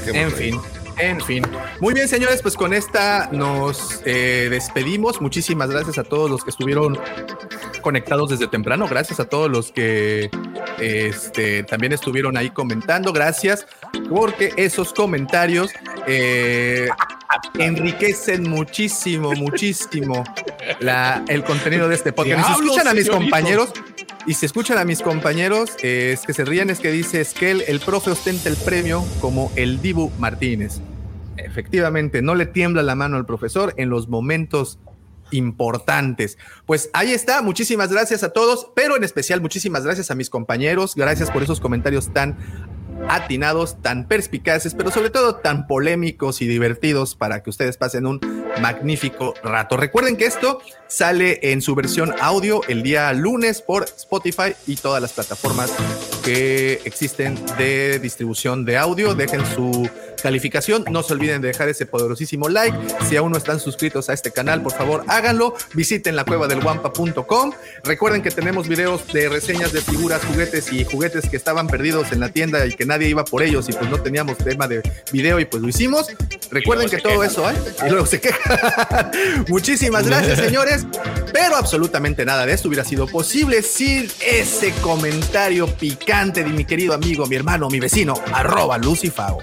En 0.07 0.31
fin, 0.31 0.61
en 0.97 1.21
fin. 1.21 1.43
Muy 1.79 1.93
bien, 1.93 2.07
señores, 2.07 2.41
pues 2.41 2.55
con 2.55 2.73
esta 2.73 3.29
nos 3.31 4.01
eh, 4.05 4.47
despedimos. 4.49 5.21
Muchísimas 5.21 5.69
gracias 5.69 5.97
a 5.97 6.03
todos 6.03 6.29
los 6.29 6.43
que 6.43 6.49
estuvieron 6.49 6.97
conectados 7.81 8.29
desde 8.29 8.47
temprano. 8.47 8.87
Gracias 8.87 9.19
a 9.19 9.25
todos 9.25 9.49
los 9.49 9.71
que 9.71 10.29
este, 10.79 11.63
también 11.63 11.93
estuvieron 11.93 12.37
ahí 12.37 12.49
comentando. 12.49 13.13
Gracias, 13.13 13.65
porque 14.09 14.53
esos 14.55 14.93
comentarios 14.93 15.71
eh, 16.07 16.89
enriquecen 17.59 18.49
muchísimo, 18.49 19.33
muchísimo 19.33 20.23
la, 20.79 21.23
el 21.27 21.43
contenido 21.43 21.87
de 21.87 21.95
este 21.95 22.13
podcast. 22.13 22.47
Si 22.47 22.53
escuchan 22.63 22.87
a 22.87 22.93
mis 22.93 23.05
señorito. 23.05 23.11
compañeros, 23.11 23.73
y 24.25 24.33
si 24.33 24.45
escuchan 24.45 24.77
a 24.77 24.85
mis 24.85 25.01
compañeros, 25.01 25.71
eh, 25.83 26.11
es 26.13 26.21
que 26.25 26.33
se 26.33 26.45
ríen, 26.45 26.69
es 26.69 26.79
que 26.79 26.91
dice 26.91 27.21
es 27.21 27.33
que 27.33 27.51
el, 27.51 27.61
el 27.67 27.79
profe 27.79 28.11
ostenta 28.11 28.49
el 28.49 28.55
premio 28.55 29.03
como 29.21 29.51
el 29.55 29.81
Dibu 29.81 30.11
Martínez. 30.17 30.79
Efectivamente, 31.37 32.21
no 32.21 32.35
le 32.35 32.45
tiembla 32.45 32.83
la 32.83 32.95
mano 32.95 33.17
al 33.17 33.25
profesor 33.25 33.73
en 33.77 33.89
los 33.89 34.07
momentos 34.07 34.79
importantes. 35.31 36.37
Pues 36.65 36.89
ahí 36.93 37.11
está, 37.11 37.41
muchísimas 37.41 37.91
gracias 37.91 38.23
a 38.23 38.29
todos, 38.29 38.67
pero 38.75 38.95
en 38.95 39.03
especial 39.03 39.41
muchísimas 39.41 39.83
gracias 39.83 40.11
a 40.11 40.15
mis 40.15 40.29
compañeros, 40.29 40.95
gracias 40.95 41.31
por 41.31 41.43
esos 41.43 41.59
comentarios 41.59 42.13
tan 42.13 42.37
atinados, 43.09 43.81
tan 43.81 44.07
perspicaces, 44.07 44.73
pero 44.73 44.91
sobre 44.91 45.09
todo 45.09 45.35
tan 45.35 45.67
polémicos 45.67 46.41
y 46.41 46.47
divertidos 46.47 47.15
para 47.15 47.43
que 47.43 47.49
ustedes 47.49 47.77
pasen 47.77 48.05
un 48.05 48.19
magnífico 48.61 49.33
rato. 49.43 49.77
Recuerden 49.77 50.17
que 50.17 50.25
esto 50.25 50.59
sale 50.87 51.39
en 51.51 51.61
su 51.61 51.75
versión 51.75 52.13
audio 52.21 52.61
el 52.67 52.83
día 52.83 53.11
lunes 53.13 53.61
por 53.61 53.83
Spotify 53.83 54.55
y 54.67 54.75
todas 54.75 55.01
las 55.01 55.13
plataformas 55.13 55.71
que 56.23 56.81
existen 56.85 57.37
de 57.57 57.99
distribución 57.99 58.65
de 58.65 58.77
audio. 58.77 59.13
Dejen 59.13 59.45
su 59.53 59.89
calificación. 60.21 60.85
No 60.89 61.03
se 61.03 61.13
olviden 61.13 61.41
de 61.41 61.49
dejar 61.49 61.67
ese 61.69 61.85
poderosísimo 61.85 62.47
like. 62.47 62.77
Si 63.07 63.17
aún 63.17 63.31
no 63.31 63.37
están 63.37 63.59
suscritos 63.59 64.09
a 64.09 64.13
este 64.13 64.31
canal, 64.31 64.61
por 64.61 64.71
favor 64.71 65.03
háganlo. 65.07 65.53
Visiten 65.73 66.15
la 66.15 66.23
cueva 66.23 66.47
del 66.47 66.61
guampa.com. 66.61 67.51
Recuerden 67.83 68.21
que 68.21 68.31
tenemos 68.31 68.67
videos 68.67 69.05
de 69.11 69.27
reseñas 69.27 69.73
de 69.73 69.81
figuras, 69.81 70.23
juguetes 70.23 70.71
y 70.71 70.85
juguetes 70.85 71.29
que 71.29 71.35
estaban 71.35 71.67
perdidos 71.67 72.11
en 72.13 72.21
la 72.21 72.29
tienda 72.29 72.65
y 72.65 72.73
que 72.73 72.85
nadie 72.85 73.09
iba 73.09 73.25
por 73.25 73.43
ellos 73.43 73.67
y 73.67 73.73
pues 73.73 73.89
no 73.89 74.01
teníamos 74.01 74.37
tema 74.37 74.67
de 74.67 74.81
video 75.11 75.39
y 75.39 75.45
pues 75.45 75.61
lo 75.61 75.67
hicimos. 75.67 76.07
Recuerden 76.49 76.89
que 76.89 76.99
todo 76.99 77.23
eso, 77.23 77.49
¿eh? 77.49 77.55
Y 77.85 77.89
luego 77.89 78.05
se 78.05 78.21
quejan. 78.21 79.11
Muchísimas 79.49 80.07
gracias, 80.07 80.39
señores. 80.45 80.87
Pero 81.33 81.57
absolutamente 81.57 82.25
nada 82.25 82.45
de 82.45 82.53
esto 82.53 82.69
hubiera 82.69 82.85
sido 82.85 83.07
posible 83.07 83.61
sin 83.61 84.07
ese 84.21 84.71
comentario 84.81 85.67
picante 85.67 86.12
de 86.13 86.45
mi 86.45 86.63
querido 86.63 86.93
amigo, 86.93 87.25
mi 87.25 87.35
hermano, 87.35 87.67
mi 87.69 87.79
vecino, 87.79 88.13
arroba 88.31 88.77
Lucifao. 88.77 89.39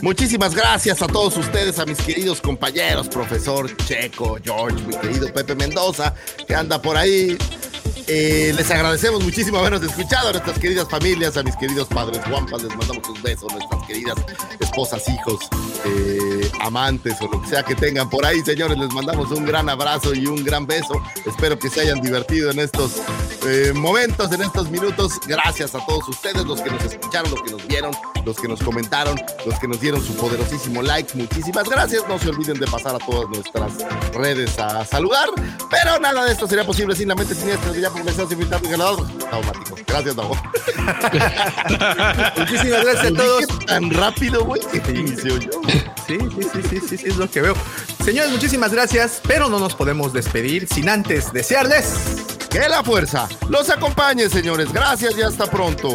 Muchísimas 0.00 0.54
gracias 0.54 1.02
a 1.02 1.06
todos 1.06 1.36
ustedes, 1.36 1.78
a 1.78 1.84
mis 1.84 1.98
queridos 1.98 2.40
compañeros, 2.40 3.06
profesor 3.08 3.76
Checo, 3.76 4.38
George, 4.42 4.82
mi 4.86 4.96
querido 4.96 5.30
Pepe 5.30 5.54
Mendoza, 5.54 6.14
que 6.46 6.54
anda 6.54 6.80
por 6.80 6.96
ahí. 6.96 7.36
Eh, 8.10 8.54
les 8.56 8.70
agradecemos 8.70 9.22
muchísimo 9.22 9.58
habernos 9.58 9.82
escuchado, 9.82 10.30
a 10.30 10.32
nuestras 10.32 10.58
queridas 10.58 10.88
familias, 10.88 11.36
a 11.36 11.42
mis 11.42 11.54
queridos 11.56 11.88
padres 11.88 12.20
guampas, 12.26 12.62
les 12.62 12.74
mandamos 12.74 13.06
un 13.06 13.22
beso, 13.22 13.46
nuestras 13.52 13.86
queridas 13.86 14.16
esposas, 14.58 15.06
hijos, 15.10 15.38
eh, 15.84 16.50
amantes 16.60 17.20
o 17.20 17.28
lo 17.28 17.42
que 17.42 17.48
sea 17.48 17.62
que 17.62 17.74
tengan 17.74 18.08
por 18.08 18.24
ahí, 18.24 18.40
señores, 18.40 18.78
les 18.78 18.90
mandamos 18.94 19.30
un 19.30 19.44
gran 19.44 19.68
abrazo 19.68 20.14
y 20.14 20.26
un 20.26 20.42
gran 20.42 20.66
beso. 20.66 20.94
Espero 21.26 21.58
que 21.58 21.68
se 21.68 21.82
hayan 21.82 22.00
divertido 22.00 22.50
en 22.50 22.60
estos 22.60 22.92
eh, 23.46 23.72
momentos, 23.74 24.32
en 24.32 24.42
estos 24.42 24.70
minutos. 24.70 25.12
Gracias 25.26 25.74
a 25.74 25.84
todos 25.84 26.08
ustedes, 26.08 26.44
los 26.46 26.60
que 26.62 26.70
nos 26.70 26.84
escucharon, 26.84 27.30
los 27.30 27.42
que 27.42 27.50
nos 27.50 27.66
vieron, 27.66 27.92
los 28.24 28.38
que 28.38 28.48
nos 28.48 28.60
comentaron, 28.60 29.20
los 29.44 29.58
que 29.58 29.68
nos 29.68 29.80
dieron 29.80 30.02
su 30.02 30.14
poderosísimo 30.14 30.82
like. 30.82 31.16
Muchísimas 31.16 31.68
gracias. 31.68 32.04
No 32.08 32.18
se 32.18 32.30
olviden 32.30 32.58
de 32.58 32.66
pasar 32.66 32.94
a 32.94 32.98
todas 32.98 33.28
nuestras 33.28 33.72
redes 34.14 34.58
a 34.58 34.84
saludar. 34.84 35.28
Pero 35.70 35.98
nada 36.00 36.24
de 36.24 36.32
esto 36.32 36.46
sería 36.46 36.64
posible 36.64 36.96
sin 36.96 37.08
la 37.08 37.14
mente 37.14 37.34
siniestra 37.34 37.72
invitados 38.32 38.66
y 38.66 38.70
ganador. 38.70 39.06
Automático. 39.30 39.76
Gracias, 39.86 40.16
Davo. 40.16 40.34
Muchísimas 42.36 42.84
gracias 42.84 43.06
a 43.06 43.14
todos. 43.14 43.44
tan 43.66 43.90
rápido, 43.90 44.44
güey, 44.44 44.60
que 44.60 44.92
inició 44.92 45.38
yo. 45.38 45.50
Sí, 46.06 46.18
sí, 46.18 46.48
sí, 46.52 46.62
sí, 46.70 46.80
sí, 46.88 46.98
sí, 46.98 47.08
es 47.08 47.16
lo 47.16 47.30
que 47.30 47.42
veo. 47.42 47.54
Señores, 48.04 48.30
muchísimas 48.30 48.72
gracias, 48.72 49.20
pero 49.26 49.48
no 49.48 49.58
nos 49.58 49.74
podemos 49.74 50.12
despedir 50.12 50.66
sin 50.66 50.88
antes 50.88 51.32
desearles 51.32 51.94
Que 52.48 52.68
la 52.68 52.82
fuerza 52.82 53.28
los 53.48 53.68
acompañe, 53.70 54.28
señores. 54.28 54.72
Gracias 54.72 55.16
y 55.18 55.22
hasta 55.22 55.46
pronto. 55.46 55.88